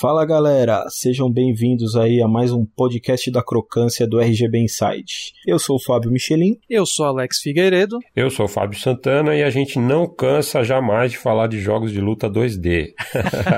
Fala 0.00 0.24
galera, 0.24 0.86
sejam 0.88 1.30
bem-vindos 1.30 1.94
aí 1.94 2.22
a 2.22 2.26
mais 2.26 2.52
um 2.52 2.64
podcast 2.64 3.30
da 3.30 3.42
crocância 3.42 4.08
do 4.08 4.18
RGB 4.18 4.60
Inside. 4.60 5.34
Eu 5.46 5.58
sou 5.58 5.76
o 5.76 5.78
Fábio 5.78 6.10
Michelin. 6.10 6.56
Eu 6.70 6.86
sou 6.86 7.04
Alex 7.04 7.40
Figueiredo. 7.42 7.98
Eu 8.16 8.30
sou 8.30 8.46
o 8.46 8.48
Fábio 8.48 8.80
Santana 8.80 9.36
e 9.36 9.42
a 9.42 9.50
gente 9.50 9.78
não 9.78 10.08
cansa 10.08 10.64
jamais 10.64 11.10
de 11.10 11.18
falar 11.18 11.48
de 11.48 11.60
jogos 11.60 11.92
de 11.92 12.00
luta 12.00 12.30
2D. 12.30 12.94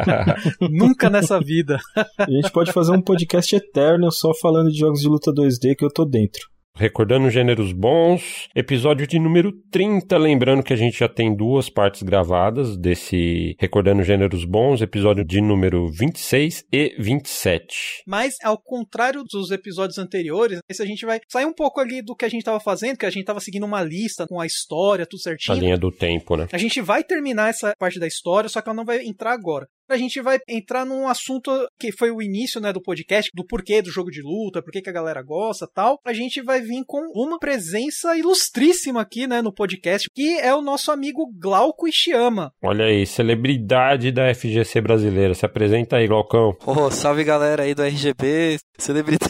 Nunca 0.68 1.08
nessa 1.08 1.38
vida. 1.38 1.78
a 2.18 2.28
gente 2.28 2.50
pode 2.50 2.72
fazer 2.72 2.90
um 2.90 3.00
podcast 3.00 3.54
eterno 3.54 4.10
só 4.10 4.34
falando 4.34 4.72
de 4.72 4.78
jogos 4.80 5.00
de 5.00 5.06
luta 5.06 5.32
2D 5.32 5.76
que 5.76 5.84
eu 5.84 5.92
tô 5.92 6.04
dentro. 6.04 6.51
Recordando 6.74 7.28
gêneros 7.28 7.70
bons, 7.70 8.48
episódio 8.56 9.06
de 9.06 9.18
número 9.18 9.52
30. 9.70 10.16
Lembrando 10.16 10.62
que 10.62 10.72
a 10.72 10.76
gente 10.76 10.98
já 10.98 11.08
tem 11.08 11.36
duas 11.36 11.68
partes 11.68 12.02
gravadas 12.02 12.78
desse 12.78 13.54
Recordando 13.60 14.02
Gêneros 14.02 14.46
Bons, 14.46 14.80
episódio 14.80 15.22
de 15.22 15.42
número 15.42 15.86
26 15.92 16.64
e 16.72 16.96
27. 16.98 18.02
Mas, 18.06 18.36
ao 18.42 18.58
contrário 18.58 19.22
dos 19.22 19.50
episódios 19.50 19.98
anteriores, 19.98 20.60
esse 20.66 20.82
a 20.82 20.86
gente 20.86 21.04
vai 21.04 21.20
sair 21.28 21.44
um 21.44 21.52
pouco 21.52 21.78
ali 21.78 22.00
do 22.00 22.16
que 22.16 22.24
a 22.24 22.28
gente 22.28 22.40
estava 22.40 22.58
fazendo, 22.58 22.96
que 22.96 23.06
a 23.06 23.10
gente 23.10 23.20
estava 23.20 23.38
seguindo 23.38 23.66
uma 23.66 23.82
lista 23.82 24.26
com 24.26 24.40
a 24.40 24.46
história, 24.46 25.04
tudo 25.04 25.20
certinho. 25.20 25.54
A 25.54 25.60
linha 25.60 25.76
do 25.76 25.92
tempo, 25.92 26.36
né? 26.36 26.48
A 26.50 26.58
gente 26.58 26.80
vai 26.80 27.04
terminar 27.04 27.50
essa 27.50 27.74
parte 27.78 28.00
da 28.00 28.06
história, 28.06 28.48
só 28.48 28.62
que 28.62 28.70
ela 28.70 28.76
não 28.76 28.84
vai 28.86 29.04
entrar 29.04 29.32
agora 29.32 29.68
a 29.92 29.96
gente 29.96 30.20
vai 30.20 30.38
entrar 30.48 30.84
num 30.84 31.06
assunto 31.06 31.50
que 31.78 31.92
foi 31.92 32.10
o 32.10 32.22
início 32.22 32.60
né, 32.60 32.72
do 32.72 32.80
podcast, 32.80 33.30
do 33.34 33.44
porquê 33.44 33.82
do 33.82 33.90
jogo 33.90 34.10
de 34.10 34.22
luta, 34.22 34.62
por 34.62 34.72
que 34.72 34.88
a 34.88 34.92
galera 34.92 35.22
gosta 35.22 35.68
tal. 35.72 35.98
A 36.04 36.12
gente 36.12 36.42
vai 36.42 36.60
vir 36.60 36.82
com 36.86 37.00
uma 37.14 37.38
presença 37.38 38.16
ilustríssima 38.16 39.00
aqui 39.00 39.26
né, 39.26 39.42
no 39.42 39.52
podcast, 39.52 40.08
que 40.14 40.38
é 40.38 40.54
o 40.54 40.62
nosso 40.62 40.90
amigo 40.90 41.30
Glauco 41.38 41.86
Ishiyama. 41.86 42.52
Olha 42.62 42.86
aí, 42.86 43.06
celebridade 43.06 44.10
da 44.10 44.34
FGC 44.34 44.80
brasileira. 44.80 45.34
Se 45.34 45.44
apresenta 45.44 45.96
aí, 45.96 46.06
Glaucão. 46.06 46.56
Oh, 46.66 46.90
salve 46.90 47.24
galera 47.24 47.64
aí 47.64 47.74
do 47.74 47.82
RGB, 47.82 48.58
celebridade. 48.78 49.22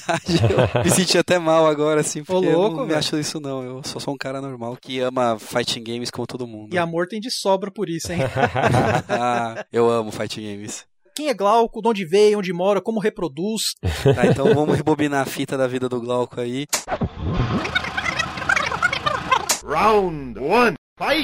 Eu 0.75 0.83
me 0.83 0.91
senti 0.91 1.19
até 1.19 1.39
mal 1.39 1.67
agora, 1.67 2.01
assim, 2.01 2.23
porque 2.23 2.47
Ô, 2.47 2.53
louco, 2.53 2.77
eu 2.77 2.81
não 2.81 2.86
me 2.86 2.95
acho 2.95 3.19
isso 3.19 3.41
não. 3.41 3.62
Eu 3.62 3.83
só 3.84 3.98
sou 3.98 4.14
um 4.14 4.19
cara 4.19 4.41
normal 4.41 4.77
que 4.81 5.01
ama 5.01 5.39
fighting 5.39 5.83
games 5.83 6.11
como 6.11 6.27
todo 6.27 6.47
mundo. 6.47 6.75
E 6.75 6.79
amor 6.79 7.06
tem 7.06 7.20
de 7.20 7.31
sobra 7.31 7.70
por 7.70 7.89
isso, 7.89 8.12
hein? 8.12 8.20
ah, 9.08 9.64
eu 9.73 9.91
amo 9.91 10.11
fighting 10.11 10.42
games 10.42 10.52
quem 11.14 11.28
é 11.28 11.34
Glauco, 11.34 11.83
de 11.83 11.89
onde 11.89 12.05
veio, 12.05 12.39
onde 12.39 12.53
mora, 12.53 12.81
como 12.81 13.00
reproduz. 13.00 13.75
Tá, 14.14 14.27
então 14.27 14.53
vamos 14.55 14.77
rebobinar 14.77 15.22
a 15.22 15.27
fita 15.27 15.56
da 15.56 15.67
vida 15.67 15.89
do 15.89 16.00
Glauco 16.00 16.41
aí. 16.41 16.67
Round 19.64 20.39
1. 20.39 20.75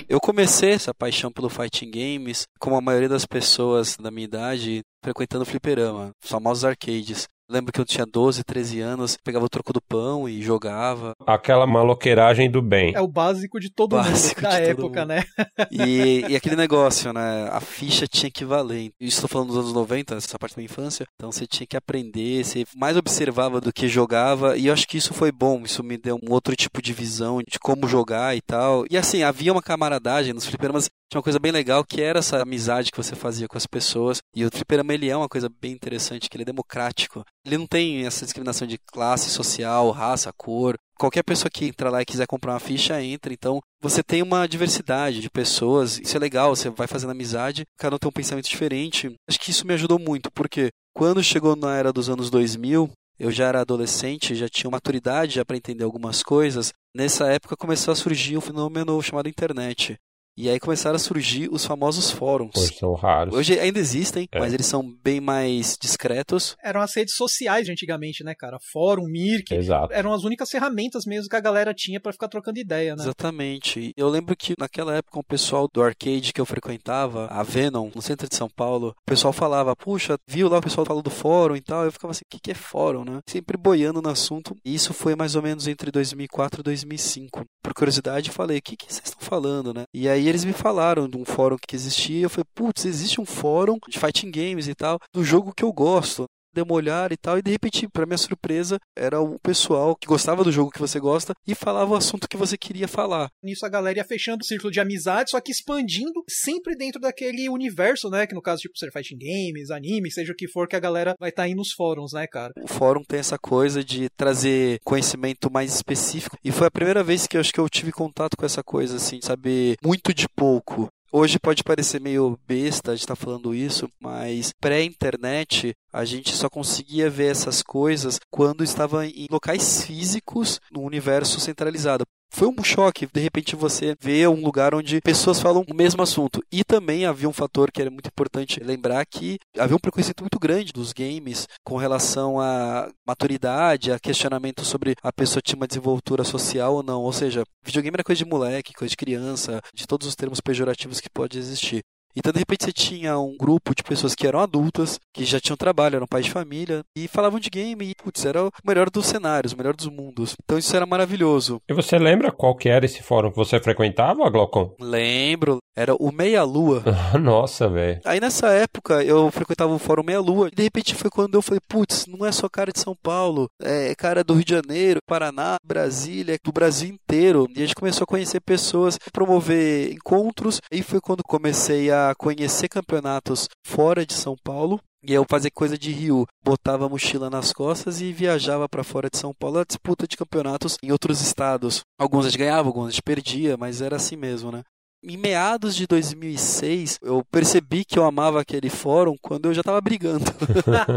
Eu 0.09 0.21
comecei 0.21 0.71
essa 0.71 0.95
paixão 0.95 1.31
pelo 1.31 1.49
fighting 1.49 1.91
games, 1.91 2.45
como 2.59 2.77
a 2.77 2.81
maioria 2.81 3.09
das 3.09 3.27
pessoas 3.27 3.97
da 3.97 4.11
minha 4.11 4.25
idade, 4.25 4.83
frequentando 5.03 5.45
fliperama, 5.45 6.11
os 6.23 6.31
famosos 6.31 6.65
arcades. 6.65 7.29
Lembro 7.51 7.73
que 7.73 7.81
eu 7.81 7.85
tinha 7.85 8.05
12, 8.05 8.45
13 8.45 8.81
anos, 8.81 9.17
pegava 9.17 9.47
o 9.47 9.49
troco 9.49 9.73
do 9.73 9.81
pão 9.81 10.29
e 10.29 10.43
jogava. 10.43 11.15
Aquela 11.27 11.67
maloqueiragem 11.67 12.51
do 12.51 12.61
bem. 12.61 12.95
É 12.95 13.01
o 13.01 13.09
básico 13.09 13.59
de 13.59 13.71
todo 13.71 13.97
básico 13.97 14.43
mundo 14.43 14.51
da 14.51 14.59
época, 14.61 15.01
mundo. 15.01 15.09
né? 15.09 15.25
E, 15.71 16.27
e, 16.29 16.37
aquele 16.37 16.57
negócio, 16.57 17.11
né? 17.11 17.49
A 17.51 17.61
ficha 17.61 18.07
tinha 18.07 18.31
que 18.31 18.45
valer. 18.45 18.91
Isso 19.01 19.17
estou 19.17 19.29
falando 19.29 19.49
dos 19.49 19.59
anos 19.59 19.73
90, 19.73 20.17
essa 20.17 20.39
parte 20.39 20.57
da 20.57 20.61
minha 20.61 20.67
infância. 20.67 21.07
Então 21.17 21.33
você 21.33 21.47
tinha 21.47 21.67
que 21.67 21.77
aprender, 21.77 22.45
você 22.45 22.67
mais 22.77 22.99
observava 22.99 23.63
do 23.63 23.73
que 23.73 23.89
jogava. 23.89 24.57
E 24.59 24.67
eu 24.67 24.73
acho 24.75 24.87
que 24.87 24.99
isso 24.99 25.15
foi 25.15 25.33
bom. 25.33 25.63
Isso 25.65 25.83
me 25.83 25.97
deu 25.97 26.21
um 26.23 26.33
outro 26.33 26.55
tipo 26.55 26.83
de 26.83 26.93
visão 26.93 27.41
de 27.49 27.59
como 27.59 27.89
jogar 27.89 28.37
e 28.37 28.43
tal. 28.43 28.85
E 28.91 28.99
assim, 28.99 29.23
havia 29.23 29.53
uma 29.53 29.63
camaradagem 29.63 30.35
nos 30.35 30.45
fliperamas 30.45 30.91
tinha 31.11 31.21
uma 31.21 31.25
coisa 31.25 31.39
bem 31.39 31.51
legal 31.51 31.83
que 31.83 32.03
era 32.03 32.19
essa 32.19 32.43
amizade 32.43 32.91
que 32.91 32.97
você 32.99 33.17
fazia 33.17 33.49
com 33.49 33.57
as 33.57 33.67
pessoas. 33.67 34.21
E 34.35 34.45
o 34.45 34.51
fliperama 34.51 34.93
ele 34.93 35.09
é 35.09 35.17
uma 35.17 35.29
coisa 35.29 35.49
bem 35.49 35.73
interessante, 35.73 36.29
que 36.29 36.37
ele 36.37 36.43
é 36.43 36.47
democrático. 36.47 37.25
Ele 37.45 37.59
não 37.59 37.67
tem 37.67 38.05
essa 38.05 38.25
discriminação 38.25 38.67
de 38.67 38.79
classe 38.79 39.31
social, 39.31 39.91
raça, 39.91 40.33
cor. 40.37 40.77
Qualquer 40.99 41.23
pessoa 41.23 41.51
que 41.51 41.67
entra 41.67 41.91
lá 41.91 42.03
e 42.03 42.07
quiser 42.07 42.27
comprar 42.27 42.53
uma 42.53 42.61
ficha, 42.61 43.03
entra. 43.03 43.33
Então, 43.33 43.61
você 43.81 44.03
tem 44.03 44.23
uma 44.23 44.47
diversidade 44.47 45.21
de 45.21 45.31
pessoas. 45.31 45.99
Isso 45.99 46.17
é 46.17 46.21
legal, 46.21 46.55
você 46.55 46.69
vai 46.69 46.87
fazendo 46.87 47.11
amizade, 47.11 47.65
cada 47.79 47.97
um 47.97 47.99
tem 47.99 48.09
um 48.09 48.13
pensamento 48.13 48.49
diferente. 48.49 49.15
Acho 49.29 49.39
que 49.39 49.51
isso 49.51 49.67
me 49.67 49.75
ajudou 49.75 49.99
muito, 49.99 50.31
porque 50.33 50.71
quando 50.95 51.23
chegou 51.23 51.55
na 51.55 51.77
era 51.77 51.93
dos 51.93 52.11
anos 52.11 52.29
2000, 52.29 52.91
eu 53.19 53.31
já 53.31 53.47
era 53.49 53.61
adolescente, 53.61 54.35
já 54.35 54.49
tinha 54.49 54.71
maturidade 54.71 55.37
já 55.37 55.45
para 55.45 55.57
entender 55.57 55.85
algumas 55.85 56.23
coisas. 56.23 56.73
Nessa 56.95 57.27
época 57.27 57.57
começou 57.57 57.93
a 57.93 57.97
surgir 57.97 58.37
um 58.37 58.41
fenômeno 58.41 59.01
chamado 59.03 59.29
internet. 59.29 59.97
E 60.41 60.49
aí 60.49 60.61
começaram 60.61 60.95
a 60.95 61.01
surgir 61.01 61.49
os 61.51 61.67
famosos 61.67 62.13
fóruns. 62.13 62.55
Hoje 62.57 62.77
são 62.79 62.95
raros. 62.95 63.35
Hoje 63.35 63.59
ainda 63.59 63.81
existem, 63.81 64.29
é. 64.31 64.39
mas 64.39 64.55
eles 64.55 64.67
são 64.67 64.89
bem 65.03 65.21
mais 65.21 65.77
discretos. 65.77 66.57
Eram 66.63 66.81
as 66.81 66.95
redes 66.95 67.17
sociais 67.17 67.67
de 67.67 67.73
antigamente, 67.73 68.23
né, 68.23 68.37
cara? 68.39 68.57
Fórum, 68.73 69.09
Mirk. 69.09 69.53
Exato. 69.53 69.93
Eram 69.93 70.13
as 70.13 70.23
únicas 70.23 70.49
ferramentas 70.49 71.05
mesmo 71.07 71.29
que 71.29 71.35
a 71.35 71.41
galera 71.41 71.75
tinha 71.75 72.01
para 72.01 72.13
ficar 72.13 72.29
trocando 72.29 72.61
ideia, 72.61 72.95
né? 72.95 73.03
Exatamente. 73.03 73.93
Eu 73.97 74.09
lembro 74.09 74.37
que 74.37 74.55
naquela 74.57 74.95
época 74.95 75.19
o 75.19 75.25
pessoal 75.25 75.67
do 75.75 75.83
arcade 75.83 76.33
que 76.33 76.41
eu 76.41 76.47
frequentava, 76.47 77.27
a 77.27 77.43
Venom, 77.43 77.91
no 77.93 78.01
centro 78.01 78.29
de 78.29 78.37
São 78.37 78.49
Paulo, 78.49 78.91
o 78.91 79.11
pessoal 79.11 79.33
falava, 79.33 79.75
puxa, 79.75 80.17
viu 80.29 80.49
lá 80.49 80.59
o 80.59 80.63
pessoal 80.63 80.87
falando 80.87 81.03
do 81.03 81.11
fórum 81.11 81.57
e 81.57 81.61
tal. 81.61 81.85
Eu 81.85 81.91
ficava 81.91 82.13
assim, 82.13 82.23
o 82.25 82.31
que, 82.31 82.39
que 82.41 82.53
é 82.53 82.55
fórum, 82.55 83.05
né? 83.05 83.19
Sempre 83.27 83.57
boiando 83.57 84.01
no 84.01 84.09
assunto. 84.09 84.55
E 84.65 84.73
isso 84.73 84.95
foi 84.95 85.17
mais 85.17 85.35
ou 85.35 85.43
menos 85.43 85.67
entre 85.67 85.91
2004 85.91 86.61
e 86.61 86.63
2005. 86.63 87.45
Por 87.61 87.75
curiosidade, 87.75 88.31
falei, 88.31 88.59
o 88.59 88.63
que, 88.63 88.77
que 88.77 88.87
vocês 88.87 89.09
estão 89.09 89.21
falando, 89.21 89.75
né? 89.75 89.83
E 89.93 90.09
aí 90.09 90.28
eles 90.29 90.45
me 90.45 90.53
falaram 90.53 91.09
de 91.09 91.17
um 91.17 91.25
fórum 91.25 91.57
que 91.57 91.75
existia. 91.75 92.25
Eu 92.25 92.31
falei, 92.31 92.47
putz, 92.55 92.85
existe 92.85 93.21
um 93.21 93.27
fórum 93.27 93.79
de 93.89 93.99
fighting 93.99 94.31
games 94.31 94.69
e 94.69 94.75
tal, 94.75 94.99
do 95.13 95.25
jogo 95.25 95.53
que 95.55 95.65
eu 95.65 95.73
gosto 95.73 96.27
dei 96.53 96.63
uma 96.63 96.75
olhada 96.75 97.13
e 97.15 97.17
tal, 97.17 97.39
e 97.39 97.43
de 97.43 97.51
repente, 97.51 97.89
para 97.89 98.07
minha 98.07 98.19
surpresa, 98.19 98.79
era 98.97 99.21
o 99.21 99.39
pessoal 99.39 99.95
que 99.97 100.07
gostava 100.07 100.45
do 100.45 100.53
jogo 100.53 100.71
que 100.71 100.81
você 100.81 100.99
gosta 100.99 101.35
e 101.47 101.55
falava 101.55 101.93
o 101.93 101.97
assunto 101.97 102.29
que 102.29 102.37
você 102.37 102.57
queria 102.57 102.89
falar. 102.89 103.29
Nisso 103.43 103.65
a 103.65 103.69
galera 103.69 103.99
ia 103.99 104.05
fechando 104.05 104.43
o 104.43 104.47
círculo 104.47 104.71
de 104.71 104.81
amizade, 104.81 105.31
só 105.31 105.41
que 105.41 105.53
expandindo 105.53 106.25
sempre 106.29 106.77
dentro 106.77 107.01
daquele 107.01 107.49
universo, 107.49 108.09
né? 108.11 108.27
Que 108.27 108.35
no 108.35 108.43
caso, 108.43 108.63
tipo, 108.63 108.77
ser 108.79 108.91
fighting 108.93 109.19
games, 109.19 109.71
anime, 109.71 110.11
seja 110.11 110.33
o 110.33 110.37
que 110.37 110.49
for, 110.49 110.67
que 110.67 110.77
a 110.77 110.81
galera 110.81 111.15
vai 111.19 111.31
estar 111.31 111.43
tá 111.43 111.47
aí 111.47 111.55
nos 111.55 111.73
fóruns, 111.73 112.13
né, 112.13 112.27
cara? 112.27 112.53
O 112.63 112.69
fórum 112.69 113.03
tem 113.05 113.21
essa 113.21 113.39
coisa 113.39 113.83
de 113.85 114.09
trazer 114.11 114.79
conhecimento 114.85 115.51
mais 115.51 115.75
específico. 115.75 116.37
E 116.45 116.51
foi 116.51 116.67
a 116.67 116.71
primeira 116.71 117.03
vez 117.03 117.27
que 117.27 117.37
eu 117.37 117.41
acho 117.41 117.53
que 117.53 117.61
eu 117.61 117.69
tive 117.69 117.93
contato 117.93 118.37
com 118.37 118.47
essa 118.47 118.63
coisa, 118.63 118.97
assim, 118.97 119.21
saber 119.23 119.77
muito 119.83 120.13
de 120.15 120.29
pouco. 120.29 120.89
Hoje 121.11 121.39
pode 121.39 121.65
parecer 121.65 121.99
meio 121.99 122.39
besta 122.47 122.91
a 122.91 122.95
gente 122.95 123.05
estar 123.05 123.17
tá 123.17 123.25
falando 123.25 123.55
isso, 123.55 123.89
mas 123.99 124.53
pré-internet 124.61 125.75
a 125.91 126.05
gente 126.05 126.35
só 126.35 126.51
conseguia 126.51 127.09
ver 127.09 127.31
essas 127.31 127.63
coisas 127.63 128.21
quando 128.31 128.63
estava 128.63 129.07
em 129.07 129.27
locais 129.31 129.85
físicos 129.85 130.61
no 130.71 130.83
universo 130.83 131.41
centralizado 131.41 132.05
foi 132.31 132.49
um 132.49 132.63
choque, 132.63 133.07
de 133.13 133.21
repente 133.21 133.57
você 133.57 133.97
vê 134.01 134.27
um 134.27 134.43
lugar 134.43 134.75
onde 134.75 135.01
pessoas 135.01 135.41
falam 135.41 135.65
o 135.69 135.75
mesmo 135.75 136.03
assunto. 136.03 136.43
E 136.53 136.63
também 136.63 137.05
havia 137.05 137.29
um 137.29 137.33
fator 137.33 137.71
que 137.73 137.81
era 137.81 137.91
muito 137.91 138.09
importante 138.09 138.61
lembrar 138.61 139.05
que 139.07 139.39
havia 139.59 139.77
um 139.77 139.81
preconceito 139.81 140.23
muito 140.23 140.39
grande 140.39 140.73
dos 140.73 140.93
games 140.93 141.47
com 141.65 141.77
relação 141.77 142.41
à 142.41 142.91
maturidade, 143.07 143.93
a 143.93 143.99
questionamento 143.99 144.65
sobre 144.65 144.95
a 145.03 145.13
pessoa 145.13 145.43
tinha 145.43 145.57
uma 145.57 145.67
desenvoltura 145.67 146.25
social 146.25 146.75
ou 146.75 146.83
não. 146.83 147.03
Ou 147.03 147.13
seja, 147.13 147.43
videogame 147.65 147.97
era 147.97 148.05
coisa 148.05 148.25
de 148.25 148.31
moleque, 148.31 148.75
coisa 148.75 148.91
de 148.91 148.97
criança, 148.97 149.61
de 149.75 149.87
todos 149.87 150.07
os 150.07 150.15
termos 150.15 150.41
pejorativos 150.41 151.01
que 151.01 151.11
pode 151.11 151.39
existir. 151.39 151.83
Então, 152.19 152.33
de 152.33 152.41
repente, 152.41 152.65
você 152.65 152.73
tinha 152.73 153.17
um 153.17 153.37
grupo 153.37 153.73
de 153.77 153.85
pessoas 153.85 154.13
que 154.13 154.27
eram 154.27 154.41
adultas, 154.41 154.99
que 155.15 155.25
já 155.25 155.39
tinham 155.39 155.57
trabalho, 155.57 155.95
eram 155.95 156.07
pais 156.07 156.25
de 156.25 156.33
família, 156.33 156.83
e 156.97 157.07
falavam 157.07 157.39
de 157.39 157.49
game, 157.49 157.89
e, 157.89 157.95
putz, 157.95 158.25
era 158.25 158.45
o 158.45 158.51
melhor 158.67 158.91
dos 158.91 159.07
cenários, 159.07 159.53
o 159.53 159.57
melhor 159.57 159.77
dos 159.77 159.87
mundos. 159.87 160.35
Então, 160.43 160.59
isso 160.59 160.75
era 160.75 160.85
maravilhoso. 160.85 161.63
E 161.69 161.73
você 161.73 161.97
lembra 161.97 162.33
qual 162.33 162.57
que 162.57 162.69
era 162.69 162.85
esse 162.85 163.05
fórum 163.05 163.31
que 163.31 163.37
você 163.37 163.61
frequentava, 163.61 164.29
Glaucon? 164.29 164.75
Lembro. 164.81 165.59
Era 165.79 165.95
o 165.95 166.11
Meia 166.11 166.43
Lua. 166.43 166.83
Nossa, 167.23 167.69
velho. 167.69 168.01
Aí, 168.05 168.19
nessa 168.19 168.49
época, 168.49 169.05
eu 169.05 169.31
frequentava 169.31 169.73
o 169.73 169.79
fórum 169.79 170.03
Meia 170.03 170.21
Lua, 170.21 170.49
e 170.49 170.57
de 170.57 170.65
repente 170.65 170.93
foi 170.93 171.09
quando 171.09 171.37
eu 171.37 171.41
falei, 171.41 171.61
putz, 171.69 172.05
não 172.09 172.27
é 172.27 172.33
só 172.33 172.49
cara 172.49 172.73
de 172.73 172.81
São 172.81 172.97
Paulo, 173.01 173.49
é 173.63 173.95
cara 173.95 174.25
do 174.25 174.35
Rio 174.35 174.45
de 174.45 174.55
Janeiro, 174.55 174.99
Paraná, 175.07 175.57
Brasília, 175.65 176.37
do 176.43 176.51
Brasil 176.51 176.89
inteiro. 176.89 177.47
E 177.55 177.63
a 177.63 177.65
gente 177.65 177.77
começou 177.77 178.03
a 178.03 178.09
conhecer 178.09 178.41
pessoas, 178.41 178.99
promover 179.13 179.93
encontros, 179.93 180.61
e 180.69 180.83
foi 180.83 181.01
quando 181.01 181.23
comecei 181.23 181.93
a 181.93 182.13
conhecer 182.19 182.69
campeonatos 182.69 183.49
fora 183.65 184.05
de 184.05 184.15
São 184.15 184.35
Paulo. 184.43 184.81
E 185.05 185.15
eu 185.15 185.25
fazia 185.31 185.49
coisa 185.49 185.79
de 185.79 185.93
Rio, 185.93 186.27
botava 186.43 186.87
a 186.87 186.89
mochila 186.89 187.31
nas 187.31 187.53
costas 187.53 188.01
e 188.01 188.13
viajava 188.13 188.69
para 188.69 188.83
fora 188.83 189.09
de 189.09 189.17
São 189.17 189.33
Paulo 189.33 189.61
a 189.61 189.65
disputa 189.65 190.09
de 190.09 190.17
campeonatos 190.17 190.77
em 190.83 190.91
outros 190.91 191.21
estados. 191.21 191.83
Alguns 191.97 192.27
a 192.27 192.31
gente 192.31 192.39
ganhava, 192.41 192.69
alguns 192.69 192.89
a 192.89 192.91
gente 192.91 193.03
perdia, 193.03 193.57
mas 193.57 193.81
era 193.81 193.95
assim 193.95 194.17
mesmo, 194.17 194.51
né? 194.51 194.65
Em 195.01 195.17
meados 195.17 195.77
de 195.77 195.87
2006, 195.87 196.99
eu 197.03 197.23
percebi 197.31 197.85
que 197.85 197.97
eu 197.97 198.05
amava 198.05 198.41
aquele 198.41 198.69
fórum 198.69 199.15
quando 199.23 199.47
eu 199.47 199.55
já 199.55 199.61
estava 199.61 199.81
brigando. 199.81 200.25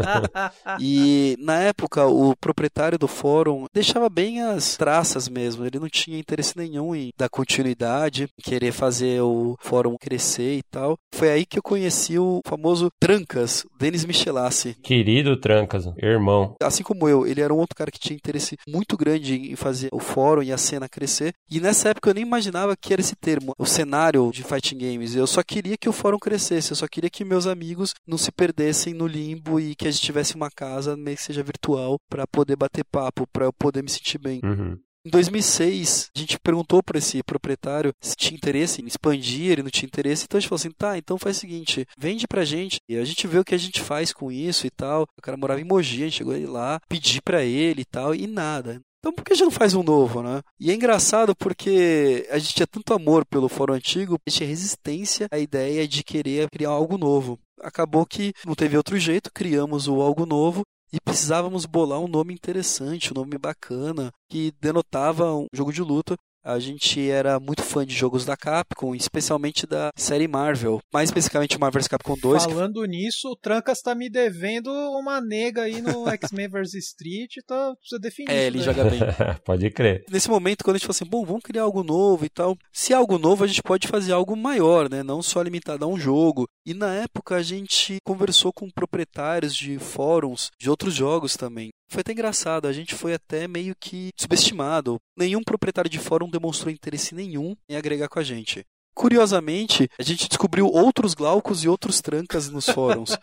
e 0.80 1.36
na 1.38 1.60
época, 1.60 2.06
o 2.06 2.34
proprietário 2.36 2.98
do 2.98 3.06
fórum 3.06 3.66
deixava 3.72 4.08
bem 4.08 4.42
as 4.42 4.76
traças 4.76 5.28
mesmo. 5.28 5.64
Ele 5.64 5.78
não 5.78 5.88
tinha 5.88 6.18
interesse 6.18 6.56
nenhum 6.56 6.96
em 6.96 7.12
dar 7.16 7.28
continuidade, 7.28 8.26
querer 8.42 8.72
fazer 8.72 9.22
o 9.22 9.56
fórum 9.60 9.96
crescer 9.96 10.58
e 10.58 10.62
tal. 10.68 10.96
Foi 11.14 11.30
aí 11.30 11.46
que 11.46 11.58
eu 11.58 11.62
conheci 11.62 12.18
o 12.18 12.40
famoso 12.44 12.90
Trancas, 12.98 13.64
Denis 13.78 14.04
Michelassi. 14.04 14.74
Querido 14.82 15.40
Trancas, 15.40 15.86
irmão. 15.96 16.56
Assim 16.60 16.82
como 16.82 17.08
eu, 17.08 17.24
ele 17.24 17.40
era 17.40 17.54
um 17.54 17.58
outro 17.58 17.76
cara 17.76 17.90
que 17.90 18.00
tinha 18.00 18.16
interesse 18.16 18.56
muito 18.66 18.96
grande 18.96 19.52
em 19.52 19.54
fazer 19.54 19.90
o 19.92 20.00
fórum 20.00 20.42
e 20.42 20.52
a 20.52 20.58
cena 20.58 20.88
crescer. 20.88 21.32
E 21.48 21.60
nessa 21.60 21.90
época 21.90 22.10
eu 22.10 22.14
nem 22.14 22.24
imaginava 22.24 22.76
que 22.76 22.92
era 22.92 23.00
esse 23.00 23.14
termo, 23.14 23.54
o 23.56 23.64
cenário 23.64 23.91
de 24.32 24.42
fighting 24.42 24.78
games. 24.78 25.14
Eu 25.14 25.26
só 25.26 25.42
queria 25.42 25.76
que 25.76 25.88
o 25.88 25.92
fórum 25.92 26.18
crescesse, 26.18 26.72
eu 26.72 26.76
só 26.76 26.88
queria 26.88 27.10
que 27.10 27.24
meus 27.24 27.46
amigos 27.46 27.94
não 28.06 28.18
se 28.18 28.32
perdessem 28.32 28.94
no 28.94 29.06
limbo 29.06 29.60
e 29.60 29.74
que 29.74 29.86
a 29.86 29.90
gente 29.90 30.02
tivesse 30.02 30.34
uma 30.34 30.50
casa, 30.50 30.96
meio 30.96 31.16
que 31.16 31.22
seja 31.22 31.42
virtual, 31.42 31.98
para 32.08 32.26
poder 32.26 32.56
bater 32.56 32.84
papo, 32.84 33.26
para 33.32 33.44
eu 33.44 33.52
poder 33.52 33.82
me 33.82 33.90
sentir 33.90 34.18
bem. 34.18 34.40
Uhum. 34.42 34.78
Em 35.04 35.10
2006, 35.10 36.10
a 36.14 36.18
gente 36.18 36.38
perguntou 36.38 36.80
para 36.80 36.98
esse 36.98 37.24
proprietário 37.24 37.92
se 38.00 38.14
tinha 38.14 38.36
interesse 38.36 38.80
em 38.80 38.86
expandir, 38.86 39.50
ele 39.50 39.64
não 39.64 39.70
tinha 39.70 39.88
interesse. 39.88 40.24
Então 40.24 40.38
a 40.38 40.40
gente 40.40 40.48
falou 40.48 40.60
assim: 40.60 40.70
tá, 40.70 40.96
então 40.96 41.18
faz 41.18 41.36
o 41.36 41.40
seguinte, 41.40 41.84
vende 41.98 42.28
pra 42.28 42.44
gente 42.44 42.78
e 42.88 42.96
a 42.96 43.04
gente 43.04 43.26
vê 43.26 43.38
o 43.38 43.44
que 43.44 43.54
a 43.54 43.58
gente 43.58 43.80
faz 43.80 44.12
com 44.12 44.30
isso 44.30 44.64
e 44.64 44.70
tal. 44.70 45.02
O 45.18 45.22
cara 45.22 45.36
morava 45.36 45.60
em 45.60 45.64
Mogi, 45.64 46.02
a 46.02 46.04
gente 46.04 46.18
chegou 46.18 46.34
lá, 46.48 46.80
pedi 46.88 47.20
para 47.20 47.42
ele 47.42 47.82
e 47.82 47.84
tal, 47.84 48.14
e 48.14 48.28
nada. 48.28 48.80
Então 49.02 49.12
por 49.12 49.24
que 49.24 49.32
a 49.32 49.34
gente 49.34 49.46
não 49.46 49.50
faz 49.50 49.74
um 49.74 49.82
novo, 49.82 50.22
né? 50.22 50.40
E 50.60 50.70
é 50.70 50.74
engraçado 50.74 51.34
porque 51.34 52.24
a 52.30 52.38
gente 52.38 52.54
tinha 52.54 52.66
tanto 52.68 52.94
amor 52.94 53.26
pelo 53.26 53.48
fórum 53.48 53.74
antigo, 53.74 54.14
a 54.14 54.30
gente 54.30 54.38
tinha 54.38 54.48
resistência 54.48 55.26
à 55.28 55.40
ideia 55.40 55.88
de 55.88 56.04
querer 56.04 56.48
criar 56.48 56.70
algo 56.70 56.96
novo. 56.96 57.36
Acabou 57.60 58.06
que 58.06 58.32
não 58.46 58.54
teve 58.54 58.76
outro 58.76 58.96
jeito, 58.96 59.32
criamos 59.34 59.88
o 59.88 60.00
algo 60.00 60.24
novo 60.24 60.62
e 60.92 61.00
precisávamos 61.00 61.66
bolar 61.66 61.98
um 61.98 62.06
nome 62.06 62.32
interessante, 62.32 63.12
um 63.12 63.16
nome 63.16 63.36
bacana, 63.38 64.12
que 64.30 64.52
denotava 64.60 65.34
um 65.34 65.46
jogo 65.52 65.72
de 65.72 65.82
luta. 65.82 66.16
A 66.44 66.58
gente 66.58 67.08
era 67.08 67.38
muito 67.38 67.62
fã 67.62 67.86
de 67.86 67.94
jogos 67.94 68.24
da 68.24 68.36
Capcom, 68.36 68.94
especialmente 68.94 69.64
da 69.64 69.90
série 69.96 70.26
Marvel, 70.26 70.80
mais 70.92 71.08
especificamente 71.08 71.58
Marvel's 71.58 71.86
Capcom 71.86 72.16
2. 72.16 72.44
Falando 72.44 72.82
que... 72.82 72.88
nisso, 72.88 73.28
o 73.28 73.36
Trancas 73.36 73.80
tá 73.80 73.94
me 73.94 74.10
devendo 74.10 74.68
uma 74.98 75.20
nega 75.20 75.62
aí 75.62 75.80
no 75.80 76.08
X-Men 76.10 76.48
vs 76.48 76.74
Street, 76.74 77.30
tá, 77.46 77.74
precisa 77.76 78.00
definir. 78.00 78.30
É, 78.30 78.46
ele 78.46 78.60
joga 78.60 78.84
bem. 78.84 79.00
pode 79.44 79.70
crer. 79.70 80.04
Nesse 80.10 80.28
momento, 80.28 80.64
quando 80.64 80.76
a 80.76 80.78
gente 80.78 80.86
falou 80.86 80.96
assim, 80.96 81.08
bom, 81.08 81.24
vamos 81.24 81.42
criar 81.42 81.62
algo 81.62 81.84
novo 81.84 82.24
e 82.24 82.28
tal. 82.28 82.56
Se 82.72 82.92
é 82.92 82.96
algo 82.96 83.18
novo, 83.18 83.44
a 83.44 83.46
gente 83.46 83.62
pode 83.62 83.86
fazer 83.86 84.12
algo 84.12 84.36
maior, 84.36 84.90
né? 84.90 85.02
Não 85.02 85.22
só 85.22 85.40
limitado 85.42 85.84
a 85.84 85.88
um 85.88 85.98
jogo. 85.98 86.48
E 86.66 86.74
na 86.74 86.94
época 86.94 87.36
a 87.36 87.42
gente 87.42 87.98
conversou 88.04 88.52
com 88.52 88.68
proprietários 88.70 89.54
de 89.54 89.78
fóruns 89.78 90.50
de 90.58 90.68
outros 90.68 90.94
jogos 90.94 91.36
também. 91.36 91.70
Foi 91.92 92.00
até 92.00 92.12
engraçado, 92.12 92.66
a 92.66 92.72
gente 92.72 92.94
foi 92.94 93.12
até 93.12 93.46
meio 93.46 93.76
que 93.78 94.12
subestimado. 94.18 94.98
Nenhum 95.14 95.44
proprietário 95.44 95.90
de 95.90 95.98
fórum 95.98 96.26
demonstrou 96.26 96.72
interesse 96.72 97.14
nenhum 97.14 97.54
em 97.68 97.76
agregar 97.76 98.08
com 98.08 98.18
a 98.18 98.22
gente. 98.22 98.64
Curiosamente, 98.94 99.88
a 99.98 100.02
gente 100.02 100.28
descobriu 100.28 100.66
outros 100.66 101.14
glaucos 101.14 101.64
e 101.64 101.68
outros 101.68 102.00
trancas 102.00 102.48
nos 102.48 102.66
fóruns. 102.66 103.16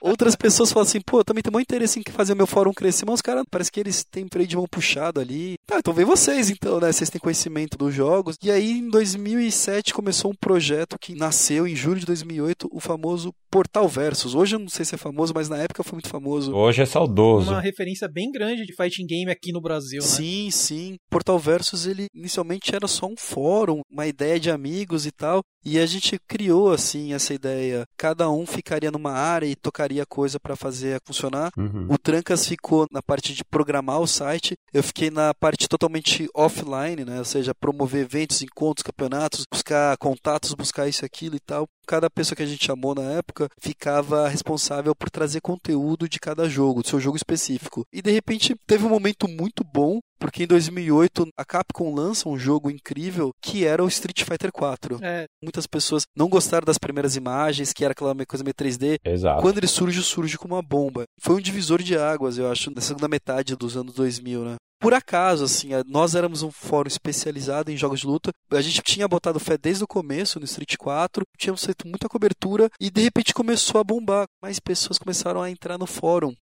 Outras 0.00 0.36
pessoas 0.36 0.70
falam 0.70 0.86
assim, 0.86 1.00
pô, 1.00 1.20
eu 1.20 1.24
também 1.24 1.42
tenho 1.42 1.52
muito 1.52 1.66
interesse 1.66 1.98
em 1.98 2.12
fazer 2.12 2.34
o 2.34 2.36
meu 2.36 2.46
fórum 2.46 2.72
crescer, 2.72 3.04
mas 3.06 3.14
os 3.16 3.22
caras, 3.22 3.44
parece 3.50 3.72
que 3.72 3.80
eles 3.80 4.04
têm 4.04 4.26
freio 4.30 4.46
de 4.46 4.56
mão 4.56 4.66
puxado 4.70 5.20
ali. 5.20 5.56
Tá, 5.66 5.78
então 5.78 5.94
vem 5.94 6.04
vocês 6.04 6.50
então, 6.50 6.78
né? 6.78 6.92
Vocês 6.92 7.10
têm 7.10 7.20
conhecimento 7.20 7.78
dos 7.78 7.94
jogos. 7.94 8.36
E 8.42 8.50
aí, 8.50 8.78
em 8.78 8.88
2007, 8.88 9.94
começou 9.94 10.30
um 10.30 10.34
projeto 10.34 10.98
que 10.98 11.14
nasceu 11.14 11.66
em 11.66 11.74
julho 11.74 12.00
de 12.00 12.06
2008, 12.06 12.68
o 12.70 12.80
famoso 12.80 13.32
Portal 13.50 13.88
Versus. 13.88 14.34
Hoje 14.34 14.56
eu 14.56 14.58
não 14.58 14.68
sei 14.68 14.84
se 14.84 14.96
é 14.96 14.98
famoso, 14.98 15.32
mas 15.32 15.48
na 15.48 15.58
época 15.58 15.84
foi 15.84 15.92
muito 15.94 16.08
famoso. 16.08 16.52
Hoje 16.52 16.82
é 16.82 16.86
saudoso. 16.86 17.52
Uma 17.52 17.60
referência 17.60 18.08
bem 18.08 18.30
grande 18.32 18.66
de 18.66 18.74
fighting 18.74 19.06
game 19.06 19.30
aqui 19.30 19.52
no 19.52 19.60
Brasil, 19.60 20.02
né? 20.02 20.08
Sim, 20.08 20.50
sim. 20.50 20.96
Portal 21.08 21.38
Versus, 21.38 21.86
ele 21.86 22.06
inicialmente 22.12 22.74
era 22.74 22.88
só 22.88 23.06
um 23.06 23.16
fórum, 23.16 23.80
uma 23.88 24.08
ideia 24.08 24.40
de 24.40 24.50
amigos 24.50 25.06
e 25.06 25.12
tal. 25.16 25.42
E 25.64 25.78
a 25.78 25.86
gente 25.86 26.18
criou 26.28 26.72
assim 26.72 27.14
essa 27.14 27.32
ideia. 27.32 27.86
Cada 27.96 28.30
um 28.30 28.46
ficaria 28.46 28.90
numa 28.90 29.12
área 29.12 29.46
e 29.46 29.56
tocaria 29.56 30.04
coisa 30.04 30.38
para 30.38 30.54
fazer 30.54 31.00
funcionar. 31.06 31.50
Uhum. 31.56 31.86
O 31.88 31.96
Trancas 31.96 32.46
ficou 32.46 32.86
na 32.90 33.02
parte 33.02 33.32
de 33.32 33.42
programar 33.42 34.00
o 34.00 34.06
site. 34.06 34.56
Eu 34.72 34.82
fiquei 34.82 35.10
na 35.10 35.32
parte 35.32 35.66
totalmente 35.68 36.28
offline, 36.34 37.04
né? 37.04 37.18
Ou 37.18 37.24
seja, 37.24 37.54
promover 37.54 38.02
eventos, 38.02 38.42
encontros, 38.42 38.82
campeonatos, 38.82 39.46
buscar 39.50 39.96
contatos, 39.96 40.52
buscar 40.52 40.86
isso, 40.86 41.04
aquilo 41.04 41.36
e 41.36 41.40
tal. 41.40 41.66
Cada 41.86 42.10
pessoa 42.10 42.36
que 42.36 42.42
a 42.42 42.46
gente 42.46 42.64
chamou 42.64 42.94
na 42.94 43.02
época 43.12 43.48
ficava 43.58 44.28
responsável 44.28 44.94
por 44.94 45.10
trazer 45.10 45.40
conteúdo 45.40 46.08
de 46.08 46.18
cada 46.18 46.48
jogo, 46.48 46.82
do 46.82 46.88
seu 46.88 47.00
jogo 47.00 47.16
específico. 47.16 47.84
E 47.92 48.00
de 48.00 48.10
repente 48.10 48.54
teve 48.66 48.84
um 48.84 48.88
momento 48.90 49.28
muito 49.28 49.62
bom 49.64 50.00
porque 50.18 50.44
em 50.44 50.46
2008 50.46 51.28
a 51.36 51.44
Capcom 51.44 51.94
lança 51.94 52.28
um 52.28 52.38
jogo 52.38 52.70
incrível 52.70 53.30
que 53.42 53.66
era 53.66 53.84
o 53.84 53.88
Street 53.88 54.22
Fighter 54.22 54.50
4. 54.50 54.98
É. 55.02 55.26
Muitas 55.42 55.66
pessoas 55.66 56.06
não 56.16 56.28
gostaram 56.28 56.64
das 56.64 56.78
primeiras 56.78 57.14
imagens, 57.14 57.72
que 57.72 57.84
era 57.84 57.92
aquela 57.92 58.14
coisa 58.24 58.42
meio 58.42 58.54
3D. 58.54 58.98
Exato. 59.04 59.42
Quando 59.42 59.58
ele 59.58 59.66
surge, 59.66 60.02
surge 60.02 60.38
como 60.38 60.54
uma 60.54 60.62
bomba. 60.62 61.04
Foi 61.20 61.36
um 61.36 61.40
divisor 61.40 61.82
de 61.82 61.98
águas, 61.98 62.38
eu 62.38 62.50
acho, 62.50 62.70
na 62.74 62.80
segunda 62.80 63.06
metade 63.06 63.54
dos 63.54 63.76
anos 63.76 63.92
2000, 63.94 64.44
né? 64.44 64.56
Por 64.80 64.92
acaso, 64.92 65.44
assim, 65.44 65.70
nós 65.86 66.14
éramos 66.14 66.42
um 66.42 66.50
fórum 66.50 66.88
especializado 66.88 67.70
em 67.70 67.76
jogos 67.76 68.00
de 68.00 68.06
luta. 68.06 68.30
A 68.50 68.60
gente 68.60 68.82
tinha 68.82 69.08
botado 69.08 69.40
fé 69.40 69.56
desde 69.56 69.84
o 69.84 69.88
começo 69.88 70.38
no 70.38 70.44
Street 70.44 70.76
4, 70.76 71.24
tínhamos 71.38 71.64
feito 71.64 71.88
muita 71.88 72.08
cobertura 72.08 72.68
e 72.78 72.90
de 72.90 73.00
repente 73.00 73.32
começou 73.32 73.80
a 73.80 73.84
bombar. 73.84 74.26
Mais 74.42 74.60
pessoas 74.60 74.98
começaram 74.98 75.40
a 75.40 75.50
entrar 75.50 75.78
no 75.78 75.86
fórum 75.86 76.34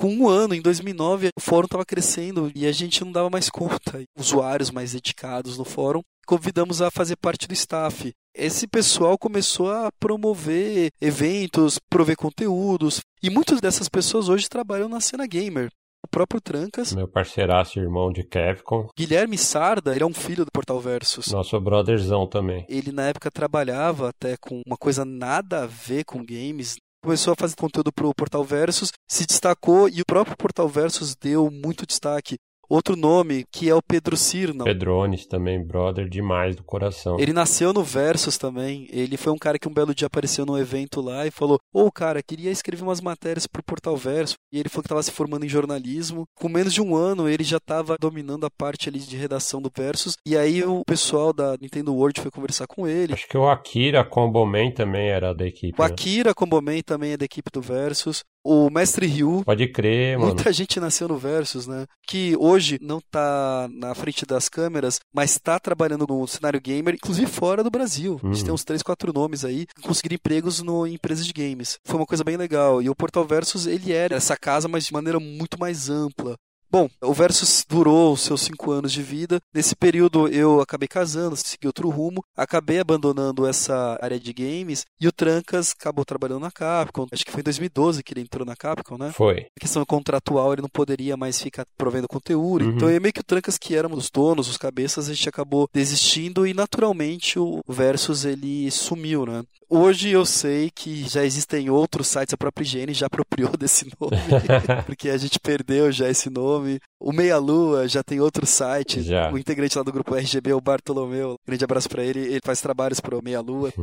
com 0.00 0.14
um 0.14 0.26
ano, 0.26 0.54
em 0.54 0.62
2009, 0.62 1.28
o 1.36 1.40
fórum 1.42 1.66
estava 1.66 1.84
crescendo 1.84 2.50
e 2.54 2.66
a 2.66 2.72
gente 2.72 3.04
não 3.04 3.12
dava 3.12 3.28
mais 3.28 3.50
conta. 3.52 4.02
Usuários 4.18 4.70
mais 4.70 4.92
dedicados 4.92 5.58
no 5.58 5.64
fórum, 5.64 6.00
convidamos 6.26 6.80
a 6.80 6.90
fazer 6.90 7.16
parte 7.16 7.46
do 7.46 7.52
staff. 7.52 8.10
Esse 8.34 8.66
pessoal 8.66 9.18
começou 9.18 9.70
a 9.70 9.90
promover 10.00 10.90
eventos, 11.02 11.78
prover 11.90 12.16
conteúdos, 12.16 13.00
e 13.22 13.28
muitas 13.28 13.60
dessas 13.60 13.90
pessoas 13.90 14.30
hoje 14.30 14.48
trabalham 14.48 14.88
na 14.88 15.02
cena 15.02 15.26
gamer. 15.26 15.70
O 16.02 16.08
próprio 16.08 16.40
Trancas. 16.40 16.92
Meu 16.94 17.06
parceiraço 17.06 17.78
irmão 17.78 18.10
de 18.10 18.24
Capcom. 18.24 18.88
Guilherme 18.96 19.36
Sarda, 19.36 19.94
ele 19.94 20.02
é 20.02 20.06
um 20.06 20.14
filho 20.14 20.44
do 20.44 20.50
Portal 20.52 20.80
Versus. 20.80 21.28
Nosso 21.30 21.60
brotherzão 21.60 22.26
também. 22.26 22.64
Ele 22.68 22.90
na 22.90 23.08
época 23.08 23.30
trabalhava 23.30 24.08
até 24.08 24.36
com 24.36 24.62
uma 24.66 24.76
coisa 24.76 25.04
nada 25.04 25.64
a 25.64 25.66
ver 25.66 26.04
com 26.04 26.24
games, 26.24 26.76
começou 27.02 27.32
a 27.32 27.36
fazer 27.36 27.54
conteúdo 27.56 27.92
para 27.92 28.06
o 28.06 28.14
Portal 28.14 28.42
Versus, 28.44 28.90
se 29.08 29.26
destacou 29.26 29.88
e 29.88 30.00
o 30.00 30.06
próprio 30.06 30.36
Portal 30.36 30.68
Versus 30.68 31.14
deu 31.14 31.50
muito 31.50 31.86
destaque. 31.86 32.36
Outro 32.70 32.94
nome, 32.94 33.44
que 33.50 33.68
é 33.68 33.74
o 33.74 33.82
Pedro 33.82 34.16
Cirno. 34.16 34.62
Pedrones 34.62 35.26
também, 35.26 35.60
brother 35.60 36.08
demais 36.08 36.54
do 36.54 36.62
coração. 36.62 37.18
Ele 37.18 37.32
nasceu 37.32 37.72
no 37.72 37.82
Versus 37.82 38.38
também. 38.38 38.86
Ele 38.92 39.16
foi 39.16 39.32
um 39.32 39.36
cara 39.36 39.58
que 39.58 39.66
um 39.66 39.74
belo 39.74 39.92
dia 39.92 40.06
apareceu 40.06 40.46
num 40.46 40.56
evento 40.56 41.00
lá 41.00 41.26
e 41.26 41.32
falou: 41.32 41.58
Ô, 41.74 41.86
oh, 41.86 41.90
cara, 41.90 42.22
queria 42.22 42.48
escrever 42.48 42.84
umas 42.84 43.00
matérias 43.00 43.44
pro 43.48 43.60
Portal 43.60 43.96
Verso. 43.96 44.36
E 44.52 44.60
ele 44.60 44.68
falou 44.68 44.84
que 44.84 44.86
estava 44.86 45.02
se 45.02 45.10
formando 45.10 45.44
em 45.44 45.48
jornalismo. 45.48 46.22
Com 46.36 46.48
menos 46.48 46.72
de 46.72 46.80
um 46.80 46.94
ano, 46.94 47.28
ele 47.28 47.42
já 47.42 47.56
estava 47.56 47.96
dominando 47.98 48.46
a 48.46 48.50
parte 48.50 48.88
ali 48.88 49.00
de 49.00 49.16
redação 49.16 49.60
do 49.60 49.68
Versus. 49.76 50.14
E 50.24 50.36
aí 50.36 50.62
o 50.62 50.84
pessoal 50.84 51.32
da 51.32 51.56
Nintendo 51.60 51.92
World 51.92 52.20
foi 52.20 52.30
conversar 52.30 52.68
com 52.68 52.86
ele. 52.86 53.14
Acho 53.14 53.26
que 53.26 53.36
o 53.36 53.48
Akira 53.48 54.04
Comboman 54.04 54.70
também 54.70 55.08
era 55.08 55.34
da 55.34 55.44
equipe. 55.44 55.74
O 55.76 55.84
né? 55.84 55.90
Akira 55.90 56.32
Comboman 56.32 56.82
também 56.82 57.12
é 57.14 57.16
da 57.16 57.24
equipe 57.24 57.50
do 57.52 57.60
Versus. 57.60 58.22
O 58.44 58.70
Mestre 58.70 59.06
Ryu. 59.06 59.42
Pode 59.44 59.68
crer, 59.68 60.18
mano. 60.18 60.34
Muita 60.34 60.52
gente 60.52 60.80
nasceu 60.80 61.06
no 61.08 61.18
Versus, 61.18 61.66
né? 61.66 61.86
Que 62.06 62.34
hoje 62.38 62.78
não 62.80 63.00
tá 63.10 63.68
na 63.72 63.94
frente 63.94 64.24
das 64.24 64.48
câmeras, 64.48 64.98
mas 65.12 65.38
tá 65.38 65.58
trabalhando 65.58 66.06
no 66.08 66.26
cenário 66.26 66.60
gamer, 66.60 66.94
inclusive 66.94 67.26
fora 67.26 67.62
do 67.62 67.70
Brasil. 67.70 68.18
Uhum. 68.22 68.30
A 68.30 68.32
gente 68.32 68.44
tem 68.44 68.54
uns 68.54 68.64
3, 68.64 68.82
4 68.82 69.12
nomes 69.12 69.44
aí 69.44 69.66
que 69.66 69.82
conseguiram 69.82 70.14
empregos 70.14 70.62
no, 70.62 70.86
em 70.86 70.94
empresas 70.94 71.26
de 71.26 71.32
games. 71.32 71.78
Foi 71.84 71.96
uma 71.96 72.06
coisa 72.06 72.24
bem 72.24 72.36
legal. 72.36 72.80
E 72.80 72.88
o 72.88 72.94
Portal 72.94 73.26
Versus, 73.26 73.66
ele 73.66 73.92
era 73.92 74.16
essa 74.16 74.36
casa, 74.36 74.68
mas 74.68 74.86
de 74.86 74.92
maneira 74.92 75.20
muito 75.20 75.58
mais 75.58 75.90
ampla. 75.90 76.36
Bom, 76.70 76.88
o 77.02 77.12
Versus 77.12 77.64
durou 77.68 78.12
os 78.12 78.20
seus 78.20 78.42
cinco 78.42 78.70
anos 78.70 78.92
de 78.92 79.02
vida. 79.02 79.40
Nesse 79.52 79.74
período 79.74 80.28
eu 80.28 80.60
acabei 80.60 80.86
casando, 80.86 81.36
segui 81.36 81.66
outro 81.66 81.88
rumo, 81.88 82.22
acabei 82.36 82.78
abandonando 82.78 83.46
essa 83.46 83.98
área 84.00 84.20
de 84.20 84.32
games 84.32 84.86
e 85.00 85.08
o 85.08 85.12
Trancas 85.12 85.74
acabou 85.78 86.04
trabalhando 86.04 86.42
na 86.42 86.50
Capcom. 86.50 87.08
Acho 87.10 87.24
que 87.24 87.32
foi 87.32 87.40
em 87.40 87.44
2012 87.44 88.04
que 88.04 88.12
ele 88.12 88.20
entrou 88.20 88.46
na 88.46 88.54
Capcom, 88.54 88.96
né? 88.96 89.10
Foi. 89.12 89.46
A 89.56 89.60
questão 89.60 89.84
contratual, 89.84 90.52
ele 90.52 90.62
não 90.62 90.68
poderia 90.68 91.16
mais 91.16 91.42
ficar 91.42 91.66
provendo 91.76 92.06
conteúdo. 92.06 92.64
Uhum. 92.64 92.70
Então 92.70 92.88
é 92.88 93.00
meio 93.00 93.12
que 93.12 93.20
o 93.20 93.24
Trancas 93.24 93.58
que 93.58 93.74
éramos 93.74 94.04
os 94.04 94.10
donos, 94.10 94.48
os 94.48 94.56
cabeças, 94.56 95.08
a 95.08 95.14
gente 95.14 95.28
acabou 95.28 95.68
desistindo 95.72 96.46
e 96.46 96.54
naturalmente 96.54 97.38
o 97.38 97.60
Versus 97.68 98.24
ele 98.24 98.70
sumiu, 98.70 99.26
né? 99.26 99.42
Hoje 99.68 100.10
eu 100.10 100.26
sei 100.26 100.68
que 100.68 101.08
já 101.08 101.24
existem 101.24 101.70
outros 101.70 102.08
sites, 102.08 102.34
a 102.34 102.36
própria 102.36 102.64
higiene 102.64 102.92
já 102.92 103.06
apropriou 103.10 103.56
desse 103.56 103.86
nome, 104.00 104.16
porque 104.86 105.08
a 105.08 105.16
gente 105.16 105.38
perdeu 105.38 105.92
já 105.92 106.08
esse 106.08 106.28
nome 106.28 106.59
nome. 106.60 106.78
O 107.00 107.12
Meia 107.12 107.38
Lua 107.38 107.88
já 107.88 108.02
tem 108.02 108.20
outro 108.20 108.46
site. 108.46 109.02
Já. 109.02 109.32
O 109.32 109.38
integrante 109.38 109.76
lá 109.76 109.82
do 109.82 109.92
grupo 109.92 110.14
RGB, 110.14 110.52
o 110.52 110.60
Bartolomeu. 110.60 111.36
Grande 111.46 111.64
abraço 111.64 111.88
pra 111.88 112.04
ele. 112.04 112.20
Ele 112.20 112.40
faz 112.44 112.60
trabalhos 112.60 113.00
pro 113.00 113.22
Meia 113.22 113.40
Lua. 113.40 113.72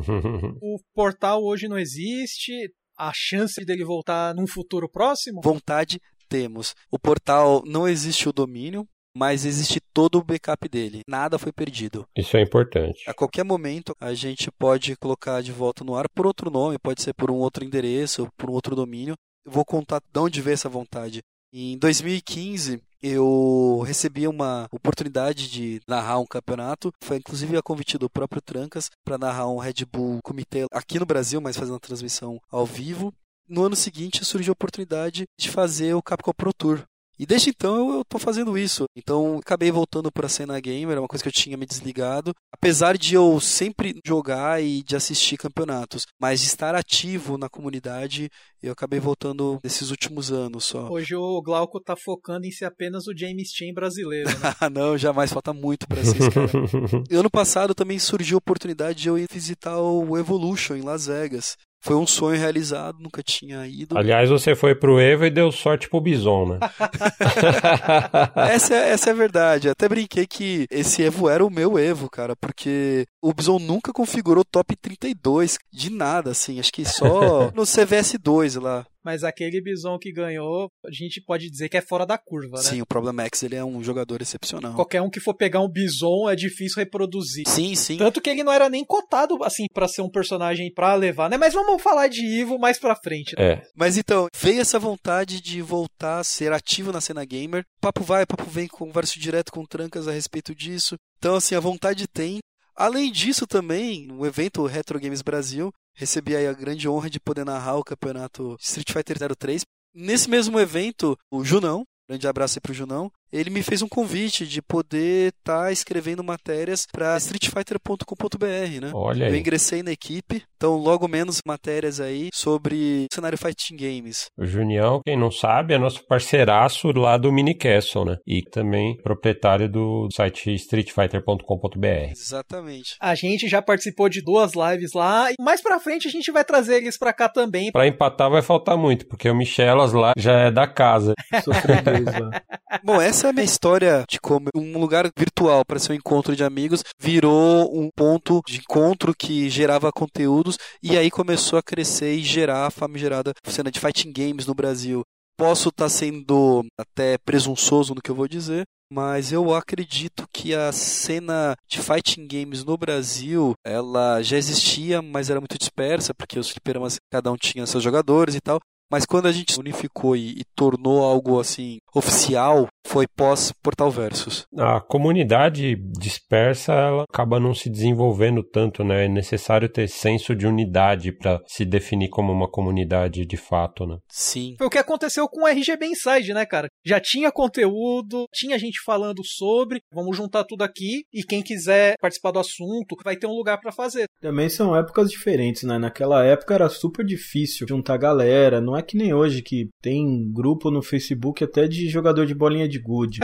O 0.61 0.79
portal 0.93 1.43
hoje 1.43 1.67
não 1.67 1.77
existe. 1.77 2.51
A 2.97 3.11
chance 3.13 3.63
dele 3.63 3.83
voltar 3.83 4.33
num 4.33 4.47
futuro 4.47 4.89
próximo? 4.89 5.41
Vontade 5.43 5.99
temos. 6.27 6.73
O 6.91 6.97
portal 6.97 7.61
não 7.65 7.87
existe 7.87 8.27
o 8.27 8.33
domínio, 8.33 8.87
mas 9.15 9.45
existe 9.45 9.79
todo 9.93 10.17
o 10.17 10.23
backup 10.23 10.67
dele. 10.67 11.01
Nada 11.07 11.37
foi 11.37 11.51
perdido. 11.51 12.05
Isso 12.17 12.35
é 12.37 12.41
importante. 12.41 13.03
A 13.07 13.13
qualquer 13.13 13.43
momento 13.43 13.95
a 13.99 14.13
gente 14.13 14.49
pode 14.51 14.95
colocar 14.95 15.41
de 15.41 15.51
volta 15.51 15.83
no 15.83 15.95
ar 15.95 16.09
por 16.09 16.25
outro 16.25 16.49
nome, 16.49 16.77
pode 16.79 17.01
ser 17.01 17.13
por 17.13 17.29
um 17.29 17.35
outro 17.35 17.63
endereço, 17.63 18.27
por 18.35 18.49
um 18.49 18.53
outro 18.53 18.75
domínio. 18.75 19.15
Eu 19.45 19.51
vou 19.51 19.63
contar 19.63 20.01
de 20.01 20.19
onde 20.19 20.41
veio 20.41 20.55
essa 20.55 20.69
vontade. 20.69 21.21
Em 21.51 21.77
2015, 21.77 22.81
eu 23.01 23.81
recebi 23.85 24.27
uma 24.27 24.67
oportunidade 24.69 25.49
de 25.49 25.79
narrar 25.87 26.19
um 26.19 26.25
campeonato. 26.25 26.91
Foi 27.01 27.17
inclusive 27.17 27.55
a 27.55 27.61
convite 27.61 27.97
do 27.97 28.09
próprio 28.09 28.41
Trancas 28.41 28.89
para 29.05 29.17
narrar 29.17 29.47
um 29.47 29.57
Red 29.57 29.85
Bull 29.89 30.19
Comitê 30.21 30.65
aqui 30.71 30.99
no 30.99 31.05
Brasil, 31.05 31.39
mas 31.39 31.55
fazendo 31.55 31.77
a 31.77 31.79
transmissão 31.79 32.41
ao 32.51 32.65
vivo. 32.65 33.13
No 33.47 33.63
ano 33.63 33.77
seguinte 33.77 34.25
surgiu 34.25 34.51
a 34.51 34.53
oportunidade 34.53 35.25
de 35.39 35.49
fazer 35.49 35.93
o 35.93 36.03
Capcom 36.03 36.33
Pro 36.33 36.53
Tour. 36.53 36.83
E 37.19 37.25
desde 37.25 37.49
então 37.49 37.95
eu 37.95 38.01
estou 38.01 38.19
fazendo 38.19 38.57
isso. 38.57 38.85
Então 38.95 39.37
acabei 39.37 39.71
voltando 39.71 40.11
para 40.11 40.27
a 40.27 40.29
cena 40.29 40.59
gamer, 40.59 40.97
é 40.97 40.99
uma 40.99 41.07
coisa 41.07 41.23
que 41.23 41.29
eu 41.29 41.33
tinha 41.33 41.57
me 41.57 41.65
desligado. 41.65 42.33
Apesar 42.51 42.97
de 42.97 43.15
eu 43.15 43.39
sempre 43.39 43.99
jogar 44.05 44.63
e 44.63 44.83
de 44.83 44.95
assistir 44.95 45.37
campeonatos, 45.37 46.05
mas 46.19 46.41
de 46.41 46.47
estar 46.47 46.75
ativo 46.75 47.37
na 47.37 47.49
comunidade, 47.49 48.29
eu 48.61 48.71
acabei 48.71 48.99
voltando 48.99 49.59
nesses 49.63 49.91
últimos 49.91 50.31
anos 50.31 50.65
só. 50.65 50.89
Hoje 50.89 51.15
o 51.15 51.41
Glauco 51.41 51.79
tá 51.79 51.95
focando 51.95 52.45
em 52.45 52.51
ser 52.51 52.65
apenas 52.65 53.07
o 53.07 53.17
James 53.17 53.49
Chan 53.51 53.73
brasileiro. 53.73 54.29
Né? 54.29 54.35
Não, 54.71 54.97
jamais, 54.97 55.31
falta 55.31 55.53
muito 55.53 55.87
para 55.87 56.03
ser 56.03 56.17
esse 56.17 56.31
cara. 56.31 56.49
ano 57.11 57.29
passado 57.29 57.73
também 57.73 57.99
surgiu 57.99 58.37
a 58.37 58.39
oportunidade 58.39 59.01
de 59.01 59.09
eu 59.09 59.17
ir 59.17 59.27
visitar 59.31 59.79
o 59.79 60.17
Evolution 60.17 60.75
em 60.75 60.81
Las 60.81 61.07
Vegas. 61.07 61.55
Foi 61.87 61.95
um 61.95 62.05
sonho 62.05 62.37
realizado, 62.37 62.99
nunca 62.99 63.23
tinha 63.23 63.65
ido. 63.65 63.97
Aliás, 63.97 64.29
você 64.29 64.53
foi 64.53 64.75
pro 64.75 64.99
Evo 64.99 65.25
e 65.25 65.29
deu 65.29 65.51
sorte 65.53 65.89
pro 65.89 66.01
Bison, 66.01 66.45
né? 66.47 66.59
essa, 68.51 68.75
é, 68.75 68.89
essa 68.89 69.09
é 69.09 69.13
a 69.13 69.15
verdade. 69.15 69.69
Até 69.69 69.87
brinquei 69.87 70.27
que 70.27 70.67
esse 70.69 71.01
Evo 71.01 71.29
era 71.29 71.45
o 71.45 71.49
meu 71.49 71.79
Evo, 71.79 72.09
cara, 72.09 72.35
porque 72.35 73.05
o 73.21 73.33
Bison 73.33 73.57
nunca 73.57 73.93
configurou 73.93 74.43
top 74.43 74.75
32 74.75 75.57
de 75.71 75.89
nada, 75.89 76.31
assim. 76.31 76.59
Acho 76.59 76.73
que 76.73 76.83
só 76.83 77.51
no 77.55 77.63
CVS 77.63 78.17
2 78.21 78.55
lá. 78.55 78.85
Mas 79.07 79.23
aquele 79.23 79.61
Bison 79.61 79.97
que 79.97 80.11
ganhou, 80.11 80.69
a 80.85 80.91
gente 80.91 81.21
pode 81.21 81.49
dizer 81.49 81.69
que 81.69 81.77
é 81.77 81.81
fora 81.81 82.05
da 82.05 82.17
curva, 82.17 82.57
né? 82.57 82.63
Sim, 82.63 82.81
o 82.81 82.85
Problemax 82.85 83.41
ele 83.41 83.55
é 83.55 83.63
um 83.63 83.81
jogador 83.81 84.21
excepcional. 84.21 84.73
Qualquer 84.75 85.01
um 85.01 85.09
que 85.09 85.21
for 85.21 85.33
pegar 85.33 85.61
um 85.61 85.69
Bison 85.69 86.29
é 86.29 86.35
difícil 86.35 86.75
reproduzir. 86.83 87.47
Sim, 87.47 87.73
sim. 87.73 87.95
Tanto 87.95 88.19
que 88.19 88.29
ele 88.29 88.43
não 88.43 88.51
era 88.51 88.67
nem 88.67 88.83
cotado 88.83 89.41
assim 89.45 89.65
para 89.73 89.87
ser 89.87 90.01
um 90.01 90.09
personagem 90.09 90.69
para 90.73 90.93
levar, 90.95 91.29
né? 91.29 91.37
Mas 91.37 91.53
vamos 91.53 91.81
falar 91.81 92.09
de 92.09 92.21
Ivo 92.21 92.59
mais 92.59 92.77
pra 92.77 92.97
frente. 92.97 93.33
Né? 93.37 93.53
É. 93.53 93.63
Mas 93.73 93.97
então, 93.97 94.27
veio 94.35 94.59
essa 94.59 94.77
vontade 94.77 95.39
de 95.39 95.61
voltar 95.61 96.19
a 96.19 96.23
ser 96.25 96.51
ativo 96.51 96.91
na 96.91 96.99
cena 96.99 97.23
gamer. 97.23 97.63
Papo 97.79 98.03
vai, 98.03 98.25
papo 98.25 98.43
vem, 98.43 98.67
converso 98.67 99.17
direto 99.17 99.53
com 99.53 99.63
Trancas 99.65 100.05
a 100.05 100.11
respeito 100.11 100.53
disso. 100.53 100.97
Então, 101.17 101.35
assim, 101.35 101.55
a 101.55 101.61
vontade 101.61 102.09
tem. 102.09 102.39
Além 102.75 103.09
disso 103.09 103.47
também, 103.47 104.05
no 104.05 104.25
evento 104.25 104.65
Retro 104.65 104.99
Games 104.99 105.21
Brasil, 105.21 105.71
recebi 105.97 106.35
aí 106.35 106.47
a 106.47 106.53
grande 106.53 106.87
honra 106.87 107.09
de 107.09 107.19
poder 107.19 107.43
narrar 107.43 107.75
o 107.75 107.83
campeonato 107.83 108.55
Street 108.61 108.91
Fighter 108.91 109.17
03. 109.35 109.63
Nesse 109.93 110.29
mesmo 110.29 110.59
evento, 110.59 111.17
o 111.31 111.43
Junão, 111.43 111.83
grande 112.07 112.27
abraço 112.27 112.57
aí 112.57 112.61
pro 112.61 112.73
Junão, 112.73 113.11
ele 113.31 113.49
me 113.49 113.61
fez 113.63 113.81
um 113.81 113.87
convite 113.87 114.47
de 114.47 114.61
poder 114.61 115.33
estar 115.39 115.65
tá 115.65 115.71
escrevendo 115.71 116.23
matérias 116.23 116.85
para 116.91 117.17
streetfighter.com.br, 117.17 118.81
né? 118.81 118.91
Olha 118.93 119.27
aí. 119.27 119.31
Eu 119.31 119.37
ingressei 119.37 119.83
na 119.83 119.91
equipe, 119.91 120.43
então 120.55 120.75
logo 120.75 121.07
menos 121.07 121.41
matérias 121.45 121.99
aí 121.99 122.29
sobre 122.33 123.07
cenário 123.11 123.37
fighting 123.37 123.75
games. 123.75 124.29
O 124.37 124.45
Junião, 124.45 125.01
quem 125.05 125.17
não 125.17 125.31
sabe, 125.31 125.73
é 125.73 125.77
nosso 125.77 126.05
parceiraço 126.07 126.91
lá 126.91 127.17
do 127.17 127.31
Mini 127.31 127.55
Castle, 127.55 128.05
né? 128.05 128.17
E 128.25 128.41
também 128.41 128.97
proprietário 128.97 129.69
do 129.69 130.07
site 130.11 130.53
streetfighter.com.br. 130.53 132.11
Exatamente. 132.11 132.95
A 132.99 133.15
gente 133.15 133.47
já 133.47 133.61
participou 133.61 134.09
de 134.09 134.21
duas 134.21 134.53
lives 134.53 134.93
lá, 134.93 135.31
e 135.31 135.35
mais 135.39 135.61
pra 135.61 135.79
frente 135.79 136.07
a 136.07 136.11
gente 136.11 136.31
vai 136.31 136.43
trazer 136.43 136.77
eles 136.77 136.97
pra 136.97 137.13
cá 137.13 137.27
também. 137.27 137.71
Pra 137.71 137.87
empatar 137.87 138.29
vai 138.29 138.41
faltar 138.41 138.77
muito, 138.77 139.07
porque 139.07 139.29
o 139.29 139.35
Michelas 139.35 139.93
lá 139.93 140.13
já 140.17 140.33
é 140.33 140.51
da 140.51 140.67
casa. 140.67 141.13
Bom, 142.83 143.01
essa 143.01 143.16
essa 143.17 143.25
é 143.25 143.29
a 143.31 143.33
minha 143.33 143.45
história 143.45 144.05
de 144.07 144.19
como 144.19 144.45
um 144.55 144.77
lugar 144.77 145.09
virtual 145.17 145.65
para 145.65 145.79
ser 145.79 145.91
um 145.91 145.95
encontro 145.95 146.35
de 146.35 146.43
amigos 146.43 146.83
virou 146.99 147.75
um 147.75 147.89
ponto 147.89 148.43
de 148.45 148.59
encontro 148.59 149.11
que 149.11 149.49
gerava 149.49 149.91
conteúdos 149.91 150.55
e 150.83 150.95
aí 150.95 151.09
começou 151.09 151.57
a 151.57 151.63
crescer 151.63 152.13
e 152.13 152.21
gerar 152.21 152.67
a 152.67 152.69
famigerada 152.69 153.33
cena 153.43 153.71
de 153.71 153.79
fighting 153.79 154.13
games 154.13 154.45
no 154.45 154.53
Brasil. 154.53 155.01
Posso 155.35 155.69
estar 155.69 155.85
tá 155.85 155.89
sendo 155.89 156.63
até 156.79 157.17
presunçoso 157.17 157.95
no 157.95 158.01
que 158.03 158.11
eu 158.11 158.15
vou 158.15 158.27
dizer, 158.27 158.65
mas 158.93 159.31
eu 159.31 159.51
acredito 159.51 160.27
que 160.31 160.53
a 160.53 160.71
cena 160.71 161.55
de 161.67 161.81
fighting 161.81 162.27
games 162.27 162.63
no 162.63 162.77
Brasil, 162.77 163.55
ela 163.65 164.21
já 164.21 164.37
existia, 164.37 165.01
mas 165.01 165.31
era 165.31 165.41
muito 165.41 165.57
dispersa, 165.57 166.13
porque 166.13 166.37
os 166.37 166.51
fliperamas 166.51 166.97
cada 167.11 167.31
um 167.31 167.35
tinha 167.35 167.65
seus 167.65 167.83
jogadores 167.83 168.35
e 168.35 168.41
tal, 168.41 168.59
mas 168.89 169.05
quando 169.05 169.25
a 169.25 169.31
gente 169.31 169.59
unificou 169.59 170.15
e, 170.15 170.39
e 170.39 170.43
tornou 170.55 171.03
algo 171.03 171.39
assim 171.39 171.79
oficial, 171.93 172.67
foi 172.87 173.05
pós 173.05 173.51
Portal 173.61 173.91
Versus. 173.91 174.45
A 174.57 174.79
comunidade 174.79 175.75
dispersa 175.99 176.73
ela 176.73 177.03
acaba 177.03 177.39
não 177.39 177.53
se 177.53 177.69
desenvolvendo 177.69 178.41
tanto, 178.41 178.83
né? 178.83 179.05
É 179.05 179.09
necessário 179.09 179.67
ter 179.67 179.87
senso 179.89 180.33
de 180.33 180.47
unidade 180.47 181.11
para 181.11 181.41
se 181.45 181.65
definir 181.65 182.09
como 182.09 182.31
uma 182.31 182.49
comunidade 182.49 183.25
de 183.25 183.37
fato, 183.37 183.85
né? 183.85 183.97
Sim. 184.09 184.55
Foi 184.57 184.67
o 184.67 184.69
que 184.69 184.77
aconteceu 184.77 185.27
com 185.27 185.43
o 185.43 185.47
RGB 185.47 185.85
Inside, 185.85 186.33
né, 186.33 186.45
cara? 186.45 186.69
Já 186.85 186.99
tinha 186.99 187.31
conteúdo, 187.31 188.25
tinha 188.33 188.57
gente 188.57 188.79
falando 188.85 189.21
sobre, 189.23 189.81
vamos 189.91 190.15
juntar 190.15 190.45
tudo 190.45 190.63
aqui 190.63 191.03
e 191.13 191.23
quem 191.23 191.43
quiser 191.43 191.95
participar 191.99 192.31
do 192.31 192.39
assunto 192.39 192.95
vai 193.03 193.17
ter 193.17 193.27
um 193.27 193.35
lugar 193.35 193.59
para 193.59 193.71
fazer. 193.71 194.05
Também 194.21 194.47
são 194.47 194.75
épocas 194.75 195.09
diferentes, 195.09 195.63
né? 195.63 195.77
Naquela 195.77 196.23
época 196.23 196.53
era 196.53 196.69
super 196.69 197.05
difícil 197.05 197.67
juntar 197.67 197.97
galera, 197.97 198.61
não 198.61 198.77
é 198.77 198.81
que 198.81 198.95
nem 198.95 199.13
hoje 199.13 199.41
que 199.41 199.67
tem 199.81 200.31
grupo 200.31 200.71
no 200.71 200.81
Facebook 200.81 201.43
até 201.43 201.67
de 201.67 201.89
jogador 201.89 202.25
de 202.25 202.33
bolinha 202.33 202.67
de 202.67 202.76
gude. 202.79 203.19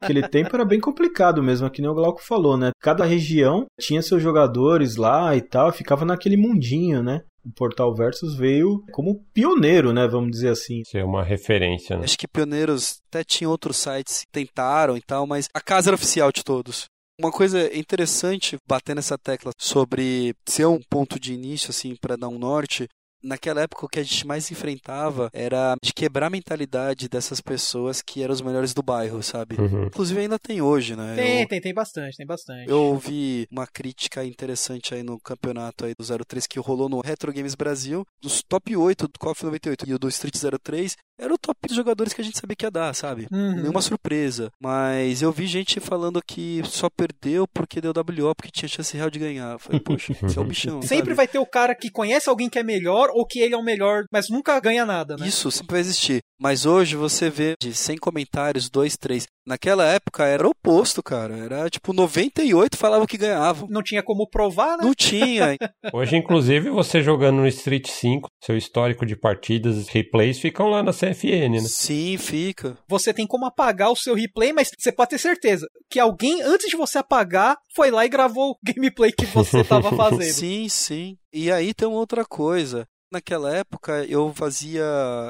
Aquele 0.00 0.26
tempo 0.28 0.54
era 0.54 0.64
bem 0.64 0.80
complicado 0.80 1.42
mesmo, 1.42 1.66
é 1.66 1.70
que 1.70 1.80
nem 1.80 1.90
o 1.90 1.94
Glauco 1.94 2.22
falou, 2.22 2.56
né? 2.56 2.70
Cada 2.80 3.04
região 3.04 3.66
tinha 3.80 4.02
seus 4.02 4.22
jogadores 4.22 4.96
lá 4.96 5.36
e 5.36 5.40
tal, 5.40 5.72
ficava 5.72 6.04
naquele 6.04 6.36
mundinho, 6.36 7.02
né? 7.02 7.20
o 7.46 7.52
Portal 7.52 7.94
Versus 7.94 8.36
veio 8.36 8.82
como 8.92 9.24
pioneiro, 9.32 9.92
né? 9.92 10.08
Vamos 10.08 10.32
dizer 10.32 10.48
assim. 10.48 10.82
Ser 10.84 11.04
uma 11.04 11.22
referência, 11.22 11.96
né? 11.96 12.04
Acho 12.04 12.18
que 12.18 12.26
pioneiros 12.26 13.00
até 13.08 13.22
tinham 13.22 13.52
outros 13.52 13.76
sites 13.76 14.22
que 14.22 14.32
tentaram 14.32 14.96
e 14.96 15.00
tal, 15.00 15.26
mas 15.26 15.48
a 15.54 15.60
casa 15.60 15.90
era 15.90 15.94
oficial 15.94 16.32
de 16.32 16.42
todos. 16.42 16.86
Uma 17.18 17.30
coisa 17.30 17.74
interessante 17.74 18.58
bater 18.68 18.94
nessa 18.94 19.16
tecla 19.16 19.52
sobre 19.58 20.34
ser 20.46 20.66
um 20.66 20.80
ponto 20.90 21.18
de 21.18 21.32
início 21.32 21.70
assim 21.70 21.96
para 21.98 22.16
dar 22.16 22.28
um 22.28 22.38
norte 22.38 22.86
naquela 23.22 23.62
época 23.62 23.86
o 23.86 23.88
que 23.88 23.98
a 23.98 24.02
gente 24.02 24.26
mais 24.26 24.50
enfrentava 24.50 25.30
era 25.32 25.76
de 25.82 25.92
quebrar 25.92 26.26
a 26.26 26.30
mentalidade 26.30 27.08
dessas 27.08 27.40
pessoas 27.40 28.02
que 28.02 28.22
eram 28.22 28.34
os 28.34 28.40
melhores 28.40 28.72
do 28.72 28.82
bairro, 28.82 29.22
sabe? 29.22 29.56
Uhum. 29.60 29.86
Inclusive 29.86 30.20
ainda 30.20 30.38
tem 30.38 30.60
hoje, 30.60 30.96
né? 30.96 31.14
Tem, 31.16 31.42
eu, 31.42 31.48
tem, 31.48 31.60
tem 31.60 31.74
bastante, 31.74 32.16
tem 32.16 32.26
bastante. 32.26 32.68
Eu 32.68 32.82
ouvi 32.82 33.46
uma 33.50 33.66
crítica 33.66 34.24
interessante 34.24 34.94
aí 34.94 35.02
no 35.02 35.18
campeonato 35.20 35.84
aí 35.84 35.94
do 35.94 36.04
03 36.24 36.46
que 36.46 36.58
rolou 36.58 36.88
no 36.88 37.00
Retro 37.00 37.32
Games 37.32 37.54
Brasil, 37.54 38.06
dos 38.20 38.42
top 38.42 38.76
8 38.76 39.08
do 39.08 39.18
KOF 39.18 39.44
98 39.44 39.88
e 39.88 39.94
o 39.94 39.98
do 39.98 40.08
Street 40.08 40.36
03, 40.62 40.96
era 41.18 41.32
o 41.32 41.38
top 41.38 41.58
dos 41.66 41.76
jogadores 41.76 42.12
que 42.12 42.20
a 42.20 42.24
gente 42.24 42.38
sabia 42.38 42.56
que 42.56 42.64
ia 42.66 42.70
dar, 42.70 42.94
sabe? 42.94 43.26
Uhum. 43.32 43.56
Nenhuma 43.56 43.80
surpresa. 43.82 44.50
Mas 44.60 45.22
eu 45.22 45.32
vi 45.32 45.46
gente 45.46 45.80
falando 45.80 46.22
que 46.22 46.62
só 46.64 46.88
perdeu 46.90 47.46
porque 47.48 47.80
deu 47.80 47.92
WO, 47.92 48.34
porque 48.34 48.50
tinha 48.50 48.68
chance 48.68 48.96
real 48.96 49.10
de 49.10 49.18
ganhar. 49.18 49.52
Eu 49.52 49.58
falei, 49.58 49.80
poxa, 49.80 50.12
esse 50.24 50.38
é 50.38 50.40
o 50.40 50.44
bichão. 50.44 50.82
Sempre 50.82 51.06
sabe? 51.06 51.14
vai 51.14 51.28
ter 51.28 51.38
o 51.38 51.46
cara 51.46 51.74
que 51.74 51.90
conhece 51.90 52.28
alguém 52.28 52.48
que 52.48 52.58
é 52.58 52.62
melhor 52.62 53.08
ou 53.12 53.26
que 53.26 53.40
ele 53.40 53.54
é 53.54 53.58
o 53.58 53.62
melhor, 53.62 54.04
mas 54.12 54.28
nunca 54.28 54.58
ganha 54.60 54.84
nada, 54.84 55.16
né? 55.16 55.26
Isso 55.26 55.50
sempre 55.50 55.72
vai 55.72 55.80
existir. 55.80 56.20
Mas 56.38 56.66
hoje 56.66 56.96
você 56.96 57.30
vê 57.30 57.54
de 57.60 57.74
100 57.74 57.96
comentários, 57.98 58.68
2, 58.68 58.96
3. 58.96 59.26
Naquela 59.46 59.86
época 59.86 60.24
era 60.24 60.46
o 60.46 60.50
oposto, 60.50 61.02
cara. 61.02 61.36
Era 61.36 61.70
tipo 61.70 61.92
98 61.92 62.76
falavam 62.76 63.06
que 63.06 63.16
ganhavam. 63.16 63.68
Não 63.70 63.82
tinha 63.82 64.02
como 64.02 64.28
provar, 64.28 64.76
né? 64.76 64.84
Não 64.84 64.92
tinha. 64.92 65.56
Hoje, 65.92 66.16
inclusive, 66.16 66.68
você 66.68 67.00
jogando 67.00 67.36
no 67.36 67.46
Street 67.46 67.86
5, 67.88 68.28
seu 68.42 68.56
histórico 68.56 69.06
de 69.06 69.14
partidas, 69.14 69.88
replays 69.88 70.40
ficam 70.40 70.68
lá 70.68 70.82
na 70.82 70.92
CFN, 70.92 71.62
né? 71.62 71.68
Sim, 71.68 72.16
fica. 72.18 72.76
Você 72.88 73.14
tem 73.14 73.26
como 73.26 73.46
apagar 73.46 73.90
o 73.90 73.96
seu 73.96 74.14
replay, 74.14 74.52
mas 74.52 74.68
você 74.76 74.90
pode 74.90 75.10
ter 75.10 75.18
certeza 75.18 75.68
que 75.88 76.00
alguém, 76.00 76.42
antes 76.42 76.68
de 76.68 76.76
você 76.76 76.98
apagar, 76.98 77.56
foi 77.74 77.90
lá 77.92 78.04
e 78.04 78.08
gravou 78.08 78.50
o 78.50 78.58
gameplay 78.64 79.12
que 79.12 79.26
você 79.26 79.60
estava 79.60 79.90
fazendo. 79.94 80.22
sim, 80.22 80.68
sim. 80.68 81.16
E 81.32 81.52
aí 81.52 81.72
tem 81.72 81.86
outra 81.86 82.24
coisa. 82.24 82.86
Naquela 83.10 83.54
época 83.54 84.04
eu 84.08 84.32
fazia 84.34 84.84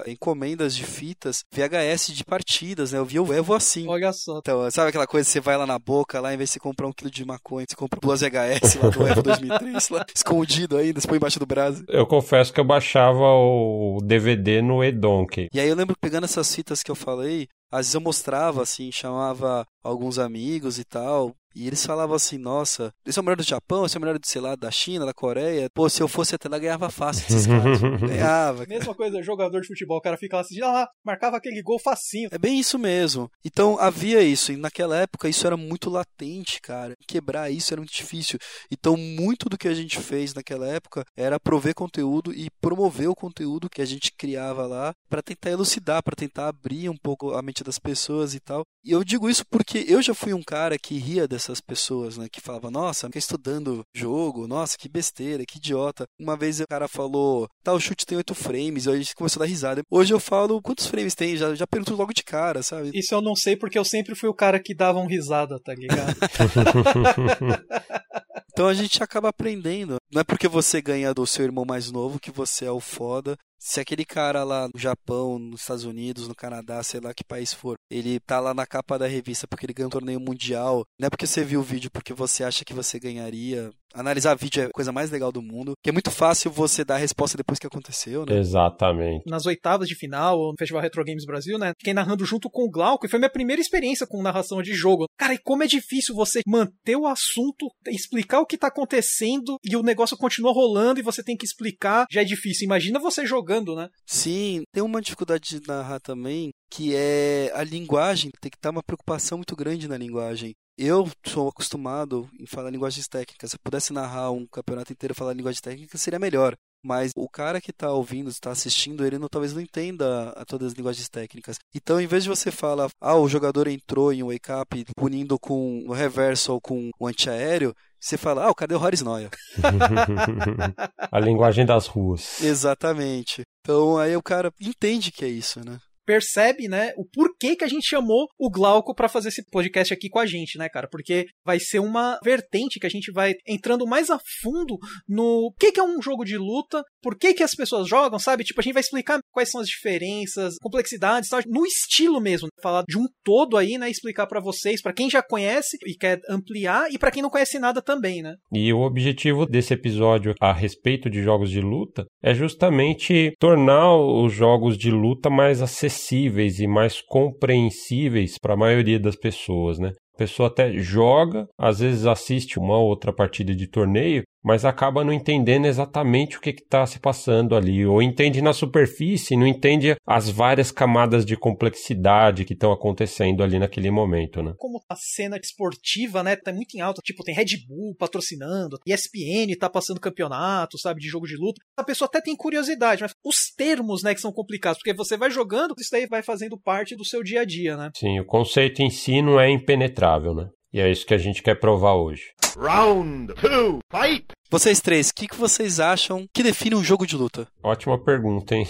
encomendas 0.06 0.74
de 0.74 0.82
fitas 0.84 1.44
VHS 1.52 2.08
de 2.14 2.24
partidas, 2.24 2.92
né? 2.92 2.98
Eu 2.98 3.04
via 3.04 3.22
o 3.22 3.32
Evo 3.32 3.54
assim. 3.54 3.86
Olha 3.86 4.12
só. 4.12 4.38
Então, 4.38 4.70
sabe 4.70 4.88
aquela 4.88 5.06
coisa, 5.06 5.28
você 5.28 5.40
vai 5.40 5.56
lá 5.56 5.66
na 5.66 5.78
boca, 5.78 6.20
lá 6.20 6.32
em 6.32 6.36
vez 6.36 6.48
de 6.48 6.54
você 6.54 6.60
comprar 6.60 6.86
um 6.86 6.92
quilo 6.92 7.10
de 7.10 7.24
maconha, 7.24 7.66
você 7.68 7.76
compra 7.76 8.00
duas 8.00 8.22
VHS 8.22 8.76
lá 8.82 8.88
do 8.88 9.06
Evo 9.06 9.22
2003, 9.22 9.88
lá, 9.90 10.06
escondido 10.14 10.76
ainda, 10.76 11.00
você 11.00 11.06
põe 11.06 11.16
embaixo 11.18 11.38
do 11.38 11.46
braço. 11.46 11.84
Eu 11.88 12.06
confesso 12.06 12.52
que 12.52 12.60
eu 12.60 12.64
baixava 12.64 13.24
o 13.24 13.98
DVD 14.02 14.62
no 14.62 14.82
Edonkey. 14.82 15.48
E 15.52 15.60
aí 15.60 15.68
eu 15.68 15.76
lembro 15.76 15.96
pegando 16.00 16.24
essas 16.24 16.54
fitas 16.54 16.82
que 16.82 16.90
eu 16.90 16.94
falei, 16.94 17.46
às 17.70 17.86
vezes 17.86 17.94
eu 17.94 18.00
mostrava, 18.00 18.62
assim, 18.62 18.90
chamava 18.92 19.66
alguns 19.82 20.18
amigos 20.18 20.78
e 20.78 20.84
tal. 20.84 21.34
E 21.56 21.66
eles 21.66 21.86
falavam 21.86 22.14
assim, 22.14 22.36
nossa, 22.36 22.92
esse 23.06 23.18
é 23.18 23.22
o 23.22 23.24
melhor 23.24 23.38
do 23.38 23.42
Japão, 23.42 23.86
esse 23.86 23.96
é 23.96 23.98
o 23.98 24.02
melhor, 24.02 24.18
sei 24.22 24.42
lá, 24.42 24.54
da 24.54 24.70
China, 24.70 25.06
da 25.06 25.14
Coreia. 25.14 25.70
Pô, 25.72 25.88
se 25.88 26.02
eu 26.02 26.06
fosse 26.06 26.34
até 26.34 26.50
lá, 26.50 26.58
ganhava 26.58 26.90
fácil 26.90 27.26
desses 27.26 27.46
caras. 27.48 27.80
ganhava. 27.80 28.66
Mesma 28.66 28.94
coisa, 28.94 29.22
jogador 29.22 29.62
de 29.62 29.66
futebol, 29.66 29.96
o 29.96 30.02
cara 30.02 30.18
fica 30.18 30.36
lá 30.36 30.42
assistindo, 30.42 30.66
ah, 30.66 30.86
marcava 31.02 31.38
aquele 31.38 31.62
gol 31.62 31.78
facinho. 31.78 32.28
É 32.30 32.36
bem 32.36 32.60
isso 32.60 32.78
mesmo. 32.78 33.30
Então 33.42 33.78
havia 33.80 34.20
isso, 34.20 34.52
e 34.52 34.56
naquela 34.58 34.98
época 34.98 35.30
isso 35.30 35.46
era 35.46 35.56
muito 35.56 35.88
latente, 35.88 36.60
cara. 36.60 36.94
Quebrar 37.08 37.50
isso 37.50 37.72
era 37.72 37.80
muito 37.80 37.94
difícil. 37.94 38.38
Então 38.70 38.94
muito 38.94 39.48
do 39.48 39.56
que 39.56 39.66
a 39.66 39.72
gente 39.72 39.98
fez 39.98 40.34
naquela 40.34 40.68
época 40.68 41.06
era 41.16 41.40
prover 41.40 41.74
conteúdo 41.74 42.34
e 42.34 42.50
promover 42.60 43.08
o 43.08 43.14
conteúdo 43.14 43.70
que 43.70 43.80
a 43.80 43.86
gente 43.86 44.12
criava 44.12 44.66
lá 44.66 44.92
para 45.08 45.22
tentar 45.22 45.52
elucidar, 45.52 46.02
para 46.02 46.14
tentar 46.14 46.48
abrir 46.48 46.90
um 46.90 46.96
pouco 46.98 47.32
a 47.32 47.40
mente 47.40 47.55
das 47.64 47.78
pessoas 47.78 48.34
e 48.34 48.40
tal. 48.40 48.62
E 48.84 48.92
eu 48.92 49.02
digo 49.02 49.28
isso 49.28 49.44
porque 49.46 49.84
eu 49.88 50.02
já 50.02 50.14
fui 50.14 50.32
um 50.32 50.42
cara 50.42 50.78
que 50.78 50.96
ria 50.96 51.26
dessa 51.26 51.46
essas 51.46 51.60
pessoas, 51.60 52.18
né? 52.18 52.26
Que 52.30 52.40
falava, 52.40 52.70
nossa, 52.70 53.06
fica 53.06 53.18
estudando 53.18 53.82
jogo, 53.94 54.46
nossa, 54.46 54.76
que 54.76 54.88
besteira, 54.88 55.44
que 55.46 55.58
idiota. 55.58 56.04
Uma 56.18 56.36
vez 56.36 56.60
o 56.60 56.66
cara 56.68 56.88
falou, 56.88 57.48
tá, 57.62 57.72
o 57.72 57.80
chute 57.80 58.04
tem 58.04 58.18
oito 58.18 58.34
frames, 58.34 58.86
e 58.86 58.90
a 58.90 58.96
gente 58.96 59.14
começou 59.14 59.40
a 59.40 59.44
dar 59.44 59.50
risada. 59.50 59.82
Hoje 59.90 60.12
eu 60.12 60.20
falo, 60.20 60.60
quantos 60.60 60.86
frames 60.86 61.14
tem? 61.14 61.36
Já, 61.36 61.54
já 61.54 61.66
pergunto 61.66 61.94
logo 61.94 62.12
de 62.12 62.24
cara, 62.24 62.62
sabe? 62.62 62.90
Isso 62.92 63.14
eu 63.14 63.22
não 63.22 63.36
sei 63.36 63.56
porque 63.56 63.78
eu 63.78 63.84
sempre 63.84 64.14
fui 64.14 64.28
o 64.28 64.34
cara 64.34 64.60
que 64.60 64.74
dava 64.74 64.98
um 64.98 65.06
risada, 65.06 65.58
tá 65.60 65.74
ligado? 65.74 66.16
então 68.52 68.66
a 68.66 68.74
gente 68.74 69.02
acaba 69.02 69.28
aprendendo. 69.28 69.96
Não 70.12 70.20
é 70.20 70.24
porque 70.24 70.48
você 70.48 70.82
ganha 70.82 71.14
do 71.14 71.26
seu 71.26 71.44
irmão 71.44 71.64
mais 71.64 71.90
novo 71.90 72.18
que 72.18 72.30
você 72.30 72.64
é 72.64 72.70
o 72.70 72.80
foda. 72.80 73.36
Se 73.58 73.80
aquele 73.80 74.04
cara 74.04 74.44
lá 74.44 74.68
no 74.72 74.78
Japão, 74.78 75.38
nos 75.38 75.60
Estados 75.60 75.84
Unidos, 75.84 76.28
no 76.28 76.34
Canadá, 76.34 76.82
sei 76.82 77.00
lá 77.00 77.12
que 77.14 77.24
país 77.24 77.52
for, 77.52 77.76
ele 77.90 78.20
tá 78.20 78.38
lá 78.38 78.52
na 78.54 78.66
capa 78.66 78.98
da 78.98 79.06
revista 79.06 79.46
porque 79.46 79.66
ele 79.66 79.74
ganhou 79.74 79.88
um 79.88 79.90
torneio 79.90 80.20
mundial, 80.20 80.84
não 80.98 81.06
é 81.06 81.10
porque 81.10 81.26
você 81.26 81.42
viu 81.44 81.60
o 81.60 81.64
vídeo 81.64 81.90
porque 81.90 82.12
você 82.12 82.44
acha 82.44 82.64
que 82.64 82.74
você 82.74 82.98
ganharia. 82.98 83.70
Analisar 83.94 84.34
vídeo 84.34 84.62
é 84.62 84.66
a 84.66 84.70
coisa 84.70 84.92
mais 84.92 85.10
legal 85.10 85.32
do 85.32 85.40
mundo, 85.40 85.72
que 85.82 85.88
é 85.88 85.92
muito 85.92 86.10
fácil 86.10 86.50
você 86.50 86.84
dar 86.84 86.96
a 86.96 86.98
resposta 86.98 87.38
depois 87.38 87.58
que 87.58 87.66
aconteceu, 87.66 88.26
né? 88.26 88.36
Exatamente. 88.38 89.24
Nas 89.26 89.46
oitavas 89.46 89.88
de 89.88 89.94
final, 89.94 90.36
no 90.36 90.54
Festival 90.58 90.82
Retro 90.82 91.02
Games 91.02 91.24
Brasil, 91.24 91.58
né? 91.58 91.72
Fiquei 91.78 91.94
narrando 91.94 92.22
junto 92.26 92.50
com 92.50 92.64
o 92.64 92.70
Glauco 92.70 93.06
e 93.06 93.08
foi 93.08 93.18
minha 93.18 93.30
primeira 93.30 93.60
experiência 93.60 94.06
com 94.06 94.22
narração 94.22 94.60
de 94.60 94.74
jogo. 94.74 95.06
Cara, 95.16 95.32
e 95.32 95.38
como 95.38 95.62
é 95.62 95.66
difícil 95.66 96.14
você 96.14 96.42
manter 96.46 96.96
o 96.96 97.06
assunto, 97.06 97.68
explicar 97.88 98.40
o 98.40 98.46
que 98.46 98.58
tá 98.58 98.66
acontecendo 98.66 99.56
e 99.64 99.74
o 99.76 99.82
negócio 99.82 100.16
continua 100.18 100.52
rolando 100.52 101.00
e 101.00 101.02
você 101.02 101.22
tem 101.22 101.36
que 101.36 101.46
explicar, 101.46 102.04
já 102.10 102.20
é 102.20 102.24
difícil. 102.24 102.66
Imagina 102.66 103.00
você 103.00 103.24
jogando, 103.24 103.55
né? 103.64 103.88
Sim, 104.04 104.64
tem 104.72 104.82
uma 104.82 105.00
dificuldade 105.00 105.60
de 105.60 105.66
narrar 105.66 106.00
também, 106.00 106.52
que 106.70 106.94
é 106.94 107.50
a 107.54 107.62
linguagem, 107.62 108.30
tem 108.40 108.50
que 108.50 108.56
estar 108.56 108.70
uma 108.70 108.82
preocupação 108.82 109.38
muito 109.38 109.56
grande 109.56 109.88
na 109.88 109.96
linguagem. 109.96 110.54
Eu 110.78 111.10
sou 111.26 111.48
acostumado 111.48 112.28
em 112.38 112.46
falar 112.46 112.68
linguagens 112.68 113.08
técnicas. 113.08 113.50
Se 113.50 113.56
eu 113.56 113.60
pudesse 113.64 113.94
narrar 113.94 114.30
um 114.30 114.46
campeonato 114.46 114.92
inteiro 114.92 115.14
falar 115.14 115.32
linguagem 115.32 115.62
técnica, 115.62 115.96
seria 115.96 116.18
melhor. 116.18 116.54
Mas 116.84 117.12
o 117.16 117.28
cara 117.28 117.60
que 117.60 117.70
está 117.70 117.90
ouvindo, 117.90 118.30
está 118.30 118.50
assistindo, 118.50 119.04
ele 119.04 119.18
não, 119.18 119.26
talvez 119.26 119.52
não 119.52 119.60
entenda 119.60 120.30
a 120.30 120.44
todas 120.44 120.68
as 120.68 120.74
linguagens 120.74 121.08
técnicas. 121.08 121.56
Então, 121.74 122.00
em 122.00 122.06
vez 122.06 122.22
de 122.22 122.28
você 122.28 122.50
falar, 122.50 122.90
ah, 123.00 123.16
o 123.16 123.28
jogador 123.28 123.66
entrou 123.66 124.12
em 124.12 124.22
um 124.22 124.28
wake 124.28 124.52
up 124.52 124.84
punindo 124.94 125.38
com 125.38 125.82
o 125.88 125.92
reverso 125.92 126.52
ou 126.52 126.60
com 126.60 126.90
o 126.98 127.06
antiaéreo, 127.08 127.74
você 128.00 128.16
fala, 128.16 128.48
ah, 128.48 128.54
cadê 128.54 128.74
o 128.74 128.80
Horace 128.80 129.04
Noia? 129.04 129.30
a 131.10 131.20
linguagem 131.20 131.66
das 131.66 131.86
ruas. 131.86 132.42
Exatamente. 132.42 133.42
Então 133.60 133.98
aí 133.98 134.16
o 134.16 134.22
cara 134.22 134.52
entende 134.60 135.10
que 135.10 135.24
é 135.24 135.28
isso, 135.28 135.64
né? 135.64 135.78
Percebe, 136.06 136.68
né, 136.68 136.92
o 136.96 137.04
porquê 137.04 137.56
que 137.56 137.64
a 137.64 137.68
gente 137.68 137.86
chamou 137.86 138.28
o 138.38 138.48
Glauco 138.48 138.94
para 138.94 139.08
fazer 139.08 139.28
esse 139.28 139.44
podcast 139.50 139.92
aqui 139.92 140.08
com 140.08 140.20
a 140.20 140.26
gente, 140.26 140.56
né, 140.56 140.68
cara? 140.68 140.88
Porque 140.88 141.26
vai 141.44 141.58
ser 141.58 141.80
uma 141.80 142.18
vertente 142.22 142.78
que 142.78 142.86
a 142.86 142.90
gente 142.90 143.10
vai 143.12 143.34
entrando 143.46 143.86
mais 143.86 144.08
a 144.08 144.18
fundo 144.40 144.78
no 145.08 145.52
que, 145.58 145.72
que 145.72 145.80
é 145.80 145.82
um 145.82 146.00
jogo 146.00 146.24
de 146.24 146.38
luta, 146.38 146.82
por 147.02 147.18
que, 147.18 147.34
que 147.34 147.42
as 147.42 147.54
pessoas 147.54 147.88
jogam, 147.88 148.18
sabe? 148.18 148.44
Tipo, 148.44 148.60
a 148.60 148.62
gente 148.62 148.74
vai 148.74 148.80
explicar 148.80 149.18
quais 149.32 149.50
são 149.50 149.60
as 149.60 149.66
diferenças, 149.66 150.54
complexidades, 150.60 151.28
tal, 151.28 151.40
no 151.46 151.66
estilo 151.66 152.20
mesmo, 152.20 152.48
falar 152.62 152.84
de 152.88 152.96
um 152.96 153.06
todo 153.24 153.56
aí, 153.56 153.76
né, 153.76 153.90
explicar 153.90 154.26
para 154.26 154.40
vocês, 154.40 154.80
para 154.80 154.92
quem 154.92 155.10
já 155.10 155.22
conhece 155.22 155.76
e 155.84 155.94
quer 155.94 156.20
ampliar 156.28 156.90
e 156.92 156.98
para 156.98 157.10
quem 157.10 157.22
não 157.22 157.30
conhece 157.30 157.58
nada 157.58 157.82
também, 157.82 158.22
né? 158.22 158.34
E 158.52 158.72
o 158.72 158.80
objetivo 158.80 159.46
desse 159.46 159.74
episódio 159.74 160.34
a 160.40 160.52
respeito 160.52 161.10
de 161.10 161.22
jogos 161.22 161.50
de 161.50 161.60
luta 161.60 162.04
é 162.26 162.34
justamente 162.34 163.32
tornar 163.38 163.96
os 163.96 164.32
jogos 164.32 164.76
de 164.76 164.90
luta 164.90 165.30
mais 165.30 165.62
acessíveis 165.62 166.58
e 166.58 166.66
mais 166.66 167.00
compreensíveis 167.00 168.36
para 168.36 168.54
a 168.54 168.56
maioria 168.56 168.98
das 168.98 169.14
pessoas, 169.14 169.78
né? 169.78 169.92
A 170.12 170.18
pessoa 170.18 170.48
até 170.48 170.72
joga, 170.72 171.46
às 171.56 171.78
vezes 171.78 172.04
assiste 172.04 172.58
uma 172.58 172.78
outra 172.78 173.12
partida 173.12 173.54
de 173.54 173.70
torneio, 173.70 174.24
mas 174.46 174.64
acaba 174.64 175.02
não 175.02 175.12
entendendo 175.12 175.66
exatamente 175.66 176.38
o 176.38 176.40
que 176.40 176.50
está 176.50 176.86
se 176.86 177.00
passando 177.00 177.56
ali, 177.56 177.84
ou 177.84 178.00
entende 178.00 178.40
na 178.40 178.52
superfície, 178.52 179.36
não 179.36 179.44
entende 179.44 179.96
as 180.06 180.30
várias 180.30 180.70
camadas 180.70 181.26
de 181.26 181.36
complexidade 181.36 182.44
que 182.44 182.52
estão 182.52 182.70
acontecendo 182.70 183.42
ali 183.42 183.58
naquele 183.58 183.90
momento, 183.90 184.44
né? 184.44 184.54
Como 184.56 184.80
a 184.88 184.94
cena 184.94 185.36
esportiva, 185.36 186.22
né, 186.22 186.36
tá 186.36 186.52
muito 186.52 186.76
em 186.76 186.80
alta, 186.80 187.02
tipo, 187.02 187.24
tem 187.24 187.34
Red 187.34 187.66
Bull 187.66 187.96
patrocinando, 187.98 188.78
ESPN 188.86 189.52
tá 189.58 189.68
passando 189.68 189.98
campeonato, 189.98 190.78
sabe, 190.78 191.00
de 191.00 191.08
jogo 191.08 191.26
de 191.26 191.36
luta. 191.36 191.60
A 191.76 191.82
pessoa 191.82 192.06
até 192.06 192.20
tem 192.20 192.36
curiosidade, 192.36 193.02
mas 193.02 193.14
os 193.24 193.52
termos, 193.56 194.04
né, 194.04 194.14
que 194.14 194.20
são 194.20 194.30
complicados, 194.30 194.78
porque 194.78 194.94
você 194.94 195.16
vai 195.16 195.28
jogando, 195.28 195.74
isso 195.76 195.90
daí 195.90 196.06
vai 196.06 196.22
fazendo 196.22 196.56
parte 196.56 196.94
do 196.94 197.04
seu 197.04 197.20
dia 197.20 197.40
a 197.40 197.44
dia, 197.44 197.76
né? 197.76 197.90
Sim, 197.96 198.20
o 198.20 198.24
conceito 198.24 198.80
em 198.80 198.90
si 198.90 199.20
não 199.20 199.40
é 199.40 199.50
impenetrável, 199.50 200.32
né? 200.32 200.48
E 200.76 200.80
é 200.80 200.90
isso 200.90 201.06
que 201.06 201.14
a 201.14 201.18
gente 201.18 201.42
quer 201.42 201.54
provar 201.54 201.94
hoje. 201.94 202.34
Round 202.54 203.32
2, 203.40 203.78
fight! 203.90 204.26
Vocês 204.50 204.78
três, 204.78 205.08
o 205.08 205.14
que, 205.14 205.26
que 205.26 205.34
vocês 205.34 205.80
acham 205.80 206.28
que 206.34 206.42
define 206.42 206.76
um 206.76 206.84
jogo 206.84 207.06
de 207.06 207.16
luta? 207.16 207.48
Ótima 207.62 207.98
pergunta, 207.98 208.54
hein? 208.54 208.68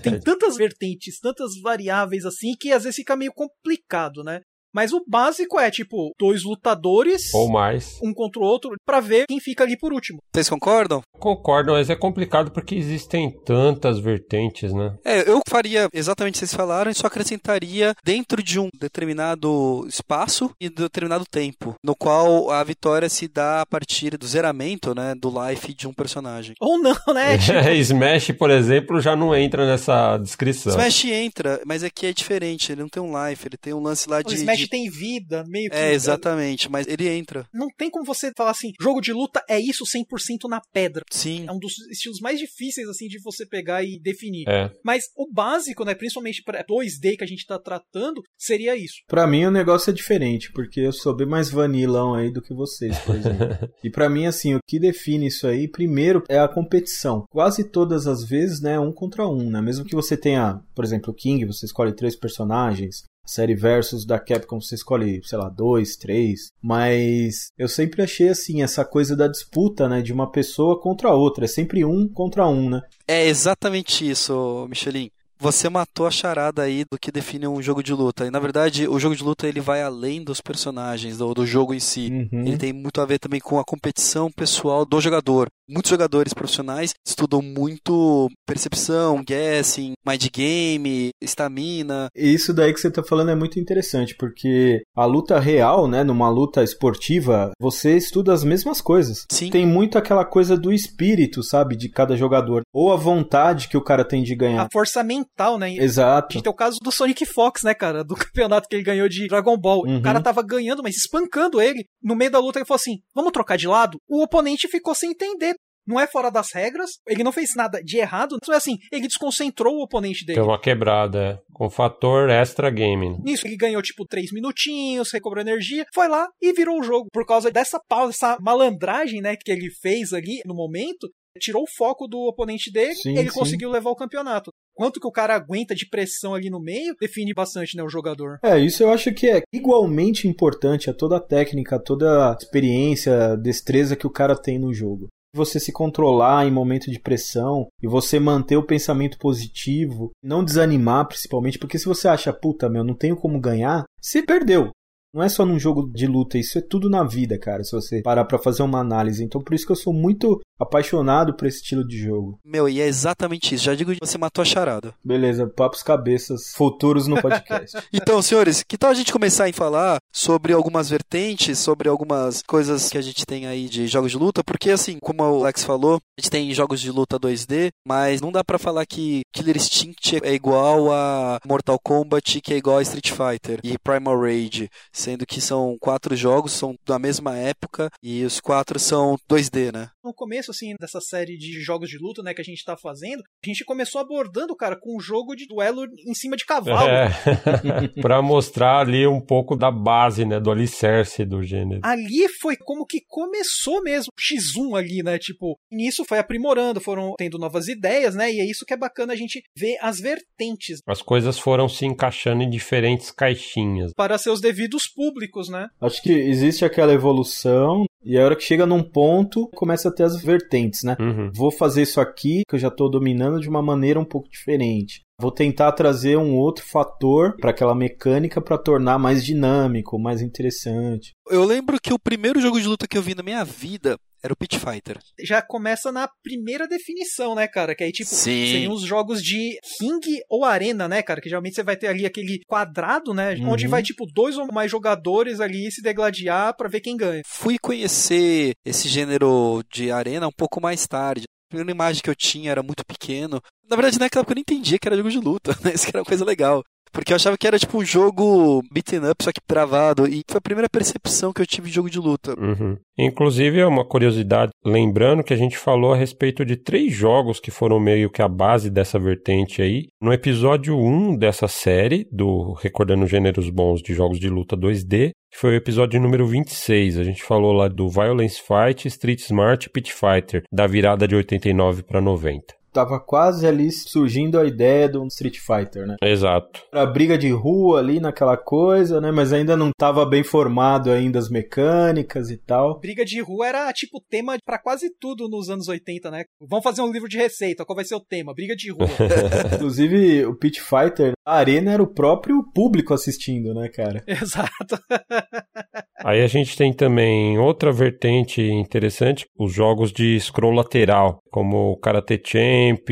Tem 0.00 0.18
tantas 0.22 0.56
vertentes, 0.56 1.18
tantas 1.18 1.60
variáveis 1.60 2.24
assim, 2.24 2.54
que 2.54 2.70
às 2.70 2.84
vezes 2.84 2.94
fica 2.94 3.16
meio 3.16 3.32
complicado, 3.32 4.22
né? 4.22 4.40
Mas 4.72 4.92
o 4.92 5.02
básico 5.06 5.58
é, 5.58 5.70
tipo, 5.70 6.12
dois 6.18 6.44
lutadores. 6.44 7.32
Ou 7.34 7.50
mais. 7.50 7.98
Um 8.02 8.12
contra 8.12 8.40
o 8.40 8.44
outro, 8.44 8.70
para 8.84 9.00
ver 9.00 9.26
quem 9.26 9.40
fica 9.40 9.64
ali 9.64 9.76
por 9.76 9.92
último. 9.92 10.18
Vocês 10.32 10.48
concordam? 10.48 11.02
Concordo, 11.18 11.72
mas 11.72 11.90
é 11.90 11.96
complicado 11.96 12.50
porque 12.50 12.74
existem 12.74 13.30
tantas 13.44 13.98
vertentes, 13.98 14.72
né? 14.72 14.94
É, 15.04 15.28
eu 15.28 15.40
faria 15.48 15.88
exatamente 15.92 16.34
o 16.34 16.36
que 16.36 16.38
vocês 16.38 16.54
falaram 16.54 16.90
e 16.90 16.94
só 16.94 17.06
acrescentaria 17.06 17.94
dentro 18.04 18.42
de 18.42 18.60
um 18.60 18.68
determinado 18.78 19.84
espaço 19.88 20.50
e 20.60 20.68
determinado 20.68 21.24
tempo, 21.24 21.74
no 21.82 21.96
qual 21.96 22.50
a 22.50 22.62
vitória 22.62 23.08
se 23.08 23.26
dá 23.26 23.60
a 23.62 23.66
partir 23.66 24.16
do 24.16 24.26
zeramento, 24.26 24.94
né, 24.94 25.14
do 25.14 25.32
life 25.44 25.74
de 25.74 25.88
um 25.88 25.92
personagem. 25.92 26.54
Ou 26.60 26.78
não, 26.78 26.96
né? 27.14 27.38
Tipo... 27.38 27.58
Smash, 27.68 28.32
por 28.32 28.50
exemplo, 28.50 29.00
já 29.00 29.16
não 29.16 29.34
entra 29.34 29.66
nessa 29.66 30.16
descrição. 30.18 30.72
Smash 30.72 31.04
entra, 31.06 31.60
mas 31.66 31.82
aqui 31.82 32.06
é 32.06 32.12
diferente, 32.12 32.72
ele 32.72 32.82
não 32.82 32.88
tem 32.88 33.02
um 33.02 33.28
life, 33.28 33.46
ele 33.46 33.56
tem 33.56 33.72
um 33.72 33.82
lance 33.82 34.08
lá 34.08 34.22
de... 34.22 34.34
Smash 34.58 34.64
de... 34.64 34.68
tem 34.68 34.90
vida, 34.90 35.44
meio 35.46 35.70
que... 35.70 35.76
É, 35.76 35.92
exatamente, 35.92 36.70
mas 36.70 36.86
ele 36.86 37.08
entra. 37.08 37.46
Não 37.52 37.68
tem 37.76 37.90
como 37.90 38.04
você 38.04 38.32
falar 38.36 38.50
assim, 38.50 38.72
jogo 38.80 39.00
de 39.00 39.12
luta 39.12 39.42
é 39.48 39.60
isso 39.60 39.84
100% 39.84 40.48
na 40.48 40.60
pedra. 40.72 41.04
Sim. 41.10 41.46
É 41.46 41.52
um 41.52 41.58
dos 41.58 41.78
estilos 41.90 42.20
mais 42.20 42.38
difíceis, 42.38 42.88
assim, 42.88 43.06
de 43.06 43.20
você 43.22 43.46
pegar 43.46 43.84
e 43.84 43.98
definir. 44.00 44.48
É. 44.48 44.70
Mas 44.84 45.04
o 45.16 45.30
básico, 45.32 45.84
né, 45.84 45.94
principalmente 45.94 46.42
para 46.42 46.64
2D 46.64 47.16
que 47.16 47.24
a 47.24 47.26
gente 47.26 47.46
tá 47.46 47.58
tratando, 47.58 48.22
seria 48.36 48.76
isso. 48.76 48.96
Para 49.06 49.26
mim 49.26 49.44
o 49.44 49.50
negócio 49.50 49.90
é 49.90 49.94
diferente, 49.94 50.50
porque 50.52 50.80
eu 50.80 50.92
sou 50.92 51.14
bem 51.14 51.26
mais 51.26 51.50
vanilão 51.50 52.14
aí 52.14 52.32
do 52.32 52.42
que 52.42 52.54
vocês, 52.54 52.98
por 52.98 53.14
exemplo. 53.14 53.38
e 53.82 53.90
para 53.90 54.08
mim, 54.08 54.26
assim, 54.26 54.54
o 54.54 54.60
que 54.66 54.78
define 54.78 55.26
isso 55.26 55.46
aí, 55.46 55.68
primeiro, 55.68 56.22
é 56.28 56.38
a 56.38 56.48
competição. 56.48 57.24
Quase 57.30 57.64
todas 57.64 58.06
as 58.06 58.24
vezes, 58.24 58.60
né, 58.60 58.78
um 58.78 58.92
contra 58.92 59.26
um, 59.28 59.50
né? 59.50 59.60
Mesmo 59.60 59.84
que 59.84 59.94
você 59.94 60.16
tenha, 60.16 60.60
por 60.74 60.84
exemplo, 60.84 61.12
o 61.12 61.14
King, 61.14 61.44
você 61.44 61.66
escolhe 61.66 61.94
três 61.94 62.16
personagens, 62.16 63.04
série 63.28 63.54
Versus 63.54 64.04
da 64.04 64.18
Capcom 64.18 64.60
você 64.60 64.74
escolhe, 64.74 65.20
sei 65.24 65.38
lá, 65.38 65.48
dois, 65.48 65.96
três. 65.96 66.50
Mas 66.62 67.52
eu 67.58 67.68
sempre 67.68 68.02
achei 68.02 68.28
assim, 68.28 68.62
essa 68.62 68.84
coisa 68.84 69.14
da 69.14 69.28
disputa, 69.28 69.88
né? 69.88 70.00
De 70.00 70.12
uma 70.12 70.30
pessoa 70.30 70.80
contra 70.80 71.08
a 71.08 71.14
outra. 71.14 71.44
É 71.44 71.48
sempre 71.48 71.84
um 71.84 72.08
contra 72.08 72.48
um, 72.48 72.70
né? 72.70 72.82
É 73.06 73.26
exatamente 73.26 74.08
isso, 74.08 74.66
Michelin. 74.68 75.10
Você 75.40 75.68
matou 75.68 76.04
a 76.04 76.10
charada 76.10 76.62
aí 76.62 76.84
do 76.90 76.98
que 76.98 77.12
define 77.12 77.46
um 77.46 77.62
jogo 77.62 77.80
de 77.80 77.92
luta. 77.92 78.26
E 78.26 78.30
na 78.30 78.40
verdade, 78.40 78.88
o 78.88 78.98
jogo 78.98 79.14
de 79.14 79.22
luta 79.22 79.46
ele 79.46 79.60
vai 79.60 79.82
além 79.82 80.24
dos 80.24 80.40
personagens, 80.40 81.18
do, 81.18 81.32
do 81.32 81.46
jogo 81.46 81.72
em 81.72 81.78
si. 81.78 82.08
Uhum. 82.10 82.44
Ele 82.44 82.58
tem 82.58 82.72
muito 82.72 83.00
a 83.00 83.06
ver 83.06 83.20
também 83.20 83.38
com 83.38 83.60
a 83.60 83.64
competição 83.64 84.32
pessoal 84.32 84.84
do 84.84 85.00
jogador. 85.00 85.48
Muitos 85.68 85.90
jogadores 85.90 86.32
profissionais 86.32 86.94
estudam 87.06 87.42
muito 87.42 88.30
percepção, 88.46 89.22
guessing, 89.22 89.92
mind 90.06 90.26
game, 90.32 91.10
estamina. 91.20 92.08
Isso 92.16 92.54
daí 92.54 92.72
que 92.72 92.80
você 92.80 92.90
tá 92.90 93.02
falando 93.02 93.30
é 93.30 93.34
muito 93.34 93.60
interessante, 93.60 94.16
porque 94.16 94.82
a 94.96 95.04
luta 95.04 95.38
real, 95.38 95.86
né, 95.86 96.02
numa 96.02 96.30
luta 96.30 96.62
esportiva, 96.62 97.52
você 97.60 97.98
estuda 97.98 98.32
as 98.32 98.42
mesmas 98.42 98.80
coisas. 98.80 99.26
Sim. 99.30 99.50
Tem 99.50 99.66
muito 99.66 99.98
aquela 99.98 100.24
coisa 100.24 100.56
do 100.56 100.72
espírito, 100.72 101.42
sabe, 101.42 101.76
de 101.76 101.90
cada 101.90 102.16
jogador, 102.16 102.62
ou 102.72 102.90
a 102.90 102.96
vontade 102.96 103.68
que 103.68 103.76
o 103.76 103.84
cara 103.84 104.06
tem 104.06 104.22
de 104.22 104.34
ganhar. 104.34 104.62
A 104.62 104.68
força 104.72 105.02
mental, 105.02 105.58
né? 105.58 105.66
A 105.66 105.84
Exato. 105.84 106.32
gente 106.32 106.44
tem 106.44 106.50
o 106.50 106.56
caso 106.56 106.78
do 106.82 106.90
Sonic 106.90 107.26
Fox, 107.26 107.62
né, 107.62 107.74
cara? 107.74 108.02
Do 108.02 108.14
campeonato 108.16 108.66
que 108.68 108.74
ele 108.74 108.84
ganhou 108.84 109.06
de 109.06 109.28
Dragon 109.28 109.58
Ball. 109.58 109.82
Uhum. 109.84 109.98
O 109.98 110.02
cara 110.02 110.22
tava 110.22 110.42
ganhando, 110.42 110.82
mas 110.82 110.96
espancando 110.96 111.60
ele. 111.60 111.84
No 112.02 112.16
meio 112.16 112.30
da 112.30 112.38
luta, 112.38 112.58
ele 112.58 112.66
falou 112.66 112.78
assim: 112.78 113.00
vamos 113.14 113.32
trocar 113.32 113.58
de 113.58 113.68
lado? 113.68 113.98
O 114.08 114.22
oponente 114.22 114.66
ficou 114.66 114.94
sem 114.94 115.10
entender. 115.10 115.57
Não 115.88 115.98
é 115.98 116.06
fora 116.06 116.30
das 116.30 116.52
regras, 116.52 116.98
ele 117.08 117.24
não 117.24 117.32
fez 117.32 117.54
nada 117.56 117.82
de 117.82 117.96
errado. 117.96 118.36
Então 118.36 118.52
é 118.52 118.58
assim, 118.58 118.76
ele 118.92 119.08
desconcentrou 119.08 119.76
o 119.76 119.82
oponente 119.82 120.26
dele. 120.26 120.38
Tem 120.38 120.46
uma 120.46 120.60
quebrada, 120.60 121.18
é. 121.18 121.38
com 121.54 121.70
fator 121.70 122.28
extra 122.28 122.68
gaming. 122.68 123.16
Nisso, 123.24 123.46
ele 123.46 123.56
ganhou 123.56 123.80
tipo 123.80 124.04
três 124.04 124.30
minutinhos, 124.30 125.10
recobrou 125.10 125.40
energia, 125.40 125.86
foi 125.94 126.06
lá 126.06 126.28
e 126.42 126.52
virou 126.52 126.78
o 126.78 126.82
jogo. 126.82 127.08
Por 127.10 127.24
causa 127.24 127.50
dessa 127.50 127.80
pausa, 127.88 128.10
essa 128.10 128.38
malandragem, 128.40 129.22
né, 129.22 129.34
que 129.34 129.50
ele 129.50 129.70
fez 129.70 130.12
ali 130.12 130.42
no 130.44 130.54
momento, 130.54 131.08
tirou 131.38 131.62
o 131.62 131.70
foco 131.76 132.06
do 132.06 132.18
oponente 132.18 132.70
dele 132.70 132.94
Sim, 132.94 133.16
ele 133.16 133.30
sim. 133.30 133.38
conseguiu 133.38 133.70
levar 133.70 133.90
o 133.90 133.96
campeonato. 133.96 134.50
Quanto 134.74 135.00
que 135.00 135.06
o 135.06 135.12
cara 135.12 135.34
aguenta 135.34 135.74
de 135.74 135.88
pressão 135.88 136.34
ali 136.34 136.50
no 136.50 136.60
meio, 136.60 136.94
define 137.00 137.32
bastante, 137.34 137.76
né, 137.76 137.82
o 137.82 137.88
jogador. 137.88 138.38
É, 138.44 138.58
isso 138.58 138.82
eu 138.82 138.90
acho 138.90 139.12
que 139.12 139.28
é 139.28 139.42
igualmente 139.52 140.28
importante 140.28 140.90
a 140.90 140.94
toda 140.94 141.16
a 141.16 141.20
técnica, 141.20 141.76
a 141.76 141.82
toda 141.82 142.30
a 142.30 142.36
experiência, 142.38 143.32
a 143.32 143.36
destreza 143.36 143.96
que 143.96 144.06
o 144.06 144.12
cara 144.12 144.36
tem 144.36 144.58
no 144.58 144.72
jogo. 144.72 145.08
Você 145.34 145.60
se 145.60 145.72
controlar 145.72 146.46
em 146.46 146.50
momento 146.50 146.90
de 146.90 146.98
pressão 146.98 147.68
e 147.82 147.86
você 147.86 148.18
manter 148.18 148.56
o 148.56 148.66
pensamento 148.66 149.18
positivo, 149.18 150.10
não 150.22 150.44
desanimar 150.44 151.06
principalmente, 151.06 151.58
porque 151.58 151.78
se 151.78 151.84
você 151.84 152.08
acha, 152.08 152.32
puta, 152.32 152.68
meu, 152.68 152.82
não 152.82 152.94
tenho 152.94 153.16
como 153.16 153.40
ganhar, 153.40 153.84
você 154.00 154.22
perdeu. 154.22 154.70
Não 155.12 155.22
é 155.22 155.28
só 155.28 155.44
num 155.44 155.58
jogo 155.58 155.90
de 155.92 156.06
luta, 156.06 156.38
isso 156.38 156.58
é 156.58 156.62
tudo 156.62 156.90
na 156.90 157.04
vida, 157.04 157.38
cara, 157.38 157.64
se 157.64 157.72
você 157.72 158.02
parar 158.02 158.24
pra 158.24 158.38
fazer 158.38 158.62
uma 158.62 158.80
análise. 158.80 159.24
Então 159.24 159.40
por 159.40 159.54
isso 159.54 159.66
que 159.66 159.72
eu 159.72 159.76
sou 159.76 159.92
muito 159.92 160.40
apaixonado 160.58 161.34
por 161.34 161.46
esse 161.46 161.58
estilo 161.58 161.86
de 161.86 161.96
jogo. 161.98 162.38
Meu, 162.44 162.68
e 162.68 162.80
é 162.80 162.86
exatamente 162.86 163.54
isso. 163.54 163.64
Já 163.64 163.74
digo, 163.74 163.92
você 164.00 164.18
matou 164.18 164.42
a 164.42 164.44
charada. 164.44 164.92
Beleza, 165.04 165.46
papos 165.46 165.82
cabeças 165.82 166.52
futuros 166.54 167.06
no 167.06 167.20
podcast. 167.20 167.78
Então, 167.92 168.20
senhores, 168.22 168.62
que 168.62 168.76
tal 168.76 168.90
a 168.90 168.94
gente 168.94 169.12
começar 169.12 169.48
a 169.48 169.52
falar 169.52 169.98
sobre 170.12 170.52
algumas 170.52 170.88
vertentes, 170.88 171.58
sobre 171.58 171.88
algumas 171.88 172.42
coisas 172.42 172.88
que 172.88 172.98
a 172.98 173.02
gente 173.02 173.24
tem 173.24 173.46
aí 173.46 173.68
de 173.68 173.86
jogos 173.86 174.12
de 174.12 174.18
luta? 174.18 174.42
Porque, 174.44 174.70
assim, 174.70 174.98
como 175.00 175.22
o 175.22 175.42
Alex 175.42 175.64
falou, 175.64 175.96
a 175.96 176.20
gente 176.20 176.30
tem 176.30 176.52
jogos 176.52 176.80
de 176.80 176.90
luta 176.90 177.18
2D, 177.18 177.70
mas 177.86 178.20
não 178.20 178.32
dá 178.32 178.44
pra 178.44 178.58
falar 178.58 178.86
que 178.86 179.22
Killer 179.32 179.56
Instinct 179.56 180.20
é 180.22 180.32
igual 180.32 180.92
a 180.92 181.38
Mortal 181.46 181.78
Kombat, 181.82 182.40
que 182.40 182.54
é 182.54 182.56
igual 182.56 182.78
a 182.78 182.82
Street 182.82 183.10
Fighter 183.10 183.60
e 183.62 183.78
Primal 183.78 184.20
Rage, 184.20 184.68
sendo 184.98 185.24
que 185.24 185.40
são 185.40 185.76
quatro 185.80 186.16
jogos, 186.16 186.52
são 186.52 186.74
da 186.86 186.98
mesma 186.98 187.36
época 187.36 187.88
e 188.02 188.24
os 188.24 188.40
quatro 188.40 188.78
são 188.78 189.16
2D, 189.30 189.72
né? 189.72 189.90
No 190.04 190.12
começo, 190.12 190.50
assim, 190.50 190.74
dessa 190.80 191.00
série 191.00 191.36
de 191.36 191.60
jogos 191.60 191.88
de 191.88 191.98
luta, 191.98 192.22
né, 192.22 192.34
que 192.34 192.40
a 192.40 192.44
gente 192.44 192.64
tá 192.64 192.76
fazendo, 192.76 193.20
a 193.20 193.46
gente 193.48 193.64
começou 193.64 194.00
abordando, 194.00 194.56
cara, 194.56 194.76
com 194.78 194.96
um 194.96 195.00
jogo 195.00 195.36
de 195.36 195.46
duelo 195.46 195.84
em 196.06 196.14
cima 196.14 196.36
de 196.36 196.44
cavalo. 196.44 196.88
É, 196.88 197.08
pra 198.00 198.20
mostrar 198.20 198.80
ali 198.80 199.06
um 199.06 199.20
pouco 199.20 199.54
da 199.54 199.70
base, 199.70 200.24
né, 200.24 200.40
do 200.40 200.50
alicerce 200.50 201.24
do 201.24 201.42
gênero. 201.42 201.80
Ali 201.84 202.28
foi 202.40 202.56
como 202.56 202.86
que 202.86 203.00
começou 203.06 203.82
mesmo 203.82 204.10
o 204.10 204.20
X1 204.20 204.78
ali, 204.78 205.02
né? 205.02 205.18
Tipo, 205.18 205.58
nisso 205.70 206.04
foi 206.04 206.18
aprimorando, 206.18 206.80
foram 206.80 207.14
tendo 207.16 207.38
novas 207.38 207.68
ideias, 207.68 208.14
né? 208.14 208.32
E 208.32 208.40
é 208.40 208.44
isso 208.44 208.64
que 208.64 208.74
é 208.74 208.76
bacana 208.76 209.12
a 209.12 209.16
gente 209.16 209.42
ver 209.56 209.76
as 209.80 210.00
vertentes 210.00 210.80
As 210.86 211.02
coisas 211.02 211.38
foram 211.38 211.68
se 211.68 211.86
encaixando 211.86 212.42
em 212.42 212.50
diferentes 212.50 213.10
caixinhas. 213.10 213.92
para 213.94 214.18
seus 214.18 214.40
devidos 214.40 214.87
públicos, 214.88 215.48
né? 215.48 215.68
Acho 215.80 216.02
que 216.02 216.12
existe 216.12 216.64
aquela 216.64 216.92
evolução 216.92 217.84
e 218.04 218.16
a 218.16 218.24
hora 218.24 218.36
que 218.36 218.42
chega 218.42 218.64
num 218.64 218.82
ponto, 218.82 219.48
começa 219.48 219.88
a 219.88 219.92
ter 219.92 220.04
as 220.04 220.20
vertentes, 220.22 220.82
né? 220.82 220.96
Uhum. 221.00 221.30
Vou 221.34 221.50
fazer 221.50 221.82
isso 221.82 222.00
aqui 222.00 222.42
que 222.48 222.54
eu 222.54 222.58
já 222.58 222.68
estou 222.68 222.90
dominando 222.90 223.40
de 223.40 223.48
uma 223.48 223.62
maneira 223.62 223.98
um 223.98 224.04
pouco 224.04 224.30
diferente. 224.30 225.02
Vou 225.20 225.32
tentar 225.32 225.72
trazer 225.72 226.16
um 226.16 226.36
outro 226.36 226.64
fator 226.64 227.36
para 227.36 227.50
aquela 227.50 227.74
mecânica 227.74 228.40
para 228.40 228.56
tornar 228.56 228.98
mais 228.98 229.24
dinâmico, 229.24 229.98
mais 229.98 230.22
interessante. 230.22 231.10
Eu 231.28 231.44
lembro 231.44 231.78
que 231.82 231.92
o 231.92 231.98
primeiro 231.98 232.40
jogo 232.40 232.60
de 232.60 232.68
luta 232.68 232.86
que 232.86 232.96
eu 232.96 233.02
vi 233.02 233.16
na 233.16 233.22
minha 233.22 233.44
vida 233.44 233.98
era 234.22 234.32
o 234.32 234.36
Pit 234.36 234.58
Fighter. 234.58 234.98
Já 235.20 235.40
começa 235.42 235.92
na 235.92 236.08
primeira 236.22 236.66
definição, 236.66 237.34
né, 237.34 237.46
cara? 237.46 237.74
Que 237.74 237.84
aí, 237.84 237.92
tipo, 237.92 238.10
Sim. 238.10 238.46
seriam 238.46 238.72
os 238.72 238.82
jogos 238.82 239.22
de 239.22 239.58
ringue 239.80 240.20
ou 240.28 240.44
arena, 240.44 240.88
né, 240.88 241.02
cara? 241.02 241.20
Que 241.20 241.28
geralmente 241.28 241.54
você 241.54 241.62
vai 241.62 241.76
ter 241.76 241.86
ali 241.88 242.04
aquele 242.06 242.40
quadrado, 242.46 243.14
né? 243.14 243.36
Onde 243.46 243.64
Uhum. 243.64 243.70
vai, 243.70 243.82
tipo, 243.82 244.04
dois 244.12 244.36
ou 244.36 244.46
mais 244.52 244.70
jogadores 244.70 245.40
ali 245.40 245.70
se 245.70 245.82
degladiar 245.82 246.56
pra 246.56 246.68
ver 246.68 246.80
quem 246.80 246.96
ganha. 246.96 247.22
Fui 247.26 247.56
conhecer 247.58 248.52
esse 248.64 248.88
gênero 248.88 249.62
de 249.72 249.90
arena 249.90 250.26
um 250.28 250.32
pouco 250.32 250.60
mais 250.60 250.86
tarde. 250.86 251.24
A 251.24 251.48
primeira 251.50 251.70
imagem 251.70 252.02
que 252.02 252.10
eu 252.10 252.14
tinha 252.14 252.50
era 252.50 252.62
muito 252.62 252.84
pequeno. 252.84 253.40
Na 253.70 253.76
verdade, 253.76 253.98
naquela 253.98 254.20
época 254.22 254.32
eu 254.32 254.36
não 254.36 254.40
entendia 254.42 254.78
que 254.78 254.86
era 254.86 254.96
jogo 254.96 255.10
de 255.10 255.18
luta, 255.18 255.52
né? 255.64 255.72
Isso 255.74 255.84
que 255.86 255.90
era 255.90 256.00
uma 256.00 256.04
coisa 256.04 256.24
legal. 256.24 256.62
Porque 256.92 257.12
eu 257.12 257.16
achava 257.16 257.36
que 257.36 257.46
era 257.46 257.58
tipo 257.58 257.78
um 257.78 257.84
jogo 257.84 258.62
beaten 258.70 259.10
up, 259.10 259.22
só 259.22 259.32
que 259.32 259.40
travado. 259.46 260.06
E 260.06 260.22
foi 260.28 260.38
a 260.38 260.42
primeira 260.42 260.68
percepção 260.68 261.32
que 261.32 261.40
eu 261.40 261.46
tive 261.46 261.68
de 261.68 261.74
jogo 261.74 261.90
de 261.90 261.98
luta. 261.98 262.34
Uhum. 262.38 262.76
Inclusive, 262.98 263.60
é 263.60 263.66
uma 263.66 263.84
curiosidade, 263.84 264.50
lembrando 264.64 265.22
que 265.22 265.32
a 265.32 265.36
gente 265.36 265.56
falou 265.56 265.92
a 265.92 265.96
respeito 265.96 266.44
de 266.44 266.56
três 266.56 266.92
jogos 266.92 267.38
que 267.38 267.50
foram 267.50 267.78
meio 267.78 268.10
que 268.10 268.20
a 268.20 268.28
base 268.28 268.70
dessa 268.70 268.98
vertente 268.98 269.62
aí. 269.62 269.86
No 270.00 270.12
episódio 270.12 270.76
1 270.76 271.16
dessa 271.16 271.46
série, 271.46 272.06
do 272.10 272.54
Recordando 272.54 273.06
Gêneros 273.06 273.50
Bons 273.50 273.80
de 273.80 273.94
Jogos 273.94 274.18
de 274.18 274.28
Luta 274.28 274.56
2D, 274.56 275.12
que 275.30 275.38
foi 275.38 275.52
o 275.52 275.56
episódio 275.56 276.00
número 276.00 276.26
26. 276.26 276.98
A 276.98 277.04
gente 277.04 277.22
falou 277.22 277.52
lá 277.52 277.68
do 277.68 277.88
Violence 277.88 278.40
Fight, 278.40 278.88
Street 278.88 279.20
Smart 279.20 279.66
e 279.66 279.70
Pit 279.70 279.92
Fighter, 279.92 280.42
da 280.52 280.66
virada 280.66 281.06
de 281.06 281.14
89 281.14 281.82
para 281.82 282.00
90. 282.00 282.57
Tava 282.78 283.00
quase 283.00 283.44
ali 283.44 283.72
surgindo 283.72 284.38
a 284.38 284.46
ideia 284.46 284.88
do 284.88 285.04
Street 285.08 285.38
Fighter, 285.40 285.84
né? 285.84 285.96
Exato. 286.00 286.62
A 286.72 286.86
briga 286.86 287.18
de 287.18 287.28
rua 287.28 287.80
ali 287.80 287.98
naquela 287.98 288.36
coisa, 288.36 289.00
né? 289.00 289.10
Mas 289.10 289.32
ainda 289.32 289.56
não 289.56 289.72
tava 289.76 290.06
bem 290.06 290.22
formado 290.22 290.88
ainda 290.92 291.18
as 291.18 291.28
mecânicas 291.28 292.30
e 292.30 292.36
tal. 292.36 292.78
Briga 292.78 293.04
de 293.04 293.20
rua 293.20 293.48
era, 293.48 293.72
tipo, 293.72 294.00
tema 294.08 294.36
pra 294.46 294.60
quase 294.60 294.90
tudo 295.00 295.28
nos 295.28 295.50
anos 295.50 295.66
80, 295.66 296.08
né? 296.08 296.22
Vamos 296.40 296.62
fazer 296.62 296.80
um 296.80 296.92
livro 296.92 297.08
de 297.08 297.18
receita, 297.18 297.64
qual 297.64 297.74
vai 297.74 297.84
ser 297.84 297.96
o 297.96 298.00
tema? 298.00 298.32
Briga 298.32 298.54
de 298.54 298.70
rua. 298.70 298.86
Inclusive, 299.56 300.24
o 300.26 300.36
Pit 300.36 300.60
Fighter, 300.60 301.14
a 301.26 301.34
arena 301.34 301.72
era 301.72 301.82
o 301.82 301.92
próprio 301.92 302.44
público 302.54 302.94
assistindo, 302.94 303.52
né, 303.54 303.68
cara? 303.68 304.04
Exato. 304.06 304.78
Aí 306.04 306.22
a 306.22 306.26
gente 306.26 306.56
tem 306.56 306.72
também 306.72 307.38
outra 307.38 307.72
vertente 307.72 308.40
interessante, 308.42 309.26
os 309.38 309.52
jogos 309.52 309.92
de 309.92 310.18
scroll 310.20 310.52
lateral, 310.52 311.20
como 311.30 311.72
o 311.72 311.76
Karate 311.76 312.20
Champ, 312.24 312.88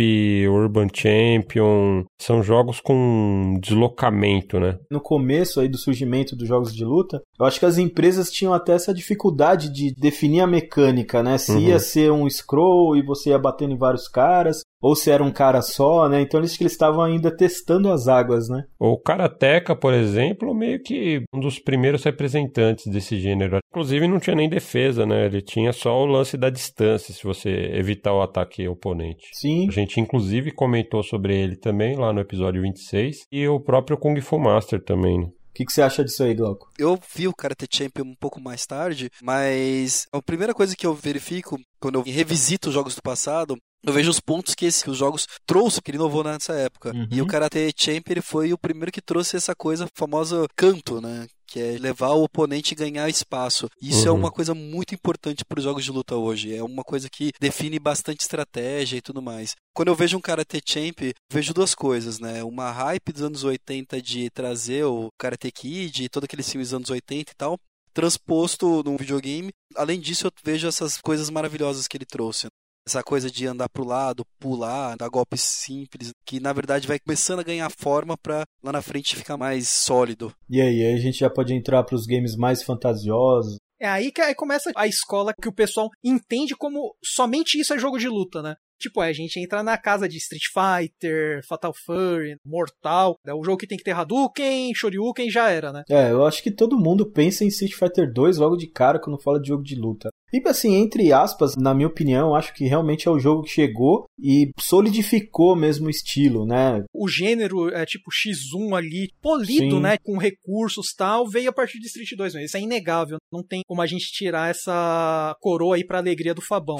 Urban 0.48 0.88
Champion, 0.92 2.04
são 2.20 2.42
jogos 2.42 2.80
com 2.80 3.58
deslocamento, 3.60 4.58
né? 4.58 4.78
No 4.90 5.00
começo 5.00 5.60
aí 5.60 5.68
do 5.68 5.78
surgimento 5.78 6.36
dos 6.36 6.48
jogos 6.48 6.74
de 6.74 6.84
luta, 6.84 7.20
eu 7.38 7.46
acho 7.46 7.58
que 7.60 7.66
as 7.66 7.78
empresas 7.78 8.30
tinham 8.30 8.52
até 8.52 8.72
essa 8.72 8.92
dificuldade 8.94 9.72
de 9.72 9.94
definir 9.94 10.40
a 10.40 10.46
mecânica, 10.46 11.22
né? 11.22 11.38
Se 11.38 11.52
Uhum. 11.52 11.60
ia 11.60 11.78
ser 11.78 12.10
um 12.12 12.28
scroll 12.28 12.96
e 12.96 13.02
você 13.02 13.30
ia 13.30 13.38
batendo 13.38 13.72
em 13.72 13.78
vários 13.78 14.08
caras, 14.08 14.62
ou 14.80 14.94
se 14.94 15.10
era 15.10 15.22
um 15.22 15.32
cara 15.32 15.62
só, 15.62 16.08
né? 16.08 16.20
Então 16.20 16.38
eles 16.40 16.56
que 16.56 16.62
eles 16.62 16.72
estavam 16.72 17.02
ainda 17.02 17.34
testando 17.34 17.90
as 17.90 18.08
águas, 18.08 18.48
né? 18.48 18.64
O 18.78 18.98
Karateka, 18.98 19.74
por 19.74 19.92
exemplo, 19.94 20.54
meio 20.54 20.82
que 20.82 21.22
um 21.34 21.40
dos 21.40 21.58
primeiros 21.58 22.04
representantes 22.04 22.86
desse 22.86 23.18
gênero. 23.18 23.58
Inclusive 23.70 24.06
não 24.08 24.18
tinha 24.20 24.36
nem 24.36 24.48
defesa, 24.48 25.04
né? 25.06 25.26
Ele 25.26 25.42
tinha 25.42 25.72
só 25.72 26.02
o 26.02 26.06
lance 26.06 26.36
da 26.36 26.50
distância, 26.50 27.12
se 27.12 27.22
você 27.24 27.50
evitar 27.74 28.12
o 28.14 28.22
ataque 28.22 28.66
oponente. 28.68 29.28
Sim. 29.32 29.66
A 29.68 29.72
gente 29.72 30.00
inclusive 30.00 30.50
comentou 30.50 31.02
sobre 31.02 31.36
ele 31.36 31.56
também 31.56 31.96
lá 31.96 32.12
no 32.12 32.20
episódio 32.20 32.62
26 32.62 33.26
e 33.32 33.46
o 33.48 33.60
próprio 33.60 33.96
Kung 33.98 34.18
Fu 34.20 34.38
Master 34.38 34.82
também. 34.82 35.18
né? 35.20 35.26
O 35.56 35.58
que, 35.58 35.64
que 35.64 35.72
você 35.72 35.80
acha 35.80 36.04
disso 36.04 36.22
aí, 36.22 36.34
Glauco? 36.34 36.68
Eu 36.78 37.00
vi 37.14 37.26
o 37.26 37.34
Karate 37.34 37.66
Champion 37.70 38.04
um 38.04 38.14
pouco 38.14 38.38
mais 38.38 38.66
tarde, 38.66 39.10
mas 39.22 40.06
a 40.12 40.20
primeira 40.20 40.52
coisa 40.52 40.76
que 40.76 40.86
eu 40.86 40.94
verifico 40.94 41.58
quando 41.80 41.94
eu 41.94 42.02
revisito 42.02 42.68
os 42.68 42.74
jogos 42.74 42.94
do 42.94 43.00
passado, 43.00 43.56
eu 43.82 43.90
vejo 43.90 44.10
os 44.10 44.20
pontos 44.20 44.54
que, 44.54 44.66
esse, 44.66 44.84
que 44.84 44.90
os 44.90 44.98
jogos 44.98 45.26
trouxe, 45.46 45.80
que 45.80 45.90
ele 45.90 45.96
inovou 45.96 46.22
nessa 46.22 46.52
época. 46.52 46.92
Uhum. 46.94 47.08
E 47.10 47.22
o 47.22 47.26
Karate 47.26 47.72
Champion 47.74 48.12
ele 48.12 48.20
foi 48.20 48.52
o 48.52 48.58
primeiro 48.58 48.92
que 48.92 49.00
trouxe 49.00 49.38
essa 49.38 49.54
coisa 49.54 49.86
famosa 49.94 50.46
canto, 50.54 51.00
né? 51.00 51.26
Que 51.46 51.60
é 51.60 51.78
levar 51.78 52.10
o 52.10 52.24
oponente 52.24 52.72
e 52.72 52.76
ganhar 52.76 53.08
espaço. 53.08 53.68
Isso 53.80 54.06
é 54.08 54.10
Uhum. 54.10 54.18
uma 54.18 54.30
coisa 54.32 54.54
muito 54.54 54.94
importante 54.94 55.44
para 55.44 55.58
os 55.58 55.64
jogos 55.64 55.84
de 55.84 55.92
luta 55.92 56.16
hoje. 56.16 56.54
É 56.54 56.62
uma 56.62 56.82
coisa 56.82 57.08
que 57.08 57.32
define 57.40 57.78
bastante 57.78 58.20
estratégia 58.20 58.96
e 58.96 59.00
tudo 59.02 59.22
mais. 59.22 59.54
Quando 59.74 59.88
eu 59.88 59.94
vejo 59.94 60.16
um 60.16 60.20
Karate 60.20 60.60
Champ, 60.64 60.98
vejo 61.30 61.54
duas 61.54 61.74
coisas, 61.74 62.18
né? 62.18 62.42
Uma 62.42 62.70
hype 62.72 63.12
dos 63.12 63.22
anos 63.22 63.44
80 63.44 64.02
de 64.02 64.28
trazer 64.30 64.84
o 64.84 65.08
Karate 65.18 65.50
Kid 65.52 66.04
e 66.04 66.08
todos 66.08 66.24
aqueles 66.24 66.50
filmes 66.50 66.68
dos 66.70 66.74
anos 66.76 66.90
80 66.90 67.30
e 67.30 67.34
tal, 67.36 67.58
transposto 67.94 68.82
num 68.84 68.96
videogame. 68.96 69.50
Além 69.74 69.98
disso, 70.00 70.26
eu 70.26 70.32
vejo 70.44 70.68
essas 70.68 71.00
coisas 71.00 71.30
maravilhosas 71.30 71.86
que 71.88 71.96
ele 71.96 72.04
trouxe. 72.06 72.46
Essa 72.86 73.02
coisa 73.02 73.30
de 73.30 73.46
andar 73.46 73.68
pro 73.68 73.84
lado, 73.84 74.24
pular, 74.38 74.96
dar 74.96 75.08
golpes 75.08 75.40
simples, 75.40 76.12
que 76.24 76.38
na 76.38 76.52
verdade 76.52 76.86
vai 76.86 76.98
começando 76.98 77.40
a 77.40 77.44
ganhar 77.44 77.68
forma 77.70 78.16
para 78.16 78.44
lá 78.62 78.72
na 78.72 78.80
frente 78.80 79.16
ficar 79.16 79.36
mais 79.36 79.68
sólido. 79.68 80.32
E 80.48 80.60
aí, 80.60 80.84
aí 80.84 80.94
a 80.94 80.98
gente 80.98 81.18
já 81.18 81.28
pode 81.28 81.52
entrar 81.52 81.82
para 81.82 81.96
os 81.96 82.06
games 82.06 82.36
mais 82.36 82.62
fantasiosos. 82.62 83.56
É 83.80 83.86
aí 83.86 84.10
que 84.10 84.22
aí 84.22 84.34
começa 84.34 84.70
a 84.74 84.86
escola 84.86 85.34
que 85.34 85.48
o 85.48 85.54
pessoal 85.54 85.90
entende 86.02 86.54
como 86.56 86.94
somente 87.04 87.60
isso 87.60 87.74
é 87.74 87.78
jogo 87.78 87.98
de 87.98 88.08
luta, 88.08 88.40
né? 88.40 88.54
Tipo, 88.78 89.02
é, 89.02 89.08
a 89.08 89.12
gente 89.12 89.40
entra 89.40 89.62
na 89.62 89.78
casa 89.78 90.08
de 90.08 90.18
Street 90.18 90.44
Fighter, 90.52 91.40
Fatal 91.46 91.72
Fury, 91.84 92.36
Mortal. 92.44 93.16
É 93.26 93.34
o 93.34 93.42
jogo 93.42 93.56
que 93.56 93.66
tem 93.66 93.78
que 93.78 93.84
ter 93.84 93.92
Hadouken, 93.92 94.74
Shoryuken 94.74 95.30
já 95.30 95.50
era, 95.50 95.72
né? 95.72 95.82
É, 95.88 96.10
eu 96.10 96.26
acho 96.26 96.42
que 96.42 96.50
todo 96.50 96.78
mundo 96.78 97.10
pensa 97.10 97.42
em 97.42 97.48
Street 97.48 97.72
Fighter 97.74 98.12
2 98.12 98.36
logo 98.36 98.56
de 98.56 98.66
cara 98.66 99.00
quando 99.00 99.20
fala 99.20 99.40
de 99.40 99.48
jogo 99.48 99.62
de 99.62 99.74
luta. 99.74 100.10
E 100.32 100.42
assim, 100.48 100.74
entre 100.74 101.12
aspas, 101.12 101.54
na 101.56 101.74
minha 101.74 101.86
opinião, 101.88 102.34
acho 102.34 102.52
que 102.54 102.66
realmente 102.66 103.06
é 103.06 103.10
o 103.10 103.18
jogo 103.18 103.42
que 103.42 103.50
chegou 103.50 104.06
e 104.18 104.50
solidificou 104.58 105.54
mesmo 105.54 105.86
o 105.86 105.90
estilo, 105.90 106.44
né? 106.44 106.84
O 106.92 107.08
gênero 107.08 107.68
é 107.68 107.84
tipo 107.86 108.10
X1 108.10 108.76
ali, 108.76 109.08
polido, 109.22 109.76
Sim. 109.76 109.80
né? 109.80 109.96
Com 109.98 110.18
recursos 110.18 110.94
tal, 110.96 111.28
veio 111.28 111.50
a 111.50 111.52
partir 111.52 111.78
de 111.78 111.86
Street 111.86 112.10
2 112.16 112.34
mesmo. 112.34 112.46
Isso 112.46 112.56
é 112.56 112.60
inegável. 112.60 113.18
Não 113.32 113.42
tem 113.42 113.62
como 113.66 113.82
a 113.82 113.86
gente 113.86 114.12
tirar 114.12 114.50
essa 114.50 115.36
coroa 115.40 115.76
aí 115.76 115.84
pra 115.84 115.98
alegria 115.98 116.34
do 116.34 116.42
Fabão. 116.42 116.78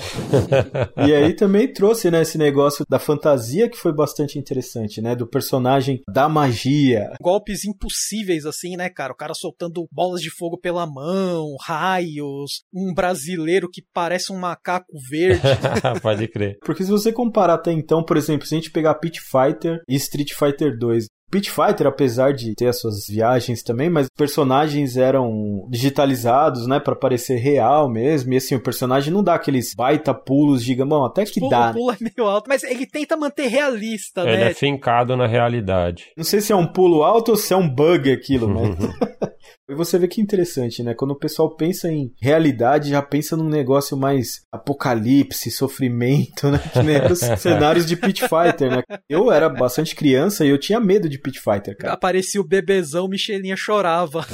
e 1.06 1.14
aí 1.14 1.34
também 1.34 1.72
trouxe, 1.72 2.10
né, 2.10 2.22
esse 2.22 2.38
negócio 2.38 2.84
da 2.88 2.98
fantasia 2.98 3.68
que 3.68 3.76
foi 3.76 3.94
bastante 3.94 4.38
interessante, 4.38 5.00
né? 5.00 5.14
Do 5.14 5.26
personagem 5.26 6.02
da 6.12 6.28
magia. 6.28 7.12
Golpes 7.20 7.64
impossíveis, 7.64 8.44
assim, 8.44 8.76
né, 8.76 8.88
cara? 8.88 9.12
O 9.12 9.16
cara 9.16 9.34
soltando 9.34 9.86
bolas 9.92 10.20
de 10.20 10.30
fogo 10.30 10.58
pela 10.58 10.86
mão, 10.86 11.54
raios, 11.64 12.62
um 12.74 12.92
Brasil 12.92 13.36
brasileiro 13.46 13.70
que 13.70 13.82
parece 13.94 14.32
um 14.32 14.38
macaco 14.38 14.98
verde. 15.08 15.40
Pode 16.02 16.28
crer. 16.28 16.58
Porque 16.64 16.84
se 16.84 16.90
você 16.90 17.12
comparar 17.12 17.54
até 17.54 17.72
então, 17.72 18.02
por 18.04 18.16
exemplo, 18.16 18.46
se 18.46 18.54
a 18.54 18.58
gente 18.58 18.70
pegar 18.70 18.96
Pit 18.96 19.20
Fighter 19.20 19.80
e 19.88 19.94
Street 19.94 20.32
Fighter 20.32 20.76
2, 20.76 21.06
Pit 21.28 21.50
Fighter, 21.50 21.88
apesar 21.88 22.32
de 22.32 22.54
ter 22.54 22.68
as 22.68 22.80
suas 22.80 23.06
viagens 23.08 23.60
também, 23.62 23.90
mas 23.90 24.08
personagens 24.16 24.96
eram 24.96 25.66
digitalizados, 25.68 26.68
né, 26.68 26.78
para 26.78 26.94
parecer 26.94 27.36
real 27.36 27.90
mesmo. 27.90 28.32
E 28.32 28.36
assim, 28.36 28.54
o 28.54 28.62
personagem 28.62 29.12
não 29.12 29.24
dá 29.24 29.34
aqueles 29.34 29.74
baita 29.74 30.14
pulos 30.14 30.62
gigantão, 30.62 31.04
até 31.04 31.24
que 31.24 31.40
Pula, 31.40 31.50
dá. 31.50 31.70
O 31.70 31.74
pulo 31.74 31.90
é 31.90 31.96
meio 32.00 32.28
alto, 32.28 32.48
mas 32.48 32.62
ele 32.62 32.86
tenta 32.86 33.16
manter 33.16 33.48
realista, 33.48 34.20
ele 34.20 34.30
né? 34.30 34.34
Ele 34.34 34.50
é 34.50 34.54
fincado 34.54 35.16
na 35.16 35.26
realidade. 35.26 36.12
Não 36.16 36.24
sei 36.24 36.40
se 36.40 36.52
é 36.52 36.56
um 36.56 36.66
pulo 36.66 37.02
alto 37.02 37.30
ou 37.30 37.36
se 37.36 37.52
é 37.52 37.56
um 37.56 37.68
bug 37.68 38.10
aquilo, 38.12 38.48
mas 38.48 38.76
E 39.68 39.74
você 39.74 39.98
vê 39.98 40.06
que 40.06 40.20
interessante, 40.20 40.82
né? 40.82 40.94
Quando 40.94 41.10
o 41.10 41.18
pessoal 41.18 41.50
pensa 41.50 41.90
em 41.90 42.12
realidade, 42.20 42.90
já 42.90 43.02
pensa 43.02 43.36
num 43.36 43.48
negócio 43.48 43.96
mais 43.96 44.42
apocalipse, 44.52 45.50
sofrimento, 45.50 46.48
né? 46.50 46.60
Que 46.72 46.82
nem 46.82 47.04
os 47.10 47.18
cenários 47.40 47.84
de 47.84 47.96
Pit 47.96 48.22
Fighter, 48.22 48.70
né? 48.70 48.82
Eu 49.08 49.32
era 49.32 49.48
bastante 49.48 49.96
criança 49.96 50.44
e 50.44 50.50
eu 50.50 50.58
tinha 50.58 50.78
medo 50.78 51.08
de 51.08 51.18
Pit 51.18 51.40
Fighter, 51.40 51.76
cara. 51.76 51.94
Aparecia 51.94 52.40
o 52.40 52.46
bebezão, 52.46 53.08
Michelinha 53.08 53.56
chorava. 53.56 54.24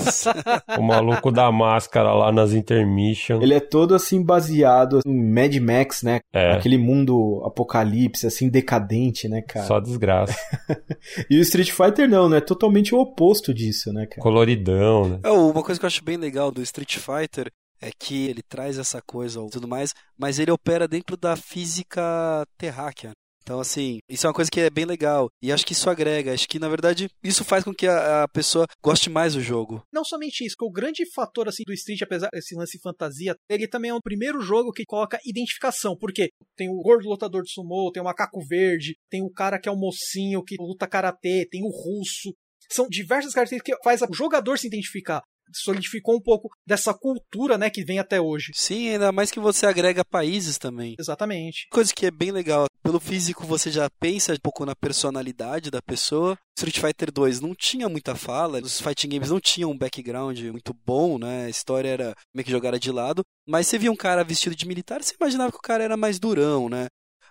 o 0.78 0.82
maluco 0.82 1.32
da 1.32 1.50
máscara 1.50 2.12
lá 2.12 2.30
nas 2.30 2.52
intermission. 2.52 3.40
Ele 3.40 3.54
é 3.54 3.60
todo 3.60 3.94
assim 3.94 4.22
baseado 4.22 5.00
em 5.06 5.32
Mad 5.32 5.56
Max, 5.56 6.02
né? 6.02 6.20
É. 6.32 6.52
Aquele 6.52 6.76
mundo 6.76 7.42
apocalipse, 7.46 8.26
assim, 8.26 8.50
decadente, 8.50 9.28
né, 9.28 9.40
cara? 9.40 9.66
Só 9.66 9.80
desgraça. 9.80 10.36
e 11.30 11.38
o 11.38 11.40
Street 11.40 11.70
Fighter 11.70 12.06
não, 12.06 12.28
né? 12.28 12.40
Totalmente 12.40 12.94
o 12.94 12.98
oposto 12.98 13.54
disso, 13.54 13.90
né, 13.94 14.06
cara? 14.06 14.20
Coloridão, 14.20 15.08
né? 15.08 15.21
É, 15.24 15.30
uma 15.30 15.62
coisa 15.62 15.78
que 15.78 15.84
eu 15.84 15.88
acho 15.88 16.02
bem 16.02 16.16
legal 16.16 16.50
do 16.50 16.62
Street 16.62 16.96
Fighter 16.96 17.52
é 17.80 17.90
que 17.96 18.26
ele 18.26 18.42
traz 18.42 18.76
essa 18.76 19.00
coisa 19.00 19.40
e 19.40 19.50
tudo 19.50 19.68
mais, 19.68 19.94
mas 20.18 20.38
ele 20.38 20.50
opera 20.50 20.88
dentro 20.88 21.16
da 21.16 21.36
física 21.36 22.44
terráquea. 22.58 23.12
Então, 23.42 23.58
assim, 23.58 23.98
isso 24.08 24.24
é 24.24 24.28
uma 24.28 24.34
coisa 24.34 24.50
que 24.50 24.60
é 24.60 24.70
bem 24.70 24.84
legal. 24.84 25.28
E 25.42 25.50
acho 25.50 25.66
que 25.66 25.72
isso 25.72 25.90
agrega. 25.90 26.32
Acho 26.32 26.48
que, 26.48 26.60
na 26.60 26.68
verdade, 26.68 27.08
isso 27.22 27.44
faz 27.44 27.64
com 27.64 27.74
que 27.74 27.86
a, 27.86 28.22
a 28.22 28.28
pessoa 28.28 28.66
goste 28.80 29.10
mais 29.10 29.34
do 29.34 29.40
jogo. 29.40 29.82
Não 29.92 30.04
somente 30.04 30.44
isso, 30.44 30.54
que 30.56 30.64
o 30.64 30.70
grande 30.70 31.04
fator, 31.12 31.48
assim, 31.48 31.64
do 31.66 31.72
Street, 31.72 32.02
apesar 32.02 32.28
desse 32.32 32.54
lance 32.54 32.78
fantasia, 32.80 33.34
ele 33.50 33.66
também 33.66 33.90
é 33.90 33.94
o 33.94 34.00
primeiro 34.00 34.40
jogo 34.40 34.70
que 34.70 34.84
coloca 34.84 35.18
identificação. 35.26 35.96
Porque 35.98 36.30
tem 36.56 36.68
o 36.68 36.80
gordo 36.82 37.08
lutador 37.08 37.42
de 37.42 37.52
sumô, 37.52 37.90
tem 37.92 38.00
o 38.00 38.06
macaco 38.06 38.40
verde, 38.46 38.94
tem 39.10 39.22
o 39.22 39.32
cara 39.32 39.58
que 39.58 39.68
é 39.68 39.72
o 39.72 39.76
mocinho 39.76 40.44
que 40.44 40.54
luta 40.58 40.86
karatê, 40.86 41.46
tem 41.50 41.62
o 41.64 41.70
russo. 41.70 42.32
São 42.72 42.88
diversas 42.88 43.32
características 43.32 43.76
que 43.76 43.84
faz 43.84 44.02
o 44.02 44.14
jogador 44.14 44.58
se 44.58 44.66
identificar 44.66 45.22
solidificou 45.54 46.16
um 46.16 46.20
pouco 46.20 46.48
dessa 46.66 46.94
cultura, 46.94 47.58
né, 47.58 47.70
que 47.70 47.84
vem 47.84 47.98
até 47.98 48.20
hoje. 48.20 48.52
Sim, 48.54 48.90
ainda 48.90 49.12
mais 49.12 49.30
que 49.30 49.40
você 49.40 49.66
agrega 49.66 50.04
países 50.04 50.58
também. 50.58 50.94
Exatamente. 50.98 51.66
Coisa 51.70 51.92
que 51.94 52.06
é 52.06 52.10
bem 52.10 52.30
legal. 52.30 52.66
Pelo 52.82 52.98
físico 52.98 53.46
você 53.46 53.70
já 53.70 53.88
pensa 54.00 54.32
um 54.32 54.38
pouco 54.42 54.64
na 54.66 54.74
personalidade 54.74 55.70
da 55.70 55.80
pessoa. 55.80 56.36
Street 56.56 56.78
Fighter 56.78 57.12
2 57.12 57.40
não 57.40 57.54
tinha 57.54 57.88
muita 57.88 58.14
fala, 58.14 58.60
os 58.60 58.80
fighting 58.80 59.08
games 59.08 59.30
não 59.30 59.40
tinham 59.40 59.70
um 59.70 59.78
background 59.78 60.38
muito 60.44 60.74
bom, 60.84 61.18
né? 61.18 61.46
A 61.46 61.50
história 61.50 61.88
era 61.88 62.14
meio 62.34 62.44
que 62.44 62.50
jogada 62.50 62.78
de 62.78 62.90
lado, 62.90 63.22
mas 63.46 63.66
você 63.66 63.78
via 63.78 63.92
um 63.92 63.96
cara 63.96 64.24
vestido 64.24 64.54
de 64.54 64.66
militar, 64.66 65.02
você 65.02 65.14
imaginava 65.18 65.50
que 65.50 65.58
o 65.58 65.62
cara 65.62 65.84
era 65.84 65.96
mais 65.96 66.18
durão, 66.18 66.68
né? 66.68 66.86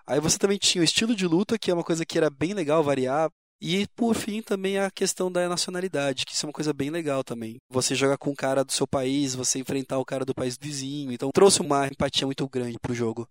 Aí 0.08 0.20
você 0.20 0.38
também 0.38 0.58
tinha 0.58 0.82
o 0.82 0.86
estilo 0.86 1.16
de 1.16 1.28
luta, 1.28 1.58
que 1.60 1.70
é 1.70 1.74
uma 1.74 1.84
coisa 1.84 2.06
que 2.06 2.18
era 2.18 2.30
bem 2.30 2.54
legal 2.54 2.84
variar. 2.84 3.30
E 3.62 3.86
por 3.96 4.16
fim 4.16 4.42
também 4.42 4.80
a 4.80 4.90
questão 4.90 5.32
da 5.32 5.48
nacionalidade, 5.48 6.26
que 6.26 6.34
isso 6.34 6.46
é 6.46 6.48
uma 6.48 6.54
coisa 6.54 6.74
bem 6.74 6.90
legal 6.90 7.24
também. 7.24 7.58
Você 7.70 7.94
jogar 7.94 8.18
com 8.18 8.32
o 8.32 8.36
cara 8.36 8.64
do 8.64 8.72
seu 8.72 8.88
país, 8.88 9.36
você 9.36 9.60
enfrentar 9.60 10.00
o 10.00 10.06
cara 10.06 10.26
do 10.26 10.34
país 10.34 10.58
vizinho, 10.60 11.12
então 11.12 11.30
trouxe 11.32 11.62
uma 11.62 11.86
empatia 11.86 12.26
muito 12.26 12.48
grande 12.50 12.80
pro 12.82 12.96
jogo. 12.96 13.28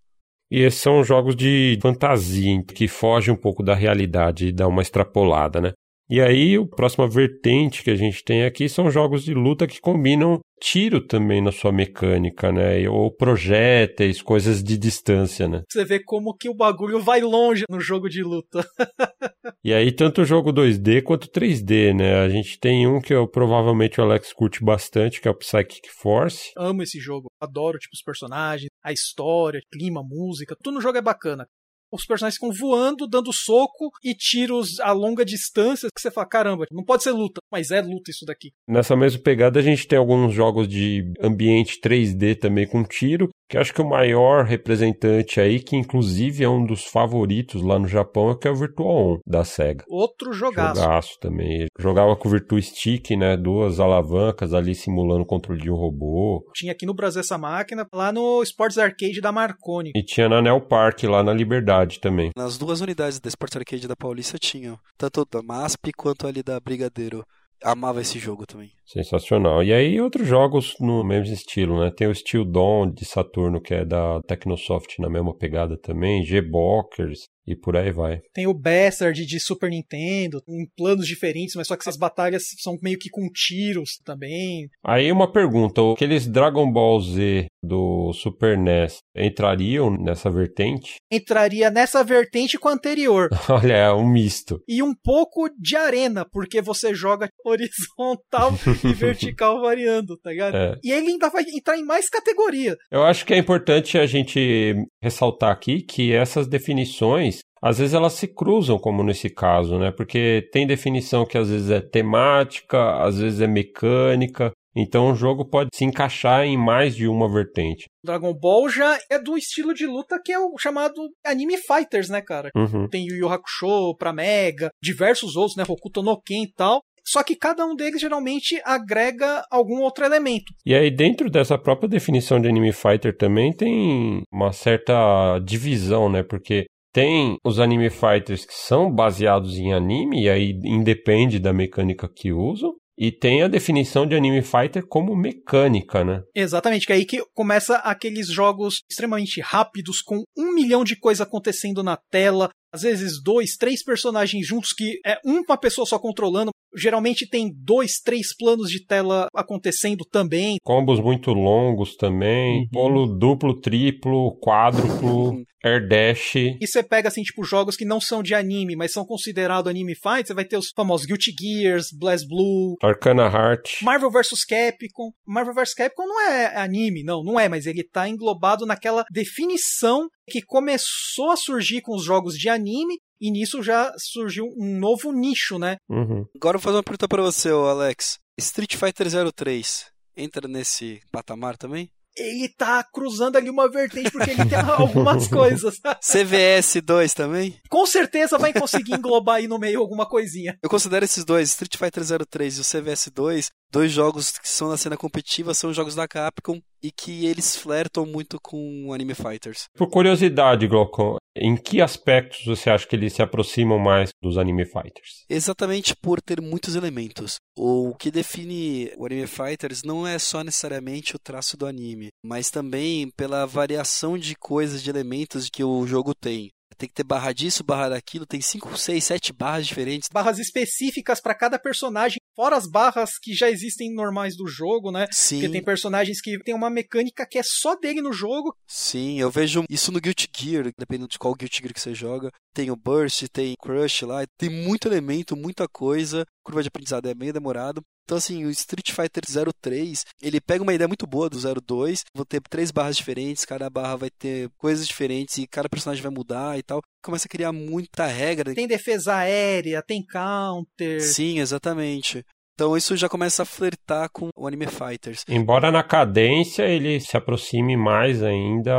E 0.48 0.60
esses 0.60 0.80
são 0.80 1.02
jogos 1.02 1.34
de 1.34 1.76
fantasia, 1.82 2.62
que 2.62 2.86
fogem 2.86 3.34
um 3.34 3.36
pouco 3.36 3.62
da 3.62 3.74
realidade 3.74 4.46
e 4.46 4.52
dá 4.52 4.68
uma 4.68 4.82
extrapolada, 4.82 5.60
né? 5.60 5.72
E 6.10 6.20
aí, 6.20 6.56
a 6.56 6.66
próxima 6.66 7.08
vertente 7.08 7.84
que 7.84 7.90
a 7.90 7.94
gente 7.94 8.24
tem 8.24 8.44
aqui 8.44 8.68
são 8.68 8.90
jogos 8.90 9.22
de 9.22 9.32
luta 9.32 9.64
que 9.64 9.80
combinam 9.80 10.40
tiro 10.60 11.00
também 11.00 11.40
na 11.40 11.52
sua 11.52 11.70
mecânica, 11.70 12.50
né? 12.50 12.88
Ou 12.88 13.14
projéteis, 13.14 14.20
coisas 14.20 14.60
de 14.60 14.76
distância, 14.76 15.46
né? 15.46 15.62
Você 15.70 15.84
vê 15.84 16.02
como 16.02 16.34
que 16.34 16.48
o 16.48 16.54
bagulho 16.54 17.00
vai 17.00 17.20
longe 17.20 17.64
no 17.70 17.80
jogo 17.80 18.08
de 18.08 18.24
luta. 18.24 18.66
e 19.64 19.72
aí, 19.72 19.92
tanto 19.92 20.22
o 20.22 20.24
jogo 20.24 20.52
2D 20.52 21.00
quanto 21.02 21.28
3D, 21.28 21.94
né? 21.94 22.16
A 22.20 22.28
gente 22.28 22.58
tem 22.58 22.88
um 22.88 23.00
que 23.00 23.14
eu, 23.14 23.28
provavelmente 23.28 24.00
o 24.00 24.04
Alex 24.04 24.32
curte 24.32 24.64
bastante, 24.64 25.20
que 25.20 25.28
é 25.28 25.30
o 25.30 25.38
Psychic 25.38 25.88
Force. 25.90 26.50
Amo 26.56 26.82
esse 26.82 26.98
jogo. 26.98 27.30
Adoro, 27.40 27.78
tipo, 27.78 27.94
os 27.94 28.02
personagens, 28.02 28.68
a 28.82 28.92
história, 28.92 29.60
clima, 29.72 30.02
música. 30.02 30.56
Tudo 30.60 30.74
no 30.74 30.80
jogo 30.80 30.98
é 30.98 31.02
bacana 31.02 31.46
os 31.92 32.04
personagens 32.04 32.38
ficam 32.38 32.52
voando, 32.52 33.06
dando 33.06 33.32
soco 33.32 33.90
e 34.02 34.14
tiros 34.14 34.78
a 34.80 34.92
longa 34.92 35.24
distância 35.24 35.88
que 35.94 36.00
você 36.00 36.10
fala, 36.10 36.26
caramba, 36.26 36.66
não 36.70 36.84
pode 36.84 37.02
ser 37.02 37.12
luta, 37.12 37.40
mas 37.50 37.70
é 37.70 37.80
luta 37.80 38.10
isso 38.10 38.24
daqui. 38.24 38.52
Nessa 38.68 38.96
mesma 38.96 39.20
pegada 39.22 39.58
a 39.58 39.62
gente 39.62 39.86
tem 39.86 39.98
alguns 39.98 40.32
jogos 40.32 40.68
de 40.68 41.12
ambiente 41.20 41.80
3D 41.80 42.38
também 42.38 42.66
com 42.66 42.84
tiro, 42.84 43.28
que 43.50 43.58
acho 43.58 43.74
que 43.74 43.82
o 43.82 43.88
maior 43.88 44.44
representante 44.44 45.40
aí, 45.40 45.58
que 45.58 45.76
inclusive 45.76 46.44
é 46.44 46.48
um 46.48 46.64
dos 46.64 46.84
favoritos 46.84 47.62
lá 47.62 47.80
no 47.80 47.88
Japão, 47.88 48.30
é 48.30 48.36
que 48.36 48.46
é 48.46 48.50
o 48.50 48.54
Virtual 48.54 48.88
On 48.88 49.18
da 49.26 49.44
SEGA. 49.44 49.84
Outro 49.88 50.32
jogaço. 50.32 50.80
Jogaço 50.80 51.18
também. 51.20 51.66
Jogava 51.76 52.14
com 52.14 52.28
o 52.28 52.30
Virtua 52.30 52.62
Stick, 52.62 53.10
né? 53.16 53.36
Duas 53.36 53.80
alavancas 53.80 54.54
ali 54.54 54.72
simulando 54.72 55.22
o 55.22 55.26
controle 55.26 55.60
de 55.60 55.70
um 55.70 55.74
robô. 55.74 56.46
Tinha 56.54 56.70
aqui 56.70 56.86
no 56.86 56.94
Brasil 56.94 57.20
essa 57.20 57.36
máquina, 57.36 57.84
lá 57.92 58.12
no 58.12 58.40
Sports 58.44 58.78
Arcade 58.78 59.20
da 59.20 59.32
Marconi. 59.32 59.90
E 59.96 60.02
tinha 60.04 60.28
na 60.28 60.40
Neo 60.40 60.60
Park, 60.60 61.02
lá 61.02 61.24
na 61.24 61.34
Liberdade 61.34 61.98
também. 61.98 62.30
Nas 62.36 62.56
duas 62.56 62.80
unidades 62.80 63.18
da 63.18 63.28
Sports 63.28 63.56
Arcade 63.56 63.88
da 63.88 63.96
Paulista 63.96 64.38
tinham. 64.38 64.78
Tanto 64.96 65.26
da 65.28 65.42
MASP 65.42 65.92
quanto 65.92 66.28
ali 66.28 66.40
da 66.40 66.60
Brigadeiro 66.60 67.24
amava 67.64 68.00
esse 68.00 68.18
jogo 68.18 68.46
também. 68.46 68.70
Sensacional. 68.92 69.62
E 69.62 69.72
aí 69.72 70.00
outros 70.00 70.26
jogos 70.26 70.74
no 70.80 71.04
mesmo 71.04 71.32
estilo, 71.32 71.78
né? 71.78 71.90
Tem 71.90 72.08
o 72.08 72.14
Steel 72.14 72.44
Dawn 72.44 72.90
de 72.90 73.04
Saturno, 73.04 73.60
que 73.60 73.72
é 73.72 73.84
da 73.84 74.20
Technosoft 74.26 74.98
na 74.98 75.08
mesma 75.08 75.36
pegada 75.36 75.78
também, 75.78 76.24
G-Bockers 76.24 77.28
e 77.46 77.56
por 77.56 77.76
aí 77.76 77.90
vai. 77.90 78.20
Tem 78.32 78.46
o 78.46 78.54
Bastard 78.54 79.24
de 79.26 79.40
Super 79.40 79.70
Nintendo, 79.70 80.40
em 80.48 80.66
planos 80.76 81.06
diferentes, 81.06 81.54
mas 81.56 81.66
só 81.66 81.76
que 81.76 81.82
essas 81.82 81.96
batalhas 81.96 82.44
são 82.58 82.76
meio 82.82 82.98
que 82.98 83.10
com 83.10 83.28
tiros 83.32 83.98
também. 84.04 84.68
Aí 84.84 85.10
uma 85.10 85.30
pergunta, 85.30 85.80
aqueles 85.92 86.26
Dragon 86.26 86.70
Ball 86.70 87.00
Z 87.00 87.46
do 87.62 88.12
Super 88.12 88.56
NES 88.56 88.98
entrariam 89.14 89.90
nessa 89.90 90.30
vertente? 90.30 90.96
Entraria 91.10 91.70
nessa 91.70 92.04
vertente 92.04 92.58
com 92.58 92.68
a 92.68 92.72
anterior. 92.72 93.28
Olha, 93.48 93.74
é 93.74 93.92
um 93.92 94.08
misto. 94.08 94.62
E 94.68 94.82
um 94.82 94.94
pouco 94.94 95.48
de 95.58 95.76
arena, 95.76 96.24
porque 96.30 96.62
você 96.62 96.94
joga 96.94 97.28
horizontal 97.44 98.52
e 98.84 98.92
vertical 98.92 99.60
variando, 99.60 100.16
tá 100.16 100.30
ligado? 100.30 100.56
É. 100.56 100.78
E 100.82 100.90
ele 100.90 101.08
ainda 101.08 101.28
vai 101.28 101.44
entrar 101.54 101.76
em 101.78 101.84
mais 101.84 102.08
categoria. 102.08 102.76
Eu 102.90 103.02
acho 103.02 103.24
que 103.24 103.34
é 103.34 103.38
importante 103.38 103.98
a 103.98 104.06
gente 104.06 104.74
ressaltar 105.02 105.50
aqui 105.50 105.82
que 105.82 106.12
essas 106.12 106.46
definições 106.46 107.40
às 107.62 107.78
vezes 107.78 107.94
elas 107.94 108.14
se 108.14 108.26
cruzam, 108.26 108.78
como 108.78 109.02
nesse 109.02 109.28
caso, 109.28 109.78
né? 109.78 109.90
Porque 109.90 110.48
tem 110.50 110.66
definição 110.66 111.26
que 111.26 111.36
às 111.36 111.50
vezes 111.50 111.70
é 111.70 111.80
temática, 111.80 113.02
às 113.02 113.18
vezes 113.18 113.40
é 113.40 113.46
mecânica, 113.46 114.50
Então 114.74 115.10
o 115.10 115.16
jogo 115.16 115.44
pode 115.44 115.70
se 115.74 115.84
encaixar 115.84 116.44
em 116.44 116.56
mais 116.56 116.94
de 116.94 117.08
uma 117.08 117.28
vertente. 117.28 117.86
Dragon 118.04 118.32
Ball 118.32 118.68
já 118.68 118.96
é 119.10 119.18
do 119.18 119.36
estilo 119.36 119.74
de 119.74 119.86
luta 119.86 120.20
que 120.24 120.32
é 120.32 120.38
o 120.38 120.56
chamado 120.56 120.94
anime 121.24 121.56
fighters, 121.58 122.08
né, 122.08 122.22
cara? 122.22 122.50
Uhum. 122.54 122.88
Tem 122.88 123.04
Yu 123.04 123.16
Yu 123.16 123.28
Hakusho 123.28 123.96
pra 123.98 124.12
Mega, 124.12 124.70
diversos 124.82 125.36
outros, 125.36 125.56
né, 125.56 125.64
Hokuto 125.68 126.02
no 126.02 126.20
Ken 126.20 126.44
e 126.44 126.52
tal. 126.52 126.80
Só 127.04 127.22
que 127.22 127.36
cada 127.36 127.64
um 127.64 127.74
deles 127.74 128.00
geralmente 128.00 128.60
agrega 128.64 129.44
algum 129.50 129.80
outro 129.80 130.04
elemento. 130.04 130.52
E 130.64 130.74
aí, 130.74 130.90
dentro 130.90 131.30
dessa 131.30 131.58
própria 131.58 131.88
definição 131.88 132.40
de 132.40 132.48
anime 132.48 132.72
fighter 132.72 133.16
também 133.16 133.52
tem 133.52 134.22
uma 134.32 134.52
certa 134.52 135.38
divisão, 135.40 136.08
né? 136.08 136.22
Porque 136.22 136.66
tem 136.92 137.36
os 137.44 137.60
anime 137.60 137.88
fighters 137.88 138.44
que 138.44 138.54
são 138.54 138.92
baseados 138.92 139.56
em 139.56 139.72
anime, 139.72 140.24
e 140.24 140.30
aí 140.30 140.58
independe 140.64 141.38
da 141.38 141.52
mecânica 141.52 142.08
que 142.08 142.32
usam. 142.32 142.74
E 142.98 143.10
tem 143.10 143.42
a 143.42 143.48
definição 143.48 144.06
de 144.06 144.14
anime 144.14 144.42
fighter 144.42 144.86
como 144.86 145.16
mecânica, 145.16 146.04
né? 146.04 146.20
Exatamente, 146.34 146.86
que 146.86 146.92
é 146.92 146.96
aí 146.96 147.06
que 147.06 147.24
começa 147.32 147.76
aqueles 147.76 148.28
jogos 148.28 148.82
extremamente 148.90 149.40
rápidos, 149.40 150.02
com 150.02 150.22
um 150.36 150.52
milhão 150.52 150.84
de 150.84 150.96
coisas 150.96 151.26
acontecendo 151.26 151.82
na 151.82 151.96
tela, 151.96 152.50
às 152.72 152.82
vezes 152.82 153.22
dois, 153.22 153.56
três 153.56 153.82
personagens 153.82 154.46
juntos 154.46 154.72
que 154.72 155.00
é 155.04 155.18
uma 155.24 155.56
pessoa 155.58 155.86
só 155.86 155.98
controlando. 155.98 156.50
Geralmente 156.76 157.28
tem 157.28 157.50
dois, 157.52 157.94
três 158.04 158.28
planos 158.36 158.70
de 158.70 158.84
tela 158.86 159.26
acontecendo 159.34 160.04
também. 160.04 160.56
Combos 160.62 161.00
muito 161.00 161.32
longos 161.32 161.96
também, 161.96 162.60
Uhum. 162.60 162.68
pulo 162.72 163.18
duplo, 163.18 163.60
triplo, 163.60 164.38
quádruplo, 164.38 165.42
air 165.64 165.86
dash. 165.88 166.36
E 166.36 166.56
você 166.66 166.80
pega, 166.80 167.08
assim, 167.08 167.22
tipo, 167.22 167.42
jogos 167.44 167.76
que 167.76 167.84
não 167.84 168.00
são 168.00 168.22
de 168.22 168.34
anime, 168.36 168.76
mas 168.76 168.92
são 168.92 169.04
considerados 169.04 169.68
anime 169.68 169.96
fight, 169.96 170.28
você 170.28 170.32
vai 170.34 170.44
ter 170.44 170.56
os 170.56 170.70
famosos 170.74 171.06
Guilty 171.06 171.32
Gears, 171.38 171.88
Blast 171.92 172.26
Blue, 172.28 172.76
Arcana 172.80 173.24
Heart. 173.24 173.82
Marvel 173.82 174.10
vs 174.10 174.44
Capcom. 174.44 175.10
Marvel 175.26 175.54
vs 175.54 175.74
Capcom 175.74 176.06
não 176.06 176.20
é 176.30 176.56
anime, 176.56 177.02
não, 177.02 177.24
não 177.24 177.38
é, 177.38 177.48
mas 177.48 177.66
ele 177.66 177.82
tá 177.82 178.08
englobado 178.08 178.64
naquela 178.64 179.04
definição 179.12 180.08
que 180.30 180.40
começou 180.40 181.30
a 181.30 181.36
surgir 181.36 181.82
com 181.82 181.94
os 181.94 182.04
jogos 182.04 182.34
de 182.34 182.48
anime, 182.48 182.98
e 183.20 183.30
nisso 183.30 183.62
já 183.62 183.92
surgiu 183.98 184.46
um 184.56 184.78
novo 184.78 185.12
nicho, 185.12 185.58
né? 185.58 185.76
Uhum. 185.88 186.24
Agora 186.34 186.56
eu 186.56 186.60
vou 186.60 186.60
fazer 186.60 186.76
uma 186.76 186.82
pergunta 186.82 187.08
pra 187.08 187.22
você, 187.22 187.50
ô 187.50 187.66
Alex. 187.66 188.18
Street 188.38 188.76
Fighter 188.76 189.06
03 189.34 189.90
entra 190.16 190.48
nesse 190.48 191.00
patamar 191.10 191.56
também? 191.56 191.90
Ele 192.16 192.48
tá 192.48 192.82
cruzando 192.82 193.36
ali 193.36 193.48
uma 193.48 193.70
vertente 193.70 194.10
porque 194.10 194.30
ele 194.30 194.44
tem 194.44 194.58
algumas 194.76 195.28
coisas. 195.28 195.80
CVS 196.00 196.82
2 196.82 197.14
também? 197.14 197.56
Com 197.70 197.86
certeza 197.86 198.36
vai 198.36 198.52
conseguir 198.52 198.94
englobar 198.94 199.36
aí 199.36 199.46
no 199.46 199.58
meio 199.58 199.80
alguma 199.80 200.06
coisinha. 200.06 200.58
Eu 200.62 200.68
considero 200.68 201.04
esses 201.04 201.24
dois, 201.24 201.50
Street 201.50 201.76
Fighter 201.76 202.26
03 202.26 202.58
e 202.58 202.60
o 202.60 202.64
CVS 202.64 203.10
2, 203.14 203.50
dois 203.70 203.92
jogos 203.92 204.38
que 204.38 204.48
são 204.48 204.68
na 204.68 204.76
cena 204.76 204.96
competitiva, 204.96 205.54
são 205.54 205.72
jogos 205.72 205.94
da 205.94 206.08
Capcom 206.08 206.60
e 206.82 206.90
que 206.90 207.26
eles 207.26 207.56
flertam 207.56 208.06
muito 208.06 208.38
com 208.40 208.92
Anime 208.92 209.14
Fighters. 209.14 209.64
Por 209.76 209.88
curiosidade, 209.88 210.66
Glaucon, 210.66 211.16
em 211.36 211.56
que 211.56 211.80
aspectos 211.80 212.44
você 212.44 212.70
acha 212.70 212.86
que 212.86 212.96
eles 212.96 213.12
se 213.12 213.22
aproximam 213.22 213.78
mais 213.78 214.10
dos 214.20 214.36
anime 214.36 214.64
fighters? 214.64 215.24
Exatamente 215.28 215.94
por 215.94 216.20
ter 216.20 216.40
muitos 216.40 216.74
elementos. 216.74 217.36
O 217.56 217.94
que 217.94 218.10
define 218.10 218.92
o 218.96 219.06
Anime 219.06 219.26
Fighters 219.26 219.82
não 219.82 220.06
é 220.06 220.18
só 220.18 220.42
necessariamente 220.42 221.14
o 221.14 221.18
traço 221.18 221.56
do 221.56 221.66
anime, 221.66 222.08
mas 222.24 222.50
também 222.50 223.10
pela 223.16 223.46
variação 223.46 224.18
de 224.18 224.34
coisas, 224.34 224.82
de 224.82 224.90
elementos 224.90 225.48
que 225.48 225.62
o 225.62 225.86
jogo 225.86 226.14
tem. 226.14 226.50
Tem 226.78 226.88
que 226.88 226.94
ter 226.94 227.04
barra 227.04 227.32
disso, 227.32 227.62
barra 227.62 227.90
daquilo, 227.90 228.24
tem 228.24 228.40
5, 228.40 228.76
6, 228.76 229.04
7 229.04 229.32
barras 229.34 229.66
diferentes. 229.66 230.08
Barras 230.10 230.38
específicas 230.38 231.20
para 231.20 231.34
cada 231.34 231.58
personagem, 231.58 232.16
fora 232.40 232.56
as 232.56 232.66
barras 232.66 233.18
que 233.18 233.34
já 233.34 233.50
existem 233.50 233.92
normais 233.92 234.34
do 234.34 234.46
jogo, 234.46 234.90
né? 234.90 235.06
Sim, 235.10 235.40
Porque 235.40 235.52
tem 235.52 235.62
personagens 235.62 236.22
que 236.22 236.38
tem 236.38 236.54
uma 236.54 236.70
mecânica 236.70 237.26
que 237.26 237.38
é 237.38 237.42
só 237.44 237.76
dele 237.76 238.00
no 238.00 238.14
jogo. 238.14 238.56
sim, 238.66 239.20
eu 239.20 239.30
vejo 239.30 239.64
isso 239.68 239.92
no 239.92 240.00
Guilty 240.00 240.26
Gear, 240.34 240.72
dependendo 240.78 241.06
de 241.06 241.18
qual 241.18 241.34
Guilty 241.34 241.58
Gear 241.58 241.74
que 241.74 241.80
você 241.80 241.94
joga. 241.94 242.30
Tem 242.54 242.70
o 242.70 242.76
Burst, 242.76 243.28
tem 243.30 243.54
Crush 243.60 244.06
lá, 244.06 244.24
tem 244.38 244.48
muito 244.48 244.88
elemento, 244.88 245.36
muita 245.36 245.68
coisa. 245.68 246.24
Curva 246.42 246.62
de 246.62 246.68
aprendizado 246.68 247.06
é 247.10 247.14
meio 247.14 247.34
demorado. 247.34 247.82
Então, 248.10 248.18
assim, 248.18 248.44
o 248.44 248.50
Street 248.50 248.90
Fighter 248.90 249.22
03, 249.24 250.04
ele 250.20 250.40
pega 250.40 250.64
uma 250.64 250.74
ideia 250.74 250.88
muito 250.88 251.06
boa 251.06 251.30
do 251.30 251.38
02. 251.38 252.02
Vou 252.12 252.24
ter 252.24 252.40
três 252.40 252.72
barras 252.72 252.96
diferentes, 252.96 253.44
cada 253.44 253.70
barra 253.70 253.94
vai 253.94 254.10
ter 254.10 254.50
coisas 254.58 254.84
diferentes 254.88 255.38
e 255.38 255.46
cada 255.46 255.68
personagem 255.68 256.02
vai 256.02 256.10
mudar 256.10 256.58
e 256.58 256.62
tal. 256.64 256.82
Começa 257.04 257.28
a 257.28 257.30
criar 257.30 257.52
muita 257.52 258.06
regra. 258.06 258.52
Tem 258.52 258.66
defesa 258.66 259.14
aérea, 259.14 259.80
tem 259.80 260.04
counter. 260.04 261.00
Sim, 261.00 261.38
exatamente. 261.38 262.26
Então 262.60 262.76
isso 262.76 262.94
já 262.94 263.08
começa 263.08 263.42
a 263.42 263.46
flertar 263.46 264.10
com 264.12 264.28
o 264.36 264.46
Anime 264.46 264.66
Fighters. 264.66 265.24
Embora 265.26 265.70
na 265.70 265.82
cadência 265.82 266.64
ele 266.64 267.00
se 267.00 267.16
aproxime 267.16 267.74
mais 267.74 268.22
ainda 268.22 268.74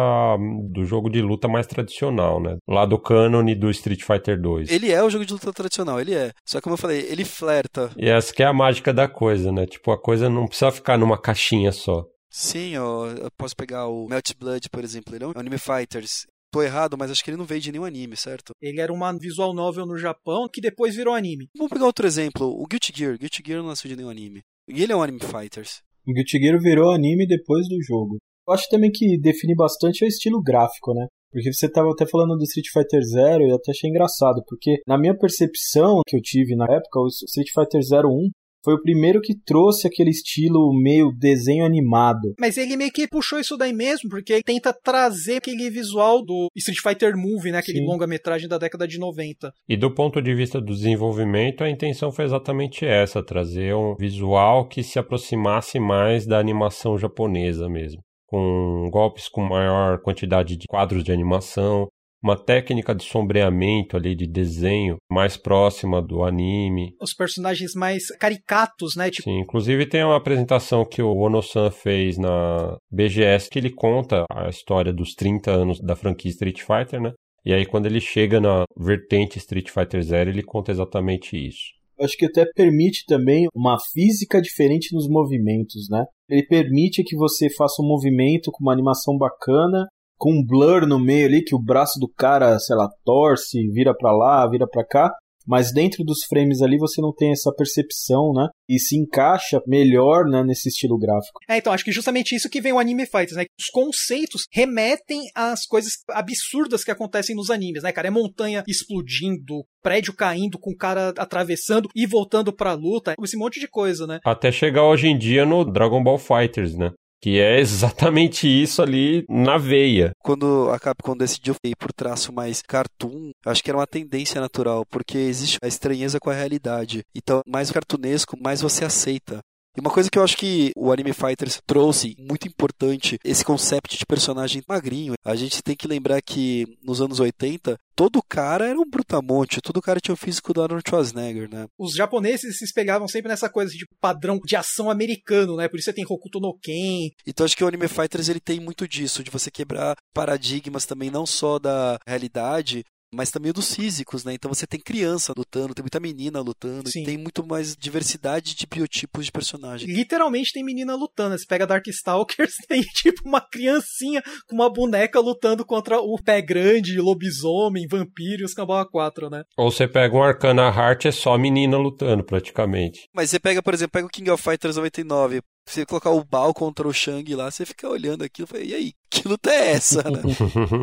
do 0.72 0.86
jogo 0.86 1.10
de 1.10 1.20
luta 1.20 1.48
mais 1.48 1.66
tradicional, 1.66 2.40
né? 2.40 2.58
Lá 2.70 2.86
do 2.86 3.00
cânone 3.00 3.56
do 3.56 3.72
Street 3.72 4.04
Fighter 4.04 4.40
2. 4.40 4.70
Ele 4.70 4.92
é 4.92 5.02
o 5.02 5.10
jogo 5.10 5.26
de 5.26 5.34
luta 5.34 5.52
tradicional, 5.52 6.00
ele 6.00 6.14
é. 6.14 6.32
Só 6.48 6.60
que 6.60 6.66
como 6.66 6.76
eu 6.76 6.78
falei, 6.78 7.08
ele 7.10 7.26
flerta. 7.26 7.90
E 7.98 8.08
essa 8.08 8.32
que 8.32 8.44
é 8.44 8.46
a 8.46 8.54
mágica 8.54 8.94
da 8.94 9.08
coisa, 9.08 9.52
né? 9.52 9.66
Tipo, 9.66 9.92
a 9.92 10.00
coisa 10.00 10.30
não 10.30 10.46
precisa 10.46 10.72
ficar 10.72 10.96
numa 10.96 11.20
caixinha 11.20 11.72
só. 11.72 12.06
Sim, 12.30 12.78
ó, 12.78 13.08
eu 13.08 13.32
posso 13.36 13.56
pegar 13.56 13.88
o 13.88 14.08
Melt 14.08 14.32
Blood, 14.40 14.70
por 14.70 14.84
exemplo, 14.84 15.16
ele 15.16 15.24
é 15.24 15.28
um 15.28 15.34
Anime 15.36 15.58
Fighters. 15.58 16.28
Tô 16.52 16.62
errado, 16.62 16.98
mas 16.98 17.10
acho 17.10 17.24
que 17.24 17.30
ele 17.30 17.38
não 17.38 17.46
veio 17.46 17.62
de 17.62 17.72
nenhum 17.72 17.86
anime, 17.86 18.18
certo? 18.18 18.52
Ele 18.62 18.82
era 18.82 18.92
uma 18.92 19.12
visual 19.18 19.54
novel 19.54 19.86
no 19.86 19.98
Japão 19.98 20.50
que 20.52 20.60
depois 20.60 20.96
virou 20.96 21.14
anime. 21.14 21.48
Vamos 21.56 21.72
pegar 21.72 21.86
outro 21.86 22.06
exemplo, 22.06 22.46
o 22.46 22.68
Guilty 22.68 22.92
Gear. 22.94 23.18
Guilty 23.18 23.42
Gear 23.46 23.62
não 23.62 23.70
nasceu 23.70 23.88
de 23.88 23.96
nenhum 23.96 24.10
anime. 24.10 24.42
E 24.68 24.84
ele 24.84 24.92
é 24.92 24.96
um 24.96 25.02
Anime 25.02 25.22
Fighters. 25.22 25.82
O 26.06 26.14
Guilty 26.14 26.40
Gear 26.40 26.60
virou 26.60 26.92
anime 26.92 27.26
depois 27.26 27.68
do 27.70 27.82
jogo. 27.82 28.18
Eu 28.48 28.54
acho 28.54 28.68
também 28.70 28.92
que 28.92 29.18
define 29.20 29.56
bastante 29.56 30.04
é 30.04 30.08
o 30.08 30.10
estilo 30.10 30.42
gráfico, 30.42 30.94
né? 30.94 31.08
Porque 31.32 31.54
você 31.54 31.68
estava 31.68 31.90
até 31.90 32.06
falando 32.06 32.36
do 32.36 32.44
Street 32.44 32.68
Fighter 32.74 33.02
Zero 33.02 33.44
e 33.44 33.50
eu 33.50 33.56
até 33.56 33.72
achei 33.72 33.90
engraçado, 33.90 34.44
porque 34.46 34.82
na 34.86 34.98
minha 34.98 35.18
percepção 35.18 36.02
que 36.06 36.18
eu 36.18 36.22
tive 36.22 36.56
na 36.56 36.66
época, 36.66 37.00
o 37.00 37.08
Street 37.08 37.48
Fighter 37.56 37.80
01 37.80 38.30
foi 38.64 38.76
o 38.76 38.82
primeiro 38.82 39.22
que 39.22 39.36
trouxe 39.36 39.88
aquele 39.88 40.10
estilo 40.10 40.72
meio 40.74 41.12
desenho 41.12 41.66
animado. 41.66 42.34
Mas 42.40 42.58
ele 42.58 42.78
meio 42.78 42.92
que 42.92 43.08
puxou 43.08 43.40
isso 43.40 43.58
daí 43.58 43.74
mesmo, 43.74 44.10
porque 44.10 44.34
ele 44.34 44.44
tenta 44.44 44.74
trazer 44.74 45.38
aquele 45.38 45.70
visual 45.70 46.24
do 46.24 46.48
Street 46.56 46.80
Fighter 46.82 47.18
Movie, 47.18 47.52
né? 47.52 47.60
Aquele 47.60 47.84
longa-metragem 47.84 48.48
da 48.48 48.58
década 48.58 48.88
de 48.88 49.00
90. 49.00 49.52
E 49.68 49.78
do 49.78 49.94
ponto 49.94 50.22
de 50.22 50.34
vista 50.34 50.60
do 50.60 50.74
desenvolvimento, 50.74 51.64
a 51.64 51.70
intenção 51.70 52.12
foi 52.12 52.26
exatamente 52.26 52.86
essa: 52.86 53.24
trazer 53.24 53.76
um 53.76 53.96
visual 53.96 54.68
que 54.68 54.84
se 54.84 55.00
aproximasse 55.00 55.80
mais 55.80 56.26
da 56.26 56.40
animação 56.40 56.98
japonesa 56.98 57.68
mesmo. 57.70 58.02
Com 58.26 58.90
golpes 58.90 59.28
com 59.28 59.42
maior 59.42 60.00
quantidade 60.02 60.56
de 60.56 60.66
quadros 60.68 61.04
de 61.04 61.12
animação, 61.12 61.88
uma 62.24 62.36
técnica 62.36 62.94
de 62.94 63.04
sombreamento 63.04 63.98
ali, 63.98 64.16
de 64.16 64.28
desenho 64.28 64.98
mais 65.10 65.38
próxima 65.38 66.02
do 66.02 66.24
anime. 66.24 66.96
Os 67.02 67.14
personagens 67.14 67.74
mais 67.74 68.08
caricatos, 68.20 68.96
né? 68.96 69.10
Tipo, 69.10 69.30
Sim, 69.30 69.40
inclusive 69.40 69.86
tem 69.86 70.04
uma 70.04 70.18
apresentação 70.18 70.86
que 70.86 71.02
o 71.02 71.16
Ono-san 71.16 71.72
fez 71.72 72.18
na 72.18 72.78
BGS 72.92 73.50
que 73.50 73.60
ele 73.60 73.72
conta 73.72 74.26
a 74.32 74.50
história 74.50 74.94
dos 74.94 75.14
30 75.14 75.52
anos 75.52 75.80
da 75.80 75.96
franquia 75.96 76.32
Street 76.32 76.62
Fighter, 76.62 77.02
né? 77.02 77.12
E 77.44 77.54
aí 77.54 77.66
quando 77.66 77.88
ele 77.88 78.00
chega 78.00 78.40
na 78.40 78.66
vertente 78.78 79.40
Street 79.40 79.70
Fighter 79.70 80.02
Zero, 80.04 80.30
ele 80.30 80.44
conta 80.44 80.72
exatamente 80.72 81.36
isso. 81.36 81.82
Eu 81.98 82.06
acho 82.06 82.18
que 82.18 82.26
até 82.26 82.46
permite 82.56 83.06
também 83.06 83.48
uma 83.54 83.78
física 83.94 84.42
diferente 84.42 84.94
nos 84.94 85.08
movimentos, 85.08 85.88
né? 85.90 86.04
Ele 86.28 86.44
permite 86.46 87.04
que 87.04 87.16
você 87.16 87.48
faça 87.50 87.82
um 87.82 87.88
movimento 87.88 88.52
com 88.52 88.64
uma 88.64 88.74
animação 88.74 89.18
bacana, 89.18 89.88
com 90.22 90.32
um 90.32 90.46
blur 90.46 90.86
no 90.88 91.00
meio 91.00 91.26
ali, 91.26 91.44
que 91.44 91.56
o 91.56 91.60
braço 91.60 92.00
do 92.00 92.08
cara, 92.08 92.60
sei 92.60 92.76
lá, 92.76 92.88
torce, 93.04 93.68
vira 93.74 93.92
pra 93.92 94.16
lá, 94.16 94.48
vira 94.48 94.68
pra 94.70 94.86
cá. 94.86 95.12
Mas 95.48 95.74
dentro 95.74 96.04
dos 96.04 96.24
frames 96.26 96.62
ali 96.62 96.78
você 96.78 97.02
não 97.02 97.12
tem 97.12 97.32
essa 97.32 97.52
percepção, 97.52 98.32
né? 98.32 98.48
E 98.70 98.78
se 98.78 98.96
encaixa 98.96 99.60
melhor 99.66 100.26
né, 100.26 100.44
nesse 100.44 100.70
estilo 100.70 101.00
gráfico. 101.00 101.40
É, 101.50 101.58
então, 101.58 101.74
acho 101.74 101.84
que 101.84 101.92
justamente 101.92 102.36
isso 102.36 102.48
que 102.48 102.62
vem 102.62 102.72
o 102.72 102.78
Anime 102.78 103.08
Fighters, 103.08 103.36
né? 103.36 103.46
Os 103.60 103.66
conceitos 103.72 104.44
remetem 104.54 105.24
às 105.36 105.66
coisas 105.66 105.94
absurdas 106.12 106.84
que 106.84 106.92
acontecem 106.92 107.36
nos 107.36 107.50
animes, 107.50 107.82
né, 107.82 107.92
cara? 107.92 108.08
É 108.08 108.12
montanha 108.12 108.64
explodindo, 108.68 109.66
prédio 109.82 110.14
caindo 110.14 110.60
com 110.60 110.74
o 110.74 110.78
cara 110.78 111.12
atravessando 111.18 111.90
e 111.96 112.06
voltando 112.06 112.54
pra 112.54 112.74
luta, 112.74 113.16
esse 113.24 113.36
monte 113.36 113.60
de 113.60 113.68
coisa, 113.68 114.06
né? 114.06 114.20
Até 114.24 114.52
chegar 114.52 114.84
hoje 114.84 115.08
em 115.08 115.18
dia 115.18 115.44
no 115.44 115.66
Dragon 115.66 116.04
Ball 116.04 116.20
Fighters, 116.20 116.78
né? 116.78 116.92
Que 117.22 117.40
é 117.40 117.60
exatamente 117.62 118.48
isso 118.48 118.82
ali 118.82 119.24
na 119.30 119.58
veia. 119.58 120.12
Quando 120.24 120.70
a 120.72 120.80
Capcom 120.80 121.16
decidiu 121.16 121.56
ir 121.64 121.76
por 121.76 121.94
traço 121.94 122.34
mais 122.34 122.62
cartoon, 122.62 123.32
acho 123.46 123.64
que 123.64 123.70
era 123.70 123.78
uma 123.78 123.88
tendência 123.88 124.42
natural, 124.42 124.86
porque 124.90 125.18
existe 125.18 125.58
a 125.62 125.68
estranheza 125.68 126.20
com 126.20 126.30
a 126.30 126.34
realidade. 126.34 127.04
Então, 127.16 127.42
mais 127.46 127.72
cartunesco, 127.72 128.38
mais 128.42 128.62
você 128.62 128.84
aceita. 128.84 129.40
E 129.76 129.80
uma 129.80 129.90
coisa 129.90 130.10
que 130.10 130.20
eu 130.20 130.24
acho 130.24 130.36
que 130.36 130.72
o 130.76 130.92
Anime 130.92 131.14
Fighters 131.14 131.62
trouxe, 131.66 132.16
muito 132.20 132.48
importante, 132.48 133.18
esse 133.24 133.44
conceito 133.46 133.98
de 133.98 134.06
personagem 134.06 134.62
magrinho. 134.68 135.14
A 135.24 135.36
gente 135.36 135.64
tem 135.64 135.76
que 135.76 135.88
lembrar 135.88 136.22
que 136.22 136.66
nos 136.84 137.02
anos 137.02 137.22
80, 137.22 137.78
todo 137.96 138.22
cara 138.22 138.68
era 138.68 138.78
um 138.78 138.90
brutamonte, 138.90 139.62
todo 139.62 139.82
cara 139.82 140.02
tinha 140.02 140.14
o 140.14 140.18
físico 140.18 140.54
do 140.54 140.62
Arnold 140.62 140.84
Schwarzenegger, 140.86 141.50
né? 141.50 141.68
Os 141.80 141.94
japoneses 141.94 142.58
se 142.58 142.66
espelhavam 142.66 143.08
sempre 143.08 143.30
nessa 143.30 143.50
coisa 143.50 143.72
de 143.72 143.86
padrão 144.02 144.40
de 144.44 144.58
ação 144.58 144.90
americano, 144.90 145.56
né? 145.56 145.70
Por 145.70 145.78
isso 145.78 145.86
você 145.86 145.94
tem 145.94 146.06
Hokuto 146.06 146.42
no 146.42 146.58
Ken. 146.62 147.10
Então 147.26 147.46
acho 147.46 147.56
que 147.56 147.64
o 147.64 147.68
Anime 147.68 147.88
Fighters 147.88 148.28
ele 148.28 148.42
tem 148.42 148.60
muito 148.60 148.86
disso, 148.86 149.24
de 149.24 149.32
você 149.32 149.50
quebrar 149.50 149.96
paradigmas 150.14 150.86
também 150.86 151.10
não 151.10 151.26
só 151.26 151.58
da 151.58 151.98
realidade, 152.06 152.84
mas 153.14 153.30
também 153.30 153.52
dos 153.52 153.76
físicos, 153.76 154.24
né? 154.24 154.34
Então 154.34 154.54
você 154.54 154.66
tem 154.66 154.80
criança 154.80 155.34
lutando, 155.36 155.74
tem 155.74 155.84
muita 155.84 156.00
menina 156.00 156.40
lutando, 156.40 156.90
tem 156.90 157.18
muito 157.18 157.46
mais 157.46 157.76
diversidade 157.76 158.56
de 158.56 158.66
biotipos 158.66 159.26
de 159.26 159.32
personagem. 159.32 159.88
Literalmente 159.94 160.54
tem 160.54 160.64
menina 160.64 160.96
lutando. 160.96 161.38
Você 161.38 161.46
pega 161.46 161.68
Darkstalkers, 161.68 162.54
tem 162.68 162.82
tipo 162.82 163.22
uma 163.26 163.42
criancinha 163.42 164.22
com 164.48 164.56
uma 164.56 164.72
boneca 164.72 165.20
lutando 165.20 165.66
contra 165.66 166.00
o 166.00 166.16
pé 166.24 166.42
grande, 166.42 167.00
lobisomem, 167.00 167.88
vampiro 167.88 168.42
e 168.42 168.46
os 168.46 168.54
Cambau 168.54 168.86
4, 168.90 169.30
né? 169.30 169.44
Ou 169.58 169.72
você 169.72 169.88
pega 169.88 170.16
um 170.16 170.24
Arcana 170.24 170.64
Heart, 170.70 171.06
é 171.06 171.12
só 171.12 171.38
menina 171.38 171.78
lutando, 171.78 172.24
praticamente. 172.24 173.10
Mas 173.14 173.30
você 173.30 173.40
pega, 173.40 173.62
por 173.62 173.74
exemplo, 173.74 173.92
pega 173.92 174.08
o 174.08 174.10
King 174.10 174.30
of 174.30 174.42
Fighters 174.42 174.78
99, 174.78 175.42
você 175.74 175.86
colocar 175.86 176.12
o 176.12 176.24
Bao 176.24 176.54
contra 176.54 176.88
o 176.88 176.94
Shang 176.94 177.34
lá, 177.36 177.50
você 177.50 177.66
fica 177.66 177.88
olhando 177.88 178.24
aquilo 178.24 178.46
e 178.46 178.50
fala, 178.50 178.64
e 178.64 178.76
aí, 178.76 178.94
que 179.10 179.28
luta 179.28 179.50
é 179.50 179.72
essa, 179.72 180.04
né? 180.04 180.22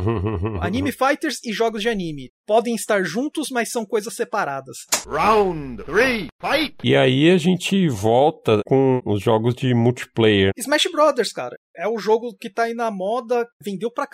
Anime 0.61 0.93
Fighters 0.93 1.36
e 1.45 1.53
jogos 1.53 1.82
de 1.82 1.89
anime 1.89 2.30
podem 2.47 2.74
estar 2.74 3.03
juntos, 3.03 3.49
mas 3.51 3.70
são 3.70 3.84
coisas 3.84 4.14
separadas. 4.14 4.76
Round 5.07 5.82
three, 5.84 6.28
fight! 6.41 6.74
E 6.82 6.97
aí 6.97 7.30
a 7.30 7.36
gente 7.36 7.89
volta 7.89 8.61
com 8.66 9.01
os 9.05 9.22
jogos 9.22 9.55
de 9.55 9.74
multiplayer. 9.74 10.53
Smash 10.57 10.89
Brothers, 10.91 11.32
cara, 11.32 11.57
é 11.76 11.86
o 11.89 11.99
jogo 11.99 12.34
que 12.39 12.51
tá 12.51 12.64
aí 12.64 12.74
na 12.74 12.91
moda, 12.91 13.47
vendeu 13.62 13.91
pra 13.91 14.05
c... 14.05 14.11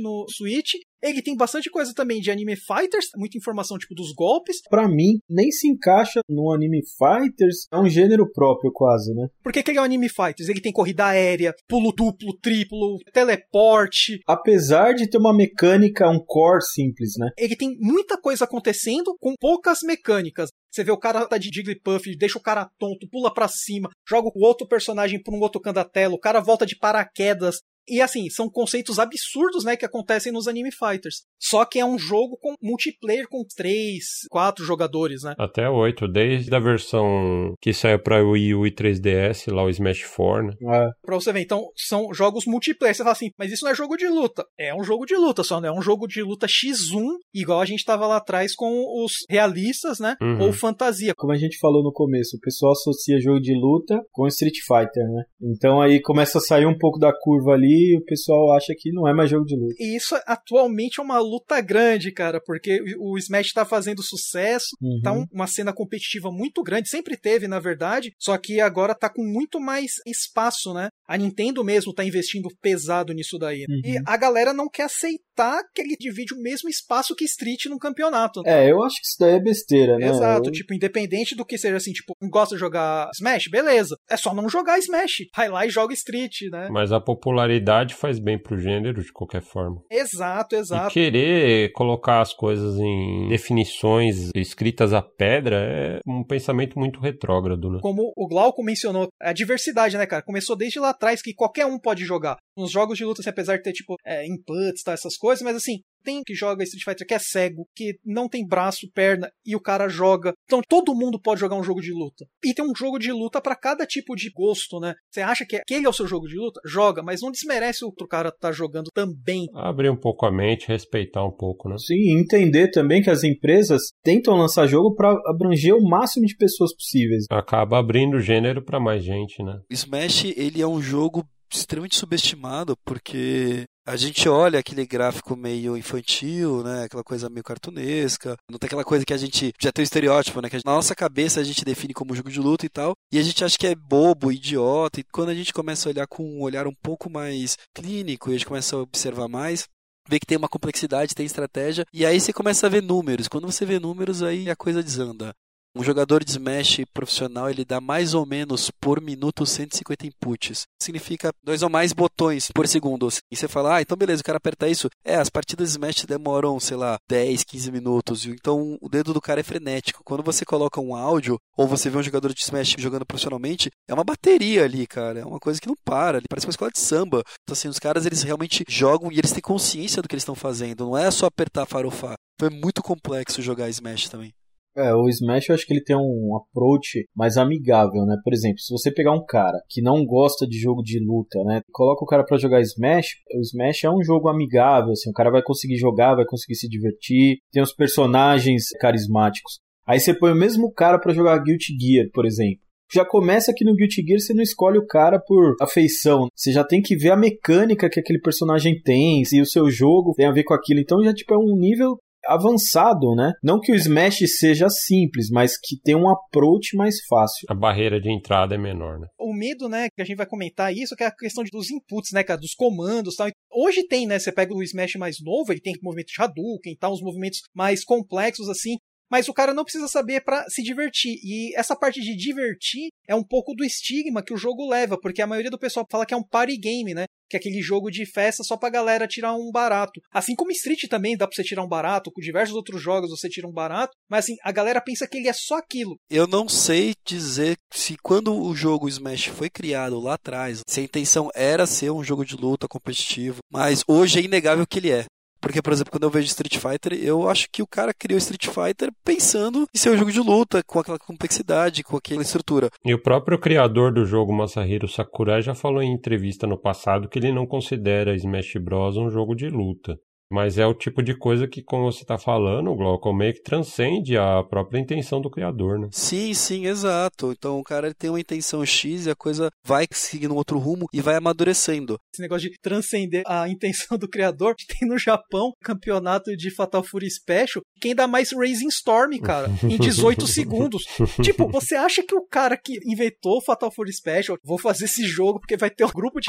no 0.00 0.26
Switch. 0.28 0.72
Ele 1.02 1.22
tem 1.22 1.36
bastante 1.36 1.70
coisa 1.70 1.94
também 1.94 2.20
de 2.20 2.30
Anime 2.30 2.56
Fighters, 2.56 3.06
muita 3.16 3.38
informação 3.38 3.78
tipo 3.78 3.94
dos 3.94 4.12
golpes, 4.12 4.58
Pra 4.68 4.88
mim, 4.88 5.18
nem 5.28 5.50
se 5.50 5.68
encaixa 5.68 6.20
no 6.28 6.52
anime 6.52 6.82
Fighters. 6.82 7.66
É 7.72 7.78
um 7.78 7.88
gênero 7.88 8.30
próprio, 8.30 8.70
quase, 8.72 9.14
né? 9.14 9.28
Por 9.42 9.52
que, 9.52 9.62
que 9.62 9.70
ele 9.70 9.78
é 9.78 9.80
um 9.80 9.84
anime 9.84 10.08
fighters? 10.08 10.48
Ele 10.48 10.60
tem 10.60 10.72
corrida 10.72 11.06
aérea, 11.06 11.54
pulo 11.68 11.92
duplo, 11.92 12.36
triplo, 12.40 12.98
teleporte. 13.12 14.20
Apesar 14.26 14.94
de 14.94 15.08
ter 15.08 15.18
uma 15.18 15.34
mecânica, 15.34 16.08
um 16.08 16.22
core 16.24 16.62
simples, 16.62 17.12
né? 17.18 17.30
Ele 17.36 17.56
tem 17.56 17.76
muita 17.80 18.20
coisa 18.20 18.44
acontecendo 18.44 19.16
com 19.20 19.34
poucas 19.38 19.80
mecânicas. 19.82 20.50
Você 20.70 20.84
vê 20.84 20.90
o 20.90 20.98
cara 20.98 21.26
tá 21.26 21.38
de 21.38 21.50
Jigglypuff, 21.52 22.16
deixa 22.16 22.38
o 22.38 22.42
cara 22.42 22.68
tonto, 22.78 23.08
pula 23.10 23.32
pra 23.32 23.48
cima, 23.48 23.88
joga 24.08 24.28
o 24.28 24.44
outro 24.44 24.66
personagem 24.68 25.22
por 25.22 25.34
um 25.34 25.40
outro 25.40 25.60
canto 25.60 25.76
da 25.76 25.84
tela, 25.84 26.14
o 26.14 26.20
cara 26.20 26.40
volta 26.40 26.66
de 26.66 26.76
paraquedas. 26.76 27.56
E 27.88 28.00
assim, 28.00 28.28
são 28.30 28.48
conceitos 28.50 28.98
absurdos, 28.98 29.64
né, 29.64 29.76
que 29.76 29.84
acontecem 29.84 30.32
nos 30.32 30.48
Anime 30.48 30.70
Fighters. 30.70 31.22
Só 31.40 31.64
que 31.64 31.78
é 31.78 31.84
um 31.84 31.98
jogo 31.98 32.36
com 32.40 32.54
multiplayer 32.62 33.26
com 33.28 33.42
três, 33.56 34.04
quatro 34.30 34.64
jogadores, 34.64 35.22
né? 35.22 35.34
Até 35.38 35.68
oito, 35.68 36.06
desde 36.06 36.54
a 36.54 36.58
versão 36.58 37.54
que 37.60 37.72
saiu 37.72 37.98
pra 37.98 38.22
Wii 38.22 38.54
U 38.54 38.66
e 38.66 38.70
3DS, 38.70 39.52
lá 39.52 39.64
o 39.64 39.70
Smash 39.70 40.04
4, 40.04 40.46
né? 40.46 40.52
É. 40.62 40.88
Pra 41.02 41.14
você 41.14 41.32
ver, 41.32 41.40
então, 41.40 41.68
são 41.76 42.12
jogos 42.12 42.44
multiplayer. 42.46 42.94
Você 42.94 43.02
fala 43.02 43.12
assim, 43.12 43.30
mas 43.38 43.52
isso 43.52 43.64
não 43.64 43.72
é 43.72 43.74
jogo 43.74 43.96
de 43.96 44.08
luta. 44.08 44.44
É 44.58 44.74
um 44.74 44.84
jogo 44.84 45.06
de 45.06 45.16
luta, 45.16 45.42
só 45.42 45.60
não 45.60 45.68
é 45.68 45.72
um 45.72 45.82
jogo 45.82 46.06
de 46.06 46.22
luta 46.22 46.46
X1, 46.46 47.06
igual 47.34 47.60
a 47.60 47.66
gente 47.66 47.84
tava 47.84 48.06
lá 48.06 48.16
atrás 48.16 48.54
com 48.54 48.84
os 49.04 49.12
realistas, 49.28 49.98
né? 49.98 50.16
Uhum. 50.20 50.46
Ou 50.46 50.52
fantasia. 50.52 51.12
Como 51.16 51.32
a 51.32 51.38
gente 51.38 51.58
falou 51.58 51.82
no 51.82 51.92
começo, 51.92 52.36
o 52.36 52.40
pessoal 52.40 52.72
associa 52.72 53.20
jogo 53.20 53.40
de 53.40 53.54
luta 53.54 54.00
com 54.12 54.26
Street 54.26 54.56
Fighter, 54.66 55.04
né? 55.04 55.22
Então 55.40 55.80
aí 55.80 56.00
começa 56.00 56.38
a 56.38 56.40
sair 56.40 56.66
um 56.66 56.76
pouco 56.76 56.98
da 56.98 57.12
curva 57.12 57.52
ali 57.52 57.77
o 57.96 58.04
pessoal 58.04 58.52
acha 58.52 58.74
que 58.76 58.90
não 58.92 59.06
é 59.08 59.14
mais 59.14 59.30
jogo 59.30 59.44
de 59.44 59.56
luta. 59.56 59.74
E 59.78 59.96
isso 59.96 60.14
atualmente 60.26 61.00
é 61.00 61.02
uma 61.02 61.18
luta 61.18 61.60
grande, 61.60 62.12
cara, 62.12 62.40
porque 62.44 62.80
o 62.98 63.16
Smash 63.18 63.52
tá 63.52 63.64
fazendo 63.64 64.02
sucesso, 64.02 64.68
Uhum. 64.80 65.00
tá 65.02 65.12
um- 65.12 65.26
uma 65.32 65.46
cena 65.46 65.72
competitiva 65.72 66.30
muito 66.30 66.62
grande, 66.62 66.88
sempre 66.88 67.16
teve, 67.16 67.46
na 67.48 67.58
verdade, 67.58 68.12
só 68.18 68.36
que 68.38 68.60
agora 68.60 68.94
tá 68.94 69.08
com 69.08 69.22
muito 69.24 69.60
mais 69.60 69.92
espaço, 70.06 70.72
né? 70.74 70.88
A 71.06 71.16
Nintendo 71.16 71.64
mesmo 71.64 71.92
tá 71.92 72.04
investindo 72.04 72.48
pesado 72.60 73.12
nisso 73.12 73.38
daí. 73.38 73.64
Uhum. 73.68 73.80
E 73.84 73.98
a 74.06 74.16
galera 74.16 74.52
não 74.52 74.68
quer 74.68 74.84
aceitar 74.84 75.62
que 75.74 75.80
ele 75.82 75.96
divide 75.98 76.34
o 76.34 76.40
mesmo 76.42 76.68
espaço 76.68 77.14
que 77.14 77.24
Street 77.24 77.66
no 77.66 77.78
campeonato. 77.78 78.42
É, 78.46 78.70
eu 78.70 78.82
acho 78.82 78.96
que 78.96 79.06
isso 79.06 79.16
daí 79.20 79.34
é 79.34 79.40
besteira, 79.40 79.96
né? 79.96 80.08
Exato, 80.08 80.48
Eu- 80.48 80.52
tipo, 80.52 80.74
independente 80.74 81.34
do 81.36 81.44
que 81.44 81.56
seja 81.56 81.76
assim, 81.76 81.92
tipo, 81.92 82.12
não 82.20 82.28
gosta 82.28 82.54
de 82.54 82.60
jogar 82.60 83.08
Smash, 83.14 83.48
beleza. 83.50 83.96
É 84.10 84.16
só 84.16 84.34
não 84.34 84.48
jogar 84.48 84.78
Smash. 84.78 85.26
Vai 85.36 85.48
lá 85.48 85.64
e 85.66 85.70
joga 85.70 85.94
Street, 85.94 86.42
né? 86.50 86.68
Mas 86.70 86.92
a 86.92 87.00
popularidade 87.00 87.67
faz 87.94 88.18
bem 88.18 88.38
pro 88.38 88.58
gênero, 88.58 89.02
de 89.02 89.12
qualquer 89.12 89.42
forma. 89.42 89.82
Exato, 89.90 90.54
E 90.54 90.58
exato. 90.58 90.92
querer 90.92 91.72
colocar 91.72 92.20
as 92.20 92.32
coisas 92.32 92.78
em 92.78 93.28
definições 93.28 94.30
escritas 94.34 94.92
à 94.92 95.02
pedra 95.02 95.56
é 95.56 96.00
um 96.06 96.24
pensamento 96.24 96.78
muito 96.78 97.00
retrógrado, 97.00 97.70
né? 97.70 97.78
Como 97.82 98.12
o 98.16 98.28
Glauco 98.28 98.62
mencionou, 98.62 99.08
a 99.20 99.32
diversidade, 99.32 99.96
né, 99.96 100.06
cara? 100.06 100.22
Começou 100.22 100.56
desde 100.56 100.78
lá 100.80 100.90
atrás 100.90 101.22
que 101.22 101.34
qualquer 101.34 101.66
um 101.66 101.78
pode 101.78 102.04
jogar. 102.04 102.36
Nos 102.56 102.70
jogos 102.70 102.96
de 102.98 103.04
luta, 103.04 103.20
assim, 103.20 103.30
apesar 103.30 103.56
de 103.56 103.62
ter, 103.62 103.72
tipo, 103.72 103.96
é, 104.04 104.26
inputs, 104.26 104.82
tá, 104.82 104.92
essas 104.92 105.16
coisas, 105.16 105.42
mas 105.42 105.56
assim, 105.56 105.80
tem 106.04 106.22
que 106.22 106.34
joga 106.34 106.64
Street 106.64 106.84
Fighter 106.84 107.06
que 107.06 107.14
é 107.14 107.18
cego, 107.18 107.66
que 107.74 107.98
não 108.04 108.28
tem 108.28 108.46
braço, 108.46 108.90
perna, 108.94 109.30
e 109.44 109.54
o 109.54 109.60
cara 109.60 109.88
joga. 109.88 110.32
Então 110.44 110.60
todo 110.66 110.94
mundo 110.94 111.20
pode 111.20 111.40
jogar 111.40 111.56
um 111.56 111.62
jogo 111.62 111.80
de 111.80 111.92
luta. 111.92 112.26
E 112.44 112.54
tem 112.54 112.64
um 112.64 112.74
jogo 112.74 112.98
de 112.98 113.12
luta 113.12 113.40
pra 113.40 113.56
cada 113.56 113.86
tipo 113.86 114.14
de 114.14 114.30
gosto, 114.30 114.80
né? 114.80 114.94
Você 115.10 115.20
acha 115.20 115.44
que 115.46 115.56
aquele 115.56 115.86
é 115.86 115.88
o 115.88 115.92
seu 115.92 116.06
jogo 116.06 116.26
de 116.26 116.36
luta? 116.36 116.60
Joga, 116.64 117.02
mas 117.02 117.20
não 117.20 117.30
desmerece 117.30 117.84
o 117.84 117.88
outro 117.88 118.06
cara 118.06 118.32
tá 118.32 118.52
jogando 118.52 118.90
também. 118.94 119.46
Abrir 119.54 119.90
um 119.90 119.96
pouco 119.96 120.26
a 120.26 120.32
mente, 120.32 120.68
respeitar 120.68 121.24
um 121.24 121.30
pouco, 121.30 121.68
né? 121.68 121.76
Sim, 121.78 122.18
entender 122.18 122.70
também 122.70 123.02
que 123.02 123.10
as 123.10 123.24
empresas 123.24 123.82
tentam 124.02 124.36
lançar 124.36 124.66
jogo 124.66 124.94
pra 124.94 125.16
abranger 125.26 125.74
o 125.74 125.88
máximo 125.88 126.26
de 126.26 126.36
pessoas 126.36 126.74
possíveis. 126.74 127.24
Acaba 127.30 127.78
abrindo 127.78 128.16
o 128.16 128.20
gênero 128.20 128.64
pra 128.64 128.80
mais 128.80 129.04
gente, 129.04 129.42
né? 129.42 129.60
Smash, 129.70 130.24
ele 130.36 130.60
é 130.60 130.66
um 130.66 130.80
jogo 130.80 131.24
extremamente 131.50 131.96
subestimado, 131.96 132.76
porque 132.84 133.64
a 133.86 133.96
gente 133.96 134.28
olha 134.28 134.58
aquele 134.58 134.86
gráfico 134.86 135.34
meio 135.34 135.76
infantil, 135.76 136.62
né? 136.62 136.84
Aquela 136.84 137.02
coisa 137.02 137.30
meio 137.30 137.42
cartunesca. 137.42 138.36
Não 138.50 138.58
tem 138.58 138.66
aquela 138.66 138.84
coisa 138.84 139.04
que 139.04 139.14
a 139.14 139.16
gente 139.16 139.52
já 139.58 139.72
tem 139.72 139.82
o 139.82 139.84
estereótipo, 139.84 140.42
né? 140.42 140.50
Que 140.50 140.56
na 140.56 140.74
nossa 140.74 140.94
cabeça 140.94 141.40
a 141.40 141.44
gente 141.44 141.64
define 141.64 141.94
como 141.94 142.14
jogo 142.14 142.30
de 142.30 142.38
luta 142.38 142.66
e 142.66 142.68
tal. 142.68 142.94
E 143.10 143.18
a 143.18 143.22
gente 143.22 143.42
acha 143.42 143.56
que 143.56 143.66
é 143.66 143.74
bobo, 143.74 144.30
idiota. 144.30 145.00
E 145.00 145.04
quando 145.04 145.30
a 145.30 145.34
gente 145.34 145.54
começa 145.54 145.88
a 145.88 145.92
olhar 145.92 146.06
com 146.06 146.22
um 146.22 146.42
olhar 146.42 146.66
um 146.66 146.74
pouco 146.82 147.08
mais 147.08 147.56
clínico 147.74 148.28
e 148.28 148.34
a 148.34 148.36
gente 148.36 148.46
começa 148.46 148.76
a 148.76 148.80
observar 148.80 149.26
mais, 149.26 149.66
vê 150.08 150.18
que 150.18 150.26
tem 150.26 150.38
uma 150.38 150.48
complexidade, 150.48 151.14
tem 151.14 151.26
estratégia, 151.26 151.84
e 151.92 152.04
aí 152.04 152.18
você 152.20 152.32
começa 152.32 152.66
a 152.66 152.70
ver 152.70 152.82
números. 152.82 153.28
Quando 153.28 153.50
você 153.50 153.64
vê 153.64 153.78
números, 153.78 154.22
aí 154.22 154.50
a 154.50 154.56
coisa 154.56 154.82
desanda. 154.82 155.34
Um 155.76 155.84
jogador 155.84 156.24
de 156.24 156.30
Smash 156.30 156.80
profissional, 156.92 157.48
ele 157.48 157.64
dá 157.64 157.80
mais 157.80 158.14
ou 158.14 158.26
menos 158.26 158.70
por 158.80 159.00
minuto 159.00 159.46
150 159.46 160.06
inputs. 160.06 160.62
Significa 160.82 161.32
dois 161.42 161.62
ou 161.62 161.70
mais 161.70 161.92
botões 161.92 162.50
por 162.52 162.66
segundo. 162.66 163.08
E 163.30 163.36
você 163.36 163.46
fala, 163.46 163.76
ah, 163.76 163.82
então 163.82 163.96
beleza, 163.96 164.20
o 164.20 164.24
cara 164.24 164.38
aperta 164.38 164.68
isso. 164.68 164.88
É, 165.04 165.16
as 165.16 165.30
partidas 165.30 165.68
de 165.68 165.72
Smash 165.72 166.04
demoram, 166.04 166.58
sei 166.58 166.76
lá, 166.76 166.98
10, 167.08 167.44
15 167.44 167.70
minutos. 167.70 168.26
Então 168.26 168.76
o 168.80 168.88
dedo 168.88 169.12
do 169.12 169.20
cara 169.20 169.40
é 169.40 169.44
frenético. 169.44 170.02
Quando 170.04 170.22
você 170.22 170.44
coloca 170.44 170.80
um 170.80 170.94
áudio, 170.94 171.38
ou 171.56 171.66
você 171.66 171.88
vê 171.90 171.98
um 171.98 172.02
jogador 172.02 172.32
de 172.32 172.40
Smash 172.40 172.74
jogando 172.78 173.06
profissionalmente, 173.06 173.70
é 173.88 173.94
uma 173.94 174.04
bateria 174.04 174.64
ali, 174.64 174.86
cara. 174.86 175.20
É 175.20 175.24
uma 175.24 175.38
coisa 175.38 175.60
que 175.60 175.68
não 175.68 175.76
para. 175.84 176.20
Parece 176.28 176.46
uma 176.46 176.50
escola 176.50 176.70
de 176.70 176.80
samba. 176.80 177.22
Então 177.42 177.52
assim, 177.52 177.68
os 177.68 177.78
caras, 177.78 178.06
eles 178.06 178.22
realmente 178.22 178.64
jogam 178.68 179.12
e 179.12 179.18
eles 179.18 179.32
têm 179.32 179.42
consciência 179.42 180.02
do 180.02 180.08
que 180.08 180.14
eles 180.14 180.22
estão 180.22 180.34
fazendo. 180.34 180.86
Não 180.86 180.96
é 180.96 181.10
só 181.10 181.26
apertar 181.26 181.66
farofar. 181.66 182.14
Foi 182.40 182.50
muito 182.50 182.82
complexo 182.82 183.42
jogar 183.42 183.68
Smash 183.68 184.08
também. 184.08 184.32
É, 184.78 184.94
o 184.94 185.08
Smash 185.08 185.48
eu 185.48 185.56
acho 185.56 185.66
que 185.66 185.72
ele 185.72 185.82
tem 185.82 185.96
um 185.96 186.36
approach 186.36 187.04
mais 187.16 187.36
amigável, 187.36 188.06
né? 188.06 188.16
Por 188.22 188.32
exemplo, 188.32 188.60
se 188.60 188.72
você 188.72 188.92
pegar 188.92 189.12
um 189.12 189.24
cara 189.26 189.58
que 189.68 189.82
não 189.82 190.04
gosta 190.06 190.46
de 190.46 190.56
jogo 190.56 190.82
de 190.82 191.00
luta, 191.04 191.42
né? 191.42 191.60
Coloca 191.72 192.04
o 192.04 192.06
cara 192.06 192.24
pra 192.24 192.38
jogar 192.38 192.60
Smash, 192.60 193.08
o 193.34 193.40
Smash 193.40 193.82
é 193.82 193.90
um 193.90 194.02
jogo 194.04 194.28
amigável, 194.28 194.92
assim, 194.92 195.10
o 195.10 195.12
cara 195.12 195.32
vai 195.32 195.42
conseguir 195.42 195.76
jogar, 195.78 196.14
vai 196.14 196.24
conseguir 196.24 196.54
se 196.54 196.68
divertir, 196.68 197.38
tem 197.52 197.60
os 197.60 197.74
personagens 197.74 198.68
carismáticos. 198.80 199.58
Aí 199.84 199.98
você 199.98 200.14
põe 200.14 200.30
o 200.30 200.36
mesmo 200.36 200.72
cara 200.72 200.98
pra 201.00 201.12
jogar 201.12 201.42
Guilty 201.42 201.76
Gear, 201.80 202.06
por 202.12 202.24
exemplo. 202.24 202.60
Já 202.92 203.04
começa 203.04 203.52
que 203.54 203.64
no 203.64 203.74
Guilty 203.74 204.02
Gear 204.06 204.20
você 204.20 204.32
não 204.32 204.42
escolhe 204.42 204.78
o 204.78 204.86
cara 204.86 205.18
por 205.18 205.56
afeição. 205.60 206.28
Você 206.34 206.52
já 206.52 206.64
tem 206.64 206.80
que 206.80 206.96
ver 206.96 207.10
a 207.10 207.16
mecânica 207.16 207.90
que 207.90 208.00
aquele 208.00 208.20
personagem 208.20 208.80
tem, 208.82 209.24
se 209.24 209.40
o 209.40 209.46
seu 209.46 209.70
jogo 209.70 210.14
tem 210.14 210.26
a 210.26 210.32
ver 210.32 210.44
com 210.44 210.54
aquilo. 210.54 210.80
Então 210.80 211.02
já 211.02 211.12
tipo 211.12 211.34
é 211.34 211.38
um 211.38 211.56
nível 211.58 211.98
avançado, 212.28 213.14
né? 213.14 213.32
Não 213.42 213.60
que 213.60 213.72
o 213.72 213.74
Smash 213.74 214.18
seja 214.38 214.68
simples, 214.68 215.28
mas 215.30 215.58
que 215.58 215.80
tem 215.82 215.96
um 215.96 216.08
approach 216.08 216.76
mais 216.76 216.96
fácil. 217.08 217.46
A 217.48 217.54
barreira 217.54 218.00
de 218.00 218.10
entrada 218.10 218.54
é 218.54 218.58
menor, 218.58 218.98
né? 218.98 219.06
O 219.18 219.32
medo, 219.32 219.68
né, 219.68 219.88
que 219.94 220.02
a 220.02 220.04
gente 220.04 220.16
vai 220.16 220.26
comentar 220.26 220.72
isso, 220.74 220.94
que 220.94 221.04
é 221.04 221.06
a 221.06 221.14
questão 221.14 221.44
dos 221.50 221.70
inputs, 221.70 222.12
né, 222.12 222.22
cara, 222.22 222.40
dos 222.40 222.54
comandos 222.54 223.14
e 223.14 223.16
tal. 223.16 223.28
Hoje 223.52 223.86
tem, 223.86 224.06
né, 224.06 224.18
você 224.18 224.30
pega 224.30 224.54
o 224.54 224.62
Smash 224.62 224.94
mais 224.96 225.16
novo, 225.22 225.52
ele 225.52 225.60
tem 225.60 225.74
movimento 225.82 226.08
de 226.08 226.22
Hadouken 226.22 226.72
e 226.72 226.76
tal, 226.76 226.92
uns 226.92 227.02
movimentos 227.02 227.40
mais 227.54 227.84
complexos, 227.84 228.48
assim. 228.48 228.76
Mas 229.10 229.28
o 229.28 229.34
cara 229.34 229.54
não 229.54 229.64
precisa 229.64 229.88
saber 229.88 230.22
para 230.22 230.44
se 230.48 230.62
divertir. 230.62 231.18
E 231.22 231.54
essa 231.56 231.76
parte 231.76 232.00
de 232.00 232.16
divertir 232.16 232.88
é 233.06 233.14
um 233.14 233.24
pouco 233.24 233.54
do 233.54 233.64
estigma 233.64 234.22
que 234.22 234.34
o 234.34 234.36
jogo 234.36 234.68
leva, 234.68 234.98
porque 235.00 235.22
a 235.22 235.26
maioria 235.26 235.50
do 235.50 235.58
pessoal 235.58 235.86
fala 235.90 236.06
que 236.06 236.14
é 236.14 236.16
um 236.16 236.26
party 236.26 236.56
game, 236.58 236.94
né? 236.94 237.06
Que 237.28 237.36
é 237.36 237.38
aquele 237.40 237.60
jogo 237.60 237.90
de 237.90 238.06
festa 238.06 238.42
só 238.42 238.56
pra 238.56 238.70
galera 238.70 239.06
tirar 239.06 239.34
um 239.34 239.50
barato. 239.50 240.00
Assim 240.12 240.34
como 240.34 240.50
Street 240.50 240.84
também 240.88 241.16
dá 241.16 241.26
pra 241.26 241.34
você 241.34 241.44
tirar 241.44 241.62
um 241.62 241.68
barato, 241.68 242.10
com 242.10 242.20
diversos 242.20 242.54
outros 242.54 242.80
jogos 242.82 243.10
você 243.10 243.28
tira 243.28 243.46
um 243.46 243.52
barato, 243.52 243.92
mas 244.08 244.24
assim, 244.24 244.36
a 244.42 244.52
galera 244.52 244.80
pensa 244.80 245.06
que 245.06 245.18
ele 245.18 245.28
é 245.28 245.32
só 245.32 245.56
aquilo. 245.56 245.96
Eu 246.10 246.26
não 246.26 246.48
sei 246.48 246.94
dizer 247.06 247.56
se 247.72 247.96
quando 248.02 248.34
o 248.34 248.54
jogo 248.54 248.88
Smash 248.88 249.26
foi 249.26 249.50
criado 249.50 249.98
lá 250.00 250.14
atrás, 250.14 250.60
se 250.66 250.80
a 250.80 250.82
intenção 250.82 251.30
era 251.34 251.66
ser 251.66 251.90
um 251.90 252.02
jogo 252.02 252.24
de 252.24 252.36
luta 252.36 252.66
competitivo, 252.66 253.38
mas 253.50 253.82
hoje 253.86 254.18
é 254.18 254.22
inegável 254.22 254.66
que 254.66 254.78
ele 254.78 254.90
é. 254.90 255.04
Porque, 255.48 255.62
por 255.62 255.72
exemplo, 255.72 255.90
quando 255.90 256.02
eu 256.02 256.10
vejo 256.10 256.26
Street 256.26 256.58
Fighter, 256.58 256.92
eu 256.92 257.26
acho 257.26 257.48
que 257.50 257.62
o 257.62 257.66
cara 257.66 257.94
criou 257.94 258.18
Street 258.18 258.48
Fighter 258.48 258.92
pensando 259.02 259.66
em 259.74 259.78
ser 259.78 259.88
um 259.88 259.96
jogo 259.96 260.12
de 260.12 260.20
luta, 260.20 260.62
com 260.62 260.78
aquela 260.78 260.98
complexidade, 260.98 261.82
com 261.82 261.96
aquela 261.96 262.20
estrutura. 262.20 262.68
E 262.84 262.92
o 262.92 263.02
próprio 263.02 263.38
criador 263.38 263.90
do 263.90 264.04
jogo, 264.04 264.30
Masahiro 264.30 264.86
Sakurai, 264.86 265.40
já 265.40 265.54
falou 265.54 265.82
em 265.82 265.90
entrevista 265.90 266.46
no 266.46 266.60
passado 266.60 267.08
que 267.08 267.18
ele 267.18 267.32
não 267.32 267.46
considera 267.46 268.14
Smash 268.14 268.56
Bros. 268.60 268.98
um 268.98 269.08
jogo 269.08 269.34
de 269.34 269.48
luta. 269.48 269.98
Mas 270.30 270.58
é 270.58 270.66
o 270.66 270.74
tipo 270.74 271.02
de 271.02 271.14
coisa 271.14 271.48
que, 271.48 271.62
como 271.62 271.90
você 271.90 272.02
está 272.02 272.18
falando, 272.18 272.74
Glauco, 272.74 273.12
meio 273.12 273.32
que 273.32 273.42
transcende 273.42 274.16
a 274.16 274.42
própria 274.42 274.78
intenção 274.78 275.20
do 275.20 275.30
criador, 275.30 275.78
né? 275.78 275.88
Sim, 275.90 276.34
sim, 276.34 276.66
exato. 276.66 277.32
Então 277.32 277.58
o 277.58 277.64
cara 277.64 277.94
tem 277.94 278.10
uma 278.10 278.20
intenção 278.20 278.64
X 278.64 279.06
e 279.06 279.10
a 279.10 279.14
coisa 279.14 279.50
vai 279.64 279.86
seguindo 279.90 280.34
outro 280.34 280.58
rumo 280.58 280.86
e 280.92 281.00
vai 281.00 281.16
amadurecendo. 281.16 281.98
Esse 282.12 282.22
negócio 282.22 282.50
de 282.50 282.56
transcender 282.62 283.22
a 283.26 283.48
intenção 283.48 283.96
do 283.96 284.08
criador, 284.08 284.54
tem 284.78 284.88
no 284.88 284.98
Japão 284.98 285.52
campeonato 285.62 286.36
de 286.36 286.54
Fatal 286.54 286.82
Fury 286.82 287.10
Special, 287.10 287.62
quem 287.80 287.94
dá 287.94 288.06
mais 288.06 288.32
Raising 288.32 288.68
Storm, 288.68 289.18
cara, 289.20 289.48
em 289.62 289.76
18 289.78 290.26
segundos. 290.26 290.84
Tipo, 291.22 291.48
você 291.48 291.74
acha 291.74 292.02
que 292.02 292.14
o 292.14 292.26
cara 292.26 292.56
que 292.56 292.78
inventou 292.84 293.42
Fatal 293.42 293.70
Fury 293.70 293.92
Special, 293.92 294.36
vou 294.44 294.58
fazer 294.58 294.84
esse 294.84 295.04
jogo 295.06 295.40
porque 295.40 295.56
vai 295.56 295.70
ter 295.70 295.84
um 295.84 295.90
grupo 295.90 296.20
de 296.20 296.28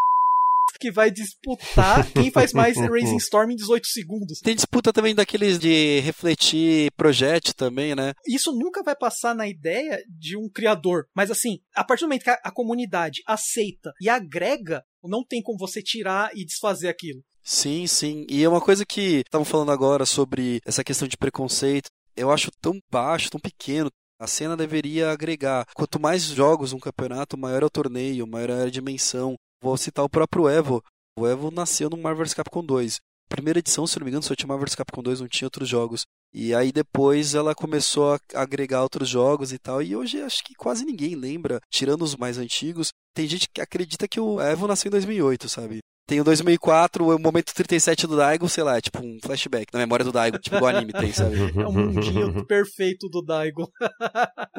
que 0.77 0.91
vai 0.91 1.09
disputar 1.11 2.09
quem 2.11 2.31
faz 2.31 2.53
mais 2.53 2.75
Raising 2.77 3.17
Storm 3.17 3.51
em 3.51 3.55
18 3.55 3.87
segundos. 3.87 4.39
Tem 4.39 4.55
disputa 4.55 4.91
também 4.91 5.15
daqueles 5.15 5.59
de 5.59 5.99
refletir 6.01 6.91
projeto 6.97 7.53
também, 7.53 7.95
né? 7.95 8.13
Isso 8.27 8.51
nunca 8.53 8.83
vai 8.83 8.95
passar 8.95 9.35
na 9.35 9.47
ideia 9.47 10.03
de 10.07 10.37
um 10.37 10.49
criador. 10.49 11.05
Mas 11.15 11.31
assim, 11.31 11.59
a 11.75 11.83
partir 11.83 12.03
do 12.03 12.07
momento 12.07 12.23
que 12.23 12.29
a 12.29 12.51
comunidade 12.51 13.21
aceita 13.27 13.91
e 14.01 14.09
agrega, 14.09 14.83
não 15.03 15.23
tem 15.25 15.41
como 15.41 15.57
você 15.57 15.81
tirar 15.81 16.31
e 16.35 16.45
desfazer 16.45 16.89
aquilo. 16.89 17.21
Sim, 17.43 17.87
sim. 17.87 18.25
E 18.29 18.43
é 18.43 18.49
uma 18.49 18.61
coisa 18.61 18.85
que 18.85 19.23
estavam 19.25 19.45
falando 19.45 19.71
agora 19.71 20.05
sobre 20.05 20.59
essa 20.65 20.83
questão 20.83 21.07
de 21.07 21.17
preconceito. 21.17 21.89
Eu 22.15 22.31
acho 22.31 22.51
tão 22.61 22.79
baixo, 22.91 23.31
tão 23.31 23.39
pequeno. 23.39 23.89
A 24.19 24.27
cena 24.27 24.57
deveria 24.57 25.11
agregar. 25.11 25.65
Quanto 25.73 25.99
mais 25.99 26.23
jogos 26.23 26.73
um 26.73 26.79
campeonato, 26.79 27.37
maior 27.37 27.63
é 27.63 27.65
o 27.65 27.69
torneio, 27.69 28.27
maior 28.27 28.49
é 28.49 28.63
a 28.63 28.69
dimensão. 28.69 29.35
Vou 29.61 29.75
citar 29.75 30.05
o 30.05 30.09
próprio 30.09 30.47
Evo. 30.47 30.81
O 31.17 31.27
Evo 31.27 31.51
nasceu 31.51 31.89
no 31.89 31.97
Marvel's 31.97 32.33
Capcom 32.33 32.63
2. 32.63 32.97
Primeira 33.27 33.59
edição, 33.59 33.85
se 33.85 33.99
não 33.99 34.05
me 34.05 34.09
engano, 34.09 34.23
só 34.23 34.33
tinha 34.33 34.47
Marvel's 34.47 34.73
Capcom 34.73 35.03
2, 35.03 35.19
não 35.19 35.27
tinha 35.27 35.47
outros 35.47 35.67
jogos. 35.67 36.05
E 36.33 36.55
aí 36.55 36.71
depois 36.71 37.35
ela 37.35 37.53
começou 37.53 38.13
a 38.13 38.19
agregar 38.35 38.81
outros 38.81 39.09
jogos 39.09 39.51
e 39.51 39.59
tal. 39.59 39.81
E 39.81 39.95
hoje 39.95 40.21
acho 40.21 40.43
que 40.45 40.55
quase 40.55 40.85
ninguém 40.85 41.13
lembra, 41.13 41.59
tirando 41.69 42.03
os 42.03 42.15
mais 42.15 42.37
antigos. 42.37 42.93
Tem 43.13 43.27
gente 43.27 43.49
que 43.53 43.59
acredita 43.59 44.07
que 44.07 44.19
o 44.19 44.39
Evo 44.39 44.65
nasceu 44.65 44.87
em 44.87 44.91
2008, 44.91 45.49
sabe? 45.49 45.79
Tem 46.09 46.19
o 46.19 46.23
2004, 46.23 47.05
o 47.05 47.19
momento 47.19 47.53
37 47.53 48.07
do 48.07 48.17
Daigo, 48.17 48.49
sei 48.49 48.63
lá, 48.63 48.77
é 48.77 48.81
tipo 48.81 48.99
um 48.99 49.19
flashback 49.21 49.67
na 49.71 49.77
memória 49.77 50.03
do 50.03 50.11
Daigo, 50.11 50.39
tipo 50.39 50.57
o 50.57 50.65
anime 50.65 50.91
tem, 50.91 51.13
sabe? 51.13 51.35
É 51.59 51.67
um 51.67 51.71
mundinho 51.71 52.45
perfeito 52.47 53.07
do 53.09 53.21
Daigo. 53.21 53.69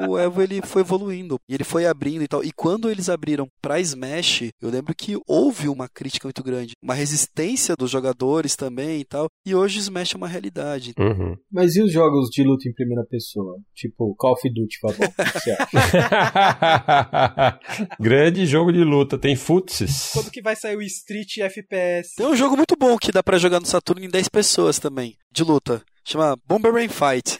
o 0.07 0.17
Evo 0.17 0.41
ele 0.41 0.61
foi 0.61 0.81
evoluindo 0.81 1.37
e 1.49 1.53
ele 1.53 1.65
foi 1.65 1.85
abrindo 1.85 2.23
e 2.23 2.27
tal. 2.27 2.41
E 2.41 2.53
quando 2.53 2.89
eles 2.89 3.09
abriram 3.09 3.49
pra 3.61 3.81
Smash, 3.81 4.43
eu 4.61 4.69
lembro 4.69 4.95
que 4.95 5.17
houve 5.27 5.67
uma 5.67 5.89
crítica 5.89 6.25
muito 6.25 6.41
grande, 6.41 6.71
uma 6.81 6.93
resistência 6.93 7.75
dos 7.75 7.91
jogadores 7.91 8.55
também 8.55 9.01
e 9.01 9.05
tal. 9.05 9.27
E 9.45 9.53
hoje 9.53 9.79
Smash 9.79 10.13
é 10.13 10.17
uma 10.17 10.29
realidade. 10.29 10.93
Uhum. 10.97 11.35
Mas 11.51 11.75
e 11.75 11.81
os 11.81 11.91
jogos 11.91 12.29
de 12.29 12.43
luta 12.43 12.69
em 12.69 12.73
primeira 12.73 13.03
pessoa? 13.03 13.57
Tipo 13.75 14.15
Call 14.15 14.33
of 14.33 14.49
Duty, 14.49 14.79
por 14.79 14.93
favor. 14.93 15.09
O 15.09 15.13
que 15.13 15.39
você 15.39 15.51
acha? 15.51 15.69
Grande 17.99 18.45
jogo 18.45 18.71
de 18.71 18.85
luta, 18.85 19.17
tem 19.17 19.35
futsis. 19.35 20.11
Quando 20.13 20.31
que 20.31 20.41
vai 20.41 20.55
sair 20.55 20.77
o 20.77 20.81
Street 20.81 21.40
FPS? 21.43 22.15
Tem 22.15 22.25
um 22.25 22.35
jogo 22.35 22.55
muito 22.55 22.75
bom 22.75 22.97
que 22.97 23.11
dá 23.11 23.21
pra 23.23 23.37
jogar 23.37 23.59
no 23.59 23.65
Saturno 23.65 24.03
em 24.03 24.09
10 24.09 24.29
pessoas 24.29 24.79
também, 24.79 25.17
de 25.31 25.43
luta. 25.43 25.81
Chama 26.03 26.35
Bomberman 26.47 26.89
Fight. 26.89 27.37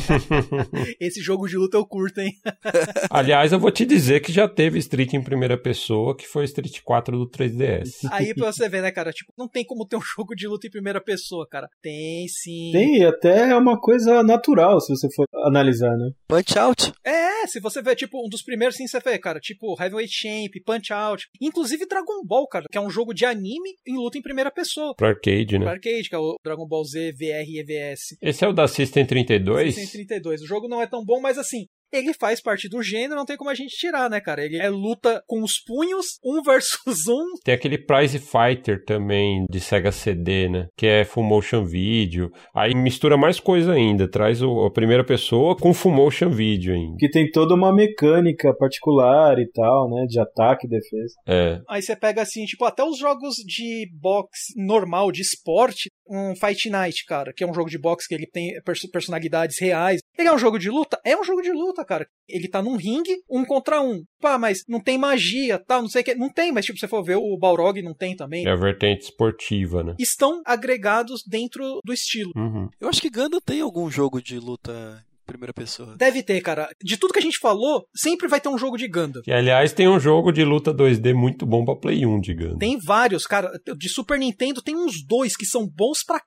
Esse 1.00 1.20
jogo 1.20 1.48
de 1.48 1.56
luta 1.56 1.76
eu 1.76 1.84
curto, 1.84 2.20
hein? 2.20 2.30
Aliás, 3.10 3.52
eu 3.52 3.58
vou 3.58 3.72
te 3.72 3.84
dizer 3.84 4.20
que 4.20 4.32
já 4.32 4.48
teve 4.48 4.78
Street 4.78 5.12
em 5.14 5.22
primeira 5.22 5.58
pessoa, 5.58 6.16
que 6.16 6.26
foi 6.26 6.44
Street 6.44 6.80
4 6.84 7.18
do 7.18 7.28
3DS. 7.28 8.08
Aí 8.10 8.34
pra 8.34 8.52
você 8.52 8.68
ver, 8.68 8.82
né, 8.82 8.92
cara? 8.92 9.10
Tipo, 9.10 9.32
não 9.36 9.48
tem 9.48 9.64
como 9.64 9.84
ter 9.84 9.96
um 9.96 10.00
jogo 10.00 10.34
de 10.36 10.46
luta 10.46 10.68
em 10.68 10.70
primeira 10.70 11.00
pessoa, 11.00 11.46
cara. 11.46 11.68
Tem 11.82 12.26
sim. 12.28 12.70
Tem, 12.72 12.98
e 12.98 13.04
até 13.04 13.50
é 13.50 13.56
uma 13.56 13.78
coisa 13.78 14.22
natural, 14.22 14.80
se 14.80 14.94
você 14.94 15.08
for 15.12 15.26
analisar, 15.44 15.96
né? 15.96 16.10
Punch 16.28 16.58
Out. 16.58 16.92
É, 17.04 17.46
se 17.48 17.58
você 17.58 17.82
ver, 17.82 17.96
tipo, 17.96 18.24
um 18.24 18.28
dos 18.28 18.42
primeiros 18.42 18.76
sim, 18.76 18.86
você 18.86 19.00
vê, 19.00 19.18
cara, 19.18 19.40
tipo 19.40 19.76
Heavyweight 19.78 20.12
Champ, 20.14 20.52
Punch 20.64 20.92
Out, 20.92 21.26
inclusive 21.40 21.84
Dragon 21.86 22.24
Ball, 22.24 22.46
cara, 22.46 22.66
que 22.70 22.78
é 22.78 22.80
um 22.80 22.90
jogo 22.90 23.12
de 23.12 23.26
anime 23.26 23.74
em 23.84 23.96
luta 23.96 24.16
em 24.16 24.22
primeira 24.22 24.52
pessoa. 24.52 24.94
Pro 24.96 25.08
arcade, 25.08 25.58
né? 25.58 25.64
Pro 25.64 25.74
arcade, 25.74 26.08
que 26.08 26.14
é 26.14 26.18
o 26.18 26.36
Dragon 26.44 26.66
Ball 26.66 26.84
Z, 26.84 27.01
VR 27.10 27.48
e 27.48 27.58
EVS. 27.58 28.16
Esse 28.22 28.44
é 28.44 28.48
o 28.48 28.52
da 28.52 28.68
System 28.68 29.04
32? 29.06 29.74
System 29.74 30.06
32. 30.06 30.42
O 30.42 30.46
jogo 30.46 30.68
não 30.68 30.80
é 30.80 30.86
tão 30.86 31.04
bom, 31.04 31.20
mas 31.20 31.38
assim, 31.38 31.66
ele 31.92 32.14
faz 32.14 32.40
parte 32.40 32.68
do 32.68 32.82
gênero, 32.82 33.16
não 33.16 33.24
tem 33.24 33.36
como 33.36 33.50
a 33.50 33.54
gente 33.54 33.76
tirar, 33.76 34.08
né, 34.08 34.20
cara? 34.20 34.44
Ele 34.44 34.58
é 34.58 34.68
luta 34.68 35.22
com 35.26 35.42
os 35.42 35.58
punhos, 35.58 36.18
um 36.24 36.42
versus 36.44 37.06
um. 37.06 37.24
Tem 37.44 37.54
aquele 37.54 37.78
Prize 37.78 38.18
Fighter 38.18 38.84
também 38.84 39.44
de 39.50 39.60
Sega 39.60 39.92
CD, 39.92 40.48
né? 40.48 40.66
Que 40.76 40.86
é 40.86 41.04
full 41.04 41.24
motion 41.24 41.64
video. 41.64 42.30
Aí 42.54 42.74
mistura 42.74 43.16
mais 43.16 43.38
coisa 43.38 43.72
ainda, 43.72 44.10
traz 44.10 44.42
o, 44.42 44.64
a 44.64 44.70
primeira 44.70 45.04
pessoa 45.04 45.56
com 45.56 45.74
full 45.74 45.92
motion 45.92 46.30
video 46.30 46.74
ainda. 46.74 46.96
Que 46.98 47.10
tem 47.10 47.30
toda 47.30 47.54
uma 47.54 47.74
mecânica 47.74 48.54
particular 48.56 49.38
e 49.38 49.48
tal, 49.50 49.90
né? 49.90 50.06
De 50.08 50.20
ataque 50.20 50.66
e 50.66 50.70
defesa. 50.70 51.14
É. 51.26 51.60
Aí 51.68 51.82
você 51.82 51.94
pega 51.94 52.22
assim, 52.22 52.44
tipo, 52.44 52.64
até 52.64 52.82
os 52.84 52.98
jogos 52.98 53.34
de 53.46 53.88
boxe 54.00 54.52
normal, 54.56 55.12
de 55.12 55.22
esporte, 55.22 55.90
um 56.08 56.34
Fight 56.36 56.68
Night, 56.68 57.04
cara, 57.06 57.32
que 57.32 57.42
é 57.42 57.46
um 57.46 57.54
jogo 57.54 57.70
de 57.70 57.78
boxe 57.78 58.08
que 58.08 58.14
ele 58.14 58.26
tem 58.26 58.60
pers 58.64 58.82
personalidades 58.90 59.58
reais. 59.60 60.00
Ele 60.18 60.28
é 60.28 60.32
um 60.32 60.38
jogo 60.38 60.58
de 60.58 60.68
luta? 60.68 61.00
É 61.04 61.16
um 61.16 61.24
jogo 61.24 61.40
de 61.40 61.52
luta, 61.52 61.81
cara. 61.84 62.06
Ele 62.28 62.48
tá 62.48 62.62
num 62.62 62.76
ringue, 62.76 63.16
um 63.30 63.44
contra 63.44 63.80
um. 63.80 64.02
Pá, 64.20 64.38
mas 64.38 64.58
não 64.68 64.80
tem 64.80 64.96
magia, 64.98 65.58
tal, 65.58 65.82
não 65.82 65.88
sei 65.88 66.02
o 66.02 66.04
que. 66.04 66.14
Não 66.14 66.30
tem, 66.32 66.52
mas 66.52 66.64
tipo, 66.64 66.78
se 66.78 66.80
você 66.80 66.88
for 66.88 67.02
ver, 67.02 67.16
o 67.16 67.36
Balrog 67.38 67.82
não 67.82 67.94
tem 67.94 68.16
também. 68.16 68.46
É 68.46 68.50
a 68.50 68.56
vertente 68.56 69.02
esportiva, 69.02 69.82
né? 69.82 69.94
Estão 69.98 70.40
agregados 70.46 71.22
dentro 71.26 71.80
do 71.84 71.92
estilo. 71.92 72.32
Uhum. 72.36 72.68
Eu 72.80 72.88
acho 72.88 73.00
que 73.00 73.10
Ganda 73.10 73.40
tem 73.40 73.60
algum 73.60 73.90
jogo 73.90 74.22
de 74.22 74.38
luta 74.38 75.04
em 75.22 75.26
primeira 75.26 75.52
pessoa. 75.52 75.96
Deve 75.96 76.22
ter, 76.22 76.40
cara. 76.40 76.68
De 76.82 76.96
tudo 76.96 77.12
que 77.12 77.18
a 77.18 77.22
gente 77.22 77.38
falou, 77.38 77.84
sempre 77.94 78.28
vai 78.28 78.40
ter 78.40 78.48
um 78.48 78.58
jogo 78.58 78.76
de 78.76 78.88
Ganda. 78.88 79.22
E 79.26 79.32
aliás, 79.32 79.72
tem 79.72 79.88
um 79.88 80.00
jogo 80.00 80.32
de 80.32 80.44
luta 80.44 80.74
2D 80.74 81.14
muito 81.14 81.46
bom 81.46 81.64
pra 81.64 81.76
Play 81.76 82.04
1 82.04 82.20
de 82.20 82.34
Ganda. 82.34 82.58
Tem 82.58 82.78
vários, 82.78 83.26
cara. 83.26 83.50
De 83.76 83.88
Super 83.88 84.18
Nintendo 84.18 84.62
tem 84.62 84.76
uns 84.76 85.04
dois 85.06 85.36
que 85.36 85.46
são 85.46 85.66
bons 85.66 86.04
pra 86.04 86.18
c... 86.18 86.24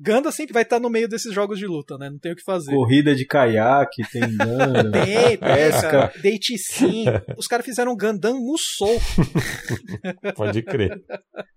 Ganda 0.00 0.30
sempre 0.30 0.52
vai 0.52 0.62
estar 0.62 0.78
no 0.78 0.88
meio 0.88 1.08
desses 1.08 1.34
jogos 1.34 1.58
de 1.58 1.66
luta, 1.66 1.98
né? 1.98 2.08
Não 2.08 2.18
tem 2.18 2.32
o 2.32 2.36
que 2.36 2.42
fazer. 2.44 2.72
Corrida 2.72 3.14
de 3.16 3.26
caiaque, 3.26 4.02
tem 4.12 4.36
Ganda. 4.36 4.92
Tem, 5.04 5.36
pesca. 5.36 5.90
cara. 5.90 6.12
Date 6.22 6.56
sim. 6.56 7.04
Os 7.36 7.46
caras 7.46 7.66
fizeram 7.66 7.96
Gundam 7.96 8.38
Musou. 8.38 9.00
Pode 10.36 10.62
crer. 10.62 11.02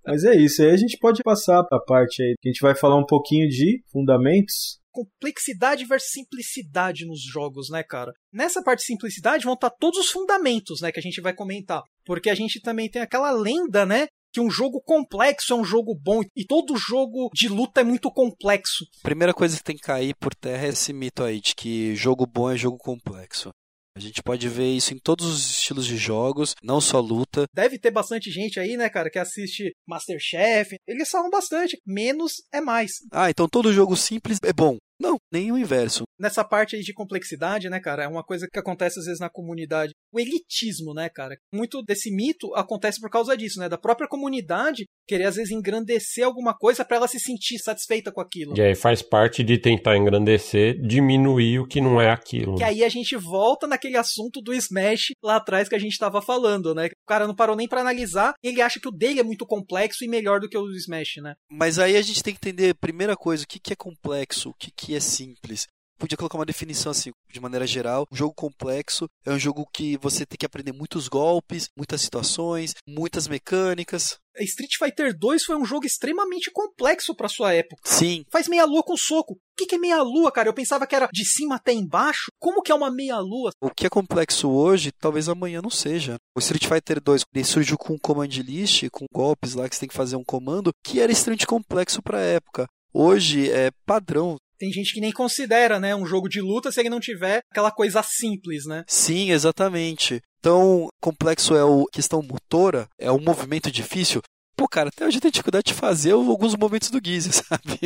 Mas 0.06 0.24
é 0.24 0.36
isso, 0.36 0.64
aí 0.64 0.72
a 0.72 0.78
gente 0.78 0.98
pode 0.98 1.22
passar 1.24 1.64
pra 1.64 1.80
parte 1.80 2.22
aí 2.22 2.34
que 2.40 2.50
a 2.50 2.52
gente 2.52 2.62
vai 2.62 2.76
falar 2.76 2.98
um 2.98 3.06
pouquinho 3.06 3.48
de 3.48 3.84
fundamentos. 3.92 4.80
Complexidade 4.92 5.86
versus 5.86 6.12
simplicidade 6.12 7.06
nos 7.06 7.22
jogos, 7.22 7.70
né, 7.70 7.82
cara? 7.84 8.12
Nessa 8.34 8.62
parte 8.62 8.80
de 8.80 8.88
simplicidade 8.88 9.46
vão 9.46 9.54
estar 9.54 9.70
todos 9.70 10.00
os 10.00 10.10
fundamentos, 10.10 10.82
né, 10.82 10.92
que 10.92 11.00
a 11.00 11.04
gente 11.04 11.22
vai 11.22 11.34
comentar. 11.34 11.82
Porque 12.04 12.30
a 12.30 12.36
gente 12.36 12.60
também 12.60 12.90
tem 12.90 13.02
aquela 13.02 13.32
lenda, 13.32 13.86
né, 13.86 14.08
que 14.32 14.40
um 14.40 14.50
jogo 14.50 14.82
complexo 14.82 15.54
é 15.54 15.56
um 15.56 15.64
jogo 15.64 15.96
bom 15.96 16.22
e 16.36 16.46
todo 16.46 16.78
jogo 16.78 17.30
de 17.34 17.48
luta 17.48 17.82
é 17.82 17.84
muito 17.84 18.12
complexo. 18.12 18.86
Primeira 19.04 19.34
coisa 19.34 19.58
que 19.58 19.64
tem 19.64 19.76
que 19.76 19.84
cair 19.84 20.16
por 20.16 20.34
terra 20.34 20.68
é 20.68 20.70
esse 20.70 20.94
mito 20.94 21.24
aí 21.24 21.40
de 21.40 21.56
que 21.56 21.96
jogo 21.96 22.26
bom 22.26 22.50
é 22.50 22.58
jogo 22.58 22.78
complexo. 22.78 23.52
A 23.94 24.00
gente 24.00 24.24
pode 24.24 24.48
ver 24.48 24.72
isso 24.74 24.94
em 24.94 24.98
todos 24.98 25.26
os 25.26 25.50
estilos 25.50 25.86
de 25.86 25.98
jogos, 25.98 26.56
não 26.64 26.80
só 26.80 27.00
luta. 27.02 27.44
Deve 27.54 27.78
ter 27.78 27.92
bastante 27.92 28.32
gente 28.32 28.58
aí, 28.58 28.78
né, 28.78 28.90
cara, 28.90 29.10
que 29.10 29.20
assiste 29.20 29.76
Masterchef. 29.86 30.78
Eles 30.88 31.10
falam 31.10 31.30
bastante. 31.30 31.78
Menos 31.86 32.36
é 32.54 32.62
mais. 32.62 32.92
Ah, 33.12 33.30
então 33.30 33.50
todo 33.50 33.74
jogo 33.74 33.98
simples 33.98 34.38
é 34.44 34.54
bom. 34.54 34.78
Não, 35.02 35.18
nem 35.32 35.52
o 35.52 35.58
inverso. 35.58 36.04
Nessa 36.20 36.44
parte 36.44 36.76
aí 36.76 36.84
de 36.84 36.94
complexidade, 36.94 37.70
né, 37.70 37.80
cara, 37.80 38.04
é 38.04 38.08
uma 38.08 38.24
coisa 38.24 38.48
que 38.52 38.60
acontece 38.60 39.00
às 39.00 39.06
vezes 39.06 39.20
na 39.20 39.30
comunidade. 39.30 39.94
O 40.14 40.20
elitismo, 40.20 40.94
né, 40.94 41.10
cara? 41.10 41.36
Muito 41.54 41.82
desse 41.82 42.14
mito 42.14 42.54
acontece 42.54 43.00
por 43.00 43.10
causa 43.10 43.36
disso, 43.36 43.60
né? 43.60 43.68
Da 43.68 43.78
própria 43.78 44.08
comunidade 44.08 44.86
querer 45.08 45.26
às 45.26 45.36
vezes 45.36 45.52
engrandecer 45.52 46.24
alguma 46.24 46.54
coisa 46.54 46.86
para 46.86 46.98
ela 46.98 47.08
se 47.08 47.20
sentir 47.20 47.58
satisfeita 47.58 48.12
com 48.12 48.22
aquilo. 48.22 48.54
E 48.56 48.62
aí 48.62 48.76
faz 48.76 49.02
parte 49.02 49.44
de 49.44 49.58
tentar 49.58 49.98
engrandecer, 49.98 50.80
diminuir 50.80 51.60
o 51.60 51.68
que 51.68 51.82
não 51.82 52.00
é 52.00 52.12
aquilo. 52.12 52.56
Que 52.56 52.64
aí 52.64 52.84
a 52.84 52.90
gente 52.90 53.16
volta 53.18 53.66
naquele 53.66 53.98
assunto 53.98 54.42
do 54.42 54.54
Smash 54.54 55.14
lá 55.24 55.38
atrás 55.38 55.68
que 55.68 55.76
a 55.76 55.80
gente 55.80 55.98
tava 55.98 56.22
falando, 56.22 56.76
né? 56.76 56.86
O 56.86 57.08
cara 57.08 57.26
não 57.26 57.36
parou 57.36 57.56
nem 57.56 57.68
para 57.68 57.82
analisar, 57.82 58.34
ele 58.44 58.62
acha 58.62 58.80
que 58.80 58.88
o 58.88 58.92
dele 58.92 59.20
é 59.20 59.24
muito 59.24 59.46
complexo 59.46 60.06
e 60.06 60.08
melhor 60.08 60.40
do 60.40 60.48
que 60.48 60.58
o 60.58 60.64
do 60.64 60.76
Smash, 60.76 61.16
né? 61.22 61.34
Mas 61.50 61.80
aí 61.80 61.98
a 61.98 62.02
gente 62.02 62.24
tem 62.24 62.34
que 62.34 62.40
entender, 62.50 62.76
primeira 62.76 63.16
coisa, 63.16 63.44
o 63.44 63.48
que, 63.48 63.60
que 63.60 63.74
é 63.74 63.76
complexo, 63.76 64.50
o 64.50 64.54
que, 64.54 64.72
que 64.92 64.96
é 64.98 65.00
simples 65.00 65.70
podia 66.02 66.18
colocar 66.18 66.38
uma 66.38 66.46
definição 66.46 66.92
assim, 66.92 67.12
de 67.32 67.40
maneira 67.40 67.68
geral. 67.68 68.08
Um 68.12 68.16
jogo 68.16 68.34
complexo 68.34 69.08
é 69.24 69.32
um 69.32 69.38
jogo 69.38 69.70
que 69.72 69.98
você 69.98 70.26
tem 70.26 70.36
que 70.36 70.46
aprender 70.48 70.72
muitos 70.72 71.08
golpes, 71.08 71.70
muitas 71.78 72.02
situações, 72.02 72.74
muitas 72.88 73.28
mecânicas. 73.28 74.18
Street 74.40 74.72
Fighter 74.80 75.16
2 75.16 75.44
foi 75.44 75.56
um 75.56 75.64
jogo 75.64 75.86
extremamente 75.86 76.50
complexo 76.52 77.14
para 77.14 77.28
sua 77.28 77.54
época. 77.54 77.84
Sim. 77.86 78.26
Faz 78.32 78.48
meia 78.48 78.66
lua 78.66 78.82
com 78.82 78.98
soco. 78.98 79.34
O 79.34 79.38
que, 79.56 79.68
que 79.68 79.76
é 79.76 79.78
meia 79.78 80.02
lua, 80.02 80.32
cara? 80.32 80.50
Eu 80.50 80.54
pensava 80.54 80.88
que 80.88 80.96
era 80.96 81.08
de 81.14 81.24
cima 81.24 81.58
até 81.58 81.72
embaixo. 81.72 82.32
Como 82.40 82.64
que 82.64 82.72
é 82.72 82.76
uma 82.76 82.90
meia 82.90 83.20
lua? 83.20 83.52
O 83.62 83.70
que 83.70 83.86
é 83.86 83.90
complexo 83.90 84.50
hoje, 84.50 84.92
talvez 84.92 85.30
amanhã 85.30 85.62
não 85.62 85.70
seja. 85.70 86.16
O 86.36 86.40
Street 86.40 86.66
Fighter 86.66 87.00
2 87.00 87.22
ele 87.36 87.46
surgiu 87.46 87.78
com 87.78 87.94
um 87.94 88.00
command 88.00 88.26
list, 88.28 88.90
com 88.90 89.06
golpes 89.14 89.54
lá 89.54 89.70
que 89.70 89.76
você 89.76 89.82
tem 89.82 89.90
que 89.90 89.96
fazer 89.96 90.16
um 90.16 90.24
comando, 90.24 90.72
que 90.84 91.00
era 91.00 91.12
extremamente 91.12 91.46
complexo 91.46 92.02
para 92.02 92.18
a 92.18 92.22
época. 92.22 92.66
Hoje 92.94 93.50
é 93.52 93.70
padrão 93.86 94.38
tem 94.62 94.72
gente 94.72 94.94
que 94.94 95.02
nem 95.02 95.12
considera, 95.12 95.80
né, 95.80 95.96
um 95.96 96.06
jogo 96.06 96.30
de 96.30 96.40
luta 96.40 96.72
se 96.72 96.80
ele 96.80 96.90
não 96.90 97.00
tiver 97.00 97.42
aquela 97.50 97.72
coisa 97.72 98.04
simples, 98.04 98.68
né? 98.68 98.84
Sim, 98.86 99.32
exatamente. 99.32 100.22
Então, 100.40 100.88
complexo 101.02 101.56
é 101.56 101.62
a 101.62 101.92
questão 101.92 102.22
motora, 102.22 102.88
é 103.00 103.12
um 103.12 103.20
movimento 103.20 103.72
difícil. 103.72 104.22
Pô, 104.62 104.68
cara, 104.68 104.90
até 104.90 105.08
hoje 105.08 105.18
eu 105.18 105.22
tenho 105.22 105.32
dificuldade 105.32 105.64
de 105.64 105.74
fazer 105.74 106.12
alguns 106.12 106.56
momentos 106.56 106.92
do 106.92 107.02
Gizzy, 107.04 107.32
sabe? 107.34 107.80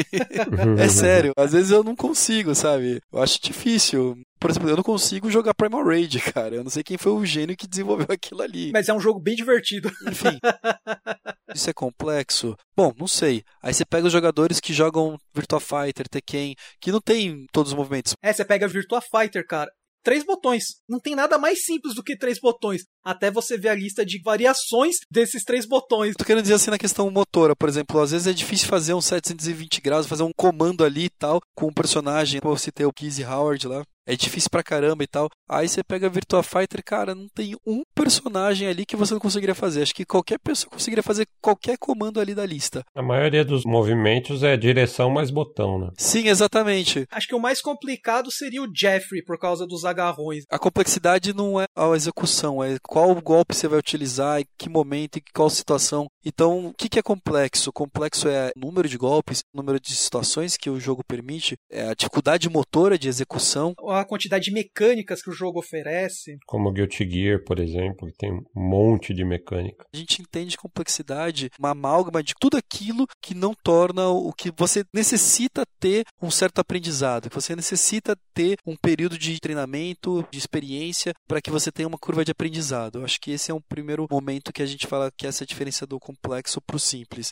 é 0.78 0.89
sério, 0.89 1.32
às 1.38 1.53
vezes 1.53 1.71
eu 1.71 1.86
não 1.86 1.95
consigo, 1.95 2.53
sabe? 2.53 3.01
Eu 3.13 3.23
acho 3.23 3.39
difícil. 3.41 4.17
Por 4.38 4.49
exemplo, 4.49 4.69
eu 4.69 4.76
não 4.76 4.84
consigo 4.84 5.32
jogar 5.32 5.53
Primal 5.53 5.86
Rage, 5.86 6.19
cara. 6.19 6.53
Eu 6.53 6.65
não 6.65 6.69
sei 6.69 6.84
quem 6.84 6.97
foi 6.97 7.13
o 7.13 7.26
gênio 7.26 7.55
que 7.55 7.65
desenvolveu 7.65 8.07
aquilo 8.11 8.41
ali. 8.41 8.73
Mas 8.73 8.89
é 8.89 8.93
um 8.93 8.99
jogo 8.99 9.21
bem 9.21 9.38
divertido. 9.38 9.89
Enfim. 10.05 10.38
Isso 11.55 11.69
é 11.69 11.73
complexo? 11.73 12.57
Bom, 12.76 12.91
não 12.99 13.07
sei. 13.07 13.41
Aí 13.63 13.73
você 13.73 13.86
pega 13.86 14.07
os 14.07 14.11
jogadores 14.11 14.59
que 14.59 14.73
jogam 14.73 15.17
Virtua 15.34 15.61
Fighter, 15.61 16.09
Tekken, 16.09 16.55
que 16.82 16.91
não 16.91 16.99
tem 16.99 17.45
todos 17.53 17.71
os 17.71 17.78
movimentos. 17.78 18.15
É, 18.21 18.34
você 18.34 18.43
pega 18.43 18.67
Virtua 18.67 18.99
Fighter, 18.99 19.47
cara 19.47 19.71
três 20.06 20.24
botões. 20.24 20.64
Não 20.88 20.99
tem 20.99 21.16
nada 21.16 21.38
mais 21.38 21.66
simples 21.66 21.95
do 21.95 22.03
que 22.03 22.16
três 22.16 22.39
botões. 22.39 22.84
Até 23.03 23.32
você 23.32 23.58
ver 23.58 23.70
a 23.70 23.76
lista 23.76 24.06
de 24.06 24.22
variações 24.24 24.97
desses 25.12 25.43
três 25.43 25.66
botões. 25.68 26.14
Tô 26.16 26.24
querendo 26.24 26.43
dizer 26.43 26.53
assim 26.53 26.70
na 26.70 26.78
questão 26.78 27.10
motora, 27.10 27.56
por 27.56 27.68
exemplo, 27.68 27.99
às 27.99 28.12
vezes 28.12 28.28
é 28.28 28.34
difícil 28.34 28.68
fazer 28.68 28.93
um 28.93 29.01
720 29.01 29.82
graus, 29.82 30.06
fazer 30.06 30.24
um 30.24 30.32
comando 30.34 30.84
ali 30.84 31.06
e 31.06 31.10
tal, 31.10 31.41
com 31.56 31.68
um 31.68 31.74
personagem, 31.74 32.39
como 32.39 32.56
você 32.56 32.72
tem 32.72 32.86
o 32.86 32.93
Kizzy 32.93 33.24
Howard 33.24 33.68
lá 33.68 33.84
é 34.08 34.16
difícil 34.16 34.49
pra 34.49 34.64
caramba 34.64 35.03
e 35.03 35.08
tal. 35.08 35.30
Aí 35.49 35.68
você 35.68 35.84
pega 35.84 36.10
Virtua 36.10 36.43
Fighter, 36.43 36.84
cara, 36.84 37.16
não 37.16 37.28
tem 37.34 37.56
um 37.66 37.82
personagem 37.93 38.68
ali 38.68 38.86
que 38.86 38.95
você 38.95 39.14
não 39.14 39.20
conseguiria 39.20 39.56
fazer. 39.56 39.82
Acho 39.82 39.95
que 39.95 40.06
qualquer 40.06 40.39
pessoa 40.39 40.72
conseguiria 40.72 41.03
fazer 41.03 41.28
qualquer 41.41 41.78
comando 41.78 42.20
ali 42.20 42.36
da 42.36 42.45
lista. 42.45 42.84
A 42.95 43.01
maioria 43.01 43.43
dos 43.43 43.66
movimentos 43.66 44.43
é 44.43 44.56
direção 44.56 45.10
mais 45.10 45.32
botão, 45.32 45.80
né? 45.80 45.89
Sim, 45.97 46.28
exatamente. 46.28 47.06
Acho 47.12 47.28
que 47.28 47.36
o 47.36 47.39
mais 47.39 47.62
complicado 47.62 48.32
seria 48.32 48.62
o 48.62 48.70
Jeffrey, 48.74 49.24
por 49.24 49.38
causa 49.39 49.66
dos 49.66 49.86
agarrões. 49.86 50.43
A 50.49 50.60
complexidade 50.60 51.34
não 51.34 51.60
é 51.60 51.66
a 51.76 51.89
execução, 51.95 52.64
é 52.64 52.78
qual 52.82 53.14
golpe 53.16 53.56
você 53.56 53.68
vai 53.68 53.80
utilizar, 53.80 54.41
em 54.41 54.45
que 54.58 54.70
momento, 54.70 55.18
em 55.18 55.24
qual 55.34 55.49
situação. 55.49 56.08
Então, 56.26 56.67
o 56.67 56.73
que 56.73 56.97
é 56.97 57.03
complexo? 57.03 57.71
Complexo 57.71 58.28
é 58.28 58.51
o 58.55 58.59
número 58.59 58.89
de 58.89 58.97
golpes, 58.97 59.43
o 59.53 59.57
número 59.57 59.80
de 59.80 59.95
situações 59.95 60.57
que 60.57 60.69
o 60.69 60.80
jogo 60.80 61.03
permite, 61.07 61.55
é 61.69 61.89
a 61.89 61.93
dificuldade 61.93 62.49
motora 62.49 62.97
de 62.97 63.07
execução 63.07 63.76
a 63.88 64.03
quantidade 64.03 64.45
de 64.45 64.51
mecânicas 64.51 65.21
que 65.21 65.30
o 65.30 65.34
jogo 65.34 65.59
oferece. 65.59 66.38
Como 66.47 66.69
o 66.69 66.71
Guilty 66.71 67.09
Gear, 67.09 67.43
por 67.43 67.59
exemplo, 67.59 68.07
que 68.07 68.17
tem 68.17 68.32
um 68.32 68.43
monte 68.55 69.13
de 69.13 69.23
mecânica. 69.23 69.86
A 69.93 69.97
gente 69.97 70.21
entende 70.21 70.57
complexidade, 70.57 71.51
uma 71.59 71.69
amálgama 71.69 72.23
de 72.23 72.34
tudo 72.39 72.57
aquilo 72.57 73.07
que 73.21 73.36
não 73.36 73.53
torna 73.53 74.09
o 74.09 74.34
que 74.34 74.51
você 74.57 74.84
necessita 74.93 75.63
ter 75.80 76.05
um 76.21 76.32
certo 76.32 76.59
aprendizado, 76.59 77.30
que 77.30 77.36
você 77.36 77.55
necessita 77.55 78.17
ter 78.34 78.57
um 78.65 78.76
período 78.76 79.17
de 79.17 79.39
treinamento, 79.39 80.28
de 80.32 80.39
experiência, 80.39 81.13
para 81.28 81.41
que 81.41 81.51
você 81.51 81.71
tenha 81.71 81.88
uma 81.88 81.97
curva 81.97 82.26
de 82.26 82.32
aprendizado. 82.32 82.99
Eu 82.99 83.05
acho 83.05 83.19
que 83.19 83.32
esse 83.32 83.51
é 83.51 83.53
um 83.53 83.61
primeiro 83.61 84.07
momento 84.09 84.51
que 84.51 84.63
a 84.63 84.65
gente 84.65 84.88
fala 84.88 85.11
que 85.15 85.28
essa 85.28 85.43
é 85.43 85.45
a 85.45 85.47
diferença 85.47 85.86
do 85.86 85.99
complexo 85.99 86.14
para 86.61 86.78
o 86.78 86.80
simples. 86.80 87.32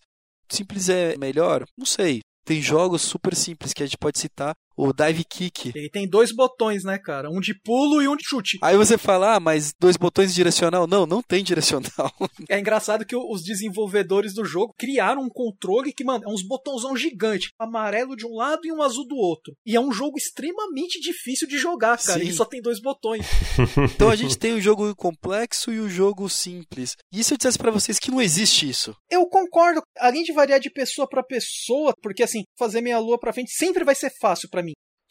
Simples 0.50 0.90
é 0.90 1.18
melhor? 1.18 1.66
Não 1.78 1.86
sei. 1.86 2.22
Tem 2.46 2.62
jogos 2.62 3.02
super 3.02 3.36
simples 3.36 3.74
que 3.74 3.82
a 3.82 3.86
gente 3.86 3.98
pode 3.98 4.20
citar 4.20 4.54
o 4.76 4.92
dive 4.94 5.24
kick. 5.24 5.72
Ele 5.76 5.90
tem 5.90 6.08
dois 6.08 6.32
botões, 6.32 6.84
né, 6.84 6.98
cara? 6.98 7.30
Um 7.30 7.40
de 7.40 7.54
pulo 7.54 8.02
e 8.02 8.08
um 8.08 8.16
de 8.16 8.24
chute. 8.26 8.58
Aí 8.62 8.76
você 8.76 8.98
fala, 8.98 9.36
ah, 9.36 9.40
mas 9.40 9.74
dois 9.80 9.98
botões 9.98 10.34
direcional? 10.34 10.88
Não, 10.88 11.06
não 11.06 11.22
tem 11.22 11.44
direcional. 11.44 11.84
É 12.50 12.60
engraçado 12.60 13.06
que 13.06 13.16
os 13.16 13.44
desenvolvedores 13.44 14.34
do 14.34 14.44
jogo 14.44 14.74
criaram 14.78 15.22
um 15.24 15.30
controle 15.30 15.94
que, 15.94 16.04
mano, 16.04 16.24
é 16.26 16.32
uns 16.32 16.46
botãozão 16.46 16.96
gigante. 16.96 17.52
Amarelo 17.58 18.16
de 18.16 18.26
um 18.26 18.36
lado 18.36 18.62
e 18.66 18.72
um 18.72 18.82
azul 18.82 19.08
do 19.08 19.16
outro. 19.16 19.56
E 19.66 19.76
é 19.76 19.80
um 19.80 19.92
jogo 19.92 20.18
extremamente 20.18 21.00
difícil 21.00 21.48
de 21.48 21.58
jogar, 21.58 21.98
cara. 21.98 22.20
Sim. 22.20 22.26
Ele 22.26 22.34
só 22.34 22.46
tem 22.46 22.62
dois 22.62 22.82
botões. 22.82 23.26
então 23.96 24.10
a 24.10 24.16
gente 24.16 24.38
tem 24.38 24.54
o 24.54 24.62
jogo 24.62 24.96
complexo 24.96 25.72
e 25.72 25.80
o 25.80 25.90
jogo 25.90 26.30
simples. 26.30 26.96
E 27.12 27.24
se 27.24 27.34
eu 27.34 27.38
dissesse 27.38 27.58
para 27.58 27.72
vocês 27.72 28.00
que 28.00 28.12
não 28.12 28.22
existe 28.22 28.70
isso? 28.70 28.96
Eu 29.10 29.26
concordo. 29.28 29.82
Além 29.98 30.24
de 30.24 30.34
variar 30.34 30.60
de 30.60 30.70
pessoa 30.70 31.08
para 31.08 31.24
pessoa, 31.24 31.94
porque 32.02 32.24
assim, 32.24 32.44
fazer 32.58 32.82
meia 32.82 33.00
lua 33.00 33.20
pra 33.20 33.34
frente 33.34 33.52
sempre 33.52 33.84
vai 33.84 33.96
ser 33.96 34.12
fácil 34.20 34.50
para 34.50 34.63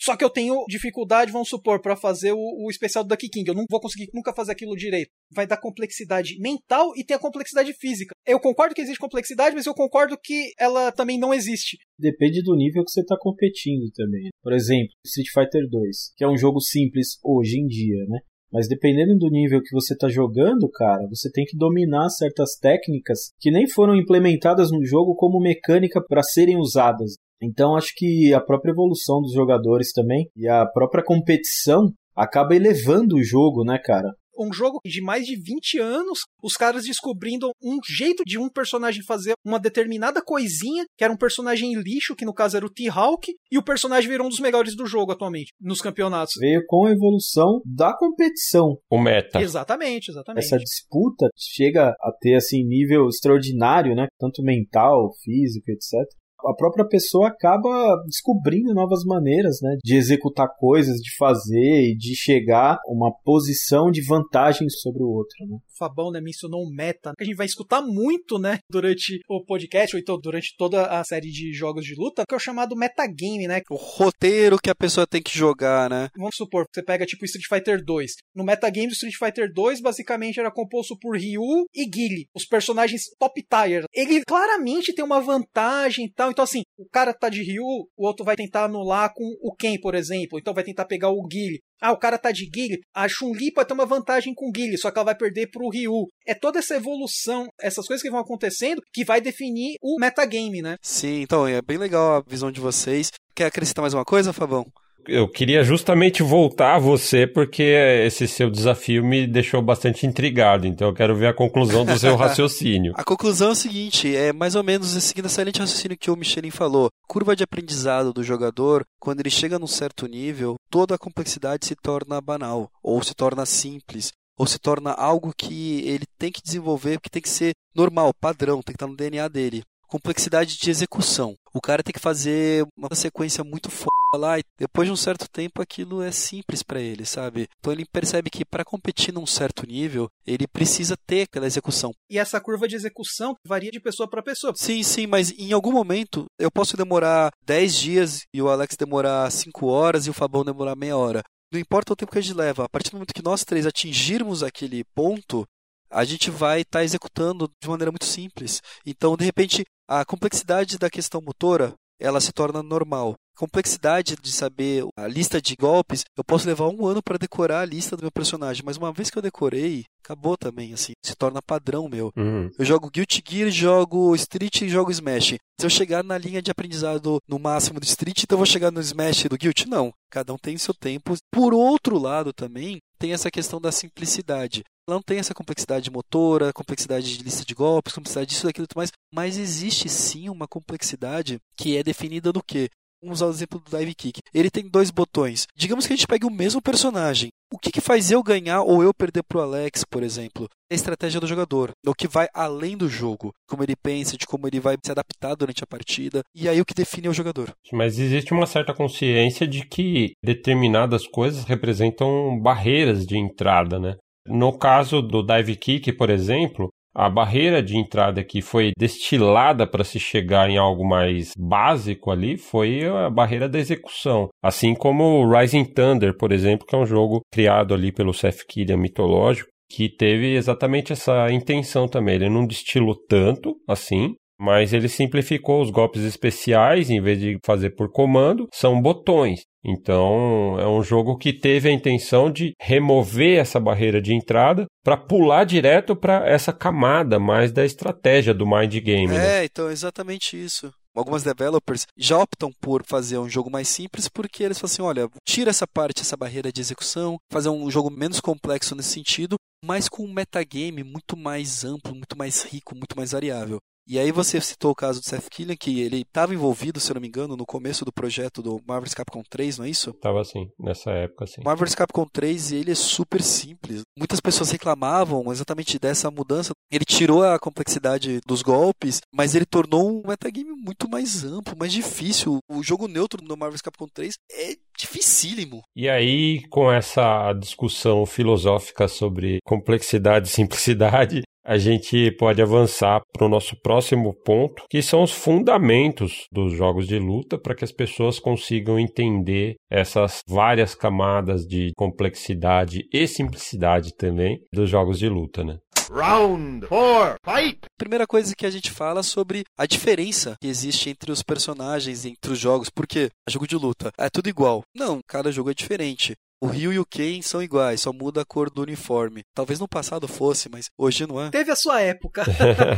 só 0.02 0.16
que 0.16 0.24
eu 0.24 0.30
tenho 0.30 0.64
dificuldade, 0.66 1.30
vamos 1.30 1.48
supor, 1.48 1.80
para 1.80 1.94
fazer 1.94 2.32
o, 2.32 2.66
o, 2.66 2.68
especial 2.68 3.04
do 3.04 3.08
Duck 3.08 3.28
King. 3.28 3.48
Eu 3.48 3.54
não 3.54 3.64
vou 3.70 3.80
conseguir 3.80 4.10
nunca 4.12 4.34
fazer 4.34 4.50
aquilo 4.50 4.74
direito. 4.74 5.10
Vai 5.32 5.46
dar 5.46 5.56
complexidade 5.58 6.40
mental 6.40 6.90
e 6.96 7.04
tem 7.04 7.16
a 7.16 7.20
complexidade 7.20 7.72
física. 7.74 8.12
Eu 8.26 8.40
concordo 8.40 8.74
que 8.74 8.80
existe 8.80 8.98
complexidade, 8.98 9.54
mas 9.54 9.64
eu 9.64 9.72
concordo 9.72 10.18
que 10.20 10.52
ela 10.58 10.90
também 10.90 11.20
não 11.20 11.32
existe. 11.32 11.78
Depende 11.96 12.42
do 12.42 12.56
nível 12.56 12.84
que 12.84 12.90
você 12.90 13.02
está 13.02 13.16
competindo 13.16 13.92
também. 13.94 14.30
Por 14.42 14.52
exemplo, 14.52 14.90
Street 15.06 15.28
Fighter 15.32 15.68
2, 15.70 16.14
que 16.16 16.24
é 16.24 16.28
um 16.28 16.36
jogo 16.36 16.58
simples 16.58 17.20
hoje 17.22 17.60
em 17.60 17.66
dia, 17.68 18.04
né? 18.08 18.18
Mas 18.52 18.66
dependendo 18.66 19.16
do 19.16 19.30
nível 19.30 19.62
que 19.62 19.72
você 19.72 19.94
está 19.94 20.08
jogando, 20.08 20.68
cara, 20.68 21.06
você 21.08 21.30
tem 21.30 21.44
que 21.44 21.56
dominar 21.56 22.10
certas 22.10 22.56
técnicas 22.56 23.30
que 23.40 23.52
nem 23.52 23.68
foram 23.68 23.94
implementadas 23.94 24.72
no 24.72 24.84
jogo 24.84 25.14
como 25.14 25.40
mecânica 25.40 26.04
para 26.04 26.24
serem 26.24 26.58
usadas. 26.58 27.14
Então 27.40 27.76
acho 27.76 27.92
que 27.94 28.32
a 28.34 28.40
própria 28.40 28.72
evolução 28.72 29.20
dos 29.20 29.32
jogadores 29.32 29.92
também 29.92 30.28
e 30.36 30.48
a 30.48 30.66
própria 30.66 31.04
competição 31.04 31.92
acaba 32.14 32.54
elevando 32.54 33.16
o 33.16 33.22
jogo, 33.22 33.64
né, 33.64 33.78
cara? 33.78 34.12
um 34.38 34.52
jogo 34.52 34.80
de 34.84 35.00
mais 35.00 35.26
de 35.26 35.36
20 35.36 35.78
anos, 35.78 36.20
os 36.42 36.54
caras 36.54 36.84
descobrindo 36.84 37.50
um 37.62 37.78
jeito 37.84 38.24
de 38.24 38.38
um 38.38 38.48
personagem 38.48 39.02
fazer 39.02 39.34
uma 39.44 39.58
determinada 39.58 40.22
coisinha, 40.22 40.84
que 40.96 41.04
era 41.04 41.12
um 41.12 41.16
personagem 41.16 41.74
lixo, 41.74 42.16
que 42.16 42.24
no 42.24 42.34
caso 42.34 42.56
era 42.56 42.66
o 42.66 42.70
T-Hawk, 42.70 43.32
e 43.50 43.58
o 43.58 43.64
personagem 43.64 44.10
virou 44.10 44.26
um 44.26 44.30
dos 44.30 44.40
melhores 44.40 44.74
do 44.74 44.86
jogo 44.86 45.12
atualmente, 45.12 45.52
nos 45.60 45.80
campeonatos. 45.80 46.34
Veio 46.38 46.62
com 46.66 46.86
a 46.86 46.92
evolução 46.92 47.60
da 47.64 47.96
competição. 47.96 48.76
O 48.90 49.00
meta. 49.00 49.40
Exatamente, 49.40 50.10
exatamente. 50.10 50.44
Essa 50.44 50.58
disputa 50.58 51.28
chega 51.36 51.88
a 51.88 52.12
ter, 52.20 52.34
assim, 52.34 52.64
nível 52.64 53.08
extraordinário, 53.08 53.94
né? 53.94 54.06
Tanto 54.18 54.42
mental, 54.42 55.10
físico, 55.22 55.70
etc 55.70 56.21
a 56.46 56.54
própria 56.54 56.86
pessoa 56.86 57.28
acaba 57.28 58.02
descobrindo 58.06 58.74
novas 58.74 59.04
maneiras, 59.04 59.60
né, 59.62 59.76
de 59.82 59.96
executar 59.96 60.48
coisas, 60.58 60.98
de 60.98 61.14
fazer 61.16 61.90
e 61.90 61.96
de 61.96 62.14
chegar 62.14 62.74
a 62.74 62.92
uma 62.92 63.12
posição 63.24 63.90
de 63.90 64.02
vantagem 64.04 64.68
sobre 64.68 65.02
o 65.02 65.08
outro, 65.08 65.34
né? 65.46 65.56
O 65.56 65.78
Fabão, 65.78 66.10
né, 66.10 66.20
mencionou 66.20 66.62
um 66.62 66.70
meta, 66.72 67.12
que 67.16 67.24
a 67.24 67.26
gente 67.26 67.36
vai 67.36 67.46
escutar 67.46 67.82
muito, 67.82 68.38
né, 68.38 68.58
durante 68.70 69.20
o 69.28 69.44
podcast 69.44 69.96
ou 69.96 70.00
então 70.00 70.18
durante 70.18 70.54
toda 70.56 70.86
a 70.86 71.02
série 71.04 71.30
de 71.30 71.52
jogos 71.52 71.84
de 71.84 71.94
luta, 71.94 72.24
que 72.26 72.34
é 72.34 72.36
o 72.36 72.40
chamado 72.40 72.76
metagame, 72.76 73.46
né? 73.46 73.62
O 73.70 73.76
roteiro 73.76 74.58
que 74.62 74.70
a 74.70 74.74
pessoa 74.74 75.06
tem 75.06 75.22
que 75.22 75.36
jogar, 75.36 75.90
né? 75.90 76.08
Vamos 76.16 76.36
supor, 76.36 76.66
você 76.72 76.82
pega 76.82 77.06
tipo 77.06 77.24
Street 77.24 77.46
Fighter 77.48 77.84
2. 77.84 78.12
No 78.34 78.44
metagame 78.44 78.88
do 78.88 78.92
Street 78.92 79.14
Fighter 79.16 79.52
2, 79.52 79.80
basicamente 79.80 80.40
era 80.40 80.50
composto 80.50 80.96
por 80.98 81.16
Ryu 81.16 81.66
e 81.74 81.88
Guile, 81.88 82.26
os 82.34 82.44
personagens 82.44 83.02
top 83.18 83.42
tier. 83.42 83.84
Ele 83.92 84.22
claramente 84.24 84.94
tem 84.94 85.04
uma 85.04 85.20
vantagem 85.20 86.06
e 86.06 86.12
tal, 86.12 86.31
Então, 86.32 86.42
assim, 86.44 86.62
o 86.76 86.88
cara 86.90 87.14
tá 87.14 87.28
de 87.28 87.42
Ryu, 87.42 87.64
o 87.96 88.06
outro 88.06 88.24
vai 88.24 88.34
tentar 88.34 88.64
anular 88.64 89.12
com 89.14 89.24
o 89.40 89.54
Ken, 89.54 89.78
por 89.80 89.94
exemplo. 89.94 90.38
Então 90.38 90.52
vai 90.52 90.64
tentar 90.64 90.86
pegar 90.86 91.10
o 91.10 91.22
Guile. 91.26 91.60
Ah, 91.80 91.92
o 91.92 91.98
cara 91.98 92.18
tá 92.18 92.32
de 92.32 92.48
Guile. 92.48 92.80
A 92.94 93.08
Chun-Li 93.08 93.52
pode 93.52 93.68
ter 93.68 93.74
uma 93.74 93.86
vantagem 93.86 94.34
com 94.34 94.48
o 94.48 94.52
Guile, 94.52 94.78
só 94.78 94.90
que 94.90 94.98
ela 94.98 95.06
vai 95.06 95.16
perder 95.16 95.50
pro 95.50 95.68
Ryu. 95.68 96.06
É 96.26 96.34
toda 96.34 96.58
essa 96.58 96.76
evolução, 96.76 97.46
essas 97.60 97.86
coisas 97.86 98.02
que 98.02 98.10
vão 98.10 98.20
acontecendo, 98.20 98.82
que 98.92 99.04
vai 99.04 99.20
definir 99.20 99.76
o 99.82 99.98
metagame, 99.98 100.62
né? 100.62 100.76
Sim, 100.80 101.22
então 101.22 101.46
é 101.46 101.60
bem 101.60 101.78
legal 101.78 102.16
a 102.16 102.20
visão 102.20 102.50
de 102.50 102.60
vocês. 102.60 103.10
Quer 103.34 103.46
acrescentar 103.46 103.82
mais 103.82 103.94
uma 103.94 104.04
coisa, 104.04 104.32
Fabão? 104.32 104.66
Eu 105.06 105.28
queria 105.28 105.64
justamente 105.64 106.22
voltar 106.22 106.76
a 106.76 106.78
você, 106.78 107.26
porque 107.26 107.62
esse 107.62 108.28
seu 108.28 108.50
desafio 108.50 109.04
me 109.04 109.26
deixou 109.26 109.60
bastante 109.60 110.06
intrigado. 110.06 110.66
Então 110.66 110.88
eu 110.88 110.94
quero 110.94 111.16
ver 111.16 111.28
a 111.28 111.34
conclusão 111.34 111.84
do 111.84 111.98
seu 111.98 112.14
raciocínio. 112.16 112.92
A 112.96 113.04
conclusão 113.04 113.48
é 113.48 113.52
o 113.52 113.56
seguinte: 113.56 114.14
é 114.14 114.32
mais 114.32 114.54
ou 114.54 114.62
menos 114.62 114.88
seguindo 114.88 115.26
essa 115.26 115.42
linha 115.42 115.52
de 115.52 115.60
raciocínio 115.60 115.98
que 115.98 116.10
o 116.10 116.16
Michelin 116.16 116.50
falou. 116.50 116.88
Curva 117.06 117.34
de 117.34 117.44
aprendizado 117.44 118.12
do 118.12 118.22
jogador, 118.22 118.84
quando 119.00 119.20
ele 119.20 119.30
chega 119.30 119.58
num 119.58 119.66
certo 119.66 120.06
nível, 120.06 120.54
toda 120.70 120.94
a 120.94 120.98
complexidade 120.98 121.66
se 121.66 121.74
torna 121.74 122.20
banal, 122.20 122.70
ou 122.82 123.02
se 123.02 123.14
torna 123.14 123.44
simples, 123.44 124.12
ou 124.38 124.46
se 124.46 124.58
torna 124.58 124.92
algo 124.92 125.32
que 125.36 125.86
ele 125.86 126.04
tem 126.18 126.32
que 126.32 126.42
desenvolver, 126.42 127.00
que 127.00 127.10
tem 127.10 127.20
que 127.20 127.28
ser 127.28 127.52
normal, 127.74 128.12
padrão, 128.14 128.62
tem 128.62 128.72
que 128.72 128.76
estar 128.76 128.86
no 128.86 128.96
DNA 128.96 129.28
dele. 129.28 129.62
Complexidade 129.86 130.56
de 130.58 130.70
execução. 130.70 131.34
O 131.52 131.60
cara 131.60 131.82
tem 131.82 131.92
que 131.92 132.00
fazer 132.00 132.66
uma 132.76 132.94
sequência 132.94 133.44
muito 133.44 133.70
foda 133.70 133.91
lá 134.16 134.38
e 134.38 134.44
depois 134.58 134.86
de 134.86 134.92
um 134.92 134.96
certo 134.96 135.28
tempo 135.28 135.62
aquilo 135.62 136.02
é 136.02 136.10
simples 136.10 136.62
para 136.62 136.80
ele, 136.80 137.04
sabe? 137.04 137.48
Então 137.58 137.72
ele 137.72 137.84
percebe 137.84 138.30
que 138.30 138.44
para 138.44 138.64
competir 138.64 139.12
num 139.12 139.26
certo 139.26 139.66
nível, 139.66 140.08
ele 140.26 140.46
precisa 140.46 140.96
ter 141.06 141.22
aquela 141.22 141.46
execução. 141.46 141.92
E 142.10 142.18
essa 142.18 142.40
curva 142.40 142.68
de 142.68 142.76
execução 142.76 143.34
varia 143.46 143.70
de 143.70 143.80
pessoa 143.80 144.08
para 144.08 144.22
pessoa. 144.22 144.52
Sim, 144.56 144.82
sim, 144.82 145.06
mas 145.06 145.30
em 145.32 145.52
algum 145.52 145.72
momento 145.72 146.26
eu 146.38 146.50
posso 146.50 146.76
demorar 146.76 147.30
10 147.44 147.76
dias 147.76 148.20
e 148.32 148.42
o 148.42 148.48
Alex 148.48 148.76
demorar 148.76 149.30
5 149.30 149.66
horas 149.66 150.06
e 150.06 150.10
o 150.10 150.14
Fabão 150.14 150.44
demorar 150.44 150.76
meia 150.76 150.96
hora. 150.96 151.22
Não 151.52 151.60
importa 151.60 151.92
o 151.92 151.96
tempo 151.96 152.12
que 152.12 152.18
a 152.18 152.22
gente 152.22 152.36
leva, 152.36 152.64
a 152.64 152.68
partir 152.68 152.90
do 152.90 152.94
momento 152.94 153.14
que 153.14 153.22
nós 153.22 153.44
três 153.44 153.66
atingirmos 153.66 154.42
aquele 154.42 154.84
ponto, 154.94 155.46
a 155.90 156.02
gente 156.02 156.30
vai 156.30 156.62
estar 156.62 156.78
tá 156.78 156.84
executando 156.84 157.50
de 157.62 157.68
maneira 157.68 157.92
muito 157.92 158.06
simples. 158.06 158.62
Então, 158.86 159.16
de 159.16 159.24
repente, 159.24 159.62
a 159.86 160.02
complexidade 160.02 160.78
da 160.78 160.88
questão 160.88 161.20
motora 161.20 161.74
ela 162.02 162.20
se 162.20 162.32
torna 162.32 162.62
normal. 162.62 163.14
Complexidade 163.36 164.16
de 164.20 164.32
saber 164.32 164.84
a 164.96 165.08
lista 165.08 165.40
de 165.40 165.56
golpes, 165.56 166.04
eu 166.16 166.24
posso 166.24 166.46
levar 166.46 166.68
um 166.68 166.86
ano 166.86 167.02
para 167.02 167.18
decorar 167.18 167.60
a 167.60 167.64
lista 167.64 167.96
do 167.96 168.02
meu 168.02 168.10
personagem, 168.10 168.62
mas 168.64 168.76
uma 168.76 168.92
vez 168.92 169.10
que 169.10 169.18
eu 169.18 169.22
decorei, 169.22 169.84
acabou 170.04 170.36
também, 170.36 170.72
assim, 170.74 170.92
se 171.04 171.14
torna 171.14 171.42
padrão 171.42 171.88
meu. 171.88 172.12
Uhum. 172.16 172.50
Eu 172.58 172.64
jogo 172.64 172.90
Guilty 172.90 173.22
Gear, 173.26 173.50
jogo 173.50 174.14
Street 174.14 174.62
e 174.62 174.68
jogo 174.68 174.90
Smash. 174.90 175.36
Se 175.60 175.66
eu 175.66 175.70
chegar 175.70 176.04
na 176.04 176.18
linha 176.18 176.42
de 176.42 176.50
aprendizado 176.50 177.18
no 177.28 177.38
máximo 177.38 177.80
do 177.80 177.84
Street, 177.84 178.22
então 178.22 178.36
eu 178.36 178.38
vou 178.38 178.46
chegar 178.46 178.70
no 178.70 178.80
Smash 178.80 179.24
do 179.24 179.38
Guilty? 179.38 179.68
Não. 179.68 179.92
Cada 180.10 180.32
um 180.32 180.38
tem 180.38 180.58
seu 180.58 180.74
tempo. 180.74 181.14
Por 181.30 181.54
outro 181.54 181.98
lado, 181.98 182.32
também, 182.32 182.78
tem 182.98 183.12
essa 183.12 183.30
questão 183.30 183.60
da 183.60 183.72
simplicidade. 183.72 184.62
Ela 184.86 184.96
não 184.96 185.02
tem 185.02 185.18
essa 185.18 185.32
complexidade 185.32 185.90
motora, 185.90 186.52
complexidade 186.52 187.16
de 187.16 187.22
lista 187.22 187.44
de 187.44 187.54
golpes, 187.54 187.94
complexidade 187.94 188.30
disso, 188.30 188.44
daquilo 188.44 188.64
e 188.64 188.68
tudo 188.68 188.78
mais, 188.78 188.90
mas 189.14 189.38
existe 189.38 189.88
sim 189.88 190.28
uma 190.28 190.48
complexidade 190.48 191.38
que 191.56 191.76
é 191.76 191.82
definida 191.82 192.32
no 192.32 192.42
quê? 192.42 192.68
Vamos 193.02 193.18
usar 193.18 193.26
o 193.26 193.30
exemplo 193.30 193.58
do 193.60 193.76
Dive 193.76 193.94
Kick. 193.96 194.20
Ele 194.32 194.48
tem 194.48 194.68
dois 194.68 194.92
botões. 194.92 195.48
Digamos 195.56 195.86
que 195.86 195.92
a 195.92 195.96
gente 195.96 196.06
pegue 196.06 196.24
o 196.24 196.30
mesmo 196.30 196.62
personagem. 196.62 197.30
O 197.52 197.58
que, 197.58 197.72
que 197.72 197.80
faz 197.80 198.12
eu 198.12 198.22
ganhar 198.22 198.62
ou 198.62 198.80
eu 198.80 198.94
perder 198.94 199.24
pro 199.24 199.40
Alex, 199.40 199.84
por 199.84 200.04
exemplo? 200.04 200.48
É 200.70 200.74
a 200.74 200.76
estratégia 200.76 201.20
do 201.20 201.26
jogador. 201.26 201.72
É 201.84 201.90
o 201.90 201.94
que 201.94 202.06
vai 202.06 202.28
além 202.32 202.76
do 202.76 202.88
jogo. 202.88 203.32
Como 203.48 203.64
ele 203.64 203.74
pensa, 203.74 204.16
de 204.16 204.24
como 204.24 204.46
ele 204.46 204.60
vai 204.60 204.76
se 204.80 204.92
adaptar 204.92 205.34
durante 205.34 205.64
a 205.64 205.66
partida. 205.66 206.22
E 206.32 206.48
aí 206.48 206.60
o 206.60 206.64
que 206.64 206.74
define 206.74 207.08
é 207.08 207.10
o 207.10 207.14
jogador. 207.14 207.52
Mas 207.72 207.98
existe 207.98 208.32
uma 208.32 208.46
certa 208.46 208.72
consciência 208.72 209.48
de 209.48 209.66
que 209.66 210.12
determinadas 210.22 211.04
coisas 211.04 211.42
representam 211.44 212.38
barreiras 212.40 213.04
de 213.04 213.18
entrada, 213.18 213.80
né? 213.80 213.96
No 214.28 214.56
caso 214.56 215.02
do 215.02 215.24
dive 215.24 215.56
kick, 215.56 215.92
por 215.94 216.08
exemplo, 216.08 216.68
a 216.94 217.08
barreira 217.08 217.62
de 217.62 217.76
entrada 217.76 218.22
que 218.22 218.42
foi 218.42 218.72
destilada 218.78 219.66
para 219.66 219.84
se 219.84 219.98
chegar 219.98 220.48
em 220.50 220.58
algo 220.58 220.86
mais 220.86 221.32
básico 221.36 222.10
ali 222.10 222.36
foi 222.36 222.84
a 222.86 223.08
barreira 223.08 223.48
da 223.48 223.58
execução. 223.58 224.28
Assim 224.42 224.74
como 224.74 225.04
o 225.04 225.30
Rising 225.30 225.64
Thunder, 225.64 226.16
por 226.16 226.32
exemplo, 226.32 226.66
que 226.66 226.74
é 226.74 226.78
um 226.78 226.86
jogo 226.86 227.20
criado 227.32 227.74
ali 227.74 227.90
pelo 227.90 228.12
Seth 228.12 228.44
Killian 228.46 228.76
mitológico, 228.76 229.48
que 229.70 229.88
teve 229.88 230.34
exatamente 230.34 230.92
essa 230.92 231.30
intenção 231.30 231.88
também. 231.88 232.16
Ele 232.16 232.28
não 232.28 232.46
destilou 232.46 232.94
tanto 233.08 233.56
assim, 233.66 234.14
mas 234.38 234.72
ele 234.72 234.88
simplificou 234.88 235.62
os 235.62 235.70
golpes 235.70 236.02
especiais, 236.02 236.90
em 236.90 237.00
vez 237.00 237.18
de 237.18 237.38
fazer 237.44 237.70
por 237.70 237.90
comando, 237.90 238.48
são 238.52 238.80
botões. 238.80 239.40
Então, 239.64 240.58
é 240.58 240.66
um 240.66 240.82
jogo 240.82 241.16
que 241.16 241.32
teve 241.32 241.68
a 241.68 241.72
intenção 241.72 242.30
de 242.30 242.52
remover 242.60 243.38
essa 243.38 243.60
barreira 243.60 244.02
de 244.02 244.12
entrada 244.12 244.66
para 244.84 244.96
pular 244.96 245.44
direto 245.44 245.94
para 245.94 246.28
essa 246.28 246.52
camada 246.52 247.20
mais 247.20 247.52
da 247.52 247.64
estratégia 247.64 248.34
do 248.34 248.46
mind 248.46 248.74
game. 248.80 249.14
É, 249.14 249.18
né? 249.18 249.44
então 249.44 249.70
exatamente 249.70 250.42
isso. 250.42 250.72
Algumas 250.94 251.22
developers 251.22 251.86
já 251.96 252.18
optam 252.18 252.52
por 252.60 252.84
fazer 252.84 253.18
um 253.18 253.28
jogo 253.28 253.50
mais 253.50 253.66
simples 253.68 254.08
porque 254.08 254.42
eles 254.42 254.58
falam 254.58 254.72
assim: 254.72 254.82
olha, 254.82 255.08
tira 255.26 255.48
essa 255.48 255.66
parte, 255.66 256.02
essa 256.02 256.16
barreira 256.16 256.52
de 256.52 256.60
execução, 256.60 257.16
fazer 257.30 257.48
um 257.48 257.70
jogo 257.70 257.90
menos 257.90 258.20
complexo 258.20 258.74
nesse 258.74 258.90
sentido, 258.90 259.36
mas 259.64 259.88
com 259.88 260.04
um 260.04 260.12
metagame 260.12 260.84
muito 260.84 261.16
mais 261.16 261.64
amplo, 261.64 261.94
muito 261.94 262.18
mais 262.18 262.42
rico, 262.42 262.74
muito 262.74 262.94
mais 262.94 263.12
variável. 263.12 263.58
E 263.86 263.98
aí 263.98 264.12
você 264.12 264.40
citou 264.40 264.70
o 264.70 264.74
caso 264.74 265.00
do 265.00 265.06
Seth 265.06 265.28
Killian, 265.28 265.56
que 265.56 265.80
ele 265.80 266.00
estava 266.00 266.34
envolvido, 266.34 266.78
se 266.78 266.90
eu 266.90 266.94
não 266.94 267.00
me 267.00 267.08
engano, 267.08 267.36
no 267.36 267.44
começo 267.44 267.84
do 267.84 267.92
projeto 267.92 268.42
do 268.42 268.60
Marvel's 268.66 268.94
Capcom 268.94 269.22
3, 269.28 269.58
não 269.58 269.64
é 269.64 269.70
isso? 269.70 269.92
Tava 269.94 270.20
assim, 270.20 270.48
nessa 270.58 270.90
época, 270.92 271.26
sim. 271.26 271.42
Marvel's 271.44 271.74
Capcom 271.74 272.06
3, 272.12 272.52
ele 272.52 272.70
é 272.70 272.74
super 272.74 273.22
simples. 273.22 273.82
Muitas 273.98 274.20
pessoas 274.20 274.50
reclamavam 274.50 275.30
exatamente 275.32 275.78
dessa 275.78 276.10
mudança. 276.10 276.52
Ele 276.70 276.84
tirou 276.84 277.24
a 277.24 277.38
complexidade 277.38 278.20
dos 278.26 278.42
golpes, 278.42 279.00
mas 279.12 279.34
ele 279.34 279.44
tornou 279.44 279.90
um 279.90 280.02
metagame 280.06 280.52
muito 280.52 280.88
mais 280.88 281.24
amplo, 281.24 281.56
mais 281.58 281.72
difícil. 281.72 282.38
O 282.48 282.62
jogo 282.62 282.86
neutro 282.88 283.22
no 283.22 283.36
Marvel's 283.36 283.62
Capcom 283.62 283.86
3 283.92 284.14
é 284.30 284.56
dificílimo. 284.78 285.62
E 285.76 285.88
aí, 285.88 286.42
com 286.48 286.70
essa 286.70 287.32
discussão 287.34 288.06
filosófica 288.06 288.88
sobre 288.88 289.38
complexidade 289.44 290.28
e 290.28 290.30
simplicidade, 290.30 291.22
a 291.44 291.58
gente 291.58 292.10
pode 292.12 292.40
avançar 292.40 293.02
para 293.12 293.26
o 293.26 293.28
nosso 293.28 293.56
próximo 293.60 294.14
ponto, 294.24 294.64
que 294.70 294.82
são 294.82 295.02
os 295.02 295.12
fundamentos 295.12 296.26
dos 296.30 296.52
jogos 296.52 296.86
de 296.86 296.98
luta, 296.98 297.38
para 297.38 297.54
que 297.54 297.64
as 297.64 297.72
pessoas 297.72 298.18
consigam 298.18 298.78
entender 298.78 299.56
essas 299.70 300.20
várias 300.28 300.74
camadas 300.74 301.46
de 301.46 301.72
complexidade 301.76 302.82
e 302.92 303.06
simplicidade 303.06 303.94
também 303.96 304.40
dos 304.52 304.70
jogos 304.70 304.98
de 304.98 305.08
luta, 305.08 305.42
né? 305.44 305.58
Round 305.90 306.66
4, 306.68 307.16
fight! 307.22 307.60
Primeira 307.76 308.06
coisa 308.06 308.34
que 308.34 308.46
a 308.46 308.50
gente 308.50 308.70
fala 308.70 309.00
é 309.00 309.02
sobre 309.02 309.44
a 309.58 309.66
diferença 309.66 310.36
que 310.40 310.48
existe 310.48 310.88
entre 310.88 311.12
os 311.12 311.22
personagens, 311.22 312.06
entre 312.06 312.32
os 312.32 312.38
jogos. 312.38 312.70
Por 312.70 312.86
quê? 312.86 313.10
Jogo 313.28 313.46
de 313.46 313.56
luta. 313.56 313.90
É 313.98 314.08
tudo 314.08 314.28
igual. 314.28 314.62
Não, 314.74 315.00
cada 315.06 315.30
jogo 315.30 315.50
é 315.50 315.54
diferente. 315.54 316.14
O 316.42 316.48
Ryu 316.48 316.72
e 316.72 316.78
o 316.80 316.84
Ken 316.84 317.22
são 317.22 317.40
iguais, 317.40 317.82
só 317.82 317.92
muda 317.92 318.22
a 318.22 318.24
cor 318.24 318.50
do 318.50 318.62
uniforme. 318.62 319.22
Talvez 319.32 319.60
no 319.60 319.68
passado 319.68 320.08
fosse, 320.08 320.48
mas 320.48 320.66
hoje 320.76 321.06
não 321.06 321.22
é. 321.22 321.30
Teve 321.30 321.52
a 321.52 321.54
sua 321.54 321.80
época. 321.80 322.24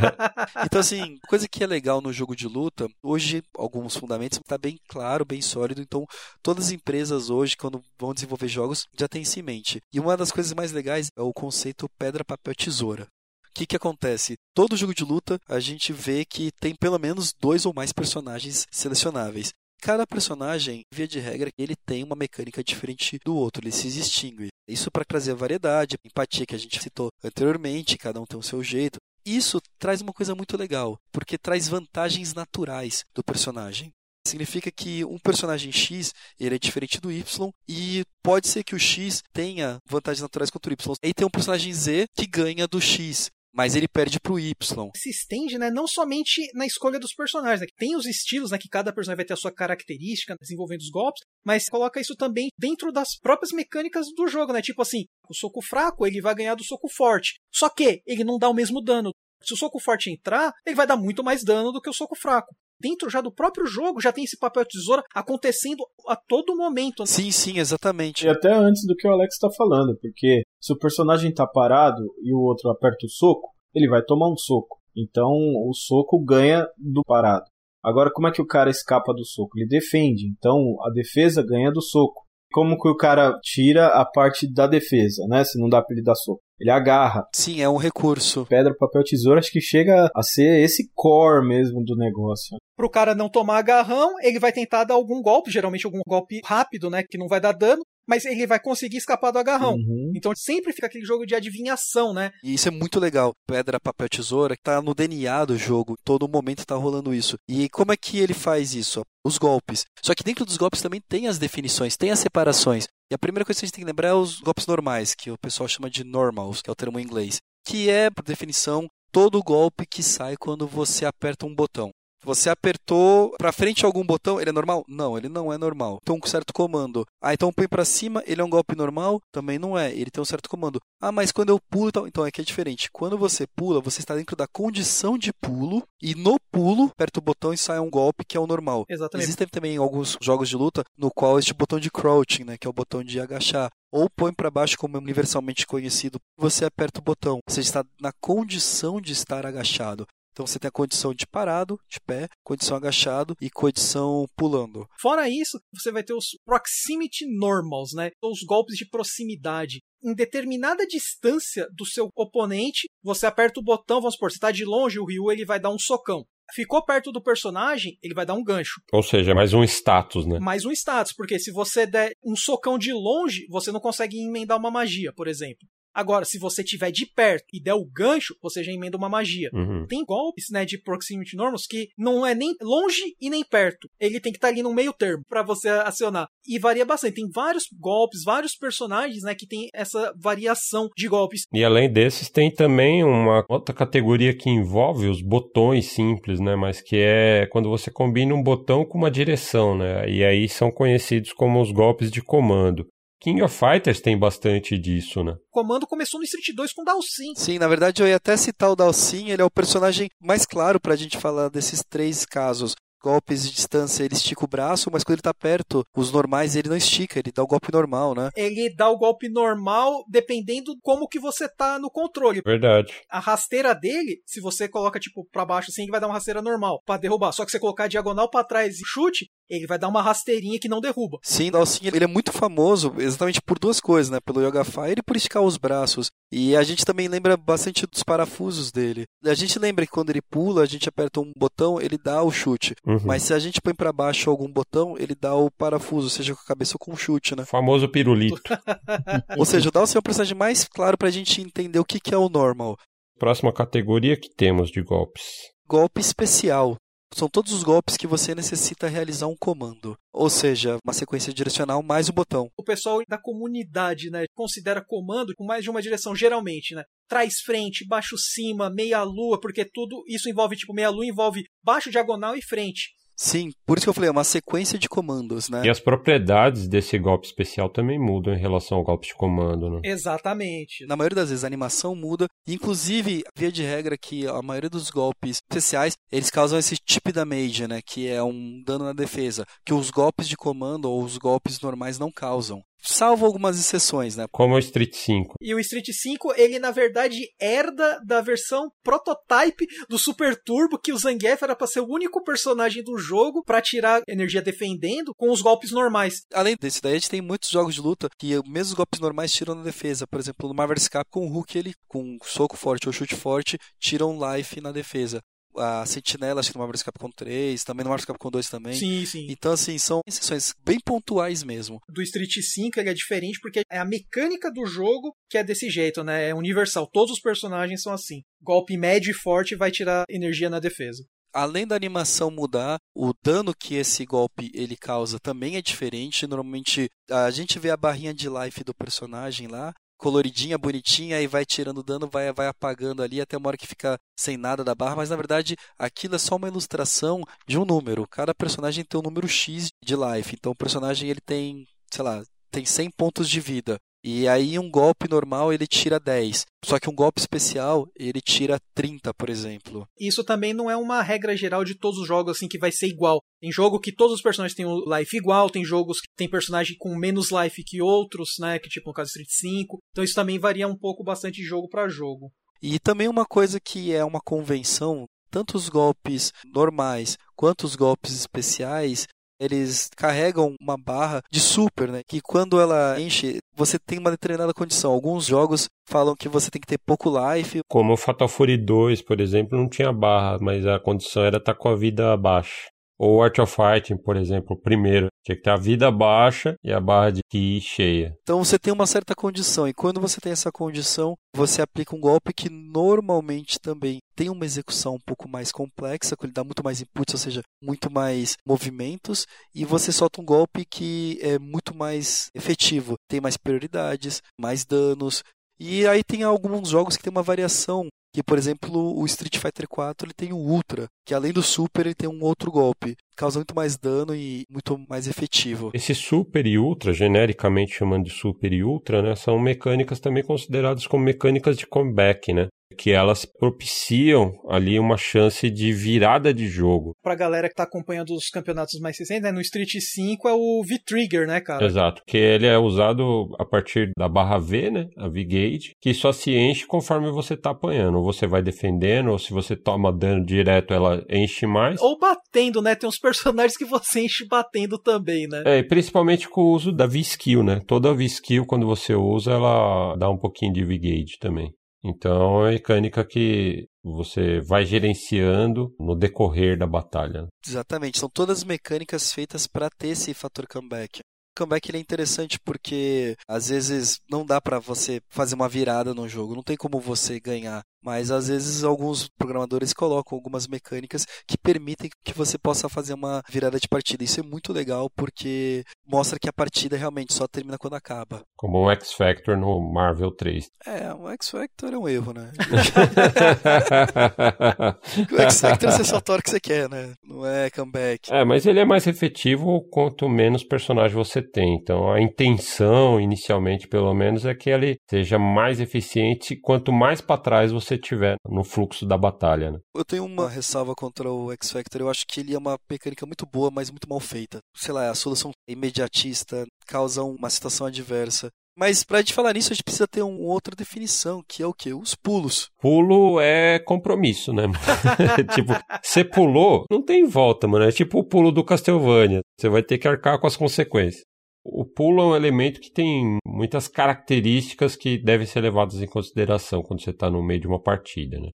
então, 0.63 0.79
assim, 0.79 1.17
coisa 1.27 1.47
que 1.47 1.63
é 1.63 1.65
legal 1.65 1.99
no 1.99 2.13
jogo 2.13 2.35
de 2.35 2.47
luta, 2.47 2.87
hoje, 3.01 3.41
alguns 3.57 3.95
fundamentos 3.95 4.37
está 4.37 4.55
bem 4.55 4.77
claro, 4.87 5.25
bem 5.25 5.41
sólido. 5.41 5.81
Então, 5.81 6.05
todas 6.43 6.67
as 6.67 6.71
empresas 6.73 7.31
hoje, 7.31 7.57
quando 7.57 7.81
vão 7.97 8.13
desenvolver 8.13 8.47
jogos, 8.47 8.85
já 8.95 9.07
tem 9.07 9.23
isso 9.23 9.39
em 9.39 9.41
mente. 9.41 9.81
E 9.91 9.99
uma 9.99 10.15
das 10.15 10.31
coisas 10.31 10.53
mais 10.53 10.71
legais 10.71 11.07
é 11.17 11.21
o 11.23 11.33
conceito 11.33 11.89
pedra, 11.97 12.23
papel, 12.23 12.53
tesoura. 12.53 13.07
O 13.49 13.53
que, 13.55 13.65
que 13.65 13.75
acontece? 13.75 14.35
Todo 14.53 14.77
jogo 14.77 14.93
de 14.93 15.03
luta 15.03 15.39
a 15.49 15.59
gente 15.59 15.91
vê 15.91 16.23
que 16.23 16.51
tem 16.59 16.75
pelo 16.75 16.99
menos 16.99 17.33
dois 17.41 17.65
ou 17.65 17.73
mais 17.73 17.91
personagens 17.91 18.67
selecionáveis 18.69 19.53
cada 19.81 20.05
personagem, 20.07 20.81
via 20.91 21.07
de 21.07 21.19
regra, 21.19 21.51
ele 21.57 21.75
tem 21.75 22.03
uma 22.03 22.15
mecânica 22.15 22.63
diferente 22.63 23.19
do 23.23 23.35
outro, 23.35 23.63
ele 23.63 23.71
se 23.71 23.91
distingue. 23.91 24.49
Isso 24.67 24.89
para 24.89 25.05
trazer 25.05 25.33
variedade, 25.35 25.97
empatia 26.03 26.45
que 26.45 26.55
a 26.55 26.59
gente 26.59 26.81
citou 26.81 27.09
anteriormente, 27.23 27.97
cada 27.97 28.19
um 28.19 28.25
tem 28.25 28.37
o 28.37 28.43
seu 28.43 28.63
jeito. 28.63 28.97
Isso 29.25 29.59
traz 29.79 30.01
uma 30.01 30.13
coisa 30.13 30.35
muito 30.35 30.57
legal, 30.57 30.99
porque 31.11 31.37
traz 31.37 31.67
vantagens 31.67 32.33
naturais 32.33 33.03
do 33.13 33.23
personagem. 33.23 33.91
Significa 34.27 34.71
que 34.71 35.05
um 35.05 35.19
personagem 35.19 35.71
X 35.71 36.11
ele 36.39 36.55
é 36.55 36.59
diferente 36.59 36.99
do 36.99 37.11
Y 37.11 37.51
e 37.67 38.03
pode 38.23 38.47
ser 38.47 38.63
que 38.63 38.73
o 38.73 38.79
X 38.79 39.21
tenha 39.31 39.77
vantagens 39.87 40.21
naturais 40.21 40.49
contra 40.49 40.71
o 40.71 40.73
Y. 40.73 40.95
Aí 41.03 41.13
tem 41.13 41.27
um 41.27 41.29
personagem 41.29 41.71
Z 41.71 42.07
que 42.15 42.25
ganha 42.25 42.67
do 42.67 42.81
X 42.81 43.29
mas 43.55 43.73
ele 43.73 43.87
perde 43.87 44.19
pro 44.19 44.37
Y. 44.37 44.53
Se 44.95 45.09
estende, 45.09 45.57
né, 45.57 45.71
não 45.71 45.87
somente 45.87 46.41
na 46.53 46.65
escolha 46.65 46.99
dos 46.99 47.13
personagens, 47.13 47.61
né, 47.61 47.67
tem 47.77 47.95
os 47.95 48.05
estilos, 48.05 48.51
né, 48.51 48.57
que 48.57 48.67
cada 48.67 48.93
personagem 48.93 49.17
vai 49.17 49.25
ter 49.25 49.33
a 49.33 49.37
sua 49.37 49.53
característica 49.53 50.35
desenvolvendo 50.39 50.81
os 50.81 50.89
golpes, 50.89 51.21
mas 51.45 51.69
coloca 51.69 51.99
isso 51.99 52.15
também 52.15 52.49
dentro 52.59 52.91
das 52.91 53.17
próprias 53.17 53.51
mecânicas 53.53 54.07
do 54.15 54.27
jogo, 54.27 54.51
né? 54.51 54.61
Tipo 54.61 54.81
assim, 54.81 55.05
o 55.29 55.33
soco 55.33 55.61
fraco, 55.61 56.05
ele 56.05 56.21
vai 56.21 56.35
ganhar 56.35 56.55
do 56.55 56.63
soco 56.63 56.89
forte. 56.89 57.35
Só 57.53 57.69
que 57.69 58.01
ele 58.05 58.23
não 58.23 58.37
dá 58.37 58.49
o 58.49 58.53
mesmo 58.53 58.81
dano. 58.81 59.11
Se 59.43 59.53
o 59.53 59.57
soco 59.57 59.79
forte 59.79 60.09
entrar, 60.09 60.51
ele 60.65 60.75
vai 60.75 60.87
dar 60.87 60.97
muito 60.97 61.23
mais 61.23 61.43
dano 61.43 61.71
do 61.71 61.79
que 61.79 61.89
o 61.89 61.93
soco 61.93 62.15
fraco. 62.15 62.53
Dentro 62.79 63.09
já 63.09 63.21
do 63.21 63.31
próprio 63.31 63.65
jogo 63.65 64.01
já 64.01 64.11
tem 64.11 64.23
esse 64.23 64.37
papel 64.37 64.65
tesoura 64.65 65.03
acontecendo 65.13 65.83
a 66.07 66.15
todo 66.15 66.55
momento. 66.55 67.01
né? 67.01 67.05
Sim, 67.07 67.31
sim, 67.31 67.59
exatamente. 67.59 68.25
E 68.25 68.29
até 68.29 68.53
antes 68.53 68.85
do 68.85 68.95
que 68.95 69.07
o 69.07 69.11
Alex 69.11 69.37
tá 69.37 69.49
falando, 69.55 69.97
porque 70.01 70.43
se 70.61 70.73
o 70.73 70.77
personagem 70.77 71.33
tá 71.33 71.45
parado 71.47 72.01
e 72.21 72.33
o 72.33 72.39
outro 72.39 72.69
aperta 72.69 73.05
o 73.05 73.09
soco, 73.09 73.49
ele 73.73 73.89
vai 73.89 74.01
tomar 74.03 74.31
um 74.31 74.37
soco. 74.37 74.79
Então 74.95 75.29
o 75.29 75.71
soco 75.73 76.23
ganha 76.23 76.65
do 76.77 77.01
parado. 77.05 77.45
Agora, 77.83 78.09
como 78.11 78.27
é 78.27 78.31
que 78.31 78.41
o 78.41 78.47
cara 78.47 78.69
escapa 78.69 79.13
do 79.13 79.23
soco? 79.25 79.57
Ele 79.57 79.67
defende. 79.67 80.27
Então 80.27 80.75
a 80.83 80.89
defesa 80.89 81.45
ganha 81.45 81.71
do 81.71 81.81
soco. 81.81 82.23
Como 82.51 82.79
que 82.79 82.87
o 82.87 82.95
cara 82.95 83.37
tira 83.43 83.87
a 83.87 84.05
parte 84.05 84.51
da 84.51 84.65
defesa, 84.65 85.27
né? 85.27 85.43
Se 85.43 85.59
não 85.59 85.67
dá 85.67 85.81
pra 85.81 85.93
ele 85.93 86.03
dar 86.03 86.15
soco. 86.15 86.41
Ele 86.59 86.71
agarra. 86.71 87.27
Sim, 87.33 87.61
é 87.61 87.69
um 87.69 87.77
recurso. 87.77 88.45
Pedra, 88.45 88.75
papel, 88.77 89.03
tesoura, 89.03 89.39
acho 89.39 89.51
que 89.51 89.61
chega 89.61 90.09
a 90.15 90.23
ser 90.23 90.61
esse 90.61 90.89
core 90.93 91.47
mesmo 91.47 91.83
do 91.83 91.95
negócio. 91.95 92.57
Pro 92.77 92.89
cara 92.89 93.15
não 93.15 93.29
tomar 93.29 93.57
agarrão, 93.57 94.13
ele 94.21 94.39
vai 94.39 94.51
tentar 94.51 94.83
dar 94.83 94.95
algum 94.95 95.21
golpe, 95.21 95.51
geralmente 95.51 95.85
algum 95.85 96.01
golpe 96.07 96.41
rápido, 96.43 96.89
né? 96.89 97.03
Que 97.03 97.17
não 97.17 97.27
vai 97.27 97.39
dar 97.39 97.53
dano, 97.53 97.81
mas 98.07 98.25
ele 98.25 98.45
vai 98.45 98.59
conseguir 98.59 98.97
escapar 98.97 99.31
do 99.31 99.39
agarrão. 99.39 99.73
Uhum. 99.73 100.11
Então 100.15 100.31
sempre 100.35 100.73
fica 100.73 100.87
aquele 100.87 101.05
jogo 101.05 101.25
de 101.25 101.35
adivinhação, 101.35 102.13
né? 102.13 102.31
E 102.43 102.53
isso 102.53 102.67
é 102.67 102.71
muito 102.71 102.99
legal. 102.99 103.33
Pedra, 103.47 103.79
papel, 103.79 104.09
tesoura, 104.09 104.55
que 104.55 104.63
tá 104.63 104.81
no 104.81 104.93
DNA 104.93 105.45
do 105.45 105.57
jogo. 105.57 105.95
Todo 106.03 106.27
momento 106.27 106.65
tá 106.65 106.75
rolando 106.75 107.13
isso. 107.13 107.37
E 107.49 107.69
como 107.69 107.91
é 107.91 107.97
que 107.97 108.19
ele 108.19 108.33
faz 108.33 108.73
isso? 108.73 109.01
Os 109.25 109.37
golpes. 109.37 109.85
Só 110.03 110.13
que 110.13 110.23
dentro 110.23 110.45
dos 110.45 110.57
golpes 110.57 110.81
também 110.81 111.01
tem 111.07 111.27
as 111.27 111.39
definições, 111.39 111.97
tem 111.97 112.11
as 112.11 112.19
separações. 112.19 112.87
E 113.11 113.13
a 113.13 113.19
primeira 113.19 113.45
coisa 113.45 113.59
que 113.59 113.65
a 113.65 113.67
gente 113.67 113.75
tem 113.75 113.83
que 113.83 113.87
lembrar 113.87 114.09
é 114.09 114.13
os 114.13 114.39
golpes 114.39 114.65
normais, 114.65 115.13
que 115.13 115.29
o 115.29 115.37
pessoal 115.37 115.69
chama 115.69 115.89
de 115.89 116.03
normals, 116.03 116.61
que 116.61 116.69
é 116.69 116.73
o 116.73 116.75
termo 116.75 116.99
em 116.99 117.03
inglês. 117.03 117.37
Que 117.63 117.87
é, 117.87 118.09
por 118.09 118.23
definição, 118.23 118.87
todo 119.11 119.43
golpe 119.43 119.85
que 119.85 120.01
sai 120.01 120.35
quando 120.35 120.67
você 120.67 121.05
aperta 121.05 121.45
um 121.45 121.53
botão. 121.53 121.91
Você 122.23 122.49
apertou 122.49 123.35
para 123.37 123.51
frente 123.51 123.85
algum 123.85 124.03
botão, 124.03 124.41
ele 124.41 124.49
é 124.49 124.53
normal? 124.53 124.83
Não, 124.87 125.17
ele 125.17 125.29
não 125.29 125.53
é 125.53 125.57
normal. 125.57 125.99
Tem 126.03 126.15
um 126.15 126.27
certo 126.27 126.53
comando. 126.53 127.05
Ah, 127.21 127.33
então 127.33 127.53
põe 127.53 127.67
para 127.67 127.85
cima, 127.85 128.23
ele 128.25 128.41
é 128.41 128.43
um 128.43 128.49
golpe 128.49 128.75
normal? 128.75 129.21
Também 129.31 129.59
não 129.59 129.77
é. 129.77 129.91
Ele 129.91 130.09
tem 130.09 130.21
um 130.21 130.25
certo 130.25 130.49
comando. 130.49 130.79
Ah, 130.99 131.11
mas 131.11 131.31
quando 131.31 131.49
eu 131.49 131.59
pulo, 131.69 131.89
então, 131.89 132.07
então 132.07 132.25
é 132.25 132.31
que 132.31 132.41
é 132.41 132.43
diferente. 132.43 132.89
Quando 132.91 133.17
você 133.17 133.45
pula, 133.45 133.79
você 133.79 133.99
está 133.99 134.15
dentro 134.15 134.35
da 134.35 134.47
condição 134.47 135.17
de 135.17 135.31
pulo 135.33 135.83
e 136.01 136.15
no 136.15 136.37
pulo, 136.51 136.85
aperta 136.85 137.19
o 137.19 137.23
botão 137.23 137.53
e 137.53 137.57
sai 137.57 137.79
um 137.79 137.89
golpe 137.89 138.25
que 138.25 138.37
é 138.37 138.39
o 138.39 138.47
normal. 138.47 138.85
Exatamente. 138.89 139.25
Existem 139.25 139.47
também 139.47 139.77
alguns 139.77 140.17
jogos 140.21 140.49
de 140.49 140.55
luta 140.55 140.83
no 140.97 141.11
qual 141.11 141.37
este 141.37 141.53
botão 141.53 141.79
de 141.79 141.91
crouching, 141.91 142.43
né, 142.43 142.57
que 142.57 142.65
é 142.65 142.69
o 142.69 142.73
botão 142.73 143.03
de 143.03 143.19
agachar, 143.19 143.69
ou 143.91 144.09
põe 144.09 144.33
para 144.33 144.51
baixo 144.51 144.77
como 144.77 144.97
é 144.97 144.99
universalmente 144.99 145.65
conhecido, 145.65 146.19
você 146.37 146.65
aperta 146.65 146.99
o 146.99 147.03
botão. 147.03 147.39
Você 147.47 147.61
está 147.61 147.85
na 148.01 148.11
condição 148.19 148.99
de 148.99 149.13
estar 149.13 149.45
agachado. 149.45 150.05
Então 150.35 150.45
você 150.45 150.59
tem 150.59 150.67
a 150.67 150.71
condição 150.71 151.13
de 151.13 151.25
parado, 151.25 151.79
de 151.89 151.97
pé, 152.01 152.27
condição 152.43 152.75
agachado 152.75 153.37
e 153.39 153.49
condição 153.49 154.25
pulando. 154.35 154.85
Fora 154.99 155.29
isso, 155.29 155.57
você 155.73 155.93
vai 155.93 156.03
ter 156.03 156.13
os 156.13 156.37
proximity 156.43 157.25
normals, 157.39 157.93
né? 157.93 158.11
Os 158.21 158.43
golpes 158.45 158.75
de 158.75 158.85
proximidade. 158.85 159.79
Em 160.03 160.13
determinada 160.13 160.85
distância 160.85 161.65
do 161.73 161.85
seu 161.85 162.09
oponente, 162.13 162.89
você 163.01 163.25
aperta 163.25 163.61
o 163.61 163.63
botão, 163.63 164.01
vamos 164.01 164.15
supor, 164.15 164.29
você 164.29 164.35
está 164.35 164.51
de 164.51 164.65
longe, 164.65 164.99
o 164.99 165.05
Ryu 165.05 165.31
ele 165.31 165.45
vai 165.45 165.57
dar 165.57 165.71
um 165.71 165.79
socão. 165.79 166.25
Ficou 166.53 166.83
perto 166.83 167.11
do 167.11 167.23
personagem, 167.23 167.97
ele 168.03 168.13
vai 168.13 168.25
dar 168.25 168.33
um 168.33 168.43
gancho. 168.43 168.81
Ou 168.91 169.01
seja, 169.01 169.33
mais 169.33 169.53
um 169.53 169.63
status, 169.63 170.25
né? 170.27 170.37
Mais 170.39 170.65
um 170.65 170.71
status, 170.71 171.13
porque 171.13 171.39
se 171.39 171.51
você 171.51 171.87
der 171.87 172.11
um 172.23 172.35
socão 172.35 172.77
de 172.77 172.91
longe, 172.93 173.47
você 173.49 173.71
não 173.71 173.79
consegue 173.79 174.17
emendar 174.17 174.59
uma 174.59 174.69
magia, 174.69 175.11
por 175.13 175.27
exemplo. 175.27 175.67
Agora, 175.95 176.25
se 176.25 176.37
você 176.37 176.61
tiver 176.61 176.91
de 176.91 177.05
perto 177.05 177.45
e 177.53 177.61
der 177.61 177.73
o 177.73 177.85
gancho, 177.85 178.35
você 178.41 178.61
já 178.61 178.71
emenda 178.71 178.97
uma 178.97 179.07
magia. 179.07 179.49
Uhum. 179.53 179.87
Tem 179.87 180.03
golpes, 180.03 180.47
né, 180.51 180.65
de 180.65 180.77
proximity 180.77 181.37
normals 181.37 181.65
que 181.65 181.87
não 181.97 182.25
é 182.25 182.35
nem 182.35 182.53
longe 182.61 183.15
e 183.19 183.29
nem 183.29 183.45
perto. 183.45 183.87
Ele 183.97 184.19
tem 184.19 184.33
que 184.33 184.37
estar 184.37 184.49
ali 184.49 184.61
no 184.61 184.73
meio 184.73 184.91
termo 184.91 185.23
para 185.29 185.41
você 185.41 185.69
acionar. 185.69 186.27
E 186.45 186.59
varia 186.59 186.85
bastante. 186.85 187.15
Tem 187.15 187.29
vários 187.33 187.63
golpes, 187.79 188.23
vários 188.23 188.55
personagens, 188.55 189.23
né, 189.23 189.33
que 189.33 189.47
tem 189.47 189.69
essa 189.73 190.13
variação 190.21 190.89
de 190.97 191.07
golpes. 191.07 191.43
E 191.53 191.63
além 191.63 191.91
desses, 191.91 192.29
tem 192.29 192.51
também 192.51 193.03
uma 193.03 193.45
outra 193.47 193.73
categoria 193.73 194.35
que 194.35 194.49
envolve 194.49 195.07
os 195.07 195.21
botões 195.21 195.85
simples, 195.91 196.39
né? 196.39 196.55
Mas 196.55 196.81
que 196.81 196.97
é 196.97 197.47
quando 197.51 197.69
você 197.69 197.89
combina 197.89 198.35
um 198.35 198.43
botão 198.43 198.83
com 198.83 198.97
uma 198.97 199.09
direção, 199.09 199.77
né? 199.77 200.09
E 200.09 200.23
aí 200.23 200.49
são 200.49 200.71
conhecidos 200.71 201.31
como 201.31 201.61
os 201.61 201.71
golpes 201.71 202.11
de 202.11 202.21
comando. 202.21 202.85
King 203.19 203.41
of 203.41 203.55
Fighters 203.55 204.01
tem 204.01 204.17
bastante 204.17 204.77
disso, 204.77 205.23
né? 205.23 205.33
O 205.33 205.51
comando 205.51 205.87
começou 205.87 206.19
no 206.19 206.23
Street 206.23 206.55
2 206.55 206.73
com 206.73 206.83
Dalsin. 206.83 207.33
Sim, 207.35 207.59
na 207.59 207.67
verdade 207.67 208.01
eu 208.01 208.07
ia 208.07 208.17
até 208.17 208.35
citar 208.37 208.71
o 208.71 208.75
Dalsin, 208.75 209.29
ele 209.29 209.41
é 209.41 209.45
o 209.45 209.51
personagem 209.51 210.09
mais 210.19 210.45
claro 210.45 210.79
pra 210.79 210.95
gente 210.95 211.17
falar 211.17 211.49
desses 211.49 211.83
três 211.89 212.25
casos. 212.25 212.75
Golpes 213.03 213.47
de 213.47 213.53
distância, 213.53 214.03
ele 214.03 214.15
estica 214.15 214.43
o 214.43 214.47
braço, 214.47 214.89
mas 214.91 215.03
quando 215.03 215.17
ele 215.17 215.21
tá 215.21 215.31
perto, 215.31 215.85
os 215.95 216.11
normais 216.11 216.55
ele 216.55 216.69
não 216.69 216.75
estica, 216.75 217.19
ele 217.19 217.31
dá 217.31 217.43
o 217.43 217.47
golpe 217.47 217.71
normal, 217.71 218.15
né? 218.15 218.31
Ele 218.35 218.73
dá 218.75 218.89
o 218.89 218.97
golpe 218.97 219.29
normal 219.29 220.03
dependendo 220.09 220.75
como 220.81 221.07
que 221.07 221.19
você 221.19 221.47
tá 221.47 221.77
no 221.77 221.91
controle. 221.91 222.41
Verdade. 222.43 222.91
A 223.11 223.19
rasteira 223.19 223.75
dele, 223.75 224.23
se 224.25 224.41
você 224.41 224.67
coloca 224.67 224.99
tipo 224.99 225.23
para 225.31 225.45
baixo 225.45 225.69
assim, 225.69 225.83
ele 225.83 225.91
vai 225.91 225.99
dar 225.99 226.07
uma 226.07 226.15
rasteira 226.15 226.41
normal 226.41 226.81
para 226.83 226.99
derrubar. 226.99 227.31
Só 227.31 227.45
que 227.45 227.51
você 227.51 227.59
colocar 227.59 227.87
diagonal 227.87 228.27
para 228.27 228.43
trás 228.43 228.79
e 228.79 228.83
chute, 228.83 229.29
ele 229.49 229.67
vai 229.67 229.77
dar 229.77 229.87
uma 229.87 230.01
rasteirinha 230.01 230.59
que 230.59 230.67
não 230.67 230.81
derruba. 230.81 231.17
Sim, 231.21 231.51
Dalsin, 231.51 231.87
ele 231.87 232.03
é 232.03 232.07
muito 232.07 232.31
famoso 232.31 232.93
exatamente 232.97 233.41
por 233.41 233.59
duas 233.59 233.79
coisas, 233.79 234.09
né? 234.09 234.19
Pelo 234.19 234.45
Yoga 234.45 234.63
Fire 234.63 234.99
e 234.99 235.03
por 235.03 235.15
esticar 235.15 235.43
os 235.43 235.57
braços. 235.57 236.09
E 236.31 236.55
a 236.55 236.63
gente 236.63 236.85
também 236.85 237.07
lembra 237.07 237.37
bastante 237.37 237.85
dos 237.85 238.03
parafusos 238.03 238.71
dele. 238.71 239.05
A 239.23 239.33
gente 239.33 239.57
lembra 239.59 239.85
que 239.85 239.91
quando 239.91 240.09
ele 240.09 240.21
pula, 240.21 240.63
a 240.63 240.65
gente 240.65 240.89
aperta 240.89 241.19
um 241.19 241.31
botão, 241.37 241.79
ele 241.79 241.97
dá 241.97 242.23
o 242.23 242.31
chute. 242.31 242.75
Uhum. 242.85 242.99
Mas 243.05 243.23
se 243.23 243.33
a 243.33 243.39
gente 243.39 243.61
põe 243.61 243.73
para 243.73 243.93
baixo 243.93 244.29
algum 244.29 244.51
botão, 244.51 244.95
ele 244.97 245.15
dá 245.15 245.35
o 245.35 245.51
parafuso, 245.51 246.09
seja 246.09 246.33
com 246.33 246.41
a 246.41 246.47
cabeça 246.47 246.75
ou 246.75 246.79
com 246.79 246.93
o 246.93 246.97
chute, 246.97 247.35
né? 247.35 247.43
O 247.43 247.45
famoso 247.45 247.87
pirulito. 247.89 248.41
Ou 249.37 249.45
seja, 249.45 249.69
o 249.69 249.71
Dalsin 249.71 249.97
é 249.97 249.99
o 249.99 250.03
personagem 250.03 250.35
mais 250.35 250.65
claro 250.65 250.97
pra 250.97 251.09
gente 251.09 251.41
entender 251.41 251.79
o 251.79 251.85
que 251.85 251.99
que 251.99 252.13
é 252.13 252.17
o 252.17 252.29
normal. 252.29 252.77
Próxima 253.17 253.53
categoria 253.53 254.19
que 254.19 254.29
temos 254.29 254.69
de 254.69 254.81
golpes. 254.81 255.23
Golpe 255.67 256.01
especial. 256.01 256.75
São 257.15 257.29
todos 257.29 257.53
os 257.53 257.63
golpes 257.63 257.95
que 257.95 258.05
você 258.05 258.35
necessita 258.35 258.89
realizar 258.89 259.27
um 259.27 259.37
comando. 259.37 259.97
Ou 260.11 260.29
seja, 260.29 260.77
uma 260.83 260.91
sequência 260.91 261.33
direcional 261.33 261.81
mais 261.81 262.09
o 262.09 262.13
botão. 262.13 262.51
O 262.57 262.63
pessoal 262.63 263.01
da 263.07 263.17
comunidade, 263.17 264.09
né, 264.09 264.25
considera 264.35 264.83
comando 264.85 265.33
com 265.33 265.45
mais 265.45 265.63
de 265.63 265.69
uma 265.69 265.81
direção, 265.81 266.13
geralmente, 266.13 266.75
né? 266.75 266.83
Trás 267.07 267.35
frente, 267.39 267.87
baixo 267.87 268.17
cima, 268.17 268.69
meia 268.69 269.01
lua, 269.03 269.39
porque 269.39 269.63
tudo 269.63 270.03
isso 270.09 270.29
envolve, 270.29 270.57
tipo, 270.57 270.73
meia 270.73 270.89
lua 270.89 271.05
envolve 271.05 271.45
baixo, 271.63 271.89
diagonal 271.89 272.35
e 272.35 272.41
frente. 272.41 272.93
Sim, 273.15 273.51
por 273.65 273.77
isso 273.77 273.85
que 273.85 273.89
eu 273.89 273.93
falei, 273.93 274.09
é 274.09 274.11
uma 274.11 274.23
sequência 274.23 274.77
de 274.77 274.89
comandos, 274.89 275.49
né? 275.49 275.63
E 275.65 275.69
as 275.69 275.79
propriedades 275.79 276.67
desse 276.67 276.97
golpe 276.99 277.25
especial 277.25 277.69
também 277.69 277.97
mudam 277.99 278.33
em 278.33 278.39
relação 278.39 278.77
ao 278.77 278.83
golpe 278.83 279.07
de 279.07 279.15
comando, 279.15 279.69
né? 279.69 279.81
Exatamente. 279.83 280.85
Na 280.85 280.95
maioria 280.95 281.15
das 281.15 281.29
vezes 281.29 281.43
a 281.43 281.47
animação 281.47 281.95
muda, 281.95 282.27
inclusive, 282.47 283.23
via 283.35 283.51
de 283.51 283.63
regra 283.63 283.97
que 283.97 284.27
a 284.27 284.41
maioria 284.41 284.69
dos 284.69 284.89
golpes 284.89 285.37
especiais, 285.37 285.95
eles 286.11 286.29
causam 286.29 286.59
esse 286.59 286.75
tip 286.77 287.11
damage, 287.11 287.67
né, 287.67 287.81
que 287.81 288.07
é 288.07 288.21
um 288.21 288.61
dano 288.65 288.85
na 288.85 288.93
defesa, 288.93 289.45
que 289.65 289.73
os 289.73 289.89
golpes 289.89 290.27
de 290.27 290.35
comando 290.35 290.89
ou 290.89 291.03
os 291.03 291.17
golpes 291.17 291.59
normais 291.61 291.97
não 291.97 292.11
causam. 292.11 292.61
Salvo 292.85 293.25
algumas 293.25 293.59
exceções, 293.59 294.15
né? 294.15 294.25
Como 294.31 294.55
o 294.55 294.59
Street 294.59 294.93
5. 294.93 295.35
E 295.41 295.53
o 295.53 295.59
Street 295.59 295.87
5, 295.91 296.33
ele 296.37 296.59
na 296.59 296.71
verdade 296.71 297.27
herda 297.39 297.99
da 298.05 298.21
versão 298.21 298.69
prototype 298.83 299.65
do 299.89 299.97
Super 299.97 300.39
Turbo, 300.41 300.79
que 300.79 300.93
o 300.93 300.97
Zangief 300.97 301.43
era 301.43 301.55
pra 301.55 301.67
ser 301.67 301.79
o 301.79 301.89
único 301.89 302.23
personagem 302.23 302.83
do 302.83 302.97
jogo 302.97 303.43
pra 303.43 303.61
tirar 303.61 304.01
energia 304.07 304.41
defendendo 304.41 305.13
com 305.15 305.31
os 305.31 305.41
golpes 305.41 305.71
normais. 305.71 306.21
Além 306.33 306.55
desse 306.59 306.81
daí, 306.81 306.93
a 306.93 306.95
gente 306.95 307.09
tem 307.09 307.21
muitos 307.21 307.49
jogos 307.49 307.75
de 307.75 307.81
luta 307.81 308.07
que 308.17 308.35
mesmo 308.47 308.69
os 308.69 308.73
golpes 308.73 308.99
normais 308.99 309.31
tiram 309.31 309.55
na 309.55 309.63
defesa. 309.63 310.07
Por 310.07 310.19
exemplo, 310.19 310.47
no 310.47 310.55
Marvel 310.55 310.75
Cap 310.91 311.09
com 311.09 311.25
o 311.25 311.29
Hulk, 311.29 311.57
ele 311.57 311.73
com 311.87 312.17
soco 312.23 312.55
forte 312.55 312.87
ou 312.87 312.93
chute 312.93 313.15
forte, 313.15 313.57
tiram 313.79 314.17
life 314.19 314.59
na 314.61 314.71
defesa. 314.71 315.21
A 315.57 315.85
Sentinela, 315.85 316.39
acho 316.39 316.51
que 316.51 316.57
no 316.57 316.63
Marvel 316.63 316.83
Capcom 316.83 317.09
3, 317.09 317.63
também 317.63 317.83
no 317.83 317.89
Marvel 317.89 318.07
Capcom 318.07 318.29
2 318.29 318.49
também. 318.49 318.73
Sim, 318.73 319.05
sim. 319.05 319.27
Então, 319.29 319.53
assim, 319.53 319.77
são 319.77 320.01
exceções 320.05 320.53
bem 320.63 320.79
pontuais 320.79 321.43
mesmo. 321.43 321.79
Do 321.89 322.01
Street 322.01 322.41
5 322.41 322.79
ele 322.79 322.89
é 322.89 322.93
diferente 322.93 323.39
porque 323.41 323.61
é 323.71 323.79
a 323.79 323.85
mecânica 323.85 324.51
do 324.51 324.65
jogo 324.65 325.15
que 325.29 325.37
é 325.37 325.43
desse 325.43 325.69
jeito, 325.69 326.03
né? 326.03 326.29
É 326.29 326.35
universal. 326.35 326.89
Todos 326.91 327.13
os 327.13 327.21
personagens 327.21 327.81
são 327.81 327.93
assim. 327.93 328.21
Golpe 328.41 328.77
médio 328.77 329.11
e 329.11 329.13
forte 329.13 329.55
vai 329.55 329.71
tirar 329.71 330.05
energia 330.09 330.49
na 330.49 330.59
defesa. 330.59 331.03
Além 331.33 331.67
da 331.67 331.75
animação 331.75 332.31
mudar, 332.31 332.77
o 332.95 333.11
dano 333.21 333.53
que 333.53 333.75
esse 333.75 334.05
golpe 334.05 334.49
ele 334.53 334.77
causa 334.77 335.19
também 335.19 335.57
é 335.57 335.61
diferente. 335.61 336.25
Normalmente 336.25 336.89
a 337.11 337.29
gente 337.29 337.59
vê 337.59 337.71
a 337.71 337.77
barrinha 337.77 338.13
de 338.13 338.29
life 338.29 338.63
do 338.63 338.73
personagem 338.73 339.47
lá, 339.47 339.73
coloridinha, 339.97 340.57
bonitinha, 340.57 341.21
e 341.21 341.27
vai 341.27 341.45
tirando 341.45 341.83
dano, 341.83 342.09
vai, 342.11 342.31
vai 342.33 342.47
apagando 342.47 343.01
ali 343.01 343.21
até 343.21 343.37
uma 343.37 343.47
hora 343.47 343.57
que 343.57 343.67
fica 343.67 343.97
sem 344.17 344.37
nada 344.37 344.63
da 344.63 344.75
barra, 344.75 344.95
mas 344.95 345.09
na 345.09 345.15
verdade 345.15 345.55
aquilo 345.77 346.15
é 346.15 346.19
só 346.19 346.35
uma 346.35 346.47
ilustração 346.47 347.21
de 347.47 347.57
um 347.57 347.65
número. 347.65 348.07
Cada 348.07 348.33
personagem 348.33 348.83
tem 348.83 348.99
um 348.99 349.03
número 349.03 349.27
X 349.27 349.69
de 349.83 349.95
life. 349.95 350.35
Então 350.35 350.51
o 350.51 350.55
personagem 350.55 351.09
ele 351.09 351.21
tem, 351.21 351.67
sei 351.91 352.03
lá, 352.03 352.23
tem 352.51 352.65
100 352.65 352.91
pontos 352.91 353.29
de 353.29 353.39
vida. 353.39 353.79
E 354.07 354.27
aí 354.27 354.59
um 354.59 354.69
golpe 354.69 355.09
normal 355.09 355.51
ele 355.51 355.65
tira 355.65 355.99
10. 355.99 356.45
Só 356.63 356.79
que 356.79 356.87
um 356.87 356.93
golpe 356.93 357.19
especial 357.19 357.89
ele 357.95 358.21
tira 358.21 358.59
30, 358.75 359.11
por 359.15 359.31
exemplo. 359.31 359.87
Isso 359.99 360.23
também 360.23 360.53
não 360.53 360.69
é 360.69 360.77
uma 360.77 361.01
regra 361.01 361.35
geral 361.35 361.65
de 361.65 361.73
todos 361.73 361.99
os 361.99 362.07
jogos 362.07 362.37
assim 362.37 362.47
que 362.47 362.59
vai 362.59 362.71
ser 362.71 362.85
igual. 362.85 363.19
Tem 363.41 363.51
jogo 363.51 363.79
que 363.79 363.91
todos 363.91 364.13
os 364.13 364.21
personagens 364.21 364.55
têm 364.55 364.67
o 364.67 364.83
life 364.95 365.17
igual, 365.17 365.49
tem 365.49 365.65
jogos 365.65 365.99
que 365.99 366.07
tem 366.15 366.29
personagem 366.29 366.75
com 366.77 366.95
menos 366.95 367.31
life 367.31 367.63
que 367.63 367.81
outros, 367.81 368.35
né? 368.39 368.59
Que 368.59 368.69
tipo 368.69 368.89
no 368.89 368.93
caso 368.93 369.07
Street 369.07 369.27
5. 369.27 369.79
Então 369.89 370.03
isso 370.03 370.13
também 370.13 370.37
varia 370.37 370.67
um 370.67 370.77
pouco 370.77 371.03
bastante 371.03 371.37
de 371.37 371.43
jogo 371.43 371.67
para 371.67 371.89
jogo. 371.89 372.31
E 372.61 372.77
também 372.77 373.07
uma 373.07 373.25
coisa 373.25 373.59
que 373.59 373.91
é 373.91 374.05
uma 374.05 374.21
convenção, 374.23 375.07
tanto 375.31 375.57
os 375.57 375.67
golpes 375.67 376.31
normais 376.53 377.17
quanto 377.35 377.63
os 377.63 377.75
golpes 377.75 378.13
especiais, 378.13 379.07
eles 379.39 379.89
carregam 379.95 380.55
uma 380.59 380.77
barra 380.77 381.21
de 381.31 381.39
super, 381.39 381.89
né? 381.91 382.01
Que 382.07 382.21
quando 382.21 382.59
ela 382.59 382.99
enche, 382.99 383.39
você 383.55 383.77
tem 383.79 383.99
uma 383.99 384.11
determinada 384.11 384.53
condição. 384.53 384.91
Alguns 384.91 385.25
jogos 385.25 385.67
falam 385.87 386.15
que 386.15 386.29
você 386.29 386.49
tem 386.49 386.59
que 386.59 386.67
ter 386.67 386.79
pouco 386.85 387.09
life. 387.09 387.59
Como 387.69 387.93
o 387.93 387.97
Fatal 387.97 388.27
Fury 388.27 388.57
2, 388.57 389.01
por 389.01 389.19
exemplo, 389.19 389.57
não 389.57 389.69
tinha 389.69 389.91
barra, 389.91 390.37
mas 390.39 390.65
a 390.65 390.79
condição 390.79 391.23
era 391.23 391.37
estar 391.37 391.55
com 391.55 391.69
a 391.69 391.75
vida 391.75 392.15
baixa. 392.17 392.74
Ou 392.97 393.21
Art 393.21 393.37
of 393.39 393.53
Fighting, 393.53 393.97
por 393.97 394.15
exemplo, 394.15 394.55
primeiro. 394.55 395.07
Tinha 395.23 395.35
que 395.35 395.41
ter 395.41 395.49
a 395.49 395.57
vida 395.57 395.91
baixa 395.91 396.55
e 396.63 396.71
a 396.71 396.79
barra 396.79 397.11
de 397.11 397.21
ki 397.29 397.59
cheia. 397.59 398.15
Então 398.21 398.43
você 398.43 398.59
tem 398.59 398.71
uma 398.71 398.85
certa 398.85 399.15
condição, 399.15 399.67
e 399.67 399.73
quando 399.73 399.99
você 399.99 400.21
tem 400.21 400.31
essa 400.31 400.51
condição, 400.51 401.15
você 401.35 401.61
aplica 401.61 401.95
um 401.95 401.99
golpe 401.99 402.31
que 402.33 402.49
normalmente 402.49 403.59
também 403.59 403.97
tem 404.15 404.29
uma 404.29 404.45
execução 404.45 404.95
um 404.95 404.99
pouco 405.05 405.27
mais 405.27 405.51
complexa, 405.51 406.15
que 406.15 406.25
ele 406.25 406.33
dá 406.33 406.43
muito 406.43 406.63
mais 406.63 406.79
inputs, 406.79 407.15
ou 407.15 407.19
seja, 407.19 407.41
muito 407.61 407.91
mais 407.91 408.37
movimentos, 408.47 409.25
e 409.53 409.65
você 409.65 409.91
solta 409.91 410.21
um 410.21 410.25
golpe 410.25 410.63
que 410.63 411.19
é 411.21 411.39
muito 411.39 411.75
mais 411.75 412.29
efetivo, 412.35 412.95
tem 413.09 413.19
mais 413.19 413.35
prioridades, 413.35 414.21
mais 414.39 414.63
danos. 414.63 415.23
E 415.59 415.87
aí 415.87 416.03
tem 416.03 416.23
alguns 416.23 416.69
jogos 416.69 416.95
que 416.95 417.03
tem 417.03 417.11
uma 417.11 417.23
variação 417.23 417.87
que, 418.15 418.23
por 418.23 418.37
exemplo, 418.37 418.97
o 418.97 419.05
Street 419.05 419.37
Fighter 419.37 419.67
4 419.67 420.07
ele 420.07 420.13
tem 420.13 420.31
o 420.31 420.37
Ultra, 420.37 420.87
que 421.05 421.13
além 421.13 421.33
do 421.33 421.43
Super 421.43 421.85
ele 421.85 421.93
tem 421.93 422.07
um 422.07 422.23
outro 422.23 422.49
golpe, 422.49 422.95
causa 423.13 423.39
muito 423.39 423.53
mais 423.53 423.77
dano 423.77 424.15
e 424.15 424.45
muito 424.49 424.79
mais 424.87 425.05
efetivo. 425.05 425.69
Esse 425.73 425.93
Super 425.93 426.45
e 426.45 426.57
Ultra, 426.57 426.93
genericamente 426.93 427.75
chamando 427.75 428.05
de 428.05 428.11
Super 428.11 428.53
e 428.53 428.63
Ultra, 428.63 429.01
né, 429.01 429.15
são 429.17 429.37
mecânicas 429.37 429.99
também 429.99 430.23
consideradas 430.23 430.87
como 430.87 431.03
mecânicas 431.03 431.57
de 431.57 431.67
comeback, 431.67 432.31
né? 432.31 432.47
Que 432.77 432.91
elas 432.91 433.25
propiciam 433.25 434.31
ali 434.49 434.79
uma 434.79 434.97
chance 434.97 435.49
de 435.49 435.71
virada 435.71 436.33
de 436.33 436.47
jogo. 436.47 436.95
Pra 437.01 437.15
galera 437.15 437.47
que 437.47 437.55
tá 437.55 437.63
acompanhando 437.63 438.13
os 438.13 438.29
campeonatos 438.29 438.79
mais 438.79 438.97
recentes, 438.97 439.23
né, 439.23 439.31
no 439.31 439.41
Street 439.41 439.71
5 439.79 440.27
é 440.27 440.33
o 440.33 440.63
V-Trigger, 440.63 441.27
né, 441.27 441.41
cara? 441.41 441.65
Exato, 441.65 442.01
que 442.07 442.17
ele 442.17 442.47
é 442.47 442.57
usado 442.57 443.35
a 443.39 443.45
partir 443.45 443.91
da 443.97 444.09
barra 444.09 444.37
V, 444.37 444.71
né, 444.71 444.87
a 444.97 445.07
V-Gauge, 445.07 445.73
que 445.81 445.93
só 445.93 446.11
se 446.11 446.31
enche 446.31 446.65
conforme 446.65 447.11
você 447.11 447.37
tá 447.37 447.51
apanhando. 447.51 447.97
Ou 447.97 448.03
você 448.03 448.27
vai 448.27 448.41
defendendo, 448.41 449.11
ou 449.11 449.19
se 449.19 449.31
você 449.31 449.55
toma 449.55 449.93
dano 449.93 450.25
direto, 450.25 450.73
ela 450.73 451.03
enche 451.09 451.45
mais. 451.45 451.79
Ou 451.81 451.97
batendo, 451.97 452.61
né, 452.61 452.75
tem 452.75 452.87
uns 452.87 452.99
personagens 452.99 453.57
que 453.57 453.65
você 453.65 454.01
enche 454.01 454.25
batendo 454.27 454.77
também, 454.79 455.27
né? 455.27 455.43
É, 455.45 455.57
e 455.59 455.63
principalmente 455.63 456.27
com 456.27 456.41
o 456.41 456.51
uso 456.51 456.71
da 456.71 456.87
V-Skill, 456.87 457.43
né, 457.43 457.61
toda 457.67 457.93
V-Skill, 457.93 458.45
quando 458.45 458.65
você 458.65 458.93
usa, 458.95 459.31
ela 459.31 459.95
dá 459.95 460.09
um 460.09 460.17
pouquinho 460.17 460.53
de 460.53 460.63
V-Gauge 460.63 461.17
também. 461.19 461.53
Então 461.85 462.11
é 462.11 462.25
uma 462.25 462.49
mecânica 462.49 463.05
que 463.05 463.67
você 463.83 464.39
vai 464.41 464.65
gerenciando 464.65 465.71
no 465.79 465.95
decorrer 465.95 466.57
da 466.57 466.65
batalha. 466.65 467.27
Exatamente, 467.45 467.99
são 467.99 468.09
todas 468.09 468.43
mecânicas 468.43 469.13
feitas 469.13 469.45
para 469.45 469.69
ter 469.69 469.89
esse 469.89 470.11
fator 470.15 470.47
comeback. 470.47 470.99
O 470.99 471.37
comeback 471.37 471.69
ele 471.69 471.77
é 471.77 471.81
interessante 471.81 472.39
porque 472.39 473.15
às 473.27 473.49
vezes 473.49 473.99
não 474.09 474.25
dá 474.25 474.41
para 474.41 474.57
você 474.57 474.99
fazer 475.09 475.35
uma 475.35 475.47
virada 475.47 475.93
no 475.93 476.09
jogo, 476.09 476.33
não 476.33 476.41
tem 476.41 476.57
como 476.57 476.79
você 476.79 477.19
ganhar 477.19 477.61
mas 477.85 478.09
às 478.09 478.27
vezes 478.27 478.63
alguns 478.63 479.07
programadores 479.07 479.71
colocam 479.71 480.17
algumas 480.17 480.47
mecânicas 480.47 481.05
que 481.27 481.37
permitem 481.37 481.91
que 482.03 482.13
você 482.13 482.35
possa 482.35 482.67
fazer 482.67 482.95
uma 482.95 483.21
virada 483.29 483.59
de 483.59 483.67
partida. 483.67 484.03
Isso 484.03 484.19
é 484.19 484.23
muito 484.23 484.51
legal 484.51 484.89
porque 484.89 485.63
mostra 485.87 486.17
que 486.19 486.27
a 486.27 486.33
partida 486.33 486.75
realmente 486.75 487.13
só 487.13 487.27
termina 487.27 487.59
quando 487.59 487.75
acaba. 487.75 488.23
Como 488.35 488.65
um 488.65 488.71
X 488.71 488.93
Factor 488.93 489.37
no 489.37 489.61
Marvel 489.61 490.09
3. 490.11 490.49
É, 490.65 490.91
o 490.93 491.07
X 491.11 491.29
Factor 491.29 491.73
é 491.73 491.77
um 491.77 491.87
erro, 491.87 492.13
né? 492.13 492.31
o 495.11 495.21
X 495.21 495.41
Factor 495.41 495.71
você 495.71 495.83
só 495.83 496.01
torna 496.01 496.21
o 496.21 496.23
que 496.23 496.31
você 496.31 496.39
quer, 496.39 496.67
né? 496.67 496.95
Não 497.03 497.23
é 497.23 497.51
comeback. 497.51 498.11
É, 498.11 498.25
mas 498.25 498.47
ele 498.47 498.59
é 498.59 498.65
mais 498.65 498.87
efetivo 498.87 499.61
quanto 499.69 500.09
menos 500.09 500.43
personagem 500.43 500.97
você 500.97 501.21
tem. 501.21 501.55
Então 501.55 501.91
a 501.91 502.01
intenção, 502.01 502.99
inicialmente 502.99 503.67
pelo 503.67 503.93
menos, 503.93 504.25
é 504.25 504.33
que 504.33 504.49
ele 504.49 504.79
seja 504.89 505.19
mais 505.19 505.59
eficiente 505.59 506.35
quanto 506.35 506.73
mais 506.73 506.99
para 506.99 507.21
trás 507.21 507.51
você 507.51 507.74
você 507.75 507.77
tiver 507.77 508.15
no 508.27 508.43
fluxo 508.43 508.85
da 508.85 508.97
batalha. 508.97 509.51
Né? 509.51 509.59
Eu 509.75 509.85
tenho 509.85 510.05
uma 510.05 510.29
ressalva 510.29 510.73
contra 510.73 511.11
o 511.11 511.31
X 511.33 511.51
Factor. 511.51 511.81
Eu 511.81 511.89
acho 511.89 512.05
que 512.07 512.21
ele 512.21 512.33
é 512.33 512.37
uma 512.37 512.57
mecânica 512.69 513.05
muito 513.05 513.25
boa, 513.25 513.51
mas 513.51 513.69
muito 513.69 513.89
mal 513.89 513.99
feita. 513.99 514.39
Sei 514.55 514.73
lá, 514.73 514.89
a 514.89 514.95
solução 514.95 515.31
é 515.47 515.53
imediatista, 515.53 516.45
causa 516.65 517.03
uma 517.03 517.29
situação 517.29 517.67
adversa. 517.67 518.29
Mas 518.57 518.85
pra 518.85 518.99
gente 518.99 519.13
falar 519.13 519.33
nisso, 519.33 519.51
a 519.51 519.53
gente 519.53 519.65
precisa 519.65 519.85
ter 519.85 520.01
uma 520.01 520.17
outra 520.17 520.55
definição, 520.55 521.21
que 521.27 521.43
é 521.43 521.45
o 521.45 521.53
quê? 521.53 521.73
Os 521.73 521.93
pulos. 521.93 522.47
Pulo 522.61 523.19
é 523.19 523.59
compromisso, 523.59 524.31
né? 524.31 524.43
tipo, 525.35 525.51
você 525.83 526.05
pulou, 526.05 526.63
não 526.71 526.81
tem 526.81 527.05
volta, 527.05 527.49
mano. 527.49 527.65
É 527.65 527.71
tipo 527.71 527.99
o 527.99 528.03
pulo 528.03 528.31
do 528.31 528.45
Castlevania. 528.45 529.19
Você 529.37 529.49
vai 529.49 529.61
ter 529.61 529.77
que 529.77 529.89
arcar 529.89 530.19
com 530.21 530.27
as 530.27 530.37
consequências. 530.37 531.03
O 531.47 531.63
pulo 531.63 532.01
é 532.01 532.05
um 532.05 532.15
elemento 532.15 532.59
que 532.59 532.71
tem 532.71 533.17
muitas 533.23 533.67
características 533.67 534.75
que 534.75 534.97
devem 534.97 535.27
ser 535.27 535.41
levadas 535.41 535.79
em 535.79 535.85
consideração 535.85 536.63
quando 536.63 536.81
você 536.81 536.89
está 536.89 537.07
no 537.07 537.21
meio 537.21 537.39
de 537.39 537.47
uma 537.47 537.61
partida. 537.61 538.19
Né? 538.19 538.29